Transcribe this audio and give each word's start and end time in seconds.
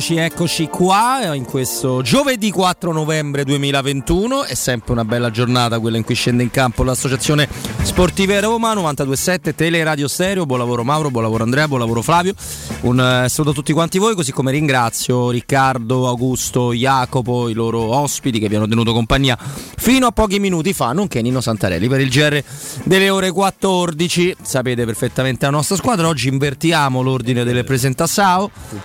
Eccoci, 0.00 0.16
eccoci 0.16 0.68
qua 0.68 1.34
in 1.34 1.44
questo 1.44 2.00
giovedì 2.00 2.50
4 2.50 2.90
novembre 2.90 3.44
2021. 3.44 4.44
È 4.44 4.54
sempre 4.54 4.92
una 4.92 5.04
bella 5.04 5.30
giornata 5.30 5.78
quella 5.78 5.98
in 5.98 6.04
cui 6.04 6.14
scende 6.14 6.42
in 6.42 6.50
campo 6.50 6.82
l'associazione 6.84 7.46
Sportive 7.82 8.40
Roma 8.40 8.72
927 8.72 9.54
Tele 9.54 9.84
Radio 9.84 10.08
Stereo. 10.08 10.46
Buon 10.46 10.60
lavoro 10.60 10.84
Mauro, 10.84 11.10
buon 11.10 11.24
lavoro 11.24 11.44
Andrea, 11.44 11.68
buon 11.68 11.80
lavoro 11.80 12.00
Flavio. 12.00 12.32
Un 12.80 12.98
eh, 12.98 13.28
saluto 13.28 13.50
a 13.50 13.52
tutti 13.52 13.74
quanti 13.74 13.98
voi, 13.98 14.14
così 14.14 14.32
come 14.32 14.52
ringrazio 14.52 15.28
Riccardo, 15.28 16.08
Augusto, 16.08 16.72
Jacopo, 16.72 17.50
i 17.50 17.52
loro 17.52 17.94
ospiti 17.94 18.38
che 18.38 18.48
vi 18.48 18.54
hanno 18.54 18.68
tenuto 18.68 18.94
compagnia 18.94 19.36
fino 19.38 20.06
a 20.06 20.12
pochi 20.12 20.38
minuti 20.38 20.72
fa, 20.72 20.92
nonché 20.92 21.20
Nino 21.20 21.42
Santarelli 21.42 21.88
per 21.88 22.00
il 22.00 22.08
GR 22.08 22.42
delle 22.84 23.10
ore 23.10 23.30
14. 23.30 24.36
Sapete 24.42 24.84
perfettamente 24.84 25.44
la 25.44 25.52
nostra 25.52 25.76
squadra. 25.76 26.08
Oggi 26.08 26.28
invertiamo 26.28 27.02
l'ordine 27.02 27.44
delle 27.44 27.64
presentazioni. 27.64 28.08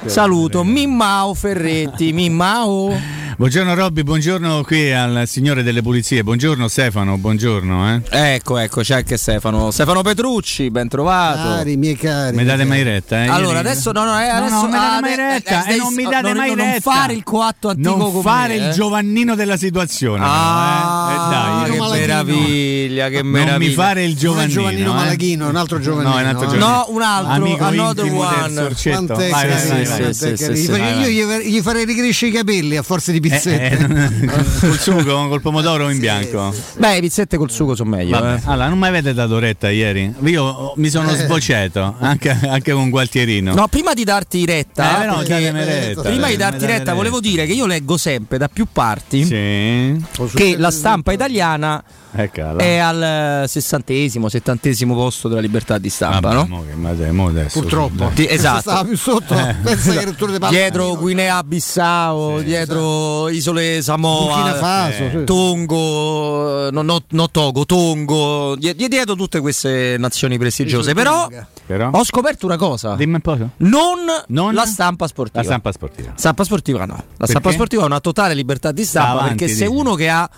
Saluto 0.05 0.63
Mimmao 0.63 1.33
Ferretti, 1.33 2.13
Mimmao. 2.13 3.23
Buongiorno 3.37 3.75
Robby, 3.75 4.03
buongiorno 4.03 4.63
qui 4.63 4.93
al 4.93 5.23
signore 5.25 5.61
delle 5.61 5.81
pulizie. 5.81 6.23
Buongiorno 6.23 6.69
Stefano, 6.69 7.17
buongiorno. 7.17 7.95
Eh. 7.95 8.35
Ecco, 8.35 8.57
ecco, 8.57 8.79
c'è 8.79 8.95
anche 8.95 9.17
Stefano. 9.17 9.71
Stefano 9.71 10.01
Petrucci, 10.03 10.71
ben 10.71 10.87
trovato. 10.87 11.57
Cari, 11.57 11.75
miei 11.75 11.97
cari. 11.97 12.37
Mi 12.37 12.45
date 12.45 12.63
mai 12.63 12.83
retta? 12.83 13.25
Eh? 13.25 13.27
Allora, 13.27 13.59
adesso 13.59 13.91
no, 13.91 14.05
no, 14.05 14.17
eh, 14.21 14.27
No, 14.27 14.37
adesso 14.37 14.61
no, 14.61 14.65
mi 14.67 14.71
date 14.71 15.01
mai 15.01 15.11
eh, 15.11 15.15
retta 15.15 15.65
eh, 15.65 15.73
e 15.73 15.77
non 15.77 15.93
mi 15.93 16.03
date 16.03 16.21
non, 16.21 16.37
mai 16.37 16.55
non 16.55 16.65
retta. 16.65 16.91
fare 16.91 17.13
il 17.13 17.23
coatto 17.23 17.67
antico 17.67 17.97
Non 17.97 18.21
fare 18.21 18.57
me, 18.57 18.63
il 18.63 18.69
eh. 18.69 18.71
Giovannino 18.71 19.35
della 19.35 19.57
situazione. 19.57 20.23
Ah, 20.23 21.04
eh. 21.11 21.29
Dai. 21.29 21.71
che 21.71 21.77
Malachino. 21.77 21.89
meraviglia, 21.99 23.09
che 23.09 23.21
Non 23.21 23.31
meraviglia. 23.31 23.57
mi 23.69 23.73
fare 23.75 24.03
il 24.03 24.09
Non 24.09 24.17
Giovannino. 24.17 24.53
Giovannino 24.53 24.91
eh. 24.91 24.95
Malaghino, 24.95 25.47
un 25.49 25.55
altro 25.55 25.79
Giovannino. 25.79 26.09
No, 26.13 26.19
un 26.19 26.25
altro 26.25 26.43
eh. 26.43 26.47
Giovannino. 26.47 26.67
No, 26.67 26.85
un 26.89 27.01
altro, 27.01 27.31
Amico 27.33 27.63
another 27.63 28.11
one. 28.11 28.73
Quant'è 28.81 29.29
Vai, 29.29 30.13
sì, 30.13 30.35
sì, 30.35 30.55
sì, 30.55 30.67
Vai, 30.71 31.11
Io 31.11 31.39
gli, 31.39 31.61
farei 31.61 31.85
ricrescere 31.85 32.31
i 32.31 32.33
capelli 32.35 32.77
a 32.77 32.81
forza 32.81 33.11
di 33.11 33.17
Eh, 33.17 33.21
pizzette. 33.21 33.77
eh, 34.21 34.25
col 34.59 34.79
sugo, 34.79 35.27
col 35.27 35.41
pomodoro 35.41 35.89
in 35.89 35.99
bianco. 35.99 36.53
Beh, 36.77 36.97
i 36.97 37.01
pizzette 37.01 37.37
col 37.37 37.51
sugo 37.51 37.75
sono 37.75 37.89
meglio. 37.89 38.17
Eh. 38.17 38.39
allora 38.45 38.67
non 38.69 38.77
mi 38.79 38.87
avete 38.87 39.13
dato 39.13 39.39
retta 39.39 39.69
ieri? 39.69 40.13
Io 40.23 40.43
oh, 40.43 40.73
mi 40.77 40.89
sono 40.89 41.11
Eh. 41.11 41.15
sbocciato 41.17 41.95
anche, 41.99 42.37
anche 42.47 42.71
con 42.71 42.89
Gualtierino. 42.89 43.53
No, 43.53 43.67
prima 43.67 43.93
di 43.93 44.03
darti 44.03 44.45
retta, 44.45 45.03
Eh, 45.03 45.05
no, 45.05 45.21
retta, 45.21 46.01
prima 46.01 46.27
di 46.27 46.35
darti 46.37 46.65
retta, 46.65 46.93
volevo 46.93 47.19
dire 47.19 47.45
che 47.45 47.53
io 47.53 47.65
leggo 47.65 47.97
sempre 47.97 48.37
da 48.37 48.47
più 48.47 48.65
parti 48.71 49.23
Sì. 49.25 50.03
che 50.33 50.55
la 50.57 50.71
stampa 50.71 50.94
italiana 51.11 51.83
Eccola. 52.11 52.55
è 52.57 52.77
al 52.77 53.43
eh, 53.43 53.47
sessantesimo, 53.47 54.29
settantesimo 54.29 54.93
posto 54.93 55.27
della 55.27 55.41
libertà 55.41 55.77
di 55.77 55.89
stampa, 55.89 56.33
Vabbè, 56.33 56.47
no? 56.47 56.63
che- 56.67 56.75
ma 56.75 56.93
dai, 56.93 57.11
mo 57.11 57.27
adesso, 57.27 57.59
Purtroppo. 57.59 58.11
Di- 58.13 58.27
esatto. 58.29 58.59
Stava 58.61 58.83
più 58.85 58.97
sotto. 58.97 59.33
Palle. 59.35 60.49
Dietro 60.49 60.95
Guinea 60.95 61.43
Bissau, 61.43 62.41
dietro 62.41 63.29
Isole 63.29 63.81
Samoa, 63.81 64.25
Burkina 64.35 64.53
Faso. 64.55 65.03
eh, 65.03 65.09
sì. 65.19 65.23
Tongo, 65.25 66.69
no, 66.71 66.81
no- 66.81 67.03
no 67.09 67.29
Togo, 67.29 67.65
Tongo, 67.65 68.55
die- 68.57 68.73
dietro 68.75 69.15
tutte 69.15 69.39
queste 69.39 69.95
nazioni 69.97 70.37
prestigiose. 70.37 70.93
Però 70.93 71.27
Però? 71.65 71.89
ho 71.91 72.03
scoperto 72.03 72.45
una 72.45 72.57
cosa: 72.57 72.95
Dimmi 72.95 73.15
un 73.15 73.21
po'. 73.21 73.35
non, 73.57 73.99
Non? 74.27 74.53
la 74.53 74.65
stampa 74.65 75.07
sportiva. 75.07 75.39
La 75.39 75.45
stampa 75.45 75.71
sportiva. 75.71 76.11
Stampa 76.15 76.43
sportiva 76.43 76.85
no. 76.85 76.93
La 77.17 77.25
stampa 77.25 77.39
Perché? 77.41 77.53
sportiva 77.55 77.83
ha 77.83 77.85
una 77.85 77.99
totale 77.99 78.33
libertà 78.33 78.71
di 78.71 78.83
stampa 78.85 79.09
Sta 79.09 79.19
avanti, 79.19 79.37
perché 79.37 79.53
se 79.53 79.65
uno 79.65 79.95
che 79.95 80.09
ha 80.09 80.29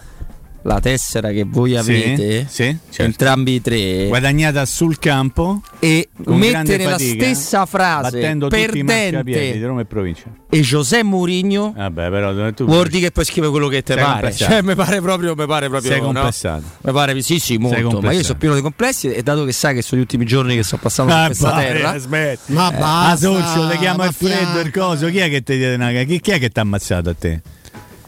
la 0.63 0.79
tessera 0.79 1.29
che 1.31 1.43
voi 1.45 1.71
Sì, 1.71 1.75
avete, 1.77 2.45
sì, 2.49 2.63
certo. 2.89 3.03
entrambi 3.03 3.53
i 3.53 3.61
tre, 3.61 4.07
Guadagnata 4.07 4.65
sul 4.65 4.99
campo 4.99 5.61
e 5.79 6.09
con 6.23 6.35
mette 6.37 6.51
grande 6.51 6.77
nella 6.77 6.89
fatica, 6.91 7.25
stessa 7.25 7.65
frase 7.65 8.11
battendo 8.19 8.47
tutti 8.49 8.77
i 8.79 8.83
marcapiedi 8.83 9.23
di 9.23 9.31
perdente 9.31 9.65
Roma 9.65 9.81
e 9.81 9.85
provincia. 9.85 10.23
e 10.49 10.59
José 10.59 11.03
Mourinho 11.03 11.73
Vabbè, 11.75 12.09
però 12.09 12.51
tu 12.51 12.65
vuol 12.65 12.87
dire 12.89 13.05
che 13.05 13.11
poi 13.11 13.23
scrive 13.25 13.49
quello 13.49 13.67
che 13.69 13.81
te 13.83 13.93
Sei 13.93 14.03
pare. 14.03 14.33
Cioè, 14.33 14.61
mi 14.61 14.75
pare 14.75 14.99
proprio, 15.01 15.35
mi 15.35 15.45
pare 15.45 15.69
proprio 15.69 15.89
sei 15.91 15.99
no? 16.01 16.07
complessato. 16.07 16.63
Mi 16.81 16.91
pare 16.91 17.21
sì, 17.21 17.39
sì, 17.39 17.57
molto. 17.57 18.01
Ma 18.01 18.11
io 18.11 18.23
sono 18.23 18.37
pieno 18.37 18.55
di 18.55 18.61
complessi 18.61 19.09
e 19.11 19.23
dato 19.23 19.45
che 19.45 19.51
sai 19.53 19.73
che 19.73 19.81
sono 19.81 20.01
gli 20.01 20.03
ultimi 20.03 20.25
giorni 20.25 20.55
che 20.55 20.63
sto 20.63 20.77
passando 20.77 21.11
su 21.13 21.17
Ah, 21.17 21.25
questa 21.27 21.49
vai, 21.51 21.65
terra, 21.65 21.97
smetti. 21.97 22.51
Ma 22.53 22.65
Ah, 22.67 22.71
basta. 22.71 23.15
Sorcio, 23.27 23.69
ti 23.69 23.77
chiamo 23.77 23.97
ma 23.99 24.05
il 24.07 24.13
freddo, 24.13 24.59
il 24.59 24.71
coso. 24.71 25.07
Chi 25.07 25.19
è 25.19 25.29
che 25.29 25.41
ti 25.43 25.55
diede 25.57 25.75
una 25.75 25.91
chi, 26.03 26.19
chi 26.19 26.31
è 26.31 26.39
che 26.39 26.49
ti 26.49 26.59
ha 26.59 26.61
ammazzato 26.63 27.09
a 27.09 27.15
te? 27.17 27.41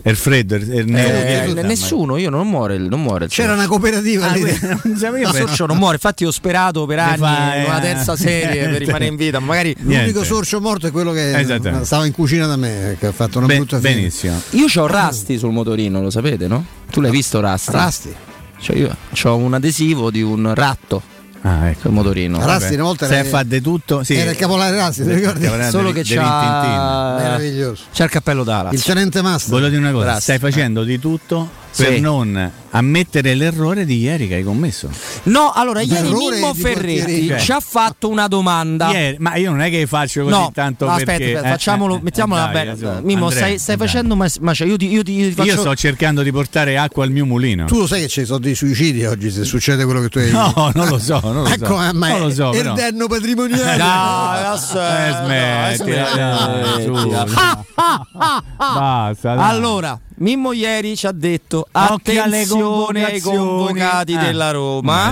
Il 0.01 0.15
freddo, 0.15 0.55
il, 0.55 0.61
il 0.73 0.85
nero. 0.85 1.09
è 1.09 1.43
eh, 1.43 1.47
che 1.47 1.53
t'ha 1.61 1.67
nessuno, 1.67 2.17
io 2.17 2.29
non 2.29 2.47
muore, 2.47 2.77
non 2.77 3.01
muore. 3.01 3.25
il 3.25 3.31
C'era 3.31 3.53
una 3.53 3.67
cooperativa 3.67 4.29
Ah, 4.29 4.33
lì. 4.33 4.43
non 4.83 4.95
sapevo. 4.97 5.29
Il 5.29 5.35
sorcio 5.35 5.65
non 5.65 5.77
muore, 5.77 5.95
infatti 5.95 6.25
ho 6.25 6.31
sperato 6.31 6.85
per 6.85 6.99
anni 6.99 7.17
fai, 7.17 7.59
in 7.59 7.65
una 7.65 7.77
eh. 7.79 7.81
terza 7.81 8.15
serie 8.15 8.69
per 8.69 8.79
rimanere 8.85 9.05
in 9.07 9.15
vita, 9.15 9.39
magari 9.39 9.75
Niente. 9.79 10.05
L'unico 10.11 10.23
sorcio 10.23 10.61
morto 10.61 10.87
è 10.87 10.91
quello 10.91 11.11
che 11.11 11.45
stava 11.83 12.05
in 12.05 12.11
cucina 12.13 12.45
da 12.47 12.55
me, 12.55 12.95
che 12.99 13.07
ha 13.07 13.11
fatto 13.11 13.37
una 13.39 13.47
Ben- 13.47 13.57
brutta 13.57 13.77
fine. 13.79 13.93
benissimo. 13.95 14.41
io 14.51 14.65
ho 14.73 14.87
Rasti 14.87 15.37
sul 15.37 15.51
motorino, 15.51 16.01
lo 16.01 16.09
sapete, 16.09 16.47
no? 16.47 16.63
Tu 16.89 17.01
l'hai 17.01 17.11
visto 17.11 17.39
Rasti? 17.39 17.71
Rasti. 17.71 18.13
Cioè 18.61 18.75
io 18.75 18.95
ho 19.23 19.35
un 19.35 19.53
adesivo 19.53 20.11
di 20.11 20.21
un 20.21 20.53
ratto 20.53 21.01
Ah, 21.41 21.69
ecco. 21.69 21.81
sul 21.81 21.91
motorino. 21.91 22.38
Vabbè. 22.39 22.74
una 22.74 22.83
volta 22.83 23.07
era, 23.07 23.24
fa 23.27 23.44
di 23.44 23.62
tutto. 23.62 24.03
Sì. 24.03 24.15
era 24.15 24.31
il 24.31 24.38
capolare 24.38 24.75
Rasti, 24.75 25.03
ti 25.03 25.13
ricordi? 25.13 25.47
Solo 25.69 25.91
de- 25.91 26.01
che 26.01 26.15
c'ha 26.15 27.15
Meraviglioso. 27.18 27.83
c'ha 27.94 28.03
il 28.03 28.09
cappello 28.09 28.44
d'ala. 28.44 28.69
Il 28.71 28.83
tenente 28.83 29.21
master. 29.21 29.50
Voglio 29.51 29.69
dire 29.69 29.80
una 29.81 29.91
cosa, 29.91 30.06
Rasti. 30.06 30.21
stai 30.24 30.39
facendo 30.39 30.83
di 30.83 31.00
tutto 31.00 31.50
Sì. 31.71 31.83
per 31.83 32.00
non 32.01 32.51
ammettere 32.71 33.33
l'errore 33.36 33.86
di 33.86 34.00
ieri 34.00 34.27
che 34.27 34.36
hai 34.36 34.44
commesso. 34.44 34.89
No, 35.24 35.51
allora 35.54 35.81
ieri 35.81 36.07
Errore 36.07 36.36
Mimmo 36.36 36.54
Ferretti 36.54 37.00
portiere. 37.01 37.39
ci 37.39 37.51
ha 37.51 37.60
fatto 37.60 38.10
una 38.10 38.27
domanda. 38.27 38.89
Ieri- 38.92 39.18
ma 39.19 39.36
io 39.36 39.51
non 39.51 39.62
è 39.62 39.69
che 39.69 39.86
faccio 39.88 40.24
così 40.24 40.33
No, 40.33 40.51
tanto 40.54 40.86
no, 40.86 40.92
aspetta, 40.92 41.12
perché... 41.12 41.25
aspetta, 41.36 41.48
eh, 41.48 41.51
facciamolo, 41.51 41.95
eh, 41.95 42.00
mettiamola 42.01 42.44
dai, 42.45 42.54
bene. 42.54 42.71
insomma, 42.71 43.00
Mimmo, 43.01 43.24
Andrea, 43.25 43.44
stai, 43.45 43.60
stai 43.60 43.77
facendo 43.77 44.16
ma, 44.16 44.27
ma 44.42 44.54
cioè, 44.54 44.68
io 44.68 44.77
ti, 44.77 44.92
io 44.92 45.04
ti- 45.04 45.13
io 45.13 45.27
ti 45.30 45.33
faccio 45.36 45.50
Io 45.50 45.57
sto 45.60 45.75
cercando 45.75 46.21
di 46.24 46.31
portare 46.31 46.77
acqua 46.77 47.04
al 47.04 47.12
mio 47.12 47.25
mulino. 47.25 47.66
Tu 47.66 47.77
lo 47.77 47.88
sai 47.88 48.01
che 48.01 48.07
ci 48.07 48.25
sono 48.25 48.39
dei 48.39 48.56
suicidi 48.56 49.06
oggi 49.06 49.30
se 49.31 49.44
succede 49.45 49.86
quello 49.86 50.01
che 50.01 50.10
tu 50.10 50.18
hai 50.19 50.25
detto. 50.25 50.38
No, 50.56 50.71
non 50.74 50.88
lo 50.89 50.98
so, 51.00 51.19
non 51.24 51.44
lo 51.44 51.45
so. 51.48 51.54
Ecco, 51.54 51.83
eh, 51.83 51.94
ma 51.94 52.07
non 52.10 52.19
lo 52.21 52.30
so, 52.31 52.51
è 52.51 52.57
il 52.60 52.74
danno 52.75 53.07
patrimoniale. 53.07 53.77
No, 53.77 54.30
adesso 54.30 54.80
Eh, 54.81 55.13
smetti, 55.24 55.92
dai, 55.92 56.83
su, 56.83 57.10
dai. 57.10 57.25
Basta. 58.57 59.31
Allora, 59.33 60.00
Mimmo 60.19 60.51
ieri 60.51 60.98
ci 60.98 61.07
ha 61.07 61.12
detto 61.13 61.66
attenzione 61.71 63.06
ai 63.06 63.21
convocati 63.21 64.13
Eh. 64.13 64.18
della 64.18 64.45
Ma 64.48 64.51
Roma. 64.51 65.12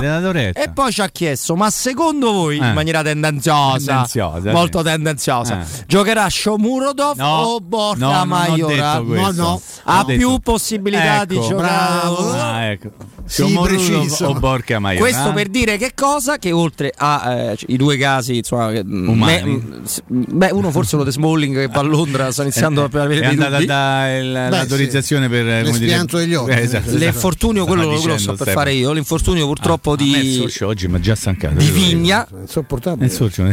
E 0.53 0.69
poi 0.73 0.91
ci 0.91 1.01
ha 1.01 1.07
chiesto: 1.07 1.55
ma 1.55 1.69
secondo 1.69 2.31
voi, 2.33 2.57
Eh. 2.57 2.65
in 2.67 2.73
maniera 2.73 3.01
tendenziosa, 3.01 3.85
Tendenziosa, 3.85 4.51
molto 4.51 4.79
sì. 4.79 4.83
tendenziosa, 4.83 5.61
Eh. 5.61 5.65
giocherà 5.87 6.29
Shomurodov 6.29 7.17
No, 7.17 7.25
o 7.41 7.59
Borca 7.61 8.19
no, 8.19 8.25
Maiora? 8.25 8.99
No, 8.99 9.31
no. 9.31 9.61
Ha 9.83 10.03
più 10.05 10.39
possibilità 10.39 11.23
di 11.23 11.37
Ecco, 11.37 11.47
giocare. 11.47 11.67
bravo. 12.01 12.31
Ah, 12.33 12.63
ecco. 12.65 12.89
Sì, 13.27 13.57
preciso. 13.61 14.25
o 14.27 14.33
Borca 14.39 14.79
Maiora. 14.79 15.03
Questo 15.03 15.33
per 15.33 15.47
dire 15.49 15.77
che 15.77 15.91
cosa? 15.93 16.37
Che 16.37 16.51
oltre 16.51 16.93
ai 16.95 17.55
due 17.75 17.97
casi, 17.97 18.37
insomma, 18.37 18.71
mm, 18.71 19.07
Umani. 19.09 19.51
me- 19.51 19.79
s- 19.85 20.01
beh, 20.07 20.51
uno 20.51 20.71
forse 20.71 20.95
lo 20.95 21.03
De 21.03 21.11
Smalling 21.11 21.55
che 21.55 21.67
va 21.67 21.79
a 21.79 21.83
Londra, 21.83 22.31
sta 22.31 22.43
iniziando 22.43 22.83
a 22.83 22.89
avere 23.01 23.19
è 23.25 23.25
andata 23.25 23.47
a 23.55 23.59
dubbi. 23.59 23.65
dare 23.65 24.19
il- 24.19 24.31
l'autorizzazione 24.31 25.27
per 25.29 25.47
eh, 25.47 25.63
L'espianto 25.63 26.17
degli 26.17 26.33
occhi. 26.33 26.51
Eh, 26.51 26.61
esatto, 26.61 26.87
esatto. 26.87 26.97
L'infortunio, 26.97 27.63
Stava 27.63 27.77
quello, 27.77 27.91
lo 27.91 27.97
dicendo 27.97 28.17
sto 28.19 28.33
per 28.43 28.53
fare 28.53 28.73
io. 28.73 28.91
L'infortunio 28.93 29.45
purtroppo 29.45 29.91
Ah, 29.91 29.95
di, 29.97 30.53
oggi 30.61 30.87
mi 30.87 30.95
ha 30.95 30.99
già 30.99 31.15
stancato. 31.15 31.55
di. 31.55 31.69
Vigna. 31.69 32.27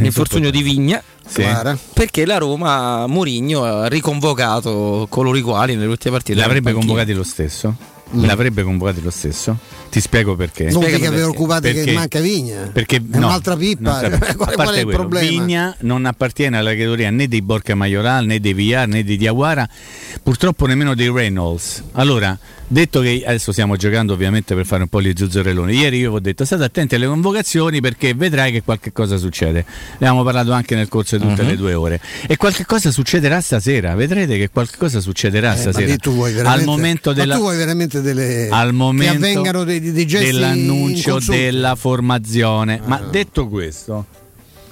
L'infortunio 0.00 0.50
di 0.50 0.62
Vigna. 0.62 1.02
Perché 1.92 2.24
la 2.26 2.38
Roma, 2.38 3.06
Mourinho 3.06 3.64
ha 3.64 3.88
riconvocato 3.88 5.06
coloro 5.08 5.36
i 5.36 5.40
quali 5.42 5.74
nelle 5.74 5.86
ultime 5.88 6.12
partite. 6.14 6.38
L'avrebbe 6.38 6.72
convocati 6.72 7.12
lo 7.12 7.22
stesso? 7.24 7.74
L'avrebbe 8.14 8.62
convocati 8.62 9.02
lo 9.02 9.10
stesso? 9.10 9.56
Ti 9.90 10.00
spiego 10.00 10.34
perché. 10.36 10.70
Non 10.70 10.82
che 10.82 10.94
aveva 10.94 11.10
perché. 11.10 11.22
occupati 11.24 11.68
che 11.68 11.74
Perché- 11.74 11.92
manca 11.92 12.20
Vigna. 12.20 12.70
Perché 12.72 12.96
è 12.96 13.02
no, 13.18 13.26
un'altra 13.26 13.56
pippa. 13.56 14.00
sapevo. 14.00 14.36
qual, 14.36 14.54
qual 14.54 14.74
è 14.74 14.78
il 14.78 14.82
quello, 14.84 14.98
problema? 14.98 15.28
Vigna 15.28 15.76
non 15.80 16.04
appartiene 16.06 16.56
alla 16.58 16.70
categoria 16.70 17.10
né 17.10 17.28
dei 17.28 17.42
Borca 17.42 17.74
Majoral 17.74 18.26
né 18.26 18.40
dei 18.40 18.54
Villar 18.54 18.88
né 18.88 19.02
di 19.02 19.16
Diawara, 19.16 19.68
purtroppo 20.22 20.66
nemmeno 20.66 20.94
dei 20.94 21.10
Reynolds. 21.10 21.82
Allora, 21.92 22.36
detto 22.66 23.00
che 23.00 23.22
adesso 23.26 23.52
stiamo 23.52 23.76
giocando 23.76 24.12
ovviamente 24.12 24.54
per 24.54 24.66
fare 24.66 24.82
un 24.82 24.88
po' 24.88 25.00
gli 25.00 25.12
zuzzurelloni, 25.14 25.74
ieri 25.76 25.98
io 25.98 26.10
vi 26.10 26.16
ho 26.16 26.20
detto 26.20 26.44
state 26.44 26.64
attenti 26.64 26.94
alle 26.94 27.06
convocazioni 27.06 27.80
perché 27.80 28.14
vedrai 28.14 28.52
che 28.52 28.62
qualche 28.62 28.92
cosa 28.92 29.16
succede. 29.16 29.64
Ne 29.98 30.06
abbiamo 30.08 30.22
parlato 30.24 30.52
anche 30.52 30.74
nel 30.74 30.88
corso 30.88 31.16
di 31.16 31.26
tutte 31.26 31.42
Mhm. 31.42 31.48
le 31.48 31.56
due 31.56 31.74
ore. 31.74 32.00
E 32.26 32.36
qualche 32.36 32.64
cosa 32.64 32.90
succederà 32.90 33.40
stasera, 33.40 33.94
vedrete 33.94 34.36
che 34.38 34.48
qualche 34.50 34.76
cosa 34.78 35.00
succederà 35.00 35.52
Eh, 35.52 35.56
ma 35.56 35.60
stasera. 35.60 35.86
lì 35.86 35.96
tu 35.98 36.12
vuoi 36.12 36.38
Al 36.40 36.64
momento 36.64 37.10
ma 37.10 37.16
della 37.16 37.34
tu 37.34 37.40
vuoi 37.40 37.56
veramente 37.56 38.00
delle 38.00 38.48
al 38.50 38.72
momento 38.72 39.12
che 39.12 39.16
avvengano 39.16 39.64
dei, 39.64 39.80
dei 39.80 40.04
dell'annuncio 40.06 41.18
della 41.26 41.74
formazione. 41.76 42.80
Ma 42.84 42.98
detto 43.10 43.48
questo, 43.48 44.06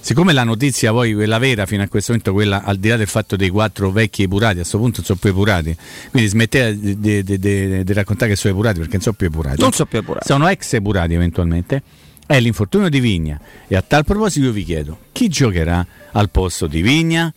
siccome 0.03 0.33
la 0.35 0.45
notizia 0.45 0.91
poi 0.91 1.15
quella 1.15 1.39
vera 1.39 1.65
fino 1.65 1.83
a 1.83 1.89
questo 1.89 2.11
momento, 2.13 2.33
quella 2.35 2.63
al 2.65 2.77
di 2.77 2.89
là 2.89 2.97
del 2.97 3.07
fatto 3.07 3.37
dei 3.37 3.49
quattro 3.49 3.91
vecchi 3.91 4.25
epurati, 4.25 4.55
a 4.55 4.57
questo 4.57 4.79
punto 4.79 5.03
sono 5.03 5.19
più 5.19 5.31
epurati, 5.31 5.75
quindi 6.11 6.29
smettete 6.29 6.79
di, 6.79 7.23
di- 7.23 7.39
di- 7.39 7.85
di- 7.85 7.93
raccontare 7.95 8.31
che 8.33 8.37
sono 8.37 8.53
epurati 8.53 8.79
perché 8.79 8.93
non 8.95 9.03
sono 9.03 9.15
più 9.17 9.27
epurati. 9.29 9.61
Non 9.61 9.73
so 9.73 9.87
più 9.87 9.99
appurato. 10.01 10.27
Sono 10.27 10.49
ex 10.49 10.73
epurati 10.75 11.15
eventualmente. 11.15 11.83
È 12.27 12.39
l'infortunio 12.39 12.89
di 12.89 13.01
Vigna. 13.01 13.39
E 13.67 13.77
a 13.77 13.83
tal 13.83 14.05
proposito 14.05 14.47
io 14.47 14.53
vi 14.53 14.65
chiedo, 14.65 14.99
chi 15.13 15.29
giocherà 15.29 15.87
al 16.13 16.31
posto 16.31 16.67
di 16.67 16.83
Vigna? 16.83 17.33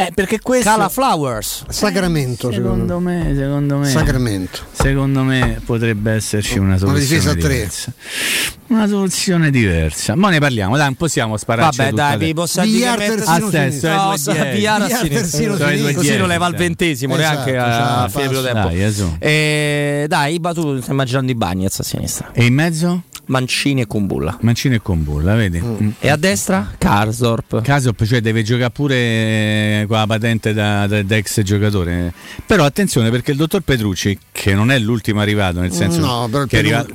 Eh, 0.00 0.12
perché 0.14 0.40
questo 0.40 0.70
Cala 0.70 0.88
Flowers. 0.88 1.64
Sacramento, 1.68 2.50
secondo, 2.50 3.00
me, 3.00 3.34
secondo 3.36 3.76
me. 3.76 3.86
Sacramento. 3.86 4.60
Secondo 4.72 5.22
me 5.24 5.60
potrebbe 5.62 6.12
esserci 6.12 6.56
una 6.56 6.78
soluzione 6.78 7.22
una 7.22 7.34
diversa. 7.34 7.92
Una 8.68 8.88
soluzione 8.88 9.50
diversa. 9.50 10.14
Ma 10.14 10.30
ne 10.30 10.38
parliamo, 10.38 10.78
dai, 10.78 10.86
non 10.86 10.94
possiamo 10.94 11.36
spararci 11.36 11.76
Vabbè, 11.76 11.92
dai, 11.92 12.16
vi 12.16 12.32
posso 12.32 12.62
dire 12.62 12.86
a 12.88 13.50
sinistra. 13.50 13.96
no, 13.96 14.14
VR 14.16 14.82
a 14.82 14.88
sinistra. 14.88 15.92
Così 15.92 16.16
lo 16.16 16.24
leva 16.24 16.46
al 16.46 16.54
ventesimo, 16.54 17.16
neanche 17.16 17.58
a 17.58 18.08
fine 18.08 18.28
primo 18.28 18.40
tempo. 18.40 18.68
Dai, 18.68 19.18
eh, 19.18 20.06
dai, 20.08 20.34
Iba, 20.34 20.54
tu 20.54 20.80
stai 20.80 20.92
immaginando 20.92 21.30
i 21.30 21.34
Bagnets 21.34 21.78
a 21.78 21.82
sinistra. 21.82 22.30
E 22.32 22.46
in 22.46 22.54
mezzo? 22.54 23.02
Mancini 23.30 23.82
e 23.82 23.86
Kumbulla. 23.86 24.36
Mancini 24.40 24.74
e 24.74 24.80
Kumbulla, 24.80 25.34
vedi? 25.36 25.60
Mm. 25.60 25.90
E 26.00 26.08
a 26.08 26.16
destra? 26.16 26.72
Karsdorp. 26.76 27.62
Karsdorp, 27.62 28.04
cioè 28.04 28.20
deve 28.20 28.42
giocare 28.42 28.70
pure 28.70 29.84
con 29.90 29.98
la 29.98 30.06
patente 30.06 30.52
da, 30.52 30.86
da, 30.86 31.02
da, 31.02 31.16
ex 31.16 31.40
giocatore. 31.42 32.12
Però 32.46 32.64
attenzione 32.64 33.10
perché 33.10 33.32
il 33.32 33.36
dottor 33.36 33.62
Petrucci, 33.62 34.16
che 34.30 34.54
non 34.54 34.70
è 34.70 34.78
l'ultimo 34.78 35.20
arrivato, 35.20 35.58
nel 35.58 35.72
senso 35.72 35.98
no, 35.98 36.46
che 36.46 36.56
è 36.56 36.58
arrivato, 36.60 36.92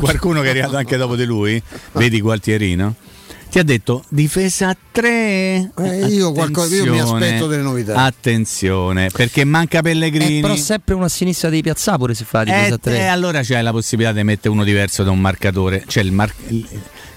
qualcuno 0.00 0.40
che 0.40 0.48
è 0.48 0.50
arrivato 0.50 0.76
anche 0.76 0.96
dopo 0.96 1.14
di 1.14 1.24
lui, 1.24 1.62
vedi 1.92 2.20
Gualtierino 2.20 2.96
ti 3.52 3.58
ha 3.58 3.64
detto 3.64 4.02
difesa 4.08 4.70
a 4.70 4.76
3. 4.92 5.72
Eh, 5.76 6.06
io, 6.06 6.32
qualcosa, 6.32 6.74
io 6.74 6.90
mi 6.90 6.98
aspetto 6.98 7.46
delle 7.46 7.60
novità. 7.60 7.96
Attenzione, 7.96 9.10
perché 9.12 9.44
manca 9.44 9.82
Pellegrini. 9.82 10.38
Eh, 10.38 10.40
però 10.40 10.56
sempre 10.56 10.94
una 10.94 11.10
sinistra 11.10 11.50
di 11.50 11.60
Piazza 11.60 11.98
pure 11.98 12.14
si 12.14 12.24
fa 12.24 12.44
difesa 12.44 12.66
eh, 12.66 12.72
a 12.72 12.78
3. 12.78 12.96
E 12.96 13.04
allora 13.04 13.42
c'è 13.42 13.60
la 13.60 13.70
possibilità 13.72 14.14
di 14.14 14.22
mettere 14.24 14.48
uno 14.48 14.64
diverso 14.64 15.02
da 15.02 15.10
un 15.10 15.20
marcatore. 15.20 15.84
Cioè 15.86 16.02
il 16.02 16.12
mar- 16.12 16.32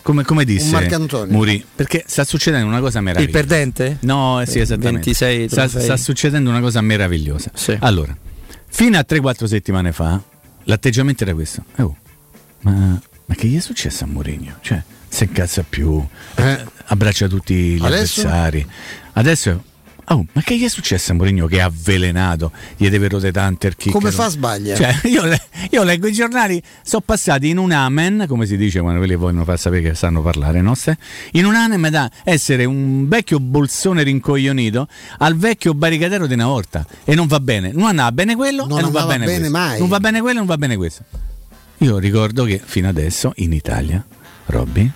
come, 0.06 0.24
come 0.24 0.46
disse 0.46 0.88
Muri, 1.30 1.66
perché 1.76 2.04
sta 2.06 2.24
succedendo 2.24 2.68
una 2.68 2.80
cosa 2.80 3.02
meravigliosa. 3.02 3.40
Il 3.40 3.48
perdente? 3.48 3.98
No, 4.02 4.40
eh, 4.40 4.46
sì, 4.46 4.60
esattamente. 4.60 5.12
26 5.14 5.50
sta, 5.50 5.68
sta, 5.68 5.98
succedendo 5.98 6.48
una 6.52 6.60
cosa 6.60 6.80
meravigliosa. 6.82 7.50
Sì. 7.56 7.76
Allora, 7.80 8.16
fino 8.68 9.00
a 9.00 9.06
3-4 9.08 9.46
settimane 9.46 9.92
fa, 9.92 10.22
l'atteggiamento 10.66 11.24
era 11.24 11.34
questo. 11.34 11.64
Oh, 11.78 11.98
ma, 12.62 13.02
ma 13.26 13.36
che 13.36 13.48
gli 13.48 13.58
è 13.58 13.60
successo 13.60 14.04
a 14.04 14.08
Mourinho? 14.08 14.58
Cioè, 14.62 14.80
si 15.08 15.24
incazza 15.24 15.66
più, 15.68 16.06
eh. 16.36 16.64
abbraccia 16.86 17.28
tutti 17.28 17.56
gli 17.56 17.84
Adesso? 17.84 18.28
avversari. 18.28 18.68
Adesso 19.14 19.64
Oh, 20.10 20.24
ma 20.34 20.42
che 20.42 20.58
gli 20.58 20.64
è 20.64 20.68
successo 20.68 21.12
a 21.12 21.16
Mourinho 21.16 21.48
che 21.48 21.58
è 21.58 21.62
avvelenato? 21.62 22.52
Gli 22.78 22.88
deve 22.90 23.08
rotare 23.08 23.32
tante 23.32 23.74
Come 23.92 24.12
fa 24.12 24.30
sbaglia? 24.30 24.76
Cioè, 24.76 25.00
io, 25.10 25.24
io, 25.72 25.84
leggo 25.84 26.08
i 26.08 26.14
giornali, 26.14 26.62
sono 26.84 27.02
passati 27.04 27.50
in 27.50 27.58
un 27.58 27.72
amen, 27.72 28.26
come 28.28 28.46
si 28.46 28.56
dice 28.56 28.82
quando 28.82 29.00
quelli 29.00 29.16
vogliono 29.16 29.44
far 29.46 29.58
sapere 29.58 29.82
che 29.82 29.96
sanno 29.96 30.22
parlare, 30.22 30.62
no? 30.62 30.74
In 31.32 31.46
un 31.46 31.56
amen 31.56 31.90
da 31.90 32.10
essere 32.24 32.66
un 32.66 33.08
vecchio 33.08 33.40
bolsone 33.40 34.04
rincoglionito 34.04 34.88
al 35.20 35.36
vecchio 35.38 35.74
barricadero 35.74 36.28
di 36.28 36.34
una 36.34 36.48
volta. 36.48 36.86
E 37.04 37.16
non 37.16 37.26
va 37.26 37.40
bene. 37.40 37.72
Non 37.72 37.88
andava 37.88 38.12
bene 38.12 38.36
quello 38.36 38.66
non 38.68 38.78
e 38.78 38.82
non 38.82 38.92
va 38.92 39.06
bene, 39.06 39.26
bene 39.26 39.50
mai. 39.50 39.80
Non 39.80 39.88
va 39.88 40.00
bene 40.00 40.22
quello 40.22 40.36
e 40.36 40.38
non 40.40 40.48
va 40.48 40.58
bene 40.58 40.76
questo. 40.76 41.04
Io 41.80 41.98
ricordo 41.98 42.46
che 42.46 42.62
fino 42.64 42.88
adesso 42.88 43.34
in 43.38 43.54
Italia, 43.54 44.06
Robby, 44.46 44.90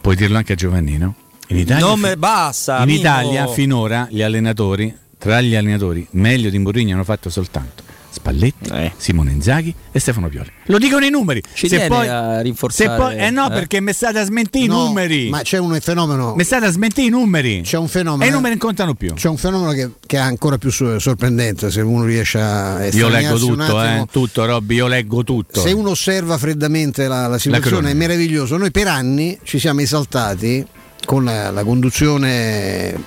puoi 0.00 0.14
dirlo 0.14 0.36
anche 0.36 0.52
a 0.52 0.56
Giovannino, 0.56 1.14
in 1.48 1.58
Italia, 1.58 1.84
non 1.84 1.98
me 2.00 2.16
basta. 2.16 2.82
in. 2.82 2.88
Italia 2.90 3.46
finora 3.48 4.06
gli 4.10 4.22
allenatori, 4.22 4.94
tra 5.18 5.40
gli 5.40 5.54
allenatori, 5.54 6.06
meglio 6.12 6.50
di 6.50 6.58
Mourinho 6.58 6.94
hanno 6.94 7.04
fatto 7.04 7.30
soltanto 7.30 7.84
Spalletti, 8.16 8.70
Eh. 8.72 8.92
Simone 8.96 9.30
Inzaghi 9.30 9.74
e 9.92 9.98
Stefano 10.00 10.28
Pioli. 10.28 10.50
Lo 10.66 10.78
dicono 10.78 11.04
i 11.04 11.10
numeri. 11.10 11.42
Ci 11.52 11.68
se 11.68 11.86
poi, 11.86 12.08
a 12.08 12.36
se 12.38 12.42
rinforzare, 12.44 12.96
poi- 12.96 13.16
eh 13.18 13.28
no, 13.30 13.46
eh? 13.46 13.50
perché 13.50 13.80
mi 13.82 13.92
state 13.92 14.18
a 14.18 14.24
smentire 14.24 14.64
i 14.64 14.68
No, 14.68 14.86
numeri. 14.86 15.28
Ma 15.28 15.42
c'è 15.42 15.58
un 15.58 15.78
fenomeno. 15.82 16.34
Mi 16.34 16.42
state 16.42 16.64
a 16.64 16.70
smentire 16.70 17.08
i 17.08 17.10
numeri. 17.10 17.60
C'è 17.62 17.76
un 17.76 17.88
fenomeno. 17.88 18.24
E 18.24 18.28
i 18.28 18.30
numeri 18.30 18.52
non 18.52 18.58
contano 18.58 18.94
più. 18.94 19.12
C'è 19.12 19.28
un 19.28 19.36
fenomeno 19.36 19.72
che, 19.72 19.90
che 20.06 20.16
è 20.16 20.20
ancora 20.20 20.56
più 20.56 20.70
so- 20.70 20.98
sorprendente 20.98 21.70
se 21.70 21.82
uno 21.82 22.04
riesce 22.04 22.40
a 22.40 22.86
Io 22.86 23.08
leggo 23.08 23.36
tutto, 23.36 23.82
eh, 23.84 24.06
tutto, 24.10 24.44
Robby, 24.46 24.76
io 24.76 24.86
leggo 24.86 25.22
tutto. 25.22 25.60
Se 25.60 25.72
uno 25.72 25.90
osserva 25.90 26.38
freddamente 26.38 27.06
la, 27.08 27.26
la 27.26 27.38
situazione 27.38 27.68
cronaca. 27.68 27.92
è 27.92 27.96
meraviglioso. 27.96 28.56
Noi 28.56 28.70
per 28.70 28.88
anni 28.88 29.38
ci 29.42 29.58
siamo 29.58 29.82
esaltati 29.82 30.66
con 31.06 31.24
la, 31.24 31.50
la 31.50 31.64
conduzione 31.64 32.90
eh, 32.90 32.98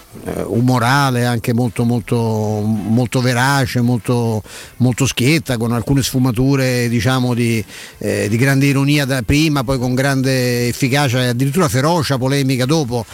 umorale, 0.45 1.25
anche 1.25 1.53
molto, 1.53 1.83
molto, 1.83 2.15
molto 2.63 3.21
verace, 3.21 3.81
molto, 3.81 4.41
molto 4.77 5.05
schietta, 5.05 5.57
con 5.57 5.71
alcune 5.71 6.01
sfumature 6.01 6.89
diciamo, 6.89 7.35
di, 7.35 7.63
eh, 7.99 8.27
di 8.27 8.37
grande 8.37 8.65
ironia 8.65 9.05
da 9.05 9.21
prima, 9.21 9.63
poi 9.63 9.77
con 9.77 9.93
grande 9.93 10.69
efficacia 10.69 11.21
e 11.21 11.27
addirittura 11.27 11.69
ferocia 11.69 12.17
polemica 12.17 12.65
dopo. 12.65 13.05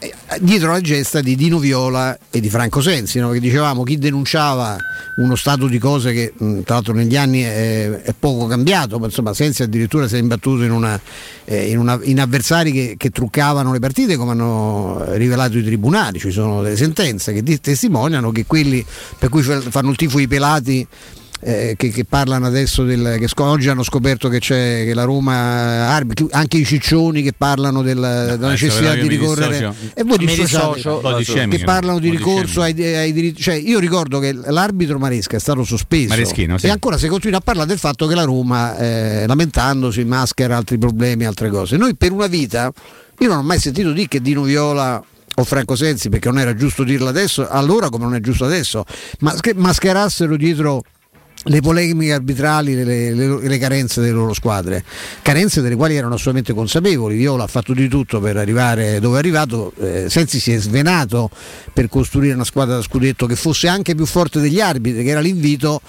Eh, 0.00 0.14
Dietro 0.40 0.70
la 0.70 0.80
gesta 0.80 1.20
di 1.20 1.34
Dino 1.34 1.58
Viola 1.58 2.16
e 2.30 2.38
di 2.40 2.48
Franco 2.48 2.80
Sensi, 2.80 3.18
no? 3.18 3.30
che 3.30 3.40
dicevamo 3.40 3.82
chi 3.82 3.98
denunciava 3.98 4.76
uno 5.16 5.34
stato 5.34 5.66
di 5.66 5.78
cose 5.78 6.12
che 6.12 6.32
tra 6.64 6.74
l'altro 6.74 6.92
negli 6.92 7.16
anni 7.16 7.40
è, 7.40 7.90
è 8.02 8.14
poco 8.16 8.46
cambiato, 8.46 8.98
ma 9.00 9.06
insomma 9.06 9.34
Sensi 9.34 9.62
addirittura 9.64 10.06
si 10.06 10.14
è 10.14 10.18
imbattuto 10.18 10.62
in, 10.62 10.70
una, 10.70 11.00
eh, 11.44 11.70
in, 11.70 11.78
una- 11.78 11.98
in 12.02 12.20
avversari 12.20 12.70
che, 12.70 12.94
che 12.96 13.10
truccavano 13.10 13.72
le 13.72 13.80
partite 13.80 14.16
come 14.16 14.32
hanno 14.32 15.02
rivelato 15.14 15.58
i 15.58 15.64
tribunali, 15.64 16.20
ci 16.20 16.30
sono 16.30 16.62
delle 16.62 16.76
sentenze 16.76 17.32
che 17.32 17.58
testimoniano 17.58 18.30
che 18.30 18.44
quelli 18.46 18.84
per 19.18 19.30
cui 19.30 19.42
fa- 19.42 19.60
fanno 19.60 19.90
il 19.90 19.96
tifo 19.96 20.20
i 20.20 20.28
pelati 20.28 20.86
eh, 21.40 21.74
che, 21.76 21.90
che 21.90 22.04
parlano 22.04 22.46
adesso 22.46 22.82
del, 22.84 23.16
che 23.18 23.28
sc- 23.28 23.40
oggi 23.40 23.68
hanno 23.68 23.82
scoperto 23.84 24.28
che 24.28 24.40
c'è 24.40 24.84
che 24.84 24.92
la 24.94 25.04
Roma 25.04 25.88
arbitri- 25.88 26.26
anche 26.30 26.56
i 26.58 26.64
ciccioni 26.64 27.22
che 27.22 27.32
parlano 27.36 27.82
del- 27.82 27.94
della 27.94 28.32
adesso 28.32 28.46
necessità 28.48 28.80
però 28.90 28.94
io 28.94 29.02
di 29.02 29.08
ricorrere. 29.08 29.74
e 29.94 30.02
voi 30.02 30.18
dissociate 30.18 30.80
shaming, 31.24 31.56
che 31.56 31.64
parlano 31.64 31.98
di 32.00 32.10
ricorso 32.10 32.60
ai, 32.60 32.74
ai 32.96 33.12
diritti 33.12 33.40
cioè 33.40 33.54
io 33.54 33.78
ricordo 33.78 34.18
che 34.18 34.32
l'arbitro 34.32 34.98
Maresca 34.98 35.36
è 35.36 35.40
stato 35.40 35.62
sospeso. 35.64 36.12
Sì. 36.58 36.66
e 36.66 36.70
ancora 36.70 36.98
si 36.98 37.06
continua 37.08 37.38
a 37.38 37.42
parlare 37.42 37.68
del 37.68 37.78
fatto 37.78 38.06
che 38.06 38.14
la 38.14 38.24
Roma 38.24 38.76
eh, 38.76 39.24
lamentandosi 39.26 40.04
maschera 40.04 40.56
altri 40.56 40.78
problemi 40.78 41.24
altre 41.24 41.50
cose. 41.50 41.76
Noi 41.76 41.94
per 41.94 42.12
una 42.12 42.26
vita 42.26 42.72
io 43.20 43.28
non 43.28 43.38
ho 43.38 43.42
mai 43.42 43.58
sentito 43.58 43.92
dire 43.92 44.08
che 44.08 44.20
Dino 44.20 44.42
Viola 44.42 45.02
o 45.36 45.44
Franco 45.44 45.76
Sensi 45.76 46.08
perché 46.08 46.28
non 46.28 46.38
era 46.40 46.54
giusto 46.54 46.82
dirlo 46.82 47.08
adesso 47.08 47.48
allora 47.48 47.88
come 47.90 48.04
non 48.04 48.14
è 48.16 48.20
giusto 48.20 48.44
adesso 48.44 48.84
ma 49.20 49.34
che 49.38 49.54
mascherassero 49.54 50.36
dietro 50.36 50.82
le 51.44 51.60
polemiche 51.60 52.12
arbitrali, 52.12 52.74
le, 52.74 52.84
le- 53.14 53.40
le- 53.40 53.58
carenze 53.58 54.00
delle 54.00 54.12
loro 54.12 54.34
squadre, 54.34 54.84
carenze 55.22 55.60
delle 55.60 55.76
quali 55.76 55.94
erano 55.94 56.14
assolutamente 56.14 56.52
consapevoli. 56.52 57.16
Viola 57.16 57.44
ha 57.44 57.46
fatto 57.46 57.72
di 57.72 57.88
tutto 57.88 58.20
per 58.20 58.36
arrivare 58.36 59.00
dove 59.00 59.16
è 59.16 59.18
arrivato, 59.18 59.72
eh, 59.80 60.10
Sensi 60.10 60.40
si 60.40 60.52
è 60.52 60.58
svenato 60.58 61.30
per 61.72 61.88
costruire 61.88 62.34
una 62.34 62.44
squadra 62.44 62.76
da 62.76 62.82
scudetto 62.82 63.26
che 63.26 63.36
fosse 63.36 63.68
anche 63.68 63.94
più 63.94 64.06
forte 64.06 64.40
degli 64.40 64.60
arbitri, 64.60 65.04
che 65.04 65.10
era 65.10 65.20
l'invito 65.20 65.80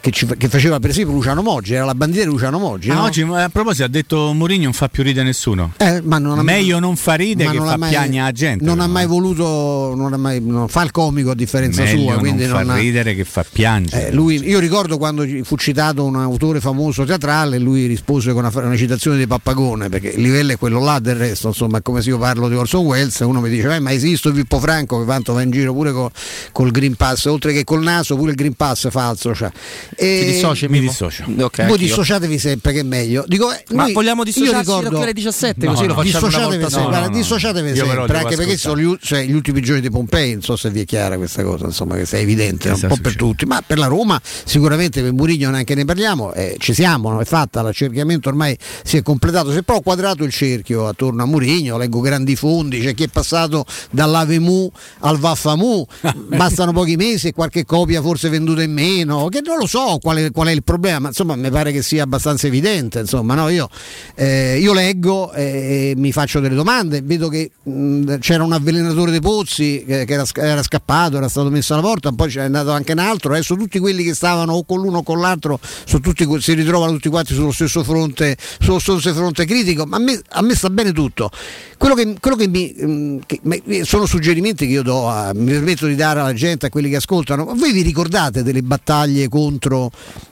che, 0.00 0.10
ci- 0.10 0.26
che 0.36 0.48
faceva 0.48 0.78
per 0.80 0.90
esempio 0.90 1.12
Luciano 1.14 1.42
Moggi, 1.42 1.74
era 1.74 1.84
la 1.84 1.94
bandiera 1.94 2.26
di 2.26 2.32
Luciano 2.32 2.58
Moggi. 2.58 2.90
Ah, 2.90 2.94
no? 2.94 3.02
oggi 3.04 3.22
a 3.22 3.48
proposito 3.50 3.84
ha 3.84 3.88
detto 3.88 4.32
Mourinho 4.32 4.64
non 4.64 4.72
fa 4.72 4.88
più 4.88 5.02
ridere 5.02 5.24
nessuno. 5.26 5.72
Eh, 5.76 6.00
ma 6.02 6.18
non 6.18 6.38
ha- 6.38 6.42
Meglio 6.42 6.78
non 6.78 6.96
fa 6.96 7.14
ride 7.14 7.44
ma 7.44 7.50
che 7.50 7.56
non 7.58 7.66
fa 7.66 7.72
ha 7.74 7.76
mai- 7.76 7.90
piagna 7.90 8.24
la 8.24 8.32
gente. 8.32 8.64
Non 8.64 8.78
ha 8.78 8.82
però, 8.82 8.92
mai 8.94 9.06
voluto, 9.06 9.94
non 9.96 10.12
ha 10.12 10.16
mai, 10.16 10.40
non 10.44 10.68
fa 10.68 10.82
il 10.82 10.90
comico 10.90 11.30
a 11.30 11.34
differenza 11.34 11.82
Meglio 11.82 12.02
sua. 12.12 12.18
Quindi 12.18 12.44
non 12.46 12.56
fa 12.56 12.62
non 12.62 12.70
ha- 12.76 12.78
ridere 12.78 13.14
che 13.14 13.24
fa 13.24 13.44
piangere. 13.50 14.08
Eh, 14.08 14.12
lui- 14.12 14.42
io 14.46 14.58
ricordo 14.58 14.98
quando 14.98 15.24
fu 15.42 15.56
citato 15.56 16.04
un 16.04 16.16
autore 16.16 16.60
famoso 16.60 17.04
teatrale, 17.04 17.58
lui 17.58 17.86
rispose 17.86 18.32
con 18.32 18.44
una, 18.44 18.66
una 18.66 18.76
citazione 18.76 19.16
di 19.18 19.26
Pappagone, 19.26 19.88
perché 19.88 20.08
il 20.08 20.22
livello 20.22 20.52
è 20.52 20.58
quello 20.58 20.80
là 20.82 20.98
del 20.98 21.16
resto, 21.16 21.48
insomma, 21.48 21.80
come 21.82 22.02
se 22.02 22.10
io 22.10 22.18
parlo 22.18 22.48
di 22.48 22.54
Orson 22.54 22.84
Welles, 22.84 23.18
uno 23.20 23.40
mi 23.40 23.48
dice, 23.50 23.74
"Eh, 23.74 23.80
ma 23.80 23.92
esiste 23.92 24.30
Pippo 24.32 24.58
Franco 24.60 25.00
che 25.00 25.06
tanto 25.06 25.32
va 25.32 25.42
in 25.42 25.50
giro 25.50 25.72
pure 25.74 25.92
co- 25.92 26.10
col 26.52 26.70
Green 26.70 26.94
Pass, 26.96 27.26
oltre 27.26 27.52
che 27.52 27.64
col 27.64 27.82
naso, 27.82 28.16
pure 28.16 28.30
il 28.30 28.36
Green 28.36 28.54
Pass 28.54 28.88
falso. 28.90 29.34
Cioè. 29.34 29.50
E- 29.96 30.20
Ti 30.24 30.32
dissoci, 30.32 30.68
mi 30.68 30.80
dissocio. 30.80 31.24
Ok, 31.38 31.66
voi 31.66 31.78
dissociatevi 31.78 32.38
sempre 32.38 32.72
che 32.72 32.80
è 32.80 32.82
meglio. 32.84 33.24
Dico, 33.26 33.52
eh, 33.52 33.64
Ma 33.72 33.84
noi- 33.84 33.92
vogliamo 33.92 34.20
io 34.22 34.24
dissociarci 34.24 34.58
ricordo- 34.58 35.00
alle 35.00 35.12
17 35.12 35.66
No, 35.66 35.72
così 35.72 35.86
lo 35.86 35.94
no. 35.94 36.00
facciamo 36.02 36.18
una 36.18 36.28
Dissociatevi 36.28 36.56
volta 36.60 36.68
sempre, 36.68 36.82
no, 36.82 36.88
guarda, 36.88 37.06
no, 37.06 37.12
no. 37.12 37.20
dissociatevi 37.20 37.76
sempre, 37.76 38.18
anche 38.18 38.36
perché 38.36 38.56
sono 38.56 38.78
gli, 38.80 38.96
cioè, 39.02 39.24
gli 39.24 39.32
ultimi 39.32 39.60
giorni 39.62 39.80
di 39.80 39.90
Pompei, 39.90 40.32
non 40.32 40.42
so 40.42 40.56
se 40.56 40.70
vi 40.70 40.80
è 40.80 40.84
chiara 40.84 41.16
questa 41.16 41.42
cosa, 41.42 41.66
insomma, 41.66 41.96
che 41.96 42.04
è 42.08 42.20
evidente, 42.20 42.68
Che 42.68 42.74
un 42.74 42.80
po' 42.80 42.86
per 42.86 42.96
succedendo? 42.96 43.24
tutti, 43.26 43.44
ma 43.46 43.62
per 43.66 43.78
la 43.78 43.86
Roma 43.86 44.20
sicuramente 44.44 45.02
per 45.02 45.12
Murigno 45.12 45.50
neanche 45.50 45.74
ne 45.74 45.84
parliamo, 45.84 46.32
eh, 46.32 46.56
ci 46.58 46.72
siamo, 46.74 47.10
no? 47.10 47.20
è 47.20 47.24
fatta, 47.24 47.62
l'accerchiamento 47.62 48.28
ormai 48.28 48.56
si 48.84 48.96
è 48.96 49.02
completato, 49.02 49.50
si 49.52 49.58
è 49.58 49.62
però 49.62 49.80
quadrato 49.80 50.24
il 50.24 50.32
cerchio 50.32 50.86
attorno 50.86 51.22
a 51.22 51.26
Murigno, 51.26 51.76
leggo 51.78 52.00
grandi 52.00 52.36
fondi, 52.36 52.80
c'è 52.80 52.94
chi 52.94 53.04
è 53.04 53.08
passato 53.08 53.64
dall'Avemu 53.90 54.70
al 55.00 55.18
Vaffamu, 55.18 55.86
bastano 56.36 56.72
pochi 56.72 56.96
mesi 56.96 57.28
e 57.28 57.32
qualche 57.32 57.64
copia 57.64 58.00
forse 58.02 58.28
venduta 58.28 58.62
in 58.62 58.72
meno, 58.72 59.28
che 59.28 59.40
non 59.44 59.58
lo 59.58 59.66
so, 59.66 59.79
so 59.80 59.98
qual 59.98 60.16
è, 60.18 60.30
qual 60.30 60.48
è, 60.48 60.50
il 60.50 60.62
problema, 60.62 60.98
ma 60.98 61.08
insomma 61.08 61.36
mi 61.36 61.50
pare 61.50 61.72
che 61.72 61.82
sia 61.82 62.02
abbastanza 62.02 62.46
evidente. 62.46 63.00
Insomma, 63.00 63.34
no? 63.34 63.48
io, 63.48 63.68
eh, 64.14 64.58
io, 64.58 64.72
leggo 64.72 65.32
e 65.32 65.94
mi 65.96 66.12
faccio 66.12 66.40
delle 66.40 66.54
domande, 66.54 67.02
vedo 67.02 67.28
che 67.28 67.50
mh, 67.62 68.18
c'era 68.18 68.42
un 68.44 68.52
avvelenatore 68.52 69.10
dei 69.10 69.20
pozzi 69.20 69.84
che, 69.86 70.04
che 70.04 70.12
era, 70.12 70.24
era, 70.34 70.62
scappato, 70.62 71.16
era 71.16 71.28
stato 71.28 71.50
messo 71.50 71.72
alla 71.72 71.82
porta, 71.82 72.12
poi 72.12 72.28
c'è 72.28 72.42
andato 72.42 72.70
anche 72.70 72.92
un 72.92 72.98
altro, 72.98 73.32
adesso 73.32 73.56
tutti 73.56 73.78
quelli 73.78 74.04
che 74.04 74.14
stavano 74.14 74.52
o 74.52 74.64
con 74.64 74.80
l'uno 74.80 74.98
o 74.98 75.02
con 75.02 75.20
l'altro 75.20 75.58
tutti, 76.00 76.26
si 76.40 76.54
ritrovano 76.54 76.92
tutti 76.92 77.08
quanti 77.08 77.34
sullo 77.34 77.52
stesso 77.52 77.82
fronte, 77.82 78.36
sullo 78.60 78.78
stesso 78.78 79.14
fronte 79.14 79.44
critico, 79.44 79.86
ma 79.86 79.96
a 79.96 80.00
me, 80.00 80.20
a 80.28 80.42
me 80.42 80.54
sta 80.54 80.70
bene 80.70 80.92
tutto. 80.92 81.30
Quello 81.76 81.94
che, 81.94 82.14
quello 82.20 82.36
che, 82.36 82.48
mi, 82.48 83.20
che 83.26 83.84
sono 83.84 84.06
suggerimenti 84.06 84.66
che 84.66 84.72
io 84.72 84.82
do, 84.82 85.08
a, 85.08 85.32
mi 85.34 85.52
permetto 85.52 85.86
di 85.86 85.94
dare 85.94 86.20
alla 86.20 86.34
gente, 86.34 86.66
a 86.66 86.68
quelli 86.68 86.90
che 86.90 86.96
ascoltano, 86.96 87.44
voi 87.54 87.72
vi 87.72 87.82
ricordate 87.82 88.42
delle 88.42 88.62
battaglie 88.62 89.28
contro, 89.28 89.69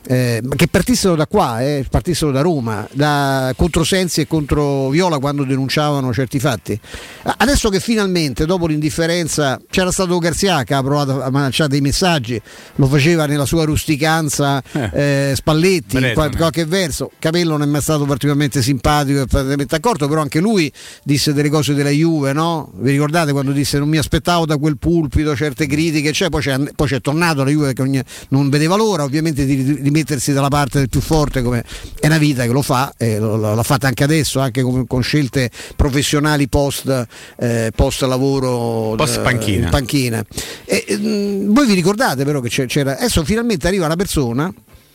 eh, 0.07 0.43
che 0.57 0.69
partissero 0.69 1.15
da 1.15 1.27
qua, 1.27 1.63
eh, 1.63 1.87
partissero 1.89 2.31
da 2.31 2.41
Roma, 2.41 2.87
da, 2.93 3.53
contro 3.57 3.85
Sensi 3.85 4.23
e 4.23 4.27
contro 4.27 4.89
Viola 4.89 5.19
quando 5.19 5.45
denunciavano 5.45 6.13
certi 6.13 6.39
fatti? 6.39 6.79
Adesso 7.23 7.69
che 7.69 7.81
finalmente, 7.81 8.47
dopo 8.47 8.67
l'indifferenza, 8.67 9.61
c'era 9.71 9.91
stato 9.93 10.19
Garzia 10.19 10.65
che 10.65 10.75
ha 10.75 10.83
provato 10.83 11.23
a 11.23 11.31
manacciare 11.31 11.69
dei 11.69 11.81
messaggi, 11.81 12.41
lo 12.77 12.87
faceva 12.87 13.27
nella 13.27 13.45
sua 13.45 13.65
rusticanza 13.65 14.63
eh, 14.93 15.33
Spalletti, 15.35 15.97
in 15.97 16.11
qualche, 16.15 16.37
qualche 16.37 16.65
verso, 16.65 17.11
Capello 17.19 17.51
non 17.51 17.63
è 17.63 17.67
mai 17.67 17.83
stato 17.83 18.05
particolarmente 18.05 18.63
simpatico 18.63 19.21
e 19.21 19.27
particolarmente 19.27 19.75
accorto, 19.75 20.09
però 20.09 20.23
anche 20.23 20.41
lui 20.41 20.73
disse 21.03 21.33
delle 21.33 21.51
cose 21.51 21.75
della 21.75 21.91
Juve, 21.91 22.33
no? 22.33 22.73
Vi 22.77 22.91
ricordate 22.91 23.33
quando 23.33 23.53
disse 23.53 23.79
non 23.79 23.89
mi 23.89 23.99
aspettavo 23.99 24.47
da 24.47 24.57
quel 24.57 24.79
pulpito 24.79 25.37
certe 25.37 25.67
critiche, 25.67 26.13
cioè, 26.13 26.29
poi, 26.29 26.41
c'è, 26.41 26.59
poi 26.75 26.87
c'è 26.87 27.01
tornato 27.01 27.45
la 27.45 27.51
Juve 27.51 27.73
che 27.73 28.05
non 28.29 28.49
vedeva 28.49 28.77
l'ora 28.77 29.05
ovviamente 29.05 29.28
di, 29.33 29.81
di, 29.81 29.91
mettersi 29.91 30.33
dalla 30.33 30.49
parte 30.49 30.79
del 30.79 30.89
più 30.89 31.01
forte 31.01 31.43
come 31.43 31.65
è 31.99 32.07
una 32.07 32.19
vita 32.19 32.45
che 32.45 32.53
lo 32.53 32.63
fa, 32.63 32.93
e 32.97 33.19
lo, 33.19 33.37
l'ha 33.37 33.63
fatta 33.63 33.87
anche 33.87 34.05
adesso, 34.05 34.41
anche 34.41 34.63
con, 34.63 34.87
con 34.87 35.03
scelte 35.03 35.51
professionali 35.77 36.49
post, 36.49 37.07
eh, 37.39 37.71
post 37.75 38.03
lavoro 38.03 38.95
post 38.97 39.21
panchina. 39.21 39.69
Eh, 39.69 39.71
panchina. 39.71 40.25
E, 40.65 40.85
mh, 40.89 41.07
mm, 41.07 41.53
voi 41.53 41.67
vi 41.67 41.75
ricordate 41.75 42.25
però 42.25 42.41
che 42.41 42.49
c'era, 42.49 42.97
adesso 42.97 43.25
finalmente 43.25 43.67
arriva 43.67 43.87
una 43.87 43.97
persona 43.97 44.53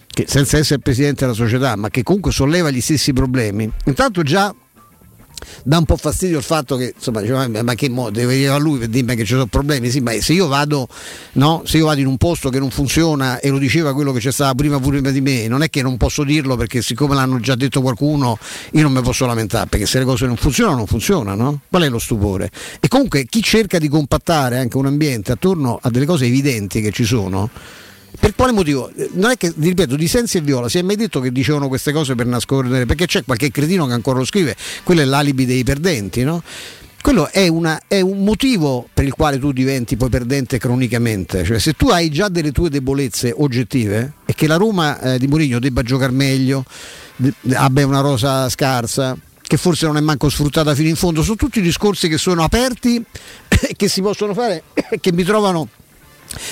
che 0.08 0.26
senza 0.28 0.58
essere 0.58 0.80
presidente 0.80 1.26
della 1.26 1.36
società, 1.36 1.76
ma 1.76 1.90
che 1.90 2.04
comunque 2.04 2.32
solleva 2.32 2.70
gli 2.70 2.82
stessi 2.82 3.14
problemi. 3.14 3.70
Intanto 3.86 4.22
già 4.22 4.54
dà 5.64 5.78
un 5.78 5.86
po' 5.86 5.98
fastidio 5.98 6.38
il 6.38 6.44
fatto 6.44 6.76
che 6.76 6.94
insomma 6.96 7.22
diceva, 7.22 7.48
ma 7.48 7.74
che 7.76 7.90
mo 7.90 8.10
deve 8.10 8.36
dire 8.36 8.50
a 8.50 8.58
lui 8.58 8.80
per 8.80 8.90
dirmi 8.90 9.16
che 9.16 9.24
ci 9.24 9.34
sono 9.34 9.46
problemi? 9.48 9.90
Sì 9.90 10.00
ma 10.00 10.12
se 10.20 10.34
io 10.34 10.48
vado 10.48 10.88
no, 11.34 11.64
se 11.66 11.78
io 11.78 11.86
vado 11.86 12.00
in 12.00 12.08
un 12.08 12.18
posto 12.18 12.50
che 12.50 12.60
non 12.60 12.70
funziona 12.70 13.40
e 13.40 13.50
lo 13.50 13.58
diceva 13.58 13.94
quello 13.94 14.12
che 14.12 14.20
c'è 14.20 14.32
stato 14.32 14.56
prima 14.56 14.80
prima 14.80 15.12
di 15.12 15.22
me 15.22 15.48
non 15.48 15.64
è 15.64 15.70
che 15.70 15.82
non 15.82 15.98
posso 15.98 16.24
dirlo 16.24 16.56
perché 16.56 16.82
siccome 16.82 17.16
l'hanno 17.16 17.40
già 17.40 17.56
detto 17.56 17.82
qualcuno 17.82 18.38
io 18.72 18.82
non 18.82 18.92
mi 18.92 19.02
posso 19.02 19.26
lamentare 19.26 19.68
perché 19.68 19.86
se 19.86 20.00
le 20.00 20.06
cose 20.06 20.26
non 20.26 20.36
funzionano 20.36 20.78
non 20.78 20.88
funzionano 20.88 21.62
qual 21.70 21.84
è 21.84 21.90
lo 21.90 22.00
stupore? 22.00 22.50
E 22.80 22.88
comunque 22.88 23.26
chi 23.26 23.42
cerca 23.42 23.78
di 23.80 23.88
compattare 23.88 24.58
anche 24.58 24.78
un 24.78 24.86
ambiente 24.86 25.32
attorno 25.32 25.80
a 25.82 25.90
delle 25.90 26.06
cose 26.06 26.26
evidenti 26.26 26.82
che 26.82 26.92
ci 26.92 27.04
sono 27.04 27.50
per 28.20 28.36
quale 28.36 28.52
motivo? 28.52 28.92
Non 29.14 29.32
è 29.32 29.38
che, 29.38 29.54
ripeto, 29.56 29.96
di 29.96 30.08
Sensi 30.08 30.38
e 30.38 30.42
Viola 30.42 30.70
si 30.70 30.78
è 30.78 30.82
mai 30.82 30.96
detto 30.96 31.20
che 31.20 31.32
dicevano 31.32 31.68
queste 31.68 31.92
cose 31.92 32.16
per 32.16 32.26
nascondere, 32.26 32.86
perché 32.86 33.06
c'è 33.06 33.24
qualche 33.24 33.52
cretino 33.52 33.86
che 33.86 33.94
ancora 33.94 34.20
lo 34.20 34.26
scrive, 34.26 34.56
quello 34.84 35.02
è 35.02 35.06
l'alibi 35.06 35.46
dei 35.46 35.64
perdenti, 35.64 36.24
no? 36.24 36.42
quello 37.04 37.30
è, 37.30 37.50
una, 37.50 37.82
è, 37.86 38.00
un 38.00 38.24
motivo 38.24 38.88
per 38.94 39.04
il 39.04 39.12
quale 39.12 39.38
tu 39.38 39.52
diventi 39.52 39.98
poi 39.98 40.08
perdente 40.08 40.58
cronicamente. 40.58 41.44
Cioè, 41.44 41.60
se 41.60 41.74
tu 41.74 41.90
hai 41.90 42.10
già 42.10 42.30
delle 42.30 42.54
tue 42.54 42.70
debolezze 42.70 43.34
oggettive 43.36 44.14
e 44.26 44.34
che 44.34 44.48
la 44.48 44.56
Roma 44.56 44.98
eh, 45.02 45.20
di 45.20 45.28
Mourinho 45.28 45.60
debba 45.60 45.82
giocare 45.82 46.14
meglio, 46.14 46.64
de- 47.18 47.34
abbia 47.56 47.86
una 47.86 48.00
rosa 48.00 48.48
scarsa, 48.48 49.18
che 49.42 49.58
forse 49.58 49.86
non 49.86 49.98
è 49.98 50.00
manco 50.00 50.30
sfruttata 50.30 50.74
fino 50.74 50.88
in 50.88 50.96
fondo, 50.96 51.24
sono 51.24 51.36
tutti 51.36 51.60
discorsi 51.60 52.08
che 52.08 52.18
sono 52.18 52.42
aperti 52.42 53.04
e 53.50 53.74
che 53.76 53.90
si 53.90 54.02
possono 54.02 54.34
fare 54.34 54.64
e 54.74 54.98
che 55.02 55.12
mi 55.12 55.24
trovano 55.26 55.68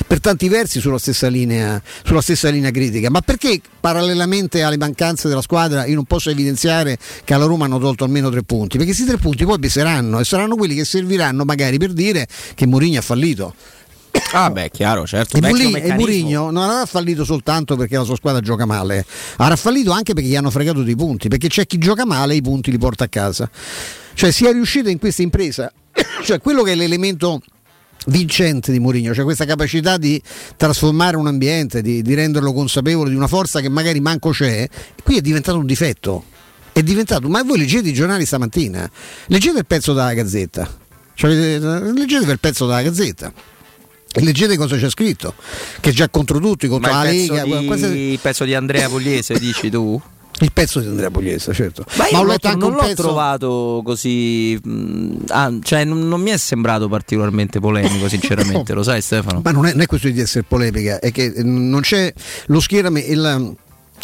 per 0.08 0.20
tanti 0.20 0.48
versi 0.50 0.80
sulla 0.80 0.98
stessa, 0.98 1.28
linea, 1.28 1.82
sulla 2.04 2.22
stessa 2.22 2.50
linea 2.50 2.72
critica. 2.72 3.10
Ma 3.10 3.22
perché 3.22 3.62
parallelamente 3.80 4.64
alle 4.64 4.78
mancanze 4.78 5.28
della 5.28 5.42
squadra 5.42 5.86
io 5.86 5.96
non 5.96 6.06
posso 6.06 6.30
evidenziare 6.30 6.98
che 7.24 7.34
alla 7.34 7.46
Roma 7.46 7.66
hanno 7.66 7.80
tolto 7.80 8.04
almeno 8.04 8.30
tre 8.30 8.44
punti? 8.44 8.78
Perché 8.78 8.94
questi 8.94 9.06
tre 9.06 9.18
punti 9.18 9.46
poi 9.46 9.60
peseranno 9.60 10.20
e 10.20 10.24
saranno 10.24 10.56
quelli 10.56 10.76
che 10.76 10.86
serviranno 10.86 11.44
magari 11.44 11.78
per 11.78 11.94
dire 11.94 12.28
che 12.56 12.66
Mourinho 12.66 13.00
ha 13.00 13.02
fallito. 13.02 13.54
Ah 14.34 14.50
beh, 14.50 14.70
chiaro, 14.72 15.06
certo. 15.06 15.38
E, 15.38 15.42
Murigno, 15.42 15.78
e 15.78 15.94
Murigno 15.94 16.52
non 16.52 16.64
avrà 16.64 16.86
fallito 16.86 17.24
soltanto 17.26 17.76
perché 17.76 17.98
la 17.98 18.04
sua 18.04 18.16
squadra 18.16 18.42
gioca 18.42 18.66
male, 18.66 19.06
avrà 19.38 19.56
fallito 19.56 19.92
anche 19.92 20.14
perché 20.14 20.30
gli 20.30 20.36
hanno 20.36 20.52
fregato 20.52 20.84
dei 20.84 20.96
punti, 20.96 21.28
perché 21.28 21.48
c'è 21.48 21.66
chi 21.66 21.78
gioca 21.78 22.06
male 22.06 22.34
e 22.34 22.38
i 22.38 22.42
punti 22.42 22.72
li 22.72 22.78
porta 22.78 23.06
a 23.06 23.08
casa. 23.08 23.50
Cioè 24.14 24.32
si 24.32 24.46
è 24.46 24.52
riuscito 24.52 24.90
in 24.90 25.00
questa 25.00 25.22
impresa, 25.22 25.72
cioè 26.24 26.40
quello 26.40 26.64
che 26.64 26.74
è 26.74 26.76
l'elemento 26.76 27.42
vincente 28.08 28.72
di 28.72 28.80
Mourinho, 28.80 29.14
cioè 29.14 29.24
questa 29.24 29.46
capacità 29.46 29.98
di 29.98 30.22
trasformare 30.58 31.18
un 31.18 31.28
ambiente, 31.28 31.82
di, 31.82 32.02
di, 32.02 32.14
renderlo 32.14 32.54
consapevole 32.54 33.10
di 33.10 33.16
una 33.16 33.28
forza 33.28 33.60
che 33.60 33.70
magari 33.70 34.00
manco 34.00 34.32
c'è, 34.32 34.68
qui 35.04 35.18
è 35.18 35.22
diventato 35.22 35.58
un 35.58 35.66
difetto. 35.66 36.26
È 36.74 36.82
diventato, 36.82 37.28
ma 37.28 37.44
voi 37.44 37.58
leggete 37.58 37.90
i 37.90 37.94
giornali 37.94 38.26
stamattina, 38.26 38.90
leggete 39.28 39.60
il 39.60 39.66
pezzo 39.66 39.94
della 39.94 40.14
Gazzetta, 40.14 40.70
cioè, 41.14 41.60
leggete 41.60 42.32
il 42.32 42.40
pezzo 42.40 42.66
della 42.66 42.82
Gazzetta. 42.82 43.34
Leggete 44.14 44.58
cosa 44.58 44.76
c'è 44.78 44.90
scritto, 44.90 45.36
che 45.80 45.92
già 45.92 46.10
contro 46.10 46.40
tutti, 46.40 46.68
contro 46.68 46.92
ma 46.92 47.04
la 47.04 47.10
Lega. 47.10 47.44
Di, 47.44 47.66
quasi... 47.66 47.86
Il 47.86 48.20
pezzo 48.20 48.44
di 48.44 48.54
Andrea 48.54 48.90
Pugliese, 48.90 49.40
dici 49.40 49.70
tu? 49.70 50.02
Il 50.42 50.52
pezzo 50.52 50.80
di 50.80 50.88
Andrea 50.88 51.12
Pugliese, 51.12 51.54
certo. 51.54 51.86
Ma, 51.98 52.08
Ma 52.12 52.20
ho 52.20 52.26
letto 52.26 52.48
anche 52.48 52.60
non 52.60 52.74
l'ho 52.74 52.82
pezzo... 52.82 53.04
trovato 53.04 53.82
così. 53.86 54.60
Mh, 54.62 55.16
ah, 55.28 55.54
cioè, 55.62 55.84
non, 55.84 56.08
non, 56.08 56.20
mi 56.20 56.32
è 56.32 56.38
sembrato 56.38 56.88
particolarmente 56.88 57.60
polemico, 57.60 58.10
sinceramente, 58.10 58.74
lo 58.74 58.82
sai, 58.82 59.02
Stefano? 59.02 59.42
Ma 59.44 59.52
non 59.52 59.68
è, 59.68 59.72
non 59.72 59.82
è 59.82 59.86
questione 59.86 60.16
di 60.16 60.22
essere 60.22 60.44
polemica, 60.48 61.00
è 61.00 61.12
che 61.12 61.32
non 61.44 61.82
c'è 61.82 62.12
lo 62.48 62.60
schieramento. 62.60 63.12
Il, 63.12 63.56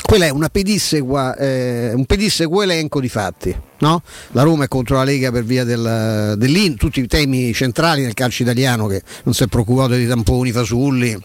quella 0.03 0.25
è 0.25 0.29
una 0.29 0.49
pedissegua, 0.49 1.35
eh, 1.35 1.91
un 1.93 2.05
pedissequo 2.05 2.61
elenco 2.61 3.01
di 3.01 3.09
fatti. 3.09 3.55
No? 3.79 4.01
La 4.31 4.43
Roma 4.43 4.65
è 4.65 4.67
contro 4.67 4.95
la 4.95 5.03
Lega 5.03 5.31
per 5.31 5.43
via 5.43 5.63
del, 5.63 6.35
dell'IN, 6.37 6.77
tutti 6.77 6.99
i 6.99 7.07
temi 7.07 7.53
centrali 7.53 8.03
nel 8.03 8.13
calcio 8.13 8.43
italiano 8.43 8.87
che 8.87 9.01
non 9.23 9.33
si 9.33 9.43
è 9.43 9.47
preoccupato 9.47 9.93
di 9.93 10.07
tamponi, 10.07 10.51
fasulli, 10.51 11.17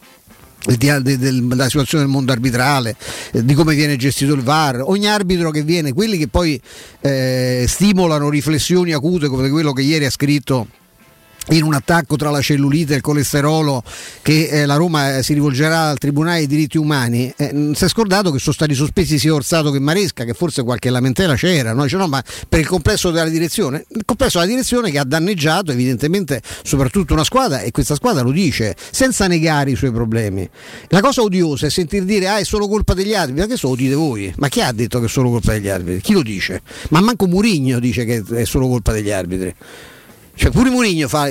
della 0.64 1.66
situazione 1.66 2.04
del 2.04 2.12
mondo 2.12 2.32
arbitrale, 2.32 2.96
eh, 3.32 3.44
di 3.44 3.54
come 3.54 3.74
viene 3.74 3.96
gestito 3.96 4.34
il 4.34 4.42
VAR, 4.42 4.82
ogni 4.82 5.08
arbitro 5.08 5.50
che 5.50 5.62
viene, 5.62 5.92
quelli 5.92 6.18
che 6.18 6.28
poi 6.28 6.60
eh, 7.00 7.64
stimolano 7.66 8.28
riflessioni 8.28 8.92
acute 8.92 9.28
come 9.28 9.50
quello 9.50 9.72
che 9.72 9.82
ieri 9.82 10.04
ha 10.04 10.10
scritto 10.10 10.66
in 11.50 11.62
un 11.64 11.74
attacco 11.74 12.16
tra 12.16 12.30
la 12.30 12.40
cellulite 12.40 12.92
e 12.92 12.96
il 12.96 13.02
colesterolo 13.02 13.82
che 14.22 14.48
eh, 14.48 14.66
la 14.66 14.76
Roma 14.76 15.16
eh, 15.16 15.22
si 15.22 15.34
rivolgerà 15.34 15.88
al 15.88 15.98
Tribunale 15.98 16.38
dei 16.38 16.46
diritti 16.46 16.78
umani, 16.78 17.32
eh, 17.36 17.70
si 17.74 17.84
è 17.84 17.88
scordato 17.88 18.30
che 18.30 18.38
sono 18.38 18.54
stati 18.54 18.74
sospesi 18.74 19.18
sia 19.18 19.34
Orsato 19.34 19.70
che 19.70 19.80
Maresca, 19.80 20.24
che 20.24 20.34
forse 20.34 20.62
qualche 20.62 20.90
lamentela 20.90 21.34
c'era, 21.34 21.72
no? 21.72 21.82
Dice, 21.82 21.96
no, 21.96 22.06
ma 22.06 22.22
per 22.48 22.60
il 22.60 22.66
complesso 22.66 23.10
della 23.10 23.28
direzione, 23.28 23.84
il 23.88 24.04
complesso 24.04 24.38
della 24.38 24.50
direzione 24.50 24.90
che 24.90 24.98
ha 24.98 25.04
danneggiato 25.04 25.72
evidentemente 25.72 26.40
soprattutto 26.62 27.12
una 27.12 27.24
squadra 27.24 27.60
e 27.60 27.70
questa 27.70 27.94
squadra 27.94 28.22
lo 28.22 28.30
dice 28.30 28.76
senza 28.90 29.26
negare 29.26 29.70
i 29.70 29.76
suoi 29.76 29.90
problemi. 29.90 30.48
La 30.88 31.00
cosa 31.00 31.22
odiosa 31.22 31.66
è 31.66 31.70
sentir 31.70 32.04
dire 32.04 32.28
ah 32.28 32.38
è 32.38 32.44
solo 32.44 32.68
colpa 32.68 32.94
degli 32.94 33.14
arbitri, 33.14 33.40
ma 33.40 33.46
che 33.46 33.56
so, 33.56 33.68
lo 33.68 33.76
dite 33.76 33.94
voi? 33.94 34.32
Ma 34.36 34.48
chi 34.48 34.60
ha 34.60 34.72
detto 34.72 35.00
che 35.00 35.06
è 35.06 35.08
solo 35.08 35.30
colpa 35.30 35.52
degli 35.52 35.68
arbitri? 35.68 36.00
Chi 36.00 36.12
lo 36.12 36.22
dice? 36.22 36.62
Ma 36.90 37.00
manco 37.00 37.26
Murigno 37.26 37.78
dice 37.78 38.04
che 38.04 38.22
è 38.34 38.44
solo 38.44 38.68
colpa 38.68 38.92
degli 38.92 39.10
arbitri. 39.10 39.54
Cioè 40.34 40.50
pure 40.50 40.70
Murigno 40.70 41.08
fa, 41.08 41.30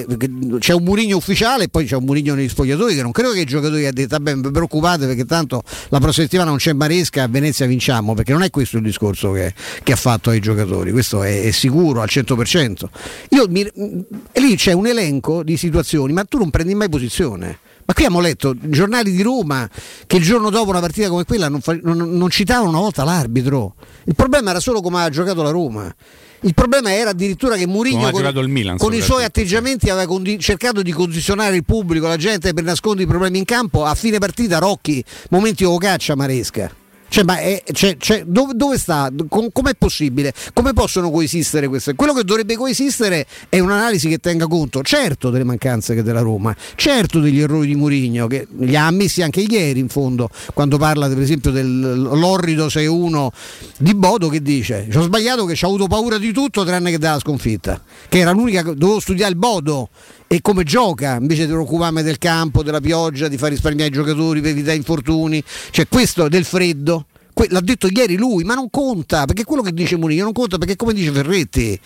c'è 0.59 0.73
un 0.73 0.83
Murigno 0.83 1.17
ufficiale 1.17 1.65
e 1.65 1.69
poi 1.69 1.85
c'è 1.85 1.95
un 1.95 2.03
Murigno 2.03 2.35
negli 2.35 2.47
spogliatori 2.47 2.93
che 2.93 3.01
non 3.01 3.11
credo 3.11 3.31
che 3.31 3.41
i 3.41 3.45
giocatori 3.45 3.85
abbiano 3.87 4.07
detto 4.07 4.17
vabbè 4.21 4.51
preoccupate 4.51 5.07
perché 5.07 5.25
tanto 5.25 5.63
la 5.89 5.99
prossima 5.99 6.25
settimana 6.25 6.49
non 6.49 6.59
c'è 6.59 6.73
Maresca 6.73 7.23
a 7.23 7.27
Venezia 7.27 7.65
vinciamo 7.65 8.13
perché 8.13 8.31
non 8.31 8.43
è 8.43 8.51
questo 8.51 8.77
il 8.77 8.83
discorso 8.83 9.31
che, 9.31 9.53
che 9.83 9.91
ha 9.91 9.95
fatto 9.95 10.29
ai 10.29 10.39
giocatori 10.39 10.91
questo 10.91 11.23
è, 11.23 11.43
è 11.43 11.51
sicuro 11.51 12.01
al 12.01 12.09
100% 12.09 12.83
Io 13.29 13.45
mi, 13.49 13.67
lì 14.33 14.55
c'è 14.55 14.71
un 14.73 14.85
elenco 14.85 15.43
di 15.43 15.57
situazioni 15.57 16.13
ma 16.13 16.23
tu 16.23 16.37
non 16.37 16.49
prendi 16.49 16.75
mai 16.75 16.89
posizione. 16.89 17.59
Ma 17.83 17.93
qui 17.93 18.05
abbiamo 18.05 18.21
letto 18.21 18.55
giornali 18.57 19.11
di 19.11 19.21
Roma 19.21 19.67
che 20.05 20.17
il 20.17 20.23
giorno 20.23 20.49
dopo 20.49 20.69
una 20.69 20.79
partita 20.79 21.09
come 21.09 21.25
quella 21.25 21.49
non, 21.49 21.59
non, 21.81 21.97
non 21.97 22.29
citavano 22.29 22.69
una 22.69 22.79
volta 22.79 23.03
l'arbitro. 23.03 23.75
Il 24.05 24.15
problema 24.15 24.51
era 24.51 24.59
solo 24.59 24.81
come 24.81 25.03
ha 25.03 25.09
giocato 25.09 25.41
la 25.41 25.49
Roma 25.49 25.93
il 26.41 26.53
problema 26.53 26.93
era 26.93 27.11
addirittura 27.11 27.55
che 27.55 27.67
Mourinho 27.67 28.09
con, 28.09 28.45
Milan, 28.49 28.77
con 28.77 28.93
i 28.93 29.01
suoi 29.01 29.23
atteggiamenti 29.23 29.89
aveva 29.89 30.07
condi- 30.07 30.39
cercato 30.39 30.81
di 30.81 30.91
condizionare 30.91 31.55
il 31.55 31.63
pubblico, 31.63 32.07
la 32.07 32.17
gente 32.17 32.53
per 32.53 32.63
nascondere 32.63 33.03
i 33.03 33.07
problemi 33.07 33.37
in 33.37 33.45
campo. 33.45 33.85
A 33.85 33.93
fine 33.93 34.17
partita 34.17 34.57
Rocchi, 34.57 35.03
momenti 35.29 35.63
o 35.63 35.77
caccia 35.77 36.15
Maresca. 36.15 36.80
Cioè, 37.11 37.25
ma 37.25 37.39
è, 37.39 37.61
cioè, 37.73 37.97
cioè, 37.99 38.23
dove, 38.25 38.53
dove, 38.55 38.77
sta? 38.77 39.11
Com- 39.27 39.49
com'è 39.51 39.73
possibile? 39.77 40.33
Come 40.53 40.71
possono 40.71 41.11
coesistere 41.11 41.67
queste? 41.67 41.93
Quello 41.93 42.13
che 42.13 42.23
dovrebbe 42.23 42.55
coesistere 42.55 43.27
è 43.49 43.59
un'analisi 43.59 44.07
che 44.07 44.19
tenga 44.19 44.47
conto, 44.47 44.81
certo, 44.81 45.29
delle 45.29 45.43
mancanze 45.43 46.01
della 46.03 46.21
Roma, 46.21 46.55
certo 46.75 47.19
degli 47.19 47.41
errori 47.41 47.67
di 47.67 47.75
Murigno, 47.75 48.27
che 48.27 48.47
li 48.59 48.77
ha 48.77 48.85
ammessi 48.85 49.21
anche 49.21 49.41
ieri 49.41 49.81
in 49.81 49.89
fondo, 49.89 50.29
quando 50.53 50.77
parla 50.77 51.09
per 51.09 51.19
esempio 51.19 51.51
dell'orrido 51.51 52.67
6-1 52.67 53.27
di 53.77 53.93
Bodo 53.93 54.29
che 54.29 54.41
dice, 54.41 54.87
ci 54.89 54.95
ho 54.95 55.01
sbagliato 55.01 55.43
che 55.43 55.55
ci 55.55 55.65
ha 55.65 55.67
avuto 55.67 55.87
paura 55.87 56.17
di 56.17 56.31
tutto 56.31 56.63
tranne 56.63 56.91
che 56.91 56.97
della 56.97 57.19
sconfitta, 57.19 57.81
che 58.07 58.19
era 58.19 58.31
l'unica, 58.31 58.61
dovevo 58.61 59.01
studiare 59.01 59.31
il 59.31 59.37
Bodo 59.37 59.89
e 60.33 60.39
come 60.39 60.63
gioca 60.63 61.17
invece 61.19 61.45
di 61.45 61.51
preoccuparmi 61.51 62.03
del 62.03 62.17
campo, 62.17 62.63
della 62.63 62.79
pioggia, 62.79 63.27
di 63.27 63.35
far 63.37 63.49
risparmiare 63.49 63.89
i 63.89 63.93
giocatori 63.93 64.39
per 64.39 64.51
evitare 64.51 64.77
infortuni, 64.77 65.43
cioè 65.71 65.89
questo 65.89 66.29
del 66.29 66.45
freddo. 66.45 67.07
L'ha 67.49 67.59
detto 67.59 67.89
ieri 67.91 68.15
lui, 68.15 68.45
ma 68.45 68.53
non 68.53 68.69
conta, 68.69 69.25
perché 69.25 69.43
quello 69.43 69.61
che 69.61 69.73
dice 69.73 69.97
Munino 69.97 70.23
non 70.23 70.31
conta, 70.31 70.57
perché 70.57 70.77
come 70.77 70.93
dice 70.93 71.11
Ferretti. 71.11 71.77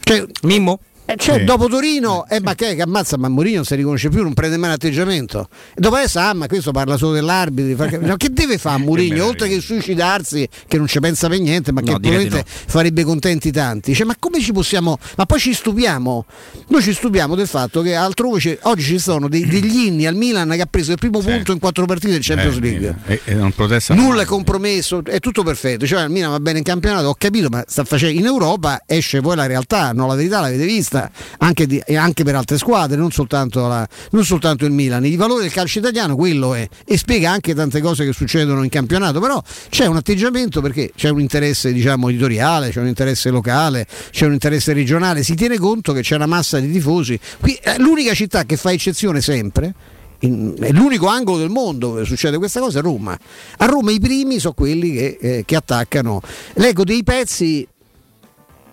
Cioè, 0.00 0.24
Mimmo? 0.44 0.80
Eh, 1.10 1.16
cioè, 1.16 1.38
sì. 1.38 1.44
dopo 1.44 1.68
Torino, 1.68 2.26
eh, 2.28 2.38
ma 2.42 2.54
che, 2.54 2.74
che 2.74 2.82
ammazza, 2.82 3.16
ma 3.16 3.28
Mourinho 3.28 3.56
non 3.56 3.64
si 3.64 3.74
riconosce 3.74 4.10
più, 4.10 4.22
non 4.22 4.34
prende 4.34 4.58
mai 4.58 4.68
l'atteggiamento. 4.68 5.48
E 5.70 5.80
dopo 5.80 5.96
adesso, 5.96 6.18
ah, 6.18 6.34
ma 6.34 6.46
questo 6.46 6.70
parla 6.70 6.98
solo 6.98 7.12
dell'arbitro. 7.12 7.88
Fa... 7.88 8.16
che 8.18 8.30
deve 8.30 8.58
fare 8.58 8.82
Mourinho? 8.82 9.24
Oltre 9.24 9.48
che 9.48 9.58
suicidarsi, 9.58 10.46
che 10.66 10.76
non 10.76 10.86
ci 10.86 11.00
pensa 11.00 11.26
per 11.28 11.40
niente, 11.40 11.72
ma 11.72 11.80
no, 11.80 11.86
che 11.86 11.92
probabilmente 11.92 12.36
no. 12.36 12.42
farebbe 12.44 13.04
contenti 13.04 13.50
tanti. 13.50 13.94
Cioè, 13.94 14.04
ma 14.04 14.16
come 14.18 14.38
ci 14.40 14.52
possiamo. 14.52 14.98
Ma 15.16 15.24
poi 15.24 15.38
ci 15.38 15.54
stupiamo. 15.54 16.26
Noi 16.68 16.82
ci 16.82 16.92
stupiamo 16.92 17.34
del 17.34 17.46
fatto 17.46 17.80
che 17.80 17.94
altrove 17.94 18.58
oggi 18.64 18.82
ci 18.82 18.98
sono 18.98 19.30
dei, 19.30 19.46
degli 19.46 19.86
inni 19.86 20.06
al 20.06 20.14
Milan 20.14 20.50
che 20.50 20.60
ha 20.60 20.66
preso 20.66 20.92
il 20.92 20.98
primo 20.98 21.22
sì. 21.22 21.28
punto 21.28 21.52
in 21.52 21.58
quattro 21.58 21.86
partite 21.86 22.12
del 22.12 22.22
Champions 22.22 22.56
eh, 22.56 22.60
League. 22.60 22.96
E, 23.06 23.20
e 23.24 23.94
Nulla 23.94 24.20
è 24.20 24.26
compromesso, 24.26 25.00
è 25.02 25.20
tutto 25.20 25.42
perfetto. 25.42 25.86
Cioè, 25.86 26.02
il 26.02 26.10
Milan 26.10 26.32
va 26.32 26.40
bene 26.40 26.58
in 26.58 26.64
campionato, 26.64 27.06
ho 27.06 27.14
capito, 27.16 27.48
ma 27.48 27.64
sta 27.66 27.84
facendo 27.84 28.20
in 28.20 28.26
Europa 28.26 28.82
esce 28.84 29.22
poi 29.22 29.36
la 29.36 29.46
realtà. 29.46 29.92
No, 29.92 30.06
la 30.06 30.14
verità 30.14 30.42
l'avete 30.42 30.66
vista. 30.66 30.96
Anche 31.38 31.66
di 31.66 31.82
anche 31.96 32.24
per 32.24 32.34
altre 32.34 32.58
squadre, 32.58 32.96
non 32.96 33.10
soltanto, 33.10 33.66
la, 33.66 33.86
non 34.10 34.24
soltanto, 34.24 34.64
il 34.64 34.72
Milan. 34.72 35.04
Il 35.04 35.16
valore 35.16 35.42
del 35.42 35.52
calcio 35.52 35.78
italiano 35.78 36.16
quello 36.16 36.54
è 36.54 36.68
e 36.84 36.96
spiega 36.96 37.30
anche 37.30 37.54
tante 37.54 37.80
cose 37.80 38.04
che 38.04 38.12
succedono 38.12 38.62
in 38.62 38.70
campionato, 38.70 39.20
però 39.20 39.42
c'è 39.68 39.86
un 39.86 39.96
atteggiamento 39.96 40.60
perché 40.60 40.92
c'è 40.94 41.08
un 41.08 41.20
interesse 41.20 41.72
diciamo, 41.72 42.08
editoriale, 42.08 42.70
c'è 42.70 42.80
un 42.80 42.88
interesse 42.88 43.30
locale, 43.30 43.86
c'è 44.10 44.26
un 44.26 44.32
interesse 44.32 44.72
regionale, 44.72 45.22
si 45.22 45.34
tiene 45.34 45.58
conto 45.58 45.92
che 45.92 46.00
c'è 46.00 46.14
una 46.14 46.26
massa 46.26 46.58
di 46.58 46.70
tifosi. 46.70 47.18
Qui, 47.40 47.58
l'unica 47.78 48.14
città 48.14 48.44
che 48.44 48.56
fa 48.56 48.72
eccezione 48.72 49.20
sempre 49.20 49.74
in, 50.20 50.54
è 50.58 50.70
l'unico 50.72 51.06
angolo 51.06 51.38
del 51.38 51.50
mondo 51.50 51.88
dove 51.88 52.04
succede 52.04 52.38
questa 52.38 52.60
cosa 52.60 52.80
è 52.80 52.82
Roma. 52.82 53.18
A 53.58 53.66
Roma 53.66 53.90
i 53.90 54.00
primi 54.00 54.38
sono 54.38 54.54
quelli 54.54 54.92
che, 54.92 55.18
eh, 55.20 55.42
che 55.44 55.56
attaccano. 55.56 56.20
Leggo 56.54 56.84
dei 56.84 57.02
pezzi 57.04 57.66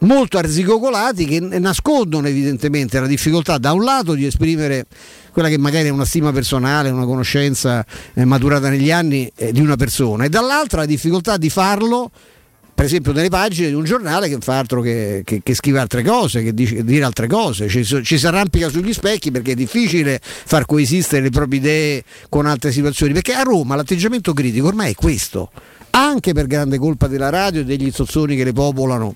molto 0.06 0.38
arzigogolati 0.38 1.26
che 1.26 1.40
nascondono 1.40 2.28
evidentemente 2.28 3.00
la 3.00 3.08
difficoltà 3.08 3.58
da 3.58 3.74
un 3.74 3.84
lato 3.84 4.14
di 4.14 4.26
esprimere 4.26 4.86
quella 5.32 5.50
che 5.50 5.58
magari 5.58 5.88
è 5.88 5.92
una 5.92 6.06
stima 6.06 6.32
personale, 6.32 6.90
una 6.90 7.06
conoscenza 7.06 7.86
eh, 8.14 8.24
maturata 8.24 8.70
negli 8.70 8.92
anni 8.92 9.30
eh, 9.36 9.52
di 9.52 9.60
una 9.60 9.76
persona 9.76 10.24
e 10.24 10.30
dall'altra 10.30 10.82
la 10.82 10.86
difficoltà 10.86 11.38
di 11.38 11.50
farlo 11.50 12.10
per 12.76 12.86
esempio 12.86 13.14
nelle 13.14 13.30
pagine 13.30 13.70
di 13.70 13.74
un 13.74 13.86
giornale 13.86 14.28
che 14.28 14.38
fa 14.40 14.60
altro 14.60 14.82
che, 14.82 15.22
che, 15.24 15.40
che 15.42 15.54
scrive 15.54 15.80
altre 15.80 16.04
cose, 16.04 16.44
che 16.44 16.54
dice, 16.54 16.84
dire 16.84 17.06
altre 17.06 17.26
cose, 17.28 17.70
ci, 17.70 17.86
ci 17.86 18.18
si 18.18 18.28
arrampica 18.28 18.68
sugli 18.68 18.92
specchi 18.92 19.32
perché 19.32 19.54
è 19.54 19.56
difficile 19.56 20.20
far 20.22 20.66
coesistere 20.66 21.22
le 21.22 21.30
proprie 21.30 21.60
idee 21.60 22.04
con 22.28 22.46
altre 22.46 22.74
situazioni, 22.74 23.14
perché 23.14 23.32
a 23.32 23.44
Roma 23.44 23.76
l'atteggiamento 23.76 24.34
critico 24.34 24.68
ormai 24.68 24.92
è 24.92 24.94
questo, 24.94 25.52
anche 25.92 26.34
per 26.34 26.48
grande 26.48 26.78
colpa 26.78 27.08
della 27.08 27.30
radio 27.30 27.62
e 27.62 27.64
degli 27.64 27.90
zozzoni 27.92 28.36
che 28.36 28.44
le 28.44 28.52
popolano 28.52 29.16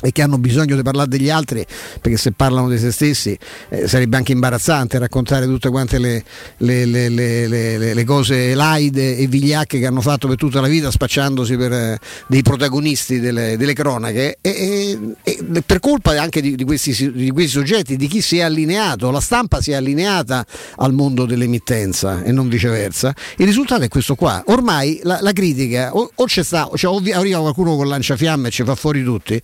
e 0.00 0.12
che 0.12 0.22
hanno 0.22 0.38
bisogno 0.38 0.76
di 0.76 0.82
parlare 0.82 1.08
degli 1.08 1.28
altri 1.28 1.66
perché 2.00 2.16
se 2.16 2.30
parlano 2.32 2.68
di 2.68 2.78
se 2.78 2.92
stessi 2.92 3.36
eh, 3.68 3.88
sarebbe 3.88 4.16
anche 4.16 4.30
imbarazzante 4.32 4.98
raccontare 4.98 5.46
tutte 5.46 5.70
quante 5.70 5.98
le, 5.98 6.24
le, 6.58 6.84
le, 6.86 7.94
le, 7.94 8.04
cose 8.04 8.54
laide 8.54 9.16
e 9.16 9.26
vigliacche 9.26 9.78
che 9.80 9.86
hanno 9.86 10.00
fatto 10.00 10.28
per 10.28 10.36
tutta 10.36 10.60
la 10.60 10.68
vita 10.68 10.90
spacciandosi 10.90 11.56
per 11.56 11.72
eh, 11.72 11.98
dei 12.28 12.42
protagonisti 12.42 13.18
delle, 13.18 13.56
delle 13.56 13.72
cronache. 13.72 14.38
E, 14.40 14.50
e, 14.50 15.16
e, 15.22 15.62
per 15.66 15.80
colpa 15.80 16.20
anche 16.20 16.40
di, 16.40 16.54
di, 16.54 16.64
questi, 16.64 17.12
di, 17.12 17.30
questi, 17.30 17.50
soggetti 17.50 17.96
di 17.96 18.06
chi 18.06 18.20
si 18.20 18.38
è 18.38 18.42
allineato 18.42 19.10
la 19.10 19.20
stampa 19.20 19.60
si 19.60 19.72
è 19.72 19.74
allineata 19.74 20.44
al 20.76 20.92
mondo 20.92 21.26
dell'emittenza 21.26 22.22
e 22.22 22.32
non 22.32 22.48
viceversa. 22.48 23.12
Il 23.36 23.46
risultato 23.46 23.82
è 23.82 23.88
questo 23.88 24.14
qua. 24.14 24.42
Ormai 24.46 25.00
la, 25.02 25.18
la 25.20 25.32
critica 25.32 25.94
o, 25.94 26.10
o 26.14 26.24
c'è 26.24 26.42
sta, 26.42 26.70
cioè, 26.74 26.92
o 26.92 27.02
arriva 27.18 27.40
qualcuno 27.40 27.76
con 27.76 27.88
lanciafiamme 27.88 28.48
e 28.48 28.50
ci 28.50 28.62
fa 28.62 28.74
fuori 28.74 29.02
tutti 29.02 29.40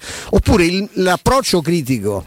Oppure 0.47 0.67
il, 0.67 0.87
l'approccio 0.97 1.63
critico 1.63 2.27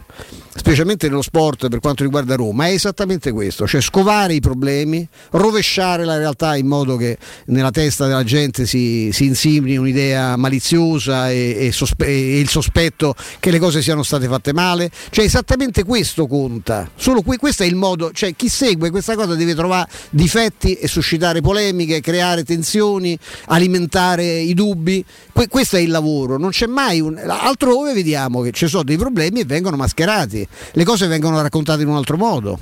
specialmente 0.58 1.08
nello 1.08 1.22
sport 1.22 1.68
per 1.68 1.78
quanto 1.78 2.02
riguarda 2.02 2.34
Roma, 2.34 2.66
è 2.66 2.72
esattamente 2.72 3.30
questo, 3.30 3.66
cioè 3.66 3.80
scovare 3.80 4.34
i 4.34 4.40
problemi, 4.40 5.06
rovesciare 5.30 6.04
la 6.04 6.18
realtà 6.18 6.56
in 6.56 6.66
modo 6.66 6.96
che 6.96 7.16
nella 7.46 7.70
testa 7.70 8.06
della 8.08 8.24
gente 8.24 8.66
si, 8.66 9.10
si 9.12 9.24
insimini 9.24 9.76
un'idea 9.76 10.36
maliziosa 10.36 11.30
e, 11.30 11.66
e, 11.66 11.72
sospe- 11.72 12.06
e, 12.06 12.40
il 12.40 12.48
sospetto 12.48 13.14
che 13.38 13.52
le 13.52 13.60
cose 13.60 13.82
siano 13.82 14.02
state 14.02 14.26
fatte 14.26 14.52
male, 14.52 14.90
cioè 15.10 15.24
esattamente 15.24 15.84
questo 15.84 16.26
conta, 16.26 16.90
solo 16.96 17.22
qui, 17.22 17.36
questo 17.36 17.62
è 17.62 17.66
il 17.66 17.76
modo, 17.76 18.10
cioè 18.12 18.34
chi 18.34 18.48
segue 18.48 18.90
questa 18.90 19.14
cosa 19.14 19.36
deve 19.36 19.54
trovare 19.54 19.88
difetti 20.10 20.74
e 20.74 20.88
suscitare 20.88 21.40
polemiche, 21.40 22.00
creare 22.00 22.42
tensioni, 22.42 23.16
alimentare 23.46 24.24
i 24.40 24.54
dubbi, 24.54 25.04
que- 25.32 25.46
questo 25.46 25.76
è 25.76 25.80
il 25.80 25.90
lavoro, 25.90 26.36
non 26.36 26.50
c'è 26.50 26.66
mai 26.66 27.00
un... 27.00 27.16
altrove 27.16 27.92
vediamo 27.92 28.40
che 28.40 28.50
ci 28.50 28.66
sono 28.66 28.82
dei 28.82 28.96
problemi 28.96 29.40
e 29.40 29.44
vengono 29.44 29.76
mascherati 29.76 30.46
le 30.72 30.84
cose 30.84 31.06
vengono 31.06 31.40
raccontate 31.40 31.82
in 31.82 31.88
un 31.88 31.96
altro 31.96 32.16
modo 32.16 32.58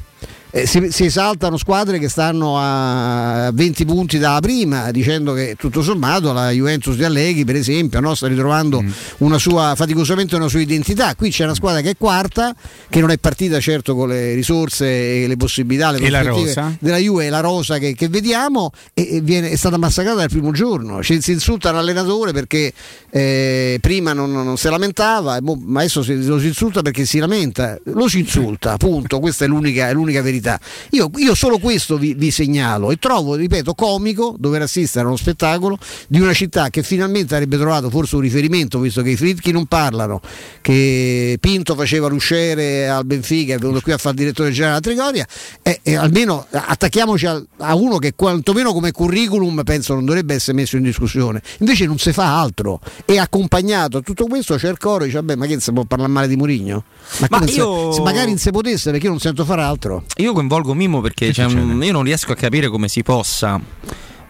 eh, 0.51 0.67
si, 0.67 0.89
si, 0.91 1.05
esaltano 1.05 1.57
squadre 1.57 1.99
che 1.99 2.09
stanno 2.09 2.57
a 2.59 3.51
20 3.53 3.85
punti 3.85 4.19
dalla 4.19 4.41
prima, 4.41 4.91
dicendo 4.91 5.33
che 5.33 5.57
tutto 5.59 5.83
sommato 5.83 6.33
la 6.33 6.51
Juventus 6.51 6.97
di 6.97 7.05
Allegri, 7.05 7.45
per 7.45 7.57
esempio, 7.57 8.01
no, 8.01 8.15
sta 8.15 8.27
ritrovando 8.27 8.81
mm. 8.81 8.89
una 9.19 9.39
sua, 9.39 9.75
faticosamente 9.77 10.37
una 10.37 10.49
sua 10.49 10.61
identità. 10.61 11.15
Qui 11.15 11.31
c'è 11.31 11.45
una 11.45 11.55
squadra 11.55 11.81
che 11.81 11.91
è 11.91 11.97
quarta, 11.97 12.55
che 12.89 13.01
non 13.01 13.11
è 13.11 13.19
partita 13.19 13.59
certo 13.61 13.95
con 13.95 14.09
le 14.09 14.35
risorse 14.35 15.25
e 15.25 15.27
le 15.27 15.37
possibilità, 15.37 15.91
le 15.91 15.99
prospettive 15.99 16.77
della 16.81 16.99
Juve, 16.99 17.29
la 17.29 17.41
rosa 17.41 17.79
che, 17.79 17.95
che 17.95 18.09
vediamo, 18.09 18.71
e, 18.95 19.17
e 19.17 19.21
viene, 19.21 19.51
è 19.51 19.57
stata 19.57 19.77
massacrata 19.77 20.19
dal 20.19 20.29
primo 20.29 20.53
giorno. 20.53 21.03
Ci, 21.03 21.21
si 21.21 21.33
insulta 21.33 21.73
l'allenatore 21.73 22.33
perché 22.33 22.73
eh, 23.11 23.79
prima 23.81 24.13
non, 24.13 24.33
non, 24.33 24.57
si 24.57 24.69
lamentava, 24.69 25.39
ma 25.43 25.81
adesso 25.81 26.03
si, 26.03 26.25
lo 26.25 26.39
si 26.39 26.47
insulta 26.47 26.83
perché 26.83 27.05
si 27.05 27.19
lamenta. 27.19 27.79
Lo 27.85 28.09
si 28.09 28.21
insulta, 28.21 28.73
appunto, 28.73 29.19
questa 29.19 29.45
è 29.45 29.49
l'unica, 29.49 29.89
è 29.89 29.93
l'unica 29.93 30.23
verità 30.23 30.36
verità. 30.37 30.61
Io, 30.91 31.11
io 31.17 31.35
solo 31.35 31.59
questo 31.59 31.99
vi, 31.99 32.15
vi, 32.15 32.31
segnalo 32.31 32.91
e 32.91 32.97
trovo, 32.97 33.35
ripeto, 33.35 33.75
comico 33.75 34.35
dover 34.39 34.63
assistere 34.63 35.05
a 35.05 35.09
uno 35.09 35.17
spettacolo 35.17 35.79
di 36.09 36.21
una 36.21 36.33
città 36.33 36.71
che 36.71 36.83
finalmente 36.83 37.35
avrebbe 37.35 37.57
trovato 37.57 37.91
forse 37.91 38.17
un 38.17 38.21
riferimento, 38.23 38.79
visto 38.79 39.03
che 39.03 39.11
i 39.11 39.17
Fritchi 39.17 39.53
non 39.53 39.67
parlano, 39.67 40.21
che 40.61 41.39
Pinto 41.41 41.75
faceva 41.75 42.09
l'usciere 42.09 42.89
al 42.89 43.05
Benfica, 43.05 43.55
è 43.55 43.59
venuto 43.59 43.81
qui 43.81 43.93
a 43.93 43.99
fare 43.99 44.15
il 44.15 44.21
direttore 44.21 44.51
generale 44.51 44.79
a 44.79 44.81
Trigoria, 44.81 45.27
e, 45.63 45.81
e 45.83 45.97
almeno 45.97 46.47
attacchiamoci 46.51 47.27
a, 47.27 47.43
a, 47.59 47.75
uno 47.75 47.99
che 47.99 48.13
quantomeno 48.15 48.73
come 48.73 48.93
curriculum 48.93 49.63
penso 49.65 49.95
non 49.95 50.05
dovrebbe 50.05 50.35
essere 50.35 50.57
messo 50.57 50.77
in 50.77 50.83
discussione. 50.83 51.43
Invece 51.59 51.87
non 51.87 51.99
si 51.99 52.13
fa 52.13 52.41
altro 52.41 52.81
e 53.05 53.19
accompagnato 53.19 53.99
a 53.99 54.01
tutto 54.01 54.27
questo 54.27 54.57
c'è 54.57 54.69
il 54.69 54.79
coro 54.79 55.05
e 55.05 55.07
dice 55.07 55.19
vabbè 55.19 55.37
ma 55.37 55.47
che 55.47 55.61
si 55.61 55.73
può 55.73 55.85
parlare 55.85 56.11
male 56.11 56.29
di 56.29 56.37
Murigno? 56.37 56.85
Ma, 57.19 57.27
ma 57.31 57.45
io... 57.47 57.93
se, 57.93 57.97
se 57.97 58.03
magari 58.03 58.29
non 58.29 58.39
si 58.39 58.51
potesse 58.51 58.91
perché 58.91 59.07
io 59.07 59.13
non 59.13 59.21
sento 59.21 59.45
fare 59.45 59.63
altro. 59.63 60.05
Io 60.17 60.26
coinvolgo 60.33 60.75
Mimo 60.75 61.01
perché 61.01 61.33
un, 61.39 61.81
io 61.83 61.93
non 61.93 62.03
riesco 62.03 62.33
a 62.33 62.37
capire 62.37 62.69
come 62.69 62.89
si 62.89 63.03
possa 63.03 63.61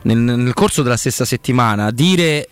nel, 0.02 0.18
nel 0.18 0.54
corso 0.54 0.82
della 0.82 0.96
stessa 0.96 1.24
settimana 1.24 1.90
dire 1.90 2.48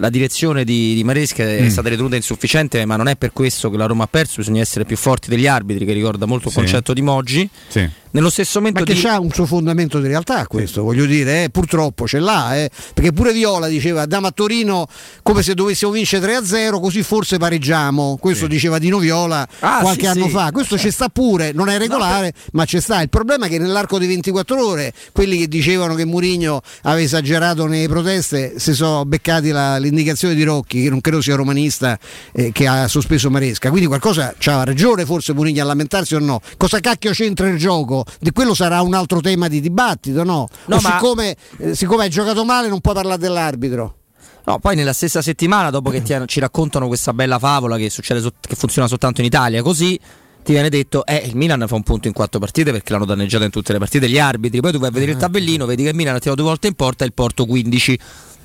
la 0.00 0.08
direzione 0.08 0.64
di, 0.64 0.94
di 0.94 1.04
Maresca 1.04 1.44
è 1.44 1.62
mm. 1.62 1.68
stata 1.68 1.90
ritenuta 1.90 2.16
insufficiente, 2.16 2.84
ma 2.86 2.96
non 2.96 3.06
è 3.06 3.16
per 3.16 3.32
questo 3.32 3.70
che 3.70 3.76
la 3.76 3.84
Roma 3.84 4.04
ha 4.04 4.08
perso, 4.08 4.36
bisogna 4.38 4.62
essere 4.62 4.86
più 4.86 4.96
forti 4.96 5.28
degli 5.28 5.46
arbitri, 5.46 5.84
che 5.84 5.92
ricorda 5.92 6.24
molto 6.24 6.48
il 6.48 6.54
sì. 6.54 6.58
concetto 6.58 6.94
di 6.94 7.02
Moggi. 7.02 7.48
Sì. 7.68 7.88
Nello 8.12 8.30
stesso 8.30 8.58
momento 8.58 8.80
ma 8.80 8.86
che 8.86 8.94
di... 8.94 9.00
c'ha 9.00 9.20
un 9.20 9.30
suo 9.30 9.46
fondamento 9.46 10.00
di 10.00 10.08
realtà 10.08 10.46
questo, 10.48 10.80
sì. 10.80 10.86
voglio 10.86 11.06
dire, 11.06 11.44
eh, 11.44 11.50
purtroppo 11.50 12.08
ce 12.08 12.18
l'ha, 12.18 12.56
eh, 12.56 12.70
perché 12.92 13.12
pure 13.12 13.32
Viola 13.32 13.68
diceva 13.68 14.02
andiamo 14.02 14.26
a 14.26 14.32
Torino 14.32 14.86
come 15.22 15.42
se 15.42 15.54
dovessimo 15.54 15.92
vincere 15.92 16.38
3-0, 16.38 16.80
così 16.80 17.04
forse 17.04 17.38
pareggiamo, 17.38 18.18
questo 18.20 18.48
diceva 18.48 18.78
Dino 18.78 18.98
Viola 18.98 19.46
ah, 19.60 19.78
qualche 19.80 20.08
anno 20.08 20.28
fa, 20.28 20.50
questo 20.50 20.76
ci 20.76 20.90
sta 20.90 21.08
pure, 21.08 21.52
non 21.52 21.68
è 21.68 21.78
regolare, 21.78 22.32
no, 22.34 22.42
ma 22.52 22.64
ci 22.64 22.80
sta. 22.80 23.00
Il 23.00 23.08
problema 23.08 23.46
è 23.46 23.48
che 23.48 23.58
nell'arco 23.58 23.96
di 23.98 24.06
24 24.06 24.66
ore 24.66 24.92
quelli 25.12 25.38
che 25.38 25.46
dicevano 25.46 25.94
che 25.94 26.04
Murigno 26.04 26.62
aveva 26.82 27.02
esagerato 27.02 27.66
nelle 27.66 27.86
proteste 27.86 28.54
si 28.58 28.74
sono 28.74 29.04
beccati 29.04 29.50
la, 29.50 29.78
l'indicazione 29.78 30.34
di 30.34 30.42
Rocchi, 30.42 30.82
che 30.82 30.90
non 30.90 31.00
credo 31.00 31.20
sia 31.20 31.36
romanista, 31.36 31.96
eh, 32.32 32.50
che 32.50 32.66
ha 32.66 32.88
sospeso 32.88 33.30
Maresca, 33.30 33.70
quindi 33.70 33.86
qualcosa 33.86 34.34
c'ha 34.36 34.64
ragione 34.64 35.04
forse 35.04 35.32
Murigno 35.32 35.62
a 35.62 35.66
lamentarsi 35.66 36.16
o 36.16 36.18
no. 36.18 36.40
Cosa 36.56 36.80
cacchio 36.80 37.12
c'entra 37.12 37.48
il 37.48 37.56
gioco? 37.56 37.99
Di 38.18 38.30
quello 38.32 38.54
sarà 38.54 38.80
un 38.82 38.94
altro 38.94 39.20
tema 39.20 39.48
di 39.48 39.60
dibattito, 39.60 40.24
no? 40.24 40.48
no 40.66 40.78
ma... 40.80 40.90
siccome, 40.90 41.36
eh, 41.58 41.74
siccome 41.74 42.04
hai 42.04 42.10
giocato 42.10 42.44
male 42.44 42.68
non 42.68 42.80
puoi 42.80 42.94
parlare 42.94 43.18
dell'arbitro. 43.18 43.96
No, 44.44 44.58
poi 44.58 44.74
nella 44.74 44.92
stessa 44.92 45.22
settimana, 45.22 45.70
dopo 45.70 45.90
che 45.90 46.02
ti, 46.02 46.14
ci 46.26 46.40
raccontano 46.40 46.86
questa 46.86 47.12
bella 47.12 47.38
favola 47.38 47.76
che, 47.76 47.90
succede, 47.90 48.32
che 48.40 48.56
funziona 48.56 48.88
soltanto 48.88 49.20
in 49.20 49.26
Italia, 49.26 49.62
così 49.62 49.98
ti 50.42 50.52
viene 50.52 50.70
detto 50.70 51.04
eh 51.04 51.22
il 51.26 51.36
Milan 51.36 51.64
fa 51.66 51.74
un 51.74 51.82
punto 51.82 52.08
in 52.08 52.14
quattro 52.14 52.40
partite 52.40 52.72
perché 52.72 52.92
l'hanno 52.92 53.04
danneggiato 53.04 53.44
in 53.44 53.50
tutte 53.50 53.72
le 53.72 53.78
partite 53.78 54.08
gli 54.08 54.18
arbitri. 54.18 54.60
Poi 54.60 54.72
tu 54.72 54.78
vai 54.78 54.88
a 54.88 54.92
vedere 54.92 55.12
il 55.12 55.18
tabellino 55.18 55.66
vedi 55.66 55.82
che 55.82 55.90
il 55.90 55.94
Milan 55.94 56.14
ha 56.14 56.18
tirato 56.18 56.40
due 56.40 56.50
volte 56.50 56.68
in 56.68 56.74
porta 56.74 57.04
e 57.04 57.06
il 57.06 57.12
Porto 57.12 57.44
15 57.44 57.98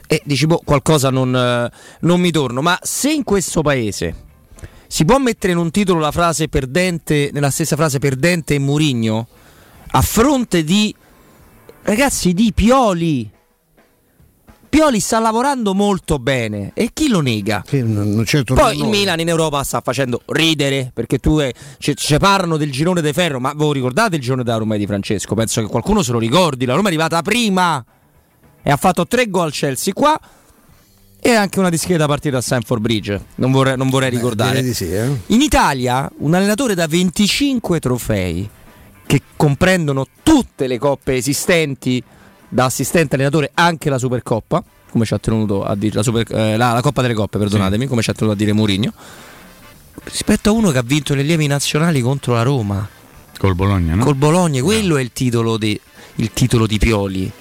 e 0.07 0.21
dici 0.25 0.45
boh 0.45 0.61
qualcosa 0.63 1.09
non, 1.09 1.35
eh, 1.35 1.71
non 2.01 2.19
mi 2.19 2.31
torno. 2.31 2.61
Ma 2.61 2.77
se 2.81 3.11
in 3.11 3.23
questo 3.23 3.61
paese 3.61 4.23
si 4.87 5.05
può 5.05 5.17
mettere 5.17 5.53
in 5.53 5.59
un 5.59 5.71
titolo 5.71 5.99
la 5.99 6.11
frase 6.11 6.47
perdente 6.47 7.29
nella 7.33 7.49
stessa 7.49 7.75
frase 7.75 7.99
perdente 7.99 8.55
e 8.55 8.59
Murigno 8.59 9.27
a 9.91 10.01
fronte 10.01 10.63
di 10.63 10.93
ragazzi 11.83 12.33
di 12.33 12.51
Pioli 12.53 13.31
Pioli 14.75 14.99
sta 14.99 15.19
lavorando 15.19 15.73
molto 15.73 16.19
bene 16.19 16.71
e 16.73 16.89
chi 16.91 17.07
lo 17.07 17.21
nega? 17.21 17.63
Certo 18.25 18.55
Poi 18.55 18.77
il 18.77 18.87
Milan 18.87 19.21
in 19.21 19.29
Europa 19.29 19.63
sta 19.63 19.79
facendo 19.79 20.21
ridere 20.25 20.91
perché 20.93 21.17
tu 21.17 21.39
ci, 21.77 21.95
ci 21.95 22.17
parlano 22.17 22.57
del 22.57 22.73
girone 22.73 23.01
di 23.01 23.13
ferro, 23.13 23.39
ma 23.39 23.53
voi 23.55 23.75
ricordate 23.75 24.17
il 24.17 24.21
girone 24.21 24.43
da 24.43 24.57
Roma 24.57 24.75
di 24.75 24.85
Francesco? 24.85 25.33
Penso 25.33 25.61
che 25.61 25.67
qualcuno 25.67 26.03
se 26.03 26.11
lo 26.11 26.19
ricordi. 26.19 26.65
La 26.65 26.73
Roma 26.73 26.87
è 26.87 26.91
arrivata 26.91 27.21
prima 27.21 27.85
e 28.61 28.69
ha 28.69 28.75
fatto 28.75 29.07
tre 29.07 29.29
gol 29.29 29.45
al 29.45 29.51
Chelsea 29.53 29.93
qua 29.93 30.19
e 31.21 31.31
anche 31.31 31.59
una 31.59 31.69
discreta 31.69 32.05
partita 32.05 32.39
a 32.39 32.41
Sanford 32.41 32.81
Bridge. 32.81 33.25
Non 33.35 33.53
vorrei, 33.53 33.77
non 33.77 33.89
vorrei 33.89 34.09
ricordare. 34.09 34.61
Beh, 34.61 34.73
sì, 34.73 34.93
eh? 34.93 35.09
In 35.27 35.39
Italia 35.39 36.11
un 36.17 36.33
allenatore 36.33 36.75
da 36.75 36.85
25 36.85 37.79
trofei 37.79 38.49
che 39.05 39.21
comprendono 39.35 40.07
tutte 40.23 40.67
le 40.67 40.77
coppe 40.77 41.15
esistenti 41.15 42.03
da 42.47 42.65
assistente 42.65 43.15
allenatore 43.15 43.51
anche 43.53 43.89
la 43.89 43.97
Supercoppa, 43.97 44.63
come 44.89 45.05
ci 45.05 45.13
ha 45.13 45.19
tenuto 45.19 45.63
a 45.63 45.75
dire 45.75 45.95
la, 45.95 46.03
super, 46.03 46.25
eh, 46.31 46.57
la, 46.57 46.73
la 46.73 46.81
Coppa 46.81 47.01
delle 47.01 47.13
Coppe, 47.13 47.37
perdonatemi, 47.37 47.83
sì. 47.83 47.89
come 47.89 48.01
ci 48.01 48.09
ha 48.09 48.13
tenuto 48.13 48.33
a 48.33 48.37
dire 48.37 48.53
Mourinho, 48.53 48.93
rispetto 50.05 50.49
a 50.49 50.53
uno 50.53 50.71
che 50.71 50.77
ha 50.77 50.83
vinto 50.83 51.13
le 51.13 51.23
lievi 51.23 51.47
nazionali 51.47 52.01
contro 52.01 52.33
la 52.33 52.43
Roma. 52.43 52.87
Col 53.37 53.55
Bologna, 53.55 53.95
no? 53.95 54.03
Col 54.03 54.15
Bologna, 54.15 54.61
quello 54.61 54.93
no. 54.93 54.99
è 54.99 55.01
il 55.01 55.11
titolo, 55.11 55.57
di, 55.57 55.79
il 56.15 56.31
titolo 56.31 56.65
di 56.65 56.77
Pioli. 56.77 57.31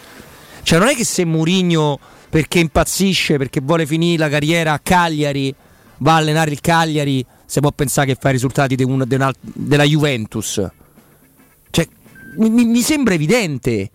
Cioè 0.62 0.79
non 0.79 0.88
è 0.88 0.94
che 0.94 1.05
se 1.05 1.24
Mourinho 1.24 1.98
perché 2.29 2.59
impazzisce, 2.59 3.37
perché 3.37 3.61
vuole 3.61 3.87
finire 3.87 4.18
la 4.18 4.29
carriera 4.29 4.72
a 4.72 4.81
Cagliari, 4.83 5.55
va 5.98 6.14
a 6.14 6.16
allenare 6.16 6.50
il 6.50 6.61
Cagliari, 6.61 7.24
si 7.46 7.61
può 7.61 7.70
pensare 7.70 8.09
che 8.09 8.16
fa 8.18 8.31
i 8.31 8.33
risultati 8.33 8.74
de 8.74 8.85
de 8.85 9.14
una, 9.16 9.33
della 9.40 9.85
Juventus. 9.85 10.61
Mi, 12.37 12.64
mi 12.64 12.81
sembra 12.83 13.14
evidente. 13.14 13.90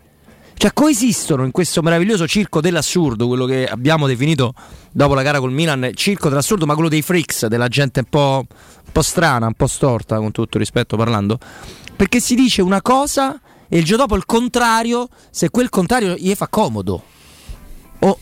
Cioè, 0.53 0.73
coesistono 0.73 1.45
in 1.45 1.51
questo 1.51 1.81
meraviglioso 1.81 2.27
circo 2.27 2.59
dell'assurdo, 2.59 3.27
quello 3.27 3.45
che 3.45 3.65
abbiamo 3.65 4.07
definito 4.07 4.53
dopo 4.91 5.13
la 5.13 5.21
gara 5.21 5.39
col 5.39 5.53
Milan, 5.53 5.91
circo 5.93 6.27
dell'assurdo, 6.27 6.65
ma 6.65 6.73
quello 6.73 6.89
dei 6.89 7.01
freaks, 7.01 7.45
della 7.45 7.69
gente 7.69 8.01
un 8.01 8.07
po', 8.09 8.45
un 8.45 8.91
po 8.91 9.01
strana, 9.01 9.47
un 9.47 9.53
po' 9.53 9.67
storta, 9.67 10.17
con 10.17 10.31
tutto 10.31 10.57
rispetto 10.57 10.97
parlando. 10.97 11.39
Perché 11.95 12.19
si 12.19 12.35
dice 12.35 12.61
una 12.61 12.81
cosa 12.81 13.39
e 13.69 13.77
il 13.77 13.85
giorno 13.85 14.03
dopo 14.03 14.17
il 14.17 14.25
contrario, 14.25 15.07
se 15.29 15.49
quel 15.49 15.69
contrario 15.69 16.15
gli 16.15 16.33
fa 16.35 16.49
comodo. 16.49 17.03
O 17.99 18.19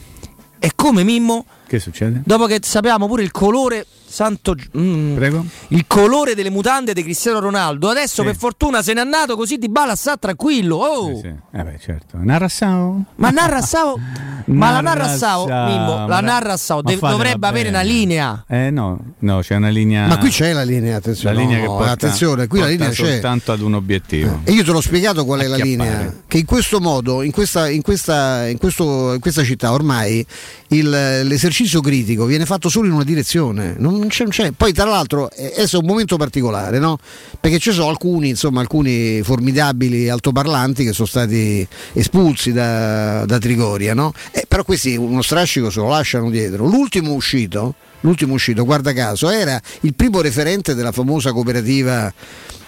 è 0.60 0.70
come 0.76 1.04
Mimmo. 1.04 1.46
Che 1.66 1.80
succede? 1.80 2.22
Dopo 2.24 2.46
che 2.46 2.60
sappiamo 2.62 3.08
pure 3.08 3.24
il 3.24 3.32
colore 3.32 3.86
santo 4.08 4.56
mm, 4.78 5.16
Prego. 5.16 5.46
il 5.70 5.86
colore 5.86 6.34
delle 6.34 6.50
mutande 6.50 6.94
di 6.94 7.04
Cristiano 7.04 7.40
Ronaldo. 7.40 7.90
Adesso 7.90 8.22
sì. 8.22 8.28
per 8.28 8.36
fortuna 8.36 8.82
se 8.82 8.94
n'è 8.94 9.02
andato 9.02 9.36
così 9.36 9.58
di 9.58 9.70
bala 9.70 9.96
sta 9.96 10.18
tranquillo. 10.18 10.78
Oh. 10.78 11.16
sì, 11.16 11.22
sì. 11.22 11.34
Eh 11.58 11.64
beh, 11.64 11.80
certo. 11.80 12.18
Narrassao 12.20 13.04
ma 13.16 13.30
Narrassao 13.30 14.00
ma 14.48 14.72
la 14.72 14.82
Narrassao 14.82 15.46
Mimmo? 15.46 16.08
La 16.08 16.22
Narrassao 16.22 16.82
de- 16.82 16.98
dovrebbe 16.98 17.48
avere 17.48 17.70
una 17.70 17.82
linea. 17.82 18.46
Eh 18.48 18.70
no. 18.70 19.00
No 19.20 19.40
c'è 19.40 19.56
una 19.56 19.70
linea 19.70 20.08
ma 20.08 20.18
qui 20.18 20.30
c'è 20.30 20.54
la 20.54 20.64
linea 20.64 20.98
attenzione. 20.98 21.36
La 21.36 21.42
linea 21.42 21.58
no, 21.58 21.62
che 21.62 21.68
porta, 21.68 21.92
attenzione 21.92 22.48
qui 22.48 22.60
la 22.60 22.68
linea 22.68 22.90
c'è. 22.90 23.12
soltanto 23.12 23.52
ad 23.52 23.62
un 23.62 23.74
obiettivo. 23.74 24.42
E 24.44 24.52
io 24.54 24.64
te 24.64 24.72
l'ho 24.72 24.82
spiegato 24.82 25.26
qual 25.26 25.42
è 25.42 25.48
la 25.48 25.58
linea 25.58 26.14
che 26.28 26.38
in 26.38 26.46
questo 26.46 26.80
modo 26.80 27.22
in 27.22 27.32
questa, 27.32 27.70
in 27.70 27.82
questa, 27.82 28.48
in 28.48 28.58
questo, 28.58 29.14
in 29.14 29.20
questa 29.20 29.44
città 29.44 29.72
ormai 29.72 30.26
il, 30.70 30.90
l'esercizio 30.90 31.82
critico 31.82 32.26
viene 32.26 32.46
fatto 32.46 32.70
solo 32.70 32.88
in 32.88 32.94
una 32.94 33.04
direzione 33.04 33.76
non 33.78 33.97
c'è, 34.08 34.24
non 34.24 34.32
c'è. 34.32 34.52
poi 34.52 34.72
tra 34.72 34.86
l'altro 34.86 35.30
adesso 35.36 35.78
è 35.78 35.80
un 35.80 35.88
momento 35.88 36.18
particolare 36.18 36.78
no? 36.80 37.00
perché 37.40 37.58
ci 37.58 37.72
sono 37.72 37.90
alcuni 37.90 38.30
insomma 38.30 38.62
alcuni 38.62 39.22
formidabili 39.24 40.10
altoparlanti 40.10 40.84
che 40.84 40.94
sono 40.94 41.08
stati 41.08 41.68
espulsi 41.94 42.52
da, 42.52 43.26
da 43.26 43.40
Trigoria 43.40 43.94
no? 43.94 44.14
eh, 44.32 44.46
però 44.48 44.64
questi 44.64 44.96
uno 44.96 45.22
strascico 45.22 45.70
se 45.70 45.80
lo 45.80 45.90
lasciano 45.90 46.30
dietro 46.30 46.66
l'ultimo 46.66 47.14
uscito 47.14 47.76
l'ultimo 48.02 48.34
uscito, 48.36 48.64
guarda 48.64 48.94
caso, 48.94 49.30
era 49.30 49.60
il 49.82 49.94
primo 49.96 50.22
referente 50.22 50.76
della 50.76 50.92
famosa 50.92 51.32
cooperativa 51.32 52.14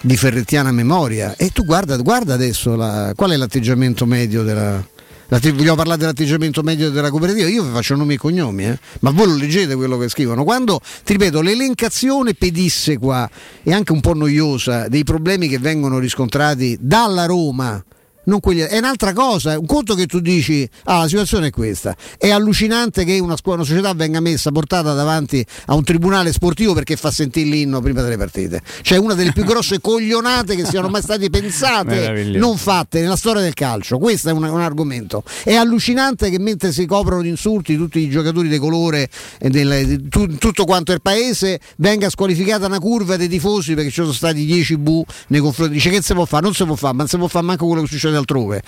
di 0.02 0.18
Ferrettiana 0.18 0.72
Memoria. 0.72 1.36
E 1.36 1.50
tu 1.50 1.65
guarda, 1.65 1.96
guarda 1.98 2.34
adesso 2.34 2.76
la, 2.76 3.13
qual 3.15 3.32
è 3.32 3.36
l'atteggiamento 3.38 4.06
medio 4.06 4.44
della, 4.44 4.84
vogliamo 5.30 5.76
parlare 5.76 6.00
dell'atteggiamento 6.00 6.63
medio 6.63 6.89
della 6.89 7.12
cooperativa, 7.12 7.48
io 7.48 7.63
vi 7.63 7.72
faccio 7.72 7.96
nomi 7.96 8.15
e 8.15 8.18
cognomi, 8.18 8.65
eh? 8.65 8.80
ma 9.02 9.12
voi 9.12 9.28
lo 9.28 9.36
leggete 9.36 9.76
quello 9.76 9.98
che 9.98 10.10
scrivono. 10.10 10.44
Quando, 10.44 10.82
ti 11.04 11.13
ripeto, 11.13 11.42
l'elencazione 11.42 12.34
pedissecua 12.34 13.30
e 13.62 13.72
anche 13.72 13.92
un 13.92 14.02
po' 14.02 14.13
noiosa 14.13 14.88
dei 14.88 15.04
problemi 15.04 15.48
che 15.48 15.60
vengono 15.60 16.00
riscontrati 16.00 16.78
dalla 16.80 17.26
Roma 17.26 17.84
quelli, 18.39 18.60
è 18.62 18.78
un'altra 18.78 19.13
cosa. 19.13 19.58
Un 19.58 19.65
conto 19.65 19.96
che 19.96 20.06
tu 20.06 20.20
dici: 20.20 20.70
ah, 20.84 21.00
la 21.00 21.08
situazione 21.08 21.48
è 21.48 21.50
questa. 21.50 21.96
È 22.18 22.30
allucinante 22.30 23.04
che 23.04 23.18
una, 23.18 23.36
scuola, 23.36 23.58
una 23.58 23.65
società 23.65 23.94
venga 23.94 24.20
messa, 24.20 24.52
portata 24.52 24.94
davanti 24.94 25.44
a 25.65 25.74
un 25.74 25.84
tribunale 25.84 26.32
sportivo 26.32 26.74
perché 26.74 26.96
fa 26.96 27.10
sentire 27.10 27.50
l'inno 27.50 27.82
prima 27.82 28.02
delle 28.02 28.18
partite. 28.18 28.62
Cioè, 28.82 29.00
una 29.00 29.15
delle 29.15 29.32
più 29.32 29.44
grosse 29.44 29.80
coglionate 29.82 30.56
che 30.56 30.65
siano 30.65 30.89
mai 30.89 31.02
state 31.02 31.30
pensate, 31.30 32.24
non 32.36 32.58
fatte 32.58 33.02
nella 33.02 33.15
storia 33.15 33.42
del 33.42 33.54
calcio. 33.54 33.98
Questo 33.98 34.30
è 34.30 34.32
un, 34.32 34.44
un, 34.44 34.62
argomento. 34.62 35.24
È 35.44 35.56
allucinante 35.56 36.30
che 36.30 36.39
mentre 36.39 36.72
si 36.72 36.86
coprono 36.86 37.22
di 37.22 37.30
insulti 37.30 37.76
tutti 37.76 38.00
i 38.00 38.10
giocatori 38.10 38.50
di 38.50 38.58
colore 38.58 39.10
del, 39.39 40.08
tu, 40.10 40.28
tutto 40.38 40.65
quanto 40.65 40.92
il 40.92 41.02
paese 41.02 41.60
venga 41.78 42.10
squalificata 42.10 42.65
una 42.65 42.80
curva 42.80 43.18
dei 43.18 43.28
tifosi 43.28 43.74
perché 43.74 43.89
ci 43.89 44.02
sono 44.02 44.12
stati 44.12 44.46
10 44.46 44.78
bu 44.78 45.04
nei 45.28 45.39
confronti. 45.39 45.74
Dice 45.74 45.89
che 45.89 46.02
si 46.02 46.13
può 46.13 46.26
fare? 46.26 46.44
Non 46.44 46.54
si 46.54 46.63
può 46.65 46.76
fare, 46.76 46.94
ma 46.94 47.00
non 47.00 47.08
si 47.08 47.18
può 47.18 47.28
fare 47.28 47.46
manco 47.46 47.65
quello 47.65 47.82
che 47.84 47.88
succede 47.88 48.18
altrove. 48.19 48.62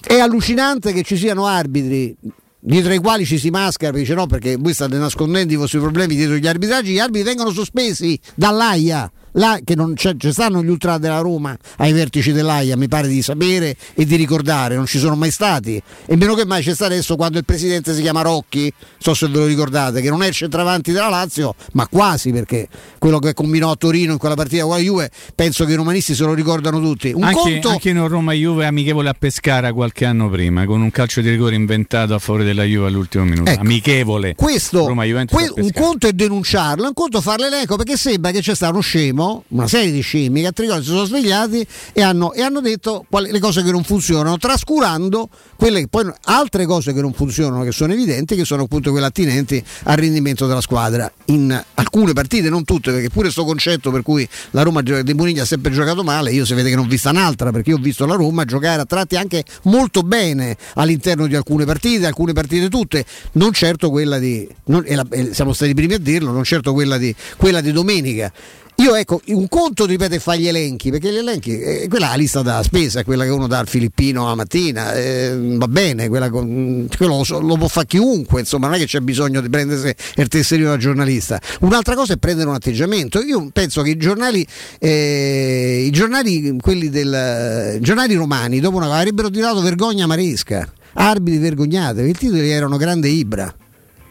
È 0.00 0.18
allucinante 0.18 0.92
che 0.92 1.02
ci 1.02 1.16
siano 1.16 1.46
arbitri 1.46 2.16
dietro 2.58 2.90
ai 2.90 2.98
quali 2.98 3.24
ci 3.24 3.38
si 3.38 3.50
perché 3.50 3.98
dice 4.00 4.14
no 4.14 4.26
perché 4.26 4.56
voi 4.56 4.74
state 4.74 4.96
nascondendo 4.98 5.52
i 5.52 5.56
vostri 5.56 5.78
problemi 5.78 6.16
dietro 6.16 6.36
gli 6.36 6.48
arbitraggi 6.48 6.92
gli 6.92 6.98
arbitri 6.98 7.22
vengono 7.22 7.50
sospesi 7.50 8.18
dall'AIA 8.34 9.10
là 9.36 9.58
che 9.64 9.74
non 9.74 9.94
c'è, 9.94 10.14
ci 10.18 10.32
stanno 10.32 10.62
gli 10.62 10.68
ultra 10.68 10.98
della 10.98 11.18
Roma 11.18 11.56
ai 11.78 11.92
vertici 11.92 12.32
dell'AIA, 12.32 12.76
mi 12.76 12.88
pare 12.88 13.08
di 13.08 13.22
sapere 13.22 13.76
e 13.94 14.04
di 14.04 14.16
ricordare, 14.16 14.76
non 14.76 14.86
ci 14.86 14.98
sono 14.98 15.16
mai 15.16 15.30
stati. 15.30 15.80
E 16.06 16.16
meno 16.16 16.34
che 16.34 16.44
mai 16.44 16.62
c'è 16.62 16.74
stato 16.74 16.92
adesso 16.92 17.16
quando 17.16 17.38
il 17.38 17.44
presidente 17.44 17.94
si 17.94 18.02
chiama 18.02 18.22
Rocchi, 18.22 18.72
so 18.98 19.14
se 19.14 19.28
ve 19.28 19.38
lo 19.38 19.46
ricordate, 19.46 20.00
che 20.00 20.10
non 20.10 20.22
è 20.22 20.28
il 20.28 20.34
centravanti 20.34 20.92
della 20.92 21.08
Lazio, 21.08 21.54
ma 21.72 21.86
quasi 21.86 22.30
perché 22.30 22.68
quello 22.98 23.18
che 23.18 23.34
combinò 23.34 23.70
a 23.70 23.76
Torino 23.76 24.12
in 24.12 24.18
quella 24.18 24.34
partita 24.34 24.62
con 24.64 24.76
la 24.76 24.82
Juve, 24.82 25.10
penso 25.34 25.64
che 25.64 25.72
i 25.72 25.76
romanisti 25.76 26.14
se 26.14 26.24
lo 26.24 26.34
ricordano 26.34 26.80
tutti. 26.80 27.12
Un 27.12 27.22
anche, 27.22 27.38
conto... 27.38 27.68
anche 27.68 27.90
in 27.90 28.08
Roma 28.08 28.32
Juve 28.32 28.66
amichevole 28.66 29.08
a 29.08 29.14
Pescara 29.18 29.72
qualche 29.72 30.04
anno 30.04 30.28
prima, 30.28 30.64
con 30.64 30.80
un 30.80 30.90
calcio 30.90 31.20
di 31.20 31.30
rigore 31.30 31.54
inventato 31.54 32.14
a 32.14 32.18
favore 32.18 32.44
della 32.44 32.64
Juve 32.64 32.86
all'ultimo 32.86 33.24
minuto. 33.24 33.50
Ecco, 33.50 33.60
amichevole. 33.60 34.34
Questo, 34.34 34.84
que- 34.84 35.52
un 35.56 35.70
conto 35.72 36.06
è 36.06 36.12
denunciarlo, 36.12 36.86
un 36.86 36.94
conto 36.94 37.20
fare 37.20 37.42
l'elenco 37.42 37.76
perché 37.76 37.96
sembra 37.96 38.30
che 38.30 38.40
c'è 38.40 38.54
stato 38.54 38.72
uno 38.72 38.80
scemo 38.80 39.25
una 39.48 39.68
serie 39.68 39.90
di 39.90 40.00
scemi 40.00 40.40
che 40.40 40.46
a 40.48 40.52
Trigoria 40.52 40.82
si 40.82 40.88
sono 40.88 41.04
svegliati 41.04 41.66
e 41.92 42.02
hanno, 42.02 42.32
e 42.32 42.42
hanno 42.42 42.60
detto 42.60 43.04
quali, 43.08 43.30
le 43.30 43.40
cose 43.40 43.62
che 43.62 43.70
non 43.70 43.84
funzionano, 43.84 44.36
trascurando 44.38 45.28
quelle 45.56 45.80
che 45.80 45.88
poi 45.88 46.10
altre 46.24 46.66
cose 46.66 46.92
che 46.92 47.00
non 47.00 47.12
funzionano, 47.12 47.62
che 47.62 47.72
sono 47.72 47.92
evidenti, 47.92 48.36
che 48.36 48.44
sono 48.44 48.64
appunto 48.64 48.90
quelle 48.90 49.06
attinenti 49.06 49.62
al 49.84 49.96
rendimento 49.96 50.46
della 50.46 50.60
squadra. 50.60 51.10
In 51.26 51.64
alcune 51.74 52.12
partite, 52.12 52.48
non 52.48 52.64
tutte, 52.64 52.92
perché 52.92 53.08
pure 53.08 53.24
questo 53.24 53.44
concetto 53.44 53.90
per 53.90 54.02
cui 54.02 54.28
la 54.50 54.62
Roma 54.62 54.82
di 54.82 55.14
Boniglia 55.14 55.42
ha 55.42 55.46
sempre 55.46 55.72
giocato 55.72 56.02
male, 56.02 56.32
io 56.32 56.44
si 56.44 56.54
vede 56.54 56.70
che 56.70 56.76
non 56.76 56.84
ho 56.84 56.88
vista 56.88 57.10
un'altra, 57.10 57.50
perché 57.50 57.70
io 57.70 57.76
ho 57.76 57.80
visto 57.80 58.06
la 58.06 58.14
Roma 58.14 58.44
giocare 58.44 58.82
a 58.82 58.84
tratti 58.84 59.16
anche 59.16 59.44
molto 59.62 60.02
bene 60.02 60.56
all'interno 60.74 61.26
di 61.26 61.34
alcune 61.34 61.64
partite, 61.64 62.06
alcune 62.06 62.32
partite 62.32 62.68
tutte, 62.68 63.04
non 63.32 63.52
certo 63.52 63.90
quella 63.90 64.18
di, 64.18 64.46
non, 64.66 64.84
la, 64.86 65.06
siamo 65.32 65.52
stati 65.52 65.70
i 65.70 65.74
primi 65.74 65.94
a 65.94 65.98
dirlo, 65.98 66.32
non 66.32 66.44
certo 66.44 66.72
quella 66.72 66.98
di, 66.98 67.14
quella 67.36 67.60
di 67.60 67.72
domenica. 67.72 68.32
Io 68.78 68.94
ecco, 68.94 69.22
un 69.28 69.48
conto 69.48 69.86
ripeto 69.86 70.18
fare 70.18 70.38
gli 70.38 70.48
elenchi, 70.48 70.90
perché 70.90 71.10
gli 71.10 71.16
elenchi, 71.16 71.58
eh, 71.58 71.86
quella 71.88 72.06
è 72.06 72.10
la 72.10 72.16
lista 72.16 72.42
della 72.42 72.62
spesa, 72.62 73.04
quella 73.04 73.24
che 73.24 73.30
uno 73.30 73.46
dà 73.46 73.58
al 73.58 73.68
filippino 73.68 74.26
la 74.26 74.34
mattina, 74.34 74.92
eh, 74.92 75.34
va 75.56 75.66
bene, 75.66 76.08
con, 76.08 76.86
quello 76.94 77.22
lo, 77.26 77.38
lo, 77.40 77.56
può 77.56 77.68
fare 77.68 77.86
chiunque, 77.86 78.40
insomma, 78.40 78.66
non 78.66 78.76
è 78.76 78.78
che 78.78 78.84
c'è 78.84 79.00
bisogno 79.00 79.40
di 79.40 79.48
prendersi 79.48 79.94
il 80.16 80.28
tesserino 80.28 80.68
da 80.68 80.76
giornalista. 80.76 81.40
Un'altra 81.60 81.94
cosa 81.94 82.12
è 82.12 82.16
prendere 82.18 82.48
un 82.48 82.54
atteggiamento. 82.54 83.22
Io 83.22 83.48
penso 83.50 83.80
che 83.80 83.90
i 83.90 83.96
giornali, 83.96 84.46
eh, 84.78 85.84
i 85.86 85.90
giornali, 85.90 86.58
quelli 86.60 86.90
del, 86.90 87.78
giornali 87.80 88.14
romani, 88.14 88.60
dopo 88.60 88.76
una 88.76 88.94
avrebbero 88.94 89.30
tirato 89.30 89.62
vergogna 89.62 90.06
maresca, 90.06 90.70
arbitri 90.92 91.38
vergognate, 91.38 92.02
i 92.02 92.12
titoli 92.12 92.50
erano 92.50 92.76
grande 92.76 93.08
Ibra 93.08 93.54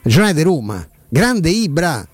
giornale 0.08 0.36
di 0.36 0.42
Roma, 0.44 0.88
grande 1.10 1.50
Ibra 1.50 2.08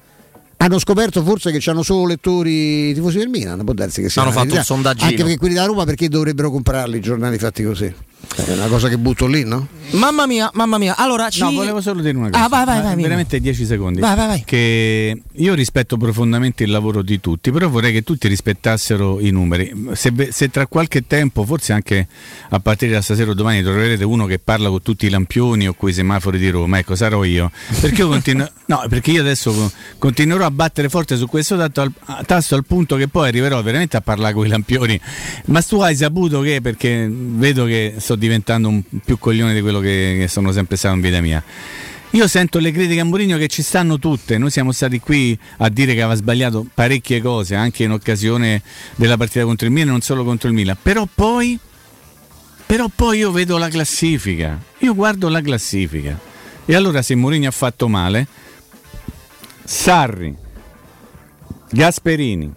hanno 0.64 0.78
scoperto 0.78 1.24
forse 1.24 1.52
che 1.52 1.70
hanno 1.70 1.82
solo 1.82 2.06
lettori 2.06 2.94
tifosi 2.94 3.18
del 3.18 3.30
Milan, 3.30 3.64
può 3.64 3.74
darsi 3.74 4.02
che 4.02 4.10
sia 4.10 4.22
hanno 4.22 4.32
fatto 4.32 4.54
un 4.54 4.64
sondaggio. 4.64 5.06
Anche 5.06 5.24
perché 5.24 5.38
quelli 5.38 5.56
da 5.56 5.66
Roma 5.66 5.86
perché 5.86 6.08
dovrebbero 6.08 6.52
comprarli 6.52 6.98
i 6.98 7.02
giornali 7.02 7.38
fatti 7.40 7.64
così? 7.64 7.92
È 8.36 8.54
una 8.54 8.68
cosa 8.68 8.88
che 8.88 8.98
butto 8.98 9.28
lì, 9.28 9.44
no? 9.44 9.68
Mamma 9.92 10.26
mia, 10.26 10.50
mamma 10.54 10.78
mia. 10.78 10.96
Allora, 10.96 11.30
ci... 11.30 11.42
No, 11.42 11.52
volevo 11.52 11.82
solo 11.82 12.02
dire 12.02 12.18
una 12.18 12.30
cosa. 12.30 12.46
Ah, 12.46 12.48
vai, 12.48 12.66
vai, 12.66 12.82
vai, 12.82 12.96
veramente 12.96 13.42
10 13.42 13.66
secondi. 13.66 14.00
Vai, 14.00 14.16
vai, 14.16 14.28
vai. 14.28 14.44
Che 14.46 15.22
io 15.30 15.54
rispetto 15.54 15.98
profondamente 15.98 16.64
il 16.64 16.72
lavoro 16.72 17.02
di 17.02 17.20
tutti, 17.20 17.52
però 17.52 17.68
vorrei 17.68 17.92
che 17.92 18.04
tutti 18.04 18.28
rispettassero 18.30 19.20
i 19.20 19.32
numeri. 19.32 19.90
Se, 19.94 20.14
se 20.32 20.50
tra 20.50 20.66
qualche 20.68 21.06
tempo, 21.08 21.44
forse 21.44 21.74
anche 21.74 22.08
a 22.50 22.60
partire 22.60 22.94
da 22.94 23.02
stasera 23.02 23.32
o 23.32 23.34
domani, 23.34 23.62
troverete 23.62 24.06
uno 24.06 24.26
che 24.26 24.40
parla 24.40 24.70
con 24.70 24.82
tutti 24.82 25.08
i 25.08 25.10
lampioni 25.10 25.68
o 25.68 25.74
con 25.74 25.90
i 25.90 25.94
semafori 25.94 26.40
di 26.40 26.50
Roma, 26.50 26.78
ecco, 26.78 26.96
sarò 26.96 27.26
io. 27.26 27.52
Perché 27.82 28.02
io, 28.02 28.08
continuo... 28.08 28.50
no, 28.68 28.86
perché 28.88 29.12
io 29.12 29.22
adesso 29.22 29.72
continuerò 29.98 30.46
a 30.46 30.52
battere 30.52 30.88
forte 30.88 31.18
su 31.18 31.28
questo 31.28 31.58
tasto 31.58 31.82
al, 31.82 31.94
tasto 32.26 32.56
al 32.56 32.66
punto 32.66 32.96
che 32.96 33.10
poi 33.10 33.28
arriverò 33.28 33.62
veramente 33.62 33.98
a 33.98 34.02
parlare 34.02 34.34
con 34.34 34.46
i 34.46 34.50
lampioni. 34.50 35.00
Ma 35.46 35.62
tu 35.62 35.82
hai 35.82 35.98
saputo 35.98 36.40
che, 36.40 36.62
perché 36.62 37.10
vedo 37.12 37.66
che 37.66 37.96
sto 38.12 38.16
diventando 38.16 38.68
un 38.68 38.84
più 39.04 39.18
coglione 39.18 39.54
di 39.54 39.62
quello 39.62 39.80
che, 39.80 40.18
che 40.20 40.28
sono 40.28 40.52
sempre 40.52 40.76
stato 40.76 40.96
in 40.96 41.02
vita 41.02 41.22
mia. 41.22 41.42
Io 42.12 42.28
sento 42.28 42.60
le 42.60 42.72
critiche 42.72 43.00
a 43.00 43.06
Mourinho 43.06 43.38
che 43.38 43.48
ci 43.48 43.62
stanno 43.62 43.98
tutte, 43.98 44.38
noi 44.38 44.52
siamo 44.52 44.74
stati 44.74 45.00
qui 45.00 45.38
a 45.58 45.70
dire 45.70 45.94
che 45.94 46.02
aveva 46.02 46.18
sbagliato 46.18 46.66
parecchie 46.74 47.22
cose, 47.22 47.56
anche 47.56 47.84
in 47.84 47.92
occasione 47.92 48.62
della 48.96 49.16
partita 49.16 49.46
contro 49.46 49.66
il 49.66 49.72
Milan, 49.72 49.90
non 49.90 50.02
solo 50.02 50.26
contro 50.26 50.50
il 50.50 50.54
Milan, 50.54 50.76
però 50.82 51.08
poi, 51.14 51.58
però 52.66 52.90
poi 52.94 53.20
io 53.20 53.32
vedo 53.32 53.58
la 53.58 53.70
classifica, 53.70 54.60
io 54.80 54.94
guardo 54.94 55.30
la 55.30 55.40
classifica 55.40 56.20
e 56.66 56.76
allora 56.76 57.02
se 57.02 57.16
Mourinho 57.16 57.48
ha 57.48 57.52
fatto 57.52 57.88
male, 57.88 58.28
Sarri, 59.64 60.36
Gasperini 61.70 62.52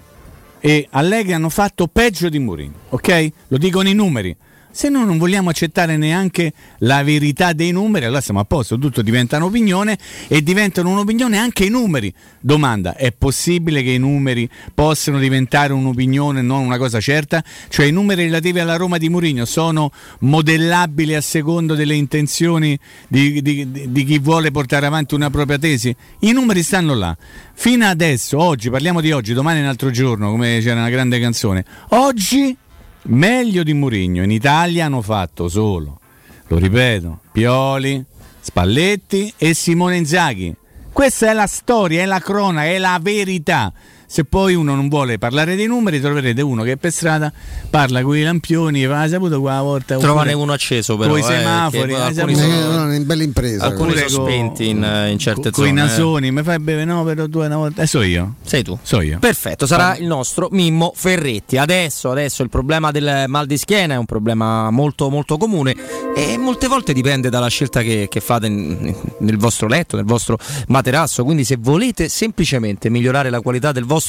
e 0.58 0.88
Allegri 0.90 1.32
hanno 1.32 1.48
fatto 1.48 1.86
peggio 1.86 2.28
di 2.28 2.40
Mourinho, 2.40 2.74
ok? 2.88 3.30
Lo 3.48 3.56
dicono 3.56 3.88
i 3.88 3.94
numeri. 3.94 4.36
Se 4.74 4.88
noi 4.88 5.06
non 5.06 5.18
vogliamo 5.18 5.50
accettare 5.50 5.96
neanche 5.96 6.52
la 6.78 7.04
verità 7.04 7.52
dei 7.52 7.70
numeri, 7.70 8.06
allora 8.06 8.20
siamo 8.20 8.40
a 8.40 8.44
posto, 8.44 8.76
tutto 8.76 9.02
diventa 9.02 9.36
un'opinione 9.36 9.96
e 10.26 10.42
diventano 10.42 10.90
un'opinione 10.90 11.38
anche 11.38 11.64
i 11.64 11.68
numeri. 11.68 12.12
Domanda, 12.40 12.96
è 12.96 13.12
possibile 13.12 13.84
che 13.84 13.92
i 13.92 13.98
numeri 13.98 14.50
possano 14.74 15.20
diventare 15.20 15.72
un'opinione, 15.72 16.42
non 16.42 16.64
una 16.64 16.76
cosa 16.76 16.98
certa? 16.98 17.40
Cioè 17.68 17.86
i 17.86 17.92
numeri 17.92 18.24
relativi 18.24 18.58
alla 18.58 18.74
Roma 18.74 18.98
di 18.98 19.08
Mourinho 19.08 19.44
sono 19.44 19.92
modellabili 20.18 21.14
a 21.14 21.20
secondo 21.20 21.76
delle 21.76 21.94
intenzioni 21.94 22.76
di, 23.06 23.42
di, 23.42 23.92
di 23.92 24.04
chi 24.04 24.18
vuole 24.18 24.50
portare 24.50 24.86
avanti 24.86 25.14
una 25.14 25.30
propria 25.30 25.56
tesi? 25.56 25.94
I 26.22 26.32
numeri 26.32 26.64
stanno 26.64 26.94
là. 26.94 27.16
Fino 27.52 27.86
adesso, 27.86 28.40
oggi, 28.40 28.70
parliamo 28.70 29.00
di 29.00 29.12
oggi, 29.12 29.34
domani 29.34 29.60
è 29.60 29.62
un 29.62 29.68
altro 29.68 29.92
giorno, 29.92 30.32
come 30.32 30.58
c'era 30.60 30.80
una 30.80 30.90
grande 30.90 31.20
canzone. 31.20 31.64
Oggi 31.90 32.56
meglio 33.04 33.62
di 33.62 33.72
Murigno 33.72 34.22
in 34.22 34.30
Italia 34.30 34.86
hanno 34.86 35.02
fatto 35.02 35.48
solo, 35.48 36.00
lo 36.48 36.58
ripeto, 36.58 37.20
Pioli, 37.32 38.04
Spalletti 38.40 39.32
e 39.36 39.54
Simone 39.54 39.96
Inzaghi. 39.96 40.54
Questa 40.92 41.30
è 41.30 41.32
la 41.32 41.46
storia, 41.46 42.02
è 42.02 42.04
la 42.06 42.20
crona, 42.20 42.64
è 42.64 42.78
la 42.78 42.98
verità. 43.00 43.72
Se 44.14 44.24
poi 44.24 44.54
uno 44.54 44.76
non 44.76 44.86
vuole 44.86 45.18
parlare 45.18 45.56
dei 45.56 45.66
numeri, 45.66 46.00
troverete 46.00 46.40
uno 46.40 46.62
che 46.62 46.76
per 46.76 46.92
strada 46.92 47.32
parla 47.68 48.00
con 48.02 48.16
i 48.16 48.22
lampioni 48.22 48.84
e 48.84 48.86
va, 48.86 49.00
hai 49.00 49.08
saputo 49.08 49.40
qua 49.40 49.60
volta. 49.60 49.96
Trovane 49.96 50.32
uno 50.32 50.52
acceso 50.52 50.96
però. 50.96 51.10
Con 51.10 51.18
i 51.18 51.22
semafori, 51.24 51.92
eh, 51.94 51.96
alcuni 51.96 52.36
sono, 52.36 52.52
sono 52.52 52.84
una 52.84 52.98
bella 53.00 53.22
impresa. 53.24 53.64
Alcuni 53.64 53.96
sono 53.96 54.24
spenti 54.24 54.68
in, 54.68 55.08
in 55.10 55.18
certe 55.18 55.50
con 55.50 55.64
zone. 55.64 55.68
i 55.68 55.72
nasoni, 55.72 56.30
mi 56.30 56.44
fai 56.44 56.60
bere 56.60 56.84
no 56.84 57.02
per 57.02 57.26
due 57.26 57.46
una 57.46 57.56
volta. 57.56 57.80
E 57.80 57.84
eh, 57.86 57.86
so 57.88 58.02
io. 58.02 58.36
Sei 58.44 58.62
tu. 58.62 58.78
So 58.82 59.00
io. 59.00 59.18
Perfetto, 59.18 59.66
sarà 59.66 59.96
il 59.96 60.06
nostro 60.06 60.46
Mimmo 60.52 60.92
Ferretti. 60.94 61.56
Adesso, 61.56 62.12
adesso 62.12 62.44
il 62.44 62.50
problema 62.50 62.92
del 62.92 63.24
mal 63.26 63.46
di 63.46 63.58
schiena 63.58 63.94
è 63.94 63.96
un 63.96 64.06
problema 64.06 64.70
molto 64.70 65.10
molto 65.10 65.36
comune 65.36 65.74
e 66.14 66.38
molte 66.38 66.68
volte 66.68 66.92
dipende 66.92 67.30
dalla 67.30 67.48
scelta 67.48 67.82
che, 67.82 68.06
che 68.08 68.20
fate 68.20 68.46
in, 68.46 68.94
nel 69.18 69.38
vostro 69.38 69.66
letto, 69.66 69.96
nel 69.96 70.04
vostro 70.04 70.38
materasso. 70.68 71.24
Quindi 71.24 71.42
se 71.42 71.56
volete 71.58 72.08
semplicemente 72.08 72.88
migliorare 72.88 73.28
la 73.28 73.40
qualità 73.40 73.72
del 73.72 73.82
vostro 73.82 74.02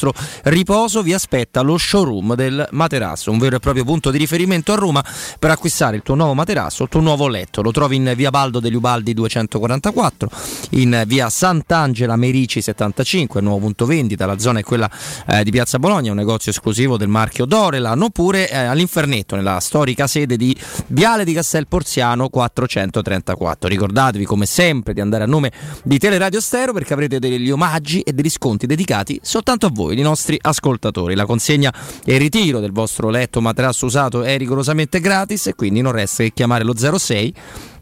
riposo 0.44 1.02
vi 1.02 1.14
aspetta 1.14 1.62
lo 1.62 1.78
showroom 1.78 2.36
del 2.36 2.68
materasso, 2.72 3.32
un 3.32 3.38
vero 3.38 3.56
e 3.56 3.60
proprio 3.60 3.84
punto 3.84 4.12
di 4.12 4.18
riferimento 4.18 4.74
a 4.74 4.76
Roma 4.76 5.04
per 5.40 5.52
acquistare 5.52 5.96
il 5.96 6.02
tuo 6.02 6.16
nuovo 6.16 6.34
materasso, 6.34 6.84
il 6.84 6.90
tuo 6.90 7.02
nuovo 7.02 7.28
letto. 7.28 7.62
Lo 7.62 7.72
trovi 7.72 7.96
in 7.96 8.14
via 8.16 8.30
Baldo 8.30 8.60
degli 8.60 8.76
Ubaldi 8.76 9.14
244, 9.14 10.30
in 10.72 11.04
via 11.06 11.30
Sant'Angela 11.30 12.16
Merici 12.16 12.62
75, 12.62 13.40
il 13.40 13.46
nuovo 13.46 13.62
punto 13.62 13.86
vendita, 13.86 14.26
la 14.26 14.40
zona 14.40 14.60
è 14.60 14.64
quella 14.64 14.90
eh, 15.28 15.44
di 15.44 15.52
Piazza 15.52 15.80
Bologna, 15.80 16.12
un 16.12 16.18
negozio 16.18 16.52
esclusivo 16.52 16.98
del 16.98 17.08
marchio 17.08 17.46
Dorelan, 17.46 18.02
oppure 18.02 18.50
eh, 18.50 18.58
all'Infernetto, 18.58 19.36
nella 19.36 19.60
storica 19.60 20.08
sede 20.08 20.38
di 20.38 20.56
Viale 20.88 21.24
di 21.24 21.34
Castel 21.34 21.68
Porziano 21.68 22.30
434. 22.30 23.70
Ricordatevi 23.70 24.26
come 24.26 24.46
sempre 24.46 24.94
di 24.94 25.02
andare 25.02 25.24
a 25.24 25.28
nome 25.28 25.52
di 25.84 26.00
Teleradio 26.00 26.40
Stereo 26.40 26.74
perché 26.74 26.94
avrete 26.94 27.20
degli 27.20 27.52
omaggi 27.52 28.02
e 28.02 28.14
degli 28.14 28.30
sconti 28.30 28.66
dedicati 28.66 29.20
soltanto 29.22 29.68
a 29.68 29.70
voi, 29.72 29.85
i 29.92 30.02
nostri 30.02 30.40
ascoltatori. 30.42 31.14
La 31.16 31.26
consegna 31.26 31.74
e 32.04 32.14
il 32.14 32.20
ritiro 32.20 32.60
del 32.60 32.72
vostro 32.72 33.10
letto 33.10 33.42
materasso 33.42 33.86
usato 33.86 34.24
è 34.24 34.38
rigorosamente 34.38 35.00
gratis 35.00 35.48
e 35.48 35.56
quindi 35.56 35.82
non 35.82 35.92
resta 35.92 36.24
che 36.24 36.32
chiamare 36.34 36.64
lo 36.64 36.74
06 36.76 37.34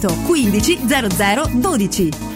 15 0.00 0.78
0012. 0.88 2.35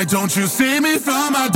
Why 0.00 0.06
don't 0.06 0.34
you 0.34 0.46
see 0.46 0.80
me 0.80 0.96
from 0.96 1.34
my 1.34 1.50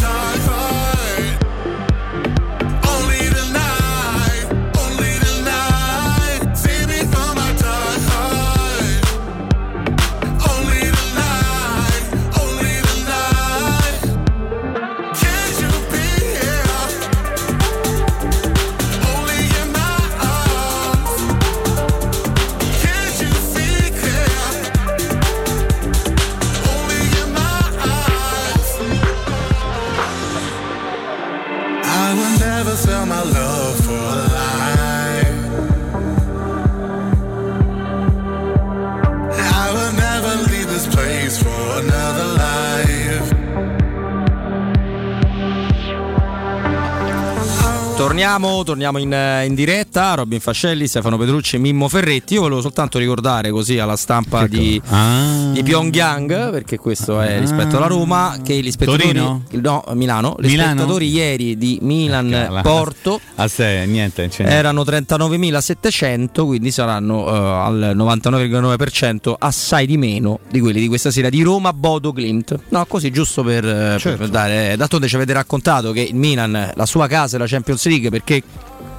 Torniamo, 48.24 48.62
torniamo 48.64 48.96
in, 48.96 49.12
eh, 49.12 49.44
in 49.44 49.54
diretta, 49.54 50.14
Robin 50.14 50.40
Fascelli, 50.40 50.86
Stefano 50.86 51.18
Petrucci 51.18 51.56
e 51.56 51.58
Mimmo 51.58 51.90
Ferretti. 51.90 52.32
Io 52.32 52.40
volevo 52.40 52.62
soltanto 52.62 52.96
ricordare 52.98 53.50
così 53.50 53.78
alla 53.78 53.96
stampa 53.96 54.46
di, 54.46 54.80
Ah. 54.88 55.50
di 55.52 55.62
Pyongyang, 55.62 56.50
perché 56.50 56.78
questo 56.78 57.20
è 57.20 57.38
rispetto 57.38 57.76
alla 57.76 57.86
Roma, 57.86 58.38
che 58.42 58.54
gli 58.62 58.70
spettatori 58.70 59.08
Torino? 59.08 59.42
no, 59.50 59.84
Milano, 59.92 60.36
gli 60.40 60.46
Milano? 60.46 60.70
spettatori 60.70 61.10
ieri 61.10 61.58
di 61.58 61.78
Milan 61.82 62.30
Cala. 62.30 62.62
Porto 62.62 63.20
Ah, 63.36 63.46
sì, 63.46 63.62
niente, 63.84 64.30
erano 64.38 64.84
39.700, 64.84 66.46
quindi 66.46 66.70
saranno 66.70 67.26
eh, 67.26 67.30
al 67.36 67.92
99,9% 67.94 69.34
assai 69.38 69.84
di 69.84 69.98
meno 69.98 70.38
di 70.48 70.60
quelli 70.60 70.80
di 70.80 70.88
questa 70.88 71.10
sera 71.10 71.28
di 71.28 71.42
Roma 71.42 71.74
Bodo 71.74 72.10
Glimt. 72.14 72.58
No, 72.70 72.86
così 72.86 73.10
giusto 73.10 73.42
per, 73.42 73.66
eh, 73.66 73.98
per 74.00 74.28
dare. 74.28 74.76
D'altronde 74.78 75.08
ci 75.08 75.16
avete 75.16 75.34
raccontato 75.34 75.92
che 75.92 76.00
il 76.00 76.14
Milan, 76.14 76.72
la 76.74 76.86
sua 76.86 77.06
casa 77.06 77.36
è 77.36 77.38
la 77.38 77.46
Champions 77.46 77.84
League 77.86 78.12
perché 78.14 78.42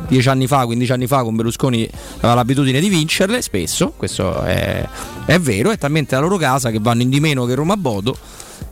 dieci 0.10 0.28
anni 0.28 0.46
fa, 0.46 0.66
15 0.66 0.92
anni 0.92 1.08
fa 1.08 1.24
con 1.24 1.38
Berlusconi 1.38 1.90
aveva 2.18 2.34
l'abitudine 2.34 2.82
di 2.82 2.90
vincerle 2.90 3.42
spesso, 3.42 3.94
questo 3.96 4.42
è, 4.42 4.86
è 5.26 5.40
vero, 5.40 5.72
è 5.72 5.78
talmente 5.78 6.16
la 6.16 6.22
loro 6.22 6.36
casa 6.36 6.70
che 6.70 6.80
vanno 6.82 7.02
in 7.02 7.10
di 7.10 7.22
meno 7.22 7.46
che 7.46 7.56
Roma 7.56 7.78
Bodo 7.78 8.18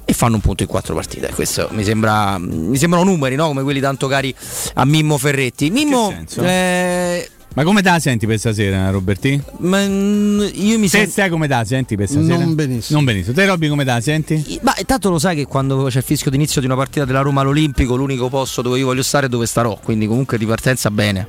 e 0.04 0.12
fanno 0.12 0.36
un 0.36 0.42
punto 0.42 0.64
in 0.64 0.68
quattro 0.68 0.94
partite. 0.96 1.32
Questo 1.34 1.70
mi, 1.72 1.86
sembra, 1.86 2.38
mi 2.38 2.76
sembrano 2.76 3.06
numeri, 3.06 3.36
no? 3.36 3.48
come 3.48 3.64
quelli 3.64 3.80
tanto 3.80 4.08
cari 4.08 4.36
a 4.74 4.84
Mimmo 4.84 5.18
Ferretti. 5.18 5.70
Mimmo, 5.70 6.14
eh, 6.40 7.30
Ma 7.56 7.64
come 7.64 7.84
te 7.84 7.90
la 7.90 8.00
senti 8.00 8.26
per 8.26 8.40
stasera, 8.40 8.90
Roberti? 8.90 9.40
ma, 9.60 9.80
mm, 9.86 10.40
io 10.56 10.80
mi 10.80 10.90
Te 10.90 10.98
sento. 10.98 11.12
stai 11.12 11.30
come 11.30 11.48
te 11.48 11.54
la 11.54 11.64
senti 11.64 11.96
per 11.96 12.08
stasera? 12.08 12.38
Non 12.38 12.56
benissimo. 12.56 12.98
Non 12.98 13.06
benissimo. 13.06 13.36
Te 13.36 13.46
Robby 13.46 13.68
come 13.68 13.84
te 13.86 13.92
la 13.92 14.02
senti? 14.02 14.60
Ma 14.64 14.74
intanto 14.76 15.12
lo 15.12 15.20
sai 15.20 15.36
che 15.36 15.46
quando 15.46 15.84
c'è 15.84 16.00
il 16.00 16.04
fischio 16.04 16.32
d'inizio 16.32 16.62
di 16.62 16.66
una 16.66 16.76
partita 16.76 17.06
della 17.06 17.22
Roma 17.22 17.42
all'Olimpico, 17.42 17.96
l'unico 17.96 18.28
posto 18.30 18.64
dove 18.64 18.80
io 18.80 18.86
voglio 18.86 19.04
stare 19.04 19.28
è 19.28 19.30
dove 19.30 19.46
starò, 19.46 19.78
quindi 19.84 20.08
comunque 20.08 20.40
di 20.40 20.46
partenza 20.48 20.90
bene. 20.90 21.28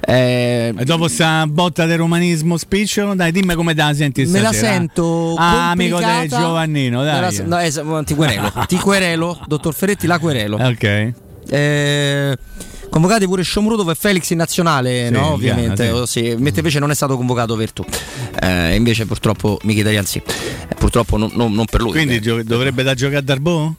Eh, 0.00 0.74
E 0.76 0.84
dopo 0.84 1.06
sta 1.06 1.46
botta 1.46 1.86
del 1.86 1.98
romanismo 1.98 2.56
spicciolo, 2.56 3.14
dai, 3.14 3.30
dimmi 3.30 3.54
come 3.54 3.72
te 3.72 3.82
la 3.82 3.94
senti 3.94 4.22
me 4.22 4.26
stasera. 4.40 4.50
la 4.50 4.52
sento 4.74 5.34
Ah, 5.38 5.70
amico 5.70 5.98
del 6.00 6.28
Giovannino, 6.28 6.98
Me 6.98 7.04
dai. 7.04 7.32
se- 7.32 7.42
no, 7.44 7.58
es- 7.58 7.80
ti 8.06 8.14
querelo, 8.16 8.52
ti 8.66 8.76
querelo, 8.76 9.38
dottor 9.46 9.72
Ferretti, 9.72 10.08
la 10.08 10.18
querelo. 10.18 10.56
Ok. 10.56 11.12
Eh, 11.48 12.36
convocati 12.90 13.24
pure 13.26 13.42
Shomrudov 13.44 13.88
e 13.90 13.94
Felix 13.94 14.28
in 14.30 14.38
nazionale, 14.38 15.06
Sì, 15.06 15.12
no? 15.12 15.32
Ovviamente, 15.32 15.90
oh, 15.90 16.06
sì. 16.06 16.34
mentre 16.38 16.58
invece 16.58 16.78
non 16.80 16.90
è 16.90 16.94
stato 16.94 17.16
convocato 17.16 17.54
Vertù. 17.56 17.84
Eh, 18.40 18.74
invece 18.74 19.06
purtroppo 19.06 19.58
Mkhitaryan 19.62 20.04
sì. 20.04 20.18
Eh, 20.68 20.74
purtroppo 20.74 21.16
non, 21.16 21.30
non- 21.34 21.52
non 21.52 21.64
per 21.66 21.80
lui. 21.80 21.92
Quindi 21.92 22.16
Eh, 22.16 22.20
gio- 22.20 22.42
dovrebbe 22.42 22.82
da 22.82 22.94
giocare 22.94 23.18
a 23.18 23.22
Darbo? 23.22 23.76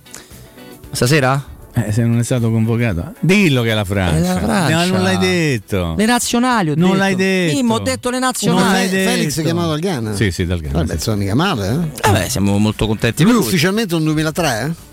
stasera? 0.91 1.45
Eh, 1.73 1.91
se 1.93 2.03
non 2.03 2.19
è 2.19 2.23
stato 2.23 2.51
convocato. 2.51 3.13
Dillo 3.21 3.61
che 3.61 3.71
è 3.71 3.73
la 3.73 3.85
Francia. 3.85 4.17
È 4.17 4.19
la 4.33 4.39
Francia. 4.39 4.85
No, 4.85 4.91
non 4.91 5.03
l'hai 5.03 5.17
detto. 5.17 5.93
Le 5.97 6.05
nazionali 6.05 6.71
ho 6.71 6.73
Non 6.75 6.89
detto. 6.89 6.99
l'hai 6.99 7.15
detto. 7.15 7.53
Mimmo, 7.55 7.73
ho 7.75 7.79
detto 7.79 8.09
le 8.09 8.19
Non 8.19 8.27
nazionali. 8.27 8.71
l'hai 8.73 8.89
detto. 8.89 9.09
Felix 9.09 9.39
è 9.39 9.43
chiamato 9.43 9.69
dal 9.69 9.79
Ghana? 9.79 10.13
Sì, 10.15 10.31
sì, 10.31 10.45
dal 10.45 10.59
Ghana. 10.59 10.77
Vabbè, 10.79 10.93
insomma, 10.95 11.17
mica 11.17 11.33
male, 11.35 11.69
eh? 11.69 11.99
Vabbè, 12.09 12.27
siamo 12.27 12.57
molto 12.57 12.87
contenti 12.87 13.23
Lui 13.23 13.31
lui. 13.33 13.41
ufficialmente 13.41 13.95
è 13.95 13.97
un 13.97 14.03
2003, 14.03 14.65
eh? 14.65 14.89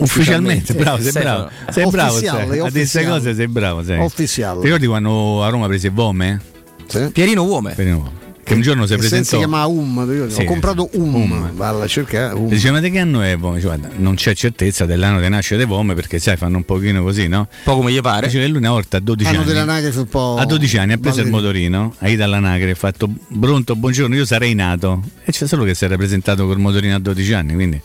Ufficialmente, 0.00 0.74
bravo, 0.74 1.00
sei 1.02 1.12
Sei- 1.12 1.22
bravo. 1.22 1.50
Sei 1.70 1.86
bravo, 1.90 2.12
Ufficiale, 2.16 2.48
sei. 2.48 2.58
a 2.58 2.70
queste 2.70 3.06
cose 3.06 3.34
sei 3.34 3.46
bravo. 3.48 3.82
Sei. 3.84 3.98
Ufficiale. 4.00 4.58
Ti 4.60 4.64
ricordi 4.64 4.86
quando 4.86 5.42
a 5.44 5.48
Roma 5.48 5.66
prese 5.66 5.90
Vome? 5.90 6.40
Sì. 6.86 7.10
Pierino 7.12 7.44
Uome. 7.44 7.74
Pierino 7.74 7.96
Uome. 7.98 8.26
Che 8.48 8.54
un 8.54 8.62
giorno 8.62 8.86
si 8.86 8.96
presentò. 8.96 9.28
si 9.28 9.36
chiama 9.36 9.66
Um, 9.66 10.08
io 10.10 10.30
Sì, 10.30 10.40
ho 10.40 10.44
comprato 10.44 10.88
Um, 10.94 11.14
Um. 11.14 11.52
Valla 11.54 11.84
a 11.84 11.86
cercare 11.86 12.32
Um. 12.32 12.48
Dice, 12.48 12.70
ma 12.70 12.80
di 12.80 12.90
che 12.90 12.98
anno 12.98 13.20
è 13.20 13.36
Vome? 13.36 13.56
Dice, 13.56 13.66
guarda, 13.66 13.90
non 13.96 14.14
c'è 14.14 14.34
certezza 14.34 14.86
dell'anno 14.86 15.20
di 15.20 15.28
nascita 15.28 15.56
di 15.58 15.64
Vome 15.66 15.92
perché 15.94 16.18
sai, 16.18 16.38
fanno 16.38 16.56
un 16.56 16.64
pochino 16.64 17.02
così, 17.02 17.28
no? 17.28 17.40
Un 17.40 17.46
po' 17.64 17.76
come 17.76 17.92
gli 17.92 18.00
pare. 18.00 18.26
Dice 18.28 18.40
che 18.40 18.46
lui 18.48 18.56
una 18.56 18.70
volta 18.70 18.96
a 18.96 19.00
12 19.00 19.28
Hanno 19.28 19.40
anni. 19.40 19.48
dell'anagrafe 19.48 19.98
un 19.98 20.06
po'. 20.08 20.36
A 20.38 20.46
12 20.46 20.78
anni 20.78 20.92
ha 20.94 20.96
preso 20.98 21.20
il 21.20 21.28
motorino, 21.28 21.94
ha 21.98 22.08
ido 22.08 22.24
all'anagrafe, 22.24 22.70
ha 22.72 22.74
fatto 22.74 23.10
pronto, 23.38 23.76
buongiorno, 23.76 24.14
io 24.14 24.24
sarei 24.24 24.54
nato. 24.54 25.02
E 25.26 25.30
c'è 25.30 25.46
solo 25.46 25.64
che 25.64 25.74
si 25.74 25.84
era 25.84 25.96
presentato 25.96 26.46
col 26.46 26.58
motorino 26.58 26.94
a 26.94 26.98
12 26.98 27.32
anni, 27.34 27.52
quindi 27.52 27.78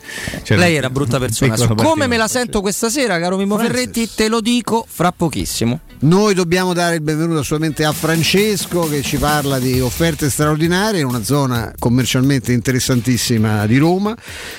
c'era 0.44 0.60
Lei 0.60 0.76
era 0.76 0.88
brutta 0.88 1.18
persona. 1.18 1.56
Su 1.58 1.74
come 1.74 2.06
me 2.06 2.16
la 2.16 2.26
sento 2.26 2.62
questa 2.62 2.88
sera, 2.88 3.18
caro 3.20 3.36
Mimmo 3.36 3.58
Ferretti, 3.58 4.08
te 4.14 4.28
lo 4.28 4.40
dico 4.40 4.86
fra 4.88 5.12
pochissimo. 5.12 5.80
Noi 6.00 6.32
dobbiamo 6.34 6.72
dare 6.72 6.94
il 6.96 7.00
benvenuto 7.02 7.38
assolutamente 7.40 7.84
a 7.84 7.92
Francesco 7.92 8.88
che 8.88 9.02
ci 9.02 9.16
parla 9.18 9.58
di 9.58 9.80
offerte 9.80 10.28
straordinarie 10.28 10.52
in 10.62 11.04
una 11.06 11.22
zona 11.22 11.72
commercialmente 11.78 12.52
interessantissima 12.52 13.66
di 13.66 13.78
Roma, 13.78 14.16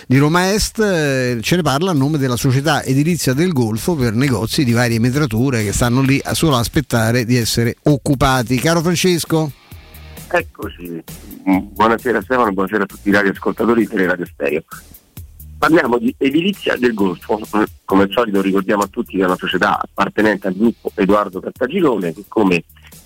di 0.08 0.18
Roma 0.18 0.52
Est. 0.54 0.80
Eh, 0.80 1.38
Ce 1.42 1.56
ne 1.56 1.62
parla 1.62 1.92
a 1.92 1.94
nome 1.94 2.18
della 2.18 2.36
società 2.36 2.84
edilizia 2.84 3.34
del 3.34 3.54
Golfo 3.54 3.96
per 3.96 4.14
negozi 4.14 4.64
di 4.64 4.72
varie 4.72 5.00
metrature 5.00 5.64
che 5.64 5.74
stanno 5.74 6.02
lì 6.02 6.20
a 6.24 6.34
solo 6.34 6.58
aspettare 6.58 7.26
di 7.26 7.36
essere 7.38 7.76
occupati. 7.84 8.58
Caro 8.58 8.82
Francesco. 8.82 9.52
Eccoci, 10.28 11.04
buonasera 11.44 12.22
Stefano, 12.22 12.52
buonasera 12.52 12.84
a 12.84 12.88
tutti 12.88 13.10
i 13.10 13.12
radioascoltatori 13.12 13.82
di 13.82 13.88
Teleradio 13.88 14.26
Stereo. 14.26 14.64
Parliamo 15.58 15.98
di 15.98 16.14
edilizia 16.18 16.76
del 16.76 16.94
Golfo, 16.94 17.40
come 17.86 18.04
al 18.04 18.12
solito 18.12 18.42
ricordiamo 18.42 18.84
a 18.84 18.88
tutti 18.88 19.16
che 19.16 19.24
è 19.24 19.26
una 19.26 19.38
società 19.38 19.80
appartenente 19.82 20.48
al 20.48 20.56
gruppo 20.56 20.92
Edoardo 20.96 21.40
Cartagirone 21.40 22.14
che 22.14 22.26
come 22.28 22.64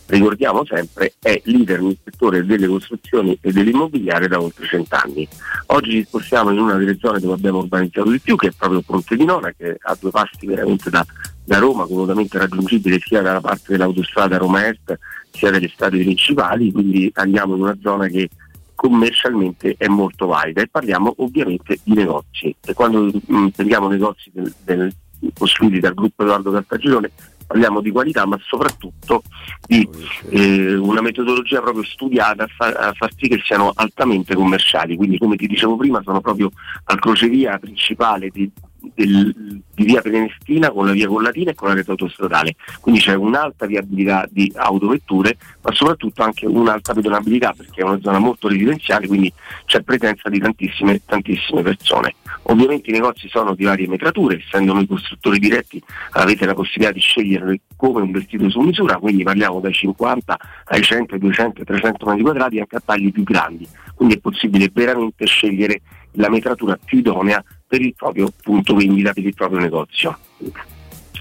ricordiamo 0.10 0.66
sempre 0.66 1.14
è 1.20 1.41
leader 1.45 1.82
nel 1.82 1.97
settore 2.03 2.45
delle 2.45 2.68
costruzioni 2.68 3.38
e 3.41 3.51
dell'immobiliare 3.51 4.28
da 4.28 4.41
oltre 4.41 4.66
cent'anni. 4.66 5.28
Oggi 5.68 5.91
ci 5.91 6.03
spostiamo 6.03 6.51
in 6.51 6.60
una 6.60 6.76
delle 6.76 6.97
zone 6.99 7.20
dove 7.20 7.34
abbiamo 7.34 7.60
urbanizzato 7.60 8.10
di 8.10 8.20
più 8.20 8.36
che 8.36 8.47
è 8.47 8.51
proprio 8.55 8.82
Ponte 8.82 9.16
di 9.16 9.26
Nona 9.26 9.51
che 9.55 9.72
è 9.72 9.78
a 9.82 9.97
due 9.99 10.12
passi 10.12 10.45
veramente 10.45 10.89
da, 10.89 11.05
da 11.43 11.57
Roma, 11.60 11.86
comodamente 11.86 12.38
raggiungibile 12.38 12.99
sia 12.99 13.22
dalla 13.22 13.41
parte 13.41 13.74
dell'autostrada 13.74 14.38
Roma 14.38 14.68
Est 14.68 14.97
sia 15.32 15.51
delle 15.51 15.70
strade 15.70 15.99
principali, 15.99 16.72
quindi 16.72 17.10
andiamo 17.14 17.55
in 17.55 17.62
una 17.62 17.78
zona 17.82 18.07
che 18.07 18.30
commercialmente 18.74 19.76
è 19.78 19.88
molto 19.88 20.26
valida 20.26 20.62
e 20.62 20.68
parliamo 20.68 21.14
ovviamente 21.18 21.80
di 21.84 21.93
negozi 21.93 22.55
e 22.66 22.74
quando 22.74 23.12
mm, 23.32 23.47
prendiamo 23.47 23.89
negozi 23.89 24.32
del- 24.34 24.53
del- 24.64 24.93
costruiti 25.38 25.80
dal 25.80 25.93
gruppo 25.93 26.24
Edoardo 26.24 26.51
Cartagirone 26.51 27.12
parliamo 27.50 27.82
di 27.82 27.89
qualità 27.89 28.28
ma 28.28 28.38
soprattutto 28.43 29.24
di 29.66 29.88
eh, 30.30 30.76
una 30.76 31.02
metodologia 31.02 31.62
proprio 31.62 31.84
studiata 31.84 32.43
a, 32.43 32.47
fa- 32.47 32.68
a 32.68 32.93
far 32.93 33.10
sì 33.18 33.28
che 33.28 33.41
siano 33.43 33.72
altamente 33.74 34.36
commerciali. 34.36 34.95
Quindi 34.95 35.18
come 35.18 35.36
ti 35.36 35.47
dicevo 35.47 35.76
prima 35.76 36.00
sono 36.04 36.22
proprio 36.22 36.52
al 36.86 37.00
crocevia 37.00 37.58
principale 37.58 38.30
di, 38.30 38.52
del- 38.93 39.61
di 39.73 39.85
via 39.85 40.01
Prenestina 40.01 40.69
con 40.71 40.85
la 40.85 40.91
via 40.91 41.07
Collatina 41.07 41.51
e 41.51 41.55
con 41.55 41.69
la 41.69 41.73
rete 41.73 41.91
autostradale 41.91 42.55
quindi 42.81 43.01
c'è 43.01 43.13
un'alta 43.13 43.65
viabilità 43.65 44.27
di 44.29 44.51
autovetture 44.55 45.37
ma 45.61 45.71
soprattutto 45.73 46.23
anche 46.23 46.45
un'alta 46.45 46.93
pedonabilità 46.93 47.53
perché 47.55 47.81
è 47.81 47.83
una 47.83 47.99
zona 48.01 48.19
molto 48.19 48.47
residenziale 48.47 49.07
quindi 49.07 49.31
c'è 49.65 49.81
presenza 49.81 50.29
di 50.29 50.39
tantissime, 50.39 51.01
tantissime 51.05 51.61
persone. 51.61 52.15
Ovviamente 52.43 52.89
i 52.89 52.93
negozi 52.93 53.27
sono 53.29 53.53
di 53.53 53.63
varie 53.63 53.87
metrature, 53.87 54.37
essendo 54.37 54.73
noi 54.73 54.87
costruttori 54.87 55.39
diretti 55.39 55.81
avete 56.11 56.45
la 56.45 56.53
possibilità 56.53 56.91
di 56.91 56.99
scegliere 56.99 57.61
come 57.75 58.01
un 58.01 58.11
vestito 58.11 58.49
su 58.49 58.59
misura, 58.61 58.97
quindi 58.97 59.23
parliamo 59.23 59.59
dai 59.59 59.73
50 59.73 60.37
ai 60.65 60.81
100, 60.81 61.17
200, 61.17 61.63
300 61.63 62.05
metri 62.05 62.21
quadrati 62.21 62.59
anche 62.59 62.75
a 62.77 62.81
tagli 62.83 63.11
più 63.11 63.23
grandi, 63.23 63.67
quindi 63.93 64.15
è 64.15 64.19
possibile 64.19 64.69
veramente 64.73 65.25
scegliere 65.25 65.81
la 66.13 66.29
metratura 66.29 66.77
più 66.83 66.99
idonea 66.99 67.43
per 67.70 67.82
il 67.82 67.93
proprio 67.93 68.32
punto 68.41 68.74
vendita, 68.74 69.13
per 69.13 69.24
il 69.24 69.36
proprio 69.36 69.59
negozio. 69.59 70.17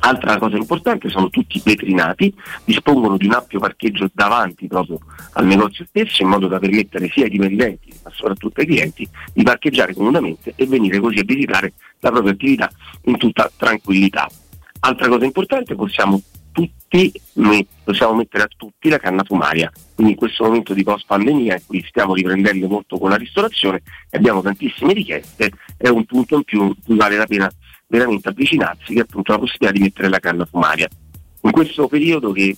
Altra 0.01 0.39
cosa 0.39 0.57
importante 0.57 1.11
sono 1.11 1.29
tutti 1.29 1.61
vetrinati, 1.63 2.33
dispongono 2.65 3.17
di 3.17 3.27
un 3.27 3.35
ampio 3.35 3.59
parcheggio 3.59 4.09
davanti 4.13 4.67
proprio 4.67 4.99
al 5.33 5.45
negozio 5.45 5.85
stesso 5.87 6.23
in 6.23 6.29
modo 6.29 6.47
da 6.47 6.59
permettere 6.59 7.11
sia 7.11 7.25
ai 7.25 7.31
dipendenti 7.31 7.93
ma 8.03 8.11
soprattutto 8.15 8.61
ai 8.61 8.67
clienti 8.67 9.07
di 9.35 9.43
parcheggiare 9.43 9.93
comodamente 9.93 10.55
e 10.57 10.67
venire 10.67 11.01
così 11.01 11.19
a 11.19 11.25
visitare 11.25 11.73
la 11.99 12.11
propria 12.11 12.33
attività 12.33 12.71
in 13.03 13.19
tutta 13.19 13.51
tranquillità. 13.55 14.29
Altra 14.81 15.09
cosa 15.09 15.25
importante, 15.25 15.75
possiamo 15.75 16.23
tutti, 16.89 17.13
possiamo 17.85 18.15
mettere 18.15 18.45
a 18.45 18.49
tutti 18.57 18.89
la 18.89 18.99
canna 18.99 19.23
fumaria, 19.25 19.71
quindi 19.95 20.15
in 20.15 20.19
questo 20.19 20.45
momento 20.45 20.75
di 20.75 20.83
post 20.83 21.07
pandemia 21.07 21.55
in 21.55 21.67
cui 21.67 21.85
stiamo 21.87 22.15
riprendendo 22.15 22.67
molto 22.67 22.99
con 22.99 23.11
la 23.11 23.17
ristorazione 23.17 23.83
e 24.11 24.17
abbiamo 24.17 24.43
tantissime 24.43 24.95
richieste, 24.95 25.53
è 25.77 25.89
un 25.89 26.05
punto 26.05 26.37
in 26.37 26.45
più 26.45 26.65
in 26.65 26.75
cui 26.85 26.97
vale 26.97 27.17
la 27.17 27.27
pena 27.27 27.51
veramente 27.87 28.29
avvicinarsi, 28.29 28.95
che 28.95 29.01
è 29.01 29.03
appunto 29.03 29.33
la 29.33 29.39
possibilità 29.39 29.73
di 29.73 29.81
mettere 29.81 30.09
la 30.09 30.19
canna 30.19 30.45
fumaria. 30.45 30.89
In 31.43 31.51
questo 31.51 31.87
periodo 31.87 32.33
che, 32.33 32.57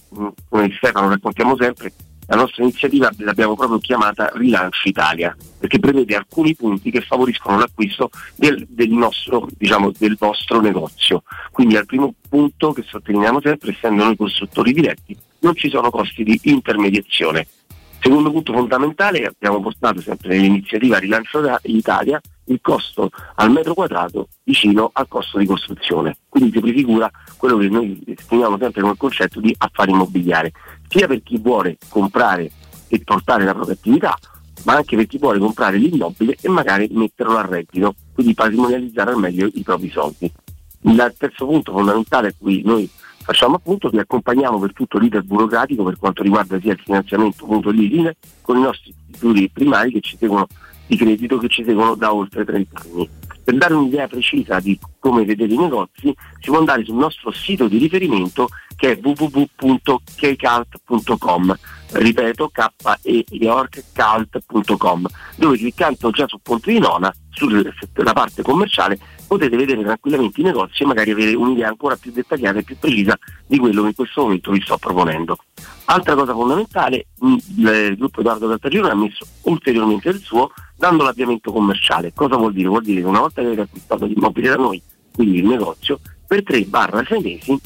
come 0.49 0.75
Stefano 0.77 1.09
raccontiamo 1.09 1.57
sempre, 1.59 1.93
la 2.31 2.37
nostra 2.37 2.63
iniziativa 2.63 3.11
l'abbiamo 3.19 3.57
proprio 3.57 3.81
chiamata 3.81 4.31
Rilancio 4.35 4.89
Italia, 4.89 5.37
perché 5.59 5.81
prevede 5.81 6.15
alcuni 6.15 6.55
punti 6.55 6.93
che 6.93 7.01
favoriscono 7.01 7.59
l'acquisto 7.59 8.11
del, 8.37 8.65
del 8.69 8.91
nostro, 8.91 9.49
diciamo, 9.59 9.91
del 9.99 10.17
vostro 10.17 10.61
negozio. 10.61 11.25
Quindi 11.51 11.77
al 11.77 11.87
primo 11.87 12.15
punto 12.29 12.73
che 12.73 12.85
sottolineiamo 12.87 13.41
sempre, 13.41 13.73
essendo 13.73 14.05
noi 14.05 14.15
costruttori 14.15 14.73
diretti, 14.73 15.17
non 15.41 15.57
ci 15.57 15.69
sono 15.71 15.91
costi 15.91 16.23
di 16.23 16.39
intermediazione. 16.45 17.49
Secondo 17.99 18.31
punto 18.31 18.53
fondamentale, 18.53 19.27
abbiamo 19.27 19.61
portato 19.61 20.01
sempre 20.01 20.29
nell'iniziativa 20.29 20.99
Rilancio 20.99 21.43
Italia 21.65 22.21
il 22.45 22.61
costo 22.63 23.11
al 23.37 23.51
metro 23.51 23.75
quadrato 23.75 24.29
vicino 24.45 24.91
al 24.93 25.09
costo 25.09 25.39
di 25.39 25.47
costruzione. 25.47 26.19
Quindi 26.29 26.53
si 26.53 26.61
prefigura 26.61 27.11
quello 27.37 27.57
che 27.57 27.69
noi 27.69 28.01
esprimiamo 28.07 28.57
sempre 28.57 28.83
come 28.83 28.95
concetto 28.97 29.41
di 29.41 29.55
affare 29.59 29.91
immobiliare, 29.91 30.53
sia 30.91 31.07
per 31.07 31.23
chi 31.23 31.39
vuole 31.39 31.79
comprare 31.89 32.51
e 32.89 33.01
portare 33.05 33.45
la 33.45 33.55
propria 33.55 33.75
attività, 33.75 34.19
ma 34.65 34.75
anche 34.75 34.97
per 34.97 35.07
chi 35.07 35.19
vuole 35.19 35.39
comprare 35.39 35.79
l'immobile 35.79 36.37
e 36.41 36.49
magari 36.49 36.89
metterlo 36.91 37.37
a 37.37 37.47
reddito, 37.47 37.95
quindi 38.13 38.35
patrimonializzare 38.35 39.13
al 39.13 39.19
meglio 39.19 39.49
i 39.55 39.63
propri 39.63 39.89
soldi. 39.89 40.31
Il 40.83 41.15
terzo 41.17 41.47
punto 41.47 41.73
fondamentale 41.73 42.29
a 42.29 42.35
cui 42.37 42.63
noi 42.65 42.91
facciamo 43.23 43.57
appunto, 43.57 43.89
vi 43.89 43.99
accompagniamo 43.99 44.59
per 44.59 44.73
tutto 44.73 44.99
l'iter 44.99 45.23
burocratico 45.23 45.85
per 45.85 45.97
quanto 45.97 46.23
riguarda 46.23 46.59
sia 46.59 46.73
il 46.73 46.81
finanziamento 46.83 47.45
appunto 47.45 47.71
di 47.71 47.89
linee 47.89 48.17
con 48.41 48.59
i 48.59 48.63
nostri 48.63 48.93
istituti 49.09 49.49
primari 49.53 49.93
che 49.93 50.01
ci 50.01 50.17
seguono 50.17 50.49
di 50.87 50.97
credito 50.97 51.39
che 51.39 51.49
ci 51.49 51.63
seguono 51.63 51.95
da 51.95 52.13
oltre 52.13 52.45
30 52.45 52.81
anni. 52.81 53.09
Per 53.51 53.59
dare 53.59 53.75
un'idea 53.75 54.07
precisa 54.07 54.61
di 54.61 54.79
come 55.01 55.25
vedere 55.25 55.53
i 55.53 55.57
negozi 55.57 56.15
si 56.39 56.51
può 56.51 56.59
andare 56.59 56.85
sul 56.85 56.95
nostro 56.95 57.33
sito 57.33 57.67
di 57.67 57.79
riferimento 57.79 58.49
che 58.77 58.93
è 58.93 59.01
www.kcalt.com 59.03 61.59
ripeto 61.91 62.53
keyorkcult.com 63.03 65.07
dove 65.35 65.57
cliccando 65.57 66.11
già 66.11 66.29
sul 66.29 66.39
ponte 66.41 66.71
di 66.71 66.79
nona 66.79 67.13
sulla 67.31 68.13
parte 68.13 68.43
commerciale 68.43 68.97
potete 69.27 69.57
vedere 69.57 69.83
tranquillamente 69.83 70.41
i 70.41 70.45
negozi 70.45 70.85
e 70.85 70.87
magari 70.87 71.11
avere 71.11 71.35
un'idea 71.35 71.67
ancora 71.67 71.97
più 71.97 72.13
dettagliata 72.13 72.61
e 72.61 72.63
più 72.63 72.79
precisa 72.79 73.19
di 73.49 73.59
quello 73.59 73.83
che 73.83 73.89
in 73.89 73.95
questo 73.95 74.23
momento 74.23 74.53
vi 74.53 74.61
sto 74.61 74.79
proponendo. 74.79 75.37
Altra 75.87 76.15
cosa 76.15 76.33
fondamentale, 76.33 77.07
mh, 77.19 77.35
il 77.57 77.97
gruppo 77.99 78.21
Edoardo 78.21 78.47
Caltagirone 78.47 78.93
ha 78.93 78.97
messo 78.97 79.27
ulteriormente 79.43 80.11
il 80.11 80.21
suo 80.21 80.53
dando 80.81 81.05
l'avviamento 81.05 81.53
commerciale. 81.53 82.11
Cosa 82.15 82.37
vuol 82.37 82.55
dire? 82.55 82.69
Vuol 82.69 82.83
dire 82.83 83.03
che 83.03 83.07
una 83.07 83.21
volta 83.21 83.43
che 83.43 83.49
avete 83.49 83.61
acquistato 83.61 84.07
l'immobile 84.07 84.49
da 84.49 84.57
noi, 84.57 84.83
quindi 85.13 85.37
il 85.37 85.45
negozio, 85.45 86.01
per 86.27 86.43
3-6 86.43 87.21
mesi 87.21 87.61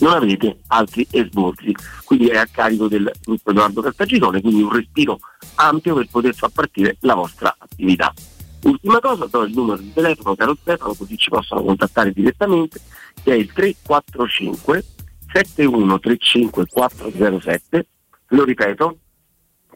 non 0.00 0.12
avete 0.12 0.58
altri 0.66 1.06
esborsi, 1.10 1.74
quindi 2.04 2.26
è 2.26 2.36
a 2.36 2.46
carico 2.46 2.86
del 2.86 3.10
gruppo 3.22 3.50
Edoardo 3.50 3.80
Cartagirone, 3.80 4.42
quindi 4.42 4.60
un 4.60 4.72
respiro 4.72 5.20
ampio 5.54 5.94
per 5.94 6.06
poter 6.10 6.34
far 6.34 6.50
partire 6.50 6.98
la 7.00 7.14
vostra 7.14 7.54
attività. 7.56 8.12
Ultima 8.64 9.00
cosa, 9.00 9.24
do 9.24 9.44
il 9.44 9.54
numero 9.54 9.80
di 9.80 9.92
telefono, 9.94 10.34
caro 10.34 10.54
Stefano, 10.60 10.92
così 10.92 11.16
ci 11.16 11.30
possono 11.30 11.62
contattare 11.62 12.12
direttamente, 12.12 12.78
che 13.22 13.32
è 13.32 13.36
il 13.36 13.50
345 13.52 14.84
7135 15.32 16.66
407, 16.66 17.86
lo 18.28 18.44
ripeto, 18.44 18.98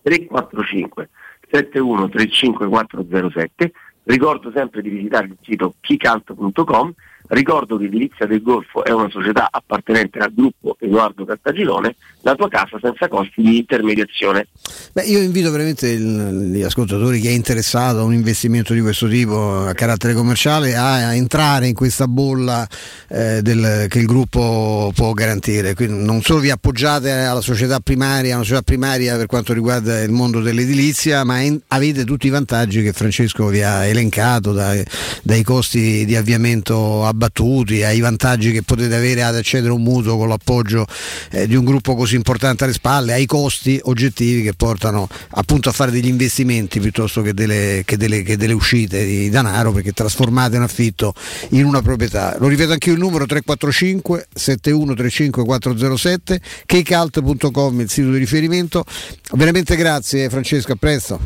345 0.02 1.08
7135 1.50 2.68
407, 2.68 3.72
ricordo 4.04 4.50
sempre 4.54 4.82
di 4.82 4.88
visitare 4.90 5.26
il 5.26 5.36
sito 5.42 5.74
kicalt.com 5.80 6.94
Ricordo 7.28 7.76
che 7.76 7.84
Edilizia 7.84 8.26
del 8.26 8.42
Golfo 8.42 8.84
è 8.84 8.90
una 8.90 9.10
società 9.10 9.48
appartenente 9.50 10.18
al 10.18 10.32
gruppo 10.32 10.76
Edoardo 10.80 11.26
Cartagirone, 11.26 11.96
la 12.22 12.34
tua 12.34 12.48
casa 12.48 12.78
senza 12.80 13.06
costi 13.08 13.42
di 13.42 13.58
intermediazione. 13.58 14.48
Beh, 14.92 15.02
io 15.02 15.20
invito 15.20 15.50
veramente 15.50 15.88
il, 15.88 16.52
gli 16.52 16.62
ascoltatori 16.62 17.20
chi 17.20 17.28
è 17.28 17.32
interessato 17.32 17.98
a 17.98 18.02
un 18.04 18.14
investimento 18.14 18.72
di 18.72 18.80
questo 18.80 19.08
tipo 19.08 19.66
a 19.66 19.72
carattere 19.74 20.14
commerciale 20.14 20.74
a, 20.74 21.08
a 21.08 21.14
entrare 21.14 21.66
in 21.66 21.74
questa 21.74 22.08
bolla 22.08 22.66
eh, 23.08 23.42
del, 23.42 23.86
che 23.88 23.98
il 23.98 24.06
gruppo 24.06 24.90
può 24.94 25.12
garantire. 25.12 25.74
Quindi 25.74 26.02
non 26.02 26.22
solo 26.22 26.40
vi 26.40 26.50
appoggiate 26.50 27.10
alla 27.12 27.42
società 27.42 27.78
primaria, 27.80 28.36
una 28.36 28.44
società 28.44 28.62
primaria 28.62 29.16
per 29.16 29.26
quanto 29.26 29.52
riguarda 29.52 30.00
il 30.00 30.10
mondo 30.10 30.40
dell'edilizia, 30.40 31.24
ma 31.24 31.40
in, 31.40 31.60
avete 31.68 32.04
tutti 32.04 32.26
i 32.26 32.30
vantaggi 32.30 32.82
che 32.82 32.92
Francesco 32.92 33.46
vi 33.48 33.62
ha 33.62 33.84
elencato 33.84 34.52
dai, 34.52 34.82
dai 35.22 35.42
costi 35.42 36.06
di 36.06 36.16
avviamento 36.16 37.04
a 37.04 37.12
abbattuti, 37.18 37.82
ai 37.82 37.98
vantaggi 37.98 38.52
che 38.52 38.62
potete 38.62 38.94
avere 38.94 39.24
ad 39.24 39.34
accedere 39.34 39.70
a 39.70 39.74
un 39.74 39.82
mutuo 39.82 40.16
con 40.16 40.28
l'appoggio 40.28 40.86
eh, 41.32 41.48
di 41.48 41.56
un 41.56 41.64
gruppo 41.64 41.96
così 41.96 42.14
importante 42.14 42.64
alle 42.64 42.72
spalle, 42.72 43.12
ai 43.12 43.26
costi 43.26 43.78
oggettivi 43.82 44.42
che 44.42 44.54
portano 44.54 45.08
appunto 45.30 45.68
a 45.68 45.72
fare 45.72 45.90
degli 45.90 46.06
investimenti 46.06 46.78
piuttosto 46.78 47.20
che 47.20 47.34
delle, 47.34 47.82
che 47.84 47.96
delle, 47.96 48.22
che 48.22 48.36
delle 48.36 48.52
uscite 48.52 49.04
di 49.04 49.28
denaro 49.28 49.72
perché 49.72 49.92
trasformate 49.92 50.56
un 50.56 50.62
affitto 50.62 51.12
in 51.50 51.64
una 51.64 51.82
proprietà. 51.82 52.36
Lo 52.38 52.46
ripeto 52.46 52.72
anche 52.72 52.90
io 52.90 52.94
il 52.94 53.00
numero 53.00 53.26
345 53.26 54.28
7135 54.32 55.44
407 55.44 56.40
kcalt.com 56.64 57.80
il 57.80 57.90
sito 57.90 58.10
di 58.12 58.18
riferimento. 58.18 58.84
Veramente 59.32 59.74
grazie 59.74 60.30
Francesco, 60.30 60.72
a 60.72 60.76
presto. 60.76 61.20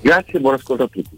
Grazie 0.00 0.34
e 0.34 0.40
buon 0.40 0.54
ascolto 0.54 0.84
a 0.84 0.88
tutti. 0.88 1.17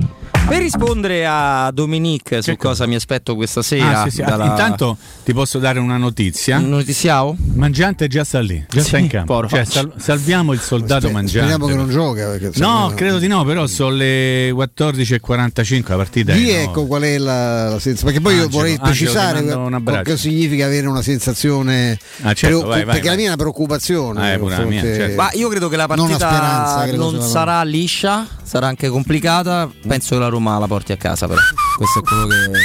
Per 0.51 0.59
rispondere 0.59 1.25
a 1.25 1.71
Dominique 1.73 2.41
su 2.41 2.57
cosa 2.57 2.85
mi 2.85 2.95
aspetto 2.95 3.35
questa 3.35 3.61
sera, 3.61 4.01
Ah, 4.01 4.03
sì, 4.09 4.17
sì. 4.17 4.21
dalla- 4.21 4.45
Intanto 4.47 4.97
ti 5.23 5.33
posso 5.33 5.59
dare 5.59 5.79
una 5.79 5.95
notizia. 5.95 6.57
Notiziao? 6.59 7.37
Mangiante 7.53 8.07
già 8.07 8.25
sta 8.25 8.41
lì, 8.41 8.61
già 8.67 8.81
sta 8.81 8.97
Sì, 8.97 9.03
in 9.03 9.07
campo. 9.09 9.47
Cioè, 9.47 9.63
sal- 9.63 9.93
salviamo 9.95 10.51
il 10.51 10.59
soldato 10.59 11.01
Sper- 11.07 11.13
mangiante. 11.13 11.51
Speriamo 11.53 11.67
che 11.67 11.73
non 11.75 11.89
gioca. 11.89 12.27
Perché, 12.31 12.45
No, 12.45 12.49
insomma, 12.49 12.93
credo 12.95 13.19
di 13.19 13.27
no, 13.27 13.45
però 13.45 13.65
sono 13.65 13.91
le 13.91 14.51
14.45 14.51 15.89
la 15.95 15.95
partita. 16.03 16.33
è 16.33 16.35
Di 16.35 16.41
nove. 16.47 16.61
ecco 16.63 16.85
qual 16.85 17.01
è 17.03 17.17
la, 17.17 17.69
la 17.69 17.79
sensazione. 17.79 18.11
Perché 18.11 18.19
poi 18.21 18.35
io 18.35 18.41
Angelo, 18.43 18.57
vorrei 18.61 18.77
Angelo, 18.77 18.91
ti 18.91 19.03
precisare 19.05 19.53
un 19.53 19.73
abbraccio. 19.73 20.03
cosa 20.03 20.17
significa 20.17 20.65
avere 20.65 20.87
una 20.87 21.01
sensazione. 21.01 21.97
Ah, 22.23 22.33
certo, 22.33 22.47
preoccup- 22.47 22.67
vai, 22.67 22.83
vai, 22.83 22.93
perché 22.95 23.07
vai. 23.07 23.09
la 23.09 23.15
mia 23.15 23.23
è 23.23 23.27
una 23.27 23.37
preoccupazione. 23.37 24.33
Eh, 24.33 24.37
pure 24.37 24.57
la 24.57 24.63
mia, 24.65 24.81
certo. 24.81 25.15
Ma 25.15 25.29
io 25.31 25.47
credo 25.47 25.69
che 25.69 25.77
la 25.77 25.85
Non 25.85 25.95
partita 26.07 26.27
speranza, 26.29 26.83
credo 26.87 27.09
non 27.11 27.21
sarà 27.21 27.63
liscia, 27.63 28.27
sarà 28.51 28.67
anche 28.67 28.89
complicata. 28.89 29.71
Penso 29.87 30.15
che 30.15 30.21
la 30.21 30.27
Roma 30.27 30.59
la 30.59 30.67
porti 30.67 30.91
a 30.91 30.97
casa, 30.97 31.25
però. 31.25 31.39
Questo 31.77 31.99
è 31.99 32.01
quello 32.01 32.27
che, 32.27 32.57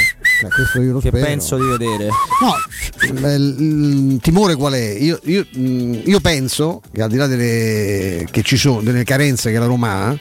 Eh, 0.45 0.49
questo 0.53 0.81
io 0.81 0.91
lo 0.91 0.99
che 0.99 1.07
spero. 1.07 1.25
penso 1.25 1.55
di 1.57 1.63
vedere. 1.65 2.09
No, 2.41 2.53
il, 3.29 3.55
il 4.13 4.19
timore 4.21 4.55
qual 4.55 4.73
è? 4.73 4.97
Io, 4.99 5.17
io, 5.23 5.45
mh, 5.49 6.01
io 6.03 6.19
penso 6.19 6.81
che 6.91 7.01
al 7.01 7.09
di 7.09 7.15
là 7.15 7.25
delle, 7.27 8.27
che 8.29 8.41
ci 8.43 8.57
sono, 8.57 8.81
delle 8.81 9.05
carenze 9.05 9.49
che 9.49 9.59
la 9.59 9.65
Roma 9.65 10.07
ha, 10.07 10.17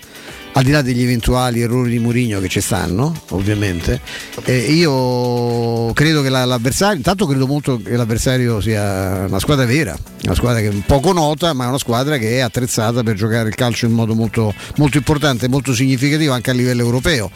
al 0.56 0.62
di 0.62 0.70
là 0.70 0.80
degli 0.80 1.02
eventuali 1.02 1.60
errori 1.60 1.90
di 1.90 1.98
Mourinho 1.98 2.40
che 2.40 2.48
ci 2.48 2.62
stanno, 2.62 3.14
ovviamente, 3.30 4.00
eh, 4.44 4.72
io 4.72 5.92
credo 5.92 6.22
che 6.22 6.30
la- 6.30 6.46
l'avversario, 6.46 6.96
intanto 6.96 7.26
credo 7.26 7.46
molto 7.46 7.78
che 7.82 7.94
l'avversario 7.94 8.58
sia 8.62 9.26
una 9.28 9.38
squadra 9.38 9.66
vera, 9.66 9.94
una 10.24 10.34
squadra 10.34 10.60
che 10.60 10.68
è 10.68 10.72
poco 10.86 11.12
nota, 11.12 11.52
ma 11.52 11.64
è 11.64 11.68
una 11.68 11.78
squadra 11.78 12.16
che 12.16 12.36
è 12.36 12.40
attrezzata 12.40 13.02
per 13.02 13.16
giocare 13.16 13.50
il 13.50 13.54
calcio 13.54 13.84
in 13.84 13.92
modo 13.92 14.14
molto, 14.14 14.54
molto 14.76 14.96
importante, 14.96 15.46
molto 15.46 15.74
significativo 15.74 16.32
anche 16.32 16.50
a 16.50 16.54
livello 16.54 16.82
europeo 16.82 17.30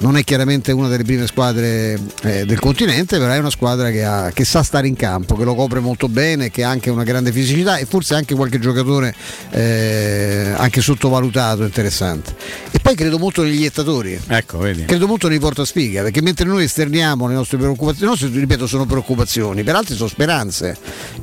non 0.00 0.16
è 0.16 0.22
chiaramente 0.22 0.72
una 0.72 0.88
delle 0.88 1.04
prime 1.04 1.26
squadre 1.26 1.98
eh, 2.22 2.44
del 2.44 2.58
continente, 2.58 3.18
però 3.18 3.32
è 3.32 3.38
una 3.38 3.50
squadra 3.50 3.90
che, 3.90 4.04
ha- 4.04 4.30
che 4.32 4.44
sa 4.44 4.62
stare 4.62 4.86
in 4.86 4.94
campo, 4.94 5.34
che 5.36 5.44
lo 5.44 5.54
copre 5.54 5.80
molto 5.80 6.08
bene, 6.08 6.50
che 6.50 6.62
ha 6.62 6.70
anche 6.70 6.90
una 6.90 7.02
grande 7.02 7.32
fisicità 7.32 7.78
e 7.78 7.84
forse 7.84 8.14
anche 8.14 8.34
qualche 8.34 8.58
giocatore 8.58 9.14
eh, 9.50 10.52
anche 10.56 10.80
sottovalutato, 10.80 11.64
interessante. 11.64 12.34
E 12.70 12.78
poi 12.80 12.94
credo 12.94 13.18
molto 13.18 13.42
negli 13.42 13.60
iettatori. 13.62 14.18
Ecco, 14.28 14.58
vedi. 14.58 14.84
Credo 14.84 15.06
molto 15.06 15.28
nei 15.28 15.40
portasfiga, 15.40 16.02
perché 16.02 16.22
mentre 16.22 16.46
noi 16.46 16.64
esterniamo 16.64 17.26
le 17.26 17.34
nostre 17.34 17.58
preoccupazioni, 17.58 18.04
le 18.04 18.06
nostre, 18.10 18.40
ripeto, 18.40 18.66
sono 18.66 18.86
preoccupazioni, 18.86 19.62
per 19.64 19.74
altri 19.74 19.96
sono 19.96 20.08
speranze. 20.08 20.76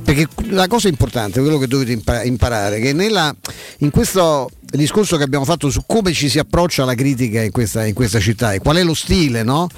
Perché 0.04 0.28
la 0.50 0.66
cosa 0.66 0.88
importante, 0.88 1.40
quello 1.40 1.58
che 1.58 1.66
dovete 1.66 1.92
impa- 1.92 2.22
imparare, 2.24 2.80
che 2.80 2.92
nella, 2.92 3.34
in 3.78 3.90
questo 3.90 4.50
discorso 4.70 5.16
che 5.16 5.22
abbiamo 5.22 5.44
fatto 5.44 5.70
su 5.70 5.82
come 5.86 6.12
ci 6.12 6.28
si 6.28 6.38
approccia 6.38 6.82
alla 6.82 6.94
critica 6.94 7.42
in 7.42 7.50
questa, 7.50 7.84
in 7.86 7.94
questa 7.94 8.20
città 8.20 8.52
e 8.52 8.58
qual 8.58 8.76
è 8.76 8.82
lo 8.82 8.94
stile 8.94 9.42
no? 9.42 9.68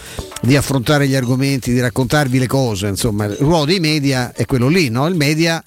di 0.41 0.57
affrontare 0.57 1.07
gli 1.07 1.14
argomenti, 1.14 1.72
di 1.72 1.80
raccontarvi 1.80 2.39
le 2.39 2.47
cose, 2.47 2.89
insomma, 2.89 3.26
il 3.26 3.36
ruolo 3.39 3.64
dei 3.64 3.80
media 3.80 4.32
è 4.32 4.45
quello 4.47 4.68
lì, 4.68 4.89
no? 4.89 5.07
il 5.07 5.14
media 5.14 5.62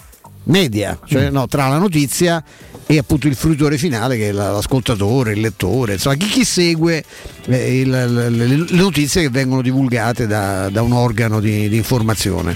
media, 0.45 0.99
cioè 1.05 1.29
no, 1.29 1.47
tra 1.47 1.67
la 1.67 1.77
notizia 1.77 2.43
e 2.87 2.97
appunto 2.97 3.27
il 3.27 3.35
fruitore 3.35 3.77
finale 3.77 4.17
che 4.17 4.29
è 4.29 4.31
la- 4.31 4.51
l'ascoltatore, 4.51 5.33
il 5.33 5.39
lettore, 5.39 5.93
insomma 5.93 6.15
chi, 6.15 6.25
chi 6.27 6.43
segue 6.43 6.97
il- 6.97 7.40
le, 7.45 7.83
le- 7.83 8.29
le 8.29 8.65
notizie 8.71 9.21
che 9.23 9.29
vengono 9.29 9.61
divulgate 9.61 10.27
da, 10.27 10.69
da 10.69 10.81
un 10.81 10.91
organo 10.93 11.39
di, 11.39 11.67
di 11.69 11.75
informazione. 11.75 12.55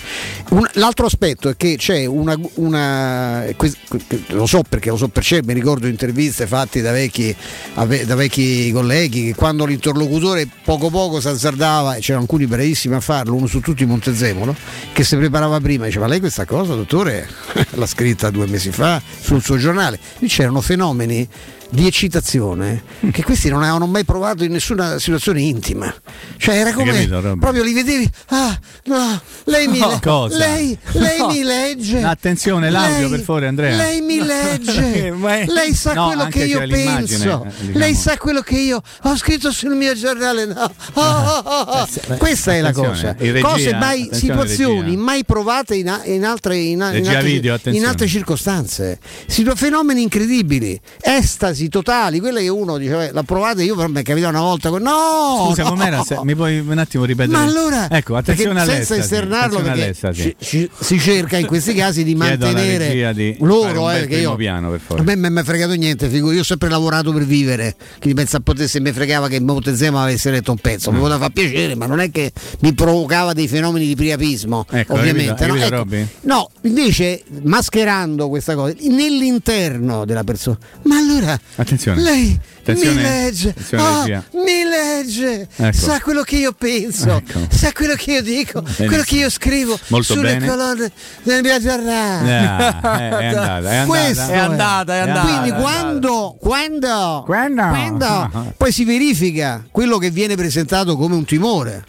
Un- 0.49 0.67
l'altro 0.73 1.05
aspetto 1.05 1.49
è 1.49 1.55
che 1.57 1.75
c'è 1.77 2.05
una, 2.05 2.37
una 2.55 3.43
lo 4.27 4.45
so 4.45 4.61
perché 4.67 4.89
lo 4.89 4.97
so 4.97 5.07
per 5.07 5.23
certo, 5.23 5.47
mi 5.47 5.53
ricordo 5.53 5.87
interviste 5.87 6.47
fatte 6.47 6.81
da 6.81 6.91
vecchi, 6.91 7.35
da 7.73 8.15
vecchi 8.15 8.71
colleghi 8.71 9.25
che 9.25 9.35
quando 9.35 9.65
l'interlocutore 9.65 10.47
poco 10.63 10.89
poco 10.89 11.19
si 11.19 11.27
azzardava, 11.27 11.95
e 11.95 11.99
c'erano 11.99 12.23
alcuni 12.23 12.47
bravissimi 12.47 12.95
a 12.95 12.99
farlo, 12.99 13.35
uno 13.35 13.47
su 13.47 13.59
tutti 13.59 13.85
Montezemolo, 13.85 14.55
che 14.93 15.03
si 15.03 15.15
preparava 15.15 15.59
prima, 15.59 15.85
diceva 15.85 16.07
lei 16.07 16.19
questa 16.19 16.45
cosa 16.45 16.75
dottore 16.75 17.27
l'ha 17.71 17.85
scritta 17.87 18.29
due 18.29 18.47
mesi 18.47 18.71
fa 18.71 19.01
sul 19.19 19.41
suo 19.41 19.57
giornale, 19.57 19.99
lì 20.19 20.27
c'erano 20.27 20.61
fenomeni 20.61 21.27
di 21.75 21.85
eccitazione 21.87 22.83
che 23.11 23.23
questi 23.23 23.49
non 23.49 23.61
avevano 23.61 23.85
mai 23.87 24.03
provato 24.05 24.43
in 24.43 24.51
nessuna 24.51 24.97
situazione 24.99 25.41
intima. 25.41 25.93
Cioè 26.37 26.55
era 26.57 26.73
come 26.73 26.91
capito, 26.91 27.35
proprio 27.39 27.63
li 27.63 27.73
vedevi 27.73 28.09
ah 28.29 28.57
no 28.85 29.21
lei 29.45 29.67
mi, 29.67 29.79
No, 29.79 30.27
le- 30.27 30.37
lei, 30.37 30.77
lei 30.93 31.17
No. 31.19 31.27
mi 31.27 31.43
legge. 31.43 32.01
Attenzione, 32.01 32.69
l'audio, 32.69 33.01
Lei- 33.01 33.09
per 33.09 33.19
favore, 33.21 33.47
Andrea. 33.47 33.75
lei 33.75 34.01
mi 34.01 34.19
legge. 34.23 35.07
È- 35.15 35.45
lei 35.47 35.73
sa 35.73 35.93
No, 35.93 36.05
quello 36.07 36.27
che 36.27 36.43
io 36.45 36.59
penso. 36.67 37.13
eh, 37.13 37.17
diciamo. 37.17 37.51
lei 37.73 37.93
sa 37.95 38.17
quello 38.17 38.41
che 38.41 38.57
io 38.57 38.81
ho 39.03 39.15
scritto 39.17 39.51
sul 39.51 39.75
mio 39.75 39.93
giornale 39.93 40.45
no. 40.45 40.71
Oh, 40.93 41.01
oh, 41.01 41.59
oh, 41.59 41.87
questa 42.17 42.53
è 42.53 42.61
la 42.61 42.71
cosa. 42.71 43.15
regia, 43.17 43.47
cose 43.47 43.73
mai 43.75 44.09
situazioni 44.11 44.89
regia. 44.91 44.97
mai 45.01 45.25
provate 45.25 45.75
in, 45.75 45.89
a- 45.89 46.01
in 46.05 46.25
altre, 46.25 46.57
in, 46.57 46.81
a- 46.81 46.95
in 46.95 47.07
altre, 47.07 47.23
video, 47.23 47.59
in 47.65 47.85
altre 47.85 48.07
circostanze. 48.07 48.99
Situ- 49.27 49.55
fenomeni 49.55 50.01
incredibili. 50.01 50.79
Estasi 51.01 51.64
casi 51.65 51.69
totali, 51.69 52.19
quelle 52.19 52.41
che 52.41 52.49
uno 52.49 52.77
dice, 52.77 52.93
"Beh, 52.95 53.11
l'ha 53.11 53.23
provata 53.23 53.61
io, 53.61 53.75
però 53.75 53.87
mi 53.87 53.99
è 53.99 54.03
capitato 54.03 54.31
una 54.31 54.41
volta. 54.41 54.69
No! 54.69 55.45
Scusa, 55.49 55.63
no! 55.63 55.69
com'era? 55.69 56.03
Se- 56.03 56.19
mi 56.23 56.35
puoi 56.35 56.59
un 56.59 56.77
attimo 56.77 57.05
ripetere? 57.05 57.37
Ma 57.37 57.43
allora, 57.43 57.89
ecco, 57.89 58.15
attenzione 58.15 58.61
all'estasi. 58.61 58.85
senza 58.85 59.03
esternarlo, 59.03 59.61
perché 59.61 59.83
all'estasi. 59.83 60.35
ci- 60.39 60.45
ci- 60.45 60.69
si 60.79 60.99
cerca 60.99 61.37
in 61.37 61.45
questi 61.47 61.73
casi 61.73 62.03
di 62.03 62.15
mantenere 62.15 63.13
di 63.13 63.35
loro, 63.39 63.89
eh, 63.91 64.07
che 64.07 64.17
io 64.17 64.35
piano, 64.35 64.69
per 64.69 64.79
a 64.79 64.83
favore. 64.85 65.03
me 65.03 65.15
non 65.15 65.33
mi 65.33 65.41
è 65.41 65.43
fregato 65.43 65.73
niente, 65.73 66.07
figo, 66.09 66.31
io 66.31 66.41
ho 66.41 66.43
sempre 66.43 66.69
lavorato 66.69 67.11
per 67.11 67.25
vivere. 67.25 67.75
Quindi 67.99 68.13
pensa 68.19 68.37
a 68.37 68.39
poter 68.41 68.67
se 68.67 68.79
mi 68.79 68.91
fregava 68.91 69.27
che 69.27 69.39
Montezema 69.39 70.03
avesse 70.03 70.31
letto 70.31 70.51
un 70.51 70.57
pezzo, 70.57 70.91
Mm. 70.91 70.95
mi 70.95 70.99
poteva 70.99 71.19
far 71.19 71.31
piacere, 71.31 71.75
ma 71.75 71.85
non 71.85 71.99
è 71.99 72.11
che 72.11 72.31
mi 72.59 72.73
provocava 72.73 73.33
dei 73.33 73.47
fenomeni 73.47 73.85
di 73.87 73.95
priapismo, 73.95 74.65
Ecco, 74.69 74.93
ovviamente. 74.93 75.45
no? 75.47 75.55
Ecco, 75.55 75.85
no, 76.21 76.49
invece 76.61 77.23
mascherando 77.43 78.27
questa 78.29 78.55
cosa 78.55 78.73
nell'interno 78.81 80.05
della 80.05 80.23
persona. 80.23 80.57
Ma 80.83 80.97
allora 80.97 81.39
Attenzione. 81.57 82.01
lei 82.01 82.37
Attenzione. 82.59 82.95
mi 82.95 83.01
legge, 83.01 83.49
Attenzione, 83.49 83.83
ah, 83.83 84.01
regia. 84.03 84.23
mi 84.33 84.63
legge, 84.63 85.47
Ecco. 85.55 85.77
sa 85.77 86.01
quello 86.01 86.21
che 86.23 86.35
io 86.35 86.51
penso, 86.51 87.09
Ecco. 87.15 87.47
sa 87.49 87.71
quello 87.71 87.93
che 87.95 88.11
io 88.11 88.21
dico, 88.21 88.59
Benissimo. 88.61 88.87
quello 88.89 89.03
che 89.03 89.15
io 89.15 89.29
scrivo 89.29 89.79
Molto 89.87 90.13
sulle 90.13 90.33
bene. 90.33 90.47
colonne 90.47 90.91
del 91.23 91.41
mio 91.41 91.59
giornale. 91.61 92.37
Ah, 92.37 92.97
è- 92.97 93.09
è 93.09 93.25
andata, 93.25 93.69
è 93.71 93.75
andata. 93.75 93.85
Questo 93.85 94.31
È 94.31 94.37
andata, 94.37 94.95
è 94.95 94.99
andata. 94.99 95.21
Quindi 95.21 95.49
è 95.49 95.53
andata. 95.53 95.61
quando, 95.61 96.37
quando, 96.39 97.23
Quando? 97.25 97.61
quando 97.69 98.53
poi 98.57 98.71
si 98.73 98.83
verifica 98.83 99.63
quello 99.71 99.97
che 99.97 100.09
viene 100.09 100.35
presentato 100.35 100.97
come 100.97 101.15
un 101.15 101.23
timore. 101.25 101.83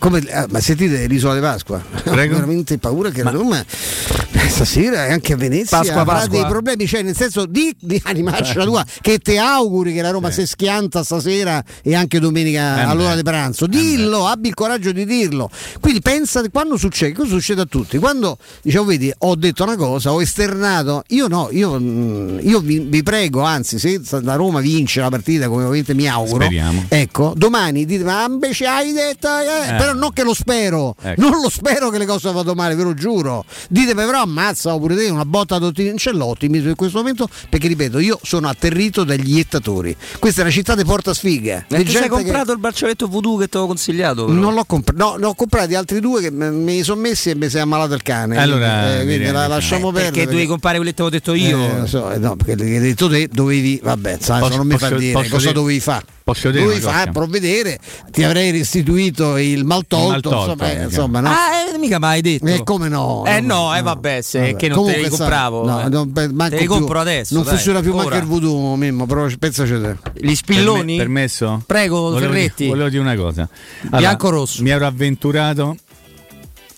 Come, 0.00 0.18
eh, 0.20 0.46
ma 0.48 0.60
sentite 0.60 1.06
l'isola 1.06 1.34
di 1.34 1.40
Pasqua? 1.40 1.76
Ho 1.76 2.10
Prego. 2.10 2.34
veramente 2.36 2.78
paura 2.78 3.10
che 3.10 3.22
la 3.22 3.28
Roma 3.30 3.60
eh, 3.60 4.48
stasera 4.48 5.06
e 5.06 5.12
anche 5.12 5.34
a 5.34 5.36
Venezia 5.36 5.76
Pasqua, 5.76 6.00
avrà 6.00 6.14
Pasqua. 6.14 6.38
dei 6.40 6.46
problemi, 6.46 6.86
cioè 6.86 7.02
nel 7.02 7.14
senso 7.14 7.44
di, 7.44 7.76
di 7.78 8.00
animarcela 8.06 8.64
tua, 8.64 8.82
che 9.02 9.18
te 9.18 9.36
auguri 9.36 9.92
che 9.92 10.00
la 10.00 10.08
Roma 10.10 10.30
si 10.30 10.46
schianta 10.46 11.04
stasera 11.04 11.62
e 11.82 11.94
anche 11.94 12.18
domenica 12.18 12.78
Eh 12.78 12.82
all'ora 12.84 13.14
di 13.14 13.22
pranzo. 13.22 13.66
Dillo, 13.66 14.26
abbi 14.26 14.48
il 14.48 14.54
coraggio 14.54 14.90
di 14.90 15.04
dirlo. 15.04 15.50
Quindi 15.80 16.00
pensa 16.00 16.42
quando 16.50 16.78
succede, 16.78 17.12
cosa 17.12 17.28
succede 17.32 17.60
a 17.60 17.66
tutti? 17.66 17.98
Quando 17.98 18.38
dicevo, 18.62 18.86
vedi, 18.86 19.12
ho 19.18 19.34
detto 19.34 19.64
una 19.64 19.76
cosa, 19.76 20.12
ho 20.14 20.22
esternato, 20.22 21.02
io 21.08 21.28
no, 21.28 21.48
io, 21.52 21.78
mm, 21.78 22.38
io 22.40 22.60
vi, 22.60 22.78
vi 22.78 23.02
prego, 23.02 23.42
anzi, 23.42 23.78
se 23.78 24.00
la 24.22 24.34
Roma 24.36 24.60
vince 24.60 25.00
la 25.02 25.10
partita, 25.10 25.46
come 25.48 25.64
ovviamente 25.64 25.92
mi 25.92 26.08
auguro, 26.08 26.44
Speriamo. 26.44 26.86
ecco, 26.88 27.34
domani 27.36 27.84
dite, 27.84 28.02
ma 28.02 28.24
invece 28.26 28.64
hai 28.66 28.92
detto, 28.94 29.28
eh", 29.28 29.74
Eh. 29.74 29.88
Però 29.90 29.98
non 29.98 30.12
che 30.12 30.22
lo 30.22 30.34
spero, 30.34 30.94
Ecco. 31.00 31.20
non 31.20 31.40
lo 31.40 31.48
spero 31.50 31.90
che 31.90 31.98
le 31.98 32.06
cose 32.06 32.30
vadano 32.32 32.54
male, 32.54 32.74
ve 32.74 32.82
lo 32.82 32.94
giuro. 32.94 33.44
Ditemi, 33.68 34.04
però 34.04 34.22
ammazza 34.22 34.74
oppure 34.74 34.96
te 34.96 35.08
una 35.10 35.24
botta 35.24 35.58
d'ottimismo 35.58 36.68
in 36.68 36.74
questo 36.76 36.98
momento, 36.98 37.28
perché 37.48 37.68
ripeto, 37.68 37.98
io 37.98 38.18
sono 38.22 38.48
atterrito 38.48 39.04
dagli 39.04 39.36
iettatori. 39.36 39.96
Questa 40.18 40.40
è 40.40 40.44
una 40.44 40.52
città 40.52 40.74
di 40.74 40.84
porta 40.84 41.14
sfiga. 41.14 41.64
E 41.68 41.84
tu 41.84 41.90
sei 41.90 42.08
comprato 42.08 42.52
il 42.52 42.58
braccialetto 42.58 43.06
voodoo 43.08 43.36
che 43.36 43.48
ti 43.48 43.56
ho 43.56 43.66
consigliato? 43.66 44.24
però? 44.26 44.38
Non 44.38 44.54
l'ho 44.54 44.64
comprato, 44.64 45.02
no, 45.02 45.16
ne 45.16 45.26
ho 45.26 45.34
comprati 45.34 45.74
altri 45.74 46.00
due 46.00 46.20
che 46.20 46.30
li 46.30 46.82
sono 46.82 47.00
messi 47.00 47.30
e 47.30 47.34
mi 47.34 47.48
si 47.48 47.56
è 47.56 47.60
ammalato 47.60 47.94
il 47.94 48.02
cane. 48.02 48.36
Allora, 48.38 48.98
eh, 49.00 49.04
quindi 49.04 49.24
la 49.30 49.42
che- 49.42 49.48
lasciamo 49.48 49.88
Eh, 49.90 49.92
perdere. 49.92 50.10
perché 50.12 50.26
dovevi 50.30 50.46
comprare 50.46 50.76
quelli 50.76 50.90
che 50.90 50.96
ti 50.96 51.02
avevo 51.02 51.16
detto 51.16 51.34
io? 51.34 51.84
Eh, 51.84 51.86
so, 51.86 52.10
eh, 52.12 52.18
no, 52.18 52.36
perché 52.36 52.56
l'hai 52.56 52.78
detto 52.78 53.08
te, 53.08 53.28
dovevi, 53.30 53.80
vabbè, 53.82 54.18
sai, 54.20 54.40
Posso- 54.40 54.56
non 54.56 54.66
mi 54.66 54.76
fa 54.78 54.88
posso- 54.88 54.98
dire 55.00 55.12
posso 55.12 55.28
cosa 55.28 55.40
dire- 55.40 55.52
dovevi 55.52 55.80
fare. 55.80 56.04
Posso 56.22 56.50
dire 56.50 56.62
Dovevi 56.62 56.80
fare, 56.80 57.10
provvedere, 57.10 57.78
ti 58.12 58.22
avrei 58.22 58.52
restituito 58.52 59.36
il 59.36 59.64
maltolto, 59.88 59.96
Il 60.04 60.08
maltolto, 60.10 60.38
insomma, 60.50 60.70
eh, 60.70 60.76
eh, 60.80 60.84
insomma, 60.84 61.20
no? 61.20 61.28
Ah, 61.28 61.74
eh, 61.74 61.78
mica 61.78 61.98
mai 61.98 62.14
hai 62.16 62.20
detto. 62.22 62.46
Eh, 62.46 62.62
come 62.64 62.88
no? 62.88 63.24
Eh 63.26 63.40
No, 63.40 63.54
no, 63.68 63.76
eh 63.76 63.82
vabbè, 63.82 64.20
se 64.20 64.38
Vabbè. 64.40 64.56
che 64.56 64.68
non 64.68 64.76
Comunque, 64.78 65.00
te 65.02 65.08
li 65.08 65.16
compravo. 65.16 65.64
no, 65.66 65.80
eh. 65.82 65.88
non- 65.88 66.12
beh, 66.12 66.28
manco 66.32 66.54
te 66.54 66.60
li 66.60 66.66
più. 66.66 66.74
compro 66.76 67.00
adesso. 67.00 67.34
Non 67.34 67.42
dai, 67.44 67.52
funziona 67.54 67.80
più 67.80 67.92
manco 67.94 68.06
ora. 68.08 68.16
il 68.18 68.24
voodoo, 68.24 68.74
Mimmo, 68.76 69.06
però 69.06 69.26
pensaci 69.38 69.72
te. 69.80 69.96
Gli 70.14 70.34
spilloni? 70.34 70.96
Perme- 70.96 71.14
permesso? 71.14 71.62
Prego, 71.66 72.00
volevo 72.00 72.18
Ferretti. 72.32 72.54
Dire, 72.64 72.68
volevo 72.70 72.88
dire 72.88 73.02
una 73.02 73.16
cosa. 73.16 73.48
Bianco-rosso. 73.96 74.62
Mi 74.62 74.70
ero 74.70 74.86
avventurato 74.86 75.76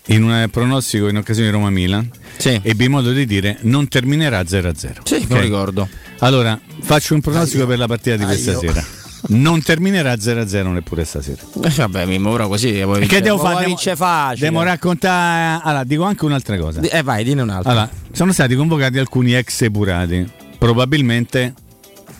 in 0.07 0.23
un 0.23 0.47
pronostico 0.51 1.07
in 1.07 1.17
occasione 1.17 1.47
di 1.49 1.53
Roma-Milan. 1.53 2.09
Sì. 2.37 2.59
Ebbi 2.61 2.87
modo 2.89 3.11
di 3.11 3.25
dire 3.25 3.57
non 3.61 3.87
terminerà 3.87 4.41
0-0. 4.41 4.73
Sì, 5.03 5.15
Ok? 5.15 5.29
me 5.29 5.35
lo 5.35 5.39
ricordo. 5.41 5.87
Allora, 6.19 6.59
faccio 6.81 7.13
un 7.13 7.21
pronostico 7.21 7.65
per 7.65 7.77
la 7.77 7.87
partita 7.87 8.15
di 8.17 8.23
Ah, 8.23 8.27
questa 8.27 8.51
io. 8.51 8.59
sera. 8.59 8.83
Non 9.25 9.61
terminerà 9.61 10.13
0-0 10.13 10.67
neppure 10.71 11.05
stasera. 11.05 11.41
Eh, 11.63 11.69
vabbè, 11.69 12.05
Mimmo, 12.05 12.29
ora 12.31 12.47
così 12.47 12.81
poi 12.83 12.99
Perché 12.99 13.21
devo 13.21 13.37
fare? 13.37 13.55
Devo, 13.55 13.67
vince 13.67 13.95
facile. 13.95 14.49
devo 14.49 14.61
raccontare. 14.63 15.61
Allora, 15.63 15.83
dico 15.85 16.03
anche 16.03 16.25
un'altra 16.25 16.57
cosa. 16.57 16.81
Eh 16.81 17.01
vai, 17.03 17.23
dine 17.23 17.41
un 17.41 17.49
altro. 17.49 17.71
Allora, 17.71 17.89
sono 18.11 18.33
stati 18.33 18.55
convocati 18.55 18.97
alcuni 18.99 19.33
ex 19.33 19.61
epurati. 19.61 20.29
Probabilmente 20.57 21.53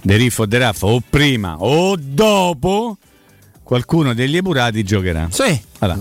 De 0.02 0.16
Riffo 0.16 0.44
o 0.44 0.46
De 0.46 0.58
Raffa 0.58 0.86
o 0.86 1.02
prima 1.10 1.56
o 1.60 1.96
dopo 2.00 2.98
qualcuno 3.64 4.14
degli 4.14 4.38
epurati 4.38 4.84
giocherà. 4.84 5.28
Sì. 5.30 5.60
Allora, 5.80 6.00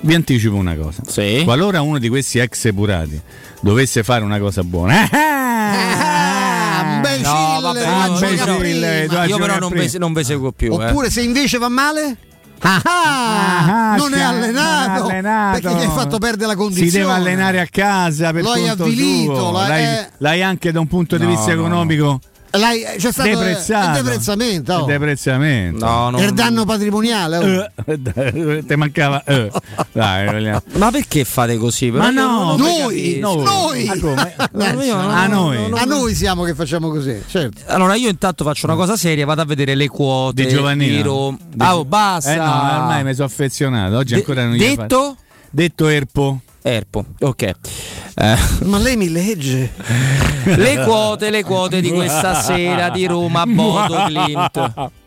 vi 0.00 0.14
anticipo 0.14 0.54
una 0.54 0.74
cosa. 0.74 1.02
Sì. 1.06 1.42
Qualora 1.44 1.82
uno 1.82 1.98
di 1.98 2.08
questi 2.08 2.38
ex 2.38 2.64
epurati 2.64 3.20
dovesse 3.60 4.02
fare 4.02 4.24
una 4.24 4.38
cosa 4.38 4.62
buona, 4.64 5.06
Ah, 5.12 6.94
imbecille, 6.94 7.28
No, 7.28 7.49
vabbè, 7.72 8.30
io 8.34 8.44
no. 8.46 8.56
prima. 8.56 8.86
Io 8.86 9.24
io 9.24 9.38
però 9.38 9.58
non 9.58 9.70
ve, 9.70 9.90
non 9.98 10.12
ve 10.12 10.24
seguo 10.24 10.52
più. 10.52 10.72
eh. 10.80 10.86
Oppure 10.88 11.10
se 11.10 11.22
invece 11.22 11.58
va 11.58 11.68
male? 11.68 12.16
Ah, 12.62 12.80
Ah, 12.84 13.96
non, 13.96 14.12
è 14.12 14.20
allenato, 14.20 15.00
non 15.02 15.10
è 15.10 15.14
allenato. 15.18 15.60
perché 15.60 15.76
gli 15.78 15.80
hai 15.82 15.90
fatto 15.94 16.18
perdere 16.18 16.46
la 16.48 16.56
condizione. 16.56 16.90
si 16.90 16.98
deve 16.98 17.10
allenare 17.12 17.60
a 17.60 17.66
casa 17.70 18.32
per 18.32 18.42
Lo 18.42 18.50
hai 18.52 18.66
conto 18.66 18.82
avvilito, 18.84 19.50
l'hai, 19.52 19.82
eh. 19.84 20.08
l'hai 20.18 20.42
anche 20.42 20.70
da 20.70 20.80
un 20.80 20.86
punto 20.86 21.16
di 21.16 21.24
No, 21.24 21.30
vista 21.30 21.46
no. 21.46 21.60
economico 21.60 22.20
L'hai- 22.52 22.82
c'è 22.98 23.12
stato 23.12 23.28
deprezzato. 23.28 23.98
il 23.98 24.02
deprezzamento. 24.04 24.72
oh. 24.72 24.78
Il 24.80 24.86
deprezzamento. 24.86 25.84
No, 25.84 26.10
no. 26.10 26.20
Il 26.20 26.32
danno 26.32 26.64
patrimoniale. 26.64 27.36
oh. 27.36 27.70
Eh, 27.84 28.64
te 28.66 28.76
mancava 28.76 29.22
eh. 29.24 29.50
Dai, 29.92 30.60
Ma 30.72 30.90
perché 30.90 31.24
fate 31.24 31.56
così? 31.58 31.90
Ma 31.90 32.10
no, 32.10 32.56
non- 32.56 32.58
non 32.58 32.60
noi, 32.60 33.18
noi, 33.20 33.84
Ma 33.84 33.98
come? 34.00 34.34
No, 34.52 34.82
io 34.82 34.96
non- 34.96 35.10
a 35.10 35.26
non- 35.26 35.44
noi. 35.44 35.68
non- 35.68 35.78
a 35.78 35.84
noi 35.84 36.14
siamo 36.14 36.42
che 36.42 36.54
facciamo 36.54 36.90
così, 36.90 37.22
certo. 37.28 37.62
Allora 37.66 37.94
io 37.94 38.08
intanto 38.08 38.42
faccio 38.44 38.66
una 38.66 38.74
cosa 38.74 38.96
seria, 38.96 39.24
vado 39.26 39.42
a 39.42 39.44
vedere 39.44 39.74
le 39.74 39.88
quote 39.88 40.44
di 40.44 40.48
Giovannino 40.52 41.36
di 41.48 41.56
Ah, 41.58 41.76
oh, 41.76 41.84
basta. 41.84 42.32
eh 42.32 42.36
no 42.36 42.42
ormai 42.44 43.04
mi 43.04 43.14
sono 43.14 43.26
affezionato 43.26 43.96
oggi 43.96 44.14
De- 44.14 44.18
ancora 44.20 44.44
non 44.44 44.54
gli 44.54 44.62
hai 44.64 44.76
detto? 44.76 44.82
fatto. 44.82 45.16
Detto 45.50 45.88
Erpo 45.88 46.40
Erpo, 46.62 47.04
ok. 47.20 47.42
Eh, 47.42 48.36
Ma 48.64 48.78
lei 48.78 48.96
mi 48.96 49.08
legge. 49.08 49.72
le 50.44 50.84
quote, 50.84 51.30
le 51.30 51.42
quote 51.42 51.80
di 51.80 51.90
questa 51.90 52.34
sera 52.34 52.90
di 52.90 53.06
Roma 53.06 53.46
Bodo 53.46 54.04
Clint. 54.04 54.90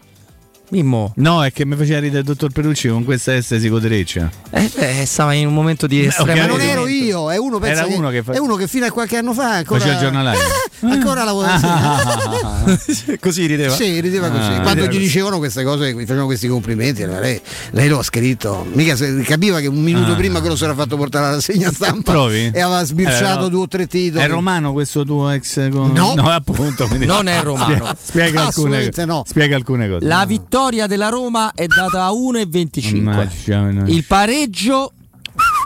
Mimmo, 0.74 1.14
no 1.18 1.44
è 1.46 1.52
che 1.52 1.66
mi 1.66 1.76
faceva 1.76 2.00
ridere 2.00 2.20
il 2.22 2.26
dottor 2.26 2.52
Perucci 2.52 2.88
con 2.88 3.04
questa 3.04 3.40
S 3.40 3.56
sigodereccia 3.58 4.28
eh, 4.50 4.72
eh, 4.76 5.06
stava 5.06 5.34
in 5.34 5.46
un 5.46 5.54
momento 5.54 5.86
di 5.86 6.04
estrema 6.06 6.42
Ma 6.42 6.48
non 6.48 6.56
ok. 6.60 6.64
ero 6.66 6.88
io, 6.88 7.32
è 7.32 7.38
uno, 7.38 7.62
Era 7.62 7.86
uno 7.86 8.10
che 8.10 8.24
fa- 8.24 8.32
è 8.34 8.40
uno 8.40 8.56
che 8.56 8.68
fino 8.68 8.86
a 8.88 8.90
qualche 8.92 9.18
anno 9.18 9.34
fa 9.34 9.58
ancora, 9.58 9.80
faceva 9.80 9.98
il 10.00 10.04
giornalaio 10.04 10.40
ancora 10.82 11.24
lavorava. 11.24 12.64
Così 13.20 13.46
rideva. 13.46 13.74
Sì, 13.74 14.00
rideva 14.00 14.30
così. 14.30 14.44
Ah, 14.52 14.62
Quando 14.62 14.70
rideva 14.70 14.86
gli 14.86 14.88
così. 14.96 15.00
dicevano 15.00 15.38
queste 15.38 15.64
cose, 15.64 15.94
gli 15.94 16.00
facevano 16.02 16.26
questi 16.26 16.48
complimenti, 16.48 17.06
lei, 17.06 17.40
lei 17.72 17.88
lo 17.88 18.00
ha 18.00 18.04
scritto. 18.04 18.66
Mica 18.74 18.96
se- 18.96 19.22
capiva 19.22 19.60
che 19.60 19.68
un 19.68 19.82
minuto 19.82 20.12
Ah. 20.14 20.16
prima 20.16 20.40
quello 20.40 20.56
si 20.56 20.64
era 20.64 20.74
fatto 20.74 20.98
portare 20.98 21.28
alla 21.28 21.40
segna 21.42 21.72
stampa 21.72 22.12
Provi? 22.12 22.52
e 22.54 22.60
aveva 22.62 22.84
sbirciato 22.84 23.40
Eh, 23.40 23.44
no. 23.44 23.48
due 23.50 23.62
o 23.62 23.68
tre 23.68 23.88
titoli. 23.88 24.24
è 24.24 24.28
romano 24.28 24.74
questo 24.74 25.06
tuo 25.06 25.30
ex 25.30 25.70
con... 25.70 25.92
No. 25.92 26.14
appunto 26.32 26.88
quindi- 26.88 27.06
Non 27.06 27.28
è 27.28 27.42
romano. 27.42 27.94
spiega, 28.02 28.28
alcune, 28.46 28.48
Assolutamente 28.48 29.06
no. 29.06 29.24
spiega 29.26 29.56
alcune 29.56 29.88
cose 29.90 30.06
La 30.06 30.26
vittoria 30.26 30.62
della 30.70 31.10
Roma 31.10 31.52
è 31.54 31.66
data 31.68 32.06
a 32.06 32.12
1,25. 32.12 33.02
Mannaggia, 33.02 33.70
no. 33.70 33.86
Il 33.88 34.04
pareggio 34.06 34.94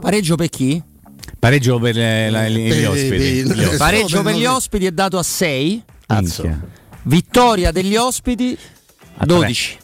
pareggio 0.02 0.36
per 0.36 0.50
chi? 0.50 0.82
pareggio 1.40 1.78
per 1.80 1.96
le- 1.96 2.30
la- 2.32 2.48
gli 2.50 2.68
Per- 2.70 2.88
ospiti 2.90 3.10
per- 3.46 3.56
Gli 3.56 3.62
ospiti. 3.62 3.78
Pareggio 3.78 4.22
per 4.24 4.36
gli 4.36 4.46
ospiti 4.46 4.86
è 4.86 4.92
dato 4.92 5.18
a 5.18 5.24
6. 5.24 5.84
Minchia. 6.10 6.60
Vittoria 7.04 7.72
degli 7.72 7.96
ospiti 7.96 8.58
A 9.18 9.26
12. 9.26 9.78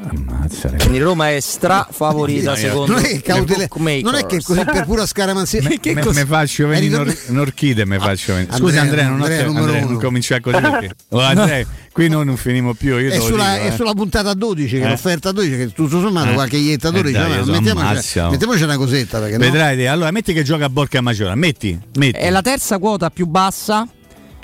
Ammazza. 0.00 0.70
Quindi 0.78 0.98
Roma 1.00 1.30
è 1.32 1.40
strafavorita 1.40 2.54
secondo 2.56 2.92
non 2.94 3.04
è 3.04 3.08
che, 3.08 3.20
cautele- 3.20 3.68
non 4.02 4.14
è 4.14 4.24
che 4.26 4.40
così 4.42 4.64
per 4.64 4.84
pura 4.84 5.04
scaramanzia. 5.06 5.60
Me, 5.62 5.78
me- 5.82 6.04
me 6.12 6.24
faccio 6.26 6.66
venire 6.68 6.76
Eri 6.76 6.86
in, 6.86 6.92
torn- 6.92 7.08
or- 7.08 7.30
in 7.30 7.38
orchide 7.38 7.84
me 7.84 7.98
faccio 7.98 8.34
venire. 8.34 8.56
Scusa 8.56 8.80
Andrea, 8.80 9.08
Andrea, 9.08 9.08
non, 9.08 9.20
ho 9.20 9.24
Andrea, 9.24 9.46
Andrea, 9.60 9.84
non 9.84 9.98
cominciare 9.98 10.40
così 10.40 10.60
perché 10.60 10.90
oh, 11.10 11.20
Andrea, 11.20 11.66
qui 11.92 12.08
noi 12.08 12.24
non 12.24 12.36
finimo 12.36 12.74
più 12.74 12.96
io 12.96 13.10
È 13.10 13.18
sulla, 13.18 13.54
dico, 13.54 13.64
è 13.64 13.66
eh. 13.66 13.74
sulla 13.74 13.92
puntata 13.92 14.32
12 14.34 14.78
che 14.78 14.84
Eh. 14.84 14.88
l'offerta 14.88 15.32
12 15.32 15.56
che 15.56 15.72
tutto 15.72 16.00
sommato 16.00 16.30
Eh. 16.30 16.34
qualche 16.34 16.56
iettatore 16.56 17.00
Eh, 17.08 17.12
dice 17.12 17.18
dai, 17.18 17.28
"Ma 17.30 17.36
io 17.36 17.44
so, 17.44 17.50
mettiamoci, 17.52 17.86
ammazza, 17.86 18.26
oh." 18.26 18.30
mettiamoci 18.30 18.62
una 18.62 18.76
cosetta 18.76 19.18
perché 19.18 19.36
no? 19.36 19.44
Vedrai, 19.44 19.76
te. 19.76 19.88
allora 19.88 20.10
metti 20.10 20.32
che 20.32 20.42
gioca 20.44 20.64
a 20.66 20.70
Borca 20.70 21.00
Maggiore, 21.00 21.34
metti, 21.34 21.78
metti. 21.96 22.18
È 22.18 22.30
la 22.30 22.40
terza 22.42 22.78
quota 22.78 23.10
più 23.10 23.26
bassa. 23.26 23.86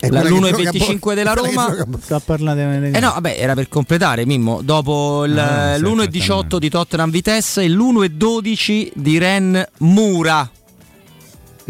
L'1,25 0.09 0.98
Bor- 0.98 1.14
della 1.14 1.32
Roma. 1.32 1.74
Sta 2.00 2.20
parlando 2.20 2.61
Eh 2.61 3.00
no, 3.00 3.11
vabbè, 3.12 3.36
era 3.38 3.55
per 3.55 3.68
completare 3.68 4.24
Mimmo. 4.26 4.61
Dopo 4.62 5.24
il- 5.24 5.38
Ah, 5.38 5.74
sì, 5.76 5.82
l'1,18 5.82 6.59
di 6.59 6.68
Tottenham 6.70 7.11
Vitesse 7.11 7.62
e 7.62 7.68
l'1,12 7.68 8.90
di 8.94 9.18
Ren 9.18 9.66
Mura. 9.78 10.48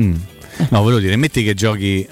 Mm. 0.01 0.15
No, 0.71 0.83
volevo 0.83 1.01
dire, 1.01 1.17
metti 1.17 1.43
che 1.45 1.55
giochi 1.55 2.07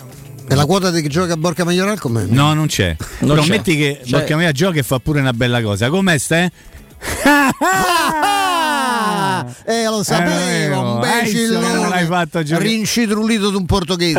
E 0.49 0.55
la 0.55 0.67
quota 0.67 0.91
che 0.91 1.07
gioca 1.09 1.33
a 1.35 1.37
Borca 1.37 1.65
Majoral 1.65 1.99
com'è? 1.99 2.25
No, 2.27 2.53
non 2.55 2.67
c'è. 2.67 2.97
Non 3.21 3.31
Però 3.31 3.43
c'è. 3.43 3.49
metti 3.49 3.77
che 3.77 4.01
C'è. 4.05 4.11
Borca 4.11 4.35
Maioral 4.35 4.53
gioca 4.55 4.79
e 4.81 4.83
fa 4.83 4.99
pure 4.99 5.21
una 5.21 5.33
bella 5.33 5.63
cosa. 5.63 5.89
Com'è 5.89 6.19
stai? 6.19 6.51
Ah, 9.47 9.73
eh, 9.73 9.85
lo 9.85 10.03
sapevo, 10.03 10.81
un 10.81 11.03
Eh, 11.05 11.09
imbecille. 11.19 11.59
non 11.59 11.89
l'hai 11.89 12.07
fatto 12.07 12.43
giocare. 12.43 12.69
Rincitrulito 12.69 13.51
d'un 13.51 13.67
portoghese. 13.67 14.19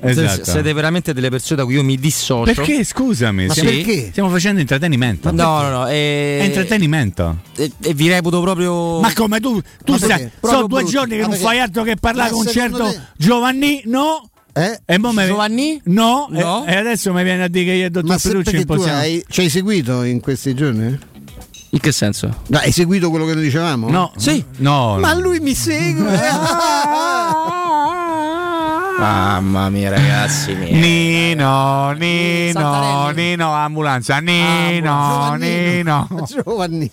Esatto. 0.00 0.44
Siete 0.44 0.72
veramente 0.72 1.12
delle 1.12 1.28
persone 1.28 1.56
da 1.60 1.64
cui 1.64 1.74
io 1.74 1.82
mi 1.82 1.96
dissocio. 1.98 2.44
Perché 2.52 2.84
scusami? 2.84 3.46
Ma 3.46 3.52
stiamo, 3.52 3.70
perché? 3.70 4.08
stiamo 4.10 4.28
facendo 4.30 4.60
intrattenimento. 4.60 5.32
No, 5.32 5.60
no, 5.62 5.68
no. 5.70 5.86
E, 5.88 6.38
È 6.40 6.44
intrattenimento. 6.44 7.38
E, 7.56 7.72
e 7.82 7.94
vi 7.94 8.08
reputo 8.08 8.40
proprio. 8.40 9.00
Ma 9.00 9.12
come 9.12 9.40
tu? 9.40 9.60
Tu 9.84 9.92
Ma 9.92 9.98
sai, 9.98 10.30
sono 10.40 10.66
due 10.66 10.82
brutto. 10.82 10.86
giorni 10.92 11.10
che 11.16 11.16
Ma 11.16 11.22
non 11.22 11.30
perché? 11.30 11.44
fai 11.44 11.58
altro 11.60 11.82
che 11.82 11.96
parlare 11.96 12.30
con 12.30 12.40
un 12.40 12.46
certo 12.52 12.84
te- 12.90 13.00
Giovanni, 13.16 13.82
no? 13.86 14.28
Eh? 14.52 14.80
E 14.86 14.98
mo 14.98 15.12
me- 15.12 15.26
Giovanni? 15.26 15.80
No, 15.84 16.26
No. 16.30 16.64
E, 16.66 16.72
e 16.72 16.76
adesso 16.76 17.12
mi 17.12 17.22
viene 17.22 17.44
a 17.44 17.48
dire 17.48 17.64
che 17.64 17.70
io 17.72 17.82
e 17.82 17.86
il 17.86 17.90
dottor 17.92 18.20
tu 18.42 18.56
impossiamo. 18.56 18.98
hai, 18.98 19.24
ci 19.28 19.40
hai 19.42 19.48
seguito 19.50 20.02
in 20.02 20.20
questi 20.20 20.54
giorni? 20.54 20.98
In 21.70 21.80
che 21.80 21.92
senso? 21.92 22.42
Hai 22.50 22.72
seguito 22.72 23.10
quello 23.10 23.26
che 23.26 23.34
noi 23.34 23.42
dicevamo? 23.42 23.90
No. 23.90 24.12
Sì. 24.16 24.42
No. 24.58 24.98
Ma 24.98 25.12
lui 25.14 25.38
mi 25.40 25.54
segue. 25.54 26.18
Mamma 28.98 29.70
mia, 29.70 29.90
ragazzi. 29.90 30.54
Mia. 30.54 30.76
Nino, 30.76 31.92
Nino, 31.92 33.10
Nino, 33.10 33.52
ambulanza, 33.52 34.18
Nino, 34.18 35.34
Nino. 35.38 36.08
Giovannino, 36.26 36.90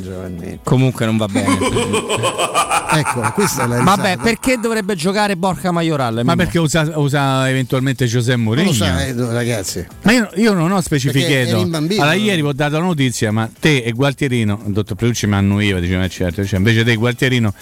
Giovannino. 0.00 0.58
Comunque 0.64 1.04
non 1.06 1.16
va 1.18 1.26
bene. 1.26 1.58
Ecco, 2.94 3.22
questa 3.32 3.64
è 3.64 3.66
la 3.68 3.82
Vabbè, 3.82 4.02
risata. 4.02 4.22
perché 4.22 4.58
dovrebbe 4.58 4.94
giocare 4.94 5.34
Borca 5.34 5.70
Majoral? 5.70 6.20
Ma 6.24 6.36
perché 6.36 6.58
usa, 6.58 6.90
usa 6.96 7.48
eventualmente 7.48 8.04
Giuseppe 8.04 8.36
Non 8.36 8.44
Mourinho? 8.44 8.68
lo 8.68 8.74
sai, 8.74 9.14
ragazzi. 9.16 9.86
Ma 10.02 10.12
io, 10.12 10.28
io 10.34 10.52
non 10.52 10.70
ho 10.72 10.80
specificato. 10.82 11.66
bambino, 11.68 12.02
Allora, 12.02 12.16
ieri 12.18 12.42
vi 12.42 12.48
ho 12.48 12.52
dato 12.52 12.76
la 12.78 12.84
notizia, 12.84 13.32
ma 13.32 13.48
te 13.58 13.78
e 13.78 13.92
Gualtierino, 13.92 14.64
il 14.66 14.72
dottor 14.74 14.96
Petrucci 14.96 15.26
mi 15.26 15.36
annuiva, 15.36 15.78
diceva 15.80 16.06
certo, 16.06 16.44
cioè, 16.44 16.58
invece 16.58 16.84
te 16.84 16.90
e 16.92 16.96
Gualtierino, 16.96 17.54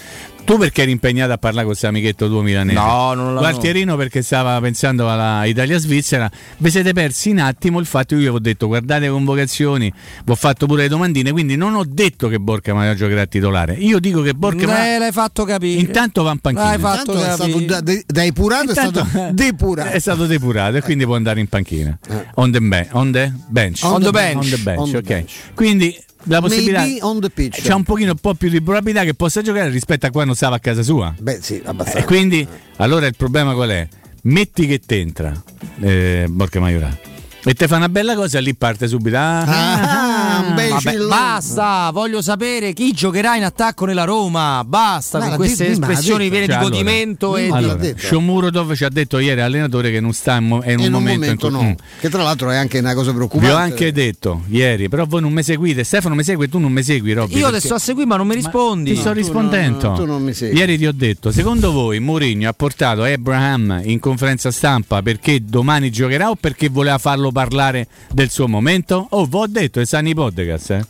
tu 0.43 0.57
perché 0.57 0.81
eri 0.81 0.91
impegnato 0.91 1.31
a 1.31 1.37
parlare 1.37 1.61
con 1.63 1.67
questo 1.71 1.87
amichetto 1.87 2.27
tuo 2.27 2.41
milanese? 2.41 2.77
No, 2.77 3.13
non 3.13 3.33
l'ho- 3.33 3.39
Gualtierino 3.39 3.95
perché 3.95 4.21
stava 4.21 4.59
pensando 4.59 5.09
alla 5.09 5.45
Italia-Svizzera, 5.45 6.29
vi 6.57 6.69
siete 6.69 6.93
persi 6.93 7.29
un 7.29 7.39
attimo 7.39 7.79
il 7.79 7.85
fatto 7.85 8.15
che 8.15 8.21
io 8.21 8.31
vi 8.31 8.37
ho 8.37 8.39
detto 8.39 8.67
guardate 8.67 9.01
le 9.01 9.09
convocazioni, 9.09 9.91
vi 10.25 10.31
ho 10.31 10.35
fatto 10.35 10.65
pure 10.65 10.83
le 10.83 10.87
domandine, 10.89 11.31
quindi 11.31 11.55
non 11.55 11.75
ho 11.75 11.83
detto 11.87 12.27
che 12.27 12.39
Borca 12.39 12.73
Maia 12.73 12.93
giocherà 12.95 13.25
titolare. 13.25 13.73
Io 13.75 13.99
dico 13.99 14.21
che 14.21 14.33
Borca 14.33 14.63
Eh, 14.63 14.67
Maia 14.67 14.97
l'hai 14.99 15.11
fatto 15.11 15.45
capire. 15.45 15.79
intanto 15.79 16.23
va 16.23 16.31
in 16.31 16.39
panchina. 16.39 16.65
L'hai 16.69 16.79
fatto 16.79 17.11
Intanto 17.13 17.19
è 17.21 17.33
stato 17.33 17.51
capire. 17.51 17.65
da, 17.65 17.81
de- 17.81 18.03
da 18.05 18.23
epurato, 18.25 18.63
è 18.65 18.67
Intanto- 18.69 19.05
stato 19.05 19.29
depurato. 19.33 19.89
È 19.89 19.99
stato 19.99 20.25
depurato 20.25 20.77
e 20.77 20.81
quindi 20.81 21.05
può 21.05 21.15
andare 21.15 21.39
in 21.39 21.47
panchina. 21.47 21.97
On, 22.35 22.51
the 22.51 22.59
be- 22.59 22.87
on 22.91 23.11
the 23.11 23.31
bench. 23.47 23.83
On 23.83 24.01
the 24.01 24.11
bench. 24.11 24.35
On 24.35 24.49
the 24.49 24.57
bench, 24.57 24.79
On 24.79 24.89
the 24.91 24.97
ok. 24.97 25.03
bench. 25.03 25.31
Quindi 25.53 25.95
la 26.23 26.39
possibilità 26.41 26.81
Maybe 26.81 27.01
on 27.01 27.19
the 27.19 27.29
pitch. 27.29 27.61
c'è 27.61 27.73
un 27.73 27.83
pochino 27.83 28.11
un 28.11 28.17
po' 28.17 28.33
più 28.33 28.49
di 28.49 28.61
probabilità 28.61 29.03
che 29.03 29.13
possa 29.13 29.41
giocare 29.41 29.69
rispetto 29.69 30.05
a 30.05 30.09
quando 30.11 30.33
stava 30.33 30.55
a 30.55 30.59
casa 30.59 30.83
sua. 30.83 31.13
Beh, 31.19 31.39
sì, 31.41 31.61
abbastanza. 31.63 31.99
E 31.99 32.03
quindi 32.05 32.47
allora 32.77 33.05
il 33.07 33.15
problema 33.15 33.53
qual 33.53 33.69
è? 33.69 33.87
Metti 34.23 34.67
che 34.67 34.79
t'entra 34.79 35.33
eh, 35.79 36.25
Borca 36.29 36.59
Maioral 36.59 36.97
e 37.43 37.53
te 37.53 37.67
fa 37.67 37.77
una 37.77 37.89
bella 37.89 38.15
cosa 38.15 38.37
e 38.37 38.41
lì 38.41 38.55
parte 38.55 38.87
subito. 38.87 39.17
Ah, 39.17 39.43
Ah, 39.43 40.43
un 40.47 40.55
Vabbè, 40.55 40.97
basta, 41.07 41.89
voglio 41.91 42.21
sapere 42.21 42.73
chi 42.73 42.91
giocherà 42.93 43.35
in 43.35 43.43
attacco 43.43 43.85
nella 43.85 44.03
Roma. 44.05 44.63
Basta 44.65 45.19
Ma 45.19 45.27
con 45.29 45.35
queste 45.37 45.67
detto- 45.67 45.79
ma 45.79 45.87
espressioni 45.89 46.29
piene 46.29 46.45
Cioè, 46.45 46.55
di 46.57 46.59
allora, 46.61 46.69
godimento 46.69 47.37
e 47.37 47.47
ma 47.47 47.57
di- 47.59 47.63
Allora. 47.65 47.93
Shomurodov 47.97 48.73
ci 48.75 48.83
ha 48.83 48.89
detto 48.89 49.19
ieri 49.19 49.41
allenatore 49.41 49.91
che 49.91 49.99
non 49.99 50.13
sta 50.13 50.37
in, 50.37 50.45
mo- 50.47 50.61
è 50.61 50.71
in 50.71 50.79
un, 50.79 50.85
in 50.85 50.93
un 50.93 50.99
momento, 51.03 51.19
momento 51.19 51.47
in 51.47 51.53
cui- 51.53 51.63
no. 51.63 51.69
Mm. 51.71 51.99
Che 51.99 52.09
tra 52.09 52.23
l'altro 52.23 52.49
è 52.51 52.55
anche 52.57 52.79
una 52.79 52.93
cosa 52.93 53.09
Vi 53.11 53.15
preoccupante. 53.17 53.53
ho 53.53 53.57
anche 53.57 53.91
detto 53.91 54.43
ieri, 54.47 54.89
però 54.89 55.05
voi 55.05 55.21
non 55.21 55.31
mi 55.33 55.43
seguite. 55.43 55.83
Stefano 55.83 56.15
mi 56.15 56.23
segue, 56.23 56.47
tu 56.47 56.59
non 56.59 56.71
mi 56.71 56.83
segui, 56.83 57.13
Robby. 57.13 57.33
Io 57.35 57.41
perché- 57.41 57.57
adesso 57.57 57.73
a 57.75 57.79
seguire, 57.79 58.07
ma 58.07 58.15
non 58.17 58.27
mi 58.27 58.35
rispondi. 58.35 58.91
Ti 58.93 58.99
sto 58.99 59.09
tu 59.09 59.15
rispondendo. 59.15 59.87
non- 59.87 59.95
tu 59.95 60.05
non 60.05 60.23
mi 60.23 60.33
segui. 60.33 60.57
Ieri 60.57 60.77
ti 60.77 60.85
ho 60.87 60.93
detto, 60.93 61.31
secondo 61.31 61.71
voi 61.71 61.99
Mourinho 61.99 62.47
ha 62.49 62.53
portato 62.53 63.03
Abraham 63.03 63.81
in 63.83 63.99
conferenza 63.99 64.51
stampa 64.51 65.01
perché 65.01 65.43
domani 65.43 65.91
giocherà 65.91 66.29
o 66.29 66.35
perché 66.35 66.69
voleva 66.69 66.97
farlo 66.97 67.30
parlare 67.31 67.87
del 68.11 68.29
suo 68.29 68.47
momento? 68.47 69.07
Oh, 69.11 69.25
vi 69.25 69.35
ho 69.35 69.47
detto, 69.47 69.79
è 69.79 69.85
sani 69.85 70.13
podcast. 70.13 70.69
Eh? 70.71 70.83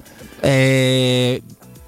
Eh, 0.43 1.41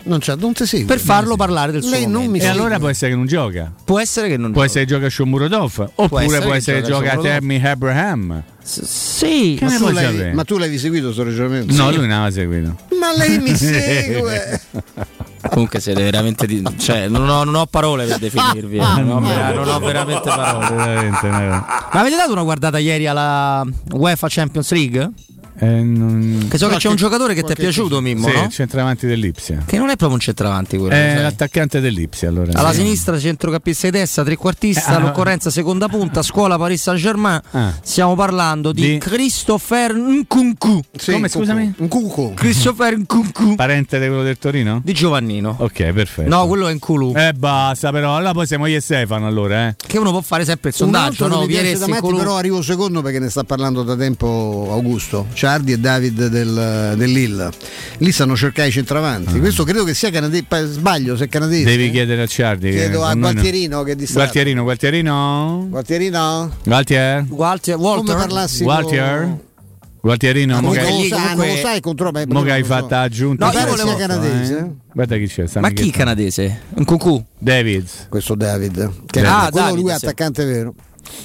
Non, 0.03 0.19
c'è, 0.19 0.35
non 0.35 0.53
ti 0.53 0.65
segue. 0.65 0.85
per 0.85 0.99
farlo 0.99 1.35
parlare 1.35 1.71
del 1.71 1.81
suo 1.81 1.91
Lei 1.91 2.03
non 2.03 2.11
momento. 2.23 2.31
mi 2.31 2.39
E 2.39 2.47
allora 2.47 2.77
può 2.77 2.89
essere 2.89 3.11
che 3.11 3.15
non 3.17 3.25
gioca. 3.25 3.71
Può 3.83 3.99
essere 3.99 4.27
che 4.27 4.37
non 4.37 4.51
Può 4.51 4.61
giochi. 4.65 4.69
essere 4.79 4.85
che 4.85 4.91
gioca 4.91 5.09
Shomurodov 5.09 5.91
oppure 5.95 6.25
essere 6.25 6.41
può 6.45 6.53
essere 6.53 6.81
che 6.81 6.87
gioca 6.87 6.99
gioca 6.99 7.09
Shomurodov. 7.15 7.39
Tammy 7.39 7.65
Abraham. 7.65 8.43
S- 8.63 8.81
Sì, 8.83 9.57
Ma 9.61 9.75
tu, 9.77 9.89
l'hai, 9.89 10.33
ma 10.33 10.43
tu 10.43 10.57
l'avevi 10.57 10.77
seguito 10.77 11.11
sto 11.13 11.23
ragionamento? 11.23 11.73
No, 11.73 11.89
Sì. 11.89 11.95
lui 11.97 12.07
non 12.07 12.11
aveva 12.17 12.31
seguito. 12.31 12.77
Ma 12.99 13.15
lei 13.17 13.39
mi 13.39 13.55
segue. 13.55 14.61
comunque 15.49 15.79
siete 15.79 16.01
veramente 16.03 16.45
di... 16.45 16.63
cioè, 16.77 17.07
non 17.07 17.27
ho, 17.29 17.43
non 17.43 17.55
ho 17.55 17.65
parole 17.65 18.05
per 18.05 18.17
definirvi. 18.19 18.77
eh. 18.77 18.81
non, 19.01 19.09
ho, 19.09 19.19
vera- 19.19 19.53
non 19.53 19.67
ho 19.67 19.79
veramente 19.79 20.29
parole. 20.29 21.09
Ma 21.21 21.89
avete 21.91 22.15
dato 22.15 22.31
una 22.31 22.43
guardata 22.43 22.77
ieri 22.77 23.07
alla 23.07 23.65
UEFA 23.91 24.27
Champions 24.29 24.71
League? 24.71 25.11
Eh, 25.59 25.65
non- 25.81 26.47
Che 26.49 26.57
so 26.57 26.67
che 26.67 26.77
c'è 26.77 26.89
un 26.89 26.95
giocatore 26.95 27.33
che 27.33 27.43
ti 27.43 27.51
è 27.51 27.55
piaciuto, 27.55 28.01
Mimmo, 28.01 28.27
Sì, 28.27 28.33
no? 28.35 28.43
il 28.43 28.49
centravanti 28.49 29.05
dell'Ipsia. 29.07 29.63
Che 29.65 29.77
non 29.77 29.85
è 29.89 29.95
proprio 29.95 30.13
un 30.13 30.19
centravanti 30.19 30.77
quello. 30.77 30.93
È 30.93 31.11
sai. 31.13 31.21
l'attaccante 31.23 31.79
dell'Ipsia 31.79 32.29
allora. 32.29 32.51
Alla 32.53 32.71
Sì. 32.71 32.77
sinistra 32.81 33.19
centrocampista 33.19 33.89
di 33.89 33.97
destra, 33.97 34.23
trequartista, 34.23 34.91
Eh, 34.91 34.93
ah, 34.93 34.97
all'occorrenza 34.97 35.49
seconda 35.49 35.87
punta, 35.87 36.21
scuola 36.21 36.57
Paris 36.57 36.81
Saint 36.81 36.99
Germain. 36.99 37.39
Ah. 37.51 37.73
Stiamo 37.81 38.15
parlando 38.15 38.71
di, 38.71 38.81
Di- 38.93 38.97
Christopher 38.97 39.93
Nkunku. 39.95 40.81
Sì, 40.97 41.11
Come, 41.11 41.29
scusami? 41.29 41.73
cucù. 41.87 42.33
Christopher 42.33 42.97
Nkunku 42.97 43.55
Parente 43.55 43.99
di 43.99 44.07
quello 44.07 44.23
del 44.23 44.37
Torino? 44.37 44.81
di 44.83 44.93
Giovannino. 44.93 45.55
Ok, 45.59 45.91
perfetto. 45.91 46.29
No, 46.29 46.47
quello 46.47 46.67
è 46.67 46.73
Nkulu. 46.73 47.13
Eh 47.15 47.33
basta 47.33 47.91
però, 47.91 48.15
allora 48.15 48.31
poi 48.33 48.47
siamo 48.47 48.65
io 48.65 48.77
e 48.77 48.81
Stefano 48.81 49.27
allora, 49.27 49.67
eh. 49.69 49.75
Che 49.85 49.97
uno 49.97 50.11
può 50.11 50.21
fare 50.21 50.45
sempre 50.45 50.69
il 50.69 50.75
Un 50.79 50.83
sondaggio, 50.91 51.27
no? 51.27 51.39
matti, 51.45 51.91
Nkulu. 51.91 52.17
però 52.17 52.37
arrivo 52.37 52.61
secondo 52.61 53.01
perché 53.01 53.19
ne 53.19 53.29
sta 53.29 53.43
parlando 53.43 53.83
da 53.83 53.95
tempo 53.95 54.67
Augusto 54.71 55.27
Ciardi 55.43 55.73
e 55.73 55.77
David 55.77 56.27
del, 56.27 56.93
dell'Ill 56.95 57.49
lì 57.97 58.11
stanno 58.13 58.33
cercando 58.33 58.69
i 58.69 58.73
centravanti 58.73 59.39
questo 59.39 59.65
credo 59.65 59.83
che 59.83 59.93
sia 59.93 60.09
canadese 60.09 60.45
sbaglio 60.71 61.17
se 61.17 61.25
è 61.25 61.27
canadese 61.27 61.63
Ah. 61.63 61.65
Devi 61.65 61.87
eh? 61.87 61.91
chiedere 61.91 62.21
a 62.21 62.25
Ciardi. 62.27 62.69
che 62.69 62.75
chiedo 62.77 63.01
a 63.03 63.07
noi 63.13 63.15
no. 63.19 63.31
Gualtierino 63.31 63.83
che 63.83 63.95
distratto 63.97 64.21
Gualtierino, 64.31 64.63
Gualtierino. 64.63 65.67
Gualtierino 65.69 66.55
Gualtier. 66.63 67.25
Walter, 67.27 67.75
come 67.75 68.13
parlassi 68.25 68.63
Gualtier. 68.63 69.37
Gualtierino, 69.99 70.57
Ah, 70.57 70.61
mo 70.61 70.67
non 70.73 70.75
che- 70.77 70.89
lo 70.89 70.97
lì 71.01 71.07
sai, 71.09 71.19
comunque- 71.19 71.45
non 71.47 71.55
lo 71.55 71.61
sai 71.61 71.79
contro 71.81 72.11
me 72.11 72.25
mo 72.27 72.41
che 72.41 72.51
hai 72.51 72.63
fatto 72.63 72.95
aggiunta. 72.95 73.45
No, 73.45 73.51
io 73.51 73.65
volevo- 73.67 73.95
canadese 73.95 74.57
eh? 74.57 74.71
Guarda 74.93 75.17
chi 75.17 75.27
c'è. 75.27 75.45
Ma 75.59 75.69
chi 75.71 75.91
canadese? 75.91 76.61
Nkunku. 76.79 77.25
Davids. 77.37 78.05
questo 78.09 78.35
David 78.35 78.91
che 79.07 79.19
Ah, 79.21 79.47
è 79.47 79.51
quello 79.51 79.65
David, 79.67 79.81
lui 79.83 79.91
è 79.91 79.97
sì. 79.97 80.05
attaccante 80.05 80.45
vero 80.45 80.73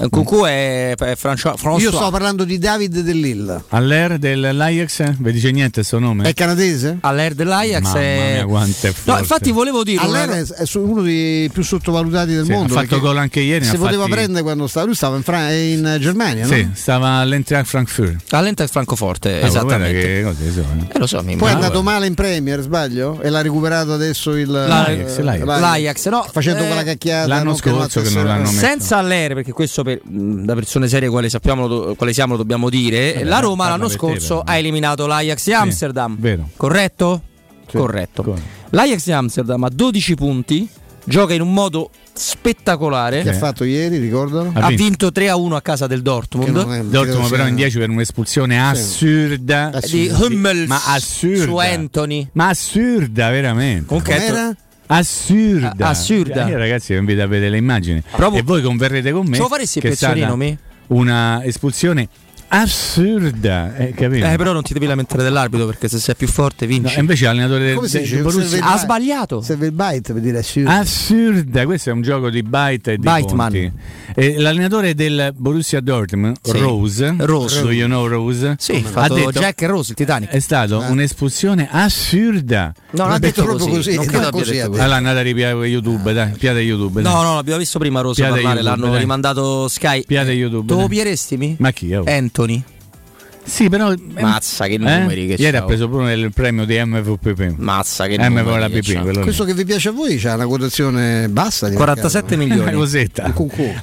Nkunku 0.00 0.44
è, 0.44 0.94
è 0.96 1.16
François. 1.20 1.54
io 1.80 1.90
sto 1.92 2.10
parlando 2.10 2.44
di 2.44 2.58
David 2.58 3.00
dell'Ill 3.00 3.64
Aller 3.68 4.18
dell'Ajax? 4.18 5.14
Vi 5.18 5.32
dice 5.32 5.50
niente 5.50 5.82
sto 5.82 5.98
nome? 5.98 6.28
è 6.28 6.34
canadese? 6.34 6.98
All'Air 7.00 7.34
dell'Ajax 7.34 7.82
Mamma 7.82 7.98
è... 8.00 8.32
mia, 8.34 8.46
quanto 8.46 8.86
è 8.86 8.88
No, 8.88 8.92
forte. 8.94 9.20
infatti 9.20 9.50
volevo 9.52 9.82
dire 9.82 10.04
una- 10.04 10.22
Allora 10.22 10.38
è 10.38 10.64
su- 10.66 10.80
uno 10.80 11.02
dei 11.02 11.48
più 11.50 11.62
sottovalutati 11.62 12.32
del 12.32 12.44
Sì, 12.44 12.50
mondo 12.52 12.74
ha 12.76 12.80
fatto 12.82 13.00
gol 13.00 13.16
anche 13.18 13.40
ieri. 13.40 13.64
si 13.64 13.76
poteva 13.76 14.02
fatti- 14.02 14.12
prendere 14.14 14.42
quando 14.42 14.66
stava 14.66 14.86
lui 14.86 14.94
stava 14.94 15.16
in, 15.16 15.22
Fra- 15.22 15.50
in 15.52 15.96
Germania 16.00 16.46
no? 16.46 16.52
Sì, 16.52 16.68
stava 16.74 17.08
all'Eintracht 17.16 17.66
Frankfurt. 17.66 18.32
All'Eintracht 18.32 18.70
Francoforte, 18.70 19.40
Ah, 19.42 19.46
esattamente. 19.46 20.00
che 20.00 20.22
cose 20.24 20.52
sono. 20.52 20.88
Eh, 20.92 20.98
lo 20.98 21.06
so, 21.06 21.22
mi 21.22 21.36
Poi 21.36 21.48
è 21.48 21.52
ma- 21.52 21.58
andato 21.58 21.82
male 21.82 22.06
in 22.06 22.14
Premier, 22.14 22.60
sbaglio? 22.60 23.20
E 23.22 23.28
l'ha 23.30 23.42
recuperato 23.42 23.92
adesso 23.92 24.34
il 24.36 24.50
L'Ajax, 24.50 25.18
eh, 25.18 25.22
l'Ajax. 25.22 25.46
L'Ajax, 25.60 26.08
no? 26.08 26.26
Facendo 26.30 26.62
eh, 26.62 26.66
quella 26.66 26.82
cacchiata 26.84 27.26
l'anno 27.26 27.50
no, 27.50 27.56
scorso 27.56 28.00
che 28.00 28.10
non 28.10 28.24
l'hanno 28.26 28.42
messo. 28.50 28.58
Senza 28.58 28.96
all'aereo, 28.98 29.36
perché 29.36 29.52
questo 29.52 29.67
per- 29.82 30.00
mh, 30.04 30.44
da 30.44 30.54
persone 30.54 30.88
serie 30.88 31.08
quale 31.08 31.28
sappiamo 31.28 31.94
quale 31.94 32.12
siamo 32.12 32.32
lo 32.32 32.38
dobbiamo 32.38 32.68
dire. 32.70 33.12
Vabbè, 33.14 33.24
la 33.24 33.38
Roma 33.40 33.56
parla 33.64 33.70
l'anno 33.76 33.88
per 33.88 33.92
te, 33.92 33.98
scorso 33.98 34.38
però. 34.40 34.52
ha 34.52 34.56
eliminato 34.56 35.06
l'Ajax 35.06 35.44
di 35.44 35.52
Amsterdam. 35.52 36.16
vero. 36.18 36.48
Corretto? 36.56 37.22
Sì. 37.68 37.76
Corretto. 37.76 38.22
Come? 38.22 38.40
L'Ajax 38.70 39.04
di 39.04 39.12
Amsterdam 39.12 39.64
ha 39.64 39.68
12 39.70 40.14
punti, 40.14 40.68
gioca 41.04 41.34
in 41.34 41.40
un 41.42 41.52
modo 41.52 41.90
spettacolare. 42.12 43.22
Che 43.22 43.30
ha 43.30 43.34
fatto 43.34 43.64
ieri, 43.64 43.98
ricordalo? 43.98 44.50
Ha 44.54 44.60
Ha 44.64 44.68
vinto. 44.68 44.82
vinto 44.84 45.10
3-1 45.12 45.54
a 45.54 45.62
casa 45.62 45.86
del 45.86 46.02
Dortmund. 46.02 46.48
è- 46.48 46.82
Dortmund 46.84 47.26
sia- 47.26 47.28
però 47.36 47.46
in 47.46 47.54
10 47.54 47.78
per 47.78 47.88
un'espulsione 47.90 48.60
assurda. 48.60 49.70
Eh, 49.72 49.88
Di 49.88 50.08
Hummels 50.12 50.66
Ma 50.68 50.80
assurda. 50.86 51.42
su 51.44 51.56
Anthony. 51.56 52.28
Ma 52.32 52.48
assurda, 52.48 53.30
veramente. 53.30 53.86
Comunque 53.86 54.14
Com'era? 54.14 54.56
Assurda. 54.88 55.86
A- 55.86 55.88
assurda. 55.90 56.46
Io 56.48 56.58
ragazzi 56.58 56.92
vi 56.92 56.98
invito 56.98 57.22
a 57.22 57.26
vedere 57.26 57.50
le 57.50 57.56
immagini. 57.58 58.02
Proprio- 58.10 58.40
E 58.40 58.42
voi 58.44 58.62
converrete 58.62 59.10
con 59.12 59.26
me. 59.26 59.36
Ce 59.36 59.42
lo 59.42 59.48
faresti 59.48 59.78
il 59.78 59.94
stata 59.94 60.12
mi? 60.36 60.58
Una 60.88 61.44
espulsione 61.44 62.08
assurda, 62.48 63.76
eh, 63.76 63.92
capito? 63.92 64.26
Eh, 64.26 64.36
però 64.36 64.52
non 64.52 64.62
ti 64.62 64.72
devi 64.72 64.86
lamentare 64.86 65.22
dell'arbitro 65.22 65.66
perché 65.66 65.88
se 65.88 65.98
sei 65.98 66.14
più 66.16 66.26
forte 66.28 66.66
vinci. 66.66 66.94
No, 66.94 67.00
invece 67.00 67.24
l'allenatore 67.26 67.64
del, 67.66 67.74
Come 67.76 67.88
del 67.88 68.02
dice? 68.02 68.22
Borussia 68.22 68.64
ha 68.64 68.78
sbagliato. 68.78 69.40
Serve 69.42 69.66
il 69.66 69.72
byte 69.72 70.12
per 70.12 70.22
dire 70.22 70.38
assurdo. 70.38 70.70
Assurda, 70.70 71.64
questo 71.64 71.90
è 71.90 71.92
un 71.92 72.02
gioco 72.02 72.30
di 72.30 72.42
byte 72.42 72.92
e 72.92 72.96
di 72.96 73.02
Byteman. 73.02 73.50
punti. 73.52 73.72
E 74.14 74.38
l'allenatore 74.38 74.94
del 74.94 75.32
Borussia 75.36 75.80
Dortmund, 75.80 76.36
Sì. 76.42 76.58
Rose, 76.58 77.14
Rose. 77.18 77.60
do 77.62 77.70
you 77.70 77.86
know 77.86 78.06
Rose? 78.06 78.56
Sì, 78.58 78.84
ha 78.94 79.08
detto 79.08 79.30
Jack 79.32 79.62
e 79.62 79.66
Rose, 79.66 79.90
il 79.90 79.96
Titanic. 79.96 80.30
è 80.30 80.38
stato 80.40 80.78
un'espulsione 80.88 81.68
assurda. 81.70 82.72
No, 82.90 83.04
non 83.04 83.12
ha 83.12 83.18
detto 83.18 83.42
proprio 83.44 83.66
così. 83.66 83.76
così, 83.76 83.94
Non 83.96 84.04
no, 84.04 84.10
credo 84.10 84.26
abbia 84.28 84.38
così 84.40 84.52
detto 84.52 84.64
ha 84.64 84.68
così. 84.68 84.80
Allora 84.80 84.96
andate 84.96 85.18
a 85.18 85.22
ripiare 85.22 85.66
YouTube, 85.66 86.12
dai, 86.12 86.30
piate 86.32 86.60
YouTube. 86.60 87.02
dai. 87.02 87.12
No, 87.12 87.22
no, 87.22 87.34
l'abbiamo 87.36 87.58
visto 87.58 87.78
prima 87.78 88.00
Rosa 88.00 88.14
Piade 88.22 88.30
parlare, 88.40 88.56
YouTube, 88.60 88.76
l'hanno 88.80 88.92
dai. 88.92 89.00
rimandato 89.02 89.68
Sky. 89.68 90.04
Piate 90.06 90.32
YouTube. 90.32 90.66
Te 90.66 90.72
lo 90.72 90.78
dai. 90.80 90.88
pierestimi? 90.88 91.56
Ma 91.58 91.70
chi? 91.70 91.94
oh? 91.94 92.04
Anthony. 92.38 92.77
Sì, 93.48 93.68
però 93.68 93.92
Mazza 94.20 94.66
che 94.66 94.76
numeri 94.78 95.26
che 95.26 95.42
Ieri 95.42 95.56
c'ha, 95.56 95.62
ha 95.62 95.66
preso 95.66 95.88
pure 95.88 96.12
il 96.12 96.32
premio 96.32 96.64
di 96.64 96.78
MVP. 96.84 97.54
Mazza 97.56 98.06
che 98.06 98.18
MVP 98.18 98.46
numeri 98.46 98.80
che 98.80 99.10
lì. 99.10 99.20
Questo 99.20 99.44
che 99.44 99.54
vi 99.54 99.64
piace 99.64 99.88
a 99.88 99.92
voi 99.92 100.16
c'ha 100.18 100.34
una 100.34 100.46
quotazione 100.46 101.28
bassa 101.28 101.68
di 101.68 101.76
47 101.76 102.36
mercato. 102.36 102.36
milioni. 102.36 102.56
Una 102.68 102.76
cosetta. 102.78 103.32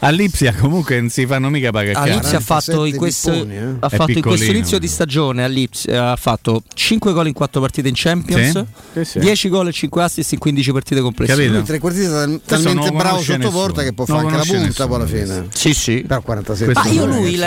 All'Ipsia 0.02 0.54
comunque 0.54 1.00
non 1.00 1.10
si 1.10 1.26
fanno 1.26 1.50
mica 1.50 1.72
pagare 1.72 1.98
All'Ipsia 1.98 2.38
ha 2.38 2.42
fatto, 2.42 2.86
in 2.86 2.96
47 2.96 2.98
questo, 2.98 3.32
pipponi, 3.32 3.56
eh. 3.56 3.76
ha 3.80 3.90
fatto 3.90 4.12
in 4.12 4.22
questo 4.22 4.52
inizio 4.52 4.80
di 4.80 4.88
stagione 4.88 5.44
all'Ipsia, 5.44 6.12
ha 6.12 6.16
fatto 6.16 6.62
5 6.74 7.14
gol 7.14 7.28
in 7.28 7.34
4 7.34 7.60
partite 7.62 7.88
in 7.88 7.94
Champions, 7.98 8.52
Sì, 8.52 8.66
sì, 8.94 9.06
sì. 9.06 9.20
10 9.20 9.50
gol 9.50 9.68
e 9.68 9.72
5 9.72 10.04
assist 10.04 10.32
in 10.34 10.40
15 10.40 10.72
partite 10.72 11.02
complessive. 11.02 11.38
Capito? 11.38 11.58
Lui 11.58 11.66
tre 11.66 12.08
tal- 12.10 12.42
talmente 12.46 12.92
bravo 12.92 13.22
sotto 13.22 13.50
porta 13.50 13.82
nessuno. 13.82 13.84
che 13.84 13.94
può 13.94 14.06
Non 14.08 14.22
fare 14.22 14.36
anche 14.36 14.52
la 14.54 14.60
punta 14.60 14.88
poi 14.88 14.96
alla 14.96 15.06
fine. 15.08 15.48
Sì, 15.54 15.74
sì. 15.74 16.04
Per 16.08 16.22
47 16.22 16.74
Questo 16.74 16.90
Ma 16.90 16.96
io 16.96 17.06
lui 17.06 17.40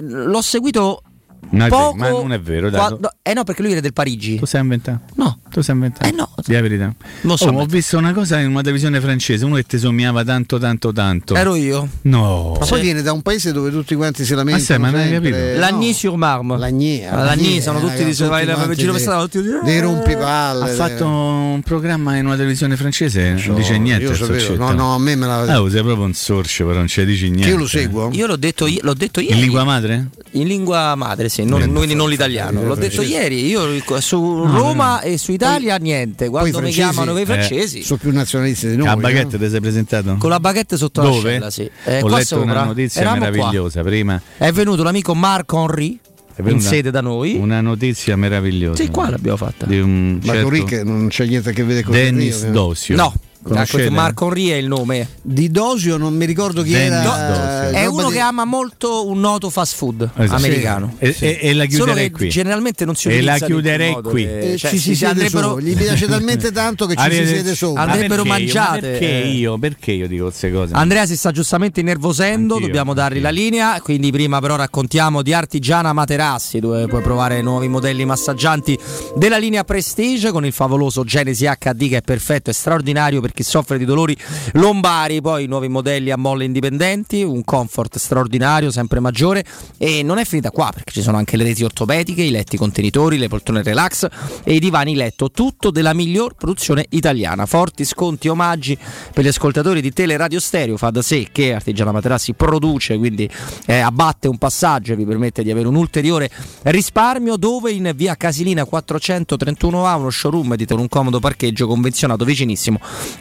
l'ho 0.00 0.42
seguito 0.42 1.02
Vero, 1.50 1.68
poco. 1.68 1.96
ma 1.96 2.08
non 2.10 2.32
è 2.32 2.40
vero, 2.40 2.68
dai. 2.70 2.78
quando- 2.80 3.12
eh 3.22 3.32
no, 3.32 3.44
perché 3.44 3.62
lui 3.62 3.72
era 3.72 3.80
del 3.80 3.92
Parigi. 3.92 4.36
Tu 4.36 4.44
sei 4.44 4.60
inventato? 4.60 5.00
No. 5.14 5.38
Tu 5.50 5.62
sei 5.62 5.74
inventato? 5.74 6.06
Eh 6.08 6.12
no. 6.12 6.28
Di 6.44 6.52
la 6.52 6.60
verità. 6.60 6.94
Non 7.22 7.36
so 7.38 7.46
Oh, 7.48 7.60
ho 7.60 7.64
visto 7.64 7.96
una 7.96 8.12
cosa 8.12 8.38
in 8.38 8.48
una 8.50 8.60
televisione 8.60 9.00
francese, 9.00 9.44
uno 9.46 9.54
che 9.56 9.64
ti 9.64 9.78
somigliava 9.78 10.24
tanto 10.24 10.58
tanto 10.58 10.92
tanto. 10.92 11.34
Ero 11.34 11.54
io. 11.54 11.88
No. 12.02 12.56
Ma 12.60 12.66
poi 12.66 12.80
viene 12.82 13.00
da 13.02 13.12
un 13.12 13.22
paese 13.22 13.52
dove 13.52 13.70
tutti 13.70 13.94
quanti 13.94 14.24
si 14.24 14.34
lamentano. 14.34 14.64
sai, 14.64 14.78
ma 14.78 14.90
non 14.90 15.00
hai 15.00 15.10
capito? 15.12 15.36
Lagny 15.58 15.92
sur 15.94 16.16
Marne. 16.16 16.58
Lagny, 16.58 17.04
Ah, 17.04 17.24
Lagny, 17.24 17.60
sono 17.62 17.80
tutti 17.80 18.04
di 18.04 18.10
in 18.10 18.72
giro 18.74 18.92
per 18.92 19.00
strada, 19.00 19.22
tutti 19.22 19.40
di- 19.42 19.48
dei 19.64 19.80
rompipalle. 19.80 20.64
Ha 20.64 20.74
fatto 20.74 21.06
un 21.06 21.62
programma 21.64 22.16
in 22.16 22.26
una 22.26 22.36
televisione 22.36 22.76
francese, 22.76 23.32
non 23.46 23.54
dice 23.56 23.78
niente. 23.78 24.04
io 24.04 24.56
no, 24.56 24.72
no, 24.72 24.94
a 24.94 24.98
me 24.98 25.16
me 25.16 25.26
la- 25.26 25.42
Ah, 25.42 25.62
oh, 25.62 25.68
sei 25.70 25.82
proprio 25.82 26.04
un 26.04 26.14
sorcio, 26.14 26.66
però 26.66 26.78
non 26.78 26.88
ci 26.88 27.04
dici 27.04 27.30
niente. 27.30 27.48
Io 27.48 27.56
lo 27.56 27.66
seguo. 27.66 28.10
Io 28.12 28.26
l'ho 28.26 28.36
detto, 28.36 28.66
i- 28.66 28.78
l'ho 28.82 28.94
detto 28.94 29.20
ieri. 29.20 29.34
In 29.34 29.40
lingua 29.40 29.64
madre? 29.64 30.08
In 30.32 30.46
lingua 30.46 30.94
madre, 30.94 31.27
sì, 31.28 31.44
non, 31.44 31.62
Eh, 31.62 31.68
quindi 31.68 31.94
non 31.94 32.08
l'italiano. 32.08 32.62
L'ho 32.64 32.74
detto 32.74 33.02
ieri. 33.02 33.46
Io 33.46 33.66
su 34.00 34.44
Roma 34.44 35.00
e 35.00 35.18
su 35.18 35.32
Italia 35.32 35.76
niente. 35.76 36.28
Quando 36.28 36.58
i 36.58 36.62
mi 36.62 36.70
chiamano 36.70 37.12
quei 37.12 37.22
eh, 37.24 37.26
francesi. 37.26 37.82
Sono 37.82 37.98
più 38.00 38.12
nazionalisti 38.12 38.68
di 38.68 38.76
noi. 38.76 38.88
a 38.88 38.94
no? 38.94 39.00
baguette 39.00 39.38
ti 39.38 39.48
sei 39.48 39.60
presentato? 39.60 40.16
Con 40.18 40.30
la 40.30 40.40
baguette 40.40 40.76
sotto 40.76 41.00
Dove? 41.02 41.38
l'ascella, 41.38 41.50
sì. 41.50 41.70
Eh, 41.84 41.98
Ho 41.98 42.06
qua 42.06 42.10
letto 42.18 42.24
sopra. 42.26 42.52
una 42.52 42.64
notizia 42.64 43.00
Eravamo 43.00 43.22
qua. 43.22 43.30
meravigliosa 43.30 43.82
prima. 43.82 44.20
È 44.36 44.52
venuto 44.52 44.82
l'amico 44.82 45.14
Marc 45.14 45.52
Henry 45.52 45.98
in 46.44 46.60
sede 46.60 46.90
da 46.90 47.00
noi. 47.00 47.34
Una 47.34 47.60
notizia 47.60 48.16
meravigliosa. 48.16 48.82
Sì, 48.82 48.90
qua 48.90 49.10
l'abbiamo 49.10 49.36
fatta. 49.36 49.66
Di 49.66 49.80
un 49.80 50.20
Ma 50.22 50.32
certo 50.32 50.42
Torì 50.42 50.64
che 50.64 50.84
non 50.84 51.08
c'è 51.08 51.26
niente 51.26 51.50
a 51.50 51.52
che 51.52 51.64
vedere 51.64 51.84
con 51.84 51.92
Dennis 51.94 52.46
Dosio. 52.46 52.96
No, 52.96 53.12
Conoscete? 53.48 53.84
ecco, 53.84 53.92
Marc 53.94 54.20
Henry 54.20 54.46
è 54.48 54.54
il 54.56 54.66
nome. 54.66 55.08
Di 55.22 55.50
Dosio 55.50 55.96
non 55.96 56.14
mi 56.14 56.24
ricordo 56.24 56.62
chi 56.62 56.70
Dennis 56.70 56.90
era. 56.90 57.02
Dosio. 57.02 57.76
eh, 57.78 57.82
È 57.82 57.86
uno 57.86 58.08
di- 58.08 58.14
che 58.14 58.18
ama 58.20 58.44
molto 58.44 59.06
un 59.08 59.20
noto 59.20 59.50
fast 59.50 59.74
food 59.76 60.08
Esatto. 60.16 60.34
americano. 60.36 60.94
E, 60.98 61.14
e- 61.18 61.38
e 61.40 61.52
la 61.54 61.64
Solo 61.64 61.76
chiuderei 61.84 62.10
che 62.10 62.16
qui. 62.16 62.28
generalmente 62.28 62.84
non 62.84 62.94
si 62.94 63.08
E 63.08 63.12
utilizza 63.16 63.32
la 63.38 63.46
chiuderei 63.46 63.92
qui. 64.02 64.22
che- 64.24 64.52
Eh, 64.52 64.56
cioè, 64.56 64.70
ci 64.70 64.78
si, 64.78 64.94
siede 64.94 65.12
andrebbero. 65.12 65.60
Gli 65.60 65.76
piace 65.76 66.06
talmente 66.08 66.52
tanto 66.52 66.86
che 66.86 66.94
ci 66.94 67.00
si 67.00 67.04
Arrivederci. 67.06 67.34
siede 67.34 67.54
sopra. 67.54 67.82
Andrebbero 67.82 68.22
perché 68.22 68.22
io? 68.22 68.24
Ma 68.24 68.38
mangiate, 68.38 68.80
Perché 68.80 69.22
eh. 69.22 69.28
io? 69.28 69.58
Perché 69.58 69.92
io 69.92 70.08
dico 70.08 70.24
queste 70.24 70.52
cose? 70.52 70.74
Andrea 70.74 71.06
si 71.06 71.16
sta 71.16 71.30
giustamente 71.30 71.80
innervosendo, 71.80 72.54
Anch'io, 72.54 72.66
dobbiamo 72.66 72.94
dargli 72.94 73.20
la 73.20 73.30
linea, 73.30 73.80
quindi 73.80 74.10
prima 74.12 74.40
però 74.40 74.56
raccontiamo 74.56 75.22
di 75.22 75.32
Artigiana 75.32 75.92
Materassi 75.92 76.58
dove 76.60 76.86
puoi 76.86 77.02
provare 77.02 77.40
nuovi 77.42 77.68
modelli 77.68 78.04
massaggianti 78.04 78.78
della 79.16 79.38
linea 79.38 79.64
Prestige 79.64 80.30
con 80.30 80.44
il 80.44 80.52
favoloso 80.52 81.04
Genesi 81.04 81.44
HD 81.46 81.88
che 81.88 81.96
è 81.98 82.02
perfetto 82.02 82.50
e 82.50 82.52
straordinario 82.52 83.20
per 83.20 83.32
chi 83.38 83.44
soffre 83.44 83.78
di 83.78 83.84
dolori 83.84 84.16
lombari, 84.54 85.20
poi 85.20 85.46
nuovi 85.46 85.68
modelli 85.68 86.10
a 86.10 86.16
molle 86.16 86.44
indipendenti, 86.44 87.22
un 87.22 87.44
comfort 87.44 87.96
straordinario, 87.96 88.72
sempre 88.72 88.98
maggiore 88.98 89.44
e 89.76 90.02
non 90.02 90.18
è 90.18 90.24
finita 90.24 90.50
qua 90.50 90.70
perché 90.74 90.90
ci 90.90 91.02
sono 91.02 91.18
anche 91.18 91.36
le 91.36 91.44
reti 91.44 91.62
ortopediche, 91.62 92.22
i 92.22 92.30
letti 92.30 92.56
contenitori, 92.56 93.16
le 93.16 93.28
poltrone 93.28 93.62
relax 93.62 94.08
e 94.42 94.54
i 94.54 94.58
divani 94.58 94.96
letto, 94.96 95.30
tutto 95.30 95.70
della 95.70 95.94
miglior 95.94 96.34
produzione 96.34 96.86
italiana. 96.90 97.46
Forti 97.46 97.84
sconti, 97.84 98.26
omaggi 98.26 98.76
per 99.12 99.22
gli 99.22 99.28
ascoltatori 99.28 99.80
di 99.80 99.92
Teleradio 99.92 100.40
Stereo, 100.40 100.76
fa 100.76 100.90
da 100.90 101.02
sé 101.02 101.28
che 101.30 101.54
Artigiana 101.54 101.92
Materassi 101.92 102.32
produce, 102.32 102.98
quindi 102.98 103.30
eh, 103.66 103.78
abbatte 103.78 104.26
un 104.26 104.38
passaggio 104.38 104.94
e 104.94 104.96
vi 104.96 105.04
permette 105.04 105.44
di 105.44 105.52
avere 105.52 105.68
un 105.68 105.76
ulteriore 105.76 106.28
risparmio 106.62 107.36
dove 107.36 107.70
in 107.70 107.92
via 107.94 108.16
Casilina 108.16 108.66
431A 108.68 109.96
uno 109.96 110.10
showroom 110.10 110.56
di 110.56 110.66
un 110.70 110.88
comodo 110.88 111.20
parcheggio 111.20 111.66
convenzionato 111.66 112.24
vicinissimo 112.24 112.80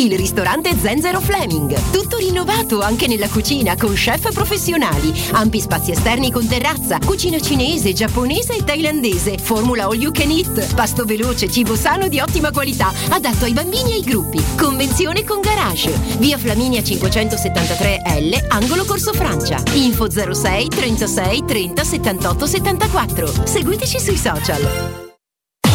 Il 0.00 0.16
ristorante 0.16 0.74
Zenzero 0.80 1.20
Fleming. 1.20 1.78
Tutto 1.90 2.16
rinnovato 2.16 2.80
anche 2.80 3.06
nella 3.06 3.28
cucina 3.28 3.76
con 3.76 3.92
chef 3.92 4.32
professionali. 4.32 5.12
Ampi 5.32 5.60
spazi 5.60 5.90
esterni 5.90 6.32
con 6.32 6.48
terrazza, 6.48 6.98
cucina 6.98 7.38
cinese, 7.38 7.92
giapponese 7.92 8.56
e 8.56 8.64
thailandese. 8.64 9.36
Formula 9.36 9.84
all 9.84 10.00
you 10.00 10.10
can 10.10 10.30
eat. 10.30 10.74
Pasto 10.74 11.04
veloce, 11.04 11.50
cibo 11.50 11.76
sano 11.76 12.08
di 12.08 12.18
ottima 12.18 12.50
qualità, 12.50 12.90
adatto 13.10 13.44
ai 13.44 13.52
bambini 13.52 13.90
e 13.90 13.94
ai 13.96 14.00
gruppi. 14.00 14.42
Convenzione 14.56 15.22
con 15.22 15.40
garage. 15.40 15.90
Via 16.18 16.38
Flaminia 16.38 16.82
573 16.82 18.02
L, 18.20 18.46
angolo 18.48 18.86
Corso 18.86 19.12
Francia. 19.12 19.62
Info 19.74 20.08
06 20.10 20.68
36 20.68 21.44
30 21.44 21.84
78 21.84 22.46
74. 22.46 23.46
Seguiteci 23.46 24.00
sui 24.00 24.16
social. 24.16 25.09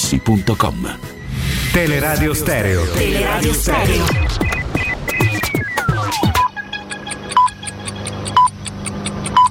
artigianamaterassi.com. 0.00 0.98
Teleradio 1.72 2.32
Stereo. 2.34 2.84
Teleradio 2.92 3.52
Stereo. 3.52 4.04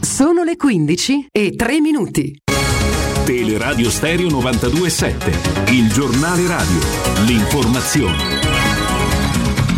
Sono 0.02 0.44
le 0.44 0.56
15 0.58 1.28
e 1.32 1.56
3 1.56 1.80
minuti. 1.80 2.42
Teleradio 3.26 3.90
Stereo 3.90 4.28
92.7, 4.28 5.72
il 5.72 5.92
giornale 5.92 6.48
radio, 6.48 6.80
l'informazione. 7.26 8.39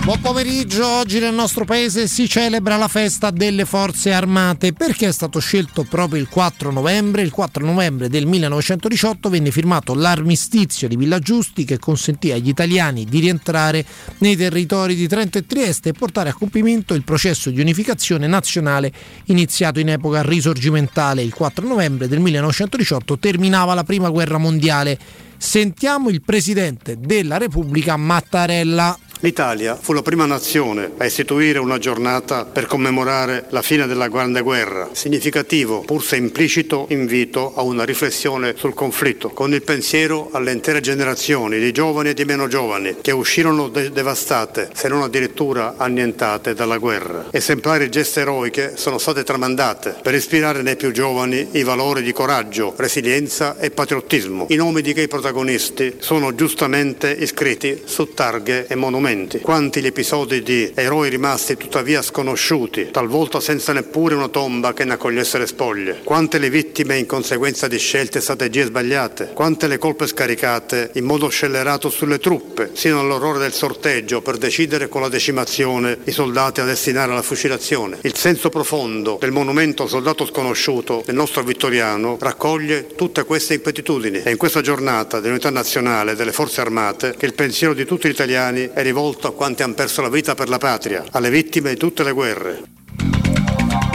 Buon 0.03 0.19
pomeriggio, 0.19 0.87
oggi 0.87 1.19
nel 1.19 1.33
nostro 1.33 1.63
paese 1.63 2.07
si 2.07 2.27
celebra 2.27 2.75
la 2.75 2.87
festa 2.87 3.29
delle 3.29 3.65
forze 3.65 4.11
armate. 4.11 4.73
Perché 4.73 5.07
è 5.07 5.11
stato 5.11 5.39
scelto 5.39 5.83
proprio 5.83 6.19
il 6.19 6.27
4 6.27 6.71
novembre? 6.71 7.21
Il 7.21 7.29
4 7.29 7.63
novembre 7.63 8.09
del 8.09 8.25
1918 8.25 9.29
venne 9.29 9.51
firmato 9.51 9.93
l'armistizio 9.93 10.87
di 10.87 10.95
Villa 10.95 11.19
Giusti 11.19 11.65
che 11.65 11.77
consentì 11.77 12.31
agli 12.31 12.47
italiani 12.47 13.05
di 13.05 13.19
rientrare 13.19 13.85
nei 14.17 14.35
territori 14.35 14.95
di 14.95 15.07
Trento 15.07 15.37
e 15.37 15.45
Trieste 15.45 15.89
e 15.89 15.93
portare 15.93 16.29
a 16.29 16.33
compimento 16.33 16.95
il 16.95 17.03
processo 17.03 17.51
di 17.51 17.61
unificazione 17.61 18.25
nazionale 18.25 18.91
iniziato 19.25 19.79
in 19.79 19.89
epoca 19.89 20.23
risorgimentale. 20.23 21.21
Il 21.21 21.33
4 21.35 21.67
novembre 21.67 22.07
del 22.07 22.19
1918 22.19 23.19
terminava 23.19 23.75
la 23.75 23.83
prima 23.83 24.09
guerra 24.09 24.39
mondiale. 24.39 24.97
Sentiamo 25.37 26.09
il 26.09 26.23
presidente 26.23 26.97
della 26.99 27.37
Repubblica 27.37 27.95
Mattarella. 27.97 28.97
L'Italia 29.24 29.78
fu 29.80 29.93
la 29.93 30.01
prima 30.01 30.26
nazione 30.26 30.93
a 30.97 31.05
istituire 31.05 31.59
una 31.59 31.78
giornata 31.78 32.45
per 32.45 32.65
commemorare 32.65 33.45
la 33.49 33.61
fine 33.61 33.86
della 33.86 34.07
Grande 34.07 34.41
Guerra, 34.41 34.89
significativo, 34.93 35.82
pur 35.82 36.03
se 36.03 36.15
implicito, 36.15 36.88
invito 36.89 37.53
a 37.55 37.61
una 37.61 37.84
riflessione 37.84 38.55
sul 38.57 38.74
conflitto, 38.74 39.30
con 39.30 39.53
il 39.53 39.61
pensiero 39.61 40.30
alle 40.32 40.51
intere 40.51 40.80
generazioni 40.80 41.59
di 41.59 41.72
giovani 41.72 42.09
e 42.09 42.13
di 42.15 42.26
meno 42.26 42.47
giovani 42.47 42.95
che 42.99 43.11
uscirono 43.11 43.67
de- 43.69 43.91
devastate, 43.91 44.72
se 44.74 44.88
non 44.88 45.03
addirittura 45.03 45.76
annientate 45.78 46.55
dalla 46.55 46.80
guerra. 46.80 47.28
Esemplari 47.30 47.89
geste 47.89 48.22
eroiche 48.22 48.76
sono 48.76 48.97
state 48.97 49.24
tramandate 49.24 49.97
per 50.01 50.15
ispirare 50.15 50.63
nei 50.63 50.76
più 50.76 50.89
giovani 50.89 51.49
i 51.51 51.61
valori 51.61 52.01
di 52.01 52.11
coraggio, 52.11 52.74
resilienza 52.76 53.59
e 53.59 53.69
patriottismo. 53.69 54.47
I 54.49 54.55
nomi 54.55 54.82
di 54.82 54.93
quei 54.93 55.07
protagonisti 55.07 55.97
sono 55.99 56.34
giustamente 56.34 57.11
iscritti 57.11 57.84
su 57.86 58.15
targhe 58.15 58.65
e 58.65 58.74
monumenti. 58.74 59.09
Quanti 59.12 59.82
gli 59.82 59.88
episodi 59.88 60.41
di 60.41 60.72
eroi 60.74 61.09
rimasti 61.09 61.57
tuttavia 61.57 62.01
sconosciuti, 62.01 62.91
talvolta 62.91 63.41
senza 63.41 63.74
neppure 63.74 64.16
una 64.16 64.30
tomba 64.30 64.72
che 64.72 64.86
ne 64.86 64.93
accogliesse 64.93 65.38
le 65.38 65.47
spoglie. 65.47 65.99
Quante 66.05 66.38
le 66.38 66.49
vittime 66.49 66.97
in 66.97 67.05
conseguenza 67.05 67.68
di 67.68 67.78
scelte 67.78 68.20
e 68.20 68.22
strategie 68.22 68.64
sbagliate. 68.64 69.32
Quante 69.34 69.68
le 69.68 69.78
colpe 69.78 70.07
scaricate 70.07 70.91
in 70.93 71.03
modo 71.03 71.28
scellerato 71.28 71.89
sulle 71.89 72.20
truppe, 72.20 72.70
sino 72.72 73.01
all'orrore 73.01 73.39
del 73.39 73.51
sorteggio 73.51 74.22
per 74.22 74.38
decidere 74.38 74.88
con 74.88 75.01
la 75.01 75.09
decimazione 75.09 75.97
i 76.05 76.12
soldati 76.12 76.62
a 76.62 76.66
destinare 76.66 77.12
alla 77.12 77.22
fucilazione. 77.22 77.97
Il 78.03 78.16
senso 78.16 78.47
profondo 78.47 79.18
del 79.20 79.32
monumento 79.32 79.84
al 79.84 79.89
soldato 79.89 80.26
sconosciuto 80.26 81.03
del 81.05 81.16
nostro 81.16 81.43
Vittoriano 81.43 82.18
raccoglie 82.18 82.88
tutte 82.95 83.26
queste 83.26 83.55
impetitudini. 83.55 84.20
È 84.20 84.30
in 84.30 84.38
questa 84.38 84.62
giornata 84.62 85.20
dell'unità 85.20 85.49
nazionale 85.49 86.16
delle 86.16 86.32
forze 86.32 86.62
armate 86.62 87.16
che 87.18 87.26
il 87.26 87.34
pensiero 87.34 87.74
di 87.74 87.84
tutti 87.84 88.07
gli 88.07 88.12
italiani 88.12 88.70
è 88.74 88.82
rivolto 88.82 88.99
a 89.09 89.31
quanti 89.31 89.63
hanno 89.63 89.73
perso 89.73 90.01
la 90.01 90.09
vita 90.09 90.35
per 90.35 90.47
la 90.47 90.59
patria, 90.59 91.03
alle 91.11 91.31
vittime 91.31 91.71
di 91.71 91.77
tutte 91.77 92.03
le 92.03 92.11
guerre. 92.11 92.61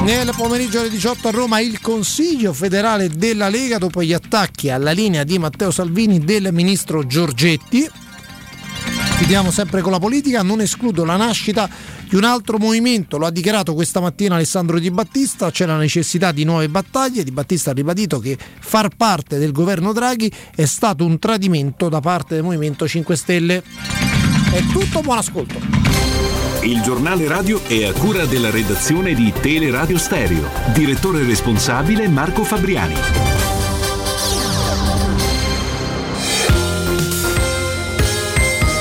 Nel 0.02 0.32
pomeriggio 0.36 0.80
alle 0.80 0.90
18 0.90 1.28
a 1.28 1.30
Roma 1.30 1.60
il 1.60 1.80
Consiglio 1.80 2.52
federale 2.52 3.08
della 3.08 3.48
Lega 3.48 3.78
dopo 3.78 4.02
gli 4.02 4.12
attacchi 4.12 4.68
alla 4.68 4.90
linea 4.90 5.24
di 5.24 5.38
Matteo 5.38 5.70
Salvini 5.70 6.18
del 6.18 6.52
ministro 6.52 7.06
Giorgetti. 7.06 7.88
Chiudiamo 9.18 9.50
sempre 9.50 9.80
con 9.80 9.92
la 9.92 9.98
politica, 9.98 10.42
non 10.42 10.60
escludo 10.60 11.04
la 11.04 11.16
nascita 11.16 11.68
di 12.08 12.16
un 12.16 12.24
altro 12.24 12.58
movimento, 12.58 13.16
lo 13.16 13.26
ha 13.26 13.30
dichiarato 13.30 13.74
questa 13.74 13.98
mattina 14.00 14.34
Alessandro 14.34 14.78
Di 14.78 14.90
Battista, 14.90 15.50
c'è 15.50 15.66
la 15.66 15.76
necessità 15.76 16.32
di 16.32 16.44
nuove 16.44 16.68
battaglie, 16.68 17.24
Di 17.24 17.32
Battista 17.32 17.70
ha 17.70 17.74
ribadito 17.74 18.18
che 18.18 18.36
far 18.60 18.90
parte 18.96 19.38
del 19.38 19.52
governo 19.52 19.92
Draghi 19.92 20.30
è 20.54 20.66
stato 20.66 21.04
un 21.04 21.18
tradimento 21.18 21.88
da 21.88 22.00
parte 22.00 22.34
del 22.34 22.44
Movimento 22.44 22.86
5 22.86 23.16
Stelle. 23.16 24.25
È 24.56 24.64
tutto, 24.68 25.02
buon 25.02 25.18
ascolto. 25.18 25.58
Il 26.62 26.80
giornale 26.80 27.28
radio 27.28 27.62
è 27.66 27.84
a 27.84 27.92
cura 27.92 28.24
della 28.24 28.48
redazione 28.48 29.12
di 29.12 29.30
Teleradio 29.30 29.98
Stereo. 29.98 30.48
Direttore 30.72 31.22
responsabile 31.24 32.08
Marco 32.08 32.42
Fabriani. 32.42 32.94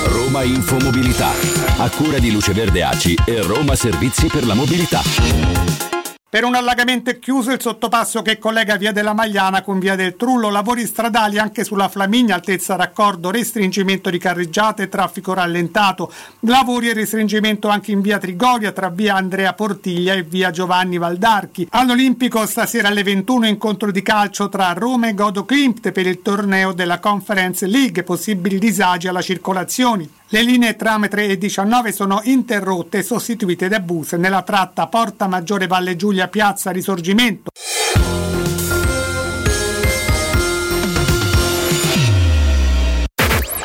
Roma 0.06 0.44
Infomobilità, 0.44 1.32
a 1.76 1.90
cura 1.90 2.20
di 2.20 2.32
Luce 2.32 2.54
Verde 2.54 2.82
Aci 2.82 3.18
e 3.26 3.42
Roma 3.42 3.76
Servizi 3.76 4.28
per 4.28 4.46
la 4.46 4.54
Mobilità. 4.54 5.95
Per 6.28 6.44
un 6.44 6.56
allagamento 6.56 7.12
è 7.12 7.20
chiuso 7.20 7.52
il 7.52 7.62
sottopasso 7.62 8.24
che 8.24 8.40
collega 8.40 8.78
via 8.78 8.92
della 8.92 9.14
Magliana 9.14 9.62
con 9.62 9.78
via 9.78 9.96
del 9.96 10.16
Trullo, 10.18 10.50
lavori 10.50 10.88
stradali 10.88 11.38
anche 11.38 11.64
sulla 11.64 11.88
Flamigna, 11.88 12.34
altezza 12.34 12.76
raccordo, 12.76 13.30
restringimento 13.30 14.10
di 14.10 14.18
carreggiate, 14.18 14.90
traffico 14.90 15.34
rallentato, 15.34 16.12
lavori 16.42 16.90
e 16.90 16.94
restringimento 16.94 17.70
anche 17.70 17.92
in 17.92 18.02
via 18.02 18.18
Trigoria 18.18 18.72
tra 18.72 18.90
via 18.90 19.16
Andrea 19.16 19.54
Portiglia 19.54 20.14
e 20.16 20.24
via 20.24 20.50
Giovanni 20.50 20.98
Valdarchi. 20.98 21.68
All'Olimpico 21.70 22.46
stasera 22.48 22.88
alle 22.88 23.04
21 23.04 23.46
incontro 23.46 23.92
di 23.92 24.02
calcio 24.02 24.50
tra 24.50 24.74
Roma 24.74 25.08
e 25.08 25.14
Godo 25.14 25.46
Klimt 25.46 25.92
per 25.92 26.08
il 26.08 26.22
torneo 26.24 26.74
della 26.74 27.00
Conference 27.00 27.68
League, 27.68 28.04
possibili 28.04 28.58
disagi 28.58 29.08
alla 29.08 29.22
circolazione. 29.22 30.10
Le 30.30 30.42
linee 30.42 30.76
trame 30.76 31.08
3 31.08 31.28
e 31.28 31.38
19 31.38 31.92
sono 31.92 32.20
interrotte 32.24 32.98
e 32.98 33.04
sostituite 33.04 33.68
da 33.68 33.80
bus 33.80 34.14
nella 34.14 34.42
tratta 34.42 34.88
Porta 34.88 35.28
Maggiore 35.28 35.68
Valle 35.68 35.96
Giulia 35.96 36.28
Piazza 36.28 36.72
Risorgimento. 36.72 37.52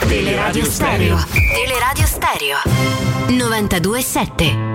Teleradio 0.07 0.65
Stereo. 0.67 1.17
Teleradio 1.33 2.07
Stereo. 2.07 2.57
92.7. 3.29 4.69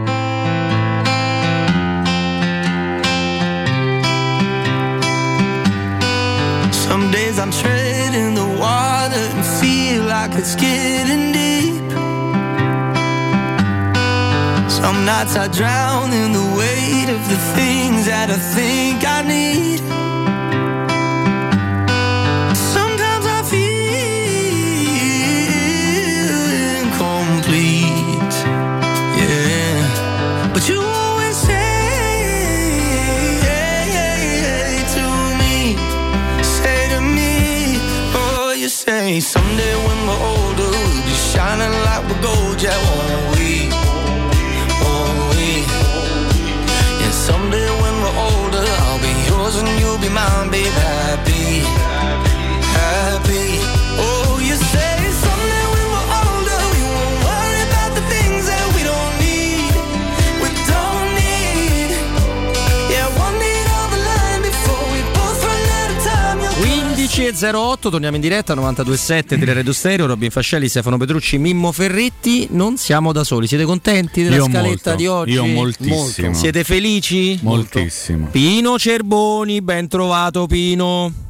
Some 6.71 7.11
days 7.11 7.38
I'm 7.38 7.51
treading 7.51 8.33
the 8.33 8.57
water 8.59 9.19
and 9.36 9.45
feel 9.59 10.03
like 10.05 10.33
it's 10.36 10.55
getting 10.55 11.31
deep. 11.31 11.74
Some 14.68 15.05
nights 15.05 15.36
I 15.36 15.47
drown 15.47 16.11
in 16.13 16.32
the 16.34 16.45
weight 16.57 17.09
of 17.09 17.22
the 17.30 17.38
things 17.55 18.05
that 18.05 18.30
I 18.30 18.38
think 18.38 19.03
I 19.05 19.22
need. 19.22 19.80
Sometimes 22.74 23.26
I 23.26 23.41
feel 23.51 23.66
incomplete, 26.82 28.36
yeah. 29.20 30.53
But 30.53 30.68
you 30.70 30.80
always 30.82 31.36
say 31.36 31.66
to 34.95 35.05
me, 35.41 35.76
say 36.43 36.89
to 36.93 36.99
me, 37.01 37.34
oh, 38.13 38.53
you 38.57 38.70
say 38.70 39.20
someday 39.20 39.76
when 39.86 39.99
we're 40.07 40.24
older, 40.34 40.70
we'll 40.70 41.03
be 41.09 41.16
shining 41.32 41.74
like 41.88 42.03
we're 42.09 42.22
gold, 42.22 42.61
yeah, 42.61 42.78
and 49.58 49.80
you'll 49.80 49.97
be 49.97 50.10
mine, 50.10 50.49
babe, 50.51 50.66
happy, 50.66 51.60
happy. 52.78 53.64
15 67.26 67.43
e 67.43 67.49
08, 67.49 67.89
torniamo 67.89 68.17
in 68.17 68.21
diretta 68.21 68.53
92.7 68.53 69.39
Teleradio 69.39 69.73
Stereo, 69.73 70.05
Robin 70.05 70.30
Fascelli, 70.30 70.67
Stefano 70.67 70.97
Petrucci, 70.97 71.39
Mimmo 71.39 71.71
Ferretti. 71.71 72.49
Non 72.51 72.78
siamo 72.78 73.11
da 73.11 73.23
soli, 73.23 73.47
siete 73.47 73.63
contenti 73.63 74.21
della 74.21 74.36
Io 74.36 74.43
scaletta 74.43 74.91
molto, 74.91 74.95
di 74.95 75.07
oggi? 75.07 75.32
io 75.32 75.45
moltissimo. 75.47 76.36
Siete 76.36 76.63
felici? 76.63 77.39
Moltissimo. 77.41 78.28
Pino 78.28 78.78
Cerboni, 78.78 79.59
ben 79.63 79.88
trovato 79.88 80.45
Pino. 80.45 81.24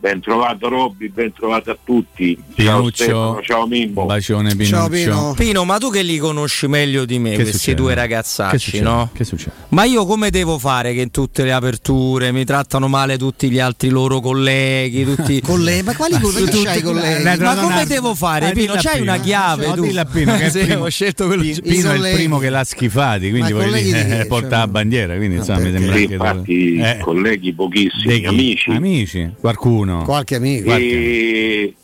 Ben 0.00 0.18
trovato 0.20 0.68
Robby, 0.70 1.10
ben 1.10 1.30
trovato 1.34 1.70
a 1.72 1.76
tutti. 1.84 2.34
Ciao 2.56 2.88
Stefano, 2.90 3.40
ciao 3.42 3.66
Mimmo. 3.66 4.06
Bacione 4.06 4.56
Pinuccio. 4.56 5.34
Pino, 5.36 5.64
ma 5.66 5.76
tu 5.76 5.90
che 5.90 6.00
li 6.00 6.16
conosci 6.16 6.66
meglio 6.68 7.04
di 7.04 7.18
me, 7.18 7.30
Che 7.32 7.36
questi 7.42 7.52
succede? 7.58 7.76
due 7.76 7.88
Che 7.90 7.94
ragazzacci, 8.00 8.58
succede? 8.58 8.82
no? 8.82 9.10
Che 9.12 9.24
succede? 9.24 9.52
Ma 9.68 9.84
io 9.84 10.06
come 10.06 10.30
devo 10.30 10.58
fare 10.58 10.94
che 10.94 11.02
in 11.02 11.10
tutte 11.10 11.44
le 11.44 11.52
aperture 11.52 12.32
mi 12.32 12.46
trattano 12.46 12.88
male 12.88 13.18
tutti 13.18 13.50
gli 13.50 13.58
altri 13.58 13.90
loro 13.90 14.20
colleghi? 14.20 15.04
Tutti... 15.04 15.38
Colleghi? 15.44 15.82
Ma 15.82 15.94
quali 15.94 16.16
colleghi 16.18 16.50
Tutti- 16.50 16.64
c'hai 16.64 16.80
colleghi? 16.80 17.22
Ma 17.42 17.54
come 17.56 17.84
devo 17.84 18.14
fare, 18.14 18.46
dai, 18.46 18.52
Pino? 18.54 18.72
C'hai 18.78 19.00
Pino. 19.00 19.12
una 19.12 19.20
chiave 19.20 19.66
No, 19.66 19.74
tu? 19.74 19.82
dilla 19.82 20.04
Pino 20.06 20.34
che 20.34 20.46
è 20.46 20.48
Sì, 20.50 20.64
primo. 20.64 20.84
ho 20.84 20.88
scelto 20.88 21.26
quello 21.26 21.42
Pi- 21.42 21.60
Pino 21.60 21.90
è 21.92 21.96
il 22.08 22.14
primo 22.14 22.38
che 22.38 22.48
l'ha 22.48 22.64
schifati, 22.64 23.28
quindi 23.28 23.52
dire, 23.52 23.82
di 23.82 23.90
che? 23.92 24.20
eh, 24.20 24.24
porta 24.26 24.48
Cioè, 24.48 24.58
la 24.60 24.66
bandiera, 24.66 25.16
quindi 25.16 25.36
insomma 25.36 25.58
mi 25.58 25.72
sembra 25.72 25.94
che 25.94 26.00
infatti, 26.04 26.74
eh, 26.76 26.98
colleghi 27.02 27.52
pochissimi, 27.52 28.24
amici. 28.24 28.70
Amici, 28.70 29.30
qualcuno. 29.38 29.88
Qualche 30.04 30.36
amico. 30.36 30.72
E 30.74 31.74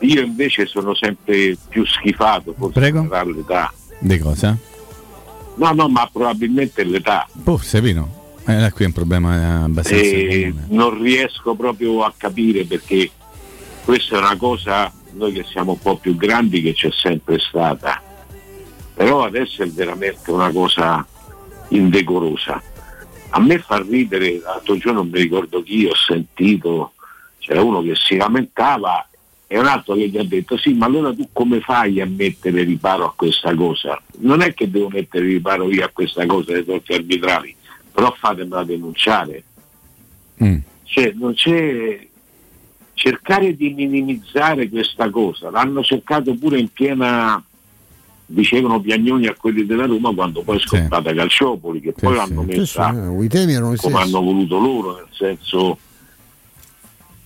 io 0.00 0.20
invece 0.20 0.66
sono 0.66 0.94
sempre 0.94 1.56
più 1.68 1.84
schifato, 1.86 2.54
forse 2.56 2.78
Prego? 2.80 3.08
l'età. 3.24 3.72
Di 3.98 4.18
cosa? 4.18 4.56
No, 5.56 5.72
no, 5.72 5.88
ma 5.88 6.08
probabilmente 6.12 6.84
l'età. 6.84 7.26
Forse 7.42 7.80
Pino. 7.80 8.24
Eh, 8.46 8.70
qui 8.74 8.84
è 8.84 8.86
un 8.88 8.92
problema 8.92 9.34
eh, 9.36 9.64
abbastanza 9.64 10.04
E 10.04 10.52
comune. 10.52 10.66
non 10.68 11.02
riesco 11.02 11.54
proprio 11.54 12.02
a 12.04 12.12
capire 12.16 12.64
perché 12.64 13.10
questa 13.84 14.16
è 14.16 14.18
una 14.18 14.36
cosa, 14.36 14.92
noi 15.14 15.32
che 15.32 15.44
siamo 15.50 15.72
un 15.72 15.78
po' 15.80 15.96
più 15.96 16.14
grandi, 16.14 16.60
che 16.62 16.74
c'è 16.74 16.90
sempre 16.92 17.38
stata. 17.38 18.00
Però 18.94 19.24
adesso 19.24 19.62
è 19.62 19.68
veramente 19.68 20.30
una 20.30 20.50
cosa 20.52 21.04
indecorosa. 21.68 22.62
A 23.30 23.40
me 23.40 23.58
fa 23.58 23.82
ridere, 23.86 24.40
l'altro 24.42 24.76
giorno 24.76 25.00
non 25.02 25.10
mi 25.10 25.20
ricordo 25.20 25.62
chi 25.62 25.84
ho 25.86 25.94
sentito, 25.94 26.92
c'era 27.46 27.62
uno 27.62 27.80
che 27.80 27.94
si 27.94 28.16
lamentava 28.16 29.08
e 29.46 29.58
un 29.58 29.66
altro 29.66 29.94
che 29.94 30.08
gli 30.08 30.18
ha 30.18 30.24
detto 30.24 30.56
sì, 30.56 30.74
ma 30.74 30.86
allora 30.86 31.14
tu 31.14 31.28
come 31.32 31.60
fai 31.60 32.00
a 32.00 32.06
mettere 32.06 32.64
riparo 32.64 33.04
a 33.04 33.12
questa 33.14 33.54
cosa? 33.54 34.02
Non 34.18 34.40
è 34.40 34.52
che 34.52 34.68
devo 34.68 34.88
mettere 34.88 35.24
riparo 35.24 35.70
io 35.70 35.84
a 35.84 35.90
questa 35.92 36.26
cosa 36.26 36.52
dei 36.52 36.64
torti 36.64 36.92
arbitrali, 36.92 37.54
però 37.92 38.12
fatemela 38.18 38.64
denunciare. 38.64 39.44
Mm. 40.42 40.58
Cioè, 40.82 41.12
non 41.14 41.34
c'è 41.34 42.04
cercare 42.94 43.54
di 43.54 43.72
minimizzare 43.72 44.68
questa 44.68 45.08
cosa, 45.10 45.50
l'hanno 45.50 45.84
cercato 45.84 46.34
pure 46.34 46.58
in 46.58 46.68
piena 46.72 47.40
dicevano 48.28 48.80
Piagnoni 48.80 49.28
a 49.28 49.36
quelli 49.38 49.64
della 49.64 49.86
Roma 49.86 50.12
quando 50.12 50.42
poi 50.42 50.56
è 50.56 50.60
scottata 50.60 51.14
Calciopoli 51.14 51.80
che 51.80 51.92
poi 51.92 52.16
l'hanno 52.16 52.42
messa 52.42 52.90
gli 52.90 53.76
come 53.76 54.00
hanno 54.00 54.20
voluto 54.20 54.58
loro, 54.58 54.96
nel 54.96 55.06
senso 55.12 55.78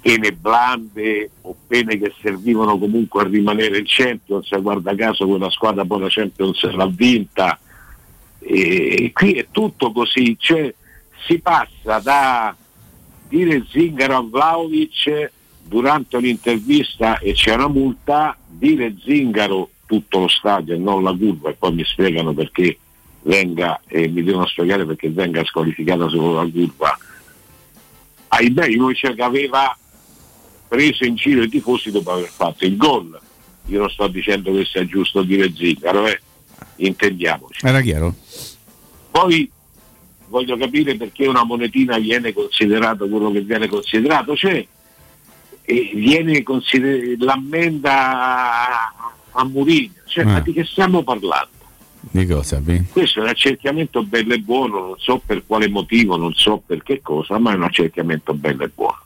pene 0.00 0.32
blande 0.32 1.30
o 1.42 1.54
pene 1.66 1.98
che 1.98 2.12
servivano 2.20 2.78
comunque 2.78 3.22
a 3.22 3.28
rimanere 3.28 3.78
in 3.78 3.84
Champions, 3.86 4.48
guarda 4.60 4.94
caso 4.94 5.26
quella 5.26 5.50
squadra 5.50 5.84
poi 5.84 6.00
la 6.00 6.08
Champions 6.08 6.62
l'ha 6.70 6.86
vinta. 6.86 7.58
E 8.38 9.10
qui 9.12 9.34
è 9.34 9.48
tutto 9.50 9.92
così, 9.92 10.36
cioè 10.38 10.72
si 11.26 11.38
passa 11.40 11.98
da 11.98 12.56
dire 13.28 13.64
Zingaro 13.68 14.16
a 14.16 14.22
Vlaovic 14.22 15.30
durante 15.62 16.16
un'intervista 16.16 17.18
e 17.18 17.34
c'è 17.34 17.54
una 17.54 17.68
multa, 17.68 18.36
dire 18.46 18.96
Zingaro 19.04 19.70
tutto 19.86 20.20
lo 20.20 20.28
stadio 20.28 20.74
e 20.74 20.78
non 20.78 21.02
la 21.02 21.14
curva 21.14 21.50
e 21.50 21.54
poi 21.54 21.74
mi 21.74 21.84
spiegano 21.84 22.32
perché 22.32 22.78
venga 23.22 23.80
e 23.86 24.08
mi 24.08 24.22
devono 24.22 24.46
spiegare 24.46 24.86
perché 24.86 25.10
venga 25.10 25.44
squalificata 25.44 26.08
solo 26.08 26.42
la 26.42 26.50
curva. 26.50 26.98
Ibrahimovic 28.40 29.14
che 29.14 29.22
aveva 29.22 29.76
preso 30.70 31.04
in 31.04 31.16
giro 31.16 31.42
i 31.42 31.48
tifosi 31.48 31.90
dopo 31.90 32.12
aver 32.12 32.28
fatto 32.28 32.64
il 32.64 32.76
gol. 32.76 33.18
Io 33.66 33.80
non 33.80 33.90
sto 33.90 34.06
dicendo 34.06 34.52
che 34.52 34.64
sia 34.64 34.86
giusto 34.86 35.22
dire 35.22 35.52
Zingaro, 35.52 36.06
eh. 36.06 36.20
intendiamoci. 36.76 37.66
Era 37.66 37.80
chiaro? 37.80 38.14
Poi 39.10 39.50
voglio 40.28 40.56
capire 40.56 40.94
perché 40.96 41.26
una 41.26 41.42
monetina 41.42 41.98
viene 41.98 42.32
considerato 42.32 43.08
quello 43.08 43.32
che 43.32 43.40
viene 43.40 43.66
considerato, 43.66 44.36
cioè 44.36 44.64
eh, 45.62 45.90
viene 45.94 46.44
consider- 46.44 47.16
l'ammenda 47.18 48.92
a, 49.32 49.44
Mourinho, 49.44 49.92
cioè, 50.06 50.24
Ah. 50.24 50.28
ma 50.34 50.40
di 50.40 50.52
che 50.52 50.64
stiamo 50.64 51.02
parlando? 51.02 51.48
Di 52.00 52.26
cosa? 52.26 52.62
Questo 52.92 53.18
è 53.18 53.22
un 53.22 53.28
accerchiamento 53.28 54.02
bello 54.04 54.34
e 54.34 54.38
buono, 54.38 54.78
non 54.80 54.94
so 54.98 55.20
per 55.24 55.44
quale 55.44 55.68
motivo, 55.68 56.16
non 56.16 56.32
so 56.32 56.62
per 56.64 56.82
che 56.84 57.00
cosa, 57.02 57.38
ma 57.38 57.52
è 57.52 57.56
un 57.56 57.64
accerchiamento 57.64 58.32
bello 58.34 58.62
e 58.64 58.70
buono. 58.72 58.98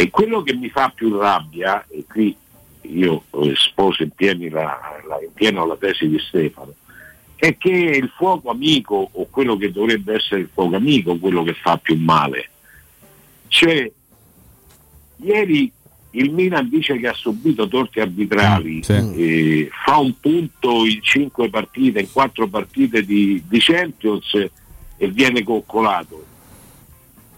E 0.00 0.10
quello 0.10 0.44
che 0.44 0.54
mi 0.54 0.68
fa 0.68 0.92
più 0.94 1.18
rabbia, 1.18 1.84
e 1.88 2.04
qui 2.08 2.32
io 2.82 3.24
eh, 3.32 3.52
sposo 3.56 4.04
in 4.04 4.10
pieno 4.10 4.48
la, 4.48 4.78
la- 5.08 5.20
in 5.20 5.32
pieno 5.34 5.66
la 5.66 5.76
tesi 5.76 6.08
di 6.08 6.20
Stefano, 6.20 6.72
è 7.34 7.56
che 7.56 7.68
il 7.68 8.08
fuoco 8.16 8.48
amico 8.48 9.08
o 9.10 9.26
quello 9.28 9.56
che 9.56 9.72
dovrebbe 9.72 10.14
essere 10.14 10.42
il 10.42 10.50
fuoco 10.52 10.76
amico, 10.76 11.18
quello 11.18 11.42
che 11.42 11.54
fa 11.54 11.78
più 11.78 11.96
male. 11.96 12.48
Cioè, 13.48 13.90
ieri 15.16 15.72
il 16.12 16.30
Milan 16.30 16.68
dice 16.68 16.96
che 16.96 17.08
ha 17.08 17.12
subito 17.12 17.66
torti 17.66 17.98
arbitrali, 17.98 18.80
eh, 19.16 19.68
fa 19.84 19.96
un 19.96 20.14
punto 20.20 20.84
in 20.86 21.02
cinque 21.02 21.50
partite, 21.50 21.98
in 21.98 22.12
quattro 22.12 22.46
partite 22.46 23.04
di, 23.04 23.42
di 23.48 23.58
Champions 23.58 24.32
e 24.96 25.08
viene 25.08 25.42
coccolato. 25.42 26.24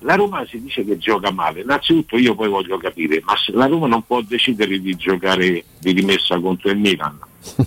La 0.00 0.14
Roma 0.14 0.44
si 0.46 0.60
dice 0.60 0.84
che 0.84 0.98
gioca 0.98 1.30
male, 1.30 1.60
innanzitutto 1.60 2.16
io 2.16 2.34
poi 2.34 2.48
voglio 2.48 2.78
capire, 2.78 3.20
ma 3.24 3.34
la 3.48 3.66
Roma 3.66 3.86
non 3.86 4.04
può 4.04 4.20
decidere 4.22 4.80
di 4.80 4.96
giocare 4.96 5.64
di 5.78 5.92
rimessa 5.92 6.38
contro 6.38 6.70
il 6.70 6.78
Milan, 6.78 7.18
che 7.56 7.66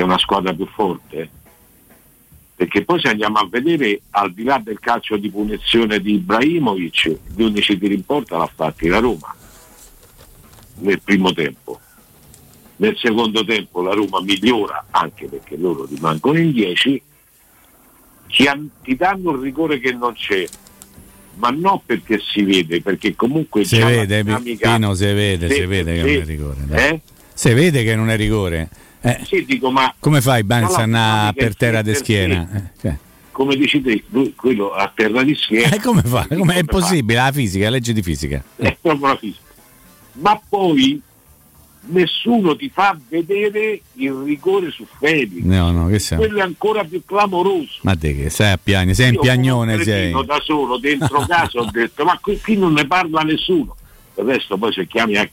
è 0.00 0.02
una 0.02 0.18
squadra 0.18 0.52
più 0.52 0.66
forte, 0.66 1.30
perché 2.54 2.84
poi 2.84 3.00
se 3.00 3.08
andiamo 3.08 3.38
a 3.38 3.48
vedere 3.48 4.02
al 4.10 4.32
di 4.32 4.42
là 4.42 4.60
del 4.62 4.78
calcio 4.78 5.16
di 5.16 5.30
punizione 5.30 6.00
di 6.00 6.14
Ibrahimovic, 6.14 7.18
gli 7.34 7.42
unici 7.42 7.78
tiri 7.78 7.94
in 7.94 8.04
porta 8.04 8.36
l'ha 8.36 8.50
fatti 8.54 8.88
la 8.88 8.98
Roma 8.98 9.34
nel 10.80 11.00
primo 11.00 11.32
tempo. 11.32 11.80
Nel 12.76 12.96
secondo 12.98 13.44
tempo 13.44 13.82
la 13.82 13.92
Roma 13.92 14.20
migliora 14.20 14.86
anche 14.90 15.26
perché 15.26 15.56
loro 15.56 15.86
rimangono 15.86 16.38
in 16.38 16.52
10, 16.52 17.02
ti, 18.26 18.96
danno 18.96 19.32
il 19.32 19.38
rigore 19.38 19.78
che 19.78 19.92
non 19.92 20.14
c'è, 20.14 20.46
ma 21.40 21.48
non 21.50 21.80
perché 21.84 22.20
si 22.24 22.42
vede, 22.42 22.80
perché 22.82 23.16
comunque 23.16 23.64
Si 23.64 23.78
vede, 23.78 24.22
Pino, 24.22 24.94
si 24.94 25.04
vede, 25.06 25.48
Sì, 25.48 25.54
si 25.54 25.64
vede 25.66 25.94
che 25.94 26.00
sì. 26.00 26.12
non 26.12 26.22
è 26.22 26.24
rigore. 26.24 26.56
Eh? 26.70 27.00
Si 27.34 27.52
vede 27.52 27.82
che 27.82 27.94
non 27.96 28.10
è 28.10 28.16
rigore. 28.16 28.68
Eh, 29.00 29.20
Sì, 29.24 29.44
dico, 29.46 29.70
ma 29.70 29.92
come 29.98 30.20
fai 30.20 30.44
Banza 30.44 30.68
Già 30.68 30.74
a 30.74 30.76
la 30.78 30.82
andare 30.82 31.10
dinamica 31.32 31.42
per 31.42 31.56
terra 31.56 31.82
di 31.82 31.94
schiena? 31.94 32.48
Eh, 32.54 32.62
cioè. 32.80 32.96
come 33.32 33.56
dici 33.56 33.80
te, 33.80 34.04
lui, 34.10 34.34
quello 34.34 34.72
a 34.72 34.92
terra 34.94 35.22
di 35.22 35.34
schiena. 35.34 35.74
Eh, 35.74 35.80
come 35.80 36.02
fa? 36.02 36.26
Come 36.28 36.52
è 36.52 36.54
fa? 36.54 36.58
impossibile? 36.60 37.18
La 37.18 37.32
fisica, 37.32 37.64
la 37.64 37.70
legge 37.70 37.92
di 37.94 38.02
fisica. 38.02 38.44
È 38.56 38.76
proprio 38.80 39.06
la 39.08 39.16
fisica. 39.16 39.42
Ma 40.12 40.40
poi 40.46 41.00
nessuno 41.86 42.56
ti 42.56 42.68
fa 42.68 42.96
vedere 43.08 43.80
il 43.94 44.12
rigore 44.12 44.70
su 44.70 44.86
Fedez. 44.98 45.42
No, 45.44 45.70
no, 45.70 45.86
che 45.88 45.98
siamo? 45.98 46.22
Quello 46.22 46.38
è 46.38 46.42
ancora 46.42 46.84
più 46.84 47.02
clamoroso. 47.04 47.78
Ma 47.82 47.96
te 47.96 48.14
che 48.14 48.30
sei 48.30 48.52
a 48.52 48.58
piagne, 48.62 48.94
sei 48.94 49.12
Io 49.12 49.20
piagnone 49.20 49.76
sei. 49.82 49.84
cretino 49.84 50.22
da 50.22 50.40
solo 50.44 50.78
dentro 50.78 51.24
casa 51.28 51.60
ho 51.60 51.68
detto 51.70 52.04
ma 52.04 52.18
qui, 52.20 52.40
qui 52.40 52.56
non 52.56 52.72
ne 52.72 52.86
parla 52.86 53.22
nessuno 53.22 53.76
del 54.14 54.24
resto 54.26 54.56
poi 54.56 54.72
se 54.72 54.86
chiami 54.86 55.16
a, 55.16 55.28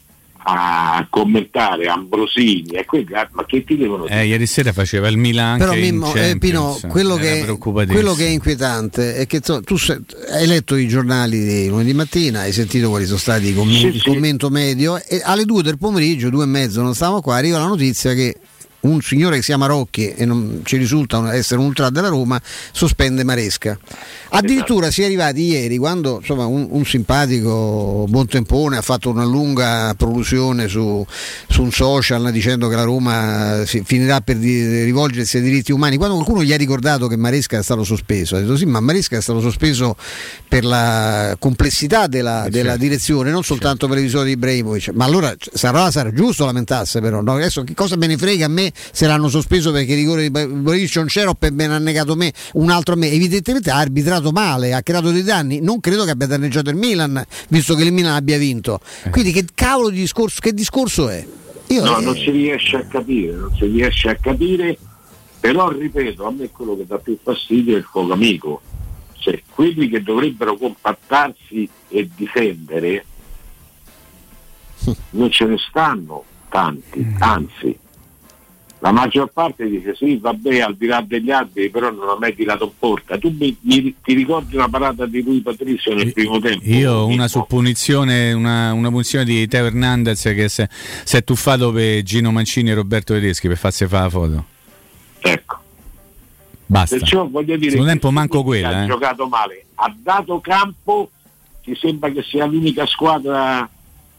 a 0.49 1.05
commentare 1.09 1.87
Ambrosini 1.87 2.69
e 2.71 2.85
quelli 2.85 3.13
ah, 3.13 3.27
ma 3.33 3.45
che 3.45 3.65
ti 3.65 3.75
devono 3.75 4.05
dire 4.05 4.21
Eh, 4.21 4.25
ieri 4.27 4.45
sera 4.45 4.71
faceva 4.71 5.09
il 5.09 5.17
Milan 5.17 5.57
Però 5.57 5.73
Mimmo, 5.73 6.13
eh, 6.15 6.37
Pino, 6.37 6.69
Champions. 6.79 6.87
quello 6.93 7.15
che, 7.15 7.45
quello 7.85 8.13
che 8.13 8.25
è 8.27 8.29
inquietante 8.29 9.15
è 9.15 9.27
che 9.27 9.41
tu, 9.41 9.59
tu 9.61 9.75
se- 9.77 9.99
hai 10.31 10.47
letto 10.47 10.75
i 10.75 10.87
giornali 10.87 11.43
di 11.43 11.67
lunedì 11.67 11.93
mattina, 11.93 12.41
hai 12.41 12.53
sentito 12.53 12.87
quali 12.89 13.05
sono 13.05 13.17
stati 13.17 13.49
i 13.49 13.53
commenti, 13.53 13.79
Sì, 13.79 13.87
il 13.87 14.01
sì. 14.01 14.09
commento 14.09 14.49
medio 14.49 14.97
e 15.03 15.21
alle 15.23 15.43
due 15.43 15.61
del 15.63 15.77
pomeriggio, 15.77 16.29
due 16.29 16.43
e 16.45 16.47
mezzo, 16.47 16.81
non 16.81 16.95
stavamo 16.95 17.19
qua, 17.21 17.35
arriva 17.35 17.57
la 17.57 17.65
notizia 17.67 18.13
che 18.13 18.35
un 18.87 19.01
signore 19.01 19.35
che 19.35 19.41
si 19.41 19.47
chiama 19.47 19.65
Rocchi 19.65 20.13
e 20.13 20.25
non 20.25 20.61
ci 20.63 20.77
risulta 20.77 21.33
essere 21.33 21.59
un 21.59 21.67
ultra 21.67 21.89
della 21.89 22.07
Roma 22.07 22.41
sospende 22.71 23.23
Maresca. 23.23 23.77
Addirittura 24.29 24.91
si 24.91 25.01
è 25.01 25.05
arrivati 25.05 25.41
ieri 25.41 25.77
quando 25.77 26.17
insomma, 26.19 26.45
un, 26.45 26.67
un 26.69 26.85
simpatico 26.85 28.05
buontempone 28.09 28.77
ha 28.77 28.81
fatto 28.81 29.09
una 29.09 29.23
lunga 29.23 29.93
prolusione 29.95 30.67
su, 30.67 31.05
su 31.47 31.61
un 31.61 31.71
social 31.71 32.31
dicendo 32.31 32.67
che 32.67 32.75
la 32.75 32.83
Roma 32.83 33.63
si- 33.65 33.83
finirà 33.85 34.21
per 34.21 34.37
di- 34.37 34.83
rivolgersi 34.83 35.37
ai 35.37 35.43
diritti 35.43 35.71
umani. 35.71 35.97
Quando 35.97 36.15
qualcuno 36.15 36.43
gli 36.43 36.53
ha 36.53 36.57
ricordato 36.57 37.07
che 37.07 37.15
Maresca 37.15 37.57
è 37.57 37.63
stato 37.63 37.83
sospeso, 37.83 38.35
ha 38.35 38.39
detto 38.39 38.57
sì, 38.57 38.65
ma 38.65 38.79
Maresca 38.79 39.17
è 39.17 39.21
stato 39.21 39.39
sospeso 39.39 39.95
per 40.47 40.65
la 40.65 41.35
complessità 41.39 42.07
della, 42.07 42.47
della 42.49 42.77
direzione, 42.77 43.31
non 43.31 43.43
soltanto 43.43 43.87
per 43.87 43.97
l'episodio 43.97 44.25
di 44.25 44.31
Ibrahimovic. 44.31 44.89
Ma 44.93 45.05
allora 45.05 45.33
sarà, 45.53 45.89
sarà 45.91 46.11
giusto 46.11 46.45
lamentasse 46.45 46.99
però. 47.01 47.21
no? 47.21 47.33
Adesso 47.33 47.63
che 47.63 47.73
cosa 47.73 47.95
me 47.95 48.07
ne 48.07 48.17
frega 48.17 48.45
a 48.45 48.49
me 48.49 48.71
se 48.91 49.07
l'hanno 49.07 49.29
sospeso 49.29 49.71
perché 49.71 49.93
il 49.93 49.97
rigore 49.97 50.21
di 50.21 50.27
Ibrahimovic 50.27 50.95
non 50.95 51.05
c'era 51.07 51.29
o 51.29 51.33
per 51.33 51.51
me 51.51 51.67
ne 51.67 51.75
ha 51.75 51.79
negato 51.79 52.15
me, 52.15 52.31
un 52.53 52.69
altro 52.69 52.93
a 52.93 52.97
me. 52.97 53.09
Evidentemente 53.11 53.69
ha 53.71 53.77
arbitrato 53.77 54.31
male, 54.31 54.73
ha 54.73 54.81
creato 54.81 55.11
dei 55.11 55.23
danni. 55.23 55.59
Non 55.61 55.79
credo 55.79 56.03
che 56.03 56.11
abbia 56.11 56.27
danneggiato 56.27 56.69
il 56.69 56.75
Milan, 56.75 57.23
visto 57.49 57.75
che 57.75 57.83
il 57.83 57.91
Milan 57.91 58.13
abbia 58.13 58.37
vinto. 58.37 58.79
Quindi 59.09 59.31
che 59.31 59.45
cavolo 59.53 59.89
di 59.89 59.99
discorso, 59.99 60.39
che 60.41 60.53
discorso 60.53 61.09
è? 61.09 61.25
Io, 61.67 61.83
no 61.83 61.97
eh, 61.97 62.03
non 62.03 62.15
si 62.15 62.29
riesce 62.31 62.77
a 62.77 62.85
capire 62.85 63.33
non 63.33 63.53
si 63.55 63.65
riesce 63.65 64.09
a 64.09 64.15
capire 64.15 64.77
però 65.39 65.69
ripeto 65.69 66.25
a 66.25 66.31
me 66.31 66.49
quello 66.49 66.77
che 66.77 66.85
dà 66.85 66.97
più 66.97 67.17
fastidio 67.21 67.75
è 67.75 67.79
il 67.79 67.83
fuoco 67.83 68.13
amico 68.13 68.61
cioè 69.17 69.41
quelli 69.53 69.89
che 69.89 70.01
dovrebbero 70.01 70.55
compattarsi 70.55 71.69
e 71.89 72.09
difendere 72.15 73.05
non 75.11 75.29
ce 75.29 75.45
ne 75.45 75.57
stanno 75.57 76.23
tanti 76.47 77.05
anzi 77.19 77.77
la 78.79 78.91
maggior 78.91 79.31
parte 79.33 79.67
dice 79.67 79.95
sì 79.95 80.17
vabbè 80.17 80.59
al 80.59 80.75
di 80.75 80.85
là 80.85 81.03
degli 81.05 81.31
altri 81.31 81.69
però 81.71 81.89
non 81.89 82.09
ha 82.09 82.15
mai 82.19 82.35
tirato 82.35 82.71
porta 82.77 83.17
tu 83.17 83.33
mi, 83.35 83.55
mi- 83.61 83.95
ti 84.03 84.13
ricordi 84.13 84.55
una 84.55 84.69
parata 84.69 85.07
di 85.07 85.23
lui 85.23 85.41
Patrizio 85.41 85.95
nel 85.95 86.13
primo 86.13 86.37
tempo 86.39 86.63
Io 86.65 86.91
ho 86.93 87.07
una 87.07 87.27
su 87.27 87.43
punizione, 87.47 88.33
una, 88.33 88.73
una 88.73 88.89
punizione 88.89 89.25
di 89.25 89.47
Teo 89.47 89.65
Hernandez 89.65 90.21
che 90.21 90.47
si 90.47 90.61
è- 90.61 91.23
tuffato 91.23 91.71
per 91.71 92.03
Gino 92.03 92.31
Mancini 92.31 92.69
e 92.69 92.75
Roberto 92.75 93.13
Tedeschi 93.15 93.47
per 93.47 93.57
farsi 93.57 93.87
fare 93.87 94.03
la 94.03 94.09
foto. 94.11 94.45
Ecco. 95.21 95.57
Basta. 96.67 96.97
Perciò 96.97 97.27
voglio 97.27 97.55
dire 97.57 97.71
Secondo 97.71 97.89
tempo 97.91 98.11
manco 98.11 98.39
ha 98.39 98.43
quella. 98.43 98.83
eh. 98.83 98.87
giocato 98.87 99.27
male, 99.27 99.65
ha 99.75 99.93
dato 100.03 100.39
campo, 100.39 101.09
ti 101.63 101.75
sembra 101.75 102.11
che 102.11 102.21
sia 102.21 102.45
l'unica 102.45 102.85
squadra 102.85 103.67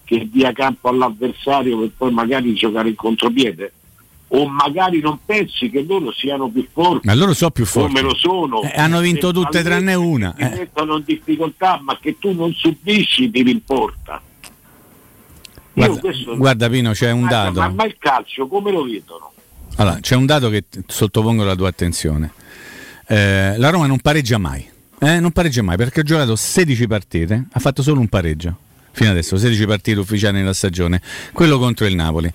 che 0.05 0.29
dia 0.33 0.53
campo 0.53 0.89
all'avversario 0.89 1.79
per 1.79 1.91
poi 1.97 2.11
magari 2.13 2.55
giocare 2.55 2.89
in 2.89 2.95
contropiede? 2.97 3.73
O 4.31 4.47
magari 4.47 5.01
non 5.01 5.19
pensi 5.25 5.71
che 5.71 5.83
loro 5.83 6.13
siano 6.13 6.49
più 6.49 6.67
forti? 6.71 7.07
Ma 7.07 7.15
loro 7.15 7.33
sono 7.33 7.51
più 7.51 7.65
forti. 7.65 7.95
Come 7.95 8.03
lo 8.03 8.15
sono? 8.15 8.63
Eh, 8.63 8.79
hanno 8.79 9.01
vinto 9.01 9.33
tutte 9.33 9.63
tranne 9.63 9.95
una. 9.95 10.35
Ti 10.37 10.43
eh. 10.43 10.49
mettono 10.51 10.97
in 10.99 11.03
difficoltà, 11.07 11.81
ma 11.83 11.99
che 11.99 12.17
tu 12.19 12.33
non 12.33 12.53
subisci 12.53 13.31
ti 13.31 13.43
rimporta. 13.43 14.21
Io 15.73 15.87
Guarda, 15.87 16.01
questo- 16.01 16.37
guarda, 16.37 16.69
Pino, 16.69 16.93
c'è 16.93 17.11
un 17.11 17.27
dato. 17.27 17.61
Ma, 17.61 17.69
ma 17.69 17.85
il 17.85 17.97
calcio 17.99 18.47
come 18.49 18.71
lo 18.71 18.83
vedono? 18.83 19.33
Allora, 19.77 19.99
c'è 20.01 20.17
un 20.17 20.27
dato 20.27 20.51
che 20.51 20.65
sottopongo 20.87 21.43
alla 21.43 21.55
tua 21.55 21.69
attenzione. 21.69 22.33
Eh, 23.07 23.57
la 23.57 23.71
Roma 23.71 23.87
non 23.87 23.99
pareggia 24.01 24.37
mai. 24.37 24.69
Eh, 24.99 25.21
non 25.21 25.31
pareggia 25.31 25.63
mai 25.63 25.77
perché 25.77 26.01
ha 26.01 26.03
giocato 26.03 26.35
16 26.35 26.87
partite, 26.87 27.47
ha 27.53 27.61
fatto 27.61 27.83
solo 27.83 28.01
un 28.01 28.09
pareggio. 28.09 28.59
Fino 28.99 29.11
adesso 29.11 29.37
16 29.37 29.65
partite 29.67 30.01
ufficiali 30.01 30.39
nella 30.39 30.53
stagione, 30.53 31.01
quello 31.33 31.57
contro 31.61 31.87
il 31.87 31.95
Napoli. 31.95 32.29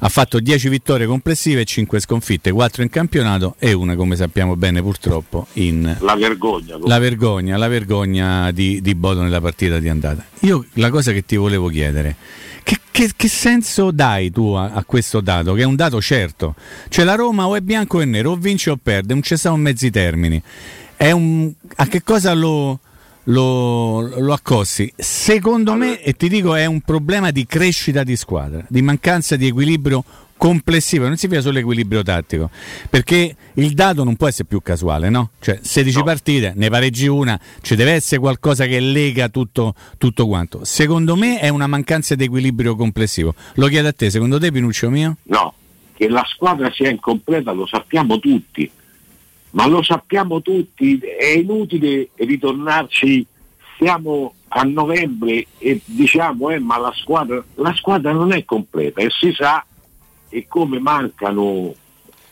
Ha 0.00 0.08
fatto 0.08 0.40
10 0.40 0.68
vittorie 0.68 1.06
complessive 1.06 1.60
e 1.60 1.64
5 1.64 2.00
sconfitte, 2.00 2.50
4 2.50 2.82
in 2.82 2.90
campionato 2.90 3.54
e 3.60 3.72
una, 3.72 3.94
come 3.94 4.16
sappiamo 4.16 4.56
bene 4.56 4.82
purtroppo, 4.82 5.46
in 5.52 5.96
La 6.00 6.16
vergogna. 6.16 6.76
la 6.84 6.98
vergogna, 6.98 7.56
la 7.56 7.68
vergogna 7.68 8.50
di, 8.50 8.80
di 8.80 8.96
Bodo 8.96 9.22
nella 9.22 9.40
partita 9.40 9.78
di 9.78 9.88
andata. 9.88 10.24
Io 10.40 10.66
la 10.72 10.90
cosa 10.90 11.12
che 11.12 11.24
ti 11.24 11.36
volevo 11.36 11.68
chiedere, 11.68 12.16
che, 12.64 12.78
che- 12.90 13.12
che 13.14 13.28
senso 13.28 13.92
dai 13.92 14.32
tu 14.32 14.54
a, 14.54 14.72
a 14.72 14.82
questo 14.84 15.20
dato? 15.20 15.52
Che 15.52 15.62
è 15.62 15.66
un 15.66 15.76
dato 15.76 16.00
certo. 16.00 16.56
Cioè 16.88 17.04
la 17.04 17.14
Roma 17.14 17.46
o 17.46 17.54
è 17.54 17.60
bianco 17.60 17.98
o 17.98 18.00
è 18.00 18.04
nero, 18.06 18.32
o 18.32 18.36
vince 18.36 18.70
o 18.70 18.76
perde, 18.76 19.12
non 19.14 19.22
ci 19.22 19.36
sono 19.36 19.54
mezzi 19.56 19.88
termini. 19.92 20.42
È 20.96 21.12
un, 21.12 21.52
a 21.76 21.86
che 21.86 22.02
cosa 22.02 22.34
lo, 22.34 22.80
lo, 23.28 24.00
lo 24.00 24.32
accossi? 24.32 24.92
Secondo 24.96 25.74
me, 25.74 26.02
e 26.02 26.12
ti 26.12 26.28
dico, 26.28 26.54
è 26.54 26.66
un 26.66 26.80
problema 26.80 27.30
di 27.30 27.46
crescita 27.46 28.02
di 28.02 28.16
squadra, 28.16 28.64
di 28.68 28.82
mancanza 28.82 29.36
di 29.36 29.46
equilibrio 29.46 30.04
complessivo, 30.38 31.06
non 31.06 31.16
si 31.16 31.26
vede 31.26 31.42
solo 31.42 31.58
equilibrio 31.58 32.02
tattico, 32.02 32.48
perché 32.88 33.34
il 33.54 33.72
dato 33.72 34.04
non 34.04 34.16
può 34.16 34.28
essere 34.28 34.44
più 34.44 34.62
casuale, 34.62 35.10
no? 35.10 35.30
Cioè 35.40 35.58
16 35.60 36.02
partite, 36.04 36.52
ne 36.56 36.70
pareggi 36.70 37.08
una, 37.08 37.38
ci 37.60 37.74
deve 37.74 37.92
essere 37.92 38.20
qualcosa 38.20 38.64
che 38.66 38.78
lega 38.80 39.28
tutto, 39.28 39.74
tutto 39.98 40.26
quanto. 40.26 40.64
Secondo 40.64 41.16
me 41.16 41.40
è 41.40 41.48
una 41.48 41.66
mancanza 41.66 42.14
di 42.14 42.24
equilibrio 42.24 42.76
complessivo. 42.76 43.34
Lo 43.54 43.66
chiedo 43.66 43.88
a 43.88 43.92
te, 43.92 44.08
secondo 44.10 44.38
te 44.38 44.52
Pinuccio 44.52 44.88
mio? 44.88 45.16
No, 45.24 45.54
che 45.94 46.08
la 46.08 46.24
squadra 46.26 46.70
sia 46.72 46.88
incompleta 46.88 47.50
lo 47.50 47.66
sappiamo 47.66 48.20
tutti, 48.20 48.70
ma 49.50 49.66
lo 49.66 49.82
sappiamo 49.82 50.40
tutti, 50.42 50.98
è 50.98 51.28
inutile 51.36 52.08
ritornarci, 52.16 53.26
siamo 53.78 54.34
a 54.48 54.62
novembre 54.62 55.46
e 55.58 55.80
diciamo 55.84 56.50
eh, 56.50 56.58
ma 56.58 56.78
la 56.78 56.92
squadra, 56.94 57.42
la 57.56 57.74
squadra 57.74 58.12
non 58.12 58.32
è 58.32 58.44
completa 58.44 59.00
e 59.02 59.08
si 59.10 59.32
sa 59.32 59.64
e 60.30 60.46
come 60.48 60.78
mancano 60.78 61.74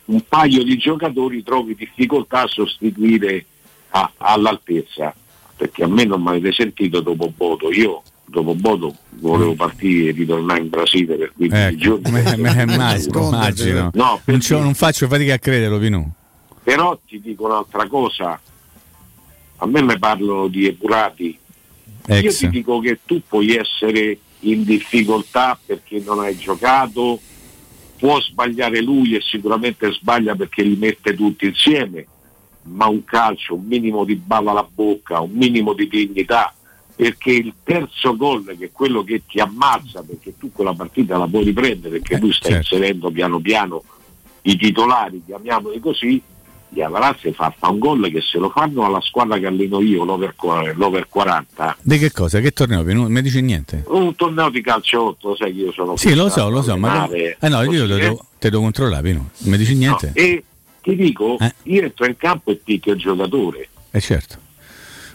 un 0.06 0.22
paio 0.28 0.62
di 0.62 0.76
giocatori 0.76 1.42
trovi 1.42 1.74
difficoltà 1.74 2.42
a 2.42 2.46
sostituire 2.46 3.44
a- 3.90 4.12
all'altezza, 4.18 5.14
perché 5.56 5.82
a 5.84 5.88
me 5.88 6.04
non 6.04 6.20
mi 6.22 6.28
avete 6.28 6.52
sentito 6.52 7.00
dopo 7.00 7.32
Bodo, 7.34 7.72
io 7.72 8.02
dopo 8.24 8.54
Bodo 8.54 8.94
volevo 9.18 9.54
partire 9.54 10.08
e 10.10 10.12
ritornare 10.12 10.60
in 10.60 10.68
Brasile 10.68 11.16
per 11.16 11.32
15 11.34 11.62
Ecco, 11.62 11.76
giorni. 11.76 12.10
me- 12.12 12.36
me- 12.36 12.62
immagino, 12.72 13.28
immagino. 13.28 13.90
No, 13.94 14.20
non, 14.24 14.38
c'ho- 14.38 14.58
non 14.60 14.74
faccio 14.74 15.06
fatica 15.08 15.34
a 15.34 15.38
crederlo, 15.38 15.78
Pinu. 15.78 16.12
Però 16.66 16.98
ti 17.06 17.20
dico 17.20 17.44
un'altra 17.44 17.86
cosa, 17.86 18.40
a 19.58 19.66
me 19.66 19.82
mi 19.82 19.96
parlano 20.00 20.48
di 20.48 20.66
epurati, 20.66 21.38
io 22.08 22.14
Ex. 22.16 22.38
ti 22.38 22.48
dico 22.48 22.80
che 22.80 22.98
tu 23.04 23.22
puoi 23.24 23.54
essere 23.54 24.18
in 24.40 24.64
difficoltà 24.64 25.56
perché 25.64 26.02
non 26.04 26.18
hai 26.18 26.36
giocato, 26.36 27.20
può 27.96 28.20
sbagliare 28.20 28.82
lui 28.82 29.14
e 29.14 29.20
sicuramente 29.20 29.92
sbaglia 29.92 30.34
perché 30.34 30.64
li 30.64 30.74
mette 30.74 31.14
tutti 31.14 31.46
insieme, 31.46 32.04
ma 32.62 32.88
un 32.88 33.04
calcio, 33.04 33.54
un 33.54 33.64
minimo 33.64 34.02
di 34.02 34.16
bava 34.16 34.50
alla 34.50 34.68
bocca, 34.68 35.20
un 35.20 35.34
minimo 35.34 35.72
di 35.72 35.86
dignità, 35.86 36.52
perché 36.96 37.30
il 37.30 37.54
terzo 37.62 38.16
gol 38.16 38.56
che 38.58 38.64
è 38.64 38.72
quello 38.72 39.04
che 39.04 39.22
ti 39.24 39.38
ammazza 39.38 40.02
perché 40.02 40.36
tu 40.36 40.50
quella 40.50 40.74
partita 40.74 41.16
la 41.16 41.28
puoi 41.28 41.44
riprendere 41.44 42.00
perché 42.00 42.18
tu 42.18 42.32
stai 42.32 42.54
certo. 42.54 42.74
inserendo 42.74 43.10
piano 43.12 43.38
piano 43.38 43.84
i 44.42 44.56
titolari, 44.56 45.22
chiamiamoli 45.24 45.78
così, 45.78 46.20
gli 46.76 46.82
Avarazzi 46.82 47.32
fa, 47.32 47.54
fa 47.56 47.70
un 47.70 47.78
gol 47.78 48.10
che 48.10 48.20
se 48.20 48.36
lo 48.36 48.50
fanno 48.50 48.84
alla 48.84 49.00
squadra 49.00 49.38
che 49.38 49.46
alleno 49.46 49.80
io, 49.80 50.04
l'over, 50.04 50.34
l'over 50.74 51.08
40, 51.08 51.78
Di 51.80 51.96
che 51.96 52.12
cosa? 52.12 52.38
Che 52.40 52.52
torneo? 52.52 52.82
Non 52.82 53.10
mi 53.10 53.22
dici 53.22 53.40
niente? 53.40 53.84
un 53.86 54.14
torneo 54.14 54.50
di 54.50 54.60
calciotto, 54.60 55.34
sai 55.36 55.54
che 55.54 55.60
io 55.60 55.72
sono 55.72 55.96
Sì, 55.96 56.14
lo 56.14 56.28
so, 56.28 56.50
lo 56.50 56.60
so, 56.60 56.76
ma 56.76 57.08
eh 57.08 57.48
no, 57.48 57.62
io 57.62 57.86
te 57.86 57.94
eh. 57.94 57.98
devo, 57.98 58.26
te 58.38 58.50
devo 58.50 58.62
controllare. 58.62 59.10
Non 59.10 59.30
mi 59.44 59.56
dici 59.56 59.74
niente? 59.74 60.10
E 60.12 60.44
ti 60.82 60.94
dico, 60.94 61.38
Eh. 61.38 61.54
io 61.62 61.82
entro 61.84 62.04
in 62.04 62.16
campo 62.18 62.50
e 62.50 62.56
picchio 62.56 62.92
il 62.92 62.98
giocatore. 62.98 63.68
Eh 63.90 64.00
certo. 64.00 64.36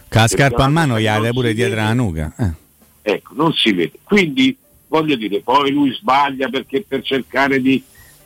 Con 0.08 0.20
la 0.20 0.26
scarpa 0.26 0.64
a 0.64 0.68
mano 0.68 0.98
gli 0.98 1.02
che 1.04 1.08
ha 1.08 1.18
non 1.18 1.30
pure 1.30 1.54
dietro 1.54 1.76
la 1.76 1.92
nuca. 1.92 2.34
Eh. 2.38 2.50
Ecco, 3.02 3.34
non 3.36 3.52
si 3.52 3.72
vede. 3.72 3.92
Quindi 4.02 4.56
voglio 4.88 5.14
dire, 5.14 5.40
poi 5.42 5.70
lui 5.70 5.92
sbaglia 5.92 6.48
perché 6.48 6.84
per 6.86 7.02
cercare 7.02 7.62
di 7.62 7.80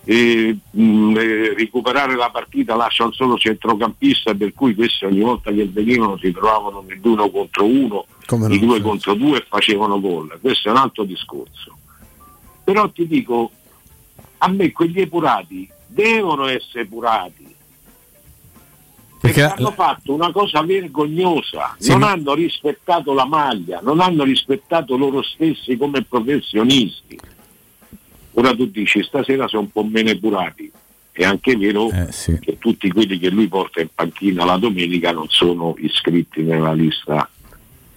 eh, 0.08 0.56
mh, 0.70 1.16
eh, 1.16 1.54
recuperare 1.54 2.14
la 2.14 2.30
partita 2.30 2.76
lascia 2.76 3.04
un 3.04 3.12
solo 3.12 3.36
centrocampista, 3.36 4.34
per 4.34 4.52
cui 4.54 4.74
questi 4.74 5.04
ogni 5.04 5.20
volta 5.20 5.50
che 5.50 5.66
venivano 5.66 6.16
si 6.16 6.30
trovavano 6.30 6.84
nell'uno 6.86 7.28
contro 7.28 7.64
uno, 7.64 8.06
Come 8.24 8.54
i 8.54 8.58
due 8.60 8.74
certo. 8.74 8.88
contro 8.88 9.14
due 9.14 9.38
e 9.38 9.44
facevano 9.48 10.00
gol. 10.00 10.38
Questo 10.40 10.68
è 10.68 10.70
un 10.70 10.76
altro 10.78 11.02
discorso. 11.04 11.76
Però 12.62 12.88
ti 12.90 13.06
dico, 13.08 13.50
a 14.38 14.48
me 14.48 14.70
quegli 14.70 15.00
epurati 15.00 15.68
devono 15.88 16.46
essere 16.46 16.82
epurati. 16.82 17.54
Perché 19.18 19.40
Perché 19.40 19.60
hanno 19.60 19.72
fatto 19.72 20.12
una 20.14 20.30
cosa 20.30 20.62
vergognosa, 20.62 21.74
Sì, 21.78 21.90
non 21.90 22.00
ma- 22.00 22.10
hanno 22.12 22.34
rispettato 22.34 23.12
la 23.12 23.24
maglia, 23.24 23.80
non 23.82 23.98
hanno 23.98 24.22
rispettato 24.22 24.96
loro 24.96 25.22
stessi 25.22 25.76
come 25.76 26.02
professionisti. 26.02 27.18
Ora 28.38 28.54
tu 28.54 28.66
dici 28.66 29.02
stasera 29.02 29.48
sono 29.48 29.62
un 29.62 29.70
po' 29.70 29.82
meno 29.84 30.10
epurati. 30.10 30.70
È 31.10 31.24
anche 31.24 31.56
vero 31.56 31.90
Eh, 31.90 32.38
che 32.38 32.58
tutti 32.58 32.90
quelli 32.90 33.18
che 33.18 33.30
lui 33.30 33.48
porta 33.48 33.80
in 33.80 33.88
panchina 33.94 34.44
la 34.44 34.58
domenica 34.58 35.12
non 35.12 35.26
sono 35.28 35.74
iscritti 35.78 36.42
nella 36.42 36.74
lista. 36.74 37.28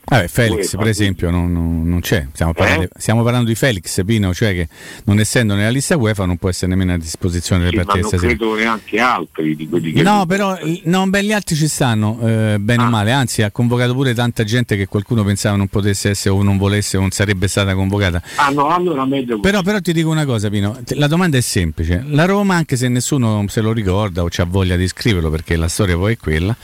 Vabbè, 0.10 0.28
Felix, 0.28 0.56
UEFA, 0.74 0.78
per 0.78 0.88
esempio, 0.88 1.30
non, 1.30 1.52
non- 1.52 1.88
non 1.88 2.00
c'è. 2.00 2.26
Stiamo 2.34 2.54
parlando, 2.54 2.84
Eh? 2.84 2.90
stiamo 2.98 3.24
parlando 3.24 3.48
di 3.50 3.56
Felix 3.56 4.04
Pino, 4.04 4.34
cioè 4.34 4.54
che 4.54 4.68
non 5.06 5.20
essendo 5.20 5.54
nella 5.54 5.70
lista 5.70 5.96
UEFA 5.98 6.26
non 6.26 6.38
può 6.38 6.50
essere 6.50 6.68
nemmeno 6.68 6.94
a 6.94 6.98
disposizione 6.98 7.64
Sì, 7.66 7.70
delle 7.70 7.84
ma 7.84 7.86
partite 7.94 8.08
non 8.10 8.20
stasera. 8.20 8.36
credo 8.38 8.56
neanche 8.56 9.00
altri 9.00 9.56
di 9.56 9.70
quelli 9.70 9.92
che 9.92 10.02
No, 10.02 10.26
però 10.26 10.58
no, 10.86 11.08
beh, 11.08 11.24
gli 11.24 11.32
altri 11.32 11.56
ci 11.56 11.68
stanno, 11.68 12.18
eh, 12.22 12.58
bene 12.60 12.84
Ah. 12.84 12.88
o 12.88 12.90
male, 12.90 13.12
anzi 13.12 13.44
ha 13.44 13.52
convocato 13.52 13.94
pure 13.94 14.14
tanta 14.16 14.44
gente 14.44 14.76
che 14.76 14.88
qualcuno 14.88 15.24
pensava 15.24 15.56
non 15.56 15.68
potesse 15.68 16.10
essere 16.10 16.32
o 16.34 16.42
non 16.42 16.58
volesse 16.58 16.98
o 16.98 17.02
non 17.02 17.12
sarebbe 17.12 17.48
stata 17.48 17.76
convocata. 17.76 18.22
Ah 18.36 18.50
no, 18.50 18.68
allora 18.70 19.06
meglio 19.06 19.40
Però, 19.40 19.62
però 19.62 19.80
ti 19.80 19.94
dico 19.94 20.10
una 20.10 20.26
cosa, 20.26 20.50
Pino, 20.50 20.76
la 20.96 21.08
domanda 21.08 21.38
è 21.38 21.42
semplice. 21.42 22.04
La 22.08 22.26
Roma, 22.26 22.56
anche 22.56 22.76
se 22.78 22.88
nessuno 22.88 23.46
se 23.48 23.62
lo 23.62 23.72
ricorda 23.72 24.24
o 24.24 24.30
ha 24.36 24.46
voglia 24.46 24.76
di 24.76 24.88
scriverlo 24.88 25.30
perché 25.30 25.56
la 25.56 25.68
storia 25.68 25.96
poi 25.96 26.14
è 26.14 26.18
quella, 26.18 26.56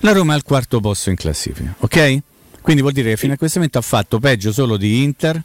la 0.00 0.12
Roma 0.12 0.32
è 0.32 0.36
al 0.36 0.42
quarto 0.42 0.80
posto 0.80 1.08
in 1.10 1.16
classifica, 1.16 1.74
ok? 1.78 2.18
Quindi 2.60 2.82
vuol 2.82 2.94
dire 2.94 3.10
che 3.10 3.16
fino 3.16 3.32
a 3.32 3.36
questo 3.36 3.58
momento 3.58 3.78
ha 3.78 3.82
fatto 3.82 4.18
peggio 4.18 4.52
solo 4.52 4.76
di 4.76 5.02
Inter, 5.02 5.42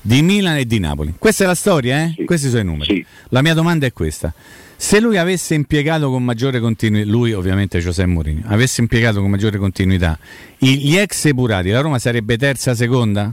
di 0.00 0.22
Milan 0.22 0.56
e 0.56 0.66
di 0.66 0.78
Napoli. 0.78 1.14
Questa 1.18 1.44
è 1.44 1.46
la 1.46 1.54
storia, 1.54 2.02
eh? 2.02 2.24
Questi 2.24 2.48
sono 2.48 2.60
i 2.60 2.64
numeri. 2.64 3.06
La 3.28 3.42
mia 3.42 3.54
domanda 3.54 3.86
è 3.86 3.92
questa. 3.92 4.32
Se 4.76 4.98
lui 4.98 5.16
avesse 5.16 5.54
impiegato 5.54 6.10
con 6.10 6.24
maggiore 6.24 6.58
continuità, 6.58 7.08
lui 7.08 7.32
ovviamente 7.32 7.78
Giuseppe 7.78 8.08
Mourinho, 8.10 8.42
avesse 8.46 8.80
impiegato 8.80 9.20
con 9.20 9.30
maggiore 9.30 9.56
continuità 9.56 10.18
gli 10.58 10.96
ex 10.96 11.26
epurati, 11.26 11.70
la 11.70 11.80
Roma 11.80 12.00
sarebbe 12.00 12.36
terza, 12.36 12.74
seconda? 12.74 13.32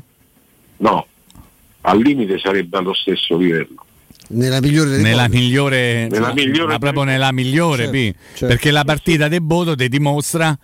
No, 0.77 1.07
al 1.81 1.99
limite 1.99 2.37
sarebbe 2.37 2.77
allo 2.77 2.93
stesso 2.93 3.35
livello. 3.35 3.83
Nella 4.27 4.61
migliore 4.61 4.91
delle 4.91 5.01
nella 5.01 5.27
migliore, 5.27 6.07
Nella 6.07 6.33
migliore 6.33 6.73
ma 6.73 6.77
proprio 6.77 7.01
nella 7.03 7.31
migliore 7.31 7.85
Certo, 7.85 8.17
certo. 8.33 8.45
perché 8.45 8.69
la 8.69 8.83
partita 8.83 9.27
del 9.27 9.41
Bodo 9.41 9.75
ti 9.75 9.89
dimostra 9.89 10.55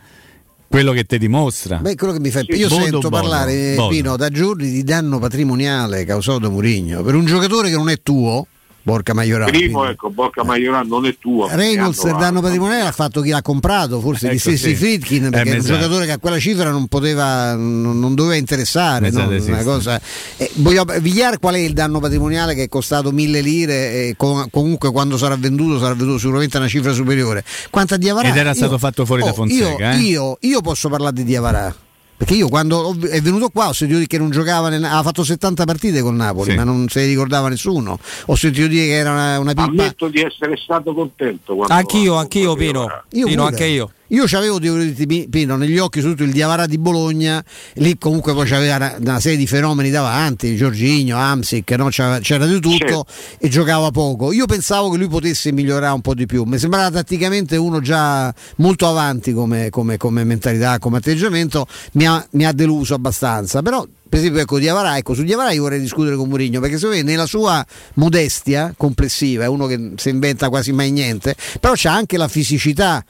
quello 0.75 0.91
che 0.91 1.05
ti 1.05 1.17
dimostra. 1.17 1.77
Beh, 1.77 1.95
quello 1.95 2.11
che 2.11 2.19
mi 2.19 2.29
fa 2.29 2.41
io 2.41 2.67
Bodo, 2.67 2.81
sento 2.81 2.99
Bodo, 2.99 3.09
parlare 3.09 3.75
Bodo. 3.75 3.87
Pino 3.87 4.17
da 4.17 4.29
giorni 4.29 4.69
di 4.69 4.83
danno 4.83 5.19
patrimoniale 5.19 6.03
causato 6.03 6.39
da 6.39 6.49
Murigno 6.49 7.01
per 7.01 7.15
un 7.15 7.25
giocatore 7.25 7.69
che 7.69 7.77
non 7.77 7.87
è 7.87 8.01
tuo 8.03 8.45
Borca 8.85 9.15
Maiorano 9.15 9.49
Primo, 9.49 9.83
ecco, 9.85 10.11
Bocca 10.11 10.43
Maioran 10.43 10.87
non 10.87 11.07
è 11.07 11.15
tuo. 11.17 11.47
Reynolds 11.51 12.03
il 12.03 12.15
danno 12.19 12.39
patrimoniale 12.39 12.83
l'ha 12.83 12.91
fatto 12.91 13.21
chi 13.21 13.29
l'ha 13.31 13.41
comprato, 13.41 13.99
forse 13.99 14.27
gli 14.27 14.31
Ecco, 14.31 14.39
stessi 14.41 14.69
sì. 14.69 14.75
Friedkin, 14.75 15.31
perché 15.31 15.49
Eh, 15.49 15.51
è 15.51 15.55
un 15.55 15.59
esatto. 15.61 15.73
giocatore 15.79 16.05
che 16.05 16.11
a 16.11 16.17
quella 16.19 16.37
cifra 16.37 16.69
non 16.69 16.85
poteva, 16.85 17.55
non, 17.55 17.99
non 17.99 18.13
doveva 18.13 18.35
interessare. 18.35 19.09
No? 19.09 19.27
Una 19.27 19.63
cosa, 19.63 19.99
eh, 20.37 20.51
voglio- 20.57 20.85
Villar 21.01 21.39
qual 21.39 21.55
è 21.55 21.57
il 21.57 21.73
danno 21.73 21.99
patrimoniale 21.99 22.53
che 22.53 22.61
è 22.63 22.69
costato 22.69 23.11
mille 23.11 23.41
lire 23.41 23.73
e 24.09 24.13
co- 24.15 24.47
comunque 24.51 24.91
quando 24.91 25.17
sarà 25.17 25.35
venduto 25.35 25.79
sarà 25.79 25.95
venduto 25.95 26.19
sicuramente 26.19 26.57
a 26.57 26.59
una 26.59 26.69
cifra 26.69 26.93
superiore. 26.93 27.43
Quanto 27.71 27.95
a 27.95 27.97
Diavarà? 27.97 28.27
Ed 28.27 28.37
era 28.37 28.49
io- 28.49 28.55
stato 28.55 28.77
fatto 28.77 29.03
fuori 29.03 29.23
da 29.23 29.31
oh, 29.31 29.33
Fonseca, 29.33 29.67
Io, 29.67 29.77
eh? 29.79 29.95
io- 29.97 30.37
io 30.41 30.61
posso 30.61 30.89
parlare 30.89 31.13
di 31.13 31.23
Diavarà. 31.23 31.75
Perché 32.17 32.33
io 32.35 32.47
quando 32.47 32.95
è 33.09 33.19
venuto 33.21 33.49
qua 33.49 33.67
ho 33.67 33.73
sentito 33.73 33.99
dire 33.99 34.07
che 34.09 34.17
non 34.17 34.29
giocava, 34.29 34.69
nel- 34.69 34.83
ha 34.85 35.03
fatto 35.03 35.23
70 35.23 35.65
partite 35.65 36.01
con 36.01 36.15
Napoli, 36.15 36.51
Sì. 36.51 36.55
ma 36.55 36.63
non 36.63 36.87
se 36.87 37.01
ne 37.01 37.07
ricordava 37.07 37.49
nessuno. 37.49 37.99
Ho 38.27 38.35
sentito 38.35 38.67
dire 38.67 38.85
che 38.85 38.93
era 38.93 39.11
una, 39.11 39.39
una 39.39 39.53
pippa. 39.53 39.63
Ammetto 39.83 40.07
di 40.07 40.21
essere 40.21 40.55
stato 40.55 40.93
contento. 40.93 41.55
Quando 41.55 41.73
Anch'io, 41.73 42.15
anch'io 42.15 42.55
Pino. 42.55 42.87
Pino, 43.09 43.43
anche 43.45 43.65
io. 43.65 43.91
Io 44.09 44.25
di- 44.59 45.27
Pino, 45.29 45.55
negli 45.57 45.79
occhi 45.79 45.99
soprattutto 45.99 46.27
il 46.27 46.31
Diavara 46.31 46.67
di 46.67 46.77
Bologna, 46.77 47.43
lì 47.75 47.97
comunque 47.97 48.33
poi 48.33 48.47
c'aveva 48.47 48.75
una, 48.75 48.95
una 48.99 49.19
serie 49.19 49.37
di 49.37 49.47
fenomeni 49.47 49.89
davanti, 49.89 50.55
Giorginio, 50.55 51.17
Amsic, 51.17 51.71
no? 51.71 51.87
c'era, 51.87 52.19
c'era 52.19 52.45
di 52.45 52.59
tutto 52.59 53.05
e 53.39 53.49
giocava 53.49 53.89
poco. 53.89 54.31
Io 54.31 54.45
pensavo 54.45 54.91
che 54.91 54.97
lui 54.97 55.07
potesse 55.07 55.51
migliorare 55.51 55.93
un 55.93 56.01
po' 56.01 56.13
di 56.13 56.27
più, 56.27 56.43
mi 56.43 56.59
sembrava 56.59 56.91
tatticamente 56.91 57.57
uno 57.57 57.81
già 57.81 58.31
molto 58.57 58.87
avanti 58.87 59.33
come, 59.33 59.69
come- 59.71 59.97
come 59.97 60.23
mentalità, 60.23 60.77
come 60.77 60.97
atteggiamento, 60.97 61.65
mi 61.93 62.05
ha, 62.05 62.23
mi 62.31 62.45
ha 62.45 62.51
deluso 62.51 62.93
abbastanza, 62.93 63.63
però 63.63 63.83
per 64.07 64.19
esempio 64.19 64.41
ecco 64.41 64.59
Diavara, 64.59 64.97
ecco, 64.97 65.15
su 65.15 65.23
Diavara 65.23 65.51
io 65.51 65.63
vorrei 65.63 65.79
discutere 65.79 66.15
con 66.15 66.29
Mourinho 66.29 66.59
perché 66.59 66.77
secondo 66.77 66.97
me 66.97 67.01
nella 67.01 67.25
sua 67.25 67.65
modestia 67.95 68.73
complessiva 68.77 69.45
è 69.45 69.47
uno 69.47 69.65
che 69.65 69.93
si 69.97 70.09
inventa 70.09 70.49
quasi 70.49 70.71
mai 70.71 70.91
niente, 70.91 71.35
però 71.59 71.73
c'ha 71.75 71.93
anche 71.93 72.17
la 72.17 72.27
fisicità 72.27 73.03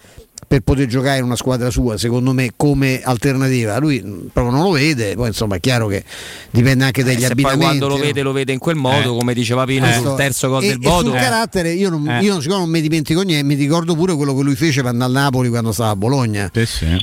per 0.48 0.62
poter 0.62 0.86
giocare 0.88 1.18
in 1.20 1.24
una 1.26 1.36
squadra 1.36 1.70
sua, 1.70 1.98
secondo 1.98 2.32
me, 2.34 2.52
come 2.56 3.02
alternativa. 3.04 3.78
Lui 3.80 4.02
mh, 4.02 4.30
proprio 4.34 4.54
non 4.56 4.64
lo 4.64 4.72
vede, 4.72 5.16
poi 5.16 5.28
insomma 5.28 5.56
è 5.56 5.60
chiaro 5.60 5.88
che 5.88 6.04
dipende 6.52 6.84
anche 6.86 7.04
dagli 7.04 7.16
Eh, 7.24 7.28
Se 7.28 7.34
poi 7.36 7.44
abbinamenti. 7.52 7.66
quando 7.80 7.88
lo 7.88 7.96
no? 7.98 8.02
vede 8.04 8.22
lo 8.22 8.32
vede 8.32 8.54
in 8.54 8.60
quel 8.60 8.76
modo, 8.76 9.14
Eh. 9.14 9.18
come 9.18 9.34
diceva 9.34 9.66
Pino 9.66 9.86
Questo- 9.86 10.08
sul 10.10 10.16
terzo 10.18 10.50
gol 10.50 10.64
e, 10.64 10.68
del 10.68 10.76
e 10.76 10.80
Bodo. 10.80 11.10
sul 11.10 11.18
carattere 11.20 11.72
io 11.74 11.90
non, 11.90 12.08
Eh. 12.10 12.22
io 12.22 12.40
siccome 12.42 12.60
non 12.62 12.70
mi 12.70 12.82
dimentico 12.82 13.22
niente, 13.22 13.44
mi 13.46 13.56
ricordo 13.56 13.96
pure 13.96 14.16
quello 14.16 14.36
che 14.36 14.44
lui 14.44 14.56
fece 14.56 14.82
per 14.82 14.92
andare 14.92 15.12
al 15.12 15.18
Napoli 15.18 15.50
quando 15.50 15.72
stava 15.72 15.90
a 15.92 15.96
Bologna. 15.96 16.52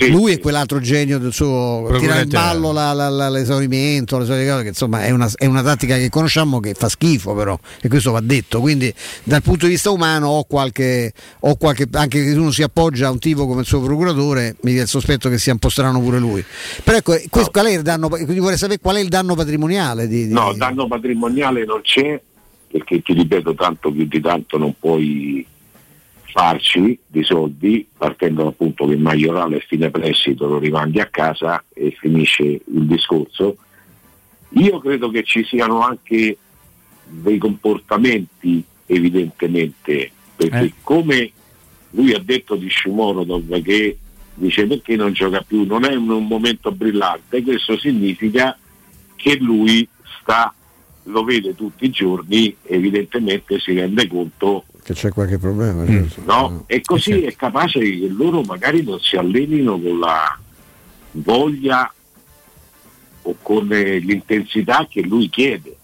Lui 0.09 0.33
è 0.33 0.39
quell'altro 0.41 0.79
genio 0.81 1.19
del 1.19 1.33
suo 1.33 1.89
tirare 1.99 2.23
in 2.23 2.29
ballo 2.29 2.73
la- 2.73 2.93
la- 2.93 3.09
la- 3.09 3.29
l'esaurimento, 3.29 4.19
le 4.19 4.25
solite 4.27 4.49
cose, 4.49 4.63
che 4.63 4.69
insomma 4.69 5.05
è 5.05 5.11
una, 5.11 5.29
è 5.37 5.47
una 5.47 5.63
tattica 5.63 5.97
che 5.97 6.09
conosciamo 6.11 6.61
che 6.61 6.75
fa 6.75 6.89
schifo 6.89 7.35
però, 7.35 7.59
e 7.81 7.89
questo 7.89 8.13
va 8.13 8.21
detto. 8.21 8.61
Quindi 8.61 8.93
dal 9.25 9.43
punto 9.43 9.67
di 9.67 9.73
vista 9.73 9.91
umano 9.91 10.29
ho 10.29 10.45
qualche, 10.45 11.13
ho 11.41 11.57
qualche 11.57 11.87
anche 11.93 12.23
se 12.23 12.39
uno 12.39 12.51
si 12.51 12.63
appoggia 12.63 13.07
a 13.07 13.11
un 13.11 13.19
tipo 13.19 13.32
come 13.35 13.61
il 13.61 13.67
suo 13.67 13.81
procuratore, 13.81 14.57
mi 14.63 14.71
viene 14.71 14.83
il 14.83 14.89
sospetto 14.89 15.29
che 15.29 15.39
sia 15.39 15.53
un 15.53 15.59
po' 15.59 15.69
strano 15.69 16.01
pure 16.01 16.19
lui. 16.19 16.45
Però 16.85 16.97
ecco, 16.97 17.17
questo- 17.31 17.51
qual 17.51 17.67
è 17.67 17.73
il 17.73 17.83
danno? 17.83 18.09
Quindi 18.09 18.39
vorrei 18.39 18.57
sapere 18.59 18.79
qual 18.81 18.97
è 18.97 19.01
il 19.01 19.09
danno 19.09 19.35
patrimoniale 19.35 20.07
di, 20.07 20.27
di- 20.29 20.33
No, 20.33 20.53
danno 20.55 20.87
patrimoniale 20.87 21.65
non 21.65 21.81
c'è, 21.83 22.21
perché 22.71 23.03
ti 23.03 23.13
ripeto, 23.13 23.55
tanto 23.55 23.91
più 23.93 24.05
di 24.07 24.21
tanto 24.21 24.59
non 24.59 24.75
puoi 24.79 25.47
farci 26.25 26.99
di 27.07 27.23
soldi, 27.23 27.87
partendo 27.97 28.45
dal 28.45 28.55
punto 28.55 28.87
che 28.87 28.97
Maiorale 28.97 29.57
a 29.57 29.65
fine 29.67 29.91
prestito 29.91 30.47
lo 30.47 30.59
rimandi 30.59 30.99
a 31.01 31.07
casa 31.07 31.63
e 31.75 31.95
finisce 31.99 32.43
il 32.43 32.87
discorso. 32.87 33.57
Io 34.57 34.79
credo 34.81 35.11
che 35.11 35.23
ci 35.25 35.45
siano 35.45 35.81
anche 35.83 36.37
dei 37.07 37.37
comportamenti 37.39 38.65
evidentemente, 38.87 40.11
perché 40.37 40.65
Eh. 40.65 40.73
come 40.83 41.31
lui 41.93 42.13
ha 42.13 42.19
detto 42.19 42.57
di 42.57 42.69
Sciumorodov 42.69 43.63
che 43.63 43.99
dice 44.35 44.67
perché 44.67 44.97
non 44.97 45.13
gioca 45.13 45.43
più, 45.43 45.65
non 45.65 45.85
è 45.85 45.95
un, 45.95 46.27
momento 46.27 46.73
brillante, 46.73 47.43
questo 47.43 47.79
significa 47.79 48.57
che 49.15 49.37
lui 49.37 49.87
sta, 50.21 50.53
lo 51.05 51.25
vede 51.25 51.55
tutti 51.55 51.85
i 51.85 51.91
giorni, 51.91 52.55
evidentemente 52.63 53.59
si 53.59 53.75
rende 53.75 54.07
conto, 54.09 54.65
che 54.83 54.95
c'è 54.95 55.11
qualche 55.11 55.39
problema. 55.39 55.83
Mm. 55.83 56.09
certo. 56.09 56.23
no? 56.25 56.65
E 56.67 56.81
così 56.81 57.23
è 57.23 57.37
capace 57.37 57.79
che 57.79 58.09
loro 58.09 58.43
magari 58.43 58.83
non 58.83 58.99
si 58.99 59.17
allenino 59.17 59.79
con 59.79 59.99
la 60.01 60.39
voglia 61.13 61.93
o 63.23 63.37
con 63.41 63.73
eh, 63.73 63.99
l'intensità 63.99 64.87
che 64.91 65.03
lui 65.03 65.29
chiede. 65.29 65.77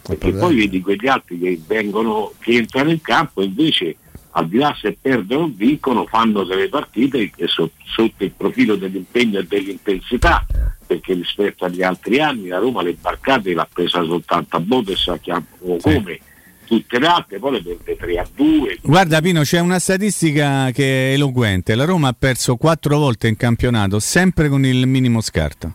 Perché 0.00 0.32
poi 0.32 0.56
vedi 0.56 0.80
quegli 0.80 1.06
altri 1.06 1.38
che 1.38 1.60
vengono, 1.66 2.32
che 2.38 2.52
entrano 2.52 2.90
in 2.90 3.02
campo 3.02 3.42
invece 3.42 3.96
al 4.32 4.48
di 4.48 4.58
là 4.58 4.76
se 4.78 4.96
perdono 5.00 5.44
o 5.44 5.52
vincono 5.54 6.06
fanno 6.06 6.44
delle 6.44 6.68
partite 6.68 7.30
che 7.30 7.46
so- 7.46 7.70
sotto 7.84 8.24
il 8.24 8.32
profilo 8.36 8.76
dell'impegno 8.76 9.38
e 9.38 9.46
dell'intensità 9.46 10.44
perché 10.86 11.14
rispetto 11.14 11.64
agli 11.64 11.82
altri 11.82 12.20
anni 12.20 12.48
la 12.48 12.58
Roma 12.58 12.82
le 12.82 12.94
barcate 12.94 13.52
l'ha 13.52 13.68
presa 13.70 14.02
soltanto 14.04 14.56
a 14.56 14.60
botte 14.60 14.92
e 14.92 14.96
sappiamo 14.96 15.44
come 15.80 16.20
tutte 16.68 16.98
le 16.98 17.06
altre, 17.06 17.38
poi 17.38 17.52
le 17.52 17.62
perde 17.62 17.96
3 17.96 18.18
a 18.18 18.28
2. 18.34 18.78
Guarda 18.82 19.22
Pino, 19.22 19.40
c'è 19.40 19.58
una 19.58 19.78
statistica 19.78 20.70
che 20.70 21.10
è 21.10 21.12
eloquente. 21.14 21.74
La 21.74 21.86
Roma 21.86 22.08
ha 22.08 22.16
perso 22.16 22.56
quattro 22.56 22.98
volte 22.98 23.26
in 23.26 23.36
campionato, 23.36 23.98
sempre 23.98 24.50
con 24.50 24.66
il 24.66 24.86
minimo 24.86 25.22
scarto. 25.22 25.72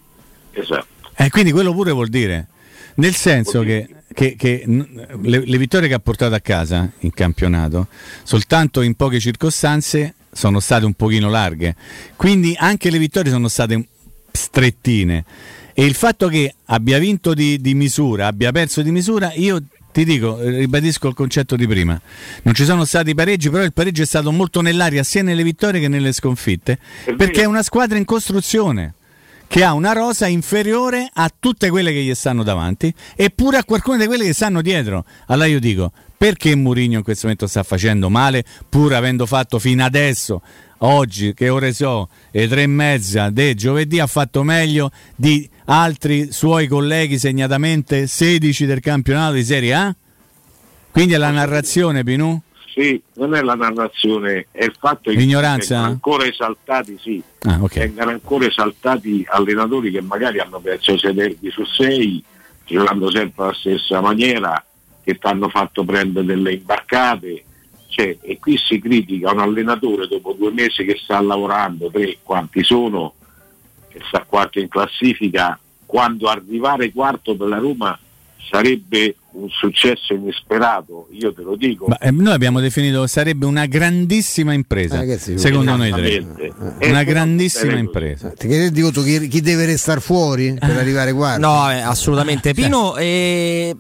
Esatto. 0.52 0.86
E 1.18 1.30
quindi 1.30 1.52
quello 1.52 1.74
pure 1.74 1.92
vuol 1.92 2.10
dire, 2.10 2.48
nel 2.96 3.16
senso 3.16 3.62
che, 3.62 3.88
che- 4.14 4.36
che, 4.38 4.64
le, 4.66 5.44
le 5.46 5.58
vittorie 5.58 5.88
che 5.88 5.94
ha 5.94 6.00
portato 6.00 6.36
a 6.36 6.40
casa 6.40 6.90
in 7.00 7.12
campionato, 7.12 7.88
soltanto 8.24 8.82
in 8.82 8.96
poche 8.96 9.20
circostanze, 9.20 10.16
sono 10.32 10.60
state 10.60 10.86
un 10.86 10.94
pochino 10.94 11.30
larghe. 11.30 11.76
Quindi 12.16 12.56
anche 12.58 12.90
le 12.90 12.98
vittorie 12.98 13.32
sono 13.32 13.48
state 13.48 13.88
strettine. 14.32 15.26
E 15.74 15.86
il 15.86 15.94
fatto 15.96 16.28
che 16.28 16.54
abbia 16.66 17.00
vinto 17.00 17.34
di, 17.34 17.60
di 17.60 17.74
misura, 17.74 18.28
abbia 18.28 18.52
perso 18.52 18.82
di 18.82 18.92
misura, 18.92 19.34
io 19.34 19.62
ti 19.92 20.06
dico, 20.06 20.40
ribadisco 20.40 21.08
il 21.08 21.14
concetto 21.14 21.56
di 21.56 21.68
prima. 21.68 22.00
Non 22.44 22.54
ci 22.56 22.66
sono 22.66 22.84
stati 22.86 23.14
pareggi, 23.14 23.50
però 23.50 23.64
il 23.64 23.74
pareggio 23.74 24.02
è 24.02 24.06
stato 24.06 24.32
molto 24.32 24.62
nell'aria 24.62 25.04
sia 25.04 25.22
nelle 25.22 25.44
vittorie 25.44 25.80
che 25.80 25.88
nelle 25.88 26.12
sconfitte, 26.14 26.80
perché 27.16 27.42
è 27.42 27.46
una 27.46 27.64
squadra 27.64 27.98
in 27.98 28.06
costruzione 28.06 28.96
che 29.54 29.64
ha 29.64 29.74
una 29.74 29.92
rosa 29.92 30.26
inferiore 30.26 31.08
a 31.14 31.32
tutte 31.40 31.70
quelle 31.70 31.92
che 31.92 32.02
gli 32.02 32.16
stanno 32.16 32.42
davanti 32.42 32.92
eppure 33.16 33.58
a 33.58 33.64
qualcuna 33.64 33.98
di 33.98 34.08
quelle 34.08 34.26
che 34.26 34.34
stanno 34.34 34.64
dietro. 34.64 35.06
Allora 35.28 35.48
io 35.48 35.60
dico, 35.60 35.92
perché 36.18 36.56
Mourinho 36.56 36.98
in 36.98 37.04
questo 37.04 37.28
momento 37.28 37.46
sta 37.46 37.62
facendo 37.62 38.10
male 38.10 38.44
pur 38.68 38.96
avendo 38.96 39.28
fatto 39.28 39.60
fino 39.60 39.86
adesso, 39.86 40.42
oggi 40.80 41.36
che 41.36 41.50
ore 41.50 41.72
so, 41.72 42.10
e 42.32 42.48
tre 42.48 42.64
e 42.64 42.68
mezza 42.68 43.30
di 43.30 43.54
giovedì 43.54 44.00
ha 44.00 44.08
fatto 44.08 44.42
meglio 44.42 44.90
di 45.16 45.48
altri 45.66 46.32
suoi 46.32 46.66
colleghi 46.66 47.20
segnatamente 47.20 48.08
16 48.08 48.66
del 48.66 48.80
campionato 48.80 49.34
di 49.34 49.44
Serie 49.44 49.74
A? 49.76 49.96
Quindi 50.90 51.14
è 51.14 51.18
la 51.18 51.30
narrazione 51.30 52.04
Pinù? 52.04 52.42
Sì, 52.74 53.00
non 53.16 53.36
è 53.36 53.42
la 53.44 53.54
narrazione, 53.54 54.48
è 54.50 54.64
il 54.64 54.76
fatto 54.80 55.12
che 55.12 55.16
vengano 55.18 55.64
ancora 55.86 56.26
esaltati, 56.26 56.98
sì, 57.00 57.22
Ah, 57.42 57.60
ok. 57.62 57.78
vengano 57.78 58.10
ancora 58.10 58.48
esaltati 58.48 59.24
allenatori 59.30 59.92
che 59.92 60.02
magari 60.02 60.40
hanno 60.40 60.60
perso 60.60 60.98
6 60.98 61.14
derby 61.14 61.52
su 61.52 61.64
6, 61.64 62.24
giocando 62.66 63.12
sempre 63.12 63.44
alla 63.44 63.54
stessa 63.54 64.02
maniera, 64.02 64.66
che 65.04 65.20
ti 65.20 65.28
hanno 65.28 65.50
fatto 65.50 65.84
prendere 65.84 66.26
delle 66.26 66.54
imbarcate. 66.54 67.44
Cioè, 67.90 68.18
e 68.22 68.40
qui 68.40 68.58
si 68.58 68.80
critica 68.80 69.32
un 69.32 69.40
allenatore 69.42 70.08
dopo 70.08 70.34
due 70.34 70.52
mesi 70.52 70.84
che 70.84 70.98
sta 71.00 71.22
lavorando, 71.22 71.92
tre 71.92 72.18
quanti 72.24 72.64
sono, 72.64 73.14
che 73.88 74.02
sta 74.08 74.24
quarto 74.28 74.58
in 74.60 74.68
classifica, 74.68 75.60
quando 75.86 76.28
arrivare 76.28 76.92
quarto 76.92 77.36
per 77.36 77.50
la 77.50 77.60
Roma 77.60 77.96
sarebbe 78.50 79.16
un 79.34 79.50
successo 79.50 80.14
inesperato, 80.14 81.08
io 81.12 81.34
te 81.34 81.42
lo 81.42 81.56
dico. 81.56 81.88
Ma, 81.88 81.98
eh, 81.98 82.12
noi 82.12 82.34
abbiamo 82.34 82.60
definito 82.60 83.06
sarebbe 83.08 83.46
una 83.46 83.66
grandissima 83.66 84.54
impresa, 84.54 85.02
Eh, 85.02 85.18
sì, 85.18 85.38
secondo 85.38 85.76
noi 85.76 85.92
tre. 85.92 86.18
Esattamente. 86.18 86.88
Una 86.88 87.00
Eh, 87.00 87.06
grandissima 87.06 87.78
impresa. 87.78 88.30
Ti 88.30 88.48
rendi 88.48 88.82
conto 88.82 89.02
chi, 89.02 89.28
chi 89.28 89.42
deve 89.42 89.66
restare 89.66 90.00
fuori 90.00 90.56
per 90.60 90.78
arrivare 90.78 91.14
qua? 91.14 91.38
No, 91.38 91.70
eh, 91.72 91.80
assolutamente. 91.80 92.54
Pino, 92.54 92.96
eh, 92.98 93.76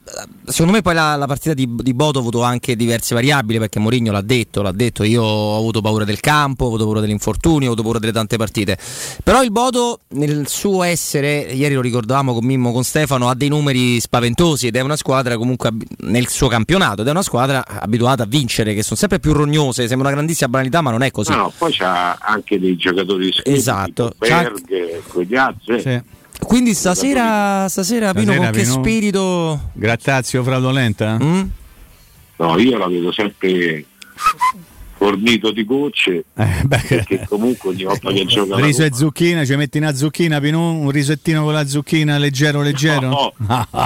secondo 0.45 0.71
me 0.73 0.81
poi 0.81 0.93
la, 0.95 1.15
la 1.15 1.27
partita 1.27 1.53
di, 1.53 1.67
di 1.71 1.93
Bodo 1.93 2.17
ha 2.17 2.21
avuto 2.21 2.41
anche 2.41 2.75
diverse 2.75 3.13
variabili 3.13 3.59
perché 3.59 3.79
Mourinho 3.79 4.11
l'ha 4.11 4.21
detto, 4.21 4.61
l'ha 4.61 4.71
detto, 4.71 5.03
io 5.03 5.21
ho 5.23 5.57
avuto 5.57 5.81
paura 5.81 6.03
del 6.03 6.19
campo, 6.19 6.65
ho 6.65 6.67
avuto 6.67 6.83
paura 6.85 6.99
dell'infortunio, 6.99 7.69
ho 7.69 7.71
avuto 7.73 7.83
paura 7.83 7.99
delle 7.99 8.11
tante 8.11 8.37
partite. 8.37 8.77
Però 9.23 9.43
il 9.43 9.51
Bodo 9.51 9.99
nel 10.09 10.47
suo 10.47 10.83
essere, 10.83 11.41
ieri 11.53 11.75
lo 11.75 11.81
ricordavamo 11.81 12.33
con 12.33 12.43
Mimmo, 12.45 12.71
con 12.71 12.83
Stefano, 12.83 13.29
ha 13.29 13.35
dei 13.35 13.49
numeri 13.49 13.99
spaventosi 13.99 14.67
ed 14.67 14.75
è 14.75 14.81
una 14.81 14.95
squadra 14.95 15.37
comunque 15.43 15.69
ab- 15.69 15.83
nel 15.99 16.27
suo 16.27 16.47
campionato 16.47 17.01
ed 17.01 17.07
è 17.07 17.11
una 17.11 17.21
squadra 17.21 17.63
abituata 17.67 18.23
a 18.23 18.25
vincere, 18.25 18.73
che 18.73 18.81
sono 18.81 18.95
sempre 18.95 19.19
più 19.19 19.33
rognose, 19.33 19.87
sembra 19.87 20.07
una 20.07 20.15
grandissima 20.15 20.49
banalità 20.49 20.81
ma 20.81 20.89
non 20.91 21.03
è 21.03 21.11
così. 21.11 21.31
No, 21.31 21.37
no, 21.37 21.53
poi 21.57 21.71
c'ha 21.71 22.17
anche 22.19 22.59
dei 22.59 22.75
giocatori 22.75 23.27
iscritti, 23.27 23.51
Esatto. 23.51 24.13
Berg, 24.17 25.03
Cogliazzo, 25.07 25.71
eh. 25.73 26.03
Quindi 26.39 26.73
stasera, 26.73 27.67
stasera 27.69 28.11
Pino 28.13 28.33
Stasera, 28.33 28.43
con 28.43 28.51
che 28.51 28.61
Pino? 28.63 28.73
spirito... 28.73 29.69
Grattazio 29.73 30.43
fraudolenta? 30.43 31.17
Mm? 31.21 31.41
No, 32.37 32.59
io 32.59 32.77
la 32.77 32.87
vedo 32.87 33.11
sempre 33.11 33.85
fornito 35.03 35.51
di 35.51 35.65
gocce, 35.65 36.23
perché 36.33 37.25
comunque 37.27 37.71
ogni 37.71 37.83
volta 37.83 38.09
che 38.11 38.25
gioca 38.25 38.55
Riso 38.55 38.83
e 38.83 38.93
zucchina, 38.93 39.43
ci 39.43 39.55
metti 39.55 39.77
una 39.77 39.93
zucchina, 39.93 40.39
Pinù? 40.39 40.81
Un 40.81 40.91
risettino 40.91 41.43
con 41.43 41.51
la 41.53 41.67
zucchina 41.67 42.17
leggero 42.17 42.61
leggero? 42.61 43.09
No, 43.09 43.33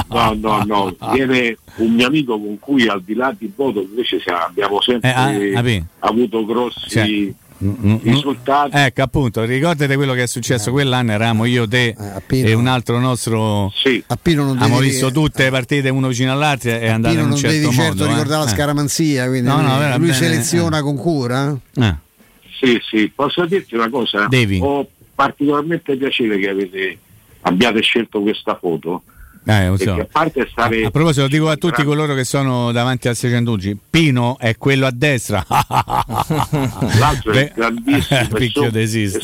no, 0.09 0.33
no, 0.39 0.63
no, 0.63 0.95
viene 1.11 1.57
un 1.77 1.93
mio 1.93 2.05
amico 2.07 2.39
con 2.39 2.59
cui 2.59 2.87
al 2.87 3.01
di 3.01 3.15
là 3.15 3.33
di 3.35 3.51
Bodo 3.53 3.81
invece 3.81 4.21
abbiamo 4.25 4.79
sempre 4.81 5.09
Eh, 5.09 5.13
ah, 5.13 5.53
capì. 5.53 5.83
avuto 5.99 6.45
grossi 6.45 6.89
Cioè, 6.89 7.33
Mm, 7.63 7.95
risultati. 8.03 8.71
Ecco 8.75 9.01
appunto, 9.01 9.43
ricordate 9.43 9.95
quello 9.95 10.13
che 10.13 10.23
è 10.23 10.27
successo 10.27 10.71
quell'anno, 10.71 11.11
eravamo 11.13 11.45
io, 11.45 11.67
te 11.67 11.95
e 12.27 12.53
un 12.53 12.67
altro 12.67 12.99
nostro... 12.99 13.71
Non 14.25 14.49
Abbiamo 14.57 14.77
devi- 14.79 14.89
visto 14.89 15.11
tutte 15.11 15.43
le 15.45 15.49
partite 15.49 15.89
uno 15.89 16.07
vicino 16.09 16.31
all'altro 16.31 16.69
e 16.69 16.79
Pino 16.79 17.09
in 17.09 17.19
un 17.19 17.29
non 17.29 17.37
certo 17.37 17.55
devi 17.55 17.71
certo 17.73 17.81
modo. 17.89 18.05
eh. 18.05 18.07
ricordare 18.09 18.43
la 18.43 18.49
Eh. 18.51 18.53
scaramanzia, 18.53 19.27
quindi 19.27 19.47
No, 19.47 19.61
no, 19.61 19.77
lui, 19.77 19.87
lui 19.89 19.97
bene, 19.99 20.13
seleziona 20.13 20.81
con 20.81 20.95
cura. 20.97 21.57
Eh. 21.75 21.95
Sì, 22.59 22.79
sì, 22.87 23.11
posso 23.13 23.45
dirti 23.45 23.75
una 23.75 23.89
cosa? 23.89 24.27
Devi. 24.27 24.59
Ho 24.61 24.87
particolarmente 25.15 25.95
piacere 25.95 26.37
che 26.37 26.49
avete, 26.49 26.97
abbiate 27.41 27.81
scelto 27.81 28.21
questa 28.21 28.55
foto. 28.59 29.01
Eh, 29.49 29.67
lo 29.67 29.77
so. 29.77 29.85
Perché 29.85 30.01
a 30.01 30.07
parte 30.11 30.47
stare 30.51 30.83
A 30.83 30.91
proposito, 30.91 31.21
lo 31.21 31.27
dico 31.29 31.49
a 31.49 31.55
tutti 31.55 31.83
coloro 31.85 32.13
che 32.13 32.25
sono 32.25 32.71
davanti 32.73 33.07
al 33.07 33.15
611, 33.15 33.77
Pino 33.89 34.37
è 34.37 34.57
quello 34.57 34.85
a 34.85 34.91
destra. 34.91 35.45
L'altro 36.99 37.31
è 37.31 37.33
Beh, 37.33 37.41
il 37.43 37.51
grandissimo 37.55 38.27
picchio 38.35 38.65
e 38.65 38.71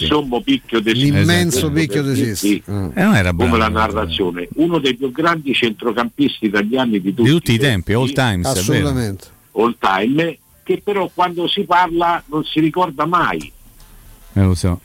sommo 0.07 0.41
picchio 0.41 0.79
desisti. 0.79 1.11
L'immenso 1.11 1.57
Esatto. 1.57 1.73
picchio 1.73 2.01
desisti. 2.03 2.47
dirti 2.47 2.71
Eh, 2.71 3.03
non 3.03 3.15
era 3.15 3.29
Come 3.31 3.49
bravo. 3.49 3.57
la 3.57 3.67
narrazione, 3.69 4.47
uno 4.55 4.79
dei 4.79 4.95
più 4.95 5.11
grandi 5.11 5.53
centrocampisti 5.53 6.45
italiani 6.45 7.01
di 7.01 7.13
tutti, 7.13 7.23
Di 7.23 7.29
tutti 7.29 7.53
i 7.53 7.57
tempi, 7.59 7.93
all 7.93 8.11
times, 8.13 8.45
è. 8.45 8.59
Assolutamente. 8.81 9.27
all 9.53 9.75
time, 9.79 10.37
che 10.63 10.81
però 10.83 11.09
quando 11.13 11.47
si 11.47 11.63
parla 11.63 12.23
non 12.27 12.43
si 12.45 12.59
ricorda 12.59 13.05
mai. 13.05 13.51
Eh, 14.35 14.41
lo 14.41 14.55
so. 14.55 14.79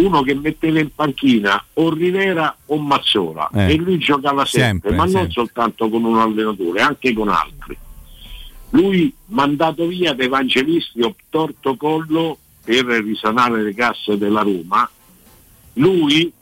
Uno 0.00 0.22
che 0.22 0.34
metteva 0.34 0.78
in 0.80 0.90
panchina 0.94 1.62
o 1.74 1.92
Rivera 1.92 2.56
o 2.66 2.78
Mazzola 2.78 3.50
Eh. 3.52 3.72
e 3.72 3.76
lui 3.76 3.98
giocava 3.98 4.44
sempre, 4.46 4.90
Sempre, 4.90 4.90
ma 4.96 5.02
non 5.04 5.12
sempre. 5.12 5.32
soltanto 5.32 5.88
con 5.90 6.04
un 6.04 6.18
allenatore, 6.18 6.80
anche 6.80 7.12
con 7.12 7.28
altri. 7.28 7.76
Lui 8.70 9.12
mandato 9.26 9.86
via 9.86 10.12
da 10.14 10.22
evangelisti 10.22 11.02
obtorto 11.02 11.76
collo 11.76 12.38
per 12.64 12.84
risanare 12.86 13.62
le 13.62 13.74
casse 13.74 14.16
della 14.16 14.42
Roma, 14.42 14.88
lui 15.74 16.32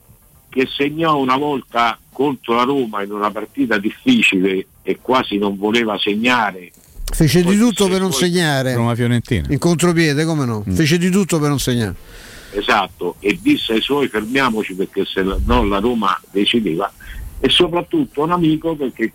che 0.47 0.67
segnò 0.67 1.17
una 1.17 1.37
volta 1.37 1.97
contro 2.11 2.55
la 2.55 2.63
Roma 2.63 3.03
in 3.03 3.11
una 3.11 3.31
partita 3.31 3.77
difficile 3.77 4.67
e 4.83 4.99
quasi 5.01 5.37
non 5.37 5.57
voleva 5.57 5.97
segnare 5.97 6.71
Fece 7.11 7.43
di 7.43 7.57
tutto 7.57 7.87
per 7.87 7.99
non 7.99 8.13
segnare. 8.13 8.75
Roma 8.75 8.93
Fiorentina. 8.95 9.47
In 9.49 9.57
contropiede, 9.57 10.25
come 10.25 10.45
no? 10.45 10.63
Mm. 10.67 10.73
Fece 10.73 10.97
di 10.99 11.09
tutto 11.09 11.39
per 11.39 11.49
non 11.49 11.59
segnare. 11.59 11.95
Esatto 12.51 13.15
e 13.19 13.37
disse 13.41 13.73
ai 13.73 13.81
suoi 13.81 14.07
fermiamoci 14.07 14.73
perché 14.75 15.05
se 15.05 15.23
no 15.23 15.63
la 15.65 15.79
Roma 15.79 16.19
decideva 16.31 16.91
e 17.39 17.49
soprattutto 17.49 18.23
un 18.23 18.31
amico 18.31 18.75
perché 18.75 19.11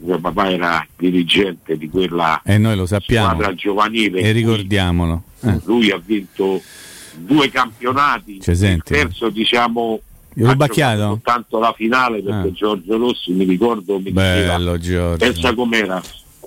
mio 0.00 0.18
papà 0.20 0.50
era 0.50 0.86
dirigente 0.96 1.76
di 1.76 1.88
quella 1.88 2.40
E 2.44 2.56
noi 2.58 2.76
lo 2.76 2.86
sappiamo. 2.86 3.30
squadra 3.32 3.54
giovanile 3.54 4.20
E 4.20 4.30
ricordiamolo. 4.32 5.22
Eh. 5.40 5.60
lui 5.64 5.90
ha 5.90 6.00
vinto 6.04 6.60
due 7.16 7.50
campionati 7.50 8.38
senti? 8.42 8.92
il 8.92 8.98
terzo 8.98 9.28
diciamo 9.28 10.00
rubacchiato? 10.34 10.96
giocato 10.96 11.08
soltanto 11.14 11.58
la 11.58 11.72
finale 11.76 12.22
perché 12.22 12.48
Ah. 12.48 12.52
Giorgio 12.52 12.96
Rossi 12.96 13.32
mi 13.32 13.44
ricordo 13.44 13.96
mi 13.98 14.12
diceva 14.12 14.56
Bello 14.56 14.78
Giorgio. 14.78 15.16
pensa 15.24 15.54
com'era 15.54 16.00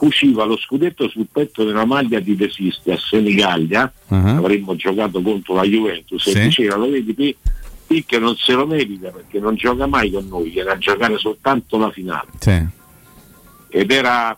cuciva 0.06 0.45
lo 0.45 0.57
scudetto 0.57 1.07
sul 1.10 1.28
petto 1.32 1.64
della 1.64 1.86
maglia 1.86 2.19
di 2.19 2.36
De 2.36 2.49
Sisti 2.49 2.90
a 2.90 2.98
Senigallia 2.98 3.91
Ah. 4.07 4.38
avremmo 4.38 4.76
giocato 4.76 5.22
contro 5.22 5.53
la 5.53 5.61
Juventus 5.64 6.26
e 6.26 6.32
Sì. 6.32 6.40
diceva 6.41 6.76
lo 6.76 6.90
vedi 6.90 7.14
Pi- 7.14 7.36
Picchio 7.86 8.18
non 8.18 8.36
se 8.36 8.53
lo 8.53 8.65
merita 8.65 9.10
perché 9.11 9.38
non 9.40 9.53
gioca 9.53 9.86
mai 9.86 10.10
con 10.10 10.26
noi 10.28 10.49
viene 10.49 10.72
a 10.72 10.78
giocare 10.80 11.19
soltanto 11.19 11.78
la 11.78 11.91
finale 11.91 12.30
Sì. 12.40 12.65
ed 13.69 13.91
era 13.91 14.36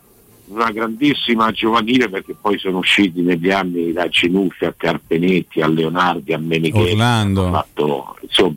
una 0.48 0.70
grandissima 0.70 1.50
giovanile 1.50 2.10
perché 2.10 2.34
poi 2.38 2.58
sono 2.58 2.76
usciti 2.78 3.22
negli 3.22 3.50
anni 3.50 3.90
da 3.94 4.06
Cinuffi 4.10 4.66
a 4.66 4.74
Carpenetti 4.76 5.62
a 5.62 5.66
Leonardi 5.68 6.34
a 6.34 6.38
Menichetti 6.38 6.90
Orlando. 6.90 7.50
fatto, 7.50 8.16
insomma 8.20 8.54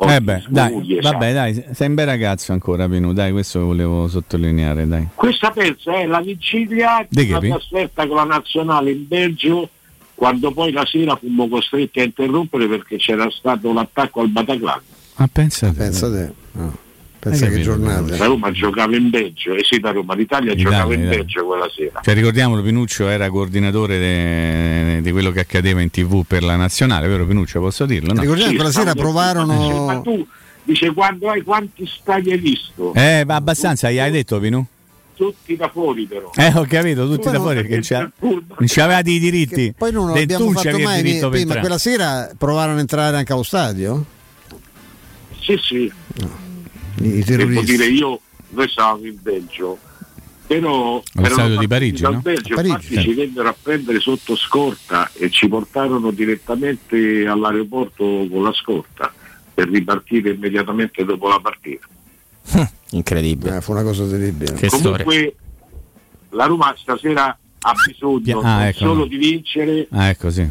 Eh 0.00 0.20
beh, 0.20 0.44
dai, 0.48 0.98
vabbè, 1.00 1.32
dai, 1.32 1.64
sei 1.72 1.88
un 1.88 1.94
bel 1.94 2.06
ragazzo 2.06 2.52
ancora, 2.52 2.88
Pinu, 2.88 3.12
dai, 3.12 3.32
questo 3.32 3.64
volevo 3.64 4.06
sottolineare, 4.06 4.86
dai. 4.86 5.08
Questa 5.14 5.50
pensa 5.50 5.92
è 5.94 6.06
la 6.06 6.20
vigilia 6.20 7.04
Di 7.08 7.30
una 7.30 7.40
trasferta 7.40 8.06
con 8.06 8.16
la 8.16 8.24
nazionale 8.24 8.92
in 8.92 9.08
Belgio 9.08 9.68
quando 10.14 10.52
poi 10.52 10.72
la 10.72 10.84
sera 10.84 11.16
fummo 11.16 11.48
costretti 11.48 12.00
a 12.00 12.04
interrompere 12.04 12.66
perché 12.66 12.96
c'era 12.96 13.28
stato 13.30 13.72
l'attacco 13.72 14.20
al 14.20 14.28
Bataclan. 14.28 14.80
Ah, 15.14 15.28
pensa 15.32 15.72
Pensa 15.72 16.10
te. 16.10 16.32
No. 16.52 16.76
Pensa 17.20 17.48
che 17.48 17.60
giornata. 17.60 18.16
La 18.16 18.26
Roma 18.26 18.50
giocava 18.52 18.94
in 18.96 19.10
Belgio, 19.10 19.54
e 19.54 19.64
sì, 19.64 19.80
da 19.80 19.90
Roma 19.90 20.14
l'Italia 20.14 20.52
Italia, 20.52 20.70
giocava 20.70 20.94
in 20.94 21.00
Italia. 21.00 21.18
Belgio 21.18 21.44
quella 21.46 21.68
sera. 21.74 22.00
Cioè, 22.02 22.14
ricordiamolo, 22.14 22.62
Pinuccio 22.62 23.08
era 23.08 23.28
coordinatore 23.28 25.00
di 25.02 25.10
quello 25.10 25.30
che 25.32 25.40
accadeva 25.40 25.80
in 25.80 25.90
tv 25.90 26.24
per 26.26 26.42
la 26.44 26.56
nazionale, 26.56 27.08
vero 27.08 27.26
Pinuccio? 27.26 27.60
Posso 27.60 27.86
dirlo? 27.86 28.12
No? 28.12 28.20
Ricordiamo 28.20 28.50
che 28.50 28.56
quella 28.56 28.70
sera 28.72 28.94
Ma 28.94 28.94
provarono. 28.94 30.00
tu 30.02 30.26
dice 30.62 30.92
quando 30.92 31.28
hai 31.30 31.42
quanti 31.42 31.86
stadi 31.86 32.30
hai 32.30 32.38
visto? 32.38 32.92
Eh, 32.94 33.24
ma 33.26 33.34
abbastanza, 33.34 33.90
gli 33.90 33.98
hai 33.98 34.10
detto 34.10 34.38
Pinu? 34.38 34.64
Tutti 35.16 35.56
da 35.56 35.68
fuori 35.68 36.04
però. 36.04 36.30
Eh, 36.36 36.52
ho 36.54 36.64
capito, 36.68 37.04
tutti 37.08 37.22
Poi 37.22 37.32
da 37.32 37.40
fuori 37.40 37.56
perché 37.56 37.80
c'ha- 37.82 38.08
non 38.20 38.44
c'avevate 38.66 39.10
i 39.10 39.18
diritti. 39.18 39.74
Poi 39.76 39.90
non 39.90 40.16
abbiamo 40.16 40.52
fatto 40.52 40.78
mai. 40.78 40.98
il 40.98 41.02
diritto 41.02 41.28
per 41.28 41.30
prima, 41.30 41.54
entrare. 41.54 41.60
quella 41.60 41.78
sera 41.78 42.30
provarono 42.38 42.76
a 42.76 42.80
entrare 42.80 43.16
anche 43.16 43.32
allo 43.32 43.42
stadio? 43.42 44.04
Sì, 45.40 45.58
sì. 45.60 45.92
I 47.00 47.10
Devo 47.10 47.24
terroristi. 47.24 47.64
dire 47.64 47.86
io, 47.86 48.20
noi 48.50 48.68
stavamo 48.68 49.04
in 49.06 49.16
Belgio, 49.20 49.78
però 50.46 51.02
erano 51.14 51.56
di 51.56 51.66
Parigi, 51.66 52.02
dal 52.02 52.14
no? 52.14 52.20
Belgio, 52.20 52.54
Parigi, 52.54 52.74
infatti 52.74 52.94
sì. 52.94 53.00
ci 53.02 53.14
vennero 53.14 53.48
a 53.48 53.56
prendere 53.60 54.00
sotto 54.00 54.34
scorta 54.36 55.10
e 55.14 55.30
ci 55.30 55.46
portarono 55.48 56.10
direttamente 56.10 57.26
all'aeroporto 57.26 58.26
con 58.30 58.42
la 58.42 58.52
scorta 58.52 59.12
per 59.54 59.68
ripartire 59.68 60.30
immediatamente 60.30 61.04
dopo 61.04 61.28
la 61.28 61.38
partita. 61.40 61.86
Incredibile. 62.90 63.56
Eh, 63.56 63.60
fu 63.60 63.72
una 63.72 63.82
cosa 63.82 64.06
terribile. 64.06 64.54
Che 64.54 64.68
storia. 64.68 65.04
Comunque 65.04 65.34
la 66.30 66.46
Roma 66.46 66.74
stasera 66.78 67.36
ha 67.60 67.72
bisogno 67.86 68.40
Ah, 68.40 68.56
non 68.58 68.62
ecco. 68.68 68.78
solo 68.78 69.04
di 69.06 69.16
vincere, 69.16 69.86
Ah, 69.90 70.08
ecco 70.08 70.30
sì. 70.30 70.46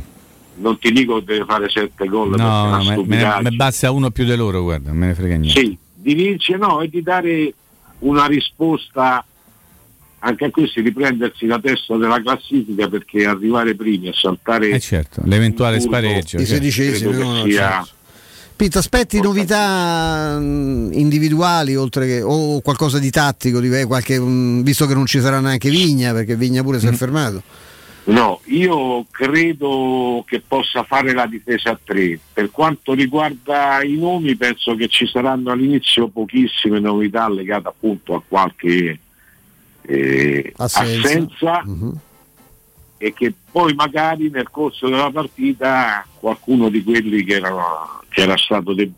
non 0.55 0.77
ti 0.77 0.91
dico 0.91 1.19
che 1.19 1.23
deve 1.25 1.45
fare 1.45 1.69
sette 1.69 2.05
gol 2.07 2.29
perché 2.31 2.43
è 2.43 2.45
No, 2.47 2.83
no, 2.83 3.03
me, 3.05 3.41
me 3.41 3.51
basta 3.51 3.89
uno 3.91 4.11
più 4.11 4.25
di 4.25 4.35
loro, 4.35 4.61
guarda, 4.61 4.89
non 4.89 4.97
me 4.99 5.07
ne 5.07 5.15
frega 5.15 5.35
niente. 5.37 5.59
Sì, 5.59 5.77
di 6.07 6.13
vincere 6.13 6.57
no, 6.57 6.79
e 6.81 6.87
di 6.87 7.01
dare 7.03 7.53
una 7.99 8.25
risposta 8.27 9.25
anche 10.19 10.45
a 10.45 10.49
questi, 10.49 10.81
di 10.81 10.93
prendersi 10.93 11.45
la 11.45 11.59
testa 11.59 11.97
della 11.97 12.21
classifica 12.21 12.87
perché 12.87 13.25
arrivare 13.25 13.75
primi 13.75 14.07
a 14.07 14.13
saltare 14.13 14.69
Eh 14.69 14.79
certo, 14.79 15.21
l'eventuale 15.25 15.81
spareggio. 15.81 16.37
I 16.37 16.45
certo. 16.45 16.53
sedicesimi, 16.53 17.17
no, 17.17 17.49
certo. 17.49 17.89
Pete, 18.55 18.77
aspetti 18.79 19.19
novità 19.21 20.39
mh, 20.39 20.91
individuali 20.93 21.75
oltre 21.75 22.07
che 22.07 22.21
o 22.23 22.61
qualcosa 22.61 22.97
di 22.99 23.11
tattico, 23.11 23.59
di- 23.59 23.69
eh, 23.77 23.85
qualche, 23.85 24.17
mh, 24.17 24.63
visto 24.63 24.87
che 24.87 24.93
non 24.95 25.05
ci 25.05 25.19
sarà 25.19 25.39
neanche 25.41 25.69
Vigna, 25.69 26.13
perché 26.13 26.35
Vigna 26.37 26.63
pure 26.63 26.77
Mm. 26.77 26.79
si 26.79 26.87
è 26.87 26.91
fermato. 26.93 27.43
No, 28.07 28.39
io 28.45 29.05
credo 29.11 30.23
che 30.25 30.39
possa 30.39 30.83
fare 30.83 31.11
la 31.13 31.25
difesa 31.25 31.71
a 31.71 31.79
tre. 31.81 32.17
Per 32.31 32.51
quanto 32.51 32.93
riguarda 32.93 33.83
i 33.83 33.97
nomi, 33.97 34.35
penso 34.37 34.75
che 34.75 34.87
ci 34.87 35.05
saranno 35.05 35.51
all'inizio 35.51 36.07
pochissime 36.07 36.79
novità 36.79 37.27
legate 37.27 37.67
appunto 37.67 38.15
a 38.15 38.21
qualche 38.25 38.99
eh, 39.81 40.53
Assenza. 40.55 41.01
assenza 41.03 41.63
e 42.97 43.13
che 43.13 43.33
poi 43.51 43.73
magari 43.75 44.29
nel 44.29 44.49
corso 44.49 44.87
della 44.87 45.11
partita 45.11 46.05
qualcuno 46.19 46.69
di 46.69 46.83
quelli 46.83 47.23
che, 47.23 47.35
erano, 47.35 48.01
che 48.09 48.21
era 48.21 48.37
stato 48.37 48.73
de- 48.73 48.89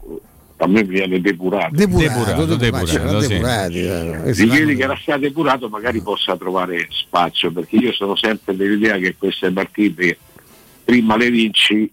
a 0.62 0.68
me 0.68 0.84
viene 0.84 1.22
depurato. 1.22 1.74
Depurato, 1.74 2.20
Depurato, 2.20 2.56
depurato, 2.56 2.86
depurato, 2.86 3.22
sì. 3.22 3.28
depurati, 3.30 3.80
eh, 3.80 4.22
di 4.26 4.34
si 4.34 4.48
quelli 4.48 4.76
che 4.76 4.84
era 4.84 4.98
stato 5.02 5.20
depurato 5.20 5.70
magari 5.70 6.02
possa 6.02 6.36
trovare 6.36 6.88
spazio 6.90 7.52
perché 7.52 7.78
io 7.78 7.94
sono 7.94 8.16
sempre 8.16 8.56
dell'idea 8.56 8.98
che 8.98 9.16
queste 9.18 9.52
partite 9.52 10.18
prima 10.84 11.16
le 11.16 11.30
vinci 11.30 11.90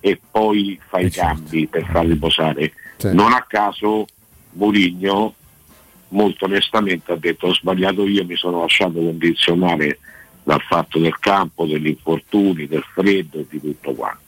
e 0.00 0.20
poi 0.30 0.78
fai 0.88 1.06
i 1.06 1.10
cambi 1.10 1.66
per 1.66 1.86
farli 1.90 2.16
posare. 2.16 2.72
Non 3.02 3.32
a 3.32 3.44
caso 3.46 4.06
Mourinho 4.52 5.34
molto 6.08 6.46
onestamente 6.46 7.12
ha 7.12 7.16
detto 7.16 7.48
ho 7.48 7.54
sbagliato 7.54 8.06
io 8.06 8.24
mi 8.24 8.36
sono 8.36 8.60
lasciato 8.60 8.94
condizionare 8.94 9.98
dal 10.42 10.62
fatto 10.62 10.98
del 10.98 11.18
campo 11.18 11.66
degli 11.66 11.88
infortuni 11.88 12.66
del 12.66 12.84
freddo 12.94 13.40
e 13.40 13.46
di 13.50 13.60
tutto 13.60 13.92
quanto 13.92 14.25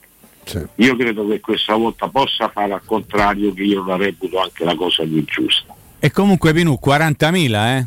io 0.77 0.97
credo 0.97 1.27
che 1.29 1.41
questa 1.41 1.75
volta 1.75 2.09
possa 2.09 2.49
fare 2.49 2.73
al 2.73 2.83
contrario 2.85 3.53
che 3.53 3.63
io 3.63 3.85
la 3.85 3.97
reputo 3.97 4.41
anche 4.41 4.65
la 4.65 4.75
cosa 4.75 5.03
più 5.05 5.25
giusta 5.25 5.75
E 6.01 6.11
comunque 6.11 6.53
Pinu, 6.53 6.79
40.000, 6.83 7.77
eh? 7.79 7.87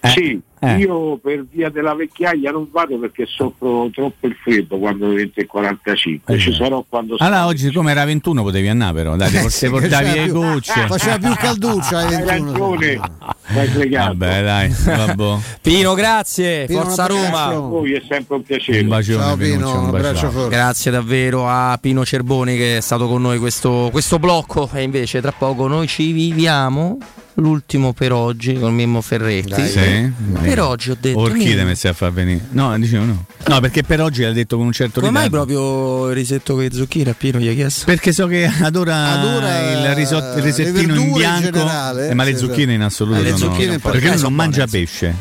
Sì, 0.00 0.40
eh. 0.60 0.76
io 0.76 1.16
per 1.18 1.44
via 1.50 1.70
della 1.70 1.94
vecchiaia 1.94 2.50
non 2.50 2.68
vado 2.70 2.98
perché 2.98 3.26
soffro 3.26 3.90
troppo 3.92 4.26
il 4.26 4.36
freddo 4.40 4.78
quando 4.78 5.08
diventa 5.08 5.40
il 5.40 5.46
45, 5.46 6.38
ci 6.38 6.52
sarò 6.52 6.84
quando 6.88 7.16
Allora 7.18 7.46
oggi 7.46 7.72
come 7.72 7.90
era 7.90 8.04
21 8.04 8.42
potevi 8.42 8.68
andare 8.68 8.92
però, 8.94 9.16
dai, 9.16 9.34
Eh, 9.34 9.50
sì, 9.50 9.68
portavi 9.68 10.12
le 10.12 10.28
gocce. 10.28 10.86
Faceva 10.86 11.18
più 11.18 11.34
calduccia 11.34 11.98
ai 11.98 12.14
Hai 12.14 12.22
21. 12.22 12.74
ragione. 12.74 13.00
Vabbè 13.48 14.42
dai, 14.42 14.74
vabbè. 14.84 15.38
Pino, 15.62 15.94
grazie. 15.94 16.66
Pino, 16.66 16.82
Forza. 16.82 17.06
Roma. 17.06 17.44
A 17.44 17.58
voi 17.58 17.92
è 17.94 18.02
sempre 18.08 18.36
un 18.36 18.42
piacere. 18.42 18.80
Un 18.80 18.88
bacione, 18.88 19.22
Ciao 19.22 19.36
Pino, 19.36 19.80
un 19.80 19.86
abbraccio 19.86 20.30
forte. 20.30 20.54
Grazie 20.54 20.90
davvero 20.90 21.48
a 21.48 21.78
Pino 21.80 22.04
Cerboni 22.04 22.56
che 22.56 22.76
è 22.78 22.80
stato 22.80 23.08
con 23.08 23.22
noi 23.22 23.38
questo, 23.38 23.88
questo 23.90 24.18
blocco 24.18 24.68
e 24.72 24.82
invece 24.82 25.20
tra 25.20 25.32
poco 25.32 25.66
noi 25.66 25.86
ci 25.86 26.12
viviamo 26.12 26.98
l'ultimo 27.40 27.92
per 27.92 28.12
oggi 28.12 28.54
con 28.54 28.74
Mimmo 28.74 29.00
Ferretti. 29.00 29.66
Sì? 29.66 30.10
Per 30.42 30.60
oggi 30.60 30.90
ho 30.90 30.96
detto 31.00 31.18
Orchide 31.18 31.64
mi 31.64 31.74
stai 31.74 31.90
a 31.92 31.94
far 31.94 32.12
venire. 32.12 32.46
No, 32.50 32.76
dicevo 32.78 33.04
no. 33.04 33.24
No, 33.46 33.60
perché 33.60 33.82
per 33.82 34.00
oggi 34.00 34.22
l'ha 34.22 34.32
detto 34.32 34.56
con 34.56 34.66
un 34.66 34.72
certo 34.72 35.00
come 35.00 35.12
mai 35.12 35.24
ritardo. 35.24 35.46
proprio 35.46 36.08
il 36.08 36.14
risetto 36.14 36.54
con 36.54 36.64
i 36.64 36.70
zucchine 36.72 37.10
a 37.10 37.14
Pino 37.16 37.38
gli 37.38 37.48
ha 37.48 37.52
chiesto? 37.54 37.84
Perché 37.86 38.12
so 38.12 38.26
che 38.26 38.44
adora, 38.60 39.12
Adora 39.12 39.88
il, 39.90 39.94
risotto, 39.94 40.36
il 40.38 40.42
le 40.42 40.44
risettino 40.44 40.94
in 40.94 41.00
in 41.00 41.12
bianco, 41.12 41.50
generale, 41.50 42.08
eh, 42.10 42.14
ma 42.14 42.24
le 42.24 42.36
zucchine 42.36 42.74
in 42.74 42.82
assoluto 42.82 43.18
Eh, 43.18 43.22
le 43.22 43.30
no. 43.30 43.36
zucchine 43.36 43.74
in 43.74 43.80
perché 43.80 44.14
non 44.16 44.34
mangia 44.34 44.66
pesce. 44.66 45.14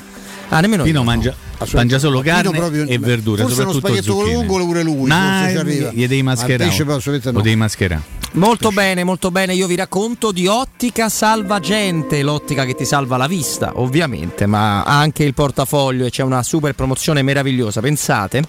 Ah, 0.49 0.60
nemmeno 0.61 0.84
Pino 0.84 0.99
io. 0.99 1.03
mangia, 1.06 1.30
Assolutamente. 1.30 1.47
Mangia 1.74 2.00
solo 2.00 2.22
carne 2.22 2.52
proprio- 2.58 2.86
e 2.88 2.98
verdure, 3.00 3.42
forse 3.44 3.62
uno 3.62 3.74
spaghetto 3.74 4.14
zucchine. 4.14 4.34
lungo 4.34 4.58
pure 4.66 4.84
lui, 4.84 5.08
Ma 5.08 5.50
gli 5.50 6.08
devi 6.08 6.24
mascherare. 6.24 6.74
no. 6.76 7.32
Lo 7.32 7.42
devi 7.42 7.56
mascherare. 7.56 8.02
Molto 8.34 8.72
bene, 8.72 9.04
molto 9.04 9.32
bene. 9.32 9.56
Io 9.56 9.66
vi 9.68 9.76
racconto 9.76 10.32
di 10.32 10.48
Ottica 10.48 11.10
Salvagente, 11.10 12.22
l'ottica 12.22 12.66
che 12.66 12.76
ti 12.76 12.86
salva 12.86 13.18
la 13.18 13.26
vista, 13.26 13.72
ovviamente, 13.76 14.46
ma 14.46 14.84
anche 14.84 15.24
il 15.24 15.34
portafoglio 15.34 16.06
e 16.06 16.10
c'è 16.12 16.24
una 16.24 16.44
super 16.44 16.74
promozione 16.74 17.22
meravigliosa. 17.24 17.82
Pensate 17.82 18.44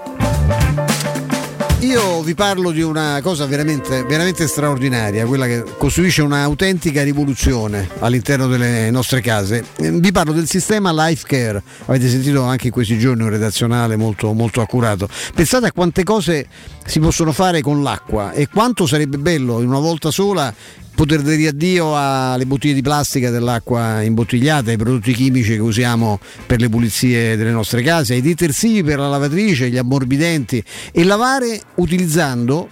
Io 1.82 2.22
vi 2.24 2.36
parlo 2.36 2.72
di 2.72 2.82
una 2.82 3.22
cosa 3.24 3.46
veramente, 3.46 4.04
veramente 4.04 4.48
straordinaria, 4.48 5.26
quella 5.26 5.46
che 5.46 5.64
costruisce 5.78 6.22
un'autentica 6.22 7.04
rivoluzione 7.04 7.88
all'interno 8.00 8.48
delle 8.48 8.92
nostre 8.92 9.22
case. 9.22 9.64
Eh, 9.78 9.90
Vi 9.92 10.12
parlo 10.12 10.34
del 10.34 10.46
sistema 10.46 10.92
Life 10.92 11.26
Care. 11.26 11.64
Avete 11.86 12.10
sentito 12.10 12.44
anche 12.44 12.68
in 12.68 12.74
questi 12.74 13.00
giorni 13.00 13.24
un 13.24 13.30
redazionale 13.30 13.96
molto, 13.96 14.34
molto 14.34 14.60
accurato. 14.60 15.08
Pensate 15.34 15.68
a 15.68 15.72
quante 15.72 16.04
cose 16.04 16.48
si 16.86 17.00
possono 17.00 17.32
fare 17.32 17.62
con 17.62 17.82
l'acqua 17.82 18.34
e 18.34 18.50
quanto 18.50 18.86
sarebbe 18.86 19.18
bello 19.18 19.62
in 19.62 19.70
una 19.70 19.80
volta 19.80 20.12
sola 20.12 20.54
poter 21.00 21.22
dire 21.22 21.48
addio 21.48 21.96
alle 21.96 22.46
bottiglie 22.46 22.74
di 22.74 22.82
plastica 22.82 23.30
dell'acqua 23.30 24.02
imbottigliata, 24.02 24.72
ai 24.72 24.76
prodotti 24.76 25.14
chimici 25.14 25.54
che 25.54 25.62
usiamo 25.62 26.20
per 26.46 26.60
le 26.60 26.68
pulizie 26.68 27.38
delle 27.38 27.52
nostre 27.52 27.82
case, 27.82 28.16
ai 28.16 28.22
detersivi 28.22 28.84
per 28.84 29.00
la 29.00 29.08
lavatrice, 29.08 29.70
gli 29.70 29.78
ammorbidenti 29.78 30.62
e 30.92 31.04
lavare 31.06 31.58
utilizzando 31.76 32.68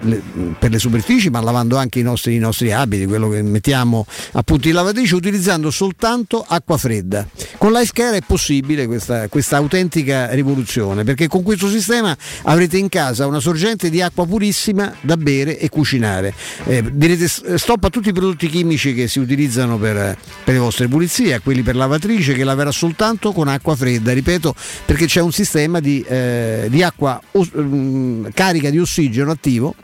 le- 0.00 0.22
per 0.58 0.70
le 0.70 0.78
superfici, 0.78 1.30
ma 1.30 1.40
lavando 1.40 1.76
anche 1.76 1.98
i 1.98 2.02
nostri, 2.02 2.34
i 2.34 2.38
nostri 2.38 2.72
abiti, 2.72 3.06
quello 3.06 3.28
che 3.28 3.42
mettiamo 3.42 4.06
appunto 4.32 4.68
in 4.68 4.74
lavatrice, 4.74 5.14
utilizzando 5.14 5.70
soltanto 5.70 6.44
acqua 6.46 6.76
fredda. 6.76 7.26
Con 7.58 7.72
LifeCare 7.72 8.18
è 8.18 8.22
possibile 8.26 8.86
questa, 8.86 9.28
questa 9.28 9.56
autentica 9.56 10.30
rivoluzione, 10.32 11.04
perché 11.04 11.28
con 11.28 11.42
questo 11.42 11.68
sistema 11.68 12.16
avrete 12.42 12.78
in 12.78 12.88
casa 12.88 13.26
una 13.26 13.40
sorgente 13.40 13.90
di 13.90 14.02
acqua 14.02 14.26
purissima 14.26 14.94
da 15.00 15.16
bere 15.16 15.58
e 15.58 15.68
cucinare. 15.68 16.34
Eh, 16.64 16.84
direte 16.92 17.28
stop 17.28 17.84
a 17.84 17.90
tutti 17.90 18.10
i 18.10 18.12
prodotti 18.12 18.48
chimici 18.48 18.94
che 18.94 19.08
si 19.08 19.18
utilizzano 19.18 19.78
per, 19.78 20.16
per 20.44 20.54
le 20.54 20.60
vostre 20.60 20.88
pulizie, 20.88 21.34
a 21.34 21.40
quelli 21.40 21.62
per 21.62 21.76
lavatrice 21.76 22.34
che 22.34 22.44
laverà 22.44 22.70
soltanto 22.70 23.32
con 23.32 23.48
acqua 23.48 23.74
fredda, 23.76 24.12
ripeto, 24.12 24.54
perché 24.84 25.06
c'è 25.06 25.20
un 25.20 25.32
sistema 25.32 25.80
di, 25.80 26.04
eh, 26.06 26.66
di 26.68 26.82
acqua 26.82 27.20
os- 27.32 27.50
mm, 27.56 28.26
carica 28.34 28.70
di 28.70 28.78
ossigeno 28.78 29.30
attivo 29.30 29.74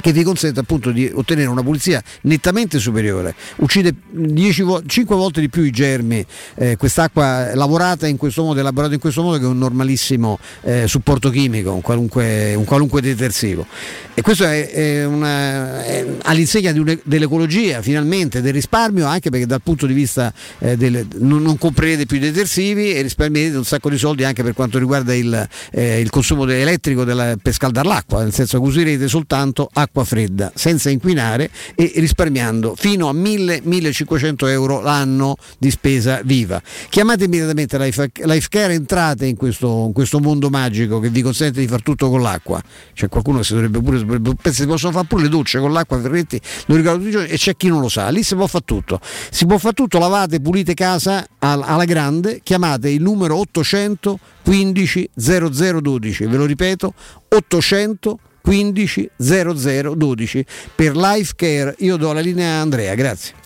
che 0.00 0.12
vi 0.12 0.22
consente 0.22 0.60
appunto 0.60 0.90
di 0.90 1.10
ottenere 1.12 1.48
una 1.48 1.62
pulizia 1.62 2.02
nettamente 2.22 2.78
superiore. 2.78 3.34
Uccide 3.56 3.94
10 4.10 4.62
vo- 4.62 4.82
5 4.84 5.16
volte 5.16 5.40
di 5.40 5.48
più 5.48 5.62
i 5.62 5.70
germi 5.70 6.24
eh, 6.56 6.76
quest'acqua 6.76 7.54
lavorata 7.54 8.06
in 8.06 8.16
questo 8.16 8.42
modo, 8.42 8.60
elaborata 8.60 8.94
in 8.94 9.00
questo 9.00 9.22
modo 9.22 9.38
che 9.38 9.46
un 9.46 9.58
normalissimo 9.58 10.38
eh, 10.62 10.86
supporto 10.86 11.30
chimico, 11.30 11.72
un 11.72 11.80
qualunque, 11.80 12.54
un 12.54 12.64
qualunque 12.64 13.00
detersivo. 13.00 13.66
E 14.14 14.20
questo 14.22 14.44
è, 14.44 14.70
è 14.70 15.04
una- 15.04 15.84
è 15.84 16.06
all'insegna 16.22 16.70
un- 16.72 16.98
dell'ecologia, 17.04 17.82
finalmente, 17.82 18.40
del 18.40 18.52
risparmio, 18.52 19.06
anche 19.06 19.30
perché 19.30 19.46
dal 19.46 19.62
punto 19.62 19.86
di 19.86 19.94
vista 19.94 20.32
eh, 20.58 20.76
del, 20.76 21.06
non, 21.18 21.42
non 21.42 21.58
comprerete 21.58 22.06
più 22.06 22.16
i 22.18 22.20
detersivi 22.20 22.92
e 22.94 23.02
risparmierete 23.02 23.56
un 23.56 23.64
sacco 23.64 23.88
di 23.90 23.98
soldi 23.98 24.24
anche 24.24 24.42
per 24.42 24.52
quanto 24.54 24.78
riguarda 24.78 25.14
il, 25.14 25.48
eh, 25.72 26.00
il 26.00 26.10
consumo 26.10 26.48
elettrico 26.48 27.04
della- 27.04 27.36
per 27.40 27.52
scaldare 27.54 27.88
l'acqua, 27.88 28.22
nel 28.22 28.32
senso 28.32 28.60
che 28.60 28.66
userete 28.66 29.08
soltanto 29.08 29.68
acqua 29.72 29.84
fredda, 30.04 30.52
senza 30.54 30.90
inquinare 30.90 31.50
e 31.74 31.92
risparmiando 31.96 32.74
fino 32.76 33.08
a 33.08 33.12
1000-1500 33.12 34.48
euro 34.48 34.80
l'anno 34.80 35.36
di 35.58 35.70
spesa 35.70 36.20
viva. 36.24 36.60
Chiamate 36.88 37.24
immediatamente 37.24 37.78
Life, 37.78 38.10
Lifecare, 38.24 38.74
entrate 38.74 39.26
in 39.26 39.36
questo, 39.36 39.84
in 39.86 39.92
questo 39.92 40.20
mondo 40.20 40.50
magico 40.50 41.00
che 41.00 41.08
vi 41.08 41.22
consente 41.22 41.60
di 41.60 41.66
far 41.66 41.82
tutto 41.82 42.08
con 42.10 42.22
l'acqua. 42.22 42.62
C'è 42.92 43.08
qualcuno 43.08 43.38
che 43.38 43.44
si 43.44 43.54
dovrebbe 43.54 43.80
pure, 43.80 43.98
si 44.52 44.66
possono 44.66 44.92
fare 44.92 45.06
pure 45.06 45.22
le 45.22 45.28
docce 45.28 45.58
con 45.58 45.72
l'acqua, 45.72 46.00
Ferretti, 46.00 46.40
lo 46.66 46.76
ricordo 46.76 46.98
tutti 46.98 47.08
i 47.08 47.12
giorni, 47.12 47.28
e 47.28 47.36
c'è 47.36 47.56
chi 47.56 47.68
non 47.68 47.80
lo 47.80 47.88
sa, 47.88 48.08
lì 48.08 48.22
si 48.22 48.34
può 48.34 48.46
fare 48.46 48.64
tutto. 48.64 49.00
Si 49.30 49.46
può 49.46 49.58
fare 49.58 49.74
tutto, 49.74 49.98
lavate, 49.98 50.40
pulite 50.40 50.74
casa 50.74 51.26
al- 51.38 51.62
alla 51.62 51.84
grande, 51.84 52.40
chiamate 52.42 52.90
il 52.90 53.02
numero 53.02 53.36
800 53.38 54.18
15 54.42 55.10
0012, 55.14 56.26
ve 56.26 56.36
lo 56.36 56.44
ripeto, 56.44 56.94
800 57.28 58.10
15 58.10 58.26
0012 59.16 60.44
per 60.74 60.96
Life 60.96 61.34
Care. 61.36 61.74
Io 61.78 61.96
do 61.96 62.12
la 62.12 62.20
linea 62.20 62.58
a 62.58 62.60
Andrea, 62.60 62.94
grazie. 62.94 63.45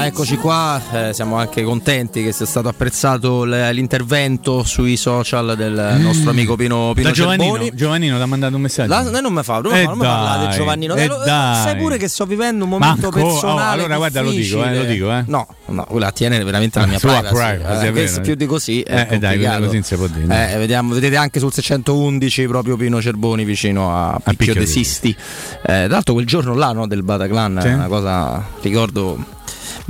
qua, 0.00 0.06
eccoci 0.06 0.36
qua, 0.36 0.80
Eh, 0.92 1.12
siamo 1.14 1.36
anche 1.36 1.62
contenti 1.62 2.22
che 2.22 2.32
sia 2.32 2.46
stato 2.46 2.68
apprezzato 2.68 3.44
l'intervento 3.44 4.62
sui 4.64 4.96
social 4.96 5.54
del 5.56 5.96
nostro 6.00 6.30
amico 6.30 6.56
Pino, 6.56 6.92
Pino 6.94 7.08
Da 7.08 7.14
Giovannino. 7.14 7.68
Giovannino 7.72 8.16
ti 8.16 8.22
ha 8.22 8.26
mandato 8.26 8.56
un 8.56 8.62
messaggio. 8.62 8.88
La- 8.88 9.02
lei 9.02 9.22
non 9.22 9.32
mi 9.32 9.42
fa, 9.42 9.58
non, 9.60 9.74
Eh 9.74 9.84
non 9.84 9.98
mi 9.98 10.04
parlate 10.04 10.56
Giovannino. 10.56 10.94
eh 10.94 11.02
Eh, 11.02 11.06
lo- 11.06 11.22
dai. 11.24 11.62
sai 11.62 11.76
pure 11.76 11.96
che 11.98 12.08
sto 12.08 12.24
vivendo 12.26 12.64
un 12.64 12.70
momento 12.70 13.08
Marco, 13.10 13.20
oh, 13.20 13.32
personale. 13.32 13.72
allora 13.72 13.96
guarda, 13.96 14.20
lo 14.22 14.30
dico, 14.30 14.64
eh, 14.64 14.76
lo 14.76 14.84
dico, 14.84 15.12
eh. 15.12 15.24
No, 15.26 15.46
no, 15.66 15.84
quella 15.84 16.06
attiene 16.08 16.42
veramente 16.42 16.78
alla 16.78 16.86
Ah, 16.86 16.90
mia 16.90 16.98
privacy. 16.98 17.34
privacy, 17.34 17.86
eh, 17.86 17.90
vero. 17.92 18.20
più 18.22 18.34
di 18.34 18.46
così 18.46 18.80
è 18.82 19.06
Eh, 19.10 19.18
dai, 19.18 19.38
così 19.38 19.74
non 19.74 19.82
si 19.82 19.96
può 19.96 20.06
dire. 20.06 20.52
Eh, 20.52 20.56
vediamo, 20.58 20.94
vedete 20.94 21.16
anche 21.16 21.38
sul 21.38 21.52
611 21.52 22.46
proprio 22.46 22.76
Pino 22.76 23.00
Cerboni 23.00 23.44
vicino 23.44 23.94
a 23.94 24.14
Picchio, 24.16 24.34
Picchio 24.36 24.54
de 24.54 24.66
Sisti. 24.66 25.10
Eh, 25.10 25.62
tra 25.62 25.86
l'altro 25.88 26.14
quel 26.14 26.26
giorno 26.26 26.54
là 26.54 26.72
no, 26.72 26.86
del 26.86 27.02
Bataclan 27.02 27.58
Sì. 27.60 27.68
è 27.68 27.74
una 27.74 27.86
cosa 27.86 28.44
ricordo 28.62 29.38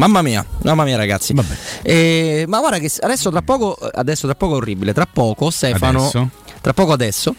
Mamma 0.01 0.22
mia, 0.22 0.44
mamma 0.62 0.85
mia 0.85 0.97
ragazzi. 0.97 1.35
Eh, 1.82 2.44
ma 2.48 2.59
guarda 2.60 2.78
che 2.78 2.90
adesso 3.01 3.28
tra 3.31 3.43
poco, 3.43 3.77
adesso 3.93 4.27
tra 4.27 4.35
poco 4.35 4.55
è 4.55 4.56
orribile, 4.56 4.94
tra 4.94 5.06
poco 5.06 5.51
Stefano... 5.51 6.01
Adesso? 6.01 6.31
Tra 6.62 6.74
poco 6.74 6.93
adesso 6.93 7.35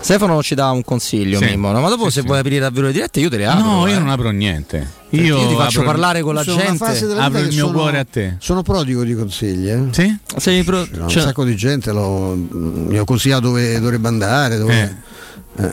Stefano 0.00 0.42
ci 0.42 0.56
dà 0.56 0.70
un 0.72 0.82
consiglio, 0.82 1.38
Sì. 1.38 1.44
Mimmo, 1.44 1.70
no? 1.70 1.80
ma 1.80 1.88
dopo 1.88 2.06
Sì, 2.06 2.10
se 2.14 2.20
sì. 2.22 2.26
vuoi 2.26 2.40
aprire 2.40 2.58
davvero 2.58 2.86
le 2.86 2.92
dirette 2.92 3.20
io 3.20 3.28
te 3.30 3.36
le 3.36 3.46
apro. 3.46 3.64
No, 3.64 3.86
io 3.86 3.94
eh. 3.94 3.98
non 4.00 4.08
apro 4.08 4.30
niente. 4.30 4.90
Io, 5.10 5.22
io 5.38 5.46
ti 5.48 5.54
faccio 5.54 5.78
apro- 5.80 5.92
parlare 5.92 6.22
con 6.22 6.34
la 6.34 6.42
gente. 6.42 6.84
Apro 7.16 7.38
il 7.38 7.46
mio 7.48 7.66
sono- 7.66 7.72
cuore 7.72 7.98
a 8.00 8.04
te. 8.04 8.34
Sono 8.40 8.62
prodigo 8.62 9.04
di 9.04 9.14
consigli. 9.14 9.68
Eh? 9.70 9.86
Sì? 9.92 10.16
Sei 10.38 10.64
pro- 10.64 10.84
cioè- 10.86 11.02
un 11.02 11.08
sacco 11.10 11.44
di 11.44 11.54
gente 11.56 11.92
lo, 11.92 12.34
mi 12.34 12.98
ho 12.98 13.04
consigliato 13.04 13.42
dove 13.42 13.78
dovrebbe 13.78 14.08
andare. 14.08 14.56
Dove, 14.58 14.82
eh, 14.82 14.94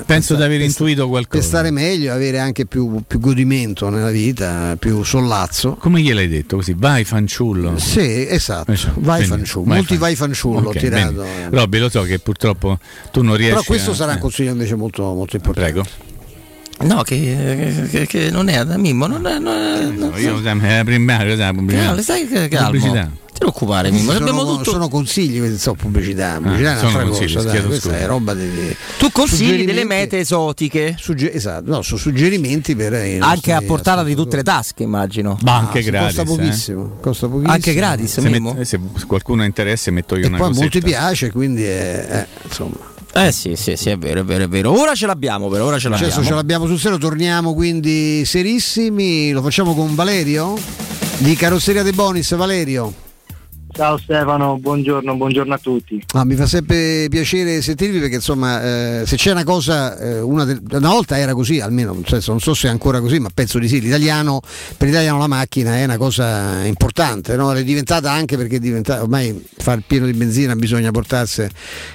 Penso 0.06 0.36
per 0.36 0.38
di 0.38 0.44
aver 0.54 0.62
intuito 0.62 1.02
Per 1.02 1.10
qualcosa. 1.10 1.42
stare 1.44 1.72
meglio, 1.72 2.14
avere 2.14 2.38
anche 2.38 2.66
più, 2.68 3.02
più 3.08 3.20
godimento 3.20 3.90
nella 3.90 4.12
vita, 4.12 4.76
più 4.78 5.02
sollazzo. 5.04 5.76
Come 5.80 6.02
gliel'hai 6.02 6.28
detto 6.28 6.58
così? 6.58 6.76
Vai 6.78 7.04
fanciullo. 7.04 7.78
Sì, 7.80 8.28
esatto. 8.28 8.72
Esatto. 8.72 9.00
Vai 9.02 9.22
Bene, 9.22 9.38
fanciullo. 9.38 9.66
vai 9.66 9.76
Molti 9.78 9.94
fan- 9.94 10.00
vai 10.00 10.16
fanciullo 10.16 10.68
ho 10.68 10.70
Ok, 10.70 10.78
tirato. 10.78 11.26
Robby, 11.50 11.80
lo 11.80 11.90
so 11.90 12.04
che 12.04 12.20
purtroppo 12.20 12.78
tu 13.12 13.24
non 13.24 13.36
riesci 13.36 13.54
Però 13.54 13.64
questo 13.66 13.92
a- 13.92 13.96
sarà 13.96 14.12
un 14.12 14.18
eh, 14.18 14.22
consiglio 14.22 14.52
invece 14.52 14.76
molto, 14.76 15.02
molto 15.14 15.36
importante. 15.36 15.72
Prego. 15.72 15.88
No, 16.84 17.02
che, 17.04 17.88
che- 17.90 18.06
che 18.08 18.30
non 18.32 18.48
è 18.50 18.64
da 18.66 18.78
Mimmo, 18.78 19.08
non 19.08 19.26
è. 19.28 19.38
Non 19.40 19.54
è 19.54 19.84
No, 19.86 20.18
io 20.18 20.42
sempre 20.42 20.68
è 20.70 20.78
la 20.78 20.84
primaria, 20.84 21.36
sai, 21.36 21.46
la 21.46 21.54
pubblicità. 21.54 21.94
No, 21.94 22.02
stai 22.02 22.28
che- 22.28 22.48
calmo. 22.48 22.66
Pubblicità. 22.72 23.10
Ti 23.32 23.38
preoccupare, 23.48 23.90
Mimmo. 23.92 24.12
Sono, 24.12 24.18
abbiamo 24.26 24.46
tutto. 24.46 24.72
sono 24.72 24.88
consigli, 24.90 25.40
questi 25.40 25.58
sono 25.58 25.76
pubblicità. 25.76 26.34
Pubblicità 26.42 26.70
è 26.70 26.74
Ah, 26.74 26.78
sono 26.78 26.90
un'altra 26.90 27.10
consigli, 27.10 27.34
cosa. 27.36 27.50
dai, 27.52 27.62
questa 27.66 27.90
scusa. 27.90 27.98
è 28.00 28.06
roba 28.06 28.34
di. 28.34 28.50
di- 28.52 28.76
Tu 28.98 29.12
consigli 29.12 29.66
delle 29.66 29.84
mete 29.86 30.20
esotiche. 30.20 30.96
sugge- 31.00 31.34
esatto, 31.34 31.72
no, 31.72 31.82
sono 31.82 32.00
suggerimenti 32.00 32.76
per 32.76 32.94
i 32.94 33.18
Anche 33.20 33.54
a 33.54 33.62
portata 33.62 34.04
di 34.04 34.14
tutte 34.16 34.36
le 34.36 34.44
tasche, 34.44 34.84
immagino. 34.84 35.38
Ma 35.44 35.56
anche 35.58 35.80
Ah, 35.80 35.82
gratis. 35.84 36.16
costa 36.18 36.22
eh. 36.22 36.36
pochissimo, 36.36 36.98
costa 37.02 37.28
pochissimo. 37.28 37.54
Anche 37.54 37.74
gratis, 37.74 38.12
Se, 38.12 38.22
Mimmo? 38.22 38.52
met- 38.54 38.62
eh, 38.62 38.66
se 38.66 38.80
qualcuno 39.08 39.42
ha 39.42 39.46
interesse 39.46 39.90
metto 39.92 40.16
io 40.18 40.26
E 40.26 40.28
una 40.28 40.38
poi 40.38 40.48
cosetta. 40.48 40.66
molti 40.66 40.82
piace, 40.82 41.32
quindi 41.32 41.64
è, 41.64 42.08
eh, 42.12 42.28
insomma. 42.46 42.90
Eh 43.14 43.32
sì, 43.32 43.56
sì, 43.56 43.76
sì, 43.76 43.90
è 43.90 43.98
vero, 43.98 44.22
è 44.22 44.24
vero, 44.24 44.46
è 44.46 44.48
vero. 44.48 44.80
Ora 44.80 44.96
ce 44.96 45.06
l'abbiamo, 45.06 45.50
però, 45.50 45.66
ora 45.66 45.78
ce 45.78 45.90
l'abbiamo. 45.90 46.12
Adesso 46.12 46.26
ce 46.26 46.34
l'abbiamo 46.34 46.66
sul 46.66 46.80
serio, 46.80 46.98
torniamo 46.98 47.54
quindi 47.54 48.24
serissimi. 48.26 49.32
Lo 49.32 49.42
facciamo 49.42 49.76
con 49.76 49.96
Valerio 49.96 50.58
di 51.18 51.36
Carrozzeria 51.36 51.84
De 51.84 51.92
Bonis. 51.92 52.34
Valerio. 52.36 53.10
Ciao 53.74 53.98
Stefano, 53.98 54.58
buongiorno, 54.58 55.16
buongiorno 55.16 55.54
a 55.54 55.58
tutti. 55.58 56.04
Ah, 56.14 56.26
mi 56.26 56.36
fa 56.36 56.46
sempre 56.46 57.08
piacere 57.10 57.62
sentirvi 57.62 58.00
perché 58.00 58.16
insomma 58.16 58.62
eh, 58.62 59.04
se 59.06 59.16
c'è 59.16 59.32
una 59.32 59.46
cosa, 59.46 59.98
eh, 59.98 60.20
una, 60.20 60.44
de- 60.44 60.60
una, 60.72 60.90
volta 60.90 61.18
era 61.18 61.34
così, 61.34 61.62
almeno 61.62 61.94
non 61.94 62.40
so 62.40 62.54
se 62.54 62.68
è 62.68 62.70
ancora 62.70 63.00
così, 63.00 63.20
ma 63.20 63.30
penso 63.34 63.60
di 63.60 63.70
sì, 63.70 63.80
l'italiano, 63.80 64.42
per 64.76 64.90
l'italiano 64.90 65.20
la 65.20 65.28
macchina 65.28 65.78
è 65.78 65.86
una 65.86 65.96
cosa 65.96 66.66
importante, 66.66 67.38
no? 67.38 67.54
è 67.54 67.64
diventata 67.64 68.12
anche 68.12 68.36
perché 68.36 68.60
diventata, 68.60 69.04
ormai 69.04 69.42
fare 69.58 69.78
il 69.78 69.84
pieno 69.88 70.06
di 70.06 70.14
benzina 70.14 70.54
bisogna 70.56 70.92
portarsi, 70.92 71.48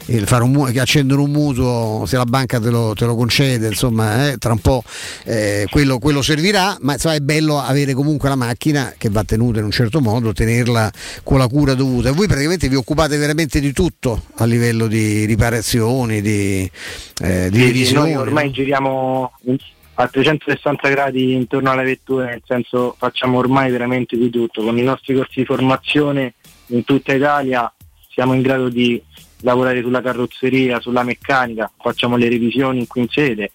il, 0.06 0.26
fare 0.26 0.44
un, 0.44 0.72
accendere 0.78 1.20
un 1.20 1.30
mutuo 1.30 2.04
se 2.06 2.16
la 2.16 2.24
banca 2.24 2.58
te 2.58 2.70
lo, 2.70 2.94
te 2.94 3.04
lo 3.04 3.14
concede, 3.14 3.66
insomma 3.68 4.30
eh, 4.30 4.38
tra 4.38 4.52
un 4.52 4.60
po' 4.60 4.82
eh, 5.24 5.66
quello, 5.68 5.98
quello, 5.98 6.22
servirà, 6.22 6.74
ma 6.80 6.94
insomma, 6.94 7.16
è 7.16 7.20
bello 7.20 7.60
avere 7.60 7.92
comunque 7.92 8.30
la 8.30 8.36
macchina 8.36 8.94
che 8.96 9.10
va 9.10 9.24
tenuta 9.24 9.58
in 9.58 9.66
un 9.66 9.70
certo 9.70 10.00
modo, 10.00 10.32
tenerla 10.32 10.90
con 11.22 11.36
la 11.38 11.46
cura 11.46 11.65
cura 11.66 11.74
dovuta. 11.74 12.12
Voi 12.12 12.28
praticamente 12.28 12.68
vi 12.68 12.76
occupate 12.76 13.16
veramente 13.16 13.58
di 13.58 13.72
tutto 13.72 14.22
a 14.36 14.44
livello 14.44 14.86
di 14.86 15.24
riparazioni, 15.24 16.20
di, 16.20 16.70
eh, 17.22 17.50
di 17.50 17.64
revisioni. 17.64 18.12
Noi 18.12 18.22
ormai 18.22 18.50
giriamo 18.52 19.32
a 19.94 20.06
360 20.06 20.88
gradi 20.88 21.32
intorno 21.32 21.70
alle 21.72 21.82
vetture, 21.82 22.26
nel 22.26 22.42
senso 22.46 22.94
facciamo 22.96 23.38
ormai 23.38 23.70
veramente 23.72 24.16
di 24.16 24.30
tutto. 24.30 24.62
Con 24.62 24.78
i 24.78 24.82
nostri 24.82 25.14
corsi 25.14 25.40
di 25.40 25.44
formazione 25.44 26.34
in 26.66 26.84
tutta 26.84 27.12
Italia 27.12 27.72
siamo 28.08 28.34
in 28.34 28.42
grado 28.42 28.68
di 28.68 29.02
lavorare 29.40 29.82
sulla 29.82 30.00
carrozzeria, 30.00 30.80
sulla 30.80 31.02
meccanica, 31.02 31.70
facciamo 31.78 32.16
le 32.16 32.28
revisioni 32.28 32.86
qui 32.86 33.02
in 33.02 33.08
sede, 33.08 33.52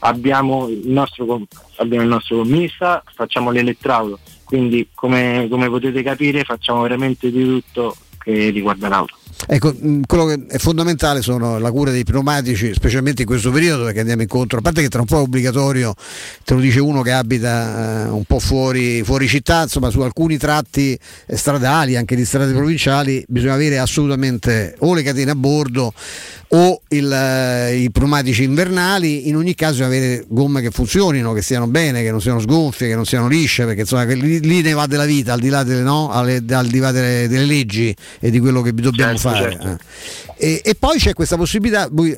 abbiamo 0.00 0.68
il 0.68 0.82
nostro, 0.84 1.40
abbiamo 1.76 2.02
il 2.02 2.08
nostro 2.08 2.36
commista, 2.36 3.02
facciamo 3.14 3.50
l'elettraulo 3.50 4.18
quindi 4.54 4.88
come, 4.94 5.48
come 5.50 5.68
potete 5.68 6.00
capire 6.04 6.44
facciamo 6.44 6.82
veramente 6.82 7.28
di 7.32 7.44
tutto 7.44 7.96
che 8.24 8.50
riguarda 8.50 8.88
l'auto. 8.88 9.18
Ecco, 9.46 9.74
quello 10.06 10.24
che 10.24 10.46
è 10.48 10.58
fondamentale 10.58 11.20
sono 11.20 11.58
la 11.58 11.70
cura 11.70 11.90
dei 11.90 12.04
pneumatici, 12.04 12.72
specialmente 12.72 13.22
in 13.22 13.28
questo 13.28 13.50
periodo 13.50 13.84
perché 13.84 14.00
andiamo 14.00 14.22
incontro, 14.22 14.58
a 14.58 14.62
parte 14.62 14.80
che 14.80 14.88
tra 14.88 15.00
un 15.00 15.06
po' 15.06 15.18
è 15.18 15.20
obbligatorio, 15.20 15.92
te 16.44 16.54
lo 16.54 16.60
dice 16.60 16.80
uno 16.80 17.02
che 17.02 17.12
abita 17.12 18.06
eh, 18.06 18.08
un 18.08 18.24
po' 18.24 18.38
fuori, 18.38 19.02
fuori, 19.02 19.28
città, 19.28 19.62
insomma 19.62 19.90
su 19.90 20.00
alcuni 20.00 20.38
tratti 20.38 20.98
stradali, 21.26 21.96
anche 21.96 22.16
di 22.16 22.24
strade 22.24 22.52
provinciali, 22.52 23.22
bisogna 23.28 23.54
avere 23.54 23.78
assolutamente 23.78 24.76
o 24.78 24.94
le 24.94 25.02
catene 25.02 25.32
a 25.32 25.34
bordo 25.34 25.92
o 26.48 26.80
il, 26.88 27.12
eh, 27.12 27.76
i 27.76 27.90
pneumatici 27.90 28.44
invernali, 28.44 29.28
in 29.28 29.36
ogni 29.36 29.54
caso 29.54 29.84
avere 29.84 30.24
gomme 30.28 30.60
che 30.60 30.70
funzionino, 30.70 31.32
che 31.32 31.42
stiano 31.42 31.66
bene, 31.66 32.02
che 32.02 32.10
non 32.10 32.20
siano 32.20 32.38
sgonfie, 32.38 32.88
che 32.88 32.94
non 32.94 33.04
siano 33.04 33.26
lisce, 33.26 33.64
perché 33.64 33.80
insomma 33.80 34.04
lì, 34.04 34.40
lì 34.40 34.62
ne 34.62 34.72
va 34.72 34.86
della 34.86 35.04
vita, 35.04 35.32
al 35.32 35.40
di 35.40 35.48
là 35.48 35.64
delle, 35.64 35.82
no? 35.82 36.10
al 36.12 36.40
di 36.40 36.78
là 36.78 36.92
delle, 36.92 37.26
delle 37.28 37.44
leggi 37.44 37.94
e 38.20 38.30
di 38.30 38.38
quello 38.40 38.62
che 38.62 38.72
dobbiamo 38.72 39.16
certo, 39.16 39.28
fare. 39.28 39.50
Certo. 39.50 39.68
Eh. 39.68 40.34
E, 40.36 40.60
e, 40.64 40.74
poi 40.74 40.98
c'è 40.98 41.12
questa 41.12 41.36
possibilità, 41.36 41.88
voi, 41.90 42.16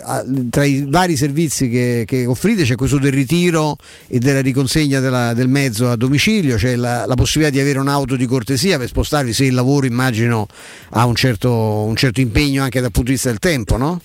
tra 0.51 0.64
i 0.64 0.85
vari 0.89 1.16
servizi 1.16 1.68
che, 1.68 2.05
che, 2.06 2.27
offrite 2.27 2.64
c'è 2.64 2.74
questo 2.74 2.98
del 2.98 3.12
ritiro 3.12 3.77
e 4.06 4.18
della 4.18 4.40
riconsegna 4.40 5.01
della, 5.01 5.35
del 5.35 5.48
mezzo 5.48 5.90
a 5.90 5.97
domicilio, 5.97 6.56
c'è 6.56 6.77
la, 6.77 7.05
la, 7.06 7.14
possibilità 7.14 7.55
di 7.55 7.60
avere 7.60 7.78
un'auto 7.78 8.16
di 8.16 8.27
cortesia 8.27 8.78
per 8.78 8.89
spostarvi 8.89 9.32
se 9.32 9.44
il 9.44 9.55
lavoro 9.55 9.86
immagino 9.86 10.47
ha 10.90 11.05
un 11.05 11.14
certo, 11.14 11.52
un 11.52 11.94
certo 11.94 12.20
impegno 12.20 12.62
anche 12.62 12.81
dal 12.81 12.90
punto 12.90 13.09
di 13.09 13.14
vista 13.14 13.28
del 13.28 13.39
tempo, 13.39 13.77
no? 13.77 14.01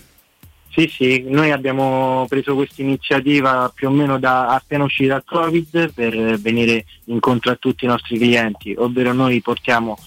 Sì, 0.74 0.88
sì, 0.88 1.26
noi 1.28 1.52
abbiamo 1.52 2.26
preso 2.30 2.56
questa 2.56 2.82
iniziativa 2.82 3.70
più 3.76 3.90
o 3.90 3.92
meno 3.92 4.18
da 4.18 4.48
appena 4.48 4.86
usciti 4.86 5.10
dal 5.10 5.24
Covid 5.26 5.92
per 5.94 6.40
venire 6.40 6.86
incontro 7.06 7.52
a 7.52 7.56
tutti 7.56 7.84
i 7.84 7.90
nostri 7.90 8.18
clienti, 8.18 8.74
ovvero 8.78 9.12
noi 9.12 9.42
portiamo 9.42 9.98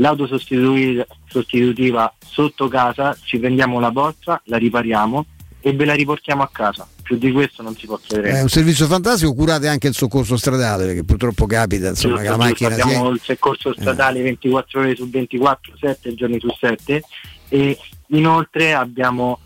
l'auto 0.00 0.26
sostitutiva 0.26 2.12
sotto 2.18 2.68
casa, 2.68 3.16
ci 3.22 3.38
prendiamo 3.38 3.78
la 3.80 3.90
vostra, 3.90 4.40
la 4.46 4.56
ripariamo 4.56 5.26
e 5.60 5.72
ve 5.74 5.84
la 5.84 5.94
riportiamo 5.94 6.42
a 6.42 6.48
casa. 6.50 6.88
Più 7.02 7.18
di 7.18 7.32
questo 7.32 7.62
non 7.62 7.76
si 7.76 7.86
può 7.86 7.98
credere. 8.06 8.38
È 8.38 8.42
un 8.42 8.48
servizio 8.48 8.86
fantastico, 8.86 9.34
curate 9.34 9.68
anche 9.68 9.88
il 9.88 9.94
soccorso 9.94 10.36
stradale, 10.36 10.86
perché 10.86 11.04
purtroppo 11.04 11.46
capita 11.46 11.88
insomma, 11.88 12.22
giusto, 12.22 12.30
che 12.30 12.36
la 12.36 12.44
giusto, 12.48 12.64
macchina. 12.64 12.82
Abbiamo 12.82 13.04
sia... 13.04 13.14
il 13.14 13.20
soccorso 13.22 13.72
stradale 13.72 14.18
eh. 14.20 14.22
24 14.22 14.80
ore 14.80 14.96
su 14.96 15.10
24, 15.10 15.72
7 15.78 16.14
giorni 16.14 16.40
su 16.40 16.48
7 16.48 17.02
e 17.48 17.78
inoltre 18.08 18.74
abbiamo 18.74 19.40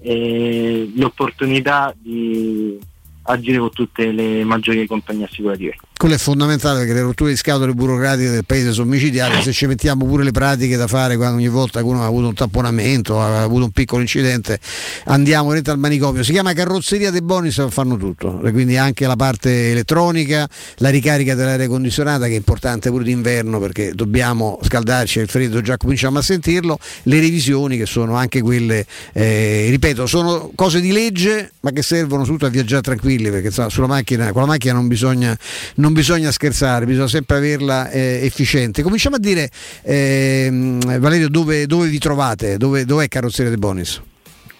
eh, 0.00 0.90
l'opportunità 0.96 1.94
di 1.96 2.78
agire 3.22 3.58
con 3.58 3.70
tutte 3.70 4.10
le 4.10 4.44
maggiori 4.44 4.86
compagnie 4.86 5.26
assicurative 5.26 5.76
quello 6.00 6.14
è 6.14 6.18
fondamentale 6.18 6.78
perché 6.78 6.94
le 6.94 7.02
rotture 7.02 7.28
di 7.32 7.36
scatole 7.36 7.74
burocratiche 7.74 8.30
del 8.30 8.46
paese 8.46 8.72
sono 8.72 8.88
micidiali. 8.88 9.42
Se 9.42 9.52
ci 9.52 9.66
mettiamo 9.66 10.06
pure 10.06 10.24
le 10.24 10.30
pratiche 10.30 10.78
da 10.78 10.86
fare 10.86 11.14
quando 11.18 11.36
ogni 11.36 11.48
volta 11.48 11.80
che 11.80 11.84
uno 11.84 12.02
ha 12.02 12.06
avuto 12.06 12.28
un 12.28 12.32
tamponamento 12.32 13.20
ha 13.20 13.42
avuto 13.42 13.64
un 13.64 13.70
piccolo 13.70 14.00
incidente 14.00 14.58
andiamo 15.04 15.52
dentro 15.52 15.74
al 15.74 15.78
manicomio. 15.78 16.22
Si 16.22 16.32
chiama 16.32 16.54
carrozzeria 16.54 17.10
dei 17.10 17.20
bonus 17.20 17.62
fanno 17.68 17.98
tutto. 17.98 18.40
Quindi 18.50 18.78
anche 18.78 19.06
la 19.06 19.16
parte 19.16 19.72
elettronica 19.72 20.48
la 20.76 20.88
ricarica 20.88 21.34
dell'aria 21.34 21.68
condizionata 21.68 22.24
che 22.28 22.32
è 22.32 22.36
importante 22.36 22.88
pure 22.88 23.04
d'inverno 23.04 23.60
perché 23.60 23.92
dobbiamo 23.92 24.58
scaldarci 24.62 25.18
il 25.18 25.28
freddo 25.28 25.60
già 25.60 25.76
cominciamo 25.76 26.18
a 26.18 26.22
sentirlo. 26.22 26.78
Le 27.02 27.20
revisioni 27.20 27.76
che 27.76 27.84
sono 27.84 28.14
anche 28.14 28.40
quelle 28.40 28.86
eh, 29.12 29.66
ripeto 29.68 30.06
sono 30.06 30.50
cose 30.54 30.80
di 30.80 30.92
legge 30.92 31.52
ma 31.60 31.72
che 31.72 31.82
servono 31.82 32.22
soprattutto 32.22 32.46
a 32.46 32.48
viaggiare 32.48 32.80
tranquilli 32.80 33.28
perché 33.28 33.48
insomma, 33.48 33.68
sulla 33.68 33.86
macchina 33.86 34.32
con 34.32 34.40
la 34.40 34.48
macchina 34.48 34.72
non 34.72 34.88
bisogna 34.88 35.36
non 35.74 35.88
non 35.90 35.92
bisogna 35.92 36.30
scherzare, 36.30 36.86
bisogna 36.86 37.08
sempre 37.08 37.36
averla 37.36 37.90
eh, 37.90 38.20
efficiente. 38.22 38.82
Cominciamo 38.82 39.16
a 39.16 39.18
dire, 39.18 39.50
eh, 39.82 40.78
Valerio, 40.98 41.28
dove, 41.28 41.66
dove, 41.66 41.88
vi 41.88 41.98
trovate? 41.98 42.56
Dove, 42.56 42.84
dov'è 42.84 43.08
Carrozzeria 43.08 43.50
De 43.50 43.58
Bonis? 43.58 44.00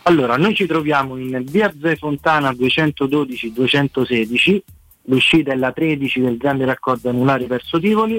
Allora, 0.03 0.37
noi 0.37 0.57
ci 0.57 0.67
troviamo 0.67 1.17
in 1.17 1.41
via 1.47 1.73
Zé 1.81 1.95
Fontana 1.97 2.51
212-216, 2.51 4.59
l'uscita 5.05 5.53
è 5.53 5.57
la 5.57 5.71
13 5.71 6.21
del 6.21 6.37
grande 6.37 6.65
raccordo 6.65 7.09
anulare 7.09 7.47
verso 7.47 7.79
Tivoli 7.79 8.17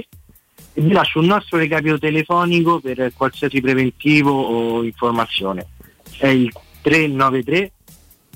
e 0.73 0.81
vi 0.81 0.93
lascio 0.93 1.19
un 1.19 1.25
nostro 1.25 1.57
recapito 1.57 1.99
telefonico 1.99 2.79
per 2.79 3.11
qualsiasi 3.15 3.59
preventivo 3.59 4.31
o 4.31 4.83
informazione. 4.83 5.67
È 6.17 6.27
il 6.27 6.49
393 6.81 7.71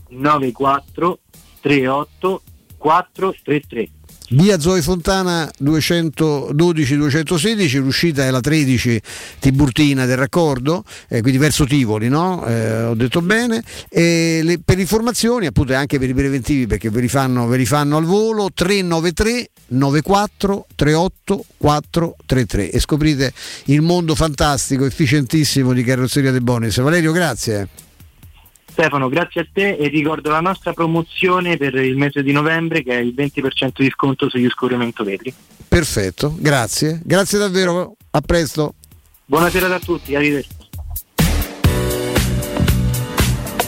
94 0.10 1.19
38 1.61 2.41
433 2.77 3.89
Via 4.30 4.60
Zoe 4.60 4.81
Fontana 4.81 5.47
212-216, 5.61 7.80
l'uscita 7.80 8.26
è 8.26 8.31
la 8.31 8.39
13 8.39 8.99
Tiburtina 9.39 10.06
del 10.06 10.18
raccordo, 10.18 10.84
eh, 11.07 11.22
quindi 11.22 11.38
verso 11.38 11.65
Tivoli, 11.65 12.10
no? 12.10 12.43
eh, 12.45 12.81
ho 12.84 12.95
detto 12.95 13.22
bene. 13.22 13.64
E 13.88 14.39
le, 14.43 14.60
per 14.65 14.80
informazioni, 14.80 15.45
appunto 15.45 15.76
anche 15.76 15.99
per 15.99 16.10
i 16.10 16.15
preventivi, 16.15 16.65
perché 16.65 16.89
ve 16.89 17.02
li 17.02 17.07
fanno, 17.07 17.45
ve 17.45 17.57
li 17.57 17.68
fanno 17.68 17.97
al 17.97 18.06
volo, 18.06 18.49
393 18.52 19.49
94 19.68 20.68
38 20.76 21.45
433 21.57 22.72
e 22.72 22.80
scoprite 22.80 23.31
il 23.65 23.81
mondo 23.81 24.15
fantastico, 24.15 24.85
efficientissimo 24.85 25.72
di 25.73 25.84
Carrozzeria 25.84 26.31
De 26.31 26.41
Bonis. 26.41 26.80
Valerio, 26.80 27.11
grazie. 27.11 27.85
Stefano, 28.76 29.07
grazie 29.07 29.39
a 29.39 29.47
te 29.49 29.77
e 29.77 29.88
ricordo 29.88 30.31
la 30.31 30.41
nostra 30.41 30.73
promozione 30.73 31.56
per 31.56 31.76
il 31.76 31.95
mese 31.95 32.22
di 32.22 32.34
novembre 32.34 32.84
che 32.84 32.91
è 32.91 32.99
il 32.99 33.14
20% 33.15 33.69
di 33.76 33.89
sconto 33.89 34.30
sugli 34.30 34.49
scorrimento 34.49 35.06
vetri. 35.06 35.34
Perfetto, 35.65 36.35
grazie. 36.38 36.99
Grazie 37.02 37.39
davvero, 37.39 37.95
a 38.11 38.19
presto. 38.19 38.73
Buonasera 39.27 39.73
a 39.73 39.80
tutti, 39.80 40.14
arrivederci. 40.14 40.49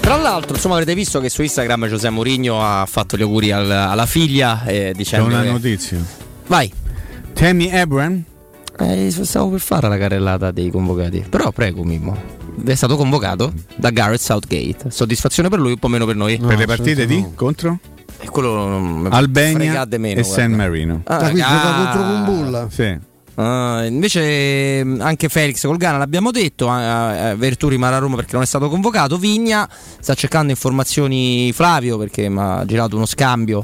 Tra 0.02 0.18
l'altro, 0.18 0.56
insomma, 0.56 0.74
avrete 0.74 0.94
visto 0.94 1.22
che 1.22 1.30
su 1.30 1.42
Instagram 1.42 1.88
Giuseppe 1.88 2.14
Mourinho 2.14 2.62
ha 2.62 2.86
fatto 2.86 3.16
gli 3.16 3.22
auguri 3.22 3.52
al, 3.52 3.72
alla 3.72 4.06
figlia 4.06 4.66
eh, 4.66 4.92
dicendo. 4.94 5.30
C'è 5.30 5.34
una 5.36 5.44
che... 5.44 5.52
notizia. 5.52 6.06
Vai. 6.48 6.70
Tammy 7.32 7.72
Abram? 7.72 8.22
Eh, 8.78 9.10
stavo 9.10 9.52
per 9.52 9.62
fare 9.62 9.88
la 9.88 9.98
carrellata 9.98 10.52
dei 10.52 10.70
convocati. 10.70 11.26
Però 11.30 11.52
prego, 11.52 11.86
Mimmo 11.86 12.37
è 12.66 12.76
stato 12.76 12.96
convocato 12.96 13.54
da 13.76 13.90
Garrett 13.90 14.22
Southgate. 14.22 14.90
Soddisfazione 14.90 15.50
per 15.50 15.60
lui, 15.60 15.72
un 15.72 15.78
po' 15.78 15.88
meno 15.88 16.06
per 16.06 16.16
noi. 16.16 16.38
No, 16.38 16.48
per 16.48 16.58
le 16.58 16.66
partite 16.66 17.06
di 17.06 17.22
no. 17.22 17.32
contro? 17.36 17.80
E 18.20 18.28
quello 18.30 19.08
Albania 19.10 19.86
meno, 19.98 20.20
e 20.20 20.24
San 20.24 20.54
Marino. 20.54 21.02
Ah, 21.06 21.18
ah 21.18 21.20
quindi 21.20 21.42
ah, 21.42 21.92
contro 21.92 22.08
Kumbulla. 22.08 22.68
Sì. 22.70 23.16
Uh, 23.36 23.84
invece 23.84 24.80
anche 24.98 25.30
Felix 25.30 25.64
col 25.64 25.78
Ghana 25.78 26.00
l'abbiamo 26.00 26.32
detto, 26.32 26.66
uh, 26.66 26.72
uh, 26.72 27.36
Vertù 27.36 27.68
rimane 27.68 27.96
a 27.96 28.00
Roma 28.00 28.16
perché 28.16 28.34
non 28.34 28.42
è 28.42 28.48
stato 28.48 28.68
convocato, 28.68 29.20
Vigna 29.20 29.70
sta 30.00 30.16
cercando 30.16 30.50
informazioni 30.50 31.52
Flavio 31.54 32.00
perché 32.00 32.30
mi 32.30 32.40
ha 32.40 32.66
girato 32.66 32.96
uno 32.96 33.06
scambio 33.06 33.64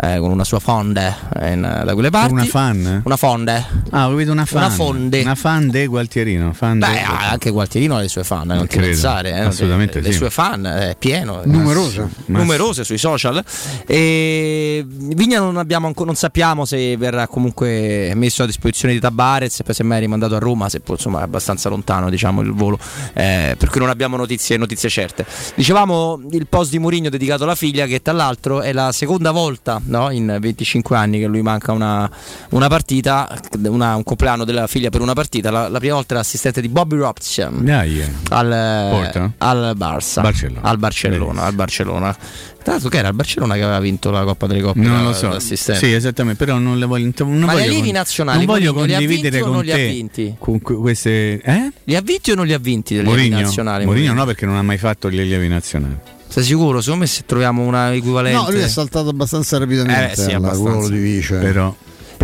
eh, 0.00 0.18
con 0.18 0.30
una 0.30 0.44
sua 0.44 0.58
fonde 0.58 1.14
eh, 1.40 1.52
in- 1.52 1.82
da 1.84 1.92
quelle 1.94 2.10
parti. 2.10 2.32
Una 2.32 2.44
fan? 2.44 3.02
Una 3.04 3.16
fonde. 3.16 3.64
Ah, 3.90 4.06
ho 4.06 4.10
capito 4.10 4.32
una 4.32 4.44
fan. 4.44 4.62
Una 4.62 4.70
fonde. 4.70 5.20
Una 5.20 5.34
fan 5.34 5.70
de 5.70 5.86
Gualtierino. 5.86 6.52
Fan 6.52 6.78
de- 6.80 6.86
Beh, 6.86 7.00
ah, 7.02 7.30
anche 7.30 7.50
Gualtierino 7.50 7.96
ha 7.96 8.00
le 8.00 8.08
sue 8.08 8.24
fan, 8.24 8.50
eh, 8.50 8.54
non 8.56 8.66
ti 8.66 8.78
pensare. 8.78 9.30
eh, 9.30 9.40
Assolutamente 9.40 10.00
le, 10.00 10.06
le 10.06 10.12
sì. 10.12 10.18
sue 10.18 10.30
fan 10.30 10.64
è 10.66 10.96
pieno. 10.98 11.40
Numerose. 11.44 12.08
Numerose 12.26 12.84
sui 12.84 12.98
social. 12.98 13.42
E 13.86 14.84
Vigna 14.86 15.38
non, 15.38 15.56
abbiamo 15.56 15.92
non 16.04 16.14
sappiamo 16.14 16.64
se 16.64 16.96
verrà 16.96 17.26
comunque 17.28 18.12
messo 18.14 18.42
a 18.42 18.46
disposizione 18.46 18.94
di 18.94 19.00
Tabarez, 19.00 19.62
poi 19.62 19.74
semmai 19.74 19.98
è 19.98 20.00
rimandato 20.00 20.34
a 20.34 20.38
Roma, 20.38 20.68
se 20.68 20.80
poi, 20.80 20.96
insomma 20.96 21.20
è 21.20 21.22
abbastanza 21.22 21.68
lontano 21.68 22.10
diciamo, 22.10 22.40
il 22.40 22.52
volo, 22.52 22.78
eh, 23.12 23.54
per 23.58 23.68
cui 23.70 23.80
non 23.80 23.88
abbiamo 23.88 24.16
notizie, 24.16 24.56
notizie 24.56 24.88
certe. 24.88 25.24
Dicevamo 25.54 26.20
il 26.30 26.46
post 26.48 26.70
di 26.70 26.78
Mourinho 26.78 27.08
dedicato 27.08 27.44
alla 27.44 27.54
figlia, 27.54 27.86
che 27.86 28.02
tra 28.02 28.12
l'altro 28.12 28.60
è 28.62 28.72
la 28.72 28.92
seconda 28.92 29.30
volta 29.30 29.80
no, 29.86 30.10
in 30.10 30.36
25 30.40 30.96
anni 30.96 31.18
che 31.18 31.26
lui 31.26 31.42
manca 31.42 31.72
una, 31.72 32.10
una 32.50 32.68
partita, 32.68 33.38
una- 33.66 33.96
un 33.96 34.02
compleanno 34.02 34.44
della 34.44 34.66
figlia 34.66 34.90
per 34.90 35.00
una 35.00 35.12
partita. 35.14 35.50
La, 35.50 35.68
la 35.68 35.78
prima 35.78 35.94
volta 35.94 36.14
era 36.14 36.22
assistente 36.22 36.60
di 36.60 36.68
Bobby 36.68 36.96
Robson 36.96 37.64
Dai, 37.64 38.00
eh. 38.00 38.08
al, 38.30 38.52
al 39.38 39.74
Barça, 39.76 40.20
Barcellona. 40.22 40.68
al 40.68 40.78
Barcellona, 40.78 41.42
al 41.42 41.54
Barcellona. 41.54 42.16
Tra 42.64 42.72
l'altro 42.72 42.88
che 42.90 42.96
era 42.96 43.08
il 43.08 43.14
Barcellona 43.14 43.54
che 43.56 43.62
aveva 43.62 43.78
vinto 43.78 44.10
la 44.10 44.24
Coppa 44.24 44.46
delle 44.46 44.62
Coppe 44.62 44.78
Non 44.80 45.02
lo 45.04 45.12
so. 45.12 45.38
Sì, 45.38 45.92
esattamente, 45.92 46.42
però 46.42 46.56
non 46.58 46.78
le 46.78 46.86
voglio, 46.86 47.12
non 47.18 47.40
Ma 47.40 47.52
gli 47.54 47.68
voglio 47.68 47.80
con- 47.82 47.90
nazionali, 47.92 48.36
Non 48.38 48.46
voglio 48.46 48.72
condividere 48.72 49.40
con 49.40 49.52
non 49.52 49.64
li 49.64 49.70
ha 49.72 49.74
te 49.76 49.86
vinti? 49.88 50.34
con 50.38 50.62
que- 50.62 50.76
queste 50.76 51.42
eh? 51.42 51.72
Li 51.84 51.94
ha 51.94 52.00
vinti 52.00 52.30
o 52.30 52.34
non 52.34 52.46
li 52.46 52.54
ha 52.54 52.58
vinti 52.58 52.94
degli 52.94 53.04
Mourinho? 53.04 53.38
nazionali? 53.40 53.84
Mourinho 53.84 54.14
no 54.14 54.24
perché 54.24 54.46
non 54.46 54.56
ha 54.56 54.62
mai 54.62 54.78
fatto 54.78 55.10
gli 55.10 55.20
allievi 55.20 55.46
nazionali. 55.46 55.94
Sei 56.34 56.42
sicuro? 56.42 56.80
Secondo 56.80 57.04
me 57.04 57.10
se 57.10 57.22
troviamo 57.24 57.62
una 57.62 57.94
equivalente. 57.94 58.36
No, 58.36 58.50
lui 58.50 58.60
è 58.60 58.68
saltato 58.68 59.08
abbastanza 59.10 59.56
rapidamente 59.56 60.12
Eh, 60.12 60.16
sì, 60.16 60.30
al 60.30 60.36
abbastanza. 60.42 60.70
ruolo 60.70 60.88
di 60.88 60.98
vice. 60.98 61.36
Però 61.36 61.72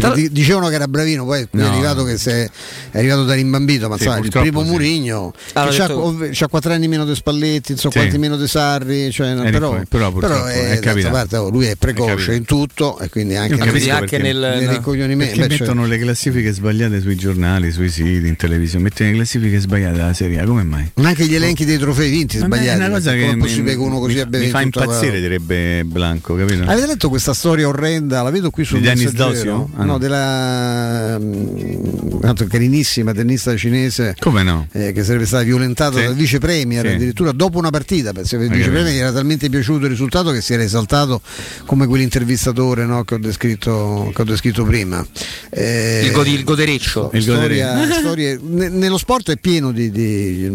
Perché 0.01 0.21
di- 0.23 0.33
dicevano 0.33 0.69
che 0.69 0.75
era 0.75 0.89
bravino, 0.89 1.25
poi 1.25 1.47
qui 1.49 1.61
è 1.61 1.63
No. 1.63 1.71
arrivato 1.71 2.05
che 2.05 2.17
se- 2.19 2.51
è 2.91 2.99
arrivato 2.99 3.25
da 3.25 3.35
rimbambito, 3.35 3.89
ma 3.89 3.97
Sì, 3.97 4.05
sai, 4.05 4.23
il 4.23 4.31
primo 4.31 4.63
sì. 4.65 4.69
Murigno 4.71 5.33
l'ho 5.55 5.71
c'ha, 5.71 5.87
detto- 5.87 6.17
c'ha 6.33 6.49
4 6.49 6.73
anni 6.73 6.89
meno 6.89 7.05
di 7.05 7.15
Spalletti, 7.15 7.73
insomma, 7.73 7.93
Sì. 7.95 7.99
quanti 8.01 8.19
meno 8.19 8.37
di 8.37 8.47
Sarri, 8.49 9.11
cioè, 9.13 9.35
no, 9.35 9.43
però, 9.45 9.69
fuori, 9.71 9.87
però 9.89 10.11
purtroppo 10.13 10.35
però 10.35 10.47
è 10.47 10.79
capitato. 10.81 11.13
parte, 11.15 11.37
oh, 11.37 11.51
lui 11.51 11.67
è 11.67 11.71
È 11.73 11.77
precoce 11.77 12.09
capitato. 12.11 12.33
in 12.33 12.45
tutto 12.45 12.99
e 12.99 13.09
quindi 13.09 13.37
anche, 13.37 13.57
nel- 13.57 13.67
capisco 13.67 13.91
anche 13.93 14.19
perché- 14.19 14.33
nel- 14.33 14.57
nei 14.59 14.69
ricoglionimenti. 14.69 15.35
Perché 15.35 15.49
Beh, 15.49 15.57
cioè- 15.57 15.67
mettono 15.69 15.87
le 15.87 15.99
classifiche 15.99 16.53
sbagliate 16.53 17.01
sui 17.01 17.17
giornali, 17.17 17.71
sui 17.73 17.89
siti, 17.91 18.27
in 18.27 18.37
televisione, 18.37 18.85
mettono 18.85 19.11
le 19.11 19.17
classifiche 19.17 19.59
sbagliate 19.59 19.97
della 19.97 20.15
Serie 20.15 20.45
come 20.45 20.63
mai? 20.63 20.91
ma 20.97 21.09
anche 21.09 21.27
gli 21.27 21.35
elenchi 21.35 21.65
dei 21.65 21.79
trofei 21.79 22.11
vinti 22.11 22.39
Ma 22.39 22.47
sbagliati. 22.47 22.69
è 22.69 22.75
una 22.87 22.91
cosa 22.91 23.13
che 23.13 23.35
mi, 23.35 23.63
che 23.65 23.75
uno 23.75 23.99
così 23.99 24.25
mi- 24.31 24.49
fa 24.49 24.61
impazzire, 24.63 25.21
direbbe 25.21 25.85
Blanco, 25.85 26.35
capito? 26.35 26.63
Avete 26.65 26.87
letto 26.87 27.09
questa 27.09 27.35
storia 27.35 27.69
orrenda? 27.69 28.23
La 28.23 28.31
vedo 28.31 28.51
qui 28.51 28.65
sul 28.65 28.81
Messaggero? 28.81 29.29
Dosio? 29.31 29.71
Ah, 29.77 29.85
no, 29.91 29.99
della 29.99 31.19
mm, 31.19 32.21
tanto 32.21 32.47
carinissima 32.47 33.13
tennista 33.13 33.57
cinese 33.57 34.15
Come 34.19 34.43
no? 34.43 34.67
eh, 34.73 34.93
che 34.93 35.03
sarebbe 35.05 35.27
stata 35.27 35.43
violentata 35.43 35.99
Sì. 35.99 36.05
dal 36.05 36.15
vice 36.15 36.39
premier 36.39 36.87
Sì. 36.87 36.95
addirittura 36.95 37.33
dopo 37.33 37.59
una 37.59 37.71
partita 37.71 38.13
perché 38.13 38.37
il 38.37 38.49
vice 38.49 38.71
premier 38.71 38.93
gli 38.95 38.99
era 38.99 39.13
talmente 39.13 39.49
piaciuto 39.49 39.85
il 39.85 39.91
risultato 39.91 40.31
che 40.31 40.41
si 40.41 40.53
era 40.53 40.63
esaltato 40.63 41.21
come 41.67 41.87
quell'intervistatore 41.87 42.85
no, 42.85 43.05
che, 43.05 43.15
ho 43.15 43.19
descritto, 43.19 44.11
che 44.15 44.23
ho 44.23 44.25
descritto 44.25 44.65
prima 44.65 45.05
Eh, 45.51 46.03
Il, 46.05 46.13
godi- 46.13 46.33
il 46.35 46.45
godereccio. 46.45 47.11
Il 47.13 47.23
storia- 47.23 47.75
godereccio. 47.75 47.99
storie- 48.01 48.39
ne- 48.43 48.69
nello 48.69 48.99
sport 48.99 49.31
è 49.33 49.37
pieno 49.37 49.73
di, 49.73 49.91
di- 49.91 50.51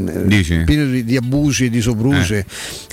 pieno 0.65 0.85
di- 0.85 1.03
di 1.03 1.17
abusi 1.17 1.65
e 1.65 1.69
di 1.69 1.81
soprusi 1.81 2.43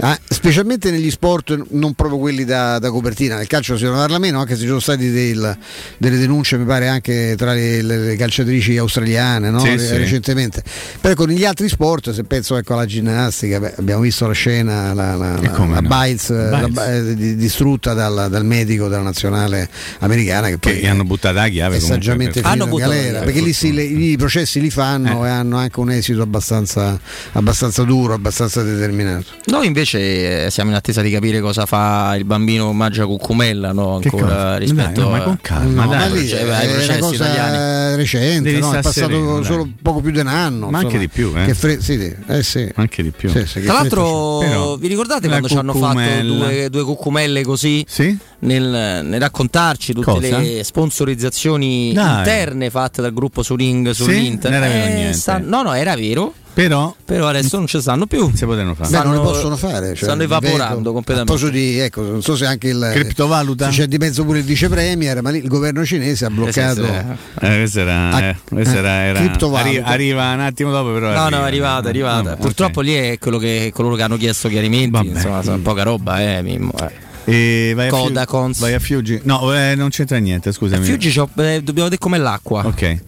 Ah, 0.00 0.18
specialmente 0.28 0.90
negli 0.90 1.10
sport 1.10 1.66
non 1.70 1.94
proprio 1.94 2.18
quelli 2.18 2.44
da, 2.44 2.78
da 2.78 2.90
copertina 2.90 3.36
nel 3.36 3.46
calcio 3.46 3.76
si 3.76 3.84
parla 3.84 4.18
meno 4.18 4.40
anche 4.40 4.54
se 4.54 4.62
ci 4.62 4.66
sono 4.66 4.80
stati 4.80 5.10
del- 5.10 5.56
delle 5.98 6.16
denunce 6.18 6.30
mi 6.40 6.64
pare 6.64 6.88
anche 6.88 7.34
tra 7.36 7.52
le, 7.52 7.82
le- 7.82 7.98
le 7.98 8.16
calciatrici 8.16 8.76
australiane 8.78 9.50
no? 9.50 9.60
Sì, 9.60 9.68
Re- 9.70 9.78
sì. 9.78 9.96
recentemente 9.96 10.62
però 11.00 11.14
con 11.14 11.28
gli 11.28 11.44
altri 11.44 11.68
sport 11.68 12.12
se 12.12 12.24
penso 12.24 12.56
ecco, 12.56 12.72
alla 12.74 12.86
ginnastica 12.86 13.60
beh, 13.60 13.74
abbiamo 13.78 14.00
visto 14.02 14.26
la 14.26 14.32
scena 14.32 14.92
la, 14.94 15.14
la, 15.14 15.38
come 15.54 15.74
la 15.74 15.80
no? 15.80 15.88
Biles, 15.88 16.30
la- 16.30 16.68
Biles. 16.68 16.78
eh, 17.10 17.14
di- 17.14 17.36
distrutta 17.36 17.92
dal, 17.94 18.28
dal 18.30 18.44
medico 18.44 18.88
della 18.88 19.02
nazionale 19.02 19.68
americana 20.00 20.48
che 20.48 20.58
poi 20.58 20.80
Che 20.80 20.88
hanno 20.88 21.04
buttato 21.04 21.34
la 21.36 21.48
chiave 21.48 21.80
saggiamente 21.80 22.40
Hanno 22.40 22.64
in 22.64 22.70
buttato 22.70 22.90
galera 22.90 23.20
perché 23.20 23.40
lì 23.40 23.52
si- 23.52 23.72
le- 23.72 23.82
i 23.82 24.16
processi 24.16 24.60
li 24.60 24.70
fanno 24.70 25.24
Eh. 25.24 25.28
e 25.28 25.30
hanno 25.30 25.56
anche 25.58 25.78
un 25.80 25.90
esito 25.90 26.22
abbastanza, 26.22 26.98
abbastanza 27.32 27.82
duro, 27.84 28.14
abbastanza 28.14 28.62
determinato. 28.62 29.26
Noi 29.46 29.66
invece 29.66 30.46
eh, 30.46 30.50
siamo 30.50 30.70
in 30.70 30.76
attesa 30.76 31.02
di 31.02 31.10
capire 31.10 31.40
cosa 31.40 31.66
fa 31.66 32.14
il 32.16 32.24
bambino 32.24 32.72
Maggia 32.72 33.04
Cuccumella 33.06 33.72
no? 33.72 33.96
Ancora 33.96 34.56
rispetto 34.56 35.00
Dai, 35.00 35.04
no, 35.04 35.10
ma 35.10 35.16
a- 35.18 35.22
con 35.22 35.38
calma, 35.40 35.84
No, 35.84 35.90
dai. 35.90 36.00
Cioè, 36.28 36.38
è 36.40 36.42
ai 36.50 36.66
una 36.66 36.72
processi 36.74 36.98
cosa 37.00 37.14
italiani. 37.24 37.96
recente, 37.96 38.52
no? 38.58 38.68
è 38.72 38.80
passato 38.80 38.92
sereno, 39.08 39.34
dai. 39.36 39.44
solo 39.44 39.68
poco 39.82 40.00
più 40.00 40.10
di 40.10 40.18
un 40.18 40.26
anno. 40.26 40.70
Ma 40.70 40.78
anche 40.78 40.98
di 40.98 41.08
più, 41.08 41.32
eh. 41.36 41.44
Che 41.46 41.54
fre- 41.54 41.80
sì, 41.80 42.14
eh 42.26 42.42
sì. 42.42 42.68
Anche 42.74 43.02
di 43.02 43.10
più. 43.10 43.28
Sì, 43.30 43.44
sì, 43.46 43.60
Tra 43.62 43.74
l'altro, 43.74 44.38
Però, 44.40 44.76
vi 44.76 44.88
ricordate 44.88 45.28
quando 45.28 45.48
ci 45.48 45.56
hanno 45.56 45.74
fatto 45.74 46.22
due, 46.22 46.68
due 46.70 46.84
cuccumelle 46.84 47.42
così 47.42 47.84
Sì? 47.88 48.16
nel, 48.40 49.00
nel 49.04 49.20
raccontarci 49.20 49.92
tutte 49.92 50.10
Cosa? 50.10 50.38
le 50.38 50.62
sponsorizzazioni 50.64 51.92
Dai. 51.92 52.18
interne 52.18 52.70
fatte 52.70 53.02
dal 53.02 53.12
gruppo 53.12 53.42
su 53.42 53.54
Ring 53.54 53.90
sull'Inter? 53.90 54.50
Non 54.50 54.62
era 54.62 54.72
vero 54.72 54.84
Eh, 54.90 54.94
niente. 54.94 55.16
sta- 55.16 55.38
no, 55.38 55.62
no, 55.62 55.72
era 55.74 55.94
vero, 55.94 56.32
Però 56.54 56.94
però 57.04 57.28
adesso 57.28 57.56
non 57.56 57.66
ci 57.66 57.80
stanno 57.80 58.06
più. 58.06 58.30
si 58.34 58.44
potevano 58.44 58.74
fare. 58.74 58.90
Beh, 58.90 58.96
non 59.04 59.12
le 59.12 59.18
stanno- 59.18 59.30
possono 59.32 59.56
fare. 59.56 59.86
Cioè, 59.94 60.04
stanno 60.04 60.22
evaporando 60.22 60.90
A 60.90 60.92
completamente. 60.92 61.50
di, 61.50 61.78
ecco, 61.78 62.02
non 62.02 62.20
so 62.22 62.36
se 62.36 62.44
anche 62.44 62.68
il 62.68 62.90
Criptovaluta? 62.92 63.68
c'è 63.68 63.86
di 63.86 63.96
mezzo 63.96 64.22
pure 64.24 64.40
il 64.40 64.44
vice 64.44 64.68
premier, 64.68 65.22
ma 65.22 65.30
lì 65.30 65.38
il 65.38 65.48
governo 65.48 65.82
cinese 65.84 66.26
ha 66.26 66.30
bloccato. 66.30 66.84
sì, 66.84 66.90
sì. 66.90 67.46
Eh, 67.46 67.56
questa 67.58 67.80
era, 67.80 68.10
Ah, 68.10 68.22
eh, 68.22 68.36
questa 68.44 68.76
era, 68.76 68.90
era- 69.02 69.18
criptovaluta. 69.20 69.68
arri- 69.68 69.92
arriva 69.92 70.32
un 70.32 70.40
attimo 70.40 70.70
dopo, 70.70 70.92
però. 70.92 71.12
No, 71.12 71.20
arriva. 71.22 71.38
no, 71.38 71.44
è 71.44 71.46
arrivata, 71.46 71.86
è 71.86 71.88
arrivata. 71.90 72.30
No, 72.30 72.36
Purtroppo 72.36 72.80
ok. 72.80 72.84
lì 72.86 72.92
è 72.94 73.18
quello 73.18 73.38
che 73.38 73.70
coloro 73.74 73.94
che 73.94 74.02
hanno 74.02 74.16
chiesto 74.18 74.48
chiarimenti, 74.50 74.90
Vabbè. 74.90 75.08
insomma, 75.08 75.42
sono 75.42 75.58
poca 75.58 75.82
roba, 75.84 76.20
eh, 76.20 76.42
Mimmo, 76.42 76.72
eh. 76.82 77.10
E 77.24 77.72
vai 77.74 77.86
a 77.86 77.90
Coda, 77.90 78.04
Fiuggi- 78.04 78.24
Cons. 78.26 78.58
Vai 78.58 78.74
a 78.74 78.78
Fiuggi. 78.78 79.20
No, 79.22 79.54
eh, 79.54 79.74
non 79.76 79.88
c'entra 79.90 80.18
niente, 80.18 80.52
scusami. 80.52 80.84
Fiuggi 80.84 81.10
c'ho- 81.12 81.28
eh, 81.36 81.62
dobbiamo 81.62 81.88
vedere 81.88 81.98
com'è 81.98 82.18
l'acqua. 82.18 82.66
Ok. 82.66 82.98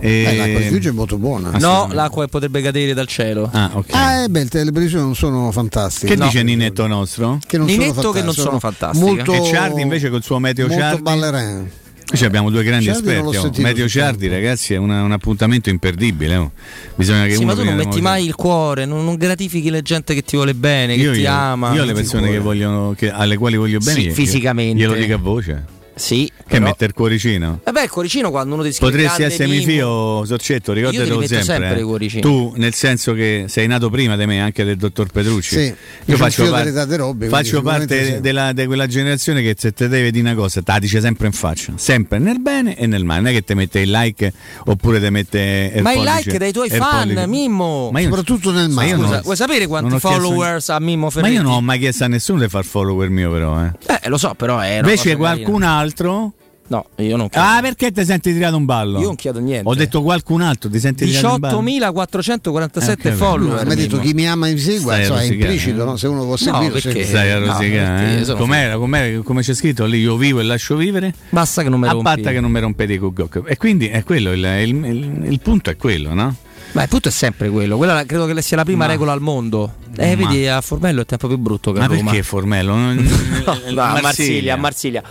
Eh, 0.00 0.36
l'acqua 0.36 0.58
di 0.60 0.66
Fiuggi 0.66 0.88
è 0.88 0.92
molto 0.92 1.18
buona. 1.18 1.50
No, 1.50 1.56
Assolutamente. 1.56 1.94
l'acqua 1.94 2.28
potrebbe 2.28 2.62
cadere 2.62 2.94
dal 2.94 3.06
cielo. 3.06 3.48
Ah, 3.52 3.70
ok. 3.74 3.86
Ah, 3.90 4.22
eh, 4.22 4.28
beh, 4.28 4.46
le 4.50 4.72
previsioni 4.72 5.04
non 5.04 5.14
sono 5.14 5.50
fantastiche. 5.52 6.14
che 6.14 6.16
No. 6.18 6.26
dice 6.26 6.42
Ninetto 6.42 6.86
nostro? 6.86 7.38
Che 7.46 7.56
non 7.58 7.66
Ninetto 7.66 8.00
sono 8.00 8.12
che 8.12 8.22
non 8.22 8.34
sono 8.34 8.58
fantastiche. 8.58 9.04
Molto, 9.04 9.32
E 9.34 9.44
Ciardi 9.44 9.80
invece 9.82 10.10
col 10.10 10.22
suo 10.22 10.38
Meteo 10.38 10.66
molto 10.66 10.80
Ciardi? 10.80 11.02
ballerin. 11.02 11.70
Noi 12.12 12.24
abbiamo 12.24 12.50
due 12.50 12.64
grandi 12.64 12.86
Ciardi 12.86 13.08
esperti. 13.08 13.36
oh. 13.36 13.50
Meteo 13.62 13.88
Ciardi, 13.88 14.26
ragazzi, 14.26 14.74
è 14.74 14.76
una- 14.78 15.02
un 15.04 15.12
appuntamento 15.12 15.70
imperdibile. 15.70 16.34
oh. 16.36 16.50
Bisogna 16.96 17.24
che 17.26 17.34
Sì, 17.34 17.42
uno 17.44 17.54
ma 17.54 17.54
tu 17.54 17.64
non 17.64 17.76
metti 17.76 18.00
mai 18.00 18.24
il 18.26 18.34
cuore, 18.34 18.84
non, 18.84 19.04
non 19.04 19.14
gratifichi 19.14 19.70
la 19.70 19.80
gente 19.80 20.12
che 20.14 20.22
ti 20.22 20.34
vuole 20.34 20.54
bene, 20.54 20.96
che 20.96 21.02
io, 21.02 21.12
ti 21.12 21.20
io- 21.20 21.30
ama. 21.30 21.72
io 21.72 21.82
alle 21.82 21.92
persone 21.92 22.28
che 22.30 22.40
vogliono, 22.40 22.94
che- 22.96 23.10
alle 23.12 23.36
quali 23.36 23.56
voglio 23.56 23.78
bene, 23.78 24.00
Sì, 24.00 24.06
io- 24.06 24.12
fisicamente. 24.14 24.76
glielo 24.82 24.94
dico 24.94 25.14
a 25.14 25.18
voce. 25.18 25.64
Sì, 25.94 26.26
Che 26.34 26.42
però- 26.46 26.64
mette 26.64 26.84
il 26.86 26.92
cuoricino? 26.94 27.60
Vabbè, 27.64 27.82
il 27.82 27.90
cuoricino 27.90 28.30
quando 28.30 28.54
uno 28.54 28.62
ti 28.62 28.72
scrive 28.72 28.90
Potresti 28.92 29.22
essermi 29.22 29.58
Mimmo- 29.58 29.70
fio, 29.70 30.24
Sorcetto, 30.24 30.72
ricordatelo 30.72 31.18
metto 31.18 31.34
sempre. 31.42 31.84
sempre 31.84 32.06
eh. 32.18 32.20
Tu, 32.20 32.52
nel 32.56 32.72
senso 32.74 33.12
che 33.12 33.44
sei 33.48 33.66
nato 33.66 33.90
prima 33.90 34.16
di 34.16 34.24
me, 34.26 34.40
anche 34.40 34.64
del 34.64 34.76
dottor 34.76 35.08
Petrucci. 35.10 35.54
Sì, 35.56 35.74
io 36.06 36.16
faccio, 36.16 36.48
par- 36.50 36.72
quindi 36.72 37.28
faccio 37.28 37.60
parte 37.62 38.20
di 38.20 38.66
quella 38.66 38.86
generazione 38.86 39.42
che 39.42 39.54
se 39.58 39.72
te 39.72 39.88
deve 39.88 40.10
dire 40.10 40.26
una 40.30 40.34
cosa, 40.34 40.62
te 40.62 40.72
la 40.72 40.78
dice 40.78 41.00
sempre 41.00 41.26
in 41.26 41.32
faccia, 41.32 41.72
sempre 41.76 42.18
nel 42.18 42.40
bene 42.40 42.76
e 42.76 42.86
nel 42.86 43.04
male. 43.04 43.20
Non 43.20 43.30
è 43.30 43.34
che 43.34 43.42
ti 43.42 43.54
mette 43.54 43.80
il 43.80 43.90
like 43.90 44.32
oppure 44.66 45.00
ti 45.00 45.10
mette 45.10 45.72
il 45.74 45.82
Ma 45.82 45.92
il 45.92 45.98
pollice- 45.98 46.16
like 46.24 46.38
dai 46.38 46.52
tuoi 46.52 46.66
il 46.66 46.72
fan, 46.72 47.06
pollice. 47.08 47.26
Mimmo. 47.26 47.90
Ma 47.92 48.00
io- 48.00 48.08
Soprattutto 48.08 48.50
nel 48.52 48.68
ma 48.68 48.74
male. 48.82 48.92
non- 48.92 49.04
Scusa, 49.06 49.20
vuoi 49.22 49.36
sapere 49.36 49.58
non 49.60 49.68
quanti 49.68 49.98
followers 49.98 50.68
ha 50.70 50.80
Mimmo 50.80 51.04
Ma 51.06 51.10
Ferretti? 51.10 51.34
io 51.34 51.42
non 51.42 51.52
ho 51.52 51.60
mai 51.60 51.78
chiesto 51.78 52.04
a 52.04 52.08
nessuno 52.08 52.40
di 52.40 52.48
far 52.48 52.64
follower 52.64 53.08
mio, 53.10 53.30
però. 53.30 53.62
Eh. 53.64 53.70
Eh, 54.02 54.08
lo 54.08 54.16
so, 54.18 54.34
però 54.34 54.58
è 54.60 54.78
Invece 54.78 55.16
qualcun 55.16 55.60
carina. 55.60 55.78
Altro. 55.90 56.32
No, 56.70 56.86
io 56.98 57.16
non 57.16 57.28
chiedo. 57.28 57.44
Ah, 57.48 57.58
perché 57.60 57.90
ti 57.90 58.04
senti 58.04 58.32
tirato 58.32 58.56
un 58.56 58.64
ballo? 58.64 59.00
Io 59.00 59.06
non 59.06 59.16
chiedo 59.16 59.40
niente. 59.40 59.68
Ho 59.68 59.74
detto 59.74 60.02
qualcun 60.02 60.40
altro, 60.40 60.70
ti 60.70 60.78
senti 60.78 61.04
tirato 61.04 61.34
un 61.34 61.40
ballo? 61.40 61.60
18.447 61.62 62.96
Eh, 63.08 63.12
follower. 63.12 63.66
Mi 63.66 63.72
ha 63.72 63.74
detto 63.74 63.98
chi 63.98 64.14
mi 64.14 64.28
ama 64.28 64.46
mi 64.46 64.56
segua, 64.56 64.92
Stai 64.92 64.94
a 64.94 65.00
insomma, 65.00 65.20
è 65.22 65.24
implicito, 65.24 65.82
eh? 65.82 65.84
no? 65.84 65.96
se 65.96 66.06
uno 66.06 66.22
può 66.24 66.36
seguire. 66.36 66.70
perché? 66.70 66.90
segue. 66.90 67.04
Stai 67.06 67.30
a 67.32 67.38
No, 67.40 67.46
rosicare, 67.46 68.14
perché 68.14 68.30
eh? 68.32 68.34
com'era, 68.36 68.76
com'era- 68.76 69.20
come 69.22 69.42
c'è 69.42 69.54
scritto 69.54 69.84
lì? 69.86 69.98
Io 69.98 70.16
vivo 70.16 70.38
e 70.38 70.44
lascio 70.44 70.76
vivere. 70.76 71.12
Basta 71.30 71.64
che 71.64 71.68
non 71.68 71.80
me 71.80 71.88
A 71.88 71.90
rompi. 71.90 72.04
patta 72.04 72.30
che 72.30 72.38
non 72.38 72.52
mi 72.52 72.60
rompete 72.60 72.92
i 72.92 72.98
cucocchi. 72.98 73.40
E 73.46 73.56
quindi 73.56 73.88
è 73.88 74.04
quello, 74.04 74.30
il, 74.30 74.44
il- 74.44 74.84
il- 74.84 75.22
il 75.28 75.40
punto 75.40 75.70
è 75.70 75.76
quello, 75.76 76.14
no? 76.14 76.36
Ma 76.72 76.82
il 76.84 76.88
punto 76.88 77.08
è 77.08 77.10
sempre 77.10 77.48
quello. 77.50 77.76
Quella 77.78 78.04
credo 78.06 78.26
che 78.26 78.40
sia 78.42 78.56
la 78.56 78.62
prima 78.64 78.84
Ma- 78.84 78.92
regola 78.92 79.10
al 79.10 79.20
mondo. 79.20 79.72
Eh, 79.96 80.14
Ma- 80.14 80.28
vedi, 80.28 80.46
a 80.46 80.60
Formello 80.60 80.98
è 80.98 81.00
il 81.00 81.06
tempo 81.06 81.26
più 81.26 81.36
brutto 81.36 81.72
che 81.72 81.80
Ma 81.80 81.86
a 81.86 81.88
Roma. 81.88 82.02
perché 82.12 82.22
Formello? 82.22 82.76
Non- 82.76 83.08
No, 83.74 83.80
a 83.82 83.98
Marsiglia, 84.00 84.54
a 84.54 84.56
Marsiglia. 84.56 85.02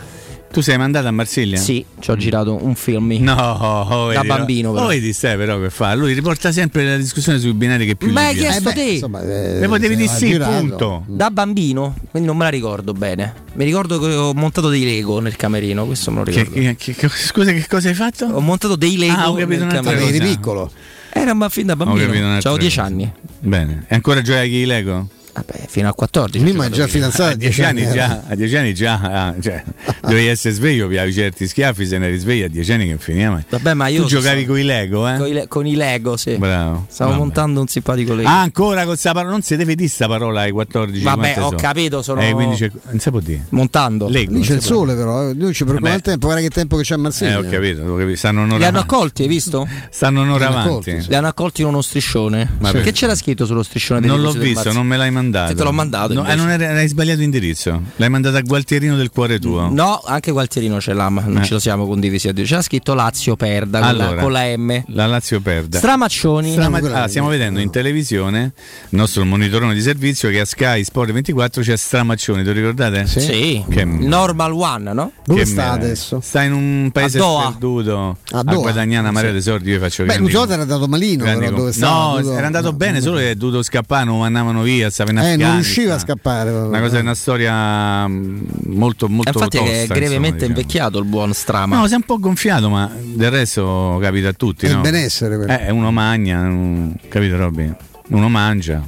Tu 0.51 0.61
sei 0.61 0.77
mandato 0.79 1.07
a 1.07 1.11
Marsiglia? 1.11 1.57
Sì, 1.57 1.85
ci 1.99 2.09
ho 2.09 2.15
girato 2.17 2.57
un 2.63 2.73
film. 2.73 3.15
No, 3.19 3.33
oh, 3.33 4.07
da 4.07 4.15
vedi, 4.21 4.27
bambino. 4.27 4.71
Però. 4.73 4.85
Oh, 4.85 4.87
vedi 4.87 5.13
stai 5.13 5.37
però 5.37 5.59
che 5.59 5.69
fa? 5.69 5.93
Lui 5.93 6.13
riporta 6.13 6.51
sempre 6.51 6.85
la 6.85 6.97
discussione 6.97 7.37
sui 7.37 7.53
binari 7.53 7.85
che 7.85 7.95
più 7.95 8.11
Ma 8.11 8.25
hai 8.27 8.35
chiesto 8.35 8.71
te? 8.71 8.81
Insomma, 8.81 9.21
eh, 9.21 9.59
Me 9.59 9.67
potevi 9.67 9.95
dire 9.95 10.07
sì, 10.09 10.35
punto. 10.37 11.03
Da 11.05 11.29
bambino, 11.29 11.95
quindi 12.09 12.27
non 12.27 12.35
me 12.37 12.45
la 12.45 12.49
ricordo 12.49 12.93
bene. 12.93 13.33
Mi 13.53 13.63
ricordo 13.63 13.99
che 13.99 14.07
ho 14.11 14.33
montato 14.33 14.69
dei 14.69 14.83
Lego 14.83 15.19
nel 15.19 15.35
camerino, 15.35 15.85
questo 15.85 16.09
me 16.09 16.17
lo 16.17 16.23
Che- 16.23 16.43
ricordo. 16.43 16.75
che- 16.77 16.95
che- 16.95 17.09
scusa, 17.09 17.51
che 17.51 17.67
cosa 17.67 17.89
hai 17.89 17.93
fatto? 17.95 18.25
Ho 18.25 18.39
montato 18.39 18.75
dei 18.75 18.97
Lego 18.97 19.13
Ah, 19.19 19.29
ho 19.29 19.35
capito 19.35 19.65
nel 19.65 19.73
camerino. 19.73 20.05
Eri 20.07 20.19
piccolo. 20.19 20.71
Era 21.11 21.31
un 21.33 21.45
fin 21.51 21.67
da 21.67 21.73
Ho 21.73 21.75
bambino. 21.75 22.05
Avevo 22.05 22.57
10 22.57 22.75
cosa. 22.77 22.83
anni. 22.83 23.11
Bene. 23.39 23.85
E 23.87 23.93
ancora 23.95 24.21
giochi 24.23 24.55
i 24.55 24.65
Lego? 24.65 25.07
Vabbè, 25.45 25.65
fino 25.67 25.87
a 25.89 25.93
14. 25.93 26.43
Prima 26.43 26.65
è 26.65 26.69
già 26.69 26.87
fidanzato 26.87 27.31
A 27.31 27.35
dieci 27.35 27.63
anni 27.63 27.89
già, 27.91 28.23
a 28.27 28.35
dieci 28.35 28.55
anni 28.57 28.73
già 28.73 28.99
ah, 29.01 29.35
cioè, 29.39 29.63
dovevi 30.01 30.27
essere 30.27 30.53
sveglio, 30.53 30.87
piavi 30.87 31.13
certi 31.13 31.47
schiaffi, 31.47 31.85
se 31.85 31.97
ne 31.97 32.07
eri 32.07 32.17
sveglio 32.17 32.45
a 32.45 32.49
dieci 32.49 32.71
anni 32.73 32.87
che 32.87 32.97
finiva. 32.97 33.31
ma- 33.31 33.43
Vabbè, 33.49 33.73
ma 33.73 33.87
io 33.87 34.01
tu 34.01 34.07
giocavi 34.07 34.45
con 34.45 34.59
i 34.59 34.63
Lego, 34.63 35.07
eh? 35.07 35.17
Con 35.17 35.27
i, 35.27 35.31
le- 35.33 35.47
con 35.47 35.65
i 35.65 35.75
Lego, 35.75 36.17
sì. 36.17 36.35
Bravo. 36.37 36.85
Stavo 36.89 37.11
Vabbè. 37.11 37.21
montando 37.23 37.61
un 37.61 37.67
simpatico 37.67 38.13
Lego. 38.13 38.27
Ah, 38.27 38.41
ancora 38.41 38.85
con 38.85 38.95
sta 38.97 39.13
parola, 39.13 39.31
non 39.31 39.41
si 39.41 39.55
deve 39.55 39.75
dire 39.75 39.89
sta 39.89 40.07
parola 40.07 40.41
ai 40.41 40.51
14 40.51 41.03
Vabbè, 41.03 41.35
ho 41.39 41.43
sono? 41.45 41.57
capito, 41.57 42.01
sono- 42.01 42.21
Eh, 42.21 42.31
quindi 42.33 42.55
c'è- 42.55 42.71
non 42.89 42.99
si 42.99 43.09
può 43.09 43.19
dire. 43.19 43.45
Montando. 43.49 44.07
Lego. 44.09 44.33
Lì 44.33 44.41
c'è 44.41 44.55
il 44.55 44.61
sole 44.61 44.95
però, 44.95 45.29
eh. 45.29 45.33
noi 45.33 45.53
ci 45.53 45.63
preoccupiamo 45.63 45.79
Vabbè. 45.81 45.95
il 45.95 46.01
tempo, 46.01 46.25
guarda 46.27 46.41
che 46.43 46.49
tempo 46.49 46.75
che 46.77 46.83
c'è 46.83 46.93
a 46.95 46.97
Marsiglia. 46.97 47.31
Eh, 47.31 47.35
ho 47.35 47.49
capito, 47.49 47.81
ho 47.83 47.95
capito. 47.97 48.17
Stanno 48.17 48.41
un'ora 48.43 48.57
Li 48.57 48.65
hanno 48.65 48.79
accolti, 48.79 49.21
hai 49.23 49.27
visto? 49.27 49.67
Stanno 49.89 50.21
un'ora 50.21 50.37
Li 50.39 50.43
hanno 50.45 50.53
avanti. 50.63 50.89
accolti, 50.89 51.07
Li 51.09 51.15
hanno 51.15 51.27
accolti 51.27 51.61
in 51.61 51.67
uno 51.67 51.81
striscione. 51.81 52.57
Che 52.83 52.91
c'era 52.91 53.15
scritto 53.15 53.45
sullo 53.45 53.63
striscione 53.63 54.05
Non 54.05 54.21
l'ho 54.21 54.31
visto, 54.31 54.71
non 54.73 54.85
me 54.87 54.97
l'hai 54.97 55.11
mandato. 55.11 55.28
Che 55.31 55.55
te 55.55 55.63
l'ho 55.63 55.71
mandato, 55.71 56.13
No, 56.13 56.25
eh, 56.27 56.35
non 56.35 56.49
era- 56.49 56.69
hai 56.77 56.87
sbagliato 56.87 57.21
indirizzo. 57.21 57.81
L'hai 57.97 58.09
mandato 58.09 58.37
a 58.37 58.41
Gualtierino 58.41 58.95
del 58.95 59.09
cuore 59.11 59.39
tuo. 59.39 59.69
No, 59.71 60.01
anche 60.05 60.31
Gualtierino 60.31 60.79
ce 60.81 60.93
l'ha, 60.93 61.09
ma 61.09 61.21
non 61.25 61.37
Eh. 61.41 61.45
ce 61.45 61.53
lo 61.53 61.59
siamo 61.59 61.85
condivisi 61.87 62.27
a. 62.27 62.33
C'era 62.33 62.61
scritto 62.61 62.93
Lazio 62.93 63.35
perda 63.35 63.79
con, 63.79 63.95
la, 63.97 64.03
Allora, 64.05 64.21
con 64.21 64.31
la 64.31 64.57
M. 64.57 64.83
La 64.87 65.05
Lazio 65.05 65.39
perde. 65.41 65.77
Stramaccioni. 65.77 66.51
Strama- 66.51 66.79
ah, 67.03 67.07
stiamo 67.07 67.27
vedendo 67.29 67.59
in 67.59 67.69
televisione 67.69 68.53
il 68.89 68.97
nostro 68.97 69.23
monitorone 69.25 69.73
di 69.73 69.81
servizio 69.81 70.29
che 70.29 70.39
a 70.39 70.45
Sky 70.45 70.83
Sport 70.83 71.11
24 71.11 71.61
c'è 71.61 71.75
Stramaccioni, 71.77 72.43
te 72.43 72.49
lo 72.49 72.55
ricordate? 72.55 73.05
Sì. 73.07 73.63
Che, 73.69 73.83
Normal 73.85 74.51
One, 74.53 74.93
no? 74.93 75.11
Dove 75.25 75.39
che 75.41 75.45
sta 75.45 75.55
meraviglia. 75.61 75.85
adesso? 75.85 76.19
Sta 76.21 76.41
in 76.43 76.53
un 76.53 76.89
paese 76.91 77.17
A 77.17 77.21
Doha. 77.21 77.41
sperduto 77.49 78.17
A 78.31 78.39
a, 78.39 78.43
Doha. 78.43 78.55
guadagnare 78.55 79.01
una 79.01 79.11
marea 79.11 79.31
di 79.31 79.41
soldi. 79.41 79.69
Io 79.71 79.79
faccio 79.79 80.05
Beh, 80.05 80.17
Luciota 80.17 80.53
era 80.53 80.61
andato 80.63 80.87
malino, 80.87 81.23
però 81.25 81.51
com-? 81.51 81.71
No, 81.77 82.19
era 82.33 82.45
andato 82.45 82.71
no, 82.71 82.73
bene, 82.73 83.01
solo 83.01 83.17
che 83.17 83.31
è 83.31 83.35
dovuto 83.35 83.61
scappare, 83.63 84.05
non 84.05 84.23
andavano 84.23 84.61
via, 84.63 84.89
stava 84.89 85.11
in 85.11 85.17
Eh, 85.23 85.35
non 85.37 85.53
riusciva 85.55 85.95
a 85.95 85.99
scappare. 85.99 86.49
Una 86.51 86.79
cosa, 86.79 86.99
una 86.99 87.15
storia 87.15 88.07
mm, 88.07 88.41
molto, 88.65 89.07
molto 89.09 89.31
Infatti 89.31 89.57
tosta, 89.57 89.71
è 89.73 89.79
insomma, 89.81 89.99
gravemente 89.99 90.37
diciamo. 90.39 90.57
invecchiato 90.59 90.99
il 90.99 91.05
buon 91.05 91.33
Strama. 91.33 91.77
No, 91.77 91.87
si 91.87 91.93
è 91.93 91.95
un 91.95 92.03
po' 92.03 92.19
gonfiato, 92.19 92.69
ma 92.69 92.89
del 93.01 93.31
resto 93.31 93.97
capita 94.01 94.29
a 94.29 94.33
tutti. 94.33 94.65
È 94.65 94.69
il 94.69 94.75
no? 94.75 94.81
benessere 94.81 95.35
quello. 95.37 95.51
Eh, 95.57 95.71
uno 95.71 95.91
magna, 95.91 96.39
un- 96.41 96.93
capito 97.07 97.37
Robby? 97.37 97.73
Uno 98.09 98.29
mangia. 98.29 98.81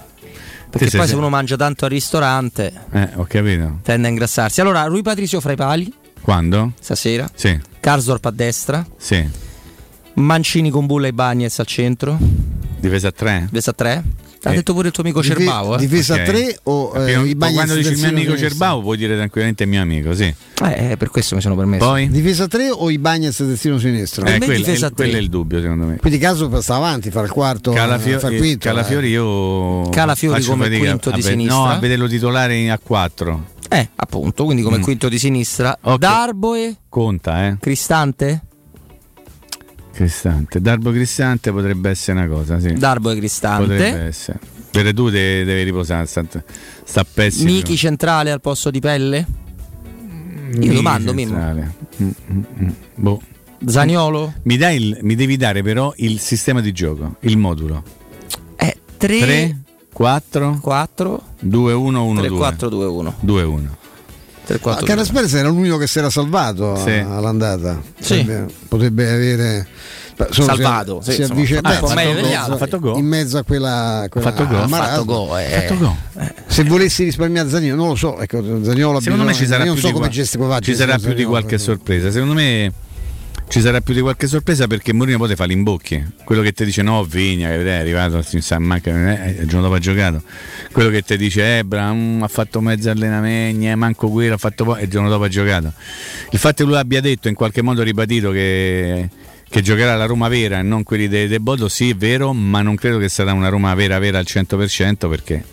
perché 0.70 0.90
Te 0.90 0.98
poi 0.98 1.06
sei- 1.06 1.08
se 1.10 1.16
uno 1.16 1.28
mangia 1.30 1.58
tanto 1.58 1.84
al 1.86 1.92
ristorante 1.92 2.72
Eh, 2.92 3.10
ho 3.16 3.26
capito. 3.28 3.80
tende 3.84 4.08
a 4.08 4.10
ingrassarsi. 4.10 4.62
Allora, 4.62 4.84
Rui 4.86 5.02
Patricio 5.02 5.42
fra 5.42 5.52
i 5.52 5.56
pali 5.58 5.94
Quando? 6.22 6.72
stasera. 6.80 7.30
Sì, 7.36 7.60
Karsdorp 7.80 8.26
a 8.26 8.32
destra. 8.32 8.86
sì. 8.98 9.50
Mancini 10.14 10.70
con 10.70 10.86
Bulla 10.86 11.08
e 11.08 11.14
Bagnez 11.14 11.58
al 11.60 11.66
centro. 11.66 12.18
Difesa 12.80 13.08
a 13.08 13.12
3? 13.12 13.48
Difesa 13.50 13.72
a 13.72 13.74
3. 13.74 14.04
Ha 14.44 14.52
Eh. 14.52 14.56
detto 14.56 14.74
pure 14.74 14.88
il 14.88 14.94
tuo 14.94 15.04
amico 15.04 15.22
Cervao. 15.22 15.76
Eh. 15.76 15.78
Difesa 15.78 16.16
a 16.16 16.24
3 16.24 16.60
o 16.64 16.94
eh, 16.96 17.28
i 17.28 17.36
quando 17.36 17.76
dici 17.76 17.92
il 17.92 18.00
mio 18.00 18.10
amico? 18.10 18.36
Cerbao 18.38 18.82
puoi 18.82 18.98
dire 18.98 19.16
tranquillamente 19.16 19.66
mio 19.68 19.82
amico, 19.82 20.16
sì. 20.16 20.34
Eh, 20.64 20.96
per 20.98 21.10
questo 21.10 21.36
mi 21.36 21.42
sono 21.42 21.56
permesso. 21.56 21.86
Poi? 21.86 22.10
Difesa 22.10 22.46
a 22.46 22.48
3 22.48 22.70
o 22.72 22.90
i 22.90 22.98
Bagnets 22.98 23.38
terzino 23.38 23.78
sinistro? 23.78 24.26
Eh, 24.26 24.38
quello, 24.40 24.54
difesa 24.56 24.88
è, 24.88 24.92
quello 24.92 25.16
è 25.16 25.20
il 25.20 25.30
dubbio 25.30 25.62
secondo 25.62 25.86
me. 25.86 25.98
Quindi 25.98 26.18
caso 26.18 26.50
sta 26.62 26.76
avanti, 26.76 27.12
fa 27.12 27.22
il 27.22 27.30
quarto, 27.30 27.72
Calafio- 27.72 28.18
fa 28.20 28.30
il 28.30 28.38
quinto. 28.40 28.68
Calafiori 28.68 29.10
io 29.10 29.88
Calafiori 29.90 30.44
come 30.44 30.66
fatica 30.66 30.80
quinto 30.86 31.12
di 31.12 31.22
ve- 31.22 31.30
sinistra. 31.30 31.56
No, 31.58 31.70
a 31.70 31.78
vederlo 31.80 32.08
titolare 32.08 32.70
a 32.72 32.80
4. 32.80 33.46
Eh, 33.70 33.90
appunto, 33.96 34.44
quindi 34.46 34.64
come 34.64 34.80
Mm. 34.80 34.82
quinto 34.82 35.08
di 35.08 35.18
sinistra. 35.20 35.78
Ok. 35.82 35.98
Darboe, 36.00 36.76
Conta, 36.90 37.48
eh. 37.48 37.58
Cristante? 37.60 38.42
Cristante. 39.94 40.62
Darbo 40.62 40.92
Cristante 40.92 41.52
potrebbe 41.52 41.90
essere 41.90 42.20
una 42.20 42.28
cosa, 42.28 42.60
sì. 42.60 42.74
Darboe 42.74 43.16
Cristante. 43.18 43.68
Potrebbe 43.68 44.00
essere. 44.06 44.40
Per 44.72 44.94
tu 44.94 45.10
te- 45.12 45.44
devi 45.44 45.64
riposare, 45.64 46.06
sta, 46.06 46.24
sta 46.84 47.04
pessimo. 47.04 47.52
Michi 47.52 47.76
centrale 47.76 48.32
al 48.32 48.40
posto 48.40 48.72
di 48.72 48.80
Pelle? 48.80 49.26
Michi 50.54 50.68
Io 50.68 50.74
domando, 50.74 51.14
Mimmo. 51.14 51.34
centrale. 51.34 51.74
Mm, 52.02 52.10
mm, 52.32 52.44
mm. 52.64 52.70
Boh. 52.96 53.22
Zaniolo? 53.66 54.34
Mi, 54.44 54.58
dai 54.58 54.78
il- 54.82 54.98
mi 55.02 55.16
devi 55.16 55.38
dare 55.38 55.62
però 55.62 55.94
il 55.98 56.20
sistema 56.20 56.62
di 56.62 56.72
gioco, 56.72 57.16
il 57.22 57.38
modulo. 57.38 57.84
Eh, 58.56 58.78
3, 58.98 59.20
3, 59.20 59.62
4, 59.94 60.58
4, 60.62 61.24
2, 61.42 61.74
1, 61.74 62.04
1, 62.06 62.20
3, 62.20 62.28
2. 62.30 62.38
4, 62.38 62.70
2, 62.70 62.86
1. 62.86 63.16
2, 63.20 63.44
1. 63.44 63.78
3, 64.46 64.60
4, 64.60 64.84
Ah, 64.84 64.88
Carasperes 64.88 65.34
era 65.34 65.48
l'unico 65.50 65.78
che 65.78 65.88
si 65.88 66.00
era 66.00 66.10
salvato 66.10 66.76
Sì. 66.76 66.92
all'andata. 66.92 67.82
Sì. 68.00 68.18
Potrebbe, 68.24 68.54
potrebbe 68.68 69.12
avere 69.12 69.68
Salvato, 70.30 71.02
si, 71.02 71.14
sì, 71.14 71.24
si 71.24 71.32
avvice- 71.32 71.58
ha 71.58 71.72
fatto 71.72 72.58
fatto 72.58 72.94
in 72.98 73.06
mezzo 73.06 73.40
a 73.40 73.44
quella, 73.44 74.06
quella 74.08 74.30
fatto 74.32 74.46
gol. 74.46 74.56
a 74.58 74.64
Ha 74.64 74.68
marasma. 74.68 74.92
fatto 74.94 75.06
gol, 75.06 75.40
eh. 75.40 75.66
Fatto 75.68 75.78
gol. 75.80 76.34
Se 76.46 76.64
volessi 76.64 77.04
risparmiare 77.06 77.50
Zanino, 77.50 77.76
non 77.76 77.88
lo 77.88 77.96
so. 77.96 78.20
Ecco, 78.20 78.38
Zaniolo 78.64 79.00
Secondo 79.00 79.24
me 79.24 79.34
ci 79.34 79.40
bisogno- 79.42 79.58
sarà 79.60 79.72
più 79.72 79.82
so 79.82 79.88
di 79.88 79.94
come 79.94 80.06
qua- 80.06 80.14
gestiscono 80.16 80.60
ci 80.60 80.76
sarà 80.76 80.98
più 81.00 81.14
di 81.14 81.24
qualche 81.24 81.58
sorpresa. 81.58 82.12
Secondo 82.12 82.34
me 82.36 82.72
ci 83.52 83.60
sarà 83.60 83.82
più 83.82 83.94
di 83.94 84.00
qualche 84.00 84.28
sorpresa 84.28 84.66
perché 84.66 84.94
Mourinho 84.94 85.18
poi 85.18 85.28
te 85.28 85.36
fa 85.36 85.44
l'imbocchi. 85.44 86.02
Quello 86.24 86.42
che 86.42 86.54
ti 86.54 86.64
dice 86.64 86.84
no, 86.84 87.04
Vigna, 87.04 87.50
che 87.50 87.62
è 87.66 87.80
arrivato, 87.80 88.22
si 88.22 88.40
sa, 88.40 88.58
manca, 88.60 88.92
eh, 89.26 89.42
il 89.42 89.46
giorno 89.46 89.64
dopo 89.64 89.74
ha 89.74 89.80
giocato. 89.80 90.24
Quello 90.72 90.90
che 90.90 91.02
ti 91.02 91.18
dice 91.18 91.58
Ebra 91.58 91.92
mm, 91.92 92.24
ha 92.24 92.30
fatto 92.30 92.62
mezzo 92.62 92.90
allenamento, 92.90 93.66
eh, 93.66 93.76
manco 93.76 94.10
quello, 94.10 94.36
ha 94.36 94.38
fatto 94.38 94.64
poi, 94.64 94.84
il 94.84 94.90
giorno 94.90 95.10
dopo 95.10 95.26
ha 95.26 95.28
giocato. 95.28 95.74
Il 96.32 96.40
fatto 96.40 96.64
che 96.64 96.70
lui 96.70 96.80
abbia 96.80 97.02
detto, 97.02 97.28
in 97.28 97.36
qualche 97.36 97.62
modo 97.62 97.84
ribadito 97.84 98.32
che 98.32 99.10
che 99.52 99.62
giocherà 99.62 99.98
la 99.98 100.06
Roma 100.06 100.30
vera 100.30 100.60
e 100.60 100.62
non 100.62 100.84
quelli 100.84 101.10
dei 101.10 101.28
De 101.28 101.42
Bodo, 101.42 101.68
sì 101.68 101.90
è 101.90 101.94
vero, 101.94 102.32
ma 102.32 102.62
non 102.62 102.76
credo 102.76 102.98
che 103.00 103.10
sarà 103.10 103.34
una 103.34 103.50
Roma 103.50 103.76
vera 103.76 104.00
vera 104.00 104.18
al 104.18 104.26
100% 104.26 105.10
perché, 105.10 105.44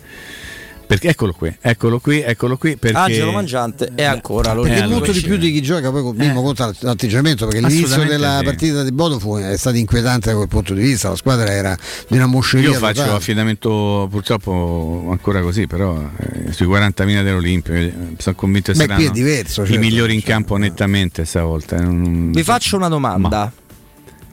perché 0.89 1.09
eccolo 1.09 1.33
qui, 1.33 1.55
eccolo 1.61 1.99
qui, 1.99 2.19
eccolo 2.21 2.57
qui 2.57 2.75
perché 2.75 2.97
Angelo 2.97 3.31
Mangiante 3.31 3.91
e 3.93 4.03
ancora 4.05 4.53
lo 4.53 4.63
Perché 4.63 4.85
Eh, 4.85 4.87
molto 4.87 5.11
di 5.11 5.21
più 5.21 5.37
di 5.37 5.51
chi 5.51 5.61
gioca 5.61 5.91
poi 5.91 6.01
con 6.01 6.15
Mimmo 6.15 6.41
conta 6.41 6.73
l'atteggiamento 6.79 7.45
perché 7.45 7.61
l'inizio 7.61 8.03
della 8.05 8.39
sì. 8.39 8.43
partita 8.45 8.81
di 8.81 8.91
Bodo 8.91 9.19
fu, 9.19 9.37
è 9.37 9.55
stato 9.55 9.77
inquietante 9.77 10.31
da 10.31 10.35
quel 10.35 10.47
punto 10.47 10.73
di 10.73 10.81
vista 10.81 11.09
la 11.09 11.15
squadra 11.15 11.51
era 11.51 11.77
di 12.07 12.17
una 12.17 12.25
mosceria 12.25 12.69
Io 12.69 12.73
faccio 12.73 13.01
totale. 13.01 13.17
affidamento 13.17 14.07
purtroppo 14.09 15.09
ancora 15.11 15.41
così, 15.41 15.67
però 15.67 16.01
eh, 16.17 16.51
sui 16.53 16.65
40.000 16.65 17.21
dell'Olimpio 17.23 17.73
eh, 17.75 17.93
sono 18.17 18.35
convinto 18.35 18.71
che 18.71 18.77
Beh, 18.79 18.83
saranno 18.85 18.99
qui 19.01 19.09
è 19.09 19.11
diverso, 19.13 19.61
i 19.61 19.65
certo, 19.67 19.79
migliori 19.81 20.15
in 20.15 20.23
campo 20.23 20.57
nettamente 20.57 21.23
stavolta. 21.23 21.75
eh, 21.75 21.81
non- 21.81 22.31
Vi 22.31 22.41
faccio 22.41 22.77
una 22.77 22.87
domanda. 22.87 23.51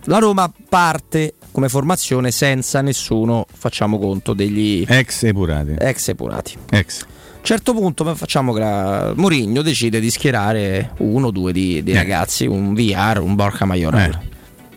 La 0.05 0.19
Roma 0.19 0.51
parte 0.69 1.35
come 1.57 1.71
formazione 1.71 2.31
senza 2.33 2.83
nessuno, 2.83 3.47
facciamo 3.51 3.99
conto, 3.99 4.35
degli 4.35 4.85
Ex 4.87 5.23
epurati. 5.23 5.75
ex 5.79 6.09
epurati. 6.09 6.55
Ex. 6.69 7.01
A 7.01 7.07
un 7.39 7.45
certo 7.45 7.73
punto 7.73 8.15
facciamo 8.15 8.53
che 8.53 8.61
la- 8.61 9.15
Mourinho 9.17 9.63
decide 9.63 9.99
di 9.99 10.11
schierare 10.11 10.91
uno 10.99 11.29
o 11.29 11.31
due 11.31 11.53
di, 11.55 11.83
di 11.83 11.93
Eh. 11.93 11.95
ragazzi, 11.95 12.45
un 12.45 12.75
VR, 12.75 13.21
un 13.23 13.35
Borca 13.37 13.65
Maioral. 13.65 14.21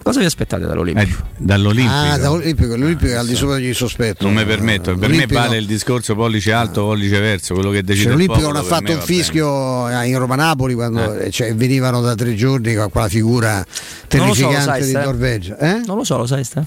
Cosa 0.02 0.20
vi 0.20 0.26
aspettate 0.26 0.66
dall'Olimpio? 0.66 1.04
Eh, 1.04 1.24
dall'Olimpico. 1.38 1.94
Ah, 1.94 2.18
da 2.18 2.32
Olimpico, 2.32 2.76
l'Olimpico 2.76 3.12
è 3.12 3.16
al 3.16 3.28
di 3.28 3.36
sopra 3.36 3.58
di 3.58 3.66
ogni 3.66 3.74
sospetto. 3.74 4.24
non 4.26 4.34
mi 4.34 4.46
permetto, 4.46 4.96
per 4.96 5.10
L'Olimpico- 5.10 5.40
me 5.40 5.46
vale 5.48 5.58
il 5.58 5.66
discorso 5.66 6.16
pollice 6.16 6.52
alto, 6.52 6.84
pollice 6.86 7.20
verso, 7.20 7.54
quello 7.54 7.70
che 7.70 7.84
decide 7.84 8.04
Cioè, 8.06 8.12
il 8.14 8.18
L'Olimpico 8.18 8.40
popolo, 8.48 8.54
non 8.54 8.64
ha 8.64 8.68
fatto 8.68 8.92
un 8.92 8.98
va 9.00 9.06
bene. 9.06 9.18
fischio 9.22 9.90
eh, 9.90 10.08
in 10.08 10.18
Roma 10.18 10.36
Napoli 10.36 10.74
quando 10.74 11.14
eh, 11.16 11.30
cioè, 11.32 11.54
venivano 11.54 12.02
da 12.02 12.16
tre 12.16 12.34
giorni 12.36 12.74
con 12.76 12.90
quella 12.90 13.08
figura 13.10 13.58
lo 13.58 13.66
so, 13.68 14.08
terrificante 14.08 14.64
sai, 14.64 14.86
di? 14.86 14.94
Norvegia. 14.94 15.58
Eh? 15.58 15.82
Non 15.86 15.98
lo 15.98 16.04
so, 16.04 16.18
lo 16.18 16.26
sai, 16.26 16.44
Ste? 16.44 16.64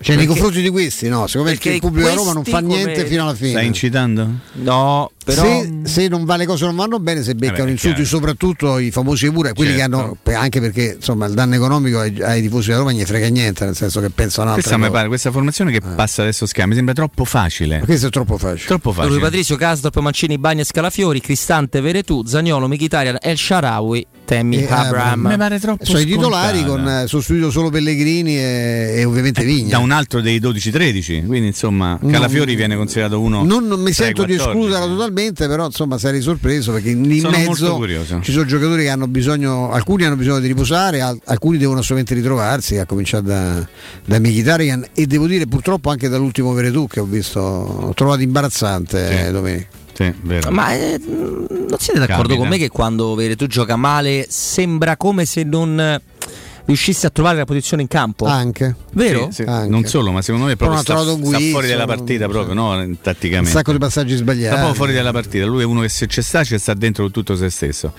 Cioè, 0.00 0.14
nei 0.16 0.26
confronti 0.26 0.62
di 0.62 0.68
questi, 0.70 1.08
no, 1.08 1.26
secondo 1.26 1.48
me 1.50 1.54
perché 1.56 1.74
il 1.74 1.80
pubblico 1.80 2.08
di 2.08 2.14
Roma 2.14 2.32
non 2.32 2.44
fa 2.44 2.60
niente 2.60 3.04
fino 3.06 3.22
alla 3.24 3.34
fine. 3.34 3.50
Stai 3.50 3.66
incitando? 3.66 4.28
No, 4.52 5.10
però 5.24 5.42
se, 5.42 5.80
se 5.82 6.08
non 6.08 6.24
va 6.24 6.36
le 6.36 6.46
cose 6.46 6.64
non 6.66 6.76
vanno 6.76 7.00
bene, 7.00 7.22
se 7.22 7.34
beccano 7.34 7.58
Vabbè, 7.58 7.70
insulti, 7.72 7.94
chiaro. 8.02 8.08
soprattutto 8.08 8.78
i 8.78 8.90
famosi 8.92 9.30
pure, 9.32 9.52
quelli 9.54 9.76
Certo. 9.76 9.96
che 10.22 10.30
hanno, 10.32 10.40
anche 10.40 10.60
perché 10.60 10.94
insomma 10.96 11.26
il 11.26 11.34
danno 11.34 11.56
economico 11.56 11.98
ai, 11.98 12.16
ai 12.22 12.40
tifosi 12.42 12.68
della 12.68 12.78
Roma 12.78 12.92
non 12.92 13.00
gli 13.00 13.04
frega 13.04 13.26
niente, 13.28 13.64
nel 13.64 13.74
senso 13.74 14.00
che 14.00 14.10
pensano 14.10 14.50
a 14.50 14.52
Questa, 14.54 14.76
cosa. 14.76 14.90
pare, 14.90 15.08
questa 15.08 15.30
formazione 15.32 15.72
che 15.72 15.80
passa 15.80 16.22
adesso 16.22 16.46
Sky 16.46 16.64
mi 16.66 16.74
sembra 16.74 16.94
troppo 16.94 17.24
facile. 17.24 17.80
Ma 17.80 17.84
questo 17.84 18.06
è 18.06 18.10
troppo 18.10 18.38
facile. 18.38 18.66
Troppo 18.66 18.92
facile. 18.92 19.18
Patrizio, 19.18 19.56
Casdorp, 19.56 19.98
Mancini, 19.98 20.38
Bagnes, 20.38 20.70
Calafiori, 20.70 21.20
Cristante, 21.20 21.80
Veretù, 21.80 22.24
Zagnolo, 22.24 22.68
Michitarian, 22.68 23.18
El 23.20 23.36
Sharawi 23.36 24.06
Tammy 24.28 24.58
E, 24.58 24.66
Abraham. 24.68 25.24
eh, 25.26 25.28
Mi 25.30 25.36
pare 25.38 25.58
troppo 25.58 25.84
sono 25.86 26.00
i 26.00 26.04
titolari 26.04 26.62
con 26.62 26.86
eh, 26.86 27.06
sostituito 27.06 27.50
solo 27.50 27.70
Pellegrini 27.70 28.36
e, 28.36 28.92
e 28.98 29.04
ovviamente 29.04 29.42
Vigna. 29.42 29.70
da 29.70 29.78
un 29.78 29.90
altro 29.90 30.20
dei 30.20 30.38
12-13, 30.38 31.24
quindi 31.26 31.46
insomma 31.48 31.98
No. 31.98 32.10
Calafiori 32.10 32.54
viene 32.54 32.76
considerato 32.76 33.20
uno. 33.20 33.42
non, 33.42 33.66
non 33.66 33.80
mi 33.80 33.90
sento 33.92 34.24
di 34.24 34.36
14. 34.36 34.48
escluderla 34.48 34.86
totalmente, 34.94 35.46
però 35.48 35.64
insomma 35.66 35.96
sarei 35.96 36.20
sorpreso 36.20 36.72
perché 36.72 36.90
in 36.90 37.18
Sono 37.20 37.36
mezzo 37.38 37.80
ci 38.20 38.32
sono 38.32 38.44
giocatori 38.44 38.82
che 38.82 38.90
hanno 38.90 39.06
bisogno, 39.08 39.70
alcuni 39.70 40.04
hanno 40.04 40.16
bisogno 40.16 40.40
di 40.40 40.46
riposare, 40.48 41.00
al- 41.00 41.18
alcuni 41.24 41.56
devono 41.56 41.78
assolutamente 41.78 42.14
ritrovarsi, 42.14 42.76
a 42.76 42.84
cominciare 42.84 43.22
da, 43.24 43.66
da 44.04 44.18
Mkhitaryan 44.20 44.88
e 44.92 45.06
devo 45.06 45.26
dire 45.26 45.46
purtroppo 45.46 45.88
anche 45.90 46.08
dall'ultimo 46.08 46.52
Veretù 46.52 46.86
che 46.86 47.00
ho 47.00 47.04
visto, 47.06 47.40
ho 47.40 47.94
trovato 47.94 48.20
imbarazzante 48.22 49.26
eh, 49.28 49.30
domenica. 49.32 49.66
Sì, 49.98 50.14
vero. 50.22 50.52
Ma 50.52 50.74
eh, 50.74 50.96
non 51.08 51.76
siete 51.80 51.98
d'accordo 51.98 52.22
Capita. 52.22 52.36
con 52.38 52.48
me 52.48 52.58
che 52.58 52.68
quando 52.68 53.16
Veretù 53.16 53.46
gioca 53.48 53.74
male 53.74 54.26
sembra 54.28 54.96
come 54.96 55.24
se 55.24 55.42
non 55.42 56.00
riuscisse 56.66 57.08
a 57.08 57.10
trovare 57.10 57.38
la 57.38 57.44
posizione 57.44 57.82
in 57.82 57.88
campo? 57.88 58.26
Anche. 58.26 58.76
Vero? 58.92 59.28
Sì, 59.32 59.42
sì. 59.42 59.68
Non 59.68 59.82
solo, 59.86 60.12
ma 60.12 60.22
secondo 60.22 60.46
me 60.46 60.54
Però 60.54 60.70
proprio 60.70 61.02
non 61.02 61.16
sta, 61.18 61.30
sta 61.30 61.38
fuori 61.50 61.66
dalla 61.66 61.84
non- 61.84 61.96
partita 61.96 62.28
proprio, 62.28 62.54
no? 62.54 62.70
Un 62.78 62.96
Tatticamente. 63.00 63.50
sacco 63.50 63.72
di 63.72 63.78
passaggi 63.78 64.10
Sta 64.14 64.22
sbagliati. 64.22 64.54
proprio 64.54 64.74
fuori 64.74 64.92
dalla 64.92 65.10
partita, 65.10 65.46
lui 65.46 65.62
è 65.62 65.64
uno 65.64 65.80
che 65.80 65.88
se 65.88 66.06
c'è 66.06 66.22
sta, 66.22 66.42
c'è 66.44 66.58
sta 66.58 66.74
dentro 66.74 67.02
con 67.02 67.10
tutto 67.12 67.34
se 67.34 67.50
stesso. 67.50 67.92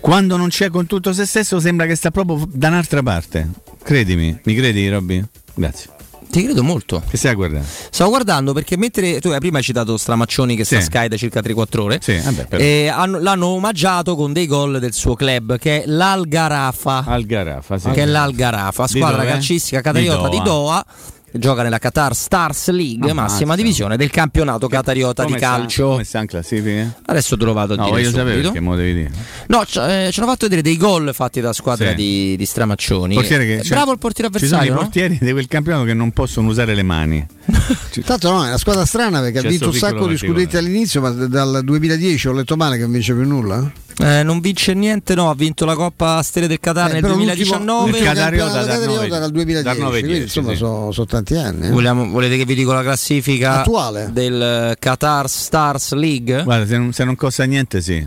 Quando 0.00 0.36
non 0.36 0.48
c'è 0.48 0.68
con 0.68 0.84
tutto 0.86 1.14
se 1.14 1.24
stesso 1.24 1.58
sembra 1.58 1.86
che 1.86 1.94
sta 1.94 2.10
proprio 2.10 2.46
da 2.52 2.68
un'altra 2.68 3.02
parte. 3.02 3.48
Credimi, 3.82 4.38
mi 4.44 4.54
credi 4.54 4.86
Robby? 4.90 5.24
Grazie. 5.54 5.88
Ti 6.30 6.44
credo 6.44 6.62
molto. 6.62 7.02
Che 7.08 7.16
stai 7.16 7.32
a 7.32 7.34
guardare? 7.34 7.64
Stavo 7.90 8.10
guardando 8.10 8.52
perché 8.52 8.76
mentre 8.76 9.20
tu 9.20 9.28
hai 9.30 9.40
prima 9.40 9.58
hai 9.58 9.64
citato 9.64 9.96
Stramaccioni 9.96 10.54
che 10.54 10.64
sta 10.64 10.76
a 10.76 10.80
Sky 10.80 11.08
da 11.08 11.16
circa 11.16 11.40
3-4 11.40 11.80
ore. 11.80 11.98
Sì, 12.00 12.16
vabbè, 12.18 12.46
però. 12.46 12.62
e 12.62 12.86
hanno- 12.88 13.18
l'hanno 13.18 13.46
omaggiato 13.48 14.14
con 14.14 14.32
dei 14.32 14.46
gol 14.46 14.78
del 14.78 14.92
suo 14.92 15.14
club 15.16 15.58
che 15.58 15.82
è 15.82 15.86
l'Algarafa. 15.86 17.04
Algarafa, 17.06 17.78
sì. 17.78 17.90
Che 17.90 18.02
è 18.02 18.06
l'Algarafa, 18.06 18.86
squadra 18.86 19.24
calcistica 19.24 19.80
catariota 19.80 20.28
Di 20.28 20.36
di 20.38 20.42
Doha. 20.44 20.84
Che 21.30 21.38
Gioca 21.38 21.62
nella 21.62 21.78
Qatar 21.78 22.14
Stars 22.14 22.70
League, 22.70 23.10
Ammazza. 23.10 23.32
massima 23.32 23.54
divisione 23.56 23.96
del 23.96 24.10
campionato 24.10 24.66
catariota 24.68 25.22
di 25.22 25.28
Come 25.32 25.38
sta- 25.38 25.50
calcio. 25.50 25.88
Come 25.90 26.04
sta 26.04 26.20
in 26.20 26.26
classifica? 26.26 26.94
Adesso 27.06 27.36
te 27.36 27.44
lo 27.44 27.52
vado 27.52 27.74
a 27.74 27.76
No, 27.76 27.84
dire 27.84 27.96
voglio 27.96 28.10
sapere 28.10 28.40
perché 28.40 28.60
mo 28.60 28.74
devi 28.76 28.94
dire. 28.94 29.10
No, 29.48 29.64
ci, 29.66 29.78
eh, 29.78 29.82
hanno 29.82 30.10
fatto 30.26 30.36
vedere 30.40 30.62
dei 30.62 30.76
gol 30.76 31.10
fatti 31.14 31.40
da 31.40 31.52
squadra 31.52 31.90
Sì. 31.90 31.94
di, 31.94 32.36
di 32.36 32.44
Stramaccioni. 32.46 33.14
Portiere 33.14 33.44
che- 33.46 33.58
È 33.58 33.62
cioè, 33.62 33.76
Bravo 33.76 33.92
il 33.92 33.98
portiere 33.98 34.30
Ci 34.32 34.46
sono 34.46 34.62
i 34.62 34.68
avversario, 34.68 34.74
no? 34.74 34.80
portieri 34.80 35.18
di 35.24 35.32
quel 35.32 35.46
campionato 35.46 35.84
che 35.84 35.94
non 35.94 36.10
possono 36.12 36.48
usare 36.48 36.74
le 36.74 36.82
mani. 36.82 37.26
Tanto 38.04 38.30
no, 38.30 38.44
è 38.44 38.48
una 38.48 38.58
squadra 38.58 38.84
strana 38.84 39.20
perché 39.20 39.40
C'è 39.40 39.46
ha 39.46 39.50
vinto 39.50 39.66
un 39.66 39.72
sacco 39.74 40.06
di 40.06 40.16
scudetti 40.16 40.32
particolare. 40.32 40.66
all'inizio, 40.66 41.00
ma 41.00 41.10
dal 41.10 41.60
2010 41.64 42.28
ho 42.28 42.32
letto 42.32 42.56
male 42.56 42.76
che 42.76 42.82
non 42.82 42.92
vince 42.92 43.14
più 43.14 43.26
nulla. 43.26 43.70
Eh, 44.02 44.22
non 44.22 44.40
vince 44.40 44.74
niente, 44.74 45.14
no, 45.14 45.30
ha 45.30 45.34
vinto 45.34 45.64
la 45.64 45.74
Coppa 45.74 46.22
Stelle 46.22 46.46
del 46.46 46.58
Qatar 46.60 46.88
Eh, 46.90 46.92
nel 46.94 47.02
però 47.02 47.14
2019. 47.14 47.64
l'ultimo- 47.64 47.80
l'ultimo 47.86 48.04
Catariota 48.04 48.44
campionato 48.46 48.54
dal 48.54 48.66
Catariota 48.66 48.94
nove- 49.06 49.18
dal 49.20 49.30
2010, 49.30 49.64
dal 49.64 49.78
nove 49.78 49.90
quindi 49.98 50.08
dieci, 50.08 50.22
insomma 50.24 50.50
sì. 50.52 50.56
sono, 50.56 50.92
sono 50.92 51.06
tanti 51.06 51.34
anni. 51.36 51.66
eh. 51.66 51.70
Vogliamo- 51.70 52.08
volete 52.08 52.36
che 52.36 52.44
vi 52.44 52.54
dico 52.54 52.72
la 52.72 52.82
classifica 52.82 53.60
Attuale. 53.60 54.10
del 54.12 54.40
eh, 54.42 54.76
Qatar 54.78 55.28
Stars 55.28 55.92
League? 55.94 56.42
Guarda, 56.44 56.66
se 56.66 56.78
non, 56.78 56.92
se 56.92 57.04
non 57.04 57.16
costa 57.16 57.44
niente, 57.44 57.80
sì. 57.82 58.06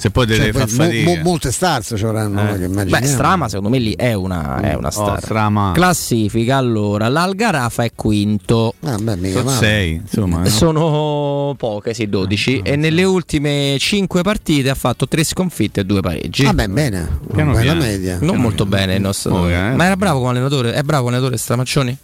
Se 0.00 0.10
poi 0.10 0.24
deve 0.24 0.50
Cioè, 0.50 0.66
poi 0.76 1.02
mo- 1.04 1.14
mo- 1.16 1.20
molte 1.22 1.52
stars 1.52 1.92
ci 1.94 2.04
avranno, 2.06 2.40
Eh. 2.40 2.64
immaginiamo. 2.64 2.84
Beh, 3.00 3.06
Strama 3.06 3.48
secondo 3.48 3.68
me 3.68 3.78
lì 3.78 3.92
è 3.94 4.14
una, 4.14 4.58
è 4.62 4.72
una 4.72 4.88
Oh, 4.88 4.90
star. 4.90 5.20
Strama. 5.20 5.72
Classifica 5.74 6.56
allora, 6.56 7.08
l'Algarafa 7.08 7.84
è 7.84 7.90
quinto. 7.94 8.72
Ah, 8.82 8.96
beh, 8.96 9.30
Sono 9.30 9.50
sei, 9.50 9.96
insomma. 9.96 10.38
no? 10.38 10.48
Sono 10.48 11.54
poche, 11.58 11.92
sì, 11.92 12.08
12. 12.08 12.60
e 12.64 12.76
nelle 12.76 13.04
ultime 13.04 13.76
5 13.78 14.22
partite 14.22 14.70
ha 14.70 14.74
fatto 14.74 15.06
3 15.06 15.22
sconfitte 15.22 15.80
e 15.80 15.84
2 15.84 16.00
pareggi. 16.00 16.44
Vabbè, 16.44 16.68
bene, 16.68 17.18
Piano 17.30 17.50
bella 17.52 17.60
piano. 17.62 17.80
media. 17.80 18.18
non 18.22 18.36
molto 18.38 18.64
bene 18.64 18.94
il 18.94 19.02
nostro. 19.02 19.34
Oh, 19.34 19.50
eh. 19.50 19.74
Ma 19.74 19.84
era 19.84 19.96
bravo 19.96 20.20
come 20.20 20.30
allenatore? 20.30 20.72
È 20.72 20.82
bravo 20.82 21.02
come 21.04 21.16
allenatore 21.16 21.38
Stramaccioni? 21.38 21.98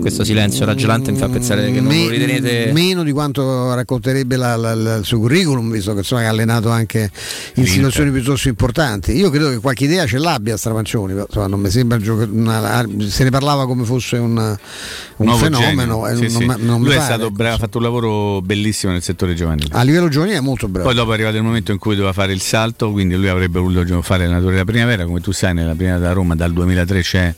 Questo 0.00 0.22
silenzio 0.24 0.64
raggelante 0.64 1.10
mi 1.10 1.18
fa 1.18 1.28
pensare 1.28 1.64
che 1.72 1.80
non 1.80 1.86
Me- 1.86 2.04
lo 2.04 2.10
ritenete. 2.10 2.70
meno 2.72 3.02
di 3.02 3.10
quanto 3.12 3.74
racconterebbe 3.74 4.36
la- 4.36 4.56
la- 4.56 4.74
la- 4.74 4.96
il 4.96 5.04
suo 5.04 5.18
curriculum, 5.18 5.70
visto 5.72 5.92
che 5.92 5.98
insomma, 5.98 6.22
ha 6.22 6.28
allenato 6.28 6.70
anche 6.70 7.10
in 7.54 7.66
situazioni 7.66 8.10
piuttosto 8.10 8.48
importanti. 8.48 9.12
Io 9.16 9.30
credo 9.30 9.48
che 9.50 9.58
qualche 9.58 9.84
idea 9.84 10.06
ce 10.06 10.18
l'abbia 10.18 10.56
Stramancioni, 10.56 11.12
però, 11.14 11.24
insomma, 11.26 11.46
non 11.48 11.60
mi 11.60 11.70
sembra 11.70 11.98
una- 12.30 12.86
se 13.08 13.24
ne 13.24 13.30
parlava 13.30 13.66
come 13.66 13.84
fosse 13.84 14.16
un, 14.18 14.36
un 14.36 15.26
Nuovo 15.26 15.38
fenomeno. 15.44 16.04
Sì, 16.14 16.20
non, 16.22 16.30
sì. 16.30 16.46
non- 16.46 16.56
non 16.60 16.78
mi 16.80 16.86
Lui 16.86 16.94
è 16.94 16.98
pare. 16.98 17.14
stato 17.14 17.30
bravo, 17.30 17.54
ha 17.54 17.58
fatto 17.58 17.78
un 17.78 17.84
lavoro 17.84 18.40
bellissimo 18.42 18.92
nel 18.92 19.02
settore 19.02 19.34
giovanile. 19.34 19.68
A 19.72 19.82
livello 19.82 20.08
giovanile 20.08 20.36
è 20.36 20.40
molto 20.40 20.68
bravo. 20.68 20.86
Poi 20.86 20.96
dopo 20.96 21.10
è 21.10 21.14
arrivato 21.14 21.36
il 21.36 21.42
momento 21.42 21.72
in 21.72 21.78
cui 21.78 21.94
doveva 21.94 22.12
fare 22.12 22.32
il 22.32 22.40
salto, 22.40 22.90
quindi 22.92 23.14
lui 23.16 23.28
avrebbe 23.28 23.58
voluto 23.60 24.00
fare 24.02 24.24
allenatore 24.24 24.52
della 24.52 24.64
primavera, 24.64 25.04
come 25.04 25.20
tu 25.20 25.32
sai 25.32 25.54
nella 25.54 25.74
primavera 25.74 26.06
da 26.06 26.12
Roma 26.12 26.34
dal 26.34 26.52
2003 26.52 27.00
c'è 27.02 27.34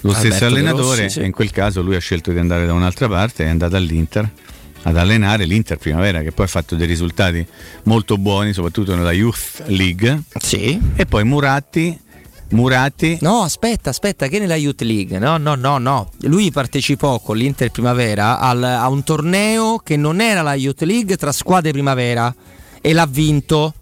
lo 0.00 0.10
Alberto 0.10 0.28
stesso 0.28 0.44
allenatore 0.46 1.02
Rossi, 1.02 1.20
sì. 1.20 1.26
in 1.26 1.32
quel 1.32 1.50
caso 1.50 1.82
lui 1.82 1.96
ha 1.96 2.00
scelto 2.00 2.32
di 2.32 2.38
andare 2.38 2.66
da 2.66 2.72
un'altra 2.72 3.08
parte, 3.08 3.44
è 3.44 3.48
andato 3.48 3.76
all'Inter 3.76 4.30
ad 4.82 4.96
allenare 4.96 5.44
l'Inter 5.44 5.76
primavera 5.76 6.22
che 6.22 6.32
poi 6.32 6.44
ha 6.44 6.48
fatto 6.48 6.76
dei 6.76 6.86
risultati 6.86 7.44
molto 7.84 8.16
buoni, 8.16 8.52
soprattutto 8.52 8.94
nella 8.94 9.12
Youth 9.12 9.64
League. 9.66 10.22
Sì. 10.40 10.80
E 10.94 11.04
poi 11.04 11.24
Muratti 11.24 12.06
Muratti 12.50 13.18
No, 13.20 13.42
aspetta, 13.42 13.90
aspetta, 13.90 14.26
che 14.26 14.38
nella 14.38 14.56
Youth 14.56 14.80
League, 14.80 15.18
no, 15.18 15.36
no, 15.36 15.54
no, 15.54 15.78
no. 15.78 16.10
Lui 16.20 16.50
partecipò 16.50 17.20
con 17.20 17.36
l'Inter 17.36 17.70
Primavera 17.70 18.38
al- 18.38 18.62
a 18.62 18.88
un 18.88 19.02
torneo 19.02 19.78
che 19.78 19.96
non 19.96 20.20
era 20.20 20.40
la 20.40 20.54
Youth 20.54 20.82
League 20.82 21.16
tra 21.16 21.32
squadre 21.32 21.72
primavera 21.72 22.34
e 22.80 22.92
l'ha 22.92 23.06
vinto. 23.06 23.74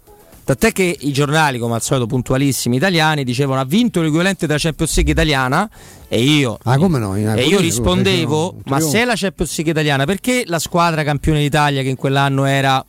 Tant'è 0.47 0.71
che 0.71 0.95
i 1.01 1.11
giornali, 1.11 1.59
come 1.59 1.73
al 1.75 1.81
solito 1.81 2.05
puntualissimi 2.07 2.77
italiani, 2.77 3.25
dicevano 3.25 3.59
ha 3.59 3.65
vinto 3.65 4.01
l'equivalente 4.01 4.47
della 4.47 4.57
Champions 4.57 4.95
League 4.95 5.11
italiana 5.11 5.69
e 6.07 6.21
io, 6.23 6.57
Ah, 6.63 6.77
come 6.77 6.99
no? 6.99 7.17
E 7.17 7.19
io 7.47 7.59
rispondevo, 7.59 8.55
ma 8.67 8.79
se 8.79 9.01
è 9.01 9.03
la 9.03 9.15
Champions 9.17 9.53
League 9.57 9.73
italiana, 9.73 10.05
perché 10.05 10.43
la 10.45 10.59
squadra 10.59 11.03
campione 11.03 11.39
d'Italia 11.39 11.81
che 11.81 11.89
in 11.89 11.97
quell'anno 11.97 12.45
era 12.45 12.81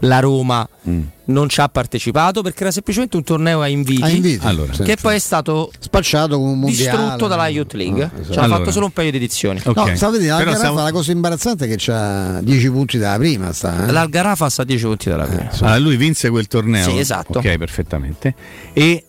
la 0.00 0.20
Roma 0.20 0.66
Mm. 0.88 1.02
non 1.26 1.48
ci 1.50 1.60
ha 1.60 1.68
partecipato? 1.68 2.40
Perché 2.40 2.62
era 2.62 2.70
semplicemente 2.72 3.16
un 3.16 3.22
torneo 3.22 3.60
a 3.60 3.68
inviti, 3.68 4.02
A 4.02 4.08
inviti, 4.08 4.46
Allora. 4.46 4.72
che 4.72 4.96
poi 4.96 5.16
è 5.16 5.18
stato 5.18 5.70
spacciato 5.78 6.38
come 6.38 6.52
un 6.52 6.58
mondiale. 6.58 6.98
distrutto 6.98 7.26
dalla 7.26 7.48
Youth 7.48 7.74
League. 7.74 8.02
Ah, 8.02 8.06
esatto. 8.14 8.22
Ci 8.24 8.30
hanno 8.38 8.44
Allora. 8.44 8.58
fatto 8.60 8.70
solo 8.72 8.84
un 8.86 8.92
paio 8.92 9.10
di 9.10 9.16
edizioni. 9.18 9.60
Ok. 9.62 9.76
No, 9.76 9.94
stavo 9.96 10.12
vedendo, 10.12 10.36
la 10.42 10.58
Però 10.58 10.90
cosa 10.90 11.12
imbarazzante 11.12 11.66
è 11.66 11.68
che 11.68 11.74
c'ha 11.76 12.40
10 12.40 12.70
punti 12.70 12.96
dalla 12.98 13.18
prima. 13.18 13.52
Sta, 13.52 13.86
eh? 13.88 13.92
L'Algarafa 13.92 14.48
sta 14.48 14.62
a 14.62 14.64
10 14.64 14.84
punti 14.84 15.08
dalla 15.10 15.24
prima. 15.26 15.50
Allora, 15.60 15.78
lui 15.78 15.96
vinse 15.96 16.30
quel 16.30 16.46
torneo. 16.46 16.88
Sì, 16.88 16.98
esatto. 16.98 17.38
Ok, 17.38 17.56
perfettamente. 17.58 18.34
E 18.72 19.04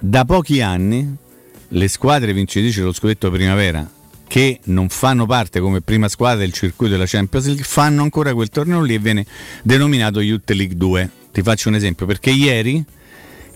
da 0.00 0.24
pochi 0.24 0.60
anni 0.60 1.16
le 1.68 1.88
squadre 1.88 2.32
vincitrici 2.32 2.80
dello 2.80 2.92
scudetto 2.92 3.30
primavera 3.30 3.88
che 4.26 4.60
non 4.64 4.88
fanno 4.88 5.26
parte 5.26 5.60
come 5.60 5.80
prima 5.80 6.08
squadra 6.08 6.40
del 6.40 6.52
circuito 6.52 6.92
della 6.92 7.06
Champions 7.06 7.46
League 7.46 7.64
fanno 7.64 8.02
ancora 8.02 8.34
quel 8.34 8.48
torneo 8.48 8.82
lì 8.82 8.94
e 8.94 8.98
viene 8.98 9.26
denominato 9.62 10.20
Youth 10.20 10.50
League 10.50 10.76
2. 10.76 11.10
Ti 11.32 11.42
faccio 11.42 11.68
un 11.68 11.74
esempio 11.74 12.06
perché 12.06 12.30
ieri 12.30 12.84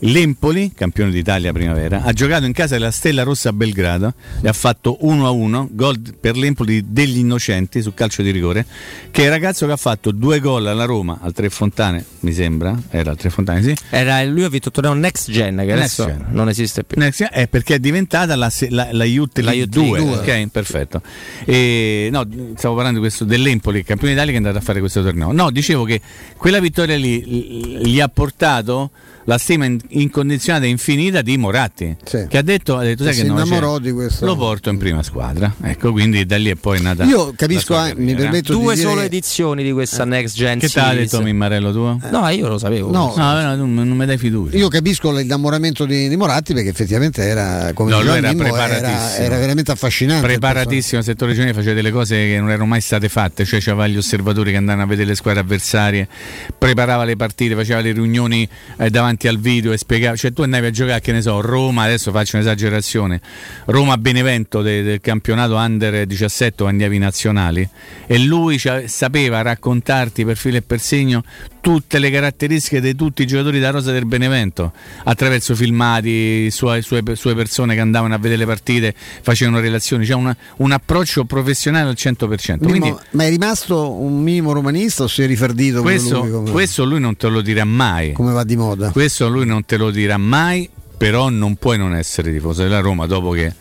L'Empoli, 0.00 0.72
campione 0.74 1.10
d'Italia 1.10 1.52
primavera, 1.52 2.02
ha 2.02 2.12
giocato 2.12 2.44
in 2.44 2.52
casa 2.52 2.74
della 2.74 2.92
Stella 2.92 3.24
Rossa 3.24 3.48
a 3.48 3.52
Belgrado 3.52 4.14
e 4.40 4.46
ha 4.46 4.52
fatto 4.52 4.96
1-1, 5.02 5.68
gol 5.70 6.00
per 6.20 6.36
l'Empoli 6.36 6.84
degli 6.92 7.18
innocenti 7.18 7.82
su 7.82 7.92
calcio 7.94 8.22
di 8.22 8.30
rigore, 8.30 8.64
che 9.10 9.22
è 9.22 9.24
il 9.24 9.30
ragazzo 9.30 9.66
che 9.66 9.72
ha 9.72 9.76
fatto 9.76 10.12
due 10.12 10.38
gol 10.38 10.66
alla 10.66 10.84
Roma, 10.84 11.18
al 11.20 11.32
Tre 11.32 11.50
Fontane, 11.50 12.04
mi 12.20 12.32
sembra, 12.32 12.80
era 12.90 13.10
al 13.10 13.16
Tre 13.16 13.30
Fontane, 13.30 13.62
sì. 13.62 13.74
Era, 13.90 14.22
lui 14.24 14.44
ha 14.44 14.48
vinto 14.48 14.68
il 14.68 14.74
torneo 14.74 14.92
Next 14.92 15.32
Gen, 15.32 15.56
che 15.56 15.64
Next 15.64 15.98
adesso 15.98 16.06
Gen. 16.06 16.26
non 16.30 16.48
esiste 16.48 16.84
più. 16.84 17.00
Next 17.00 17.18
Year 17.18 17.32
È 17.32 17.48
perché 17.48 17.74
è 17.74 17.78
diventata 17.80 18.36
la, 18.36 18.52
la, 18.68 18.88
la 18.92 19.04
Youth 19.04 19.38
League 19.38 19.56
Youth 19.56 19.70
2, 19.70 19.98
League 19.98 20.42
ok, 20.42 20.48
perfetto. 20.50 21.02
E, 21.44 22.08
no, 22.12 22.24
stavo 22.54 22.74
parlando 22.74 23.00
di 23.00 23.04
questo 23.04 23.24
dell'Empoli, 23.24 23.82
campione 23.82 24.12
d'Italia 24.12 24.32
che 24.32 24.38
è 24.38 24.42
andato 24.42 24.58
a 24.58 24.64
fare 24.64 24.78
questo 24.78 25.02
torneo. 25.02 25.32
No, 25.32 25.50
dicevo 25.50 25.82
che 25.82 26.00
quella 26.36 26.60
vittoria 26.60 26.96
lì 26.96 27.80
gli 27.84 28.00
ha 28.00 28.08
portato 28.08 28.90
la 29.28 29.36
stima 29.36 29.66
in- 29.66 29.78
incondizionata 29.88 30.64
e 30.64 30.68
infinita 30.68 31.20
di 31.20 31.36
Moratti, 31.36 31.94
Sì. 32.02 32.24
che 32.30 32.38
ha 32.38 32.42
detto, 32.42 32.78
ha 32.78 32.82
detto 32.82 33.04
sai 33.04 33.14
che 33.14 33.24
no, 33.24 33.34
innamorò 33.34 33.72
cioè, 33.74 33.80
di 33.82 33.92
questo. 33.92 34.24
lo 34.24 34.36
porto 34.36 34.70
in 34.70 34.78
prima 34.78 35.02
squadra. 35.02 35.52
Ecco, 35.62 35.92
quindi 35.92 36.24
da 36.24 36.38
lì 36.38 36.48
è 36.48 36.54
poi 36.54 36.80
nata 36.80 37.04
Io 37.04 37.34
capisco, 37.36 37.74
la 37.74 37.80
sua 37.80 37.88
eh, 37.88 37.94
mi 37.94 38.06
carriera. 38.06 38.20
permetto 38.22 38.52
Due 38.54 38.72
di 38.74 38.80
dire 38.80 38.88
sole 38.90 39.00
che- 39.02 39.06
edizioni 39.08 39.62
di 39.62 39.72
questa 39.72 40.04
Next 40.06 40.34
Gen 40.34 40.58
Che 40.58 40.68
te 40.70 40.80
l'ha 40.80 40.86
Series. 40.88 41.10
detto 41.10 41.22
Mimmarello 41.22 41.72
tuo? 41.72 42.00
No, 42.10 42.26
io 42.28 42.48
lo 42.48 42.56
sapevo. 42.56 42.90
No, 42.90 43.12
No, 43.18 43.40
no, 43.42 43.54
tu 43.56 43.66
non 43.66 43.88
mi 43.96 44.06
dai 44.06 44.16
fiducia. 44.16 44.56
Io 44.56 44.68
capisco 44.68 45.12
l'innamoramento 45.12 45.84
di, 45.84 46.08
di 46.08 46.16
Moratti 46.16 46.54
perché 46.54 46.70
effettivamente 46.70 47.22
era 47.22 47.72
come 47.74 47.90
No, 47.90 48.00
era 48.00 48.30
Mimmo, 48.32 48.44
era, 48.44 48.52
preparatissimo. 48.54 49.24
era 49.26 49.36
veramente 49.38 49.72
affascinante. 49.72 50.26
preparatissimo 50.26 51.00
al 51.00 51.04
settore 51.04 51.32
giovanile 51.32 51.54
faceva 51.54 51.74
delle 51.74 51.90
cose 51.90 52.16
che 52.16 52.38
non 52.40 52.48
erano 52.48 52.64
mai 52.66 52.80
state 52.80 53.10
fatte 53.10 53.44
cioè 53.44 53.60
c'aveva 53.60 53.86
gli 53.88 53.96
osservatori 53.98 54.52
che 54.52 54.56
andavano 54.56 54.84
a 54.84 54.86
vedere 54.86 55.08
le 55.08 55.14
squadre 55.16 55.40
avversarie 55.40 56.08
preparava 56.56 57.04
le 57.04 57.16
partite 57.16 57.54
faceva 57.54 57.80
le 57.80 57.92
riunioni 57.92 58.48
eh, 58.78 58.88
davanti 58.90 59.17
al 59.26 59.38
video 59.40 59.76
spiegavi, 59.76 60.16
cioè 60.16 60.32
tu 60.32 60.42
andavi 60.42 60.66
a 60.66 60.70
giocare, 60.70 61.00
che 61.00 61.10
ne 61.10 61.22
so, 61.22 61.40
Roma, 61.40 61.82
adesso 61.82 62.12
faccio 62.12 62.36
un'esagerazione, 62.36 63.20
Roma-Benevento 63.64 64.62
de- 64.62 64.82
del 64.82 65.00
campionato 65.00 65.56
Under 65.56 66.06
17 66.06 66.62
o 66.62 66.66
andiavi 66.66 66.98
nazionali 66.98 67.68
e 68.06 68.18
lui 68.18 68.58
cioè, 68.58 68.86
sapeva 68.86 69.42
raccontarti 69.42 70.24
per 70.24 70.36
filo 70.36 70.58
e 70.58 70.62
per 70.62 70.80
segno 70.80 71.24
tutte 71.60 71.98
le 71.98 72.10
caratteristiche 72.10 72.80
di 72.80 72.94
tutti 72.94 73.22
i 73.22 73.26
giocatori 73.26 73.58
da 73.60 73.70
rosa 73.70 73.92
del 73.92 74.06
Benevento 74.06 74.72
attraverso 75.04 75.54
filmati, 75.54 76.50
sue, 76.50 76.82
sue, 76.82 77.02
sue 77.14 77.34
persone 77.34 77.74
che 77.74 77.80
andavano 77.80 78.14
a 78.14 78.18
vedere 78.18 78.38
le 78.40 78.46
partite, 78.46 78.94
facevano 79.22 79.60
relazioni, 79.60 80.04
c'è 80.06 80.14
una- 80.14 80.36
un 80.58 80.72
approccio 80.72 81.24
professionale 81.24 81.88
al 81.88 81.96
100%. 81.96 82.64
Mimmo, 82.66 82.78
Quindi, 82.78 82.98
ma 83.12 83.24
è 83.24 83.28
rimasto 83.28 83.90
un 83.92 84.22
minimo 84.22 84.52
romanista 84.52 85.04
o 85.04 85.08
si 85.08 85.22
è 85.22 85.26
riferdito 85.26 85.78
come 85.78 85.90
questo, 85.92 86.20
lui, 86.20 86.30
come, 86.30 86.50
questo 86.50 86.84
lui 86.84 87.00
non 87.00 87.16
te 87.16 87.28
lo 87.28 87.40
dirà 87.40 87.64
mai. 87.64 88.12
come 88.12 88.32
va 88.32 88.44
di 88.44 88.56
moda? 88.56 88.90
Questo 88.90 89.06
lui 89.28 89.46
non 89.46 89.64
te 89.64 89.76
lo 89.76 89.90
dirà 89.90 90.16
mai, 90.16 90.68
però 90.96 91.28
non 91.28 91.56
puoi 91.56 91.78
non 91.78 91.94
essere 91.94 92.32
tifoso 92.32 92.62
della 92.62 92.80
Roma 92.80 93.06
dopo 93.06 93.30
che 93.30 93.52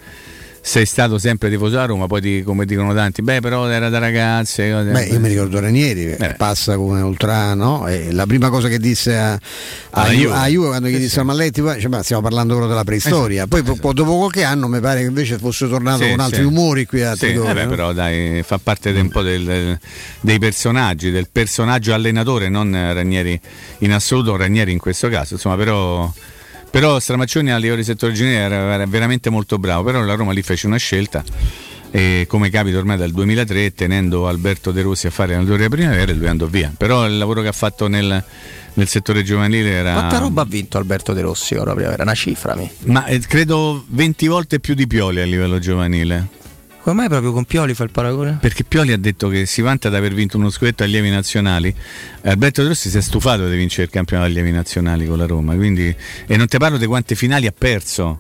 sei 0.68 0.86
stato 0.86 1.18
sempre 1.18 1.50
tifoso 1.50 1.70
della 1.72 1.86
Roma, 1.86 2.08
poi 2.08 2.20
ti- 2.20 2.44
come 2.44 2.66
dicono 2.66 2.94
tanti, 2.94 3.22
beh 3.22 3.40
però 3.40 3.68
era 3.70 3.88
da 3.88 4.00
ragazze. 4.00 4.70
cose- 4.70 4.92
Beh, 4.92 5.06
io 5.06 5.20
mi 5.22 5.30
ricordo 5.30 5.62
Ranieri 5.62 6.18
che 6.18 6.34
passa 6.38 6.76
come 6.76 7.00
ultra, 7.00 7.54
no? 7.54 7.88
E 7.88 8.12
la 8.12 8.26
prima 8.26 8.50
cosa 8.50 8.68
che 8.68 8.78
disse 8.78 9.16
a, 9.18 9.40
a, 9.92 10.10
Juve. 10.10 10.36
a 10.36 10.46
Juve 10.48 10.68
quando 10.68 10.90
gli 10.90 10.98
disse 10.98 11.22
a 11.22 11.24
Malletti, 11.24 11.62
poi, 11.62 11.76
dice, 11.76 11.88
ma 11.88 12.04
stiamo 12.04 12.22
parlando 12.22 12.50
proprio 12.50 12.68
della 12.74 12.84
preistoria. 12.84 13.46
Esatto, 13.46 13.64
Poi 13.64 13.78
po- 13.78 13.94
dopo 13.94 14.18
qualche 14.18 14.44
anno 14.44 14.68
mi 14.68 14.82
pare 14.82 15.00
che 15.00 15.06
invece 15.08 15.38
fosse 15.38 15.70
tornato 15.70 16.04
Sì, 16.04 16.10
con 16.10 16.20
altri 16.20 16.42
sì. 16.42 16.46
umori 16.48 16.86
qui 16.86 17.02
a 17.02 17.14
Sì, 17.14 17.20
Trigoria, 17.20 17.52
eh 17.52 17.54
beh, 17.54 17.64
no? 17.64 17.70
però 17.70 17.94
dai, 17.94 18.44
fa 18.44 18.58
parte 18.62 18.90
un 18.90 19.08
po' 19.10 19.22
del- 19.22 19.80
dei 20.20 20.38
personaggi, 20.40 21.12
del 21.12 21.30
personaggio 21.32 21.94
allenatore, 21.94 22.50
non 22.50 22.70
Ranieri 22.74 23.40
in 23.80 23.94
assoluto, 23.94 24.36
Ranieri 24.36 24.74
in 24.74 24.80
questo 24.80 25.08
caso, 25.08 25.36
insomma, 25.36 25.56
però, 25.56 26.12
però 26.70 27.00
Stramaccioni 27.00 27.52
a 27.52 27.58
livello 27.58 27.78
di 27.78 27.84
settore 27.84 28.14
generale 28.14 28.56
era, 28.56 28.74
era 28.74 28.86
veramente 28.86 29.30
molto 29.30 29.58
bravo, 29.58 29.84
però 29.84 30.02
la 30.02 30.16
Roma 30.16 30.32
lì 30.32 30.42
fece 30.42 30.68
una 30.68 30.78
scelta 30.78 31.24
e 31.90 32.26
come 32.28 32.50
capita 32.50 32.78
ormai 32.78 32.98
dal 32.98 33.12
2003 33.12 33.74
tenendo 33.74 34.28
Alberto 34.28 34.72
De 34.72 34.82
Rossi 34.82 35.08
a 35.08 35.10
fare 35.10 35.32
l'allenatore 35.32 35.58
della 35.58 35.76
primavera 35.76 36.12
e 36.12 36.16
lui 36.16 36.28
andò 36.28 36.46
via, 36.46 36.72
però 36.76 37.06
il 37.06 37.18
lavoro 37.18 37.42
che 37.42 37.48
ha 37.48 37.54
fatto 37.54 37.88
nel, 37.88 38.24
nel 38.74 38.88
settore 38.88 39.24
giovanile 39.24 39.70
era... 39.70 39.94
Quanta 39.94 40.18
roba 40.18 40.42
ha 40.42 40.46
vinto 40.46 40.78
Alberto 40.78 41.14
De 41.14 41.22
Rossi 41.22 41.56
ora 41.56 41.74
primavera? 41.74 42.04
Una 42.04 42.14
cifra 42.14 42.56
mi. 42.56 42.70
Ma 42.86 43.06
eh, 43.06 43.20
credo 43.20 43.86
20 43.88 44.28
volte 44.28 44.60
più 44.60 44.74
di 44.74 44.86
Pioli 44.86 45.22
a 45.22 45.26
livello 45.26 45.60
giovanile. 45.60 46.28
Come 46.88 47.02
mai 47.02 47.10
proprio 47.10 47.34
con 47.34 47.44
Pioli 47.44 47.74
fa 47.74 47.84
il 47.84 47.92
paragone? 47.92 48.38
Perché 48.40 48.64
Pioli 48.64 48.94
ha 48.94 48.98
detto 48.98 49.28
che 49.28 49.46
si 49.46 49.62
vanta 49.62 49.90
di 49.90 49.98
aver 49.98 50.14
vinto 50.14 50.38
uno 50.38 50.50
scudetto 50.50 50.84
agli 50.84 50.92
allievi 50.92 51.10
nazionali. 51.10 51.76
Alberto 52.22 52.62
De 52.62 52.70
Rossi 52.70 52.90
si 52.90 52.98
è 52.98 53.02
stufato 53.02 53.50
di 53.50 53.58
vincere 53.58 53.84
il 53.84 53.90
campionato 53.90 54.30
agli 54.30 54.38
allievi 54.38 54.56
nazionali 54.56 55.06
con 55.06 55.18
la 55.18 55.26
Roma. 55.26 55.54
Quindi, 55.56 55.94
e 56.26 56.38
non 56.38 56.48
ti 56.48 56.58
parlo 56.58 56.78
di 56.78 56.86
quante 56.86 57.16
finali 57.16 57.46
ha 57.46 57.52
perso. 57.52 58.18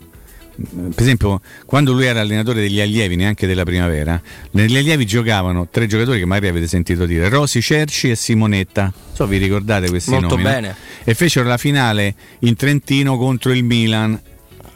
Per 0.57 1.01
esempio, 1.01 1.39
quando 1.65 1.93
lui 1.93 2.07
era 2.07 2.19
allenatore 2.19 2.59
degli 2.59 2.81
allievi, 2.81 3.15
neanche 3.15 3.47
della 3.47 3.63
primavera, 3.63 4.21
negli 4.51 4.75
allievi 4.75 5.05
giocavano 5.05 5.69
tre 5.71 5.87
giocatori 5.87 6.19
che 6.19 6.25
magari 6.25 6.49
avete 6.49 6.67
sentito 6.67 7.05
dire: 7.05 7.29
Rosi, 7.29 7.61
Cerci 7.61 8.09
e 8.09 8.15
Simonetta. 8.15 8.91
So, 9.13 9.27
vi 9.27 9.37
ricordate 9.37 9.87
questi 9.87 10.09
Molto 10.09 10.35
nomi? 10.35 10.43
no? 10.43 10.49
bene. 10.49 10.75
E 11.05 11.13
fecero 11.13 11.47
la 11.47 11.57
finale 11.57 12.13
in 12.39 12.57
Trentino 12.57 13.17
contro 13.17 13.53
il 13.53 13.63
Milan. 13.63 14.19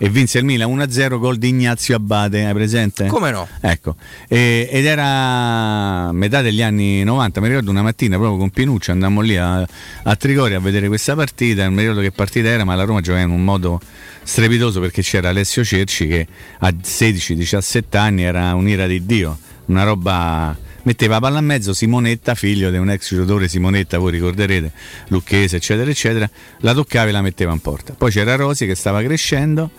E 0.04 0.10
vinse 0.10 0.40
il 0.40 0.46
Milan 0.46 0.76
1-0 0.76 1.20
gol 1.20 1.38
di 1.38 1.50
Ignazio 1.50 1.96
Abate, 1.96 2.44
hai 2.44 2.54
presente? 2.56 3.06
Come 3.06 3.30
no? 3.30 3.48
Ecco, 3.60 3.96
E- 4.28 4.68
ed 4.72 4.84
era 4.84 6.12
metà 6.12 6.42
degli 6.42 6.64
anni 6.64 7.04
90, 7.04 7.40
mi 7.40 7.48
ricordo 7.50 7.70
una 7.70 7.84
mattina 7.84 8.18
proprio 8.18 8.40
con 8.40 8.50
Pinuccio 8.50 8.92
andammo 8.94 9.22
lì 9.22 9.38
a, 9.38 9.60
a 9.60 10.16
Trigoria 10.16 10.58
a 10.58 10.60
vedere 10.60 10.88
questa 10.88 11.14
partita, 11.14 11.66
non 11.66 11.76
mi 11.76 11.82
ricordo 11.82 12.02
che 12.02 12.10
partita 12.10 12.48
era, 12.48 12.64
ma 12.64 12.74
la 12.74 12.84
Roma 12.84 13.00
giocava 13.02 13.24
in 13.24 13.30
un 13.30 13.44
modo 13.44 13.80
strepitoso 14.24 14.80
perché 14.80 15.04
c'era 15.04 15.30
Alessio 15.30 15.64
Cerci 15.64 16.08
che 16.08 16.26
a 16.62 16.70
16-17 16.70 17.96
anni 17.96 18.24
era 18.24 18.56
un'ira 18.56 18.88
di 18.88 19.06
Dio, 19.06 19.38
una 19.66 19.84
roba... 19.84 20.58
Metteva 20.84 21.20
palla 21.20 21.38
a 21.38 21.42
mezzo 21.42 21.74
Simonetta, 21.74 22.36
figlio 22.36 22.70
di 22.72 22.78
un 22.78 22.90
ex 22.90 23.14
giocatore 23.14 23.48
Simonetta, 23.48 23.98
voi 23.98 24.12
ricorderete, 24.12 24.72
Lucchese, 25.08 25.58
eccetera, 25.58 25.90
eccetera, 25.90 26.30
la 26.60 26.74
toccava 26.74 27.10
e 27.10 27.12
la 27.12 27.22
metteva 27.22 27.52
in 27.52 27.60
porta. 27.60 27.94
Poi 27.98 28.12
c'era 28.12 28.36
Rosi 28.36 28.66
che 28.66 28.76
stava 28.76 29.02
crescendo 29.02 29.70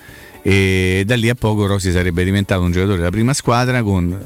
e 0.45 1.05
da 1.07 1.15
lì 1.15 1.29
a 1.29 1.37
poco 1.37 1.67
Rossi 1.67 1.93
sarebbe 1.93 2.25
diventato 2.25 2.63
un 2.63 2.73
giocatore 2.73 2.97
della 2.97 3.11
prima 3.11 3.33
squadra 3.33 3.81
con 3.85 4.21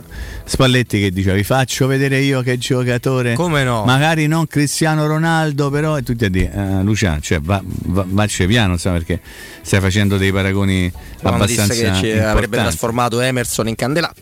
Spalletti 0.44 0.98
che 0.98 1.10
diceva 1.10 1.34
vi 1.34 1.44
faccio 1.44 1.86
vedere 1.86 2.20
io 2.20 2.40
che 2.40 2.56
giocatore 2.56 3.34
Come 3.34 3.64
no? 3.64 3.84
magari 3.84 4.26
non 4.26 4.46
Cristiano 4.46 5.06
Ronaldo 5.06 5.68
però 5.68 5.98
e 5.98 6.02
tutti 6.02 6.24
a 6.24 6.30
dire 6.30 6.50
eh, 6.54 6.82
Luciano 6.82 7.20
cioè 7.20 7.38
va, 7.42 7.60
va, 7.62 8.06
vacci 8.08 8.46
piano 8.46 8.78
sa 8.78 8.92
perché 8.92 9.20
stai 9.60 9.80
facendo 9.80 10.16
dei 10.16 10.32
paragoni 10.32 10.90
disse 10.90 10.94
abbastanza 11.20 11.74
che 11.74 11.92
ci 11.96 12.10
avrebbe 12.12 12.56
trasformato 12.56 13.20
Emerson 13.20 13.68
in 13.68 13.74
candela. 13.74 14.12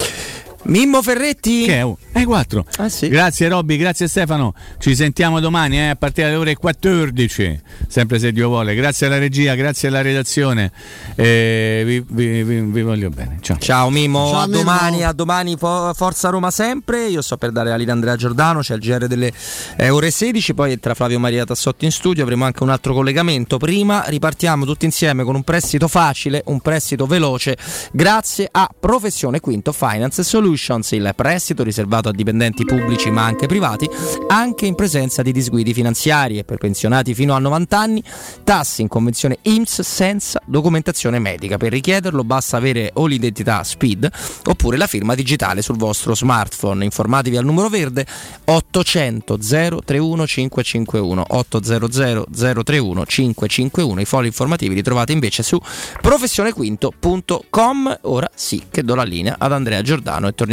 Mimmo 0.67 1.03
Ferretti. 1.03 1.65
Che 1.67 1.77
è? 1.77 1.85
Oh, 1.85 1.99
È 2.11 2.25
4. 2.25 2.65
Grazie 3.09 3.49
Robby, 3.49 3.77
grazie 3.77 4.09
Stefano. 4.09 4.55
Ci 4.79 4.95
sentiamo 4.97 5.39
domani 5.39 5.77
eh, 5.79 5.89
a 5.91 5.95
partire 5.97 6.29
dalle 6.29 6.39
ore 6.39 6.57
14. 6.57 7.61
Sempre 7.87 8.19
se 8.19 8.33
Dio 8.33 8.49
vuole. 8.49 8.75
Grazie 8.75 9.07
alla 9.09 9.19
regia, 9.19 9.55
grazie 9.57 9.89
alla 9.89 10.01
redazione. 10.01 10.73
Eh, 11.17 11.83
vi, 11.85 12.03
vi- 12.09 12.43
vi- 12.43 12.61
vi 12.63 12.83
voglio 12.83 13.11
bene. 13.11 13.39
Ciao. 13.43 13.59
Ciao 13.59 13.91
Mimo, 13.91 14.31
Ciao, 14.31 14.39
a 14.41 14.47
Mimmo. 14.47 14.59
domani, 14.59 15.05
a 15.05 15.13
domani 15.13 15.57
fo- 15.59 15.93
Forza 15.95 16.31
Roma 16.31 16.51
sempre. 16.51 17.09
Io 17.09 17.21
sto 17.21 17.37
per 17.37 17.51
dare 17.51 17.69
la 17.69 17.77
linea 17.77 17.93
a 17.93 17.97
Andrea 17.97 18.17
Giordano, 18.17 18.61
c'è 18.61 18.75
il 18.75 18.81
GR 18.81 19.07
delle 19.07 19.33
eh, 19.77 19.91
ore 19.91 20.11
16, 20.11 20.55
poi 20.55 20.73
entra 20.73 20.95
Flavio 20.95 21.19
Maria 21.19 21.45
Tassotti 21.45 21.85
in 21.85 21.93
studio, 21.93 22.23
avremo 22.23 22.47
anche 22.47 22.63
un 22.63 22.71
altro 22.71 22.95
collegamento. 22.95 23.59
Prima 23.59 24.05
ripartiamo 24.07 24.65
tutti 24.65 24.87
insieme 24.87 25.25
con 25.25 25.35
un 25.35 25.43
prestito 25.43 25.89
facile, 25.89 26.43
un 26.47 26.61
prestito 26.61 27.05
veloce, 27.05 27.55
grazie 27.93 28.49
a 28.51 28.67
Professione 28.81 29.41
Quinto 29.41 29.71
Finance 29.73 30.23
Solutions, 30.23 30.53
il 30.55 31.13
prestito 31.15 31.63
riservato 31.63 32.09
a 32.09 32.13
dipendenti 32.13 32.65
pubblici 32.65 33.11
ma 33.11 33.25
anche 33.25 33.47
privati, 33.47 33.89
anche 34.29 34.67
in 34.67 34.75
presenza 34.75 35.23
di 35.23 35.33
disguidi 35.33 35.75
finanziari 35.75 36.39
e 36.39 36.45
per 36.45 36.59
pensionati 36.59 37.15
fino 37.15 37.35
a 37.35 37.39
90 37.39 37.79
anni, 37.79 38.03
tassi 38.45 38.83
in 38.83 38.89
convenzione 38.89 39.39
IMSS 39.43 39.81
senza 39.83 40.41
documentazione 40.47 41.19
medica. 41.19 41.57
Per 41.57 41.73
richiederlo 41.73 42.25
basta 42.25 42.57
avere 42.57 42.91
o 42.95 43.07
l'identità 43.07 43.63
SPID 43.63 44.11
oppure 44.47 44.77
la 44.77 44.87
firma 44.87 45.15
digitale 45.15 45.63
sul 45.63 45.77
vostro 45.77 46.15
smartphone. 46.15 46.85
Informatevi 46.85 47.37
al 47.37 47.45
numero 47.45 47.69
verde 47.69 48.07
800 48.45 49.39
031 49.39 50.27
551 50.27 51.25
800 51.29 51.89
031 52.31 53.07
551. 53.07 54.01
I 54.01 54.05
fogli 54.05 54.27
informativi 54.27 54.75
li 54.75 54.83
trovate 54.83 55.13
invece 55.13 55.43
su 55.43 55.61
professionequinto.com. 56.01 57.99
Ora 58.03 58.31
sì 58.35 58.65
che 58.71 58.83
do 58.83 58.95
la 58.95 59.03
linea 59.03 59.37
ad 59.39 59.53
Andrea 59.53 59.83
Giordano 59.83 60.29
e 60.29 60.33
torniamo 60.33 60.44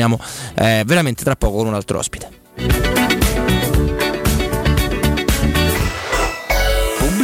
eh, 0.56 0.84
veramente 0.86 1.24
tra 1.24 1.36
poco 1.36 1.58
con 1.58 1.68
un 1.68 1.74
altro 1.74 2.00
ospite. 2.00 2.91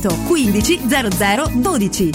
15 0.00 0.80
0012. 0.88 2.10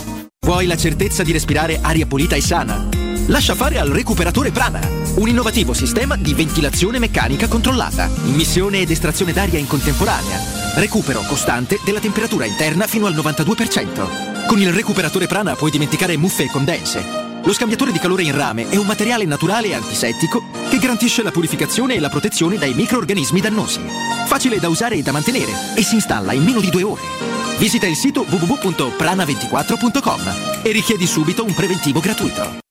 Vuoi 0.45 0.65
la 0.65 0.75
certezza 0.75 1.23
di 1.23 1.31
respirare 1.31 1.79
aria 1.81 2.05
pulita 2.05 2.35
e 2.35 2.41
sana? 2.41 2.89
Lascia 3.27 3.55
fare 3.55 3.79
al 3.79 3.89
recuperatore 3.89 4.51
Prana, 4.51 4.81
un 5.15 5.27
innovativo 5.27 5.73
sistema 5.73 6.15
di 6.17 6.33
ventilazione 6.33 6.99
meccanica 6.99 7.47
controllata, 7.47 8.09
immissione 8.25 8.79
ed 8.79 8.89
estrazione 8.89 9.31
d'aria 9.31 9.59
in 9.59 9.67
contemporanea, 9.67 10.39
recupero 10.75 11.21
costante 11.21 11.79
della 11.85 11.99
temperatura 11.99 12.45
interna 12.45 12.87
fino 12.87 13.05
al 13.05 13.13
92%. 13.13 14.45
Con 14.47 14.59
il 14.59 14.73
recuperatore 14.73 15.27
Prana 15.27 15.55
puoi 15.55 15.71
dimenticare 15.71 16.17
muffe 16.17 16.43
e 16.43 16.49
condense. 16.49 17.30
Lo 17.43 17.53
scambiatore 17.53 17.91
di 17.91 17.99
calore 17.99 18.23
in 18.23 18.35
rame 18.35 18.69
è 18.69 18.75
un 18.75 18.85
materiale 18.85 19.25
naturale 19.25 19.67
e 19.67 19.73
antisettico 19.73 20.43
che 20.69 20.77
garantisce 20.77 21.23
la 21.23 21.31
purificazione 21.31 21.95
e 21.95 21.99
la 21.99 22.09
protezione 22.09 22.57
dai 22.57 22.73
microorganismi 22.73 23.41
dannosi. 23.41 23.81
Facile 24.25 24.59
da 24.59 24.69
usare 24.69 24.95
e 24.95 25.01
da 25.01 25.11
mantenere 25.11 25.51
e 25.75 25.81
si 25.81 25.95
installa 25.95 26.33
in 26.33 26.43
meno 26.43 26.59
di 26.59 26.69
due 26.69 26.83
ore. 26.83 27.01
Visita 27.57 27.87
il 27.87 27.95
sito 27.95 28.25
www.prana24.com 28.27 30.61
e 30.63 30.71
richiedi 30.71 31.07
subito 31.07 31.43
un 31.43 31.53
preventivo 31.53 31.99
gratuito. 31.99 32.70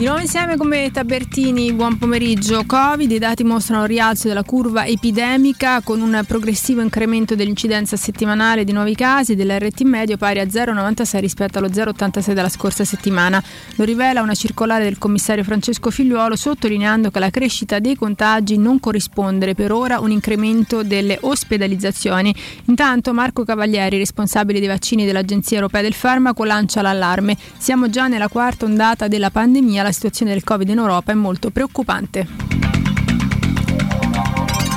Di 0.00 0.06
nuovo 0.06 0.22
insieme 0.22 0.56
come 0.56 0.90
Tabertini, 0.90 1.74
buon 1.74 1.98
pomeriggio. 1.98 2.64
Covid, 2.64 3.10
i 3.10 3.18
dati 3.18 3.44
mostrano 3.44 3.82
il 3.82 3.88
rialzo 3.90 4.28
della 4.28 4.44
curva 4.44 4.86
epidemica 4.86 5.82
con 5.82 6.00
un 6.00 6.24
progressivo 6.26 6.80
incremento 6.80 7.34
dell'incidenza 7.34 7.98
settimanale 7.98 8.64
di 8.64 8.72
nuovi 8.72 8.94
casi 8.94 9.34
dell'RT 9.34 9.82
medio 9.82 10.16
pari 10.16 10.40
a 10.40 10.44
0,96 10.44 11.20
rispetto 11.20 11.58
allo 11.58 11.68
0,86 11.68 12.32
della 12.32 12.48
scorsa 12.48 12.82
settimana. 12.82 13.44
Lo 13.74 13.84
rivela 13.84 14.22
una 14.22 14.34
circolare 14.34 14.84
del 14.84 14.96
commissario 14.96 15.44
Francesco 15.44 15.90
Figliuolo 15.90 16.34
sottolineando 16.34 17.10
che 17.10 17.18
la 17.18 17.28
crescita 17.28 17.78
dei 17.78 17.94
contagi 17.94 18.56
non 18.56 18.80
corrisponde 18.80 19.54
per 19.54 19.70
ora 19.70 19.96
a 19.96 20.00
un 20.00 20.12
incremento 20.12 20.82
delle 20.82 21.18
ospedalizzazioni. 21.20 22.34
Intanto 22.68 23.12
Marco 23.12 23.44
Cavalieri, 23.44 23.98
responsabile 23.98 24.60
dei 24.60 24.68
vaccini 24.68 25.04
dell'Agenzia 25.04 25.56
Europea 25.58 25.82
del 25.82 25.92
Farmaco, 25.92 26.44
lancia 26.44 26.80
l'allarme. 26.80 27.36
Siamo 27.58 27.90
già 27.90 28.06
nella 28.06 28.28
quarta 28.28 28.64
ondata 28.64 29.06
della 29.06 29.28
pandemia, 29.28 29.88
la 29.90 29.92
situazione 29.92 30.32
del 30.32 30.44
Covid 30.44 30.68
in 30.68 30.78
Europa 30.78 31.12
è 31.12 31.14
molto 31.14 31.50
preoccupante. 31.50 32.26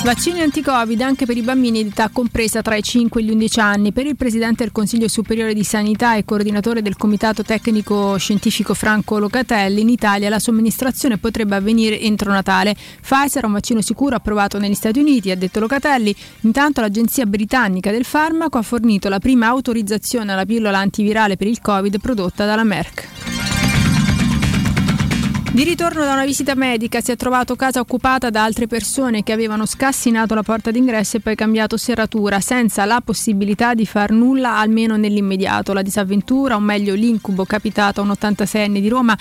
Vaccini 0.04 0.42
anti-Covid 0.42 1.00
anche 1.00 1.26
per 1.26 1.38
i 1.38 1.42
bambini 1.42 1.82
di 1.82 1.90
età 1.90 2.10
compresa 2.10 2.62
tra 2.62 2.76
i 2.76 2.84
5 2.84 3.22
e 3.22 3.24
gli 3.24 3.30
11 3.30 3.60
anni. 3.62 3.94
Per 3.94 4.06
il 4.06 4.18
Presidente 4.18 4.64
del 4.64 4.74
Consiglio 4.74 5.08
Superiore 5.08 5.54
di 5.54 5.64
Sanità 5.64 6.18
e 6.18 6.26
coordinatore 6.26 6.82
del 6.82 6.98
Comitato 6.98 7.42
Tecnico 7.42 8.18
Scientifico 8.18 8.74
Franco 8.74 9.18
Locatelli, 9.18 9.80
in 9.80 9.88
Italia 9.88 10.28
la 10.28 10.40
somministrazione 10.40 11.18
potrebbe 11.18 11.56
avvenire 11.56 12.02
entro 12.02 12.34
Natale. 12.34 12.76
Pfizer 13.02 13.44
è 13.44 13.46
un 13.46 13.54
vaccino 13.54 13.82
sicuro 13.82 14.18
approvato 14.18 14.58
negli 14.58 14.74
Stati 14.74 15.00
Uniti, 15.00 15.32
ha 15.32 15.38
detto 15.38 15.62
Locatelli. 15.62 16.14
Intanto 16.42 16.82
l'Agenzia 16.82 17.26
Britannica 17.26 17.90
del 17.90 18.04
Farmaco 18.04 18.58
ha 18.58 18.64
fornito 18.64 19.08
la 19.08 19.20
prima 19.20 19.48
autorizzazione 19.48 20.34
alla 20.34 20.46
pillola 20.46 20.80
antivirale 20.80 21.38
per 21.38 21.48
il 21.48 21.62
Covid 21.62 22.02
prodotta 22.02 22.46
dalla 22.46 22.66
Merck. 22.66 23.63
Di 25.54 25.64
ritorno 25.64 26.04
da 26.04 26.14
una 26.14 26.26
visita 26.26 26.56
medica 26.56 27.00
si 27.00 27.12
è 27.12 27.16
trovato 27.16 27.56
casa 27.56 27.80
occupata 27.80 28.32
da 28.32 28.44
altre 28.44 28.66
persone 28.66 29.22
che 29.22 29.34
avevano 29.34 29.68
scassinato 29.68 30.34
la 30.34 30.42
porta 30.42 30.72
d'ingresso 30.72 31.18
e 31.18 31.20
poi 31.20 31.36
cambiato 31.36 31.78
serratura 31.78 32.40
senza 32.40 32.86
la 32.86 33.02
possibilità 33.06 33.76
di 33.76 33.86
far 33.86 34.10
nulla 34.10 34.58
almeno 34.58 34.98
nell'immediato. 34.98 35.72
La 35.74 35.84
disavventura, 35.84 36.56
o 36.56 36.60
meglio 36.60 36.96
l'incubo 36.96 37.46
capitato 37.46 38.02
a 38.02 38.04
un 38.04 38.16
86enne 38.20 38.80
di 38.80 38.88
Roma, 38.88 39.16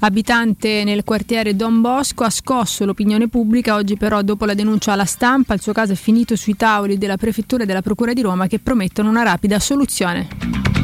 abitante 0.00 0.84
nel 0.84 1.04
quartiere 1.04 1.56
Don 1.56 1.80
Bosco, 1.80 2.24
ha 2.24 2.30
scosso 2.30 2.84
l'opinione 2.84 3.28
pubblica. 3.28 3.74
Oggi 3.74 3.96
però 3.96 4.20
dopo 4.20 4.44
la 4.44 4.52
denuncia 4.52 4.92
alla 4.92 5.06
stampa 5.06 5.54
il 5.54 5.62
suo 5.62 5.72
caso 5.72 5.92
è 5.92 5.96
finito 5.96 6.36
sui 6.36 6.54
tavoli 6.54 6.98
della 6.98 7.16
Prefettura 7.16 7.62
e 7.62 7.66
della 7.66 7.80
Procura 7.80 8.12
di 8.12 8.20
Roma 8.20 8.46
che 8.46 8.58
promettono 8.58 9.08
una 9.08 9.22
rapida 9.22 9.58
soluzione. 9.58 10.77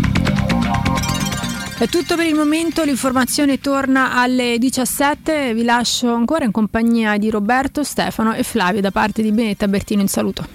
È 1.77 1.89
tutto 1.89 2.15
per 2.15 2.27
il 2.27 2.37
momento, 2.37 2.85
l'informazione 2.85 3.59
torna 3.59 4.13
alle 4.15 4.59
17, 4.59 5.53
vi 5.55 5.65
lascio 5.65 6.15
ancora 6.15 6.45
in 6.45 6.53
compagnia 6.53 7.19
di 7.19 7.31
Roberto, 7.31 7.83
Stefano 7.83 8.33
e 8.33 8.45
Flavio 8.45 8.81
da 8.81 8.93
parte 8.93 9.23
di 9.23 9.33
Benetta 9.33 9.67
Bertino 9.67 10.01
in 10.01 10.09
saluto. 10.09 10.47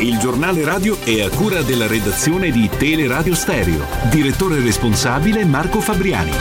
Il 0.00 0.18
giornale 0.18 0.64
radio 0.64 1.00
è 1.00 1.22
a 1.22 1.30
cura 1.30 1.62
della 1.62 1.86
redazione 1.86 2.50
di 2.50 2.68
Teleradio 2.68 3.34
Stereo. 3.34 3.86
Direttore 4.10 4.60
responsabile 4.60 5.44
Marco 5.44 5.80
Fabriani. 5.80 6.32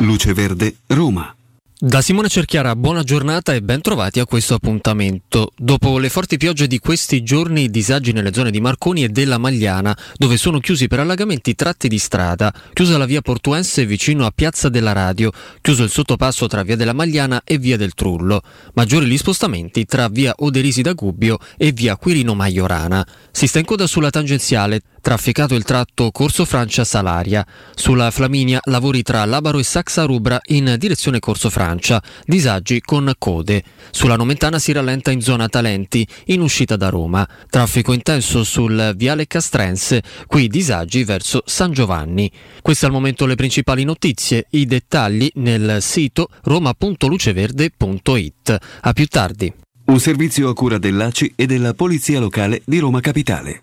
Luce 0.00 0.34
Verde, 0.34 0.76
Roma. 0.86 1.37
Da 1.80 2.00
Simone 2.00 2.28
Cerchiara, 2.28 2.74
buona 2.74 3.04
giornata 3.04 3.54
e 3.54 3.62
ben 3.62 3.80
trovati 3.80 4.18
a 4.18 4.26
questo 4.26 4.54
appuntamento. 4.54 5.52
Dopo 5.56 5.98
le 5.98 6.08
forti 6.08 6.36
piogge 6.36 6.66
di 6.66 6.80
questi 6.80 7.22
giorni, 7.22 7.70
disagi 7.70 8.10
nelle 8.10 8.32
zone 8.32 8.50
di 8.50 8.60
Marconi 8.60 9.04
e 9.04 9.10
della 9.10 9.38
Magliana, 9.38 9.96
dove 10.16 10.36
sono 10.38 10.58
chiusi 10.58 10.88
per 10.88 10.98
allagamenti 10.98 11.54
tratti 11.54 11.86
di 11.86 12.00
strada, 12.00 12.52
chiusa 12.72 12.98
la 12.98 13.04
via 13.04 13.20
Portuense 13.20 13.86
vicino 13.86 14.26
a 14.26 14.32
Piazza 14.34 14.68
della 14.68 14.90
Radio, 14.90 15.30
chiuso 15.60 15.84
il 15.84 15.90
sottopasso 15.90 16.48
tra 16.48 16.64
via 16.64 16.74
della 16.74 16.92
Magliana 16.92 17.42
e 17.44 17.58
via 17.58 17.76
del 17.76 17.94
Trullo. 17.94 18.42
Maggiori 18.74 19.06
gli 19.06 19.16
spostamenti 19.16 19.84
tra 19.84 20.08
via 20.08 20.34
Oderisi 20.36 20.82
da 20.82 20.94
Gubbio 20.94 21.38
e 21.56 21.70
via 21.70 21.96
Quirino 21.96 22.34
Maiorana. 22.34 23.06
Si 23.30 23.46
sta 23.46 23.60
in 23.60 23.64
coda 23.64 23.86
sulla 23.86 24.10
tangenziale, 24.10 24.80
trafficato 25.08 25.54
il 25.54 25.64
tratto 25.64 26.10
Corso 26.10 26.44
Francia 26.44 26.84
Salaria. 26.84 27.46
Sulla 27.74 28.10
Flaminia 28.10 28.60
lavori 28.64 29.02
tra 29.02 29.24
Labaro 29.24 29.58
e 29.58 29.62
Saxa 29.62 30.02
Rubra 30.02 30.38
in 30.48 30.74
direzione 30.76 31.18
Corso 31.18 31.48
Francia, 31.48 32.02
disagi 32.26 32.82
con 32.82 33.10
code. 33.16 33.64
Sulla 33.90 34.16
Nomentana 34.16 34.58
si 34.58 34.70
rallenta 34.70 35.10
in 35.10 35.22
zona 35.22 35.48
Talenti, 35.48 36.06
in 36.26 36.42
uscita 36.42 36.76
da 36.76 36.90
Roma. 36.90 37.26
Traffico 37.48 37.94
intenso 37.94 38.44
sul 38.44 38.92
Viale 38.96 39.26
Castrense, 39.26 40.02
qui 40.26 40.46
disagi 40.46 41.04
verso 41.04 41.42
San 41.46 41.72
Giovanni. 41.72 42.30
Queste 42.60 42.84
al 42.84 42.92
momento 42.92 43.24
le 43.24 43.34
principali 43.34 43.84
notizie, 43.84 44.44
i 44.50 44.66
dettagli 44.66 45.30
nel 45.36 45.78
sito 45.80 46.28
roma.luceverde.it. 46.42 48.58
A 48.82 48.92
più 48.92 49.06
tardi. 49.06 49.50
Un 49.86 50.00
servizio 50.00 50.50
a 50.50 50.54
cura 50.54 50.76
dell'ACI 50.76 51.32
e 51.34 51.46
della 51.46 51.72
Polizia 51.72 52.20
Locale 52.20 52.60
di 52.66 52.78
Roma 52.78 53.00
Capitale. 53.00 53.62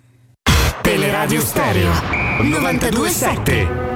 Teleradio 1.26 1.42
Stereo 1.42 1.92
927. 2.40 3.95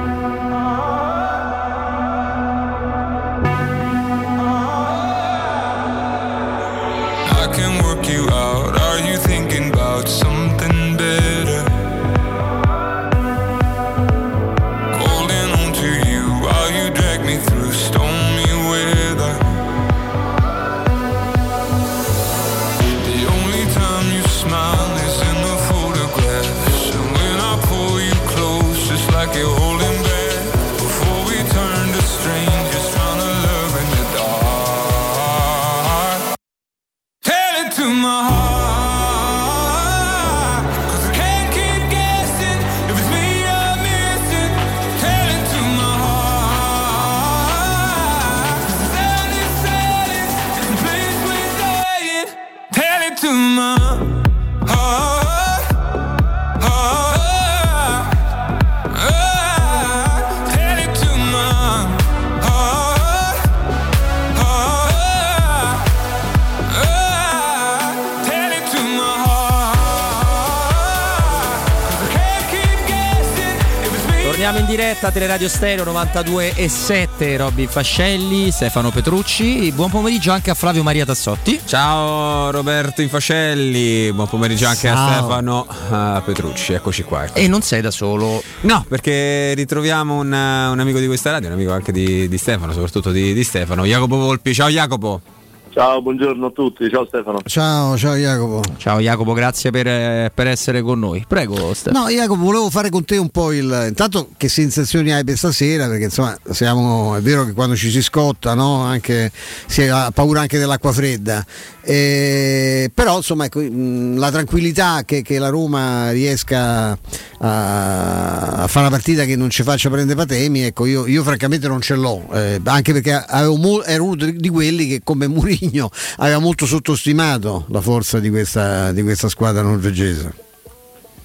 Diretta 74.80 75.08
a 75.08 75.12
Teleradio 75.12 75.50
Stereo 75.50 75.84
92 75.84 76.54
e 76.56 76.70
7, 76.70 77.36
Robby 77.36 77.68
Fascelli, 77.68 78.50
Stefano 78.50 78.92
Petrucci. 78.92 79.74
Buon 79.74 79.90
pomeriggio 79.90 80.32
anche 80.32 80.52
a 80.52 80.54
Flavio 80.54 80.84
Maria 80.84 81.04
Tassotti. 81.04 81.60
Ciao 81.66 82.50
Roberto 82.50 83.02
Infascelli, 83.02 84.10
buon 84.14 84.30
pomeriggio 84.30 84.68
anche 84.68 84.88
a 84.88 84.94
Ciao. 84.96 85.18
Stefano 85.18 85.68
ah, 85.90 86.22
Petrucci, 86.24 86.72
eccoci 86.72 87.04
qua. 87.04 87.26
ecco. 87.26 87.38
E 87.38 87.50
non 87.50 87.62
sei 87.62 87.82
da 87.82 87.92
solo. 87.92 88.42
No, 88.62 88.86
perché 88.88 89.54
ritroviamo 89.54 90.16
un, 90.16 90.28
un 90.28 90.80
amico 90.80 91.00
di 91.00 91.08
questa 91.08 91.32
radio, 91.32 91.50
un 91.50 91.56
amico 91.56 91.74
anche 91.74 91.92
di, 91.92 92.30
di 92.30 92.38
Stefano, 92.38 92.72
soprattutto 92.72 93.12
di, 93.12 93.34
di 93.34 93.44
Stefano, 93.44 93.84
Jacopo 93.84 94.16
Volpi. 94.16 94.54
Ciao 94.54 94.70
Jacopo. 94.70 95.39
Ciao, 95.72 96.02
buongiorno 96.02 96.48
a 96.48 96.50
tutti, 96.52 96.90
ciao 96.90 97.06
Stefano. 97.06 97.40
Ciao, 97.46 97.96
ciao 97.96 98.16
Jacopo. 98.16 98.62
Ciao 98.78 99.00
Jacopo, 99.00 99.34
grazie 99.34 99.70
per, 99.72 99.88
eh, 99.88 100.32
per 100.34 100.48
essere 100.48 100.82
con 100.82 101.00
noi. 101.00 101.24
Prego 101.28 101.74
Stefano. 101.74 102.06
No, 102.06 102.10
Jacopo, 102.10 102.42
volevo 102.44 102.70
fare 102.70 102.90
con 102.90 103.06
te 103.06 103.18
un 103.18 103.30
po' 103.30 103.52
il. 103.54 103.86
Intanto, 103.88 104.30
che 104.36 104.50
sensazioni 104.50 105.14
hai 105.14 105.24
per 105.24 105.38
stasera? 105.38 105.88
Perché 105.88 106.06
insomma, 106.06 106.38
siamo. 106.50 107.16
È 107.16 107.22
vero 107.22 107.46
che 107.46 107.54
quando 107.54 107.76
ci 107.76 107.92
si 107.92 108.02
scotta, 108.02 108.56
no? 108.56 108.82
Anche, 108.82 109.32
si 109.68 109.84
ha 109.84 110.12
paura 110.12 110.42
anche 110.42 110.58
dell'acqua 110.58 110.92
fredda. 110.92 111.46
Eh, 111.82 112.92
però, 112.94 113.18
insomma, 113.18 113.46
ecco, 113.46 113.62
la 113.62 114.32
tranquillità 114.32 115.04
che, 115.06 115.22
che 115.22 115.40
la 115.40 115.50
Roma 115.50 116.12
riesca 116.12 116.98
a, 117.40 118.64
a 118.64 118.68
fare 118.68 118.88
una 118.88 118.90
partita 118.96 119.24
che 119.26 119.36
non 119.36 119.50
ci 119.50 119.64
faccia 119.64 119.90
prendere 119.90 120.18
patemi, 120.20 120.62
ecco, 120.62 120.86
io, 120.86 121.08
io 121.08 121.24
francamente 121.24 121.68
non 121.68 121.82
ce 121.82 121.96
l'ho. 121.96 122.28
eh, 122.34 122.60
anche 122.66 122.94
perché 122.94 123.14
avevo 123.14 123.56
mo- 123.56 123.84
ero 123.84 124.04
uno 124.04 124.16
di 124.16 124.50
quelli 124.50 124.88
che, 124.88 125.02
come 125.04 125.28
Murigno, 125.60 125.90
aveva 126.18 126.40
molto 126.40 126.66
sottostimato 126.66 127.66
la 127.70 127.82
forza 127.82 128.20
di 128.20 128.30
questa, 128.30 128.92
di 128.92 129.04
questa 129.04 129.28
squadra 129.28 129.62
norvegese. 129.62 130.48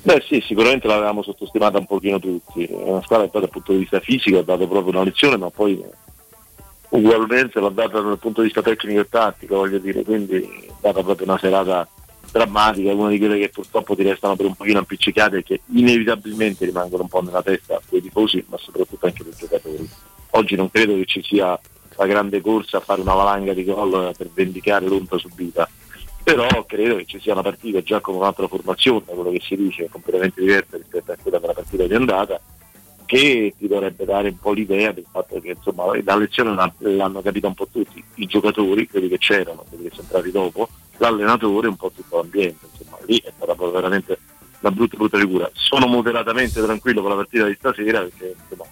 Beh 0.03 0.23
sì, 0.27 0.43
sicuramente 0.47 0.87
l'avevamo 0.87 1.23
sottostimata 1.23 1.79
un 1.79 1.87
pochino 1.87 2.19
tutti. 2.19 2.65
È 2.65 2.75
una 2.75 3.03
squadra 3.03 3.25
che 3.25 3.33
poi 3.33 3.41
dal 3.41 3.51
punto 3.51 3.73
di 3.73 3.79
vista 3.79 4.01
fisico 4.01 4.39
ha 4.39 4.43
dato 4.43 4.69
proprio 4.69 4.93
una 4.93 5.05
lezione, 5.05 5.37
ma 5.37 5.49
poi 5.51 5.83
ugualmente 6.91 7.59
l'ha 7.59 7.71
data 7.71 8.01
dal 8.01 8.19
punto 8.19 8.41
di 8.41 8.49
vista 8.49 8.63
tecnico 8.63 9.01
e 9.01 9.09
tattico, 9.09 9.57
voglio 9.57 9.79
dire, 9.79 10.05
quindi 10.05 10.37
è 10.37 10.73
stata 10.79 11.03
proprio 11.03 11.27
una 11.27 11.39
serata 11.39 11.89
drammatica, 12.31 12.93
una 12.93 13.09
di 13.09 13.19
quelle 13.19 13.39
che 13.39 13.49
purtroppo 13.49 13.95
ti 13.95 14.03
restano 14.03 14.37
per 14.37 14.47
un 14.47 14.55
pochino 14.55 14.81
appiccicate 14.81 15.39
e 15.39 15.43
che 15.43 15.61
inevitabilmente 15.73 16.67
rimangono 16.67 17.05
un 17.05 17.09
po' 17.09 17.23
nella 17.23 17.43
testa 17.43 17.81
dei 17.89 18.03
tifosi, 18.03 18.45
ma 18.49 18.59
soprattutto 18.59 19.07
anche 19.07 19.25
dei 19.25 19.33
giocatori. 19.37 19.89
Oggi 20.31 20.57
non 20.57 20.71
credo 20.71 20.95
che 20.97 21.05
ci 21.07 21.23
sia 21.23 21.59
la 21.97 22.07
grande 22.07 22.41
corsa 22.41 22.79
a 22.79 22.81
fare 22.81 23.01
una 23.01 23.15
valanga 23.15 23.53
di 23.53 23.65
gol 23.65 24.15
per 24.17 24.31
vendicare 24.33 24.87
l'onta 24.87 25.19
subita. 25.19 25.69
Però 26.23 26.65
credo 26.65 26.97
che 26.97 27.05
ci 27.05 27.21
sia 27.21 27.33
una 27.35 27.43
partita 27.43 27.83
già 27.83 28.01
con 28.01 28.15
un'altra 28.15 28.49
formazione, 28.49 29.05
quello 29.05 29.31
che 29.31 29.41
si 29.43 29.57
dice, 29.57 29.89
completamente 29.91 30.41
diversa 30.41 30.77
rispetto 30.79 31.13
a 31.13 31.17
quella 31.21 31.39
della 31.39 31.53
partita 31.53 31.87
di 31.87 31.95
andata, 31.95 32.41
che 33.05 33.55
ti 33.59 33.69
dovrebbe 33.69 34.07
dare 34.07 34.29
un 34.29 34.39
po' 34.39 34.53
l'idea 34.53 34.93
del 34.93 35.05
fatto 35.11 35.39
che 35.39 35.51
insomma 35.51 35.85
la 36.03 36.17
lezione 36.17 36.55
l'ha- 36.55 36.73
l'hanno 36.79 37.21
capita 37.21 37.47
un 37.47 37.55
po' 37.55 37.69
tutti, 37.71 38.03
i 38.15 38.27
giocatori, 38.27 38.89
quelli 38.89 39.09
che 39.09 39.19
c'erano, 39.19 39.65
quelli 39.69 39.85
che 39.85 39.91
sono 39.91 40.03
entrati 40.05 40.31
dopo, 40.31 40.69
l'allenatore 40.97 41.69
un 41.69 41.77
po' 41.77 41.91
tutto 41.95 42.17
l'ambiente, 42.17 42.67
insomma 42.73 42.97
lì 43.05 43.21
è 43.21 43.31
stata 43.37 43.55
veramente 43.71 44.19
una 44.61 44.71
brutta 44.73 44.97
brutta 44.97 45.19
figura. 45.19 45.51
Sono 45.53 45.87
moderatamente 45.87 46.63
tranquillo 46.63 47.03
con 47.03 47.11
la 47.11 47.17
partita 47.17 47.47
di 47.47 47.55
stasera 47.59 48.01
perché 48.01 48.35
insomma, 48.41 48.67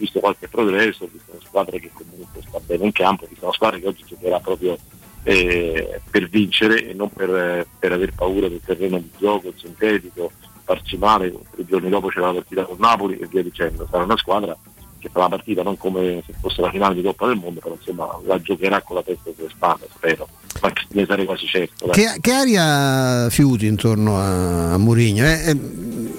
visto 0.00 0.18
qualche 0.18 0.48
progresso, 0.48 1.06
visto 1.12 1.30
una 1.32 1.40
squadra 1.42 1.78
che 1.78 1.90
comunque 1.92 2.40
sta 2.40 2.58
bene 2.64 2.86
in 2.86 2.92
campo, 2.92 3.26
visto 3.28 3.44
una 3.44 3.54
squadra 3.54 3.78
che 3.78 3.86
oggi 3.86 4.04
giocherà 4.06 4.40
proprio 4.40 4.78
eh, 5.24 6.00
per 6.10 6.26
vincere 6.28 6.88
e 6.88 6.94
non 6.94 7.10
per, 7.10 7.66
per 7.78 7.92
aver 7.92 8.14
paura 8.14 8.48
del 8.48 8.62
terreno 8.64 8.98
di 8.98 9.10
gioco, 9.18 9.52
sintetico, 9.54 10.32
farci 10.64 10.96
male, 10.96 11.34
tre 11.50 11.66
giorni 11.66 11.90
dopo 11.90 12.08
c'era 12.08 12.28
la 12.28 12.32
partita 12.32 12.64
con 12.64 12.78
Napoli 12.78 13.18
e 13.18 13.26
via 13.26 13.42
dicendo, 13.42 13.86
sarà 13.90 14.04
una 14.04 14.16
squadra 14.16 14.56
che 15.00 15.08
fa 15.10 15.20
la 15.20 15.28
partita 15.28 15.62
non 15.62 15.76
come 15.76 16.22
se 16.24 16.32
fosse 16.38 16.60
la 16.60 16.70
finale 16.70 16.94
di 16.94 17.02
Coppa 17.02 17.26
del 17.26 17.36
Mondo, 17.36 17.58
però 17.58 17.74
insomma 17.74 18.06
la 18.24 18.40
giocherà 18.40 18.80
con 18.82 18.96
la 18.96 19.02
testa 19.02 19.30
sulle 19.34 19.48
spalle, 19.48 19.88
spero, 19.92 20.28
ma 20.60 20.72
ne 20.90 21.04
sarei 21.06 21.24
quasi 21.24 21.46
certo. 21.46 21.88
Che, 21.88 22.18
che 22.20 22.32
aria 22.32 23.28
fiuti 23.30 23.66
intorno 23.66 24.18
a, 24.18 24.72
a 24.74 24.78
Murigno? 24.78 25.24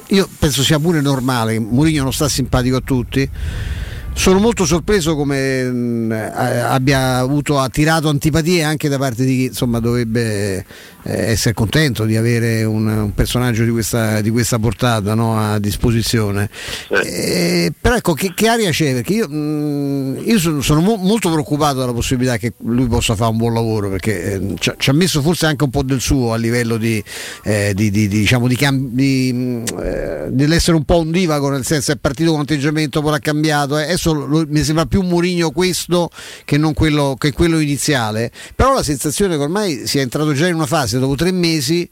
io 0.08 0.28
penso 0.38 0.62
sia 0.64 0.80
pure 0.80 1.00
normale, 1.00 1.58
Murigno 1.60 2.04
non 2.04 2.12
sta 2.12 2.28
simpatico 2.28 2.76
a 2.78 2.82
tutti. 2.82 3.30
Sono 4.14 4.40
molto 4.40 4.66
sorpreso 4.66 5.16
come 5.16 5.64
mh, 5.64 6.12
a- 6.12 6.74
abbia 6.74 7.18
avuto 7.18 7.58
attirato 7.60 8.10
antipatie 8.10 8.62
anche 8.62 8.90
da 8.90 8.98
parte 8.98 9.24
di 9.24 9.38
chi 9.38 9.44
insomma, 9.46 9.80
dovrebbe 9.80 10.58
eh, 10.58 10.66
essere 11.04 11.54
contento 11.54 12.06
di 12.06 12.16
avere 12.16 12.64
un, 12.64 12.88
un 12.88 13.14
personaggio 13.14 13.64
di 13.64 13.72
questa, 13.72 14.22
di 14.22 14.30
questa 14.30 14.60
portata 14.60 15.14
no, 15.16 15.38
a 15.38 15.60
disposizione. 15.60 16.50
Eh, 17.04 17.72
però 17.80 17.96
ecco, 17.96 18.14
che, 18.14 18.34
che 18.36 18.48
aria 18.48 18.70
c'è? 18.72 18.94
Perché 18.94 19.14
io, 19.14 19.28
mh, 19.28 20.22
io 20.26 20.40
sono, 20.40 20.62
sono 20.62 20.82
mo- 20.82 20.96
molto 20.98 21.32
preoccupato 21.32 21.80
dalla 21.80 21.94
possibilità 21.94 22.38
che 22.38 22.54
lui 22.64 22.88
possa 22.88 23.16
fare 23.16 23.32
un 23.32 23.38
buon 23.38 23.54
lavoro 23.54 23.90
perché 23.90 24.34
eh, 24.34 24.56
ci 24.60 24.70
ha- 24.70 24.76
ci 24.78 24.90
ha 24.90 24.94
messo 24.94 25.22
forse 25.22 25.46
anche 25.46 25.64
un 25.64 25.70
po' 25.70 25.84
del 25.84 26.00
suo 26.02 26.34
a 26.34 26.38
livello 26.38 26.78
di, 26.78 27.04
eh, 27.44 27.74
di, 27.74 27.90
di- 27.90 28.08
di, 28.08 28.20
diciamo, 28.20 28.48
di 28.48 28.56
cam- 28.56 28.90
di, 28.92 29.32
mh, 29.34 29.64
eh, 29.80 30.28
dell'essere 30.30 30.78
un 30.78 30.84
po' 30.84 31.00
un 31.00 31.12
divago, 31.12 31.50
nel 31.50 31.66
senso 31.66 31.92
è 31.92 31.96
partito 31.98 32.32
con 32.32 32.42
atteggiamento, 32.42 33.02
poi 33.02 33.12
l'ha 33.12 33.20
cambiato. 33.20 33.78
eh. 33.78 33.82
È 33.84 33.86
adesso 33.92 34.14
lo- 34.14 34.46
mi 34.48 34.64
sembra 34.64 34.86
più 34.86 35.02
Mourinho 35.02 35.52
questo 35.52 36.10
che 36.46 36.58
non 36.58 36.74
quello, 36.74 37.16
che 37.18 37.32
quello 37.32 37.60
iniziale, 37.60 38.32
però 38.56 38.74
la 38.74 38.84
sensazione 38.84 39.36
che 39.36 39.42
ormai 39.44 39.88
sia 39.88 40.02
entrato 40.02 40.34
già 40.34 40.48
in 40.48 40.56
una 40.56 40.66
fase 40.66 40.91
dopo 41.00 41.16
tre 41.16 41.32
mesi 41.32 41.90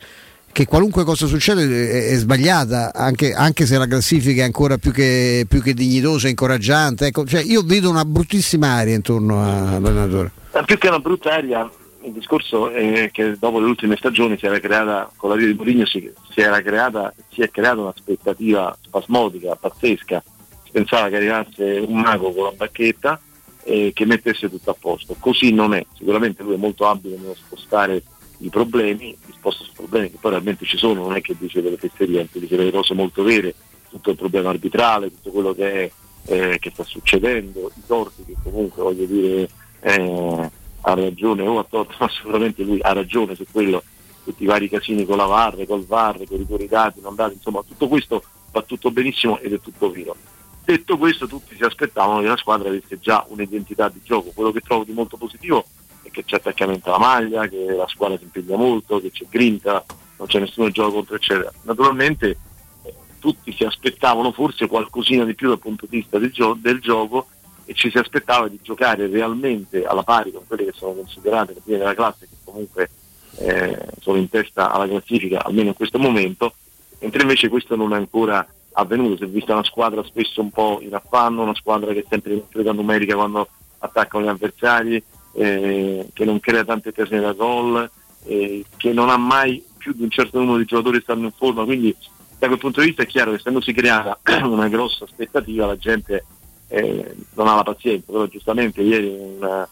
che 0.51 0.65
qualunque 0.65 1.03
cosa 1.03 1.27
succede 1.27 1.89
è, 1.89 2.09
è 2.09 2.15
sbagliata, 2.15 2.93
anche, 2.93 3.34
anche 3.34 3.65
se 3.65 3.77
la 3.77 3.88
classifica 3.88 4.41
è 4.41 4.45
ancora 4.45 4.77
più 4.77 4.91
che, 4.91 5.45
più 5.47 5.61
che 5.61 5.73
dignitosa 5.73 6.27
e 6.27 6.31
incoraggiante. 6.31 7.07
Ecco, 7.07 7.26
cioè, 7.26 7.41
io 7.41 7.61
vedo 7.61 7.89
una 7.89 8.05
bruttissima 8.05 8.67
aria 8.67 8.95
intorno 8.95 9.41
all'allenatore. 9.41 10.31
Ma 10.53 10.63
più 10.63 10.77
che 10.77 10.88
una 10.88 10.99
brutta 10.99 11.34
aria, 11.34 11.69
il 12.01 12.11
discorso 12.11 12.71
è 12.71 13.09
che 13.11 13.35
dopo 13.39 13.59
le 13.59 13.67
ultime 13.67 13.95
stagioni 13.95 14.38
si 14.38 14.45
era 14.45 14.59
creata, 14.59 15.09
con 15.15 15.30
la 15.30 15.35
via 15.35 15.47
di 15.47 15.53
Mourinho 15.53 15.85
si, 15.85 16.11
si 16.31 16.41
era 16.41 16.61
creata, 16.61 17.13
si 17.31 17.41
è 17.41 17.49
creata 17.49 17.81
un'aspettativa 17.81 18.76
spasmodica, 18.81 19.55
pazzesca. 19.55 20.23
Si 20.63 20.71
pensava 20.71 21.09
che 21.09 21.15
arrivasse 21.15 21.84
un 21.88 21.99
mago 21.99 22.31
con 22.31 22.43
la 22.45 22.51
bacchetta 22.51 23.19
e 23.63 23.91
che 23.93 24.05
mettesse 24.05 24.49
tutto 24.49 24.71
a 24.71 24.76
posto. 24.77 25.15
Così 25.19 25.51
non 25.51 25.73
è. 25.73 25.85
Sicuramente 25.95 26.43
lui 26.43 26.55
è 26.55 26.57
molto 26.57 26.88
abile 26.88 27.17
nello 27.17 27.35
spostare 27.35 28.03
i 28.40 28.49
problemi, 28.49 29.18
li 29.26 29.34
sposta 29.34 29.64
su 29.64 29.72
problemi 29.74 30.11
che 30.11 30.18
poi 30.20 30.32
realmente 30.32 30.66
ci 30.66 30.78
sono, 30.78 31.03
non 31.03 31.16
è 31.16 31.22
che 31.22 31.36
dice 31.38 31.61
delle 31.61 31.78
fesserie, 31.78 32.28
dice 32.32 32.56
delle 32.56 32.72
cose 32.72 32.94
molto 32.94 33.24
vere, 33.24 33.53
tutto 33.90 34.11
il 34.11 34.16
problema 34.16 34.49
arbitrale, 34.49 35.10
tutto 35.10 35.32
quello 35.32 35.53
che, 35.53 35.84
è, 35.84 35.91
eh, 36.26 36.60
che 36.60 36.70
sta 36.72 36.84
succedendo, 36.84 37.72
i 37.76 37.82
torti 37.86 38.24
che 38.26 38.36
comunque 38.41 38.84
voglio 38.84 39.06
dire 39.06 39.49
eh, 39.82 40.49
ha 40.82 40.94
ragione 40.94 41.45
o 41.45 41.60
ha 41.60 41.66
torto, 41.68 41.95
ma 41.99 42.10
sicuramente 42.10 42.64
lui 42.64 42.80
ha 42.82 42.94
ragione 42.94 43.36
su 43.36 43.45
quello, 43.52 43.84
tutti 44.24 44.44
i 44.44 44.48
vari 44.48 44.70
casini 44.70 45.06
con 45.06 45.18
la 45.18 45.26
VAR, 45.26 45.66
col 45.66 45.86
VAR, 45.86 46.24
con 46.26 46.36
i 46.36 46.38
rigori 46.38 46.68
dati, 46.68 47.02
non 47.02 47.16
dati, 47.16 47.34
insomma 47.34 47.64
tutto 47.68 47.88
questo 47.88 48.24
va 48.52 48.61
tutto 48.61 48.91
benissimo 48.91 49.40
ed 49.40 49.53
è 49.53 49.60
tutto 49.60 49.91
vero. 49.91 50.16
Detto 50.64 50.98
questo 50.98 51.28
tutti 51.28 51.56
si 51.56 51.64
aspettavano 51.64 52.22
che 52.22 52.28
la 52.28 52.38
squadra 52.38 52.70
avesse 52.70 52.99
già 52.99 53.26
un'identità 53.30 53.90
di 53.90 54.02
gioco, 54.03 54.32
quello 54.34 54.52
che 54.52 54.61
trovo 54.61 54.84
di 54.84 54.91
molto 54.91 55.18
positivo 55.18 55.66
che 56.10 56.23
c'è 56.26 56.38
attaccamento 56.38 56.90
alla 56.90 56.99
maglia, 56.99 57.48
che 57.48 57.65
la 57.65 57.88
squadra 57.88 58.18
si 58.18 58.23
impegna 58.23 58.57
molto, 58.57 58.99
che 58.99 59.11
c'è 59.11 59.26
grinta, 59.30 59.84
non 60.18 60.27
c'è 60.27 60.40
nessuno 60.40 60.69
gioco 60.69 60.94
contro 60.94 61.15
eccetera. 61.15 61.52
Naturalmente 61.64 62.38
eh, 62.84 62.94
tutti 63.19 63.53
si 63.53 63.64
aspettavano 63.64 64.31
forse 64.31 64.68
qualcosina 64.68 65.23
di 65.23 65.36
più 65.36 65.48
dal 65.49 65.60
punto 65.60 65.86
di 65.86 65.98
vista 65.98 66.18
del, 66.18 66.31
gio- 66.31 66.57
del 66.60 66.80
gioco 66.80 67.27
e 67.69 67.76
ci 67.76 67.91
si 67.91 67.99
aspettava 67.99 68.48
di 68.48 68.60
giocare 68.64 69.06
realmente 69.06 69.86
alla 69.86 70.02
pari 70.02 70.31
con 70.31 70.41
quelle 70.48 70.65
che 70.65 70.72
sono 70.73 70.94
considerate 70.94 71.53
le 71.53 71.61
prime 71.64 71.77
della 71.77 71.94
classe 71.94 72.27
che 72.27 72.36
comunque 72.44 72.90
eh, 73.38 73.77
sono 74.02 74.18
in 74.18 74.27
testa 74.27 74.72
alla 74.72 74.88
classifica 74.88 75.44
almeno 75.44 75.68
in 75.68 75.76
questo 75.76 75.99
momento 75.99 76.56
mentre 76.98 77.22
invece 77.22 77.48
questo 77.48 77.76
non 77.76 77.94
è 77.94 77.98
ancora 77.98 78.44
avvenuto 78.72 79.18
si 79.18 79.23
è 79.23 79.27
vista 79.27 79.53
una 79.53 79.64
squadra 79.64 80.03
spesso 80.03 80.41
un 80.41 80.49
po' 80.49 80.80
in 80.81 80.95
affanno 80.95 81.44
una 81.44 81.53
squadra 81.53 81.94
che 81.94 81.99
è 81.99 82.06
sempre 82.10 82.34
in 82.34 82.48
preda 82.48 82.72
numerica 82.72 83.14
quando 83.14 83.48
attaccano 83.77 84.23
gli 84.23 84.30
avversari 84.30 85.03
eh, 85.34 86.10
che 86.14 86.26
non 86.26 86.39
crea 86.39 86.64
tante 86.64 86.89
occasioni 86.89 87.22
da 87.22 87.34
gol 87.34 87.89
eh, 88.26 88.65
che 88.77 88.93
non 88.93 89.10
ha 89.10 89.18
mai 89.18 89.64
più 89.77 89.93
di 89.93 90.03
un 90.03 90.10
certo 90.10 90.39
numero 90.39 90.57
di 90.57 90.65
giocatori 90.65 90.97
che 90.97 91.03
stanno 91.03 91.26
in 91.26 91.31
forma 91.31 91.64
quindi 91.64 91.95
da 92.38 92.47
quel 92.47 92.60
punto 92.60 92.80
di 92.81 92.88
vista 92.88 93.03
è 93.03 93.07
chiaro 93.07 93.31
che 93.31 93.38
essendosi 93.38 93.73
creata 93.73 94.19
una 94.43 94.68
grossa 94.68 95.03
aspettativa 95.03 95.65
la 95.65 95.77
gente 95.77 96.26
eh, 96.69 97.15
non 97.34 97.47
ha 97.47 97.56
la 97.56 97.64
pazienza, 97.64 98.11
però 98.11 98.26
giustamente 98.27 98.81
ieri 98.81 99.07
una, 99.07 99.68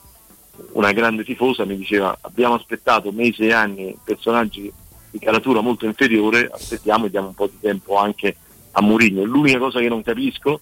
una 0.74 0.92
grande 0.92 1.24
tifosa 1.24 1.64
mi 1.64 1.78
diceva 1.78 2.18
abbiamo 2.22 2.56
aspettato 2.56 3.12
mesi 3.12 3.44
e 3.44 3.54
anni 3.54 3.96
personaggi 4.04 4.72
di 5.10 5.20
caratura 5.20 5.62
molto 5.62 5.86
inferiore, 5.86 6.50
aspettiamo 6.52 7.06
e 7.06 7.10
diamo 7.10 7.28
un 7.28 7.36
po' 7.36 7.48
di 7.48 7.60
tempo 7.62 7.96
anche 7.96 8.36
a 8.72 8.82
Mourinho. 8.82 9.24
L'unica 9.24 9.60
cosa 9.60 9.80
che 9.80 9.88
non 9.88 10.02
capisco, 10.02 10.60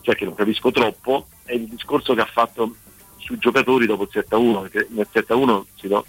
cioè 0.00 0.14
che 0.14 0.24
non 0.24 0.34
capisco 0.34 0.70
troppo, 0.70 1.26
è 1.44 1.52
il 1.52 1.66
discorso 1.66 2.14
che 2.14 2.22
ha 2.22 2.28
fatto 2.32 2.76
sui 3.32 3.38
giocatori 3.38 3.86
dopo 3.86 4.02
il 4.02 4.10
7-1, 4.12 4.60
perché 4.62 4.86
nel 4.90 5.08
7-1 5.10 5.64
si 5.76 5.88
do- 5.88 6.04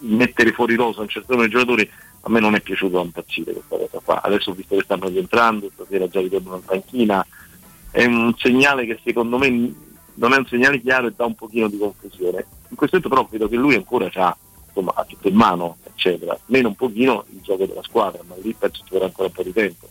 mettere 0.00 0.52
fuori 0.52 0.74
rosa 0.74 1.00
un 1.00 1.08
certo 1.08 1.32
numero 1.32 1.48
di 1.48 1.54
giocatori 1.54 1.90
a 2.20 2.30
me 2.30 2.40
non 2.40 2.54
è 2.54 2.60
piaciuto 2.60 2.96
da 2.96 3.02
impazzire 3.02 3.52
questa 3.52 3.76
cosa 3.76 4.00
qua. 4.04 4.22
Adesso 4.22 4.50
ho 4.50 4.54
visto 4.54 4.76
che 4.76 4.82
stanno 4.82 5.08
rientrando, 5.08 5.70
stasera 5.72 6.08
già 6.08 6.20
ritornano 6.20 6.56
in 6.56 6.64
panchina, 6.64 7.24
è 7.90 8.04
un 8.04 8.34
segnale 8.36 8.84
che 8.86 8.98
secondo 9.04 9.38
me 9.38 9.74
non 10.14 10.32
è 10.32 10.36
un 10.36 10.46
segnale 10.46 10.80
chiaro 10.80 11.06
e 11.06 11.12
dà 11.14 11.24
un 11.24 11.34
pochino 11.34 11.68
di 11.68 11.78
confusione. 11.78 12.46
In 12.68 12.76
questo 12.76 12.96
momento 12.96 13.08
però 13.08 13.28
vedo 13.30 13.48
che 13.48 13.56
lui 13.56 13.76
ancora 13.76 14.10
ha, 14.12 14.36
ha 14.94 15.04
tutto 15.04 15.28
in 15.28 15.36
mano, 15.36 15.76
eccetera. 15.84 16.38
Meno 16.46 16.68
un 16.68 16.74
pochino 16.74 17.24
il 17.30 17.40
gioco 17.40 17.66
della 17.66 17.82
squadra, 17.82 18.20
ma 18.26 18.34
lì 18.42 18.54
penso 18.58 18.82
ci 18.84 18.90
vorrà 18.92 19.06
ancora 19.06 19.28
un 19.28 19.34
po' 19.34 19.42
di 19.44 19.52
tempo. 19.52 19.88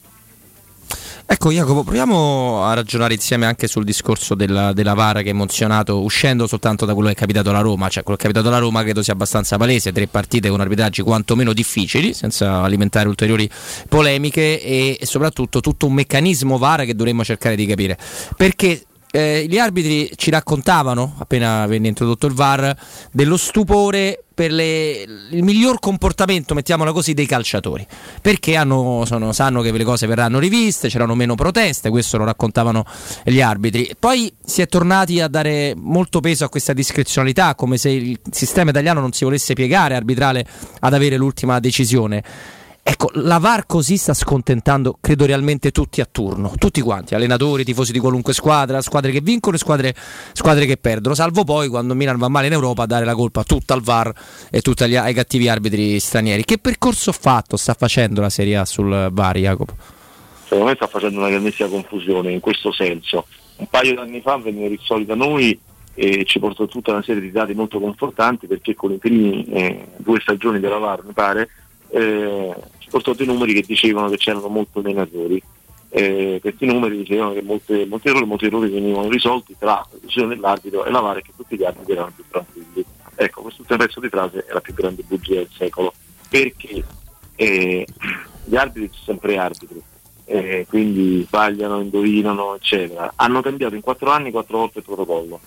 Ecco 1.29 1.51
Jacopo, 1.51 1.83
proviamo 1.83 2.63
a 2.63 2.73
ragionare 2.73 3.13
insieme 3.13 3.45
anche 3.45 3.67
sul 3.67 3.83
discorso 3.83 4.33
della, 4.33 4.71
della 4.71 4.93
VAR 4.93 5.23
che 5.23 5.29
hai 5.29 5.35
menzionato, 5.35 6.01
uscendo 6.01 6.47
soltanto 6.47 6.85
da 6.85 6.93
quello 6.93 7.09
che 7.09 7.15
è 7.15 7.17
capitato 7.17 7.49
alla 7.49 7.59
Roma, 7.59 7.89
cioè 7.89 8.03
quello 8.03 8.17
che 8.17 8.23
è 8.23 8.27
capitato 8.27 8.47
alla 8.47 8.63
Roma 8.63 8.81
credo 8.83 9.03
sia 9.03 9.11
abbastanza 9.11 9.57
palese, 9.57 9.91
tre 9.91 10.07
partite 10.07 10.49
con 10.49 10.61
arbitraggi 10.61 11.01
quantomeno 11.01 11.51
difficili, 11.51 12.13
senza 12.13 12.61
alimentare 12.61 13.09
ulteriori 13.09 13.49
polemiche 13.89 14.61
e, 14.61 14.97
e 14.99 15.05
soprattutto 15.05 15.59
tutto 15.59 15.85
un 15.85 15.93
meccanismo 15.93 16.57
VAR 16.57 16.85
che 16.85 16.95
dovremmo 16.95 17.25
cercare 17.25 17.55
di 17.55 17.65
capire. 17.65 17.97
Perché 18.37 18.86
eh, 19.17 19.47
gli 19.49 19.57
arbitri 19.57 20.11
ci 20.15 20.29
raccontavano, 20.29 21.15
appena 21.17 21.65
venne 21.65 21.87
introdotto 21.87 22.27
il 22.27 22.33
VAR, 22.33 22.77
dello 23.11 23.35
stupore 23.35 24.23
per 24.31 24.51
le- 24.51 25.01
il 25.31 25.41
miglior 25.41 25.79
comportamento, 25.79 26.53
mettiamola 26.53 26.91
così, 26.91 27.15
dei 27.15 27.25
calciatori. 27.25 27.83
Perché 28.21 28.55
hanno- 28.55 29.05
sono- 29.07 29.33
sanno 29.33 29.61
che 29.63 29.71
le 29.71 29.83
cose 29.83 30.05
verranno 30.05 30.37
riviste, 30.37 30.87
c'erano 30.89 31.15
meno 31.15 31.33
proteste, 31.33 31.89
questo 31.89 32.17
lo 32.17 32.25
raccontavano 32.25 32.85
gli 33.23 33.41
arbitri. 33.41 33.89
Poi 33.99 34.31
si 34.45 34.61
è 34.61 34.67
tornati 34.67 35.19
a 35.19 35.27
dare 35.27 35.73
molto 35.75 36.19
peso 36.19 36.45
a 36.45 36.49
questa 36.49 36.73
discrezionalità, 36.73 37.55
come 37.55 37.77
se 37.77 37.89
il 37.89 38.19
sistema 38.29 38.69
italiano 38.69 38.99
non 38.99 39.13
si 39.13 39.23
volesse 39.23 39.55
piegare 39.55 39.95
arbitrale 39.95 40.45
ad 40.81 40.93
avere 40.93 41.17
l'ultima 41.17 41.59
decisione. 41.59 42.23
Ecco, 42.89 43.09
la 43.15 43.37
VAR 43.37 43.65
così 43.65 43.97
sta 43.97 44.13
scontentando, 44.13 44.97
credo 45.01 45.25
realmente 45.25 45.71
tutti 45.71 45.99
a 45.99 46.07
turno, 46.09 46.53
tutti 46.57 46.79
quanti, 46.79 47.15
allenatori, 47.15 47.65
tifosi 47.65 47.91
di 47.91 47.99
qualunque 47.99 48.31
squadra, 48.31 48.79
squadre 48.79 49.11
che 49.11 49.19
vincono 49.19 49.57
e 49.57 49.59
squadre, 49.59 49.93
squadre 50.31 50.65
che 50.65 50.77
perdono, 50.77 51.13
salvo 51.13 51.43
poi 51.43 51.67
quando 51.67 51.93
Milan 51.95 52.17
va 52.17 52.29
male 52.29 52.47
in 52.47 52.53
Europa 52.53 52.83
a 52.83 52.85
dare 52.85 53.03
la 53.03 53.13
colpa 53.13 53.43
tutta 53.43 53.73
al 53.73 53.81
VAR 53.81 54.13
e 54.49 54.61
tutti 54.61 54.83
ai 54.83 55.13
cattivi 55.13 55.49
arbitri 55.49 55.99
stranieri. 55.99 56.45
Che 56.45 56.59
percorso 56.59 57.11
fatto 57.11 57.57
sta 57.57 57.73
facendo 57.73 58.21
la 58.21 58.29
Serie 58.29 58.55
A 58.55 58.63
sul 58.63 59.09
VAR, 59.11 59.37
Jacopo? 59.37 59.75
Secondo 60.43 60.67
me 60.67 60.75
sta 60.75 60.87
facendo 60.87 61.19
una 61.19 61.29
grandissima 61.29 61.67
confusione 61.67 62.31
in 62.31 62.39
questo 62.39 62.71
senso. 62.71 63.27
Un 63.57 63.67
paio 63.69 63.95
di 63.95 63.99
anni 63.99 64.21
fa 64.21 64.37
venne 64.37 64.69
risolta 64.69 65.13
noi 65.13 65.59
e 65.93 66.23
ci 66.23 66.39
portò 66.39 66.65
tutta 66.67 66.91
una 66.91 67.03
serie 67.03 67.19
di 67.19 67.31
dati 67.31 67.53
molto 67.53 67.81
confortanti 67.81 68.47
perché 68.47 68.75
con 68.75 68.93
i 68.93 68.97
primi 68.97 69.43
eh, 69.47 69.87
due 69.97 70.21
stagioni 70.21 70.61
della 70.61 70.77
VAR, 70.77 71.03
mi 71.03 71.11
pare, 71.11 71.49
eh, 71.89 72.55
portò 72.89 73.13
dei 73.13 73.25
numeri 73.25 73.53
che 73.53 73.63
dicevano 73.65 74.09
che 74.09 74.17
c'erano 74.17 74.47
molto 74.47 74.81
meno 74.81 75.01
errori. 75.01 75.41
Eh, 75.89 76.39
questi 76.41 76.65
numeri 76.65 76.97
dicevano 76.97 77.33
che 77.33 77.41
molte- 77.41 77.85
molti 77.85 78.09
errori, 78.09 78.25
molti 78.25 78.45
errori 78.45 78.69
venivano 78.69 79.09
risolti 79.09 79.55
tra 79.57 79.71
la 79.71 79.87
decisione 80.01 80.35
dell'arbitro 80.35 80.85
e 80.85 80.91
la 80.91 80.99
VAR 80.99 81.21
che 81.21 81.31
tutti 81.35 81.55
gli 81.55 81.63
arbitri 81.63 81.93
erano 81.93 82.11
più 82.13 82.23
tranquilli. 82.29 82.85
Ecco, 83.15 83.41
quest'ultimo 83.41 83.79
pezzo 83.79 83.99
di 83.99 84.09
frase 84.09 84.45
è 84.45 84.53
la 84.53 84.61
più 84.61 84.73
grande 84.73 85.03
bugia 85.07 85.35
del 85.35 85.49
secolo, 85.51 85.93
perché 86.29 86.83
eh, 87.35 87.87
gli 88.43 88.55
arbitri 88.55 88.89
sono 88.91 89.03
sempre 89.05 89.37
arbitri, 89.37 89.81
eh, 90.25 90.65
quindi 90.67 91.23
sbagliano, 91.25 91.79
indovinano, 91.79 92.55
eccetera. 92.55 93.13
Hanno 93.15 93.41
cambiato 93.41 93.75
in 93.75 93.81
quattro 93.81 94.11
anni 94.11 94.31
quattro 94.31 94.57
volte 94.57 94.79
il 94.79 94.85
protocollo. 94.85 95.39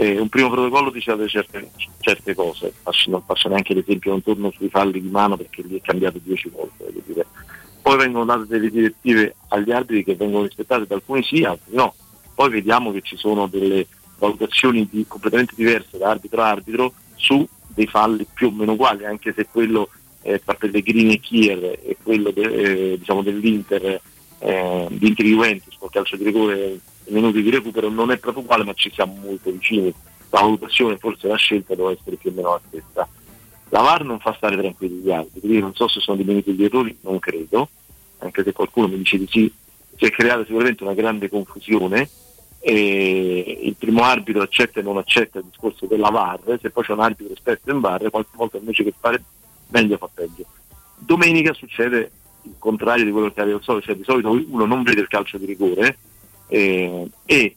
Eh, 0.00 0.16
un 0.20 0.28
primo 0.28 0.48
protocollo 0.48 0.90
diceva 0.90 1.26
certe, 1.26 1.70
certe 1.98 2.32
cose, 2.32 2.72
faccio, 2.82 3.10
non 3.10 3.20
faccio 3.26 3.48
neanche 3.48 3.74
l'esempio, 3.74 4.12
non 4.12 4.22
torno 4.22 4.52
sui 4.52 4.68
falli 4.68 5.00
di 5.00 5.08
mano 5.08 5.36
perché 5.36 5.60
lì 5.62 5.76
è 5.76 5.80
cambiato 5.80 6.20
dieci 6.22 6.48
volte. 6.50 6.84
Poi 7.82 7.96
vengono 7.96 8.24
date 8.24 8.46
delle 8.46 8.70
direttive 8.70 9.34
agli 9.48 9.72
arbitri 9.72 10.04
che 10.04 10.14
vengono 10.14 10.44
rispettate 10.44 10.86
da 10.86 10.94
alcuni 10.94 11.24
sì, 11.24 11.42
altri 11.42 11.74
no. 11.74 11.96
Poi 12.32 12.48
vediamo 12.48 12.92
che 12.92 13.00
ci 13.02 13.16
sono 13.16 13.48
delle 13.48 13.88
valutazioni 14.20 14.86
di- 14.88 15.04
completamente 15.08 15.54
diverse 15.56 15.98
da 15.98 16.10
arbitro 16.10 16.42
a 16.42 16.48
arbitro 16.48 16.92
su 17.16 17.44
dei 17.66 17.88
falli 17.88 18.24
più 18.32 18.48
o 18.48 18.52
meno 18.52 18.74
uguali, 18.74 19.04
anche 19.04 19.32
se 19.34 19.48
quello 19.50 19.88
eh, 20.22 20.40
tra 20.44 20.54
Pellegrini 20.54 21.14
e 21.14 21.18
Kier 21.18 21.58
e 21.82 21.96
quello 22.00 22.30
de- 22.30 22.92
eh, 22.92 22.98
diciamo 22.98 23.22
dell'Inter 23.22 24.00
eh, 24.38 24.86
di 24.90 25.08
Inter 25.08 25.26
Juventus 25.26 25.74
col 25.76 25.90
calcio 25.90 26.16
di 26.16 26.22
rigore 26.22 26.78
minuti 27.10 27.42
di 27.42 27.50
recupero 27.50 27.88
non 27.88 28.10
è 28.10 28.18
proprio 28.18 28.42
uguale 28.42 28.64
ma 28.64 28.72
ci 28.74 28.90
siamo 28.92 29.14
molto 29.22 29.50
vicini. 29.50 29.92
La 30.30 30.40
valutazione 30.40 30.98
forse 30.98 31.26
la 31.26 31.36
scelta 31.36 31.74
deve 31.74 31.92
essere 31.92 32.16
più 32.16 32.30
o 32.30 32.34
meno 32.34 32.50
la 32.50 32.60
stessa. 32.66 33.08
La 33.70 33.80
VAR 33.80 34.04
non 34.04 34.18
fa 34.18 34.34
stare 34.34 34.56
tranquilli 34.56 35.00
gli 35.00 35.10
altri. 35.10 35.40
Quindi 35.40 35.60
non 35.60 35.74
so 35.74 35.88
se 35.88 36.00
sono 36.00 36.16
diminuiti 36.16 36.52
gli 36.52 36.64
errori 36.64 36.96
non 37.02 37.18
credo. 37.18 37.68
Anche 38.18 38.42
se 38.42 38.52
qualcuno 38.52 38.88
mi 38.88 38.96
dice 38.96 39.18
di 39.18 39.26
sì 39.28 39.52
si 39.96 40.04
è 40.04 40.10
creata 40.10 40.44
sicuramente 40.44 40.84
una 40.84 40.94
grande 40.94 41.28
confusione 41.28 42.08
e 42.60 43.60
il 43.62 43.74
primo 43.76 44.02
arbitro 44.02 44.42
accetta 44.42 44.80
e 44.80 44.82
non 44.82 44.96
accetta 44.96 45.38
il 45.38 45.46
discorso 45.46 45.86
della 45.86 46.10
VAR. 46.10 46.58
Se 46.60 46.70
poi 46.70 46.84
c'è 46.84 46.92
un 46.92 47.00
arbitro 47.00 47.32
esperto 47.32 47.70
in 47.70 47.80
VAR 47.80 48.08
qualche 48.10 48.30
volta 48.34 48.58
invece 48.58 48.84
che 48.84 48.94
fare 48.98 49.22
meglio 49.68 49.96
fa 49.96 50.08
peggio. 50.12 50.44
Domenica 50.96 51.52
succede 51.52 52.10
il 52.42 52.54
contrario 52.58 53.04
di 53.04 53.10
quello 53.10 53.26
che 53.26 53.40
accade 53.40 53.52
al 53.52 53.62
solito, 53.62 53.86
cioè 53.86 53.96
di 53.96 54.04
solito 54.04 54.30
uno 54.30 54.64
non 54.64 54.82
vede 54.82 55.00
il 55.00 55.08
calcio 55.08 55.38
di 55.38 55.46
rigore 55.46 55.98
eh, 56.48 57.08
e 57.24 57.56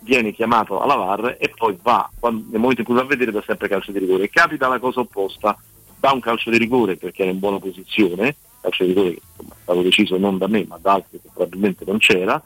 viene 0.00 0.32
chiamato 0.32 0.80
alla 0.80 0.94
VAR 0.94 1.36
e 1.38 1.52
poi 1.54 1.78
va, 1.80 2.10
quando- 2.18 2.44
nel 2.50 2.60
momento 2.60 2.80
in 2.80 2.86
cui 2.86 2.96
va 2.96 3.02
a 3.02 3.06
vedere, 3.06 3.30
dà 3.30 3.42
sempre 3.46 3.68
calcio 3.68 3.92
di 3.92 3.98
rigore. 4.00 4.28
Capita 4.28 4.68
la 4.68 4.78
cosa 4.78 5.00
opposta, 5.00 5.56
dà 5.98 6.12
un 6.12 6.20
calcio 6.20 6.50
di 6.50 6.58
rigore 6.58 6.96
perché 6.96 7.22
era 7.22 7.30
in 7.30 7.38
buona 7.38 7.58
posizione, 7.58 8.36
calcio 8.60 8.84
di 8.84 8.92
rigore 8.92 9.10
che 9.14 9.20
insomma, 9.30 9.54
è 9.54 9.62
stato 9.62 9.82
deciso 9.82 10.18
non 10.18 10.38
da 10.38 10.48
me 10.48 10.64
ma 10.66 10.78
da 10.80 10.92
altri 10.94 11.20
che 11.20 11.28
probabilmente 11.32 11.84
non 11.86 11.98
c'era, 11.98 12.42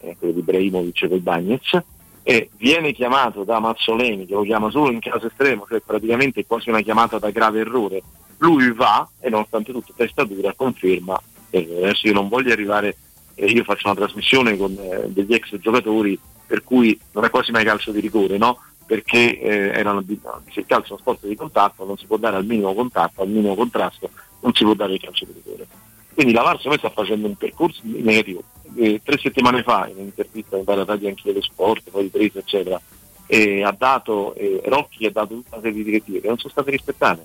eh, 0.00 0.16
quello 0.18 0.32
di 0.32 0.40
Ibrahimovic 0.40 1.08
col 1.08 1.20
Bagnez, 1.20 1.82
e 2.26 2.48
viene 2.56 2.92
chiamato 2.92 3.44
da 3.44 3.58
Mazzoleni, 3.58 4.24
che 4.24 4.32
lo 4.32 4.42
chiama 4.42 4.70
solo 4.70 4.90
in 4.90 4.98
caso 4.98 5.26
estremo, 5.26 5.66
cioè 5.68 5.82
praticamente 5.84 6.40
è 6.40 6.46
quasi 6.46 6.70
una 6.70 6.80
chiamata 6.80 7.18
da 7.18 7.30
grave 7.30 7.60
errore. 7.60 8.02
Lui 8.38 8.72
va 8.72 9.06
e 9.20 9.28
nonostante 9.28 9.72
tutto 9.72 9.92
testa 9.94 10.24
dura 10.24 10.54
conferma. 10.54 11.20
E 11.50 11.68
adesso 11.82 12.06
io 12.06 12.14
non 12.14 12.28
voglio 12.28 12.50
arrivare, 12.50 12.96
eh, 13.34 13.46
io 13.46 13.64
faccio 13.64 13.88
una 13.88 13.96
trasmissione 13.96 14.56
con 14.56 14.76
eh, 14.78 15.08
degli 15.08 15.34
ex 15.34 15.56
giocatori 15.58 16.18
per 16.46 16.62
cui 16.62 16.98
non 17.12 17.24
è 17.24 17.30
quasi 17.30 17.50
mai 17.50 17.64
calcio 17.64 17.90
di 17.90 18.00
rigore, 18.00 18.36
no? 18.36 18.58
Perché 18.86 19.40
eh, 19.40 19.78
erano 19.78 20.04
se 20.52 20.60
il 20.60 20.66
calcio 20.66 20.88
è 20.88 20.90
uno 20.92 21.00
sport 21.00 21.26
di 21.26 21.34
contatto, 21.34 21.84
non 21.84 21.96
si 21.96 22.06
può 22.06 22.16
dare 22.16 22.36
al 22.36 22.44
minimo 22.44 22.74
contatto, 22.74 23.22
al 23.22 23.28
minimo 23.28 23.54
contrasto, 23.54 24.10
non 24.40 24.52
si 24.52 24.62
può 24.64 24.74
dare 24.74 24.92
il 24.92 25.00
calcio 25.00 25.24
di 25.24 25.32
rigore. 25.32 25.66
Quindi 26.12 26.32
la 26.32 26.42
VAR 26.42 26.60
sta 26.60 26.90
facendo 26.90 27.26
un 27.26 27.34
percorso 27.34 27.80
negativo. 27.82 28.42
Eh, 28.76 29.00
tre 29.02 29.18
settimane 29.18 29.62
fa, 29.62 29.88
in 29.88 29.96
un'intervista 29.96 30.56
mi 30.56 30.62
pare 30.62 30.82
a 30.82 30.86
anche 30.88 31.22
dello 31.24 31.42
sport, 31.42 31.90
poi 31.90 32.04
di 32.04 32.10
Tresa, 32.10 32.38
eccetera, 32.38 32.80
eh, 33.26 33.64
ha 33.64 33.74
dato, 33.76 34.34
eh, 34.34 34.60
Rocchi 34.64 35.06
ha 35.06 35.10
dato 35.10 35.34
tutta 35.34 35.56
una 35.56 35.62
serie 35.62 35.78
di 35.78 35.84
direttive 35.84 36.20
che 36.20 36.28
non 36.28 36.38
sono 36.38 36.52
state 36.52 36.70
rispettate. 36.70 37.24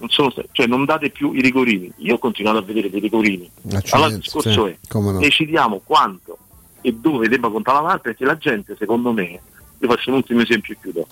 Non, 0.00 0.08
sono 0.08 0.32
cioè 0.52 0.66
non 0.66 0.84
date 0.84 1.10
più 1.10 1.32
i 1.32 1.40
rigorini. 1.40 1.92
Io 1.98 2.14
ho 2.14 2.18
continuato 2.18 2.58
a 2.58 2.62
vedere 2.62 2.90
dei 2.90 3.00
rigorini. 3.00 3.50
Allora 3.90 4.10
il 4.10 4.18
discorso 4.18 4.66
sì, 4.66 4.70
è 4.70 4.98
no. 4.98 5.18
decidiamo 5.18 5.80
quanto 5.84 6.38
e 6.80 6.92
dove 6.92 7.28
debba 7.28 7.50
contare 7.50 7.78
la 7.78 7.88
VAR 7.88 8.00
perché 8.00 8.24
la 8.24 8.36
gente, 8.36 8.74
secondo 8.78 9.12
me, 9.12 9.40
io 9.78 9.88
faccio 9.88 10.10
un 10.10 10.16
ultimo 10.16 10.40
esempio 10.40 10.74
e 10.74 10.78
chiudo. 10.80 11.06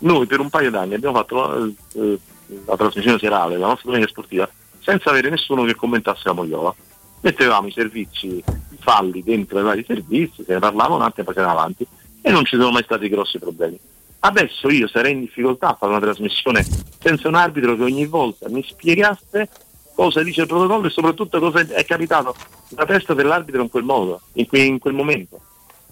Noi 0.00 0.26
per 0.26 0.40
un 0.40 0.50
paio 0.50 0.70
d'anni 0.70 0.94
abbiamo 0.94 1.16
fatto 1.16 1.64
eh, 1.64 2.18
la 2.66 2.76
trasmissione 2.76 3.18
serale, 3.18 3.56
la 3.56 3.68
nostra 3.68 3.86
domenica 3.86 4.10
sportiva, 4.10 4.48
senza 4.80 5.10
avere 5.10 5.30
nessuno 5.30 5.64
che 5.64 5.74
commentasse 5.74 6.22
la 6.24 6.32
Mogliola. 6.32 6.74
Mettevamo 7.20 7.68
i 7.68 7.72
servizi, 7.72 8.26
i 8.26 8.44
falli 8.80 9.22
dentro 9.22 9.58
i 9.58 9.62
vari 9.62 9.84
servizi, 9.86 10.44
se 10.44 10.52
ne 10.52 10.58
parlavano 10.58 10.96
un 10.96 11.02
attimo 11.02 11.30
e 11.30 11.34
ne 11.36 11.42
avanti 11.42 11.86
e 12.20 12.30
non 12.30 12.44
ci 12.44 12.56
sono 12.56 12.70
mai 12.70 12.82
stati 12.82 13.08
grossi 13.08 13.38
problemi. 13.38 13.78
Adesso 14.26 14.70
io 14.70 14.88
sarei 14.88 15.12
in 15.12 15.20
difficoltà 15.20 15.68
a 15.68 15.74
fare 15.74 15.92
una 15.92 16.00
trasmissione 16.00 16.64
senza 16.98 17.28
un 17.28 17.34
arbitro 17.34 17.76
che 17.76 17.82
ogni 17.82 18.06
volta 18.06 18.48
mi 18.48 18.64
spiegasse 18.66 19.50
cosa 19.94 20.22
dice 20.22 20.40
il 20.40 20.46
protocollo 20.46 20.86
e 20.86 20.90
soprattutto 20.90 21.38
cosa 21.38 21.60
è 21.60 21.84
capitato 21.84 22.34
nella 22.70 22.86
testa 22.86 23.12
dell'arbitro 23.12 23.60
in 23.60 23.68
quel 23.68 23.84
modo, 23.84 24.22
in, 24.32 24.46
que- 24.46 24.62
in 24.62 24.78
quel 24.78 24.94
momento. 24.94 25.42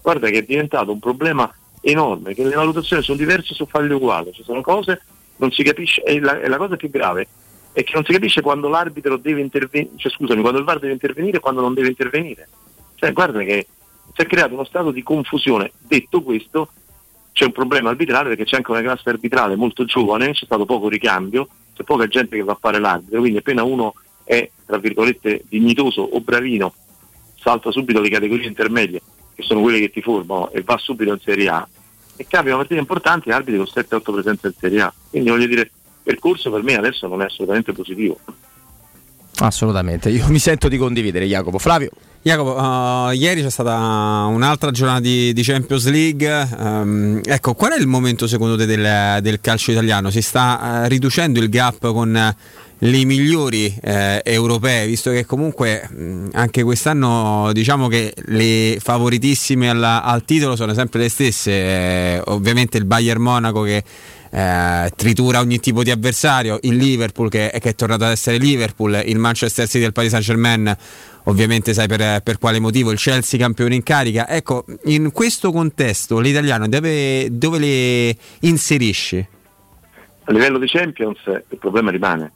Guarda 0.01 0.31
che 0.31 0.39
è 0.39 0.43
diventato 0.45 0.93
un 0.93 0.99
problema 0.99 1.53
enorme, 1.83 2.33
che 2.33 2.43
le 2.45 2.55
valutazioni 2.55 3.03
sono 3.03 3.19
diverse 3.19 3.53
su 3.53 3.67
falli 3.67 3.93
uguali, 3.93 4.33
ci 4.33 4.43
sono 4.45 4.63
cose, 4.63 5.03
non 5.37 5.53
si 5.53 5.63
capisce, 5.63 6.03
e 6.03 6.19
la, 6.19 6.41
e 6.41 6.49
la 6.49 6.57
cosa 6.57 6.77
più 6.77 6.89
grave 6.89 7.29
è 7.73 7.85
che 7.85 7.93
non 7.93 8.05
si 8.05 8.13
capisce 8.13 8.41
quando 8.41 8.69
l'arbitro 8.69 9.19
deve 9.19 9.43
intervenire, 9.43 9.93
cioè 9.97 10.11
scusami, 10.11 10.41
quando 10.41 10.59
il 10.59 10.65
VAR 10.65 10.79
deve 10.79 10.95
intervenire 10.95 11.37
e 11.37 11.41
quando 11.41 11.61
non 11.61 11.75
deve 11.75 11.89
intervenire. 11.89 12.49
Cioè 12.95 13.13
guarda 13.13 13.41
che 13.41 13.67
si 14.15 14.23
è 14.23 14.27
creato 14.27 14.55
uno 14.55 14.65
stato 14.65 14.91
di 14.91 15.03
confusione. 15.03 15.73
Detto 15.79 16.23
questo, 16.23 16.71
c'è 17.33 17.47
un 17.47 17.53
problema 17.53 17.91
arbitrale 17.91 18.29
perché 18.29 18.45
c'è 18.45 18.57
anche 18.57 18.71
una 18.71 18.83
classe 18.83 19.09
arbitrale 19.09 19.57
molto 19.57 19.85
giovane, 19.85 20.33
c'è 20.33 20.45
stato 20.45 20.65
poco 20.65 20.89
ricambio, 20.89 21.49
c'è 21.75 21.83
poca 21.83 22.07
gente 22.07 22.37
che 22.37 22.43
va 22.43 22.53
a 22.53 22.59
fare 22.61 22.79
l'arbitro, 22.79 23.21
quindi 23.21 23.39
appena 23.39 23.63
uno 23.63 23.95
è, 24.25 24.49
tra 24.67 24.79
virgolette, 24.79 25.45
dignitoso 25.49 26.03
o 26.03 26.21
bravino, 26.21 26.75
salta 27.41 27.71
subito 27.71 28.01
le 28.01 28.11
categorie 28.11 28.47
intermedie, 28.47 29.03
che 29.35 29.43
sono 29.43 29.61
quelle 29.61 29.81
che 29.81 29.91
ti 29.91 30.03
formano, 30.03 30.51
e 30.51 30.63
va 30.63 30.77
subito 30.77 31.13
in 31.13 31.21
Serie 31.21 31.49
A, 31.49 31.69
e 32.17 32.27
capita 32.29 32.57
partite 32.57 32.79
importanti 32.79 33.31
e 33.31 33.33
arbitri 33.33 33.57
con 33.57 33.67
7-8 33.67 34.13
presenze 34.13 34.47
in 34.49 34.53
Serie 34.59 34.81
A. 34.83 34.95
Quindi 35.11 35.31
voglio 35.31 35.47
dire, 35.47 35.61
il 35.63 35.71
percorso 36.03 36.51
per 36.51 36.63
me 36.63 36.77
adesso 36.77 37.09
non 37.09 37.23
è 37.23 37.25
assolutamente 37.25 37.73
positivo. 37.73 38.19
Assolutamente, 39.39 40.11
io 40.11 40.29
mi 40.29 40.39
sento 40.39 40.69
di 40.69 40.77
condividere 40.77 41.27
Jacopo. 41.27 41.59
Flavio. 41.59 41.91
Jacopo, 42.25 42.55
uh, 42.57 43.11
ieri 43.11 43.43
c'è 43.43 43.51
stata 43.51 44.27
un'altra 44.29 44.71
giornata 44.71 45.01
di, 45.01 45.33
di 45.33 45.43
Champions 45.43 45.89
League. 45.89 46.49
Ehm, 46.57 47.21
ecco, 47.25 47.55
qual 47.55 47.73
è 47.73 47.77
il 47.81 47.89
momento 47.89 48.29
secondo 48.29 48.57
te 48.57 48.65
del, 48.65 49.21
del 49.21 49.41
calcio 49.41 49.73
italiano? 49.73 50.09
Si 50.09 50.23
sta 50.23 50.85
eh, 50.85 50.89
riducendo 50.89 51.41
il 51.41 51.49
gap 51.49 51.91
con 51.93 52.17
eh, 52.17 52.37
le 52.79 53.05
migliori 53.05 53.77
eh, 53.83 54.21
europee, 54.25 54.87
visto 54.87 55.11
che 55.11 55.27
comunque 55.27 55.89
mh, 55.91 56.29
anche 56.35 56.63
quest'anno 56.63 57.51
diciamo 57.53 57.89
che 57.89 58.15
le 58.27 58.79
favoritissime 58.81 59.69
alla- 59.69 60.05
al 60.05 60.25
titolo 60.25 60.55
sono 60.55 60.75
sempre 60.75 61.01
le 61.01 61.09
stesse. 61.09 61.51
eh, 61.51 62.23
ovviamente 62.27 62.79
il 62.79 62.85
Bayern 62.85 63.21
Monaco 63.21 63.63
che 63.63 63.83
eh, 64.35 64.91
tritura 64.97 65.41
ogni 65.41 65.61
tipo 65.61 65.83
di 65.83 65.91
avversario, 65.91 66.59
il 66.63 66.77
Liverpool 66.77 67.29
che, 67.29 67.51
che 67.61 67.69
è 67.69 67.75
tornato 67.75 68.05
ad 68.05 68.13
essere 68.13 68.39
Liverpool, 68.39 69.03
il 69.05 69.19
Manchester 69.19 69.67
City 69.67 69.81
del 69.81 69.93
Paris 69.93 70.11
Saint 70.11 70.25
Germain, 70.25 70.75
ovviamente 71.25 71.75
sai 71.75 71.87
per, 71.87 72.23
per 72.23 72.39
quale 72.39 72.59
motivo, 72.59 72.91
il 72.91 72.99
Chelsea 72.99 73.39
campione 73.39 73.75
in 73.75 73.83
carica. 73.83 74.27
Ecco, 74.27 74.65
in 74.85 75.13
questo 75.13 75.53
contesto 75.53 76.19
l'italiano 76.19 76.67
deve, 76.67 77.29
dove 77.31 77.59
le 77.59 78.17
inserisci? 78.41 79.27
A 80.25 80.33
livello 80.33 80.59
di 80.59 80.67
Champions 80.67 81.19
il 81.27 81.59
problema 81.59 81.91
rimane. 81.91 82.33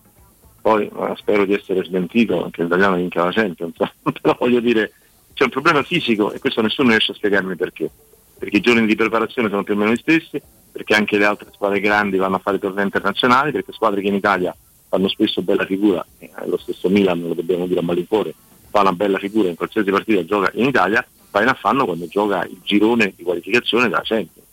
Poi 0.60 0.84
eh, 0.84 1.12
spero 1.16 1.47
di 1.47 1.55
essere 1.55 1.83
smentito 1.84 2.44
anche 2.44 2.62
l'italiano 2.62 2.97
vinca 2.97 3.25
la 3.25 3.33
Champions, 3.33 3.76
però 4.20 4.36
voglio 4.39 4.60
dire 4.60 4.92
c'è 5.33 5.44
un 5.44 5.50
problema 5.50 5.83
fisico 5.83 6.33
e 6.33 6.41
questo 6.41 6.60
nessuno 6.60 6.91
riesce 6.91 7.12
a 7.12 7.15
spiegarmi 7.15 7.57
perché. 7.57 7.91
Perché 8.39 8.59
i 8.59 8.61
giorni 8.61 8.87
di 8.87 8.95
preparazione 8.95 9.49
sono 9.49 9.63
più 9.63 9.75
o 9.75 9.77
meno 9.77 9.93
gli 9.93 9.97
stessi, 9.97 10.41
perché 10.71 10.95
anche 10.95 11.17
le 11.17 11.25
altre 11.25 11.49
squadre 11.53 11.81
grandi 11.81 12.19
vanno 12.19 12.37
a 12.37 12.41
fare 12.41 12.59
tornei 12.59 12.85
internazionali, 12.85 13.51
perché 13.51 13.73
squadre 13.73 14.03
che 14.03 14.09
in 14.09 14.15
Italia 14.15 14.55
fanno 14.89 15.09
spesso 15.09 15.43
bella 15.43 15.65
figura, 15.65 16.05
eh, 16.19 16.31
lo 16.45 16.59
stesso 16.59 16.89
Milan, 16.89 17.21
lo 17.21 17.35
dobbiamo 17.35 17.67
dire 17.67 17.81
a 17.81 17.83
malincuore, 17.83 18.35
fa 18.71 18.81
una 18.81 18.93
bella 18.93 19.19
figura 19.19 19.49
in 19.49 19.57
qualsiasi 19.57 19.91
partita 19.91 20.25
gioca 20.25 20.51
in 20.55 20.67
Italia, 20.67 21.05
va 21.31 21.43
in 21.43 21.49
affanno 21.49 21.87
quando 21.87 22.07
gioca 22.07 22.45
il 22.45 22.59
girone 22.63 23.13
di 23.17 23.23
qualificazione 23.23 23.85
della 23.85 24.03
Champions. 24.03 24.47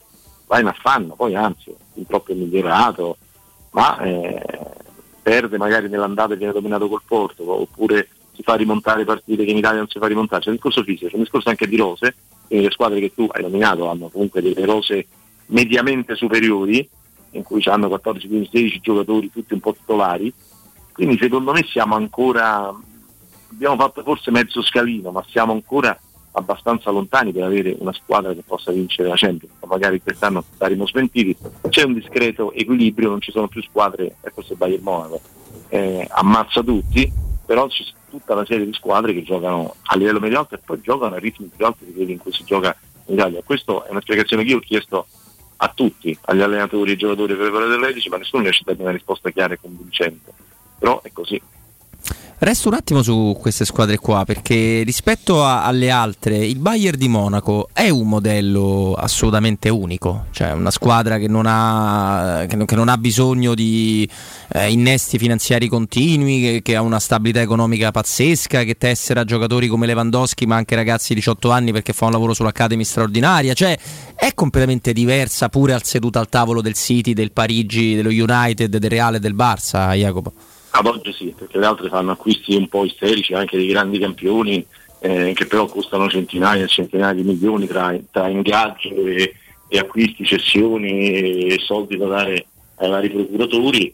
Va 0.48 0.60
in 0.60 0.68
affanno, 0.68 1.16
poi 1.16 1.36
anzi, 1.36 1.74
proprio 2.08 2.36
è 2.36 2.40
migliorato, 2.40 3.18
ma 3.72 4.00
eh, 4.02 4.42
perde 5.22 5.58
magari 5.58 5.90
nell'andata 5.90 6.34
e 6.34 6.38
viene 6.38 6.54
dominato 6.54 6.88
col 6.88 7.02
Porto, 7.06 7.62
oppure 7.62 8.08
si 8.36 8.44
fa 8.44 8.56
rimontare 8.56 9.04
partite 9.06 9.46
che 9.46 9.52
in 9.52 9.58
Italia 9.58 9.80
non 9.80 9.88
si 9.88 10.00
fa 10.00 10.08
rimontare. 10.08 10.42
C'è 10.42 10.50
un 10.50 10.56
discorso 10.56 10.84
fisico, 10.84 11.08
c'è 11.08 11.16
un 11.16 11.22
discorso 11.24 11.50
anche 11.50 11.68
di 11.68 11.78
rose, 11.78 12.16
quindi 12.54 12.68
le 12.68 12.72
squadre 12.72 13.00
che 13.00 13.14
tu 13.16 13.28
hai 13.32 13.42
nominato 13.42 13.90
hanno 13.90 14.10
comunque 14.10 14.40
delle 14.42 14.66
rose 14.66 15.08
mediamente 15.48 16.16
superiori, 16.16 16.88
in 17.32 17.42
cui 17.42 17.64
hanno 17.66 17.88
14, 17.88 18.28
15, 18.28 18.50
16 18.52 18.80
giocatori 18.80 19.32
tutti 19.32 19.54
un 19.54 19.60
po' 19.60 19.74
titolari, 19.74 20.32
quindi 20.92 21.18
secondo 21.20 21.52
me 21.52 21.64
siamo 21.64 21.96
ancora, 21.96 22.72
abbiamo 23.52 23.76
fatto 23.76 24.04
forse 24.04 24.30
mezzo 24.30 24.62
scalino, 24.62 25.10
ma 25.10 25.26
siamo 25.28 25.52
ancora 25.52 26.00
abbastanza 26.34 26.92
lontani 26.92 27.32
per 27.32 27.44
avere 27.44 27.76
una 27.80 27.94
squadra 27.94 28.34
che 28.34 28.44
possa 28.46 28.72
vincere 28.72 29.10
la 29.10 29.16
Champions, 29.16 29.54
magari 29.66 30.00
quest'anno 30.00 30.44
saremo 30.56 30.86
smentiti, 30.86 31.36
c'è 31.70 31.84
un 31.84 31.94
discreto 31.94 32.54
equilibrio, 32.54 33.10
non 33.10 33.22
ci 33.22 33.32
sono 33.32 33.48
più 33.48 33.64
squadre, 33.64 34.18
e 34.22 34.32
è 34.32 34.54
Bayern 34.54 34.84
Monaco, 34.84 35.20
eh, 35.70 36.08
ammazza 36.12 36.62
tutti, 36.62 37.12
però 37.46 37.68
c'è 37.68 37.84
tutta 38.10 38.34
una 38.34 38.46
serie 38.46 38.66
di 38.66 38.74
squadre 38.74 39.14
che 39.14 39.24
giocano 39.24 39.76
a 39.82 39.96
livello 39.96 40.20
medio 40.20 40.40
alto 40.40 40.56
e 40.56 40.60
poi 40.64 40.80
giocano 40.82 41.16
a 41.16 41.20
ritmi 41.20 41.50
più 41.54 41.66
alti 41.66 41.86
di 41.86 41.94
quelli 41.94 42.14
in 42.14 42.18
cui 42.20 42.32
si 42.32 42.44
gioca 42.44 42.76
in 43.06 43.16
Italia. 43.16 43.42
Questa 43.44 43.86
è 43.86 43.90
una 43.90 44.02
spiegazione 44.02 44.44
che 44.44 44.50
io 44.50 44.58
ho 44.58 44.62
chiesto 44.62 45.08
a 45.58 45.72
tutti, 45.74 46.18
agli 46.26 46.42
allenatori, 46.42 46.92
ai 46.92 46.98
giocatori, 46.98 47.34
ai 47.34 47.38
preparatori 47.38 47.76
atletici, 47.76 48.10
ma 48.10 48.18
nessuno 48.18 48.44
riesce 48.44 48.62
a 48.62 48.66
darmi 48.68 48.84
una 48.84 48.92
risposta 48.92 49.30
chiara 49.30 49.54
e 49.54 49.60
convincente. 49.60 50.32
Però 50.78 51.02
è 51.02 51.12
così. 51.12 51.42
Resto 52.44 52.68
un 52.68 52.74
attimo 52.74 53.02
su 53.02 53.38
queste 53.40 53.64
squadre 53.64 53.96
qua 53.96 54.26
perché 54.26 54.84
rispetto 54.84 55.46
a- 55.46 55.64
alle 55.64 55.90
altre 55.90 56.36
il 56.46 56.58
Bayern 56.58 56.98
di 56.98 57.08
Monaco 57.08 57.70
è 57.72 57.88
un 57.88 58.10
modello 58.10 58.96
assolutamente 58.96 59.70
unico, 59.70 60.26
cioè 60.32 60.52
una 60.52 60.70
squadra 60.70 61.18
che 61.20 61.30
non 61.30 61.46
ha, 61.48 62.44
che 62.50 62.58
non, 62.58 62.66
che 62.66 62.76
non 62.76 62.90
ha 62.90 62.98
bisogno 62.98 63.56
di 63.56 64.06
eh, 64.56 64.70
innesti 64.70 65.18
finanziari 65.18 65.70
continui, 65.70 66.42
che, 66.42 66.62
che 66.62 66.76
ha 66.76 66.82
una 66.82 67.00
stabilità 67.00 67.40
economica 67.40 67.92
pazzesca, 67.92 68.64
che 68.64 68.76
tessera 68.78 69.24
giocatori 69.24 69.70
come 69.70 69.86
Lewandowski 69.86 70.46
ma 70.46 70.58
anche 70.58 70.76
ragazzi 70.76 71.14
di 71.14 71.22
18 71.22 71.50
anni 71.50 71.72
perché 71.72 71.94
fa 71.94 72.08
un 72.08 72.12
lavoro 72.12 72.34
sull'Academy 72.34 72.84
straordinaria, 72.84 73.54
cioè 73.54 73.78
è 74.16 74.34
completamente 74.34 74.92
diversa 74.92 75.48
pure 75.48 75.72
al 75.72 75.84
seduta 75.86 76.20
al 76.20 76.28
tavolo 76.28 76.60
del 76.60 76.74
City, 76.74 77.14
del 77.14 77.32
Parigi, 77.32 77.96
dello 77.96 78.10
United, 78.10 78.76
del 78.76 78.90
Reale 78.90 79.16
e 79.16 79.20
del 79.22 79.34
Barça, 79.34 79.94
Jacopo. 79.94 80.34
Ad 80.76 80.88
oggi 80.88 81.14
sì, 81.14 81.36
perché 81.38 81.60
le 81.60 81.68
altre 81.68 81.88
fanno 81.88 82.14
acquisti 82.14 82.56
un 82.56 82.68
po' 82.68 82.84
isterici 82.84 83.36
anche 83.36 83.58
di 83.58 83.68
grandi 83.68 84.00
campioni 84.00 84.66
eh, 85.02 85.34
che 85.36 85.46
però 85.46 85.68
costano 85.68 86.10
centinaia 86.10 86.64
e 86.64 86.68
centinaia 86.68 87.14
di 87.14 87.22
milioni 87.22 87.68
tra, 87.68 87.96
tra 88.10 88.28
ingaggio 88.28 88.90
e, 88.90 89.36
e 89.68 89.78
acquisti, 89.78 90.26
cessioni 90.26 91.46
e 91.46 91.60
soldi 91.60 91.96
da 91.96 92.08
dare 92.08 92.48
ai 92.78 92.90
vari 92.90 93.10
procuratori. 93.12 93.94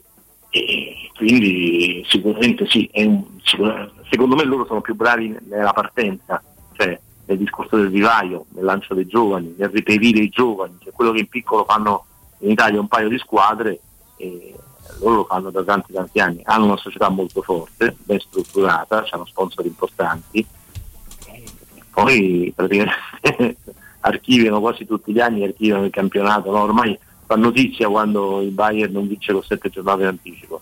E 0.52 0.96
quindi 1.16 2.02
sicuramente 2.08 2.66
sì, 2.70 2.90
un- 2.94 3.26
sicur- 3.44 3.92
secondo 4.10 4.38
me 4.38 4.46
loro 4.46 4.66
sono 4.66 4.80
più 4.80 4.96
bravi 4.96 5.36
nella 5.50 5.74
partenza, 5.74 6.42
cioè 6.78 6.98
nel 7.26 7.38
discorso 7.38 7.76
del 7.76 7.90
vivaio, 7.90 8.46
nel 8.56 8.64
lancio 8.64 8.94
dei 8.94 9.06
giovani, 9.06 9.54
nel 9.58 9.70
reperire 9.70 10.20
i 10.20 10.30
giovani, 10.30 10.78
cioè 10.82 10.94
quello 10.94 11.12
che 11.12 11.20
in 11.20 11.28
piccolo 11.28 11.66
fanno 11.66 12.06
in 12.40 12.52
Italia 12.52 12.80
un 12.80 12.88
paio 12.88 13.10
di 13.10 13.18
squadre, 13.18 13.82
loro 15.00 15.16
lo 15.16 15.26
fanno 15.26 15.50
da 15.50 15.64
tanti 15.64 15.94
tanti 15.94 16.20
anni, 16.20 16.42
hanno 16.44 16.66
una 16.66 16.78
società 16.78 17.10
molto 17.10 17.42
forte, 17.42 17.96
ben 18.04 18.20
strutturata, 18.20 19.06
hanno 19.10 19.26
sponsor 19.26 19.66
importanti, 19.66 20.46
e 21.26 21.44
poi 21.92 22.52
praticamente 22.56 22.96
archiviano 24.02 24.60
quasi 24.60 24.86
tutti 24.86 25.12
gli 25.12 25.20
anni, 25.20 25.44
archiviano 25.44 25.86
il 25.86 25.92
campionato, 25.92 26.52
no? 26.52 26.62
ormai 26.62 26.98
fa 27.26 27.36
notizia 27.36 27.88
quando 27.88 28.42
il 28.42 28.50
Bayern 28.52 28.92
non 28.92 29.08
vince 29.08 29.34
con 29.34 29.44
sette 29.44 29.70
giornate 29.70 30.02
in 30.02 30.08
anticipo, 30.08 30.62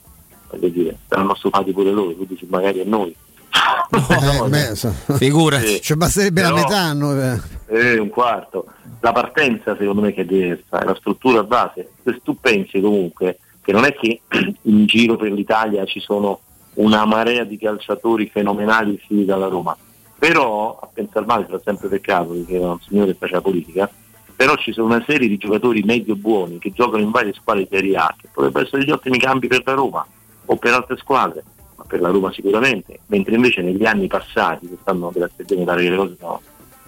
voglio 0.49 0.67
dire, 0.69 0.97
saranno 1.07 1.35
stufati 1.35 1.71
pure 1.71 1.91
loro, 1.91 2.13
quindi 2.13 2.37
magari 2.49 2.81
a 2.81 2.85
noi. 2.85 3.15
Eh, 3.89 4.49
beh, 4.49 4.75
so- 4.75 4.93
Figurati. 5.15 5.81
Ci 5.81 5.95
basterebbe 5.95 6.41
la 6.41 6.49
Però- 6.49 6.61
metà 6.61 6.77
a 6.79 6.93
noi, 6.93 7.19
eh. 7.21 7.39
Eh, 7.69 7.97
un 7.97 8.09
quarto. 8.09 8.65
La 8.99 9.11
partenza 9.11 9.75
secondo 9.77 10.01
me 10.01 10.13
che 10.13 10.21
è 10.21 10.25
diversa, 10.25 10.79
è 10.79 10.83
la 10.85 10.95
struttura 10.95 11.43
base. 11.43 11.89
Se 12.03 12.19
tu 12.23 12.37
pensi 12.39 12.79
comunque 12.81 13.39
che 13.67 13.73
non 13.73 13.83
è 13.83 13.93
che 13.93 14.21
in 14.63 14.85
giro 14.85 15.17
per 15.17 15.29
l'Italia 15.29 15.83
ci 15.83 15.99
sono 15.99 16.39
una 16.75 17.03
marea 17.03 17.43
di 17.43 17.57
calciatori 17.57 18.29
fenomenali 18.29 18.93
usciti 18.93 19.25
dalla 19.25 19.49
Roma, 19.49 19.75
però 20.17 20.79
a 20.81 20.87
pensare 20.87 21.25
male 21.25 21.47
fa 21.49 21.59
sempre 21.61 21.89
peccato 21.89 22.29
perché 22.29 22.55
era 22.55 22.71
un 22.71 22.79
signore 22.79 23.11
che 23.11 23.17
faceva 23.19 23.41
politica, 23.41 23.91
però 24.33 24.55
ci 24.55 24.71
sono 24.71 24.85
una 24.85 25.03
serie 25.05 25.27
di 25.27 25.35
giocatori 25.35 25.83
medio 25.83 26.15
buoni 26.15 26.59
che 26.59 26.71
giocano 26.71 27.03
in 27.03 27.11
varie 27.11 27.33
squadre 27.33 27.63
di 27.63 27.69
Serie 27.69 27.97
A, 27.97 28.15
che 28.17 28.29
potrebbero 28.31 28.63
essere 28.63 28.85
degli 28.85 28.91
ottimi 28.91 29.17
campi 29.17 29.47
per 29.47 29.63
la 29.65 29.73
Roma 29.73 30.07
o 30.45 30.55
per 30.55 30.73
altre 30.73 30.95
squadre, 30.95 31.43
ma 31.75 31.83
per 31.83 31.99
la 31.99 32.09
Roma 32.09 32.31
sicuramente, 32.31 32.99
mentre 33.07 33.35
invece 33.35 33.61
negli 33.61 33.85
anni 33.85 34.07
passati, 34.07 34.67
quest'anno 34.67 35.11
grazie 35.13 35.43
a 35.43 35.45
Dio 35.45 35.57
mi 35.57 35.65
pare 35.65 35.81
che 35.81 35.89
le 35.89 35.97
cose 35.97 36.15
sono 36.17 36.41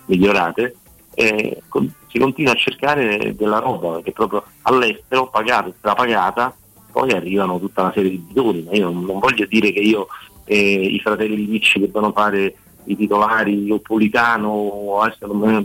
migliorate, 0.06 0.76
eh, 1.16 1.62
con- 1.68 1.94
si 2.08 2.20
continua 2.20 2.54
a 2.54 2.56
cercare 2.56 3.36
della 3.36 3.60
roba 3.60 3.96
perché 3.96 4.14
proprio 4.14 4.46
all'estero, 4.62 5.28
pagata, 5.28 5.70
strapagata, 5.78 6.56
poi 6.92 7.12
arrivano 7.12 7.60
tutta 7.60 7.82
una 7.82 7.92
serie 7.94 8.12
di 8.12 8.18
bidoni, 8.18 8.64
ma 8.64 8.72
io 8.74 8.90
non, 8.90 9.06
voglio 9.20 9.46
dire 9.48 9.72
che 9.72 9.80
io 9.80 10.08
eh, 10.46 10.86
i 10.86 11.00
fratelli 11.00 11.46
Ricci 11.46 11.80
debbano 11.80 12.12
fare 12.12 12.56
i 12.86 12.96
titolari 12.96 13.70
o 13.72 13.80
Politano, 13.80 14.50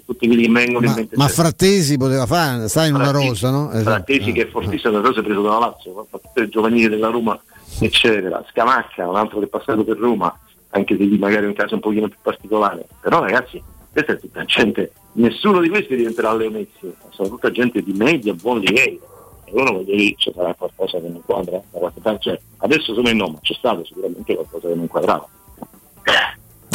tutti 0.05 0.27
quelli 0.27 0.45
che 0.47 0.53
vengono 0.53 0.85
in 0.85 0.91
Ma, 0.91 0.97
mente 0.97 1.17
ma 1.17 1.29
Frattesi 1.29 1.97
poteva 1.97 2.27
fare, 2.27 2.69
sta 2.69 2.85
in 2.85 2.95
una 2.95 3.11
rosa, 3.11 3.51
no? 3.51 3.71
Esatto. 3.71 3.85
Frattesi 3.85 4.33
che 4.33 4.43
è 4.43 4.49
fortissimo, 4.49 5.01
però 5.01 5.13
si 5.13 5.21
è 5.21 5.23
preso 5.23 5.43
dalla 5.43 5.59
Lazio, 5.59 6.07
fatto 6.11 6.21
tutte 6.27 6.41
le 6.41 6.49
giovanili 6.49 6.89
della 6.89 7.09
Roma, 7.09 7.41
eccetera. 7.81 8.45
Scamacca, 8.51 9.09
un 9.09 9.17
altro 9.17 9.39
che 9.39 9.47
è 9.47 9.49
passato 9.49 9.85
per 9.85 9.97
Roma, 9.97 10.39
anche 10.71 10.97
se 10.97 11.05
lì 11.05 11.17
magari 11.17 11.45
è 11.45 11.49
un 11.49 11.55
caso 11.55 11.75
un 11.75 11.81
pochino 11.81 12.09
più 12.09 12.19
particolare. 12.21 12.87
Però 13.01 13.21
ragazzi, 13.21 13.63
questa 13.91 14.13
è 14.13 14.19
tutta 14.19 14.45
gente, 14.45 14.93
nessuno 15.13 15.61
di 15.61 15.71
questi 15.71 15.97
diventerà 15.97 16.35
Leo 16.35 16.51
Messi, 16.51 16.93
sono 17.11 17.29
tutta 17.29 17.51
gente 17.51 17.83
di 17.83 17.93
media, 17.93 18.35
buon 18.35 18.59
livello. 18.59 19.13
Allora 19.55 19.71
voglio 19.71 19.95
dire, 19.95 20.15
ci 20.17 20.33
sarà 20.35 20.53
qualcosa 20.55 21.01
che 21.01 21.09
non 21.09 21.23
quadra 21.25 21.63
da 21.71 21.79
qualche 21.79 22.01
parte. 22.01 22.21
Cioè, 22.23 22.41
adesso 22.59 22.95
secondo 22.95 23.11
me 23.11 23.13
no, 23.13 23.29
ma 23.29 23.39
c'è 23.41 23.55
stato 23.55 23.85
sicuramente 23.85 24.35
qualcosa 24.35 24.69
che 24.69 24.75
non 24.75 24.89
quadrava. 24.89 25.29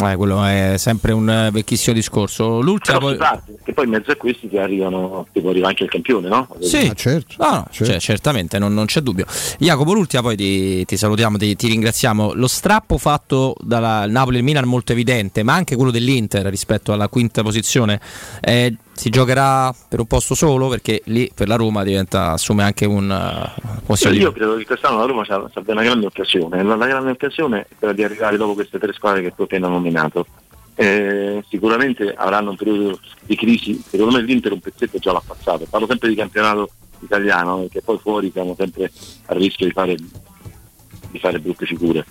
Eh, 0.02 0.16
quello 0.16 0.42
è 0.42 0.76
sempre 0.78 1.12
un 1.12 1.28
eh, 1.28 1.50
vecchissimo 1.50 1.94
discorso. 1.94 2.60
L'ultima 2.60 2.98
poi... 2.98 3.16
parte, 3.16 3.52
perché 3.52 3.74
poi 3.74 3.84
in 3.84 3.90
mezzo 3.90 4.10
a 4.10 4.16
questi 4.16 4.48
che 4.48 4.58
arrivano, 4.58 5.26
tipo 5.30 5.50
arriva 5.50 5.68
anche 5.68 5.84
il 5.84 5.90
campione, 5.90 6.28
no? 6.28 6.48
Sì, 6.60 6.90
certo. 6.94 7.34
No, 7.38 7.50
no, 7.50 7.66
cioè, 7.70 7.98
certamente, 7.98 8.58
non, 8.58 8.72
non 8.72 8.86
c'è 8.86 9.00
dubbio. 9.00 9.26
Jacopo, 9.58 9.92
l'ultima, 9.92 10.22
poi 10.22 10.36
ti, 10.36 10.86
ti 10.86 10.96
salutiamo, 10.96 11.36
ti, 11.36 11.54
ti 11.54 11.68
ringraziamo. 11.68 12.32
Lo 12.32 12.48
strappo 12.48 12.96
fatto 12.96 13.54
dal 13.60 14.10
Napoli 14.10 14.36
e 14.36 14.38
il 14.38 14.44
Milan 14.44 14.64
è 14.64 14.66
molto 14.66 14.92
evidente, 14.92 15.42
ma 15.42 15.52
anche 15.52 15.76
quello 15.76 15.90
dell'Inter 15.90 16.46
rispetto 16.46 16.92
alla 16.92 17.08
quinta 17.08 17.42
posizione. 17.42 18.00
Eh, 18.40 18.74
si 19.00 19.08
giocherà 19.08 19.74
per 19.88 19.98
un 19.98 20.04
posto 20.04 20.34
solo 20.34 20.68
perché 20.68 21.00
lì 21.06 21.30
per 21.34 21.48
la 21.48 21.56
Roma 21.56 21.82
diventa, 21.84 22.32
assume 22.32 22.64
anche 22.64 22.84
un 22.84 23.08
possiamo 23.86 24.14
Io 24.14 24.28
dire- 24.28 24.32
credo 24.32 24.56
che 24.58 24.66
quest'anno 24.66 24.98
la 24.98 25.06
Roma 25.06 25.24
abbia 25.26 25.72
una 25.72 25.82
grande 25.82 26.04
occasione. 26.04 26.62
La, 26.62 26.76
la 26.76 26.86
grande 26.86 27.12
occasione 27.12 27.60
è 27.60 27.66
quella 27.78 27.94
di 27.94 28.04
arrivare 28.04 28.36
dopo 28.36 28.52
queste 28.52 28.78
tre 28.78 28.92
squadre 28.92 29.22
che 29.22 29.32
tu 29.34 29.44
appena 29.44 29.68
nominato. 29.68 30.26
Eh, 30.74 31.42
sicuramente 31.48 32.12
avranno 32.14 32.50
un 32.50 32.56
periodo 32.56 33.00
di 33.22 33.36
crisi, 33.36 33.82
secondo 33.88 34.18
me 34.18 34.22
l'Inter 34.22 34.52
un 34.52 34.60
pezzetto 34.60 34.98
già 34.98 35.12
l'ha 35.12 35.22
passato. 35.26 35.64
Parlo 35.70 35.86
sempre 35.86 36.10
di 36.10 36.14
campionato 36.14 36.68
italiano, 36.98 37.60
perché 37.60 37.80
poi 37.80 37.98
fuori 38.00 38.30
siamo 38.30 38.54
sempre 38.54 38.92
a 39.24 39.32
rischio 39.32 39.64
di 39.64 39.72
fare, 39.72 39.94
di 39.94 41.18
fare 41.18 41.38
brutte 41.38 41.64
figure. 41.64 42.04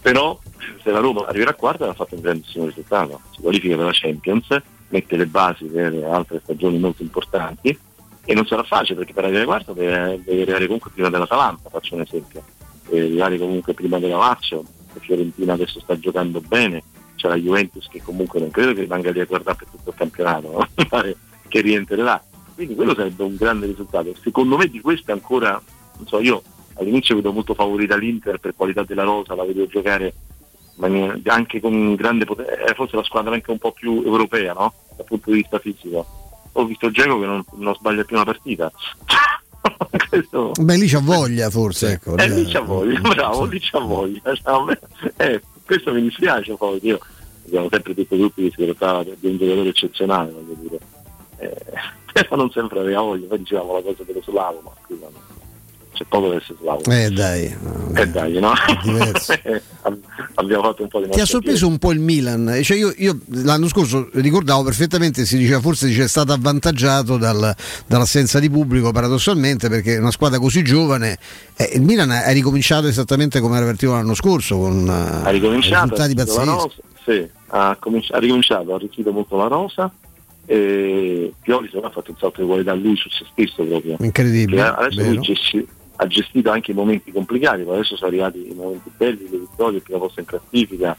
Però 0.00 0.38
se 0.80 0.92
la 0.92 1.00
Roma 1.00 1.26
arriverà 1.26 1.54
quarta 1.54 1.88
ha 1.88 1.94
fatto 1.94 2.14
un 2.14 2.20
grandissimo 2.20 2.66
risultato, 2.66 3.20
si 3.34 3.40
qualifica 3.40 3.74
per 3.74 3.86
la 3.86 3.92
Champions, 3.92 4.46
mette 4.88 5.16
le 5.16 5.26
basi 5.26 5.64
per 5.64 5.94
altre 6.04 6.40
stagioni 6.42 6.78
molto 6.78 7.02
importanti 7.02 7.76
e 8.24 8.34
non 8.34 8.46
sarà 8.46 8.62
facile 8.64 8.98
perché 8.98 9.12
per 9.12 9.24
arrivare 9.24 9.44
quarto 9.44 9.72
deve, 9.72 10.20
deve 10.24 10.42
arrivare 10.42 10.64
comunque 10.64 10.90
prima 10.92 11.08
dell'Atalanta, 11.08 11.68
faccio 11.70 11.94
un 11.94 12.00
esempio, 12.02 12.42
deve 12.88 13.04
arrivare 13.06 13.38
comunque 13.38 13.74
prima 13.74 13.98
della 13.98 14.16
Lazio, 14.16 14.64
la 14.92 15.00
Fiorentina 15.00 15.52
adesso 15.52 15.80
sta 15.80 15.98
giocando 15.98 16.40
bene, 16.40 16.82
c'è 17.14 17.28
la 17.28 17.36
Juventus 17.36 17.86
che 17.88 18.02
comunque 18.02 18.40
non 18.40 18.50
credo 18.50 18.74
che 18.74 18.80
rimanga 18.80 19.10
lì 19.10 19.20
a 19.20 19.24
guardare 19.24 19.56
per 19.56 19.68
tutto 19.68 19.90
il 19.90 19.96
campionato, 19.96 20.66
pare 20.88 21.16
che 21.48 21.60
rientrerà. 21.60 22.22
Quindi 22.54 22.74
quello 22.74 22.94
sarebbe 22.94 23.22
un 23.22 23.36
grande 23.36 23.66
risultato. 23.66 24.14
Secondo 24.20 24.56
me 24.56 24.66
di 24.66 24.80
questo 24.80 25.12
ancora, 25.12 25.60
non 25.98 26.06
so, 26.06 26.20
io 26.20 26.42
all'inizio 26.74 27.14
vedo 27.16 27.32
molto 27.32 27.54
favorita 27.54 27.96
l'Inter 27.96 28.38
per 28.38 28.54
qualità 28.56 28.82
della 28.82 29.02
rosa, 29.02 29.34
la 29.34 29.44
vedo 29.44 29.66
giocare 29.66 30.14
anche 31.26 31.60
con 31.60 31.94
grande 31.94 32.24
potenza, 32.24 32.52
è 32.52 32.74
forse 32.74 32.96
la 32.96 33.02
squadra 33.04 33.34
anche 33.34 33.50
un 33.50 33.58
po' 33.58 33.72
più 33.72 34.02
europea, 34.04 34.52
no? 34.52 34.72
Dal 34.96 35.06
punto 35.06 35.30
di 35.30 35.38
vista 35.38 35.58
fisico. 35.58 36.06
Ho 36.52 36.64
visto 36.64 36.90
Geco 36.90 37.18
che 37.20 37.26
non, 37.26 37.44
non 37.56 37.74
sbaglia 37.74 38.04
più 38.04 38.16
una 38.16 38.24
partita. 38.24 38.70
Questo- 40.08 40.52
Beh, 40.60 40.76
lì 40.76 40.86
c'ha 40.86 41.00
voglia 41.00 41.50
forse, 41.50 41.92
ecco. 41.92 42.16
eh, 42.16 42.28
lì 42.28 42.44
c'ha 42.46 42.60
voglia, 42.60 43.00
bravo, 43.00 43.44
lì 43.44 43.58
c'ha 43.60 43.80
voglia. 43.80 44.20
Eh, 45.16 45.40
questo 45.64 45.92
mi 45.92 46.02
dispiace 46.02 46.54
poi, 46.54 46.78
io 46.82 46.98
abbiamo 47.46 47.68
sempre 47.70 47.94
detto 47.94 48.16
tutti 48.16 48.42
che 48.48 48.52
si 48.56 48.64
trattava 48.64 49.02
di 49.02 49.16
un 49.22 49.36
giocatore 49.36 49.68
eccezionale, 49.68 50.30
voglio 50.32 50.54
dire. 50.60 50.78
Eh, 51.38 51.56
però 52.12 52.36
non 52.36 52.50
sempre 52.50 52.78
aveva 52.80 53.00
voglia, 53.00 53.26
poi 53.26 53.38
dicevamo 53.38 53.72
la 53.74 53.82
cosa 53.82 54.02
dello 54.04 54.22
slavo, 54.22 54.60
ma 54.62 54.70
non- 54.88 55.12
c'è 55.96 56.04
poco 56.08 56.28
da 56.28 56.36
essere 56.36 56.54
slavo. 56.60 56.82
Eh 56.90 57.10
dai, 57.10 57.56
Eh 57.94 58.06
dai, 58.08 58.38
no? 58.38 58.52
diverso. 58.82 59.32
Ab- 59.82 59.98
Abbiamo 60.34 60.62
fatto 60.64 60.82
un 60.82 60.88
po' 60.88 61.00
di 61.00 61.08
Ti 61.10 61.20
ha 61.20 61.24
sorpreso 61.24 61.66
un 61.66 61.78
po' 61.78 61.92
il 61.92 62.00
Milan? 62.00 62.58
Cioè 62.62 62.76
io, 62.76 62.92
io 62.98 63.18
l'anno 63.28 63.68
scorso 63.68 64.08
ricordavo 64.12 64.62
perfettamente, 64.62 65.24
si 65.24 65.38
diceva 65.38 65.60
forse 65.60 65.86
dice, 65.86 66.04
è 66.04 66.08
stato 66.08 66.32
avvantaggiato 66.32 67.16
dal- 67.16 67.54
dall'assenza 67.86 68.38
di 68.38 68.50
pubblico 68.50 68.92
paradossalmente 68.92 69.68
perché 69.68 69.96
una 69.96 70.10
squadra 70.10 70.38
così 70.38 70.62
giovane. 70.62 71.18
eh, 71.56 71.70
il 71.74 71.80
Milan 71.82 72.10
ha 72.10 72.30
ricominciato 72.32 72.86
esattamente 72.86 73.40
come 73.40 73.56
era 73.56 73.64
partito 73.64 73.92
l'anno 73.92 74.14
scorso 74.14 74.58
con 74.58 74.86
eh, 74.86 75.26
ha 75.26 75.30
ricominciato, 75.30 75.94
ha 75.94 76.04
risultati 76.06 76.14
pazzeschi. 76.14 76.80
sì, 77.04 77.28
ha, 77.48 77.76
cominci- 77.80 78.12
ha 78.12 78.18
ricominciato, 78.18 78.72
ha 78.72 78.74
arricchito 78.76 79.10
molto 79.12 79.36
la 79.36 79.46
rosa 79.46 79.90
e 80.48 81.32
Pioli 81.42 81.66
secondo 81.66 81.86
me, 81.86 81.92
ha 81.92 81.94
fatto 81.94 82.10
un 82.12 82.16
salto 82.18 82.40
di 82.40 82.46
qualità 82.46 82.74
lui 82.74 82.96
su 82.96 83.08
se 83.08 83.24
stesso 83.32 83.64
proprio. 83.64 83.96
Incredibile, 84.00 84.62
Che 84.62 84.68
adesso 84.68 85.02
lui 85.02 85.18
gesti- 85.20 85.66
ha 85.96 86.06
gestito 86.06 86.50
anche 86.50 86.72
i 86.72 86.74
momenti 86.74 87.10
complicati, 87.10 87.62
poi 87.62 87.74
adesso 87.74 87.96
sono 87.96 88.08
arrivati 88.08 88.50
i 88.50 88.54
momenti 88.54 88.90
belli, 88.96 89.28
le 89.30 89.38
vittorie, 89.38 89.78
il 89.78 89.82
primo 89.82 90.00
posto 90.00 90.20
in 90.20 90.26
classifica, 90.26 90.96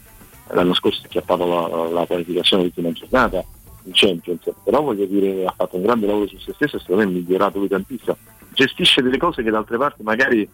l'anno 0.49 0.73
scorso 0.73 1.01
ha 1.05 1.07
chiappato 1.07 1.45
la, 1.45 1.89
la 1.89 2.05
qualificazione 2.05 2.63
l'ultima 2.63 2.91
giornata 2.91 3.43
in 3.83 3.91
Champions, 3.93 4.41
però 4.63 4.81
voglio 4.81 5.05
dire 5.05 5.45
ha 5.45 5.53
fatto 5.55 5.75
un 5.75 5.83
grande 5.83 6.07
lavoro 6.07 6.27
su 6.27 6.37
se 6.39 6.53
stesso 6.53 6.77
e 6.77 6.79
secondo 6.79 7.03
me 7.03 7.09
è 7.09 7.13
migliorato 7.13 7.59
lui 7.59 7.67
tantissimo. 7.67 8.17
Gestisce 8.53 9.01
delle 9.01 9.17
cose 9.17 9.43
che 9.43 9.51
da 9.51 9.59
altre 9.59 9.77
parti 9.77 10.03
magari 10.03 10.49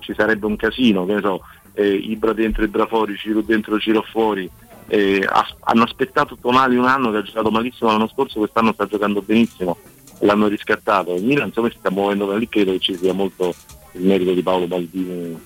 ci 0.00 0.12
sarebbe 0.14 0.46
un 0.46 0.56
casino, 0.56 1.06
che 1.06 1.14
ne 1.14 1.20
so, 1.20 1.42
eh, 1.74 1.94
Ibra 1.94 2.32
dentro, 2.32 2.64
Ibra 2.64 2.86
fuori, 2.86 3.16
Ciro 3.16 3.42
dentro, 3.42 3.78
Ciro 3.78 4.02
fuori. 4.02 4.50
eh, 4.88 5.26
hanno 5.60 5.82
aspettato 5.82 6.36
Tonali 6.40 6.76
un 6.76 6.84
anno 6.84 7.10
che 7.10 7.18
ha 7.18 7.22
giocato 7.22 7.50
malissimo 7.50 7.90
l'anno 7.90 8.08
scorso, 8.08 8.38
quest'anno 8.38 8.72
sta 8.72 8.86
giocando 8.86 9.22
benissimo 9.22 9.76
l'hanno 10.20 10.48
riscattato. 10.48 11.14
Il 11.14 11.24
Milan 11.24 11.48
insomma 11.48 11.70
si 11.70 11.76
sta 11.78 11.90
muovendo 11.90 12.26
da 12.26 12.36
lì, 12.36 12.48
credo 12.48 12.72
che 12.72 12.80
ci 12.80 12.96
sia 12.96 13.12
molto 13.12 13.54
il 13.92 14.04
merito 14.04 14.32
di 14.32 14.42
Paolo 14.42 14.66
Maldini 14.66 15.38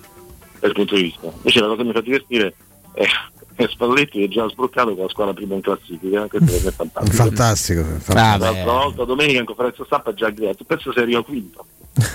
dal 0.59 0.73
punto 0.73 0.95
di 0.95 1.03
vista. 1.03 1.27
Invece 1.27 1.61
la 1.61 1.67
cosa 1.67 1.79
che 1.79 1.87
mi 1.87 1.93
fa 1.93 2.01
divertire 2.01 2.55
è, 2.93 3.05
è 3.55 3.67
Spalletti 3.69 4.19
che 4.19 4.25
è 4.25 4.29
già 4.29 4.49
sbloccato 4.49 4.95
con 4.95 5.05
la 5.05 5.11
squadra 5.11 5.35
prima 5.35 5.55
in 5.55 5.61
classifica, 5.61 6.27
questo 6.27 6.53
per 6.53 6.63
me 6.63 6.69
è 6.69 6.73
fantastico. 6.73 7.17
Fantastico. 7.17 7.81
Ah, 7.81 7.85
fantastico. 7.85 8.45
L'altra 8.45 8.73
volta 8.73 9.05
domenica 9.05 9.39
in 9.39 9.47
conferenza 9.47 9.85
stampa 9.85 10.11
ha 10.11 10.15
già 10.15 10.31
gridato, 10.31 10.65
penso 10.65 10.93
sia 10.93 11.03
arriva 11.03 11.23
quinto. 11.25 11.67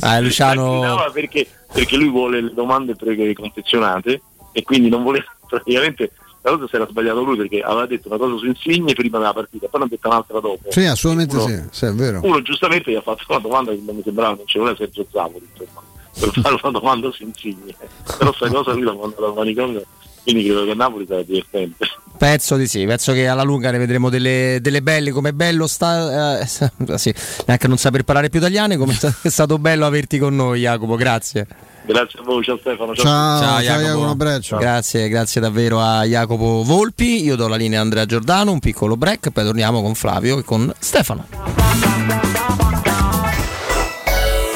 Ah, 0.00 0.20
Luciano. 0.20 1.10
Perché, 1.12 1.46
perché 1.72 1.96
lui 1.96 2.10
vuole 2.10 2.40
le 2.42 2.52
domande 2.52 2.94
preconfezionate 2.94 4.20
e 4.52 4.62
quindi 4.62 4.88
non 4.88 5.02
voleva 5.02 5.24
praticamente 5.48 6.12
la 6.44 6.50
cosa 6.50 6.68
si 6.68 6.76
era 6.76 6.86
sbagliato 6.86 7.22
lui 7.22 7.36
perché 7.38 7.62
aveva 7.62 7.86
detto 7.86 8.08
una 8.08 8.18
cosa 8.18 8.36
su 8.36 8.44
Insigne 8.44 8.92
prima 8.92 9.16
della 9.16 9.32
partita, 9.32 9.66
poi 9.66 9.80
ne 9.80 9.86
ha 9.86 9.88
detto 9.88 10.08
un'altra 10.08 10.40
dopo. 10.40 10.70
Sì, 10.70 10.84
assolutamente 10.84 11.36
Uno- 11.36 11.46
sì, 11.46 11.62
sì, 11.70 11.84
è 11.86 11.92
vero. 11.92 12.20
Uno 12.22 12.42
giustamente 12.42 12.90
gli 12.90 12.96
ha 12.96 13.00
fatto 13.00 13.24
una 13.28 13.38
domanda 13.38 13.70
che 13.72 13.82
non 13.84 13.96
mi 13.96 14.02
sembrava, 14.04 14.34
non 14.34 14.46
ci 14.46 14.58
voleva 14.58 14.76
Sergio 14.76 15.06
Zavoli, 15.10 15.48
insomma, 15.50 15.80
per 16.20 16.30
fare 16.42 16.58
una 16.62 16.78
domanda 16.78 17.10
su 17.12 17.22
Insigne. 17.22 17.74
Però 18.18 18.32
sta 18.34 18.48
cosa 18.50 18.72
lui 18.72 18.82
l'ha 18.82 18.92
mandata 18.92 19.24
al 19.24 19.34
manicomio, 19.34 19.82
quindi 20.22 20.44
credo 20.44 20.64
che 20.64 20.70
a 20.72 20.74
Napoli 20.74 21.06
sarà 21.08 21.22
divertente. 21.22 21.86
Penso 22.18 22.56
di 22.56 22.66
sì, 22.66 22.84
penso 22.84 23.12
che 23.12 23.26
alla 23.26 23.42
lunga 23.42 23.70
ne 23.70 23.78
vedremo 23.78 24.10
delle, 24.10 24.58
delle 24.60 24.82
belle 24.82 25.12
come 25.12 25.32
bello 25.32 25.66
sta, 25.66 26.40
eh, 26.40 26.46
sì, 26.96 27.14
neanche 27.46 27.68
non 27.68 27.78
saper 27.78 28.04
parlare 28.04 28.28
più 28.28 28.38
italiano, 28.38 28.76
come 28.76 28.94
è 29.22 29.28
stato 29.30 29.58
bello 29.58 29.86
averti 29.86 30.18
con 30.18 30.36
noi 30.36 30.60
Jacopo, 30.60 30.94
grazie. 30.96 31.46
Grazie 31.86 32.20
a 32.20 32.22
voi, 32.22 32.42
ciao 32.42 32.56
Stefano. 32.58 32.94
Ciao, 32.94 33.04
ciao, 33.04 33.62
ciao 33.62 33.80
Jacopo, 33.80 34.02
un 34.04 34.08
abbraccio. 34.08 34.56
Grazie, 34.56 35.08
grazie 35.08 35.40
davvero 35.40 35.80
a 35.80 36.04
Jacopo 36.04 36.62
Volpi. 36.64 37.22
Io 37.22 37.36
do 37.36 37.46
la 37.46 37.56
linea 37.56 37.80
a 37.80 37.82
Andrea 37.82 38.06
Giordano, 38.06 38.52
un 38.52 38.58
piccolo 38.60 38.96
break, 38.96 39.30
poi 39.30 39.44
torniamo 39.44 39.82
con 39.82 39.94
Flavio 39.94 40.38
e 40.38 40.44
con 40.44 40.72
Stefano. 40.78 41.26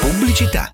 Pubblicità. 0.01 0.73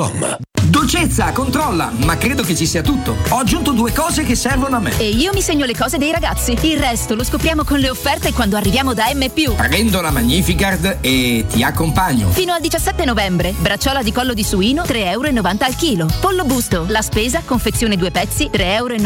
www.radioticino.com 0.01 0.50
Dolcezza, 0.69 1.31
controlla, 1.31 1.91
ma 2.05 2.17
credo 2.17 2.43
che 2.43 2.55
ci 2.55 2.67
sia 2.67 2.83
tutto. 2.83 3.15
Ho 3.29 3.37
aggiunto 3.37 3.71
due 3.71 3.91
cose 3.91 4.23
che 4.23 4.35
servono 4.35 4.75
a 4.75 4.79
me. 4.79 4.95
E 4.99 5.09
io 5.09 5.31
mi 5.33 5.41
segno 5.41 5.65
le 5.65 5.75
cose 5.75 5.97
dei 5.97 6.11
ragazzi. 6.11 6.55
Il 6.61 6.77
resto 6.77 7.15
lo 7.15 7.23
scopriamo 7.23 7.63
con 7.63 7.79
le 7.79 7.89
offerte 7.89 8.31
quando 8.31 8.57
arriviamo 8.57 8.93
da 8.93 9.05
M. 9.11 9.25
Prendo 9.55 10.01
la 10.01 10.11
Magnificard 10.11 10.99
e 11.01 11.45
ti 11.49 11.63
accompagno. 11.63 12.29
Fino 12.29 12.53
al 12.53 12.61
17 12.61 13.05
novembre. 13.05 13.55
Bracciola 13.57 14.03
di 14.03 14.11
collo 14.11 14.35
di 14.35 14.43
suino, 14.43 14.83
3,90 14.83 15.09
euro 15.09 15.29
al 15.59 15.75
chilo. 15.75 16.07
Pollo 16.19 16.43
busto, 16.43 16.85
la 16.87 17.01
spesa, 17.01 17.41
confezione 17.43 17.97
due 17.97 18.11
pezzi, 18.11 18.47
3,90 18.53 18.61
euro 18.75 18.99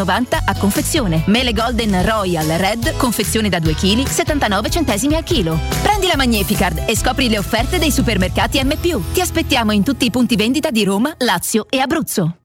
a 0.45 0.55
confezione. 0.57 1.23
Mele 1.27 1.53
Golden 1.53 2.03
Royal 2.05 2.47
Red, 2.47 2.97
confezione 2.97 3.47
da 3.47 3.59
2 3.59 3.75
kg, 3.75 4.05
79 4.05 4.69
centesimi 4.69 5.15
al 5.15 5.23
chilo. 5.23 5.57
Prendi 5.81 6.07
la 6.07 6.17
Magnificard 6.17 6.83
e 6.85 6.97
scopri 6.97 7.29
le 7.29 7.37
offerte 7.37 7.79
dei 7.79 7.91
supermercati 7.91 8.61
M. 8.61 8.73
Ti 9.13 9.21
aspettiamo 9.21 9.71
in 9.71 9.83
tutti 9.83 10.05
i 10.05 10.11
punti 10.11 10.35
vendita 10.35 10.69
di 10.69 10.83
Roma, 10.83 11.13
Lazio 11.19 11.43
e 11.71 11.79
Abruzzo. 11.79 12.44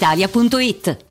brispalitalia.it. 0.01 1.10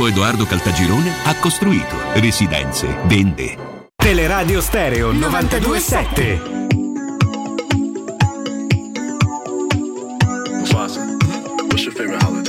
Edoardo 0.00 0.46
Caltagirone 0.46 1.12
ha 1.24 1.34
costruito 1.34 1.96
residenze, 2.14 2.88
vende. 3.04 3.56
Teleradio 3.94 4.60
Stereo 4.60 5.12
927. 5.12 6.60
What's 10.72 11.84
your 11.84 11.92
favorite 11.94 12.22
holiday? 12.22 12.41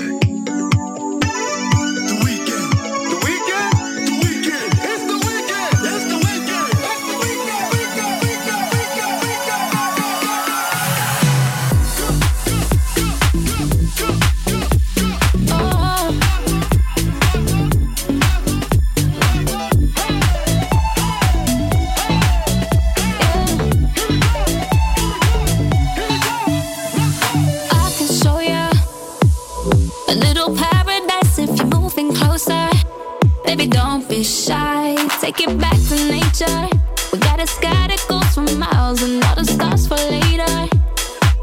Be 34.13 34.23
shy. 34.23 34.95
Take 35.21 35.41
it 35.41 35.57
back 35.57 35.77
to 35.89 35.95
nature. 36.17 36.69
We 37.11 37.17
got 37.19 37.39
a 37.39 37.47
sky 37.47 37.87
that 37.87 38.05
goes 38.07 38.29
for 38.35 38.45
miles 38.57 39.01
and 39.01 39.23
all 39.23 39.35
the 39.35 39.45
stars 39.45 39.87
for 39.87 39.95
later. 39.95 40.53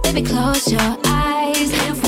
Baby, 0.05 0.23
close 0.23 0.70
your 0.70 0.97
eyes. 1.07 1.99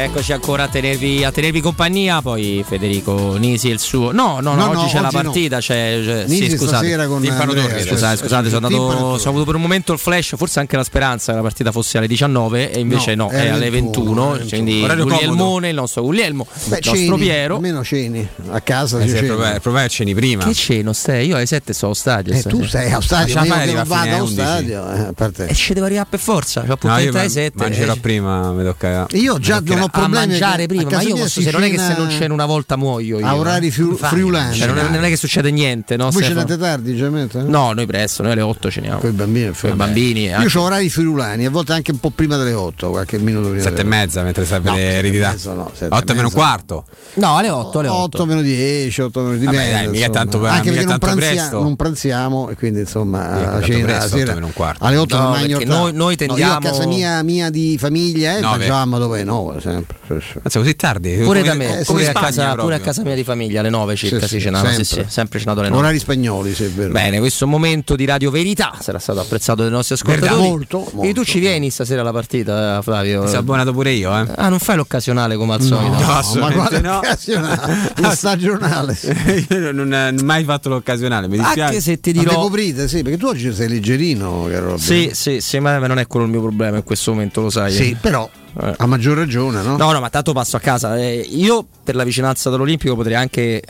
Eccoci, 0.00 0.32
ancora 0.32 0.62
a 0.62 0.68
tenervi, 0.68 1.24
a 1.24 1.32
tenervi 1.32 1.60
compagnia. 1.60 2.22
Poi 2.22 2.64
Federico 2.66 3.36
Nisi 3.36 3.68
e 3.68 3.72
il 3.72 3.80
suo. 3.80 4.12
No, 4.12 4.38
no, 4.40 4.54
no, 4.54 4.66
No, 4.66 4.70
oggi 4.70 4.82
no, 4.82 4.86
c'è 4.86 5.00
la 5.00 5.06
oggi 5.08 5.16
no. 5.16 5.22
partita. 5.22 5.58
C'è, 5.58 6.00
c'è- 6.04 6.24
Nisi 6.26 6.50
sì, 6.50 6.56
scusate. 6.56 7.06
con 7.08 7.20
Timpano 7.20 7.52
Torre, 7.52 7.84
Scusate, 7.84 8.16
scusate, 8.16 8.48
sono, 8.48 8.66
andato, 8.66 9.18
sono 9.18 9.30
avuto 9.30 9.44
per 9.44 9.56
un 9.56 9.60
momento 9.62 9.92
il 9.92 9.98
flash, 9.98 10.34
forse 10.36 10.60
anche 10.60 10.76
la 10.76 10.84
speranza 10.84 11.32
che 11.32 11.38
la 11.38 11.42
partita 11.42 11.72
fosse 11.72 11.98
alle 11.98 12.06
19 12.06 12.70
e 12.70 12.78
invece 12.78 13.14
no, 13.16 13.24
No, 13.24 13.30
è 13.30 13.42
è 13.44 13.48
alle 13.48 13.70
21. 13.70 14.30
21, 14.30 14.46
Quindi 14.48 14.82
Orario 14.82 15.04
Guglielmone, 15.04 15.68
il 15.70 15.74
nostro 15.74 16.02
Guglielmo, 16.02 16.46
Beh, 16.46 16.64
il 16.64 16.70
nostro 16.70 16.94
ceni, 16.94 17.18
Piero. 17.18 17.54
Almeno 17.56 17.84
ceni 17.84 18.28
a 18.50 18.60
casa. 18.60 19.00
Eh 19.00 19.22
problema 19.60 19.80
è 19.80 19.82
che 19.82 19.88
ceni 19.88 20.14
prima. 20.14 20.44
Che 20.44 20.54
ceno 20.54 20.92
stai? 20.92 21.26
Io 21.26 21.34
alle 21.36 21.46
7 21.46 21.72
sto 21.72 21.86
allo 21.86 21.94
stadio. 21.94 22.32
Eh, 22.34 22.42
tu 22.42 22.64
sei 22.64 22.90
allo 22.92 23.00
stadio, 23.00 23.34
Ma 23.34 23.46
la 23.46 23.64
io 23.64 23.74
non 23.74 23.84
vado 23.84 24.02
allo 24.02 24.10
alle 24.14 24.20
11? 24.20 24.34
stadio. 24.34 24.92
eh, 24.92 25.44
a 25.44 25.44
E 25.48 25.54
ci 25.54 25.74
devo 25.74 25.86
arrivare 25.86 26.06
per 26.08 26.20
forza. 26.20 26.60
No, 26.60 26.66
io 26.68 26.72
appuntamento 26.74 27.10
alle 27.10 27.18
man- 27.26 27.30
7. 27.30 27.52
mangerò 27.56 27.94
prima, 27.96 28.52
mi 28.52 28.62
tocca. 28.64 29.06
Io 29.12 29.38
già 29.38 29.60
non 29.64 29.80
ho 29.80 29.87
a 29.92 29.98
problemi 30.00 30.26
mangiare 30.28 30.62
a 30.62 30.66
prima, 30.66 30.82
ma 30.84 30.88
casa 30.90 31.08
io 31.08 31.14
posso, 31.16 31.40
se 31.40 31.50
non 31.50 31.62
è 31.62 31.70
che 31.70 31.78
se 31.78 31.94
non 31.96 32.10
ceno 32.10 32.34
una 32.34 32.46
volta 32.46 32.76
muoio 32.76 33.18
io. 33.18 33.26
a 33.26 33.36
orari 33.36 33.70
friu- 33.70 33.90
Infatti, 33.92 34.14
friulani. 34.14 34.54
cioè, 34.56 34.66
non, 34.68 34.78
è, 34.78 34.88
non 34.88 35.04
è 35.04 35.08
che 35.08 35.16
succede 35.16 35.50
niente, 35.50 35.96
no? 35.96 36.10
Voi 36.10 36.22
Stefano? 36.22 36.46
cenate 36.46 36.58
tardi, 36.60 36.96
già 36.96 37.06
No, 37.42 37.72
noi 37.72 37.86
presto, 37.86 38.22
noi 38.22 38.32
alle 38.32 38.42
8 38.42 38.70
ceniamo. 38.70 38.98
Con 38.98 39.10
i 39.10 39.12
bambini, 39.12 39.52
Con 39.58 39.70
i 39.70 39.74
bambini. 39.74 40.24
Io 40.24 40.36
anche- 40.36 40.58
ho 40.58 40.62
orari 40.62 40.88
friulani, 40.90 41.46
a 41.46 41.50
volte 41.50 41.72
anche 41.72 41.90
un 41.90 41.98
po' 42.00 42.10
prima 42.10 42.36
delle 42.36 42.52
8, 42.52 42.90
qualche 42.90 43.18
minuto 43.18 43.48
prima. 43.48 43.62
Sette 43.62 43.80
e 43.80 43.84
delle 43.84 43.88
mezza 43.88 44.22
mentre 44.22 44.44
serve 44.44 44.70
No, 44.70 44.76
e 44.76 44.80
eredità. 44.80 45.30
mezza 45.30 45.52
no, 45.54 45.70
sette 45.74 45.94
e 45.94 45.96
8 45.98 46.14
meno 46.14 46.30
quarto. 46.30 46.84
No, 47.14 47.36
alle 47.36 47.48
8, 47.50 47.78
alle 47.80 47.88
8. 47.88 47.98
8 48.00 48.26
meno 48.26 48.42
10, 48.42 49.00
8 49.02 49.20
meno 49.20 49.36
10 49.36 49.46
Vabbè, 49.46 49.86
mica 49.88 50.08
tanto- 50.10 50.44
anche 50.46 50.70
perché 50.70 50.84
non, 50.84 50.98
tanto 50.98 51.06
pranzia- 51.06 51.30
presto. 51.30 51.62
non 51.62 51.76
pranziamo 51.76 52.50
e 52.50 52.54
quindi 52.56 52.80
insomma 52.80 53.26
tanto 53.26 53.66
cena 53.66 54.00
sera 54.06 54.34
meno 54.34 54.46
un 54.46 54.52
quarto. 54.52 54.84
alle 54.84 54.96
8 54.96 55.16
No, 55.16 55.30
noi- 55.30 55.48
noi 55.64 55.92
No, 55.92 56.08
io 56.08 56.12
a 56.12 56.16
tendiamo- 56.16 56.58
casa 56.60 56.86
mia, 56.86 57.22
mia 57.22 57.50
di 57.50 57.76
famiglia 57.78 58.36
eh, 58.36 58.40
Nove. 58.40 58.58
mangiavamo 58.58 58.98
dove 58.98 59.24
9 59.24 59.60
sempre. 59.72 59.96
sì, 60.06 60.14
sì. 60.32 60.38
Anzi, 60.42 60.58
così 60.58 60.76
tardi. 60.76 61.16
Pure 61.22 61.42
da 61.42 61.54
me, 61.54 61.82
pure, 61.84 62.08
a 62.08 62.12
casa, 62.12 62.54
pure 62.54 62.74
a 62.76 62.80
casa 62.80 63.02
mia 63.02 63.14
di 63.14 63.24
famiglia 63.24 63.60
alle 63.60 63.70
9 63.70 63.96
circa 63.96 64.20
Sì, 64.26 64.34
si 64.36 64.40
cenava, 64.40 64.66
sempre. 64.68 64.84
sì, 64.84 65.04
sempre 65.06 65.38
cenato 65.38 65.60
alle 65.60 65.68
9. 65.68 65.80
Orari 65.82 65.98
spagnoli, 65.98 66.54
se 66.54 66.66
è 66.66 66.70
vero. 66.70 66.92
Bene, 66.92 67.18
questo 67.18 67.46
momento 67.46 67.94
di 67.96 68.04
Radio 68.04 68.30
Verità 68.30 68.74
sarà 68.80 68.98
stato 68.98 69.20
apprezzato 69.20 69.62
dai 69.62 69.70
nostri 69.70 69.94
ascoltatori. 69.94 70.30
Verità. 70.30 70.48
Molto, 70.48 70.86
E 70.86 70.90
tu 70.90 70.96
molto. 70.96 71.24
ci 71.24 71.38
vieni 71.38 71.70
stasera 71.70 72.00
alla 72.00 72.12
partita, 72.12 72.80
Flavio? 72.82 73.20
Mi 73.22 73.26
sono 73.28 73.38
abbonato 73.40 73.72
pure 73.72 73.90
io, 73.92 74.10
eh. 74.18 74.26
Ah, 74.36 74.48
non 74.48 74.58
fai 74.58 74.76
l'occasionale 74.76 75.36
come 75.36 75.54
al 75.54 75.60
No, 75.60 75.66
solito? 75.66 75.90
ma 76.04 76.16
assolutamente 76.18 76.56
quale 76.68 76.80
no. 76.80 76.96
occasionale? 76.98 77.92
La 77.96 78.14
stagionale. 78.14 78.96
Io 79.50 79.72
non 79.72 79.92
ho 79.92 80.22
mai 80.24 80.44
fatto 80.44 80.68
l'occasionale, 80.68 81.28
mi 81.28 81.36
dispiace. 81.38 81.60
Anche 81.62 81.80
se 81.80 82.00
ti 82.00 82.12
Ma 82.14 82.22
dirò. 82.22 82.40
coprite, 82.40 82.88
sì, 82.88 83.02
perché 83.02 83.18
tu 83.18 83.26
oggi 83.26 83.52
sei 83.54 83.68
leggerino, 83.68 84.46
caro. 84.50 84.76
Sì, 84.78 85.10
sì, 85.12 85.40
sì, 85.40 85.58
ma 85.58 85.78
non 85.78 85.98
è 85.98 86.06
quello 86.06 86.26
il 86.26 86.30
mio 86.32 86.40
problema 86.40 86.76
in 86.76 86.84
questo 86.84 87.12
momento, 87.12 87.40
lo 87.40 87.50
sai. 87.50 87.72
Sì, 87.72 87.96
però 88.00 88.28
Eh. 88.60 88.74
a 88.76 88.86
maggior 88.86 89.16
ragione, 89.16 89.62
no? 89.62 89.76
No, 89.76 89.92
no, 89.92 90.00
ma 90.00 90.10
tanto 90.10 90.32
passo 90.32 90.56
a 90.56 90.60
casa. 90.60 90.96
Eh, 90.98 91.14
io 91.30 91.64
per 91.84 91.94
la 91.94 92.02
vicinanza 92.04 92.50
dell'Olimpico 92.50 92.96
potrei 92.96 93.14
anche 93.14 93.62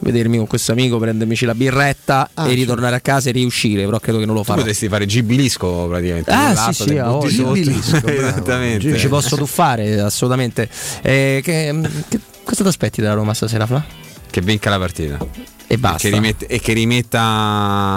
vedermi 0.00 0.36
con 0.36 0.46
questo 0.46 0.72
amico, 0.72 0.98
prendermici 0.98 1.46
la 1.46 1.54
birretta 1.54 2.28
Ah, 2.34 2.48
e 2.48 2.52
ritornare 2.54 2.96
a 2.96 3.00
casa 3.00 3.30
e 3.30 3.32
riuscire, 3.32 3.84
però 3.84 3.98
credo 4.00 4.18
che 4.18 4.26
non 4.26 4.34
lo 4.34 4.40
Tu 4.42 4.46
farò. 4.48 4.58
potresti 4.58 4.88
fare 4.88 5.06
gibilisco 5.06 5.86
praticamente. 5.88 6.30
Ah, 6.30 6.54
sì, 6.72 6.82
sì, 6.84 6.96
sotto. 6.96 7.26
Gibilisco. 7.28 8.04
Esattamente. 8.06 8.96
Ci 8.98 9.08
posso 9.08 9.36
tuffare, 9.36 9.98
assolutamente. 10.00 10.68
Eh, 11.02 11.40
che, 11.42 11.80
che- 12.08 12.20
cosa 12.44 12.62
ti 12.62 12.68
aspetti 12.68 13.00
dalla 13.00 13.14
Roma 13.14 13.32
stasera, 13.32 13.64
Fla? 13.66 13.82
Che 14.30 14.40
vinca 14.42 14.68
la 14.68 14.78
partita. 14.78 15.18
E 15.66 15.78
basta. 15.78 16.08
Che 16.08 16.14
rimette- 16.14 16.46
e 16.46 16.60
che 16.60 16.72
rimetta 16.74 17.20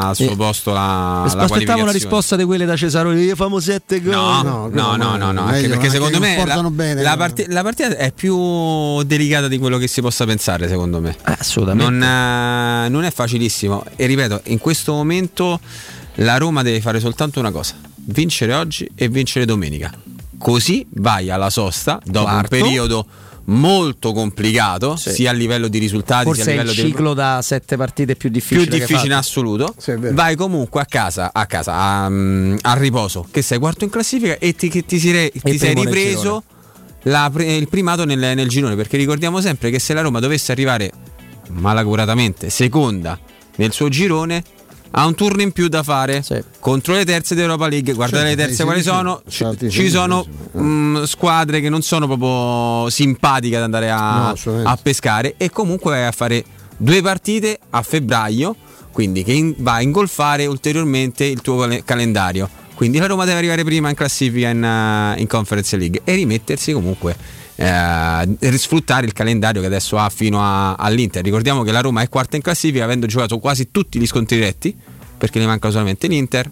al 0.07 0.15
suo 0.15 0.31
Eh, 0.31 0.35
posto 0.35 0.71
la, 0.71 1.29
la 1.33 1.43
Aspettavo 1.43 1.81
una 1.83 1.91
risposta 1.91 2.35
di 2.35 2.43
quelle 2.45 2.65
da 2.65 2.75
Cesaroni, 2.77 3.21
io 3.21 3.35
famo 3.35 3.59
sette 3.59 4.01
gol. 4.01 4.13
No, 4.13 4.41
No, 4.41 4.69
no, 4.71 4.95
no, 4.95 5.15
no, 5.17 5.31
no, 5.31 5.41
anche 5.41 5.51
meglio, 5.61 5.69
perché 5.69 5.89
secondo 5.89 6.19
me 6.19 6.45
la, 6.45 6.61
bene, 6.69 7.01
la 7.01 7.11
no. 7.11 7.17
parti- 7.17 7.45
la 7.49 7.63
partita 7.63 7.95
è 7.97 8.11
più 8.13 9.03
delicata 9.03 9.47
di 9.47 9.57
quello 9.57 9.77
che 9.77 9.87
si 9.87 10.01
possa 10.01 10.25
pensare, 10.25 10.67
secondo 10.69 11.01
me. 11.01 11.15
Ah, 11.23 11.35
Assolutamente. 11.39 11.91
Non, 11.91 12.03
eh, 12.03 12.89
non 12.89 13.03
è 13.03 13.11
facilissimo. 13.11 13.83
E 13.95 14.05
ripeto, 14.05 14.41
in 14.45 14.59
questo 14.59 14.93
momento 14.93 15.59
la 16.15 16.37
Roma 16.37 16.63
deve 16.63 16.79
fare 16.81 16.99
soltanto 17.01 17.39
una 17.39 17.51
cosa: 17.51 17.75
vincere 17.95 18.53
oggi 18.53 18.89
e 18.95 19.09
vincere 19.09 19.43
domenica. 19.45 19.93
Così 20.37 20.85
vai 20.91 21.29
alla 21.29 21.49
sosta 21.49 21.99
dopo 22.05 22.25
Quarto. 22.27 22.55
un 22.55 22.61
periodo 22.61 23.05
molto 23.50 24.11
complicato, 24.14 24.95
Sì. 24.95 25.11
sia 25.11 25.30
a 25.30 25.34
livello 25.34 25.67
di 25.67 25.77
risultati, 25.77 26.24
sia 26.26 26.34
Forse 26.34 26.42
a 26.42 26.45
è 26.45 26.56
il 26.56 26.59
livello 26.66 26.82
di 26.82 26.90
ciclo 26.90 27.14
da 27.14 27.40
sette 27.42 27.77
partite 27.77 28.16
più 28.16 28.30
difficile. 28.30 28.67
più 28.67 28.77
difficile 28.80 29.06
in 29.08 29.14
assoluto. 29.14 29.74
Sì, 29.77 29.93
vai 29.98 30.35
comunque 30.35 30.82
a 30.82 30.85
casa, 30.85 31.32
a 31.34 31.45
casa 31.45 31.74
a, 31.74 32.09
mm, 32.09 32.58
al 32.61 32.77
riposo, 32.77 33.26
che 33.32 33.42
sei 33.42 33.58
quarto 33.59 33.84
in 33.85 33.90
classifica 33.90 34.38
e 34.38 34.53
ti, 34.53 34.67
che 34.69 34.85
ti, 34.85 35.00
si 35.00 35.11
re- 35.11 35.32
ti 35.32 35.58
sei 35.58 35.74
ripreso 35.76 36.43
la 37.03 37.32
il 37.35 37.67
primato 37.69 38.03
nel, 38.06 38.19
nel 38.19 38.48
girone. 38.50 38.76
Perché 38.76 38.98
ricordiamo 38.98 39.40
sempre 39.40 39.69
che 39.69 39.80
se 39.80 39.93
la 39.93 40.01
Roma 40.01 40.19
dovesse 40.19 40.51
arrivare 40.51 40.92
malacuratamente 41.51 42.50
seconda 42.50 43.17
nel 43.56 43.72
suo 43.72 43.88
girone. 43.90 44.43
Ha 44.91 45.06
un 45.06 45.16
turno 45.16 45.41
in 45.41 45.51
più 45.51 45.67
da 45.67 45.83
fare 45.83 46.22
Sì. 46.24 46.41
contro 46.59 46.93
le 46.93 47.06
terze 47.06 47.35
d'Europa 47.35 47.67
League. 47.67 47.93
Guardate 47.93 48.25
Certo, 48.27 48.40
le 48.41 48.48
terze 48.48 48.64
quali 48.64 48.82
sono. 48.82 49.22
Ci, 49.27 49.45
ci 49.69 49.90
sono 49.90 50.24
sedicesimo. 50.24 50.64
mm, 50.64 51.03
squadre 51.03 51.61
che 51.61 51.69
non 51.69 51.82
sono 51.82 52.07
proprio 52.07 52.90
simpatiche 52.90 53.57
ad 53.57 53.64
andare 53.64 53.88
No, 53.90 53.95
a, 53.95 54.30
assolutamente. 54.30 54.72
a 54.72 54.80
pescare. 54.82 55.33
E 55.38 55.49
comunque 55.49 55.91
vai 55.91 56.06
a 56.06 56.11
fare 56.11 56.43
due 56.77 57.01
partite 57.01 57.59
a 57.72 57.82
febbraio 57.82 58.56
quindi 58.91 59.24
che 59.24 59.32
in- 59.33 59.53
va 59.57 59.74
a 59.74 59.82
ingolfare 59.82 60.45
ulteriormente 60.48 61.24
il 61.25 61.41
tuo 61.41 61.57
cal- 61.57 61.83
calendario. 61.85 62.49
Quindi 62.74 62.98
la 62.98 63.06
Roma 63.07 63.25
deve 63.25 63.38
arrivare 63.38 63.64
prima 63.64 63.90
in 63.90 63.95
classifica 63.95 64.49
in, 64.49 64.64
eh, 64.64 65.19
in 65.19 65.27
Conference 65.27 65.75
League 65.77 66.01
e 66.03 66.14
rimettersi 66.16 66.72
comunque 66.74 67.16
eh, 67.58 68.58
sfruttare 68.58 69.06
il 69.06 69.14
calendario 69.14 69.61
che 69.61 69.68
adesso 69.68 69.98
ha 69.98 70.10
fino 70.10 70.42
a- 70.42 70.76
all'Inter. 70.76 71.24
Ricordiamo 71.24 71.64
che 71.64 71.72
la 71.72 71.82
Roma 71.82 72.02
è 72.02 72.10
quarta 72.10 72.36
in 72.36 72.42
classifica 72.42 72.84
avendo 72.84 73.06
giocato 73.08 73.40
quasi 73.40 73.72
tutti 73.72 74.00
gli 74.00 74.06
scontri 74.08 74.38
diretti 74.38 74.76
perché 75.18 75.40
ne 75.40 75.48
manca 75.48 75.69
solamente 75.72 76.08
l'Inter 76.08 76.50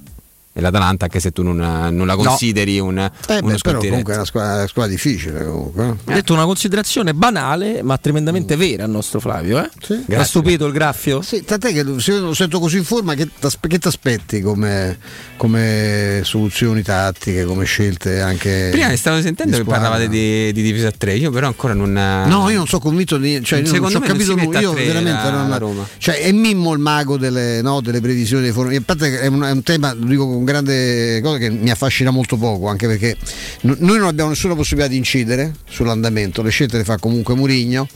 e 0.58 0.62
l'Atalanta 0.62 1.04
anche 1.06 1.20
se 1.20 1.32
tu 1.32 1.44
non, 1.44 1.58
non 1.58 2.08
la 2.08 2.16
consideri 2.16 2.80
un, 2.80 2.98
Eh 2.98 3.12
uno 3.42 3.52
beh, 3.52 3.58
però 3.62 3.80
comunque 3.80 4.14
è 4.14 4.16
una 4.16 4.26
squadra, 4.26 4.54
una 4.60 4.68
squadra 4.68 4.92
difficile 4.92 5.44
comunque. 5.46 5.84
eh. 5.86 5.90
Ho 5.90 6.14
detto 6.14 6.32
una 6.34 6.46
considerazione 6.46 7.14
banale, 7.14 7.84
ma 7.84 7.98
tremendamente 7.98 8.56
vera 8.56 8.86
al 8.86 8.90
nostro 8.90 9.20
Flavio. 9.20 9.60
Eh? 9.62 9.70
Sì. 9.82 10.14
Ha 10.16 10.24
stupito 10.24 10.66
il 10.66 10.72
graffio? 10.72 11.22
Sì, 11.22 11.44
tant'è 11.44 11.74
che 11.74 11.84
se 12.00 12.18
lo 12.20 12.34
sento 12.34 12.60
così 12.60 12.78
in 12.78 12.86
forma, 12.86 13.16
che 13.16 13.28
ti 13.28 13.88
aspetti 13.88 14.40
come, 14.42 14.98
come 15.36 16.22
soluzioni 16.24 16.82
tattiche, 16.84 17.44
come 17.44 17.66
scelte 17.66 18.22
anche. 18.22 18.70
Prima 18.72 18.88
mi 18.88 18.98
stavo 18.98 19.20
sentendo 19.22 19.58
che 19.58 19.64
parlavate 19.66 20.08
di, 20.08 20.54
di 20.54 20.62
difesa 20.62 20.88
a 20.88 20.94
3, 20.98 21.16
io 21.16 21.32
però 21.32 21.48
ancora 21.48 21.74
non... 21.74 21.92
No, 21.92 22.50
io 22.50 22.58
non 22.58 22.68
sono 22.68 22.82
convinto 22.82 23.18
di. 23.18 23.44
Cioè, 23.44 23.60
io 23.60 23.66
non 23.66 23.74
Secondo 23.74 23.90
ci 23.90 23.96
ho 23.98 24.00
me 24.00 24.08
non 24.08 24.18
capito 24.18 24.58
a 24.58 24.62
Io 24.62 24.74
veramente 24.74 25.24
la- 25.24 25.32
non. 25.32 25.50
la 25.50 25.58
Roma. 25.58 25.88
Cioè, 25.98 26.20
è 26.22 26.32
Mimmo 26.32 26.72
il 26.74 26.80
mago 26.80 27.18
delle, 27.18 27.62
no, 27.62 27.82
delle 27.82 28.00
previsioni 28.00 28.44
dei 28.44 28.52
forni. 28.52 28.76
A 28.78 28.82
parte 28.86 29.10
che 29.10 29.20
è 29.20 29.28
un, 29.28 29.42
è 29.44 29.52
un 29.52 29.64
tema, 29.64 29.94
lo 29.94 30.06
dico 30.06 30.26
con 30.28 30.45
grande 30.46 31.20
cosa 31.22 31.38
che 31.38 31.50
mi 31.50 31.70
affascina 31.70 32.12
molto 32.12 32.38
poco, 32.38 32.68
anche 32.68 32.88
perché 32.88 33.18
n- 33.62 33.76
noi 33.80 33.98
non 33.98 34.08
abbiamo 34.08 34.30
nessuna 34.30 34.56
possibilità 34.56 34.90
di 34.90 34.98
incidere 34.98 35.54
sull'andamento, 35.70 36.42
le 36.42 36.50
scelte 36.52 36.78
le 36.78 36.84
fa 36.86 36.98
comunque 36.98 37.36
Murigno 37.36 37.88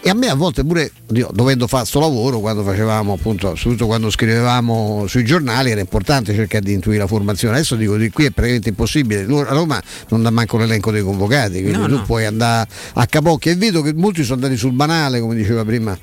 e 0.00 0.10
a 0.10 0.14
me 0.14 0.28
a 0.28 0.34
volte 0.34 0.64
pure, 0.64 0.90
oddio, 1.08 1.30
dovendo 1.32 1.66
fare 1.66 1.84
sto 1.84 2.00
lavoro, 2.00 2.40
quando 2.40 2.62
facevamo 2.62 3.12
appunto, 3.12 3.54
soprattutto 3.54 3.86
quando 3.86 4.10
scrivevamo 4.10 5.06
sui 5.06 5.24
giornali, 5.24 5.70
era 5.70 5.80
importante 5.80 6.34
cercare 6.34 6.64
di 6.64 6.72
intuire 6.72 6.98
la 6.98 7.06
formazione. 7.06 7.56
Adesso 7.56 7.74
dico 7.76 7.96
di 7.96 8.08
qui 8.10 8.24
è 8.24 8.30
praticamente 8.30 8.68
impossibile. 8.70 9.22
A 9.22 9.52
Roma 9.52 9.82
non 10.08 10.22
dà 10.22 10.30
manco 10.30 10.56
l'elenco 10.56 10.90
dei 10.90 11.02
convocati, 11.02 11.60
quindi 11.60 11.78
No, 11.78 11.86
tu 11.86 11.96
no. 11.96 12.02
puoi 12.04 12.24
andare 12.24 12.68
a 12.94 13.06
capocchia 13.06 13.52
e 13.52 13.56
vedo 13.56 13.82
che 13.82 13.92
molti 13.92 14.22
sono 14.22 14.36
andati 14.36 14.56
sul 14.56 14.72
banale, 14.72 15.20
come 15.20 15.34
diceva 15.34 15.64
prima 15.64 15.98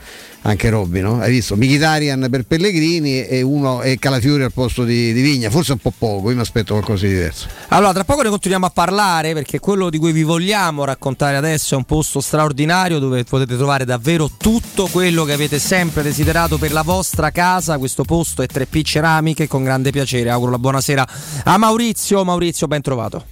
anche 0.46 0.70
Robby, 0.70 1.02
no? 1.02 1.20
Hai 1.20 1.32
visto? 1.32 1.56
Michitarian 1.56 2.28
per 2.30 2.46
Pellegrini 2.46 3.26
e 3.26 3.42
uno 3.42 3.82
e 3.82 3.98
Calafiori 3.98 4.44
al 4.44 4.54
posto 4.54 4.84
di, 4.84 5.12
di 5.12 5.22
Vigna, 5.22 5.50
forse 5.50 5.72
un 5.72 5.80
po' 5.80 5.94
poco, 5.98 6.30
io 6.30 6.36
mi 6.36 6.42
aspetto 6.42 6.74
qualcosa 6.74 7.08
di 7.08 7.14
diverso. 7.14 7.48
Allora, 7.70 7.94
tra 7.94 8.04
poco 8.04 8.22
ne 8.22 8.30
continuiamo 8.30 8.68
a 8.68 8.70
parlare 8.70 9.34
perché 9.34 9.60
quello 9.60 9.90
di 9.90 9.98
cui 9.98 10.12
vi 10.12 10.22
vogliamo 10.22 10.86
raccontare 10.86 11.36
adesso 11.36 11.74
è 11.74 11.78
un 11.78 11.84
posto 11.84 12.22
straordinario 12.22 13.00
dove 13.00 13.24
potete 13.24 13.56
trovare 13.56 13.86
davvero 13.86 14.30
tutto 14.38 14.88
quello 14.88 15.24
che 15.24 15.34
avete 15.34 15.58
sempre 15.58 16.04
desiderato 16.04 16.58
per 16.58 16.72
la 16.72 16.84
vostra 16.84 17.32
casa. 17.32 17.80
Questo 17.80 18.04
posto 18.04 18.44
è 18.44 18.48
3P 18.52 18.84
Ceramiche 18.84 19.48
con 19.48 19.64
grande 19.64 19.90
piacere. 19.90 20.30
Auguro 20.30 20.52
la 20.52 20.60
buonasera 20.60 21.08
a 21.46 21.58
Maurizio. 21.58 22.24
Maurizio, 22.24 22.68
ben 22.68 22.82
trovato. 22.82 23.26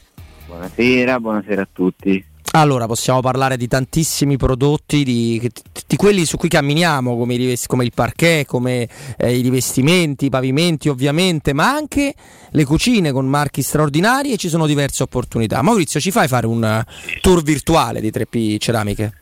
Buonasera, 0.48 1.20
buonasera 1.20 1.62
a 1.62 1.68
tutti. 1.72 2.32
Allora, 2.56 2.86
possiamo 2.86 3.20
parlare 3.20 3.58
di 3.58 3.68
tantissimi 3.68 4.38
prodotti, 4.38 5.04
di, 5.04 5.52
di 5.88 5.96
quelli 5.96 6.24
su 6.24 6.38
cui 6.38 6.50
camminiamo, 6.50 7.18
come, 7.18 7.36
rivest- 7.36 7.66
come 7.66 7.84
il 7.84 7.92
parquet, 7.96 8.46
come 8.46 8.88
eh, 9.18 9.36
i 9.36 9.42
rivestimenti, 9.42 10.26
i 10.26 10.30
pavimenti 10.30 10.88
ovviamente, 10.88 11.52
ma 11.54 11.74
anche 11.74 12.14
le 12.52 12.64
cucine 12.64 13.12
con 13.12 13.26
marchi 13.26 13.64
straordinari 13.64 14.34
e 14.34 14.38
ci 14.38 14.50
sono 14.50 14.68
diverse 14.68 15.02
opportunità. 15.02 15.64
Maurizio, 15.64 16.00
ci 16.00 16.12
fai 16.12 16.28
fare 16.28 16.46
un 16.46 16.84
tour 17.22 17.42
virtuale 17.42 18.00
di 18.00 18.12
3P 18.12 18.60
Ceramiche? 18.60 19.14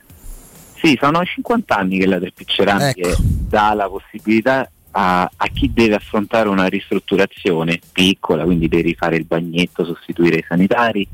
Sì, 0.81 0.97
sono 0.99 1.23
50 1.23 1.73
anni 1.73 1.99
che 1.99 2.07
la 2.07 2.17
3P 2.17 2.43
Ceramiche 2.45 3.15
dà 3.17 3.73
la 3.73 3.87
possibilità 3.87 4.69
a, 4.91 5.21
a 5.21 5.47
chi 5.47 5.71
deve 5.71 5.95
affrontare 5.95 6.49
una 6.49 6.65
ristrutturazione 6.65 7.79
piccola, 7.93 8.43
quindi 8.43 8.67
deve 8.67 8.83
rifare 8.83 9.15
il 9.15 9.25
bagnetto, 9.25 9.85
sostituire 9.85 10.39
i 10.39 10.45
sanitari, 10.45 11.07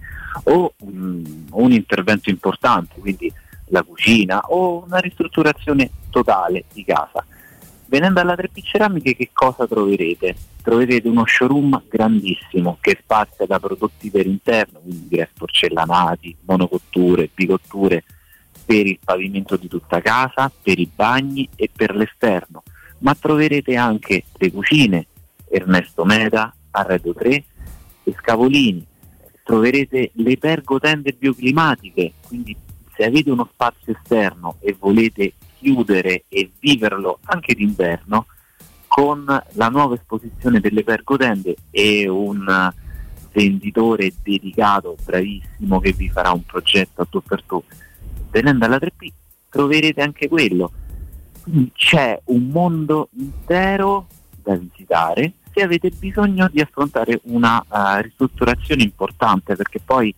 o 0.46 0.74
mm, 0.84 1.48
un 1.52 1.72
intervento 1.72 2.30
importante, 2.30 3.00
quindi 3.00 3.32
la 3.70 3.84
cucina, 3.84 4.42
o 4.48 4.84
una 4.86 5.00
ristrutturazione 5.00 5.90
totale 6.10 6.66
di 6.74 6.84
casa. 6.84 7.26
Venendo 7.86 8.20
alla 8.20 8.36
3P 8.36 8.64
Ceramiche 8.64 9.16
che 9.16 9.30
cosa 9.32 9.66
troverete? 9.66 10.36
Troverete 10.62 11.08
uno 11.08 11.24
showroom 11.26 11.84
grandissimo 11.88 12.78
che 12.82 12.98
spazia 13.02 13.46
da 13.46 13.60
prodotti 13.60 14.10
per 14.10 14.26
interno, 14.26 14.80
quindi 14.80 15.08
direi 15.08 15.28
porcellanati, 15.34 16.36
monocotture, 16.42 17.30
bicotture, 17.34 18.04
per 18.66 18.86
il 18.86 19.00
pavimento 19.02 19.56
di 19.56 19.70
tutta 19.70 20.02
casa, 20.02 20.52
per 20.62 20.78
i 20.78 20.92
bagni 20.94 21.48
e 21.56 21.70
per 21.74 21.96
l'esterno, 21.96 22.64
ma 23.00 23.16
troverete 23.16 23.78
anche 23.78 24.26
le 24.34 24.52
cucine, 24.52 25.08
Ernesto 25.50 26.04
Meda, 26.04 26.54
Arredo 26.72 27.14
3 27.14 27.44
e 28.04 28.16
Scavolini, 28.20 28.86
troverete 29.48 30.12
le 30.16 30.38
pergotende 30.38 31.14
bioclimatiche, 31.14 32.16
quindi 32.28 32.54
se 32.94 33.06
avete 33.06 33.32
uno 33.32 33.48
spazio 33.50 33.94
esterno 33.94 34.58
e 34.60 34.76
volete 34.78 35.36
chiudere 35.58 36.26
e 36.28 36.52
viverlo 36.60 37.20
anche 37.24 37.56
d'inverno, 37.56 38.26
con 38.88 39.24
la 39.26 39.70
nuova 39.70 39.96
esposizione 39.96 40.60
delle 40.60 40.84
pergotende 40.84 41.56
e 41.72 42.10
un 42.10 42.74
venditore 43.32 44.12
dedicato, 44.22 44.98
bravissimo, 45.02 45.80
che 45.80 45.94
vi 45.94 46.10
farà 46.10 46.34
un 46.34 46.44
progetto 46.44 47.04
a 47.04 47.08
tu 47.10 47.22
per 47.22 47.42
tu. 47.44 47.64
Venendo 48.30 48.66
alla 48.66 48.78
3P 48.78 49.08
troverete 49.50 50.02
anche 50.02 50.28
quello. 50.28 50.72
Quindi 51.42 51.72
c'è 51.74 52.20
un 52.26 52.50
mondo 52.50 53.08
intero 53.18 54.08
da 54.44 54.56
visitare 54.56 55.32
se 55.58 55.64
avete 55.64 55.90
bisogno 55.90 56.48
di 56.52 56.62
affrontare 56.62 57.20
una 57.24 57.60
eh, 57.60 58.04
ristrutturazione 58.04 58.84
importante 58.84 59.56
perché 59.56 59.80
poi 59.84 60.14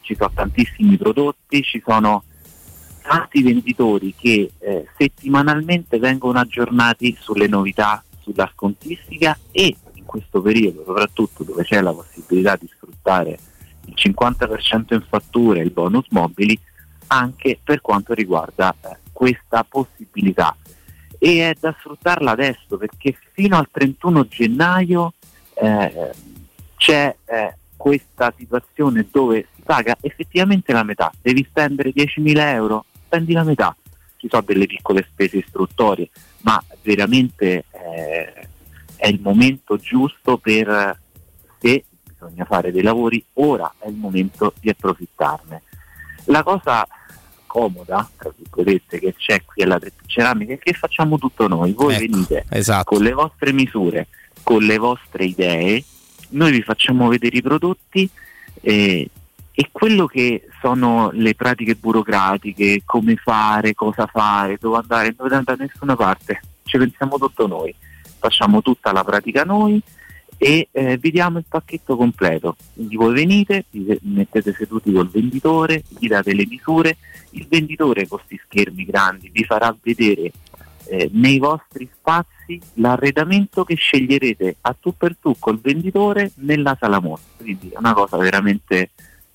ci 0.00 0.16
sono 0.16 0.30
tantissimi 0.34 0.96
prodotti, 0.96 1.62
ci 1.62 1.82
sono 1.84 2.24
tanti 3.02 3.42
venditori 3.42 4.14
che 4.16 4.52
eh, 4.58 4.86
settimanalmente 4.96 5.98
vengono 5.98 6.38
aggiornati 6.38 7.14
sulle 7.20 7.46
novità, 7.46 8.02
sulla 8.20 8.50
scontistica 8.54 9.38
e 9.50 9.76
in 9.92 10.04
questo 10.06 10.40
periodo 10.40 10.82
soprattutto 10.86 11.44
dove 11.44 11.62
c'è 11.62 11.82
la 11.82 11.92
possibilità 11.92 12.56
di 12.56 12.68
sfruttare 12.74 13.38
il 13.84 13.94
50% 13.94 14.94
in 14.94 15.04
fatture 15.06 15.60
e 15.60 15.64
il 15.64 15.72
bonus 15.72 16.06
mobili 16.08 16.58
anche 17.08 17.58
per 17.62 17.82
quanto 17.82 18.14
riguarda 18.14 18.74
eh, 18.80 18.96
questa 19.12 19.62
possibilità 19.62 20.56
e 21.22 21.50
è 21.50 21.54
da 21.60 21.74
sfruttarla 21.78 22.30
adesso 22.30 22.78
perché 22.78 23.14
fino 23.32 23.58
al 23.58 23.68
31 23.70 24.26
gennaio 24.26 25.12
eh, 25.54 26.12
c'è 26.76 27.14
eh, 27.26 27.54
questa 27.76 28.32
situazione 28.36 29.06
dove 29.10 29.48
si 29.54 29.60
paga 29.62 29.96
effettivamente 30.00 30.72
la 30.72 30.82
metà, 30.82 31.12
devi 31.20 31.46
spendere 31.48 31.92
10.000 31.92 32.38
euro, 32.38 32.86
spendi 33.04 33.34
la 33.34 33.44
metà, 33.44 33.76
ci 34.16 34.28
sono 34.30 34.42
delle 34.42 34.64
piccole 34.64 35.06
spese 35.10 35.38
istruttorie, 35.38 36.08
ma 36.38 36.62
veramente 36.80 37.64
eh, 37.70 38.48
è 38.96 39.08
il 39.08 39.20
momento 39.20 39.76
giusto 39.76 40.38
per 40.38 40.98
se 41.58 41.84
bisogna 42.02 42.46
fare 42.46 42.72
dei 42.72 42.82
lavori, 42.82 43.22
ora 43.34 43.72
è 43.78 43.88
il 43.88 43.96
momento 43.96 44.54
di 44.58 44.70
approfittarne. 44.70 45.62
La 46.24 46.42
cosa 46.42 46.86
comoda, 47.50 48.08
tra 48.16 48.32
virgolette, 48.36 49.00
che 49.00 49.14
c'è 49.16 49.42
qui 49.44 49.64
alla 49.64 49.80
Ceramica 50.06 50.52
è 50.52 50.58
che 50.58 50.72
facciamo 50.72 51.18
tutto 51.18 51.48
noi. 51.48 51.72
Voi 51.72 51.94
Ecco, 51.94 52.00
venite 52.00 52.44
esatto. 52.48 52.94
con 52.94 53.02
le 53.02 53.12
vostre 53.12 53.52
misure, 53.52 54.06
con 54.44 54.62
le 54.62 54.78
vostre 54.78 55.24
idee, 55.24 55.82
noi 56.30 56.52
vi 56.52 56.62
facciamo 56.62 57.08
vedere 57.08 57.38
i 57.38 57.42
prodotti 57.42 58.08
eh, 58.60 59.10
e 59.52 59.68
quello 59.72 60.06
che 60.06 60.46
sono 60.60 61.10
le 61.12 61.34
pratiche 61.34 61.74
burocratiche, 61.74 62.82
come 62.84 63.16
fare, 63.16 63.74
cosa 63.74 64.06
fare, 64.06 64.56
dove 64.60 64.76
andare, 64.76 65.06
non 65.06 65.14
dovete 65.16 65.34
andare 65.34 65.58
da 65.58 65.64
nessuna 65.64 65.96
parte, 65.96 66.40
ci 66.62 66.78
pensiamo 66.78 67.18
tutto 67.18 67.48
noi, 67.48 67.74
facciamo 68.20 68.62
tutta 68.62 68.92
la 68.92 69.02
pratica 69.02 69.42
noi 69.42 69.82
e 70.42 70.68
eh, 70.72 70.96
vi 70.96 71.10
diamo 71.10 71.36
il 71.36 71.44
pacchetto 71.46 71.98
completo. 71.98 72.56
Quindi 72.72 72.96
voi 72.96 73.12
venite, 73.12 73.66
vi 73.72 73.98
mettete 74.04 74.54
seduti 74.54 74.90
col 74.90 75.10
venditore, 75.10 75.82
gli 75.86 76.08
date 76.08 76.32
le 76.32 76.46
misure, 76.46 76.96
il 77.32 77.46
venditore 77.46 78.08
con 78.08 78.16
questi 78.24 78.40
schermi 78.46 78.86
grandi 78.86 79.28
vi 79.30 79.44
farà 79.44 79.76
vedere 79.82 80.32
eh, 80.86 81.10
nei 81.12 81.38
vostri 81.38 81.86
spazi 81.94 82.58
l'arredamento 82.74 83.64
che 83.64 83.74
sceglierete 83.74 84.56
a 84.62 84.74
tu 84.80 84.96
per 84.96 85.14
tu 85.20 85.36
col 85.38 85.60
venditore 85.60 86.32
nella 86.36 86.74
sala 86.80 87.00
mostra. 87.00 87.44
Quindi 87.44 87.68
è 87.68 87.76
una 87.76 87.92
cosa 87.92 88.16
veramente 88.16 88.92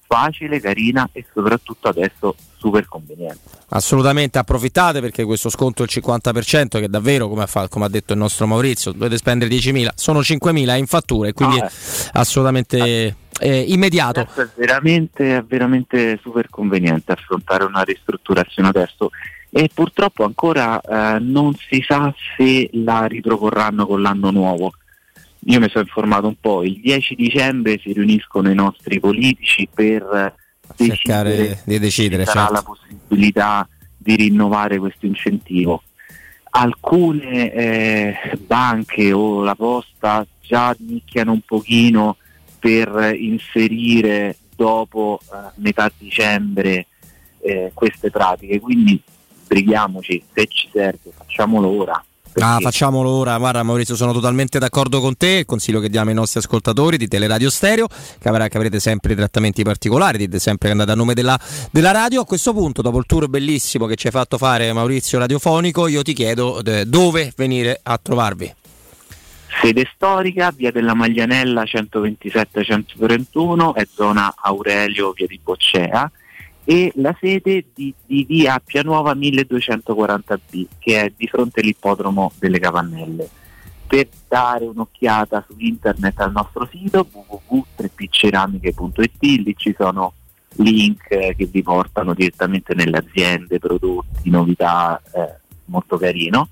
facile, 0.07 0.59
carina 0.59 1.09
e 1.11 1.25
soprattutto 1.33 1.87
adesso 1.87 2.35
super 2.57 2.87
conveniente. 2.87 3.39
Assolutamente 3.69 4.37
approfittate 4.37 5.01
perché 5.01 5.23
questo 5.23 5.49
sconto 5.49 5.85
del 5.85 5.91
50% 6.03 6.79
che 6.79 6.89
davvero, 6.89 7.27
come 7.27 7.43
ha, 7.47 7.67
come 7.67 7.85
ha 7.85 7.89
detto 7.89 8.13
il 8.13 8.19
nostro 8.19 8.47
Maurizio, 8.47 8.91
dovete 8.91 9.17
spendere 9.17 9.53
10.000, 9.53 9.89
sono 9.95 10.19
5.000 10.19 10.77
in 10.77 10.87
fattura 10.87 11.29
e 11.29 11.33
quindi 11.33 11.59
Ah, 11.59 11.71
assolutamente 12.13 13.15
eh, 13.39 13.59
immediato. 13.67 14.21
Adesso 14.21 14.41
è 14.41 14.49
veramente, 14.55 15.37
è 15.37 15.43
veramente 15.43 16.19
super 16.21 16.49
conveniente 16.49 17.11
affrontare 17.11 17.63
una 17.63 17.81
ristrutturazione 17.81 18.69
adesso 18.69 19.09
e 19.49 19.69
purtroppo 19.73 20.23
ancora 20.23 20.81
eh, 20.81 21.19
non 21.19 21.53
si 21.53 21.83
sa 21.85 22.13
se 22.35 22.69
la 22.73 23.05
riproporranno 23.05 23.85
con 23.85 24.01
l'anno 24.01 24.31
nuovo. 24.31 24.73
Io 25.47 25.59
mi 25.59 25.69
sono 25.69 25.83
informato 25.83 26.27
un 26.27 26.35
po', 26.39 26.63
il 26.63 26.79
10 26.79 27.15
dicembre 27.15 27.79
si 27.79 27.93
riuniscono 27.93 28.49
i 28.49 28.55
nostri 28.55 28.99
politici 28.99 29.67
per 29.71 30.33
Cercare 30.75 31.29
decidere 31.29 31.61
di 31.65 31.79
decidere, 31.79 32.25
se 32.25 32.31
sarà 32.31 32.47
certo. 32.47 32.53
la 32.53 32.63
possibilità 32.63 33.69
di 33.95 34.15
rinnovare 34.15 34.79
questo 34.79 35.05
incentivo. 35.05 35.83
Alcune 36.51 37.51
eh, 37.51 38.15
banche 38.39 39.11
o 39.11 39.43
la 39.43 39.55
posta 39.55 40.25
già 40.41 40.75
nicchiano 40.79 41.33
un 41.33 41.41
pochino 41.41 42.17
per 42.59 43.15
inserire 43.15 44.37
dopo 44.55 45.19
eh, 45.21 45.51
metà 45.55 45.91
dicembre 45.97 46.87
eh, 47.41 47.71
queste 47.73 48.09
pratiche, 48.09 48.59
quindi 48.59 48.99
brighiamoci, 49.47 50.23
se 50.33 50.47
ci 50.47 50.69
serve 50.71 51.11
facciamolo 51.15 51.67
ora. 51.67 52.03
Ah, 52.37 52.59
facciamolo 52.59 53.09
ora. 53.09 53.37
Guarda, 53.37 53.63
Maurizio, 53.63 53.95
sono 53.95 54.11
totalmente 54.11 54.59
d'accordo 54.59 54.99
con 54.99 55.15
te. 55.15 55.37
Il 55.39 55.45
consiglio 55.45 55.79
che 55.79 55.89
diamo 55.89 56.09
ai 56.09 56.15
nostri 56.15 56.39
ascoltatori 56.39 56.97
di 56.97 57.07
Teleradio 57.07 57.49
Stereo, 57.49 57.87
che, 57.87 58.27
avrà, 58.27 58.49
che 58.49 58.57
avrete 58.57 58.79
sempre 58.79 59.15
trattamenti 59.15 59.63
particolari, 59.63 60.17
dite 60.17 60.39
sempre 60.39 60.67
che 60.67 60.73
andate 60.73 60.91
a 60.91 60.95
nome 60.95 61.13
della, 61.13 61.39
della 61.71 61.91
radio. 61.91 62.21
A 62.21 62.25
questo 62.25 62.53
punto, 62.53 62.81
dopo 62.81 62.97
il 62.97 63.05
tour 63.05 63.29
bellissimo 63.29 63.85
che 63.85 63.95
ci 63.95 64.07
hai 64.07 64.13
fatto 64.13 64.37
fare, 64.37 64.73
Maurizio 64.73 65.17
Radiofonico, 65.17 65.87
io 65.87 66.01
ti 66.01 66.11
chiedo 66.13 66.61
eh, 66.63 66.85
dove 66.85 67.31
venire 67.37 67.79
a 67.81 67.97
trovarvi. 68.01 68.53
Sede 69.61 69.89
storica, 69.95 70.51
via 70.51 70.71
della 70.71 70.93
Maglianella 70.93 71.63
127-131, 71.63 73.73
è 73.73 73.87
zona 73.93 74.33
Aurelio, 74.37 75.13
via 75.13 75.27
di 75.27 75.39
Boccea, 75.41 76.11
e 76.65 76.91
la 76.95 77.15
sede 77.19 77.67
di, 77.73 77.93
di 78.05 78.25
via 78.27 78.55
Appia 78.55 78.81
Nuova 78.81 79.13
1240B, 79.13 80.65
che 80.79 81.01
è 81.01 81.13
di 81.15 81.27
fronte 81.27 81.61
all'ippodromo 81.61 82.33
delle 82.39 82.59
Cavannelle. 82.59 83.29
Per 83.87 84.07
dare 84.27 84.65
un'occhiata 84.65 85.45
su 85.47 85.53
internet 85.59 86.19
al 86.19 86.31
nostro 86.31 86.67
sito 86.71 87.07
www.3pceramiche.it, 87.09 89.21
lì 89.21 89.53
ci 89.55 89.75
sono 89.77 90.13
link 90.57 91.11
eh, 91.11 91.35
che 91.37 91.45
vi 91.45 91.61
portano 91.61 92.15
direttamente 92.15 92.73
nelle 92.73 92.97
aziende, 92.97 93.59
prodotti, 93.59 94.29
novità, 94.29 95.01
eh, 95.13 95.35
molto 95.65 95.97
carino 95.97 96.47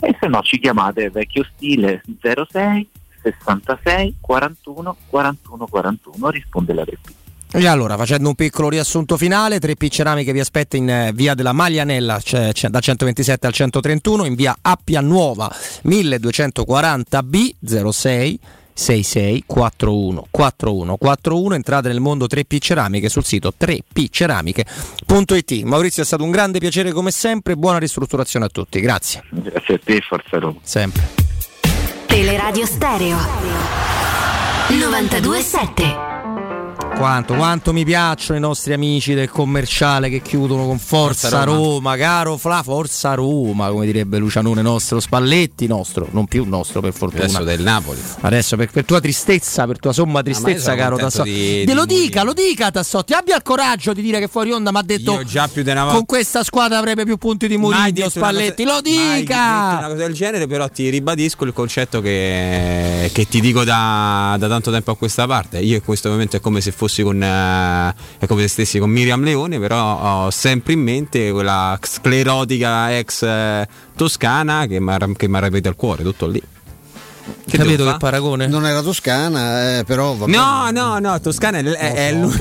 e 0.00 0.16
se 0.18 0.26
no 0.26 0.40
ci 0.42 0.58
chiamate 0.58 1.10
vecchio 1.10 1.46
stile 1.54 2.02
06 2.20 2.88
66 3.22 4.16
41 4.20 4.96
41 5.06 5.66
41 5.66 6.30
risponde 6.30 6.74
la 6.74 6.82
3P. 6.82 7.21
E 7.54 7.66
allora, 7.66 7.98
facendo 7.98 8.28
un 8.28 8.34
piccolo 8.34 8.70
riassunto 8.70 9.18
finale, 9.18 9.58
3P 9.58 9.90
Ceramiche 9.90 10.32
vi 10.32 10.40
aspetta 10.40 10.78
in 10.78 10.88
eh, 10.88 11.12
via 11.12 11.34
della 11.34 11.52
Maglianella, 11.52 12.18
cioè, 12.20 12.54
cioè, 12.54 12.70
da 12.70 12.80
127 12.80 13.46
al 13.46 13.52
131, 13.52 14.24
in 14.24 14.34
via 14.34 14.56
Appia 14.62 15.02
Nuova 15.02 15.54
1240B 15.84 17.90
06 17.90 18.40
66 18.74 19.44
41 19.46 20.28
41 20.30 20.96
41 20.96 21.54
entrate 21.54 21.88
nel 21.88 22.00
mondo 22.00 22.24
3P 22.24 22.56
Ceramiche 22.58 23.10
sul 23.10 23.22
sito 23.22 23.52
3pceramiche.it 23.58 25.64
Maurizio 25.64 26.02
è 26.02 26.06
stato 26.06 26.24
un 26.24 26.30
grande 26.30 26.58
piacere 26.58 26.90
come 26.92 27.10
sempre 27.10 27.54
buona 27.54 27.76
ristrutturazione 27.76 28.46
a 28.46 28.48
tutti 28.48 28.80
grazie. 28.80 29.24
Grazie 29.28 29.74
a 29.74 29.80
te 29.84 30.00
Forza 30.00 30.38
Roma. 30.38 30.58
Sempre. 30.62 31.02
Teleradio 32.06 32.64
Stereo 32.64 33.18
927 34.68 36.61
quanto, 36.96 37.34
quanto 37.34 37.72
mi 37.72 37.84
piacciono 37.84 38.38
i 38.38 38.40
nostri 38.40 38.72
amici 38.72 39.14
del 39.14 39.30
commerciale 39.30 40.08
che 40.08 40.20
chiudono 40.22 40.66
con 40.66 40.78
Forza, 40.78 41.28
Forza 41.28 41.44
Roma. 41.44 41.56
Roma. 41.56 41.96
caro 41.96 42.36
Fla, 42.36 42.62
Forza 42.62 43.14
Roma, 43.14 43.70
come 43.70 43.86
direbbe 43.86 44.18
Lucianone 44.18 44.62
nostro, 44.62 45.00
Spalletti 45.00 45.66
nostro, 45.66 46.08
non 46.10 46.26
più 46.26 46.44
nostro 46.44 46.80
per 46.80 46.92
fortuna. 46.92 47.24
Adesso 47.24 47.44
del 47.44 47.60
Napoli. 47.60 48.00
Adesso 48.20 48.56
per, 48.56 48.70
per 48.70 48.84
tua 48.84 49.00
tristezza, 49.00 49.66
per 49.66 49.78
tua 49.78 49.92
somma 49.92 50.22
tristezza, 50.22 50.70
sono 50.70 50.76
caro 50.76 50.96
Tassotti. 50.96 51.64
Te 51.64 51.74
lo 51.74 51.84
dica, 51.84 52.22
lo 52.22 52.32
dica 52.32 52.70
Tassotti, 52.70 53.12
abbia 53.12 53.36
il 53.36 53.42
coraggio 53.42 53.92
di 53.92 54.02
dire 54.02 54.18
che 54.20 54.28
fuori 54.28 54.52
onda 54.52 54.70
mi 54.70 54.78
ha 54.78 54.82
detto 54.82 55.12
Io 55.12 55.24
già 55.24 55.48
più 55.48 55.62
di 55.62 55.70
una 55.70 55.82
volta. 55.82 55.96
con 55.96 56.06
questa 56.06 56.44
squadra 56.44 56.78
avrebbe 56.78 57.04
più 57.04 57.16
punti 57.16 57.48
di 57.48 57.56
Murillo, 57.56 58.08
Spalletti, 58.08 58.64
cosa- 58.64 58.74
lo 58.74 58.80
dica! 58.80 59.76
una 59.78 59.88
cosa 59.88 59.94
del 59.94 60.12
genere, 60.12 60.46
però 60.46 60.68
ti 60.68 60.88
ribadisco 60.88 61.44
il 61.44 61.52
concetto 61.52 62.00
che, 62.00 63.10
che 63.12 63.26
ti 63.26 63.40
dico 63.40 63.64
da, 63.64 64.36
da 64.38 64.48
tanto 64.48 64.70
tempo 64.70 64.90
a 64.90 64.96
questa 64.96 65.26
parte. 65.26 65.58
Io 65.58 65.76
in 65.76 65.84
questo 65.84 66.08
momento 66.08 66.36
è 66.36 66.40
come 66.40 66.60
se 66.60 66.70
fossi 66.82 67.02
con. 67.02 67.22
eh, 67.22 67.94
è 68.18 68.26
come 68.26 68.42
se 68.42 68.48
stessi 68.48 68.78
con 68.78 68.90
Miriam 68.90 69.22
Leone, 69.22 69.58
però 69.58 70.24
ho 70.24 70.30
sempre 70.30 70.72
in 70.72 70.80
mente 70.80 71.30
quella 71.30 71.78
sclerotica 71.80 72.96
ex 72.96 73.22
eh, 73.22 73.68
toscana 73.96 74.66
che 74.66 74.80
mi 74.80 74.92
ha 74.92 74.96
ripetuto 74.96 75.68
al 75.68 75.76
cuore, 75.76 76.02
tutto 76.02 76.26
lì. 76.26 76.42
Che 77.44 77.56
Capito 77.56 77.84
che 77.84 77.90
fa? 77.90 77.96
paragone? 77.96 78.46
Non 78.46 78.64
era 78.66 78.80
toscana, 78.82 79.78
eh, 79.78 79.84
però 79.84 80.14
va 80.14 80.26
No, 80.26 80.70
no, 80.70 80.98
no, 80.98 81.20
Toscana 81.20 81.58
è, 81.58 81.62
è, 81.64 82.08
è 82.08 82.12
lui, 82.12 82.32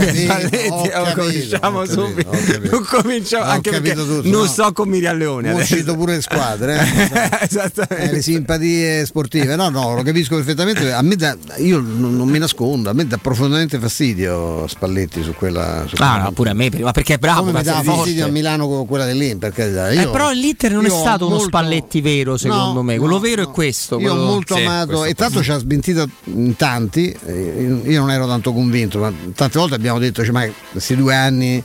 oh, 0.70 1.14
cominciamo 1.16 1.86
subito. 1.86 2.30
Non 2.70 2.86
cominciamo, 2.88 3.44
anche 3.46 3.70
perché 3.72 3.90
capito 3.90 4.06
tutto, 4.06 4.30
non 4.30 4.42
no. 4.42 4.48
sto 4.48 4.72
con 4.74 4.90
Miriam 4.90 5.18
Leone. 5.18 5.52
Ho 5.54 5.58
uscito 5.58 5.96
pure 5.96 6.16
le 6.16 6.22
squadre, 6.22 6.80
eh. 6.80 7.30
Esattamente. 7.46 8.10
Eh, 8.10 8.12
le 8.14 8.22
simpatie 8.22 9.06
sportive. 9.06 9.56
No, 9.56 9.70
no, 9.70 9.96
lo 9.96 10.04
capisco 10.04 10.36
perfettamente. 10.36 10.92
A 10.92 11.02
me 11.02 11.16
dà, 11.16 11.36
io 11.58 11.80
non, 11.80 12.16
non 12.16 12.28
mi 12.28 12.38
nascondo, 12.38 12.90
a 12.90 12.94
me 12.94 13.06
dà 13.08 13.18
profondamente 13.18 13.80
fastidio 13.80 14.68
Spalletti 14.68 15.24
su 15.24 15.34
quella. 15.34 15.86
Su 15.88 15.96
Ah, 16.00 16.18
no, 16.24 16.32
pure 16.32 16.52
a 16.52 16.54
me, 16.54 16.70
ma 16.80 16.92
perché 16.92 17.16
è 17.16 17.18
bravo, 17.18 17.46
Come 17.46 17.60
mi 17.60 17.64
dà 17.64 17.82
fastidio 17.82 18.26
a 18.26 18.30
Milano 18.30 18.68
con 18.68 18.86
quella 18.86 19.06
dell'Inter, 19.06 19.52
per 19.52 19.54
carità. 19.54 19.90
Eh, 19.90 19.96
Io- 20.02 20.12
però 20.12 20.32
l'Inter 20.32 20.72
non 20.72 20.86
è 20.86 20.90
stato 20.90 21.26
uno 21.26 21.36
molto- 21.36 21.48
Spalletti 21.50 22.02
vero, 22.02 22.38
secondo 22.38 22.74
No, 22.74 22.84
me. 22.84 22.98
Quello 22.98 23.20
vero 23.20 23.42
è 23.44 23.48
questo. 23.50 24.00
Io 24.00 24.14
ho 24.14 24.16
molto 24.26 24.56
amato 24.56 24.81
e 25.06 25.14
tanto 25.14 25.44
ci 25.44 25.52
ha 25.52 25.58
smentito 25.58 26.08
in 26.26 26.56
tanti, 26.56 27.16
eh, 27.26 27.82
io 27.84 28.00
non 28.00 28.12
ero 28.12 28.28
tanto 28.28 28.54
convinto, 28.54 29.00
ma 29.00 29.12
tante 29.36 29.60
volte 29.60 29.76
abbiamo 29.76 30.00
detto 30.00 30.24
cioè, 30.24 30.32
ma 30.32 30.48
questi 30.72 30.96
due 30.96 31.16
anni 31.16 31.64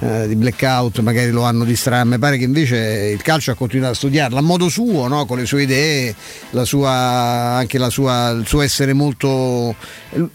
eh, 0.00 0.28
di 0.28 0.36
blackout 0.36 1.00
magari 1.00 1.30
lo 1.30 1.42
hanno 1.42 1.64
distratto, 1.64 2.06
mi 2.08 2.18
pare 2.18 2.38
che 2.38 2.44
invece 2.44 3.10
il 3.12 3.22
calcio 3.22 3.50
ha 3.50 3.54
continuato 3.54 3.92
a 3.92 3.96
studiarlo 3.96 4.38
a 4.38 4.42
modo 4.42 4.68
suo, 4.68 5.06
no? 5.08 5.26
con 5.26 5.38
le 5.38 5.46
sue 5.46 5.62
idee, 5.62 6.14
la 6.50 6.64
sua, 6.64 6.90
anche 6.90 7.78
la 7.78 7.90
sua, 7.90 8.30
il 8.30 8.46
suo 8.46 8.60
essere 8.62 8.92
molto... 8.92 9.74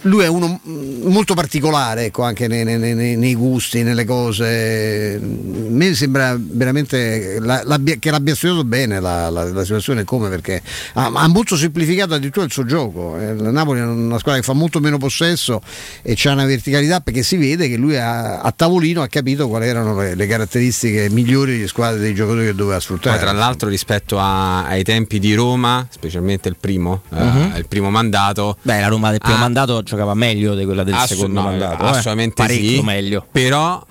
Lui 0.01 0.24
è 0.24 0.27
uno 0.27 0.59
molto 1.03 1.33
particolare 1.33 2.06
ecco, 2.06 2.22
anche 2.24 2.48
nei, 2.48 2.64
nei- 2.64 2.77
nei- 2.93 3.16
nei 3.16 3.33
gusti, 3.35 3.82
nelle 3.83 4.06
cose. 4.06 5.19
A 5.22 5.25
me 5.69 5.95
sembra 5.95 6.35
veramente 6.40 7.40
la- 7.40 7.61
l'abbia- 7.66 7.95
che 7.98 8.11
l'abbia 8.11 8.35
studiato 8.35 8.64
bene 8.66 9.00
la, 9.00 9.30
la- 9.30 9.61
situazione 9.64 10.03
come 10.03 10.30
perché 10.30 10.61
ha, 10.93 11.11
ha 11.14 11.27
molto 11.27 11.56
semplificato 11.56 12.14
addirittura 12.14 12.45
il 12.45 12.51
suo 12.51 12.66
gioco. 12.66 13.17
Eh, 13.17 13.32
Il 13.32 13.42
Napoli 13.51 13.80
è 13.80 13.83
una 13.83 14.19
squadra 14.19 14.40
che 14.42 14.45
fa 14.45 14.53
molto 14.53 14.80
meno 14.80 14.98
possesso 14.98 15.61
e 16.03 16.14
c'ha 16.16 16.33
una 16.33 16.45
verticalità 16.45 17.00
perché 17.00 17.24
si 17.24 17.38
vede 17.38 17.67
che 17.67 17.75
lui 17.77 17.98
ha- 17.98 18.42
a 18.42 18.51
tavolino 18.51 19.01
ha 19.01 19.08
capito 19.08 19.48
quali 19.53 19.67
erano 19.67 19.95
le, 19.95 20.15
le 20.15 20.25
caratteristiche 20.27 21.09
migliori 21.11 21.57
di 21.59 21.67
squadre 21.67 21.99
dei 21.99 22.14
giocatori 22.15 22.45
che 22.45 22.56
doveva 22.56 22.80
sfruttare. 22.80 23.17
Poi, 23.17 23.25
tra 23.27 23.35
l'altro, 23.38 23.69
rispetto 23.69 24.17
a- 24.17 24.65
ai 24.65 24.83
tempi 24.83 25.19
di 25.19 25.33
Roma, 25.35 25.85
specialmente 25.91 26.49
il 26.49 26.56
primo, 26.59 27.03
eh, 27.14 27.23
Mhm. 27.23 27.53
il 27.57 27.67
primo 27.67 27.90
mandato, 27.91 28.57
Beh, 28.64 28.80
la 28.80 28.88
Roma 28.88 29.11
del 29.11 29.19
primo 29.19 29.35
Ah. 29.38 29.40
mandato 29.41 29.83
giocava 29.83 30.14
meglio 30.15 30.56
di 30.56 30.65
quella 30.65 30.83
del 30.83 30.95
Assu- 30.95 31.15
secondo 31.15 31.40
no, 31.41 31.45
mandato. 31.48 31.83
eh. 31.83 31.88
assolutamente 31.88 32.33
Parecchio 32.41 32.80
sì, 32.80 32.82
meglio. 32.82 33.25
Però 33.32 33.85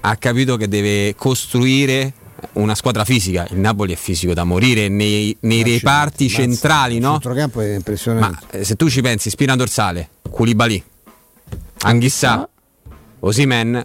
ha 0.00 0.16
capito 0.16 0.56
che 0.56 0.68
deve 0.68 1.14
costruire 1.16 2.12
una 2.52 2.76
squadra 2.76 3.04
fisica. 3.04 3.46
Il 3.50 3.58
Napoli 3.58 3.92
è 3.94 3.96
fisico 3.96 4.32
da 4.32 4.44
morire 4.44 4.88
nei, 4.88 5.36
nei 5.40 5.64
reparti 5.64 6.28
centrali, 6.28 7.00
no? 7.00 7.14
Il 7.16 7.20
centrocampo 7.22 7.60
è 7.60 7.74
impressionante. 7.74 8.46
Ma 8.52 8.58
eh, 8.60 8.64
se 8.64 8.76
tu 8.76 8.88
ci 8.88 9.00
pensi, 9.02 9.28
spina 9.30 9.56
dorsale, 9.56 10.08
Koulibaly, 10.30 10.82
Anghissà, 11.82 12.48
Osimen, 13.20 13.82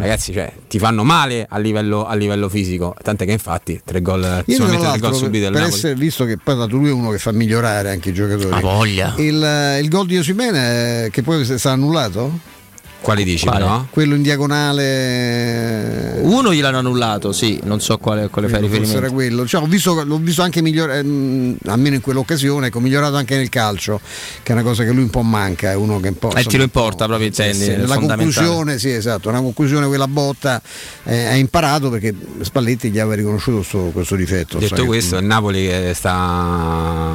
ragazzi, 0.00 0.32
cioè, 0.32 0.52
ti 0.68 0.78
fanno 0.78 1.02
male 1.02 1.46
a 1.48 1.58
livello, 1.58 2.06
a 2.06 2.14
livello 2.14 2.48
fisico. 2.48 2.94
Tant'è 3.02 3.24
che 3.24 3.32
infatti 3.32 3.80
tre 3.84 4.00
gol, 4.00 4.44
solamente 4.46 4.88
tre 4.88 4.98
gol 4.98 5.14
subiti 5.14 5.48
per 5.50 5.62
essere 5.62 5.94
visto 5.94 6.24
che 6.24 6.36
poi 6.36 6.56
dato 6.56 6.76
lui 6.76 6.88
è 6.88 6.92
uno 6.92 7.10
che 7.10 7.18
fa 7.18 7.32
migliorare 7.32 7.90
anche 7.90 8.10
i 8.10 8.12
giocatori. 8.12 8.54
Ha 8.54 8.60
voglia. 8.60 9.14
Il, 9.16 9.42
eh, 9.42 9.80
il 9.80 9.88
gol 9.88 10.06
di 10.06 10.18
Osimene 10.18 11.08
che 11.10 11.22
poi 11.22 11.40
è 11.40 11.44
stato 11.44 11.68
annullato? 11.68 12.54
Quali 13.00 13.22
dici, 13.24 13.44
Quale? 13.46 13.60
però? 13.60 13.86
Quello 13.90 14.14
in 14.16 14.22
diagonale. 14.22 16.18
Uno 16.22 16.52
gliel'hanno 16.52 16.78
annullato, 16.78 17.30
sì, 17.32 17.60
non 17.62 17.80
so 17.80 17.98
quale, 17.98 18.28
quale 18.28 18.48
fai 18.48 18.60
Forse 18.60 18.74
era 18.74 18.82
riferimento. 18.84 19.14
quello. 19.14 19.46
Cioè, 19.46 19.62
ho 19.62 19.66
visto, 19.66 20.02
l'ho 20.02 20.16
visto 20.18 20.42
anche 20.42 20.60
migliorare, 20.60 20.98
almeno 21.66 21.94
in 21.94 22.00
quell'occasione, 22.00 22.66
ecco, 22.68 22.80
migliorato 22.80 23.14
anche 23.14 23.36
nel 23.36 23.48
calcio, 23.48 24.00
che 24.42 24.50
è 24.50 24.54
una 24.54 24.64
cosa 24.64 24.82
che 24.82 24.90
lui 24.90 25.02
un 25.02 25.10
po' 25.10 25.22
manca, 25.22 25.70
è 25.70 25.74
uno 25.76 26.00
che 26.00 26.08
un 26.08 26.18
po'. 26.18 26.34
Eh, 26.34 26.40
il 26.40 26.46
tiro 26.46 26.62
in 26.64 26.70
porta 26.70 27.06
proprio 27.06 27.26
intendi, 27.28 27.58
Sì, 27.58 27.70
fondamentale. 27.74 28.06
conclusione, 28.24 28.78
sì, 28.78 28.90
esatto, 28.90 29.28
una 29.28 29.40
conclusione 29.40 29.86
quella 29.86 30.08
botta 30.08 30.60
eh, 31.04 31.26
ha 31.26 31.34
imparato 31.36 31.90
perché 31.90 32.12
Spalletti 32.40 32.90
gli 32.90 32.98
aveva 32.98 33.14
riconosciuto 33.14 33.62
sto- 33.62 33.90
questo 33.92 34.16
difetto. 34.16 34.58
Detto 34.58 34.74
sai 34.74 34.84
che- 34.84 34.88
questo, 34.90 35.16
il 35.18 35.24
Napoli 35.26 35.64
che 35.66 35.92
sta 35.94 36.12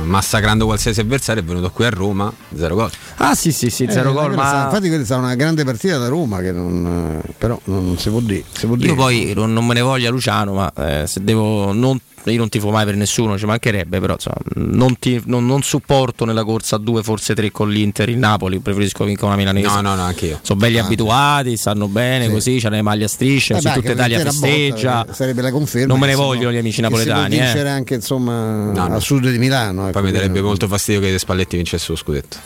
massacrando 0.03 0.65
qualsiasi 0.65 1.01
avversario 1.01 1.41
è 1.41 1.45
venuto 1.45 1.69
qui 1.71 1.85
a 1.85 1.89
Roma, 1.89 2.31
zero 2.55 2.75
gol. 2.75 2.91
Ah 3.17 3.35
sì 3.35 3.51
sì 3.51 3.69
sì, 3.69 3.83
Eh, 3.83 3.91
zero 3.91 4.13
gol, 4.13 4.27
quella 4.27 4.45
sta- 4.45 4.55
ma 4.57 4.63
infatti 4.65 4.87
quella 4.87 5.01
è 5.01 5.05
stata 5.05 5.21
una 5.21 5.35
grande 5.35 5.63
partita 5.71 5.97
da 5.97 6.07
Roma 6.07 6.39
che 6.39 6.51
non, 6.51 7.21
eh, 7.25 7.33
però 7.37 7.59
non, 7.65 7.85
non 7.85 7.97
si 7.97 8.09
può 8.09 8.19
dire. 8.19 8.43
si 8.51 8.65
può 8.65 8.75
io 8.75 8.81
dire. 8.81 8.93
poi 8.95 9.33
non, 9.35 9.53
non 9.53 9.65
me 9.65 9.73
ne 9.73 9.81
voglia 9.81 10.09
Luciano, 10.09 10.53
ma 10.53 10.71
eh, 10.73 11.07
se 11.07 11.23
devo 11.23 11.71
non 11.73 11.99
io 12.25 12.37
non 12.37 12.49
tifo 12.49 12.69
mai 12.69 12.85
per 12.85 12.95
nessuno, 12.95 13.35
ci 13.35 13.47
mancherebbe, 13.47 13.99
però 13.99 14.13
insomma, 14.13 14.35
non, 14.53 14.99
ti- 14.99 15.19
non- 15.25 15.43
non 15.47 15.63
supporto 15.63 16.23
nella 16.23 16.43
corsa 16.43 16.75
a 16.75 16.79
due, 16.79 17.01
forse 17.01 17.33
tre 17.33 17.49
con 17.49 17.67
l'Inter 17.71 18.09
il 18.09 18.19
Napoli, 18.19 18.59
preferisco 18.59 19.03
vincere 19.03 19.25
una 19.25 19.35
milanese. 19.37 19.65
No, 19.65 19.81
no, 19.81 19.95
no, 19.95 20.03
anche 20.03 20.27
io. 20.27 20.39
Sono 20.43 20.59
belli 20.59 20.77
abituati, 20.77 21.57
stanno 21.57 21.87
bene, 21.87 22.25
Sì. 22.25 22.31
così, 22.31 22.59
c'hanno 22.59 22.75
le 22.75 22.83
maglie 22.83 23.05
a 23.05 23.07
strisce, 23.07 23.55
Eh 23.55 23.61
beh, 23.61 23.73
tutta 23.73 23.91
Italia 23.93 24.19
festeggia. 24.19 24.97
botta, 24.99 25.11
eh, 25.11 25.15
sarebbe 25.15 25.41
la 25.41 25.51
conferma. 25.51 25.87
Non 25.87 25.99
me 25.99 26.05
ne 26.05 26.13
vogliono 26.13 26.43
può- 26.43 26.51
gli 26.51 26.57
amici 26.57 26.75
si 26.75 26.81
può 26.81 26.89
napoletani, 26.97 27.35
eh. 27.37 27.39
vincere 27.39 27.69
anche 27.69 27.95
insomma 27.95 28.65
No, 28.71 28.87
no. 28.87 28.95
a 28.95 28.99
sud 28.99 29.27
di 29.27 29.37
Milano. 29.39 29.83
ecco, 29.87 29.93
Poi 29.99 30.03
mi 30.03 30.11
darebbe 30.15 30.41
molto 30.43 30.67
fastidio 30.67 31.01
che 31.01 31.17
Spalletti 31.17 31.55
vincesse 31.55 31.87
lo 31.89 31.95
scudetto. 31.97 32.37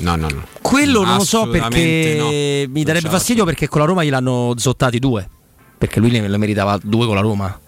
No, 0.00 0.16
no, 0.16 0.28
no. 0.28 0.46
Quello 0.62 1.04
non 1.04 1.16
lo 1.18 1.24
so 1.24 1.48
perché 1.48 2.16
no. 2.18 2.28
mi 2.72 2.82
darebbe 2.82 3.08
fastidio 3.08 3.44
perché 3.44 3.68
con 3.68 3.80
la 3.80 3.86
Roma 3.86 4.02
gliel'hanno 4.04 4.54
zottati 4.56 4.98
due. 4.98 5.28
Perché 5.78 6.00
lui 6.00 6.10
ne 6.10 6.36
meritava 6.36 6.78
due 6.82 7.06
con 7.06 7.14
la 7.14 7.20
Roma. 7.20 7.60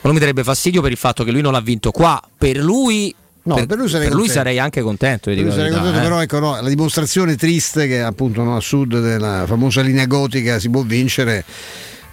Quello 0.00 0.14
mi 0.14 0.20
darebbe 0.20 0.44
fastidio 0.44 0.80
per 0.82 0.90
il 0.92 0.96
fatto 0.96 1.24
che 1.24 1.30
lui 1.32 1.40
non 1.40 1.52
l'ha 1.52 1.60
vinto 1.60 1.90
qua. 1.90 2.20
Per 2.38 2.56
lui, 2.58 3.14
No, 3.42 3.54
per 3.66 3.76
lui 3.76 3.88
sarei 3.88 4.08
contento. 4.08 4.32
sarei 4.32 4.58
anche 4.58 4.80
contento. 4.82 5.30
la 5.30 5.36
sarei 5.36 5.52
verità, 5.54 5.74
contento, 5.76 5.98
eh. 5.98 6.02
però 6.02 6.20
ecco, 6.22 6.38
no, 6.38 6.60
la 6.60 6.68
dimostrazione 6.68 7.36
triste 7.36 7.86
che 7.86 8.00
appunto 8.02 8.42
no, 8.42 8.56
a 8.56 8.60
sud 8.60 9.00
della 9.00 9.44
famosa 9.46 9.82
linea 9.82 10.06
gotica 10.06 10.58
si 10.58 10.68
può 10.70 10.82
vincere. 10.82 11.44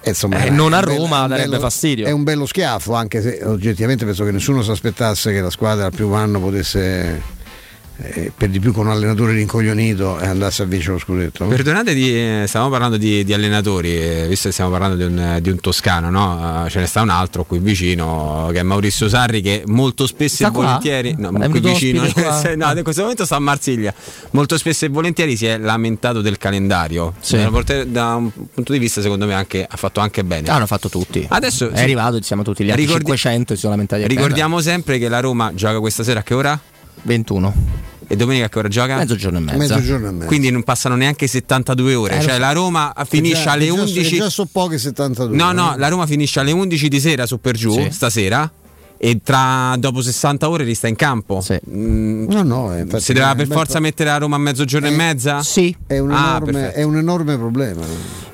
eh, 0.01 0.09
Insomma, 0.09 0.43
Eh, 0.43 0.49
non 0.49 0.73
a 0.73 0.79
bello- 0.81 0.97
Roma 0.97 1.21
un 1.23 1.29
darebbe 1.29 1.49
bello- 1.49 1.61
fastidio. 1.61 2.05
È 2.05 2.11
un 2.11 2.23
bello 2.23 2.45
schiaffo, 2.45 2.93
anche 2.93 3.21
se 3.21 3.39
oggettivamente 3.43 4.05
penso 4.05 4.23
che 4.25 4.31
nessuno 4.31 4.61
si 4.63 4.71
aspettasse 4.71 5.31
che 5.31 5.39
la 5.41 5.49
squadra 5.51 5.85
al 5.85 5.91
primo 5.93 6.15
anno 6.15 6.39
potesse 6.39 7.21
eh, 7.97 8.31
per 8.35 8.49
di 8.49 8.59
più 8.59 8.71
con 8.73 8.87
un 8.87 8.91
allenatore 8.91 9.33
rincoglionito 9.33 10.19
e 10.19 10.25
andasse 10.25 10.63
a 10.63 10.65
vincere 10.65 10.93
lo 10.93 10.99
scudetto. 10.99 11.43
no? 11.43 11.49
Perdonate, 11.49 11.93
di, 11.93 12.09
eh, 12.13 12.45
stiamo 12.47 12.69
parlando 12.69 12.97
di, 12.97 13.23
di 13.23 13.33
allenatori, 13.33 13.95
eh, 13.95 14.25
visto 14.27 14.47
che 14.47 14.53
stiamo 14.53 14.71
parlando 14.71 14.95
di 14.95 15.03
un, 15.03 15.37
di 15.41 15.49
un 15.49 15.59
toscano, 15.59 16.09
no? 16.09 16.65
Eh, 16.65 16.69
ce 16.69 16.79
ne 16.79 16.85
sta 16.87 17.01
un 17.01 17.09
altro 17.09 17.43
qui 17.43 17.59
vicino 17.59 18.49
che 18.51 18.59
è 18.59 18.63
Maurizio 18.63 19.07
Sarri 19.07 19.41
che 19.41 19.63
molto 19.67 20.07
spesso 20.07 20.35
Sta 20.37 20.47
e 20.47 20.51
qua? 20.51 20.63
volentieri, 20.63 21.15
no, 21.17 21.31
È 21.39 21.49
qui 21.49 21.59
vicino, 21.59 22.01
no, 22.55 22.71
in 22.75 22.83
questo 22.83 23.01
momento 23.03 23.25
sta 23.25 23.35
a 23.35 23.39
Marsiglia, 23.39 23.93
molto 24.31 24.57
spesso 24.57 24.85
e 24.85 24.89
volentieri 24.89 25.35
si 25.37 25.45
è 25.45 25.57
lamentato 25.57 26.21
del 26.21 26.37
calendario, 26.37 27.13
Sì. 27.19 27.37
da, 27.37 27.45
un 27.45 27.51
porte- 27.51 27.91
da 27.91 28.15
un 28.15 28.31
punto 28.53 28.73
di 28.73 28.79
vista 28.79 29.01
secondo 29.01 29.25
me 29.27 29.33
anche, 29.35 29.65
ha 29.69 29.77
fatto 29.77 29.99
anche 29.99 30.23
bene. 30.23 30.49
Ah, 30.49 30.55
hanno 30.55 30.65
fatto 30.67 30.89
tutti. 30.89 31.25
Adesso 31.29 31.69
è 31.69 31.81
arrivato 31.81 32.17
insieme 32.17 32.41
a 32.41 32.45
tutti 32.45 32.63
gli 32.63 32.69
altri 32.69 32.85
Ricordi- 32.85 33.05
500 33.05 33.53
si 33.53 33.59
sono 33.59 33.71
lamentati. 33.73 34.07
Ricordiamo 34.07 34.59
sempre 34.61 34.97
che 34.97 35.07
la 35.09 35.19
Roma 35.19 35.51
gioca 35.53 35.79
questa 35.79 36.03
sera 36.03 36.19
a 36.21 36.23
che 36.23 36.33
ora? 36.33 36.59
21. 37.01 37.81
E 38.07 38.15
domenica 38.15 38.49
che 38.49 38.59
ora 38.59 38.67
gioca? 38.67 38.97
Mezzogiorno 38.97 39.37
e 39.37 39.41
mezza. 39.41 39.57
Mezzogiorno 39.57 40.07
e 40.07 40.11
mezza. 40.11 40.25
Quindi 40.27 40.51
non 40.51 40.63
passano 40.63 40.95
neanche 40.95 41.25
72 41.27 41.95
ore. 41.95 42.17
Eh, 42.17 42.21
cioè 42.21 42.33
so. 42.33 42.39
la 42.39 42.51
Roma 42.51 42.93
finisce 43.07 43.43
Già- 43.43 43.51
alle 43.51 43.65
già- 43.67 43.73
11. 43.73 44.15
Già 44.17 44.29
sono 44.29 44.49
poche 44.51 44.77
72. 44.77 45.35
No, 45.35 45.51
no, 45.51 45.73
la 45.77 45.87
Roma 45.87 46.05
finisce 46.05 46.39
alle 46.39 46.51
11 46.51 46.87
di 46.89 46.99
sera 46.99 47.25
su 47.25 47.39
per 47.39 47.55
giù 47.55 47.71
Sì. 47.73 47.89
stasera. 47.91 48.51
E 49.03 49.19
tra 49.21 49.75
dopo 49.79 50.01
60 50.01 50.47
ore 50.47 50.63
resta 50.63 50.87
in 50.87 50.95
campo. 50.95 51.43
Mm, 51.69 52.25
No, 52.29 52.41
no, 52.41 52.73
eh, 52.73 52.79
infatti 52.83 53.03
si 53.03 53.11
doveva 53.11 53.33
è 53.33 53.35
per 53.35 53.47
forza 53.47 53.73
pro- 53.73 53.81
mettere 53.81 54.09
la 54.09 54.17
Roma 54.17 54.37
a 54.37 54.39
mezzogiorno 54.39 54.87
e 54.87 54.91
mezza? 54.91 55.43
Sì. 55.43 55.75
È 55.85 55.97
un, 55.97 56.09
Ah, 56.11 56.37
enorme, 56.37 56.71
è 56.71 56.83
un 56.83 56.95
enorme 56.95 57.35
problema. 57.37 57.81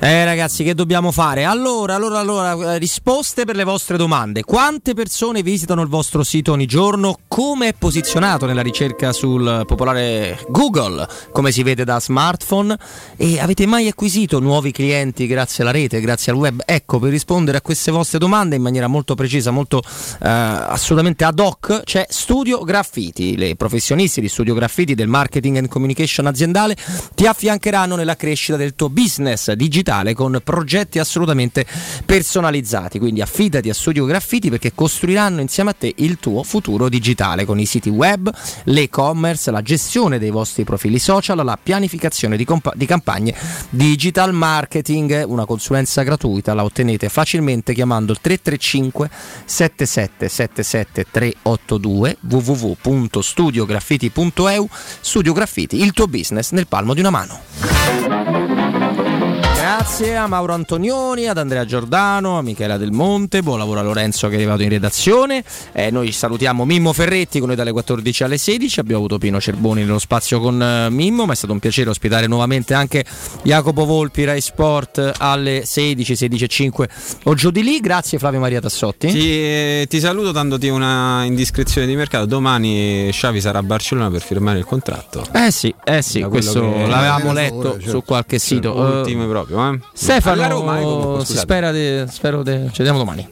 Eh 0.02 0.24
ragazzi, 0.24 0.64
che 0.64 0.76
dobbiamo 0.76 1.12
fare? 1.12 1.44
Allora, 1.44 1.96
allora, 1.96 2.20
allora, 2.20 2.76
eh, 2.76 2.78
risposte 2.78 3.46
per 3.46 3.56
le 3.56 3.64
vostre 3.64 3.98
domande. 3.98 4.44
Quante 4.44 4.94
persone 4.94 5.42
visitano 5.42 5.82
il 5.82 5.88
vostro 5.90 6.22
sito 6.24 6.52
ogni 6.52 6.68
giorno? 6.68 7.18
Come 7.28 7.70
è 7.70 7.74
posizionato 7.78 8.46
nella 8.46 8.62
ricerca 8.62 9.12
sul 9.12 9.64
popolare 9.66 10.38
Google? 10.50 11.06
Come 11.32 11.52
si 11.52 11.64
vede 11.64 11.84
da 11.84 12.00
smartphone? 12.00 12.78
E 13.18 13.40
avete 13.40 13.66
mai 13.66 13.88
acquisito 13.88 14.40
nuovi 14.40 14.72
clienti 14.72 15.26
grazie 15.26 15.64
alla 15.64 15.72
rete, 15.74 16.00
grazie 16.00 16.32
al 16.32 16.38
web? 16.38 16.62
Ecco, 16.64 17.00
per 17.00 17.10
rispondere 17.10 17.58
a 17.58 17.62
queste 17.62 17.90
vostre 17.92 18.20
domande 18.20 18.56
in 18.56 18.62
maniera 18.62 18.86
molto 18.88 19.16
precisa, 19.16 19.50
molto 19.52 19.82
eh, 20.22 20.58
assolutamente 20.68 21.24
ad 21.24 21.40
hoc, 21.40 21.84
c'è 21.84 22.06
Studio 22.10 22.64
Graffiti. 22.64 23.38
Le 23.38 23.56
professionisti 23.56 24.22
di 24.22 24.28
Studio 24.28 24.54
Graffiti 24.54 24.96
del 24.96 25.08
marketing 25.08 25.58
and 25.58 25.68
communication 25.68 26.26
aziendale 26.26 26.76
ti 27.16 27.26
affiancheranno 27.26 27.96
nella 27.96 28.16
crescita 28.16 28.58
del 28.58 28.76
tuo 28.76 28.90
business 28.90 29.52
digitale 29.54 30.14
con 30.14 30.42
progetti 30.44 31.00
assolutamente 31.00 31.66
personalizzati. 32.06 33.00
Quindi 33.00 33.22
affidati 33.22 33.70
a 33.70 33.74
Studio 33.74 34.06
Graffiti 34.06 34.50
perché 34.50 34.74
costruiranno 34.74 35.42
insieme 35.42 35.70
a 35.70 35.76
te 35.78 35.94
il 35.98 36.18
tuo 36.18 36.44
futuro 36.44 36.90
digitale 36.90 37.46
con 37.46 37.60
i 37.60 37.66
siti 37.66 37.90
web, 37.90 38.32
l'e-commerce, 38.66 39.52
la 39.52 39.62
gestione 39.62 40.20
dei 40.20 40.32
vostri 40.32 40.64
profili 40.64 41.00
social, 41.00 41.44
la 41.44 41.58
pianificazione 41.62 42.38
di, 42.38 42.46
compa- 42.46 42.74
di 42.76 42.86
campagne 42.86 43.34
digital 43.70 44.34
marketing. 44.34 45.24
Una 45.28 45.46
consulenza 45.46 46.04
gratuita 46.04 46.54
la 46.54 46.64
ottenete 46.64 47.10
facilmente 47.10 47.74
chiamando 47.74 48.12
il 48.12 48.20
335 48.20 49.10
7777 49.46 50.49
382 50.54 52.18
www.studiograffiti.eu 52.22 54.70
Studio 55.00 55.34
Graffiti, 55.34 55.82
il 55.82 55.94
tuo 55.94 56.08
business 56.08 56.52
nel 56.52 56.68
palmo 56.68 56.94
di 56.94 57.00
una 57.00 57.10
mano. 57.10 57.40
Grazie 59.82 60.18
a 60.18 60.28
Mauro 60.28 60.54
Antonioni, 60.54 61.28
ad 61.28 61.38
Andrea 61.38 61.64
Giordano, 61.64 62.38
a 62.38 62.42
Michela 62.42 62.76
Del 62.76 62.92
Monte, 62.92 63.42
buon 63.42 63.60
lavoro 63.60 63.80
a 63.80 63.82
Lorenzo 63.82 64.28
che 64.28 64.34
è 64.34 64.36
arrivato 64.36 64.62
in 64.62 64.68
redazione. 64.68 65.42
Eh, 65.72 65.90
noi 65.90 66.12
salutiamo 66.12 66.66
Mimmo 66.66 66.92
Ferretti 66.92 67.40
con 67.40 67.48
noi 67.48 67.56
dalle 67.56 67.72
14 67.72 68.24
alle 68.26 68.38
16. 68.38 68.82
Abbiamo 68.82 68.98
avuto 69.00 69.18
Pino 69.18 69.40
Cerboni 69.40 69.84
nello 69.86 69.98
spazio 69.98 70.42
con 70.42 70.62
eh, 70.62 70.90
Mimmo, 70.90 71.26
ma 71.26 71.32
è 71.32 71.36
stato 71.36 71.54
un 71.54 71.60
piacere 71.60 71.90
ospitare 71.90 72.28
nuovamente 72.28 72.74
anche 72.74 73.06
Jacopo 73.44 73.86
Volpi, 73.86 74.26
Rai 74.26 74.42
Sport 74.42 75.14
alle 75.18 75.64
16, 75.66 76.14
16 76.14 76.44
e 76.44 76.48
5 76.50 76.90
o 77.24 77.34
giù 77.34 77.50
di 77.50 77.64
lì. 77.64 77.80
Grazie 77.80 78.20
Flavio 78.20 78.42
Maria 78.42 78.60
Tassotti. 78.60 79.08
Ti, 79.08 79.18
eh, 79.32 79.86
ti 79.88 80.02
saluto 80.02 80.34
dandoti 80.34 80.68
una 80.68 81.24
indiscrezione 81.24 81.88
di 81.88 81.96
mercato. 81.96 82.26
Domani 82.26 83.08
Xavi 83.12 83.40
sarà 83.40 83.60
a 83.60 83.64
Barcellona 83.64 84.12
per 84.12 84.22
firmare 84.24 84.60
il 84.60 84.66
contratto. 84.66 85.24
Eh 85.34 85.52
sì, 85.52 85.74
eh 85.86 86.02
sì, 86.02 86.22
questo 86.24 86.60
che- 86.60 86.86
l'avevamo 86.86 87.30
Eh, 87.32 87.34
letto 87.34 87.72
certo. 87.76 87.90
su 87.90 88.04
qualche 88.04 88.40
sito. 88.40 88.74
ultime 88.78 89.24
Eh, 89.24 89.28
proprio, 89.78 89.90
eh. 89.94 89.98
Stefano, 89.98 90.36
Alla 90.42 90.48
Roma, 90.48 90.80
eh, 90.80 90.84
comunque, 90.84 91.26
spera 91.26 91.72
di, 91.72 92.04
spero 92.10 92.44
di, 92.44 92.52
ci 92.72 92.78
vediamo 92.78 92.98
domani. 92.98 93.28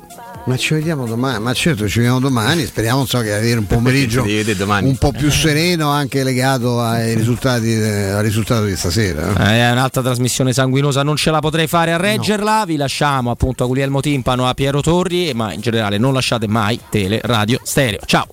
Ma 0.47 0.55
ci 0.55 0.75
vediamo 0.75 1.05
domani, 1.05 1.43
ma 1.43 1.51
certo 1.51 1.89
ci 1.89 1.97
vediamo 1.97 2.21
domani, 2.21 2.63
speriamo 2.65 3.05
so, 3.05 3.19
che 3.19 3.33
avere 3.33 3.57
un 3.59 3.67
pomeriggio 3.67 4.21
un 4.23 4.95
po' 4.97 5.11
più 5.11 5.29
sereno 5.29 5.89
anche 5.89 6.23
legato 6.23 6.79
ai 6.79 7.15
risultati, 7.15 7.69
eh, 7.73 8.11
al 8.11 8.23
risultato 8.23 8.63
di 8.63 8.73
stasera. 8.77 9.33
eh. 9.37 9.55
Eh, 9.57 9.59
È 9.67 9.71
un'altra 9.71 10.01
trasmissione 10.01 10.53
sanguinosa, 10.53 11.03
non 11.03 11.17
ce 11.17 11.31
la 11.31 11.39
potrei 11.39 11.67
fare 11.67 11.91
a 11.91 11.97
reggerla. 11.97 12.63
Vi 12.65 12.77
lasciamo 12.77 13.29
appunto 13.29 13.65
a 13.65 13.67
Guglielmo 13.67 13.99
Timpano, 13.99 14.47
a 14.47 14.53
Piero 14.53 14.79
Torri, 14.79 15.33
ma 15.33 15.51
in 15.51 15.59
generale 15.59 15.97
non 15.97 16.13
lasciate 16.13 16.47
mai 16.47 16.79
tele, 16.89 17.19
radio, 17.23 17.59
stereo. 17.63 17.99
Ciao. 18.05 18.27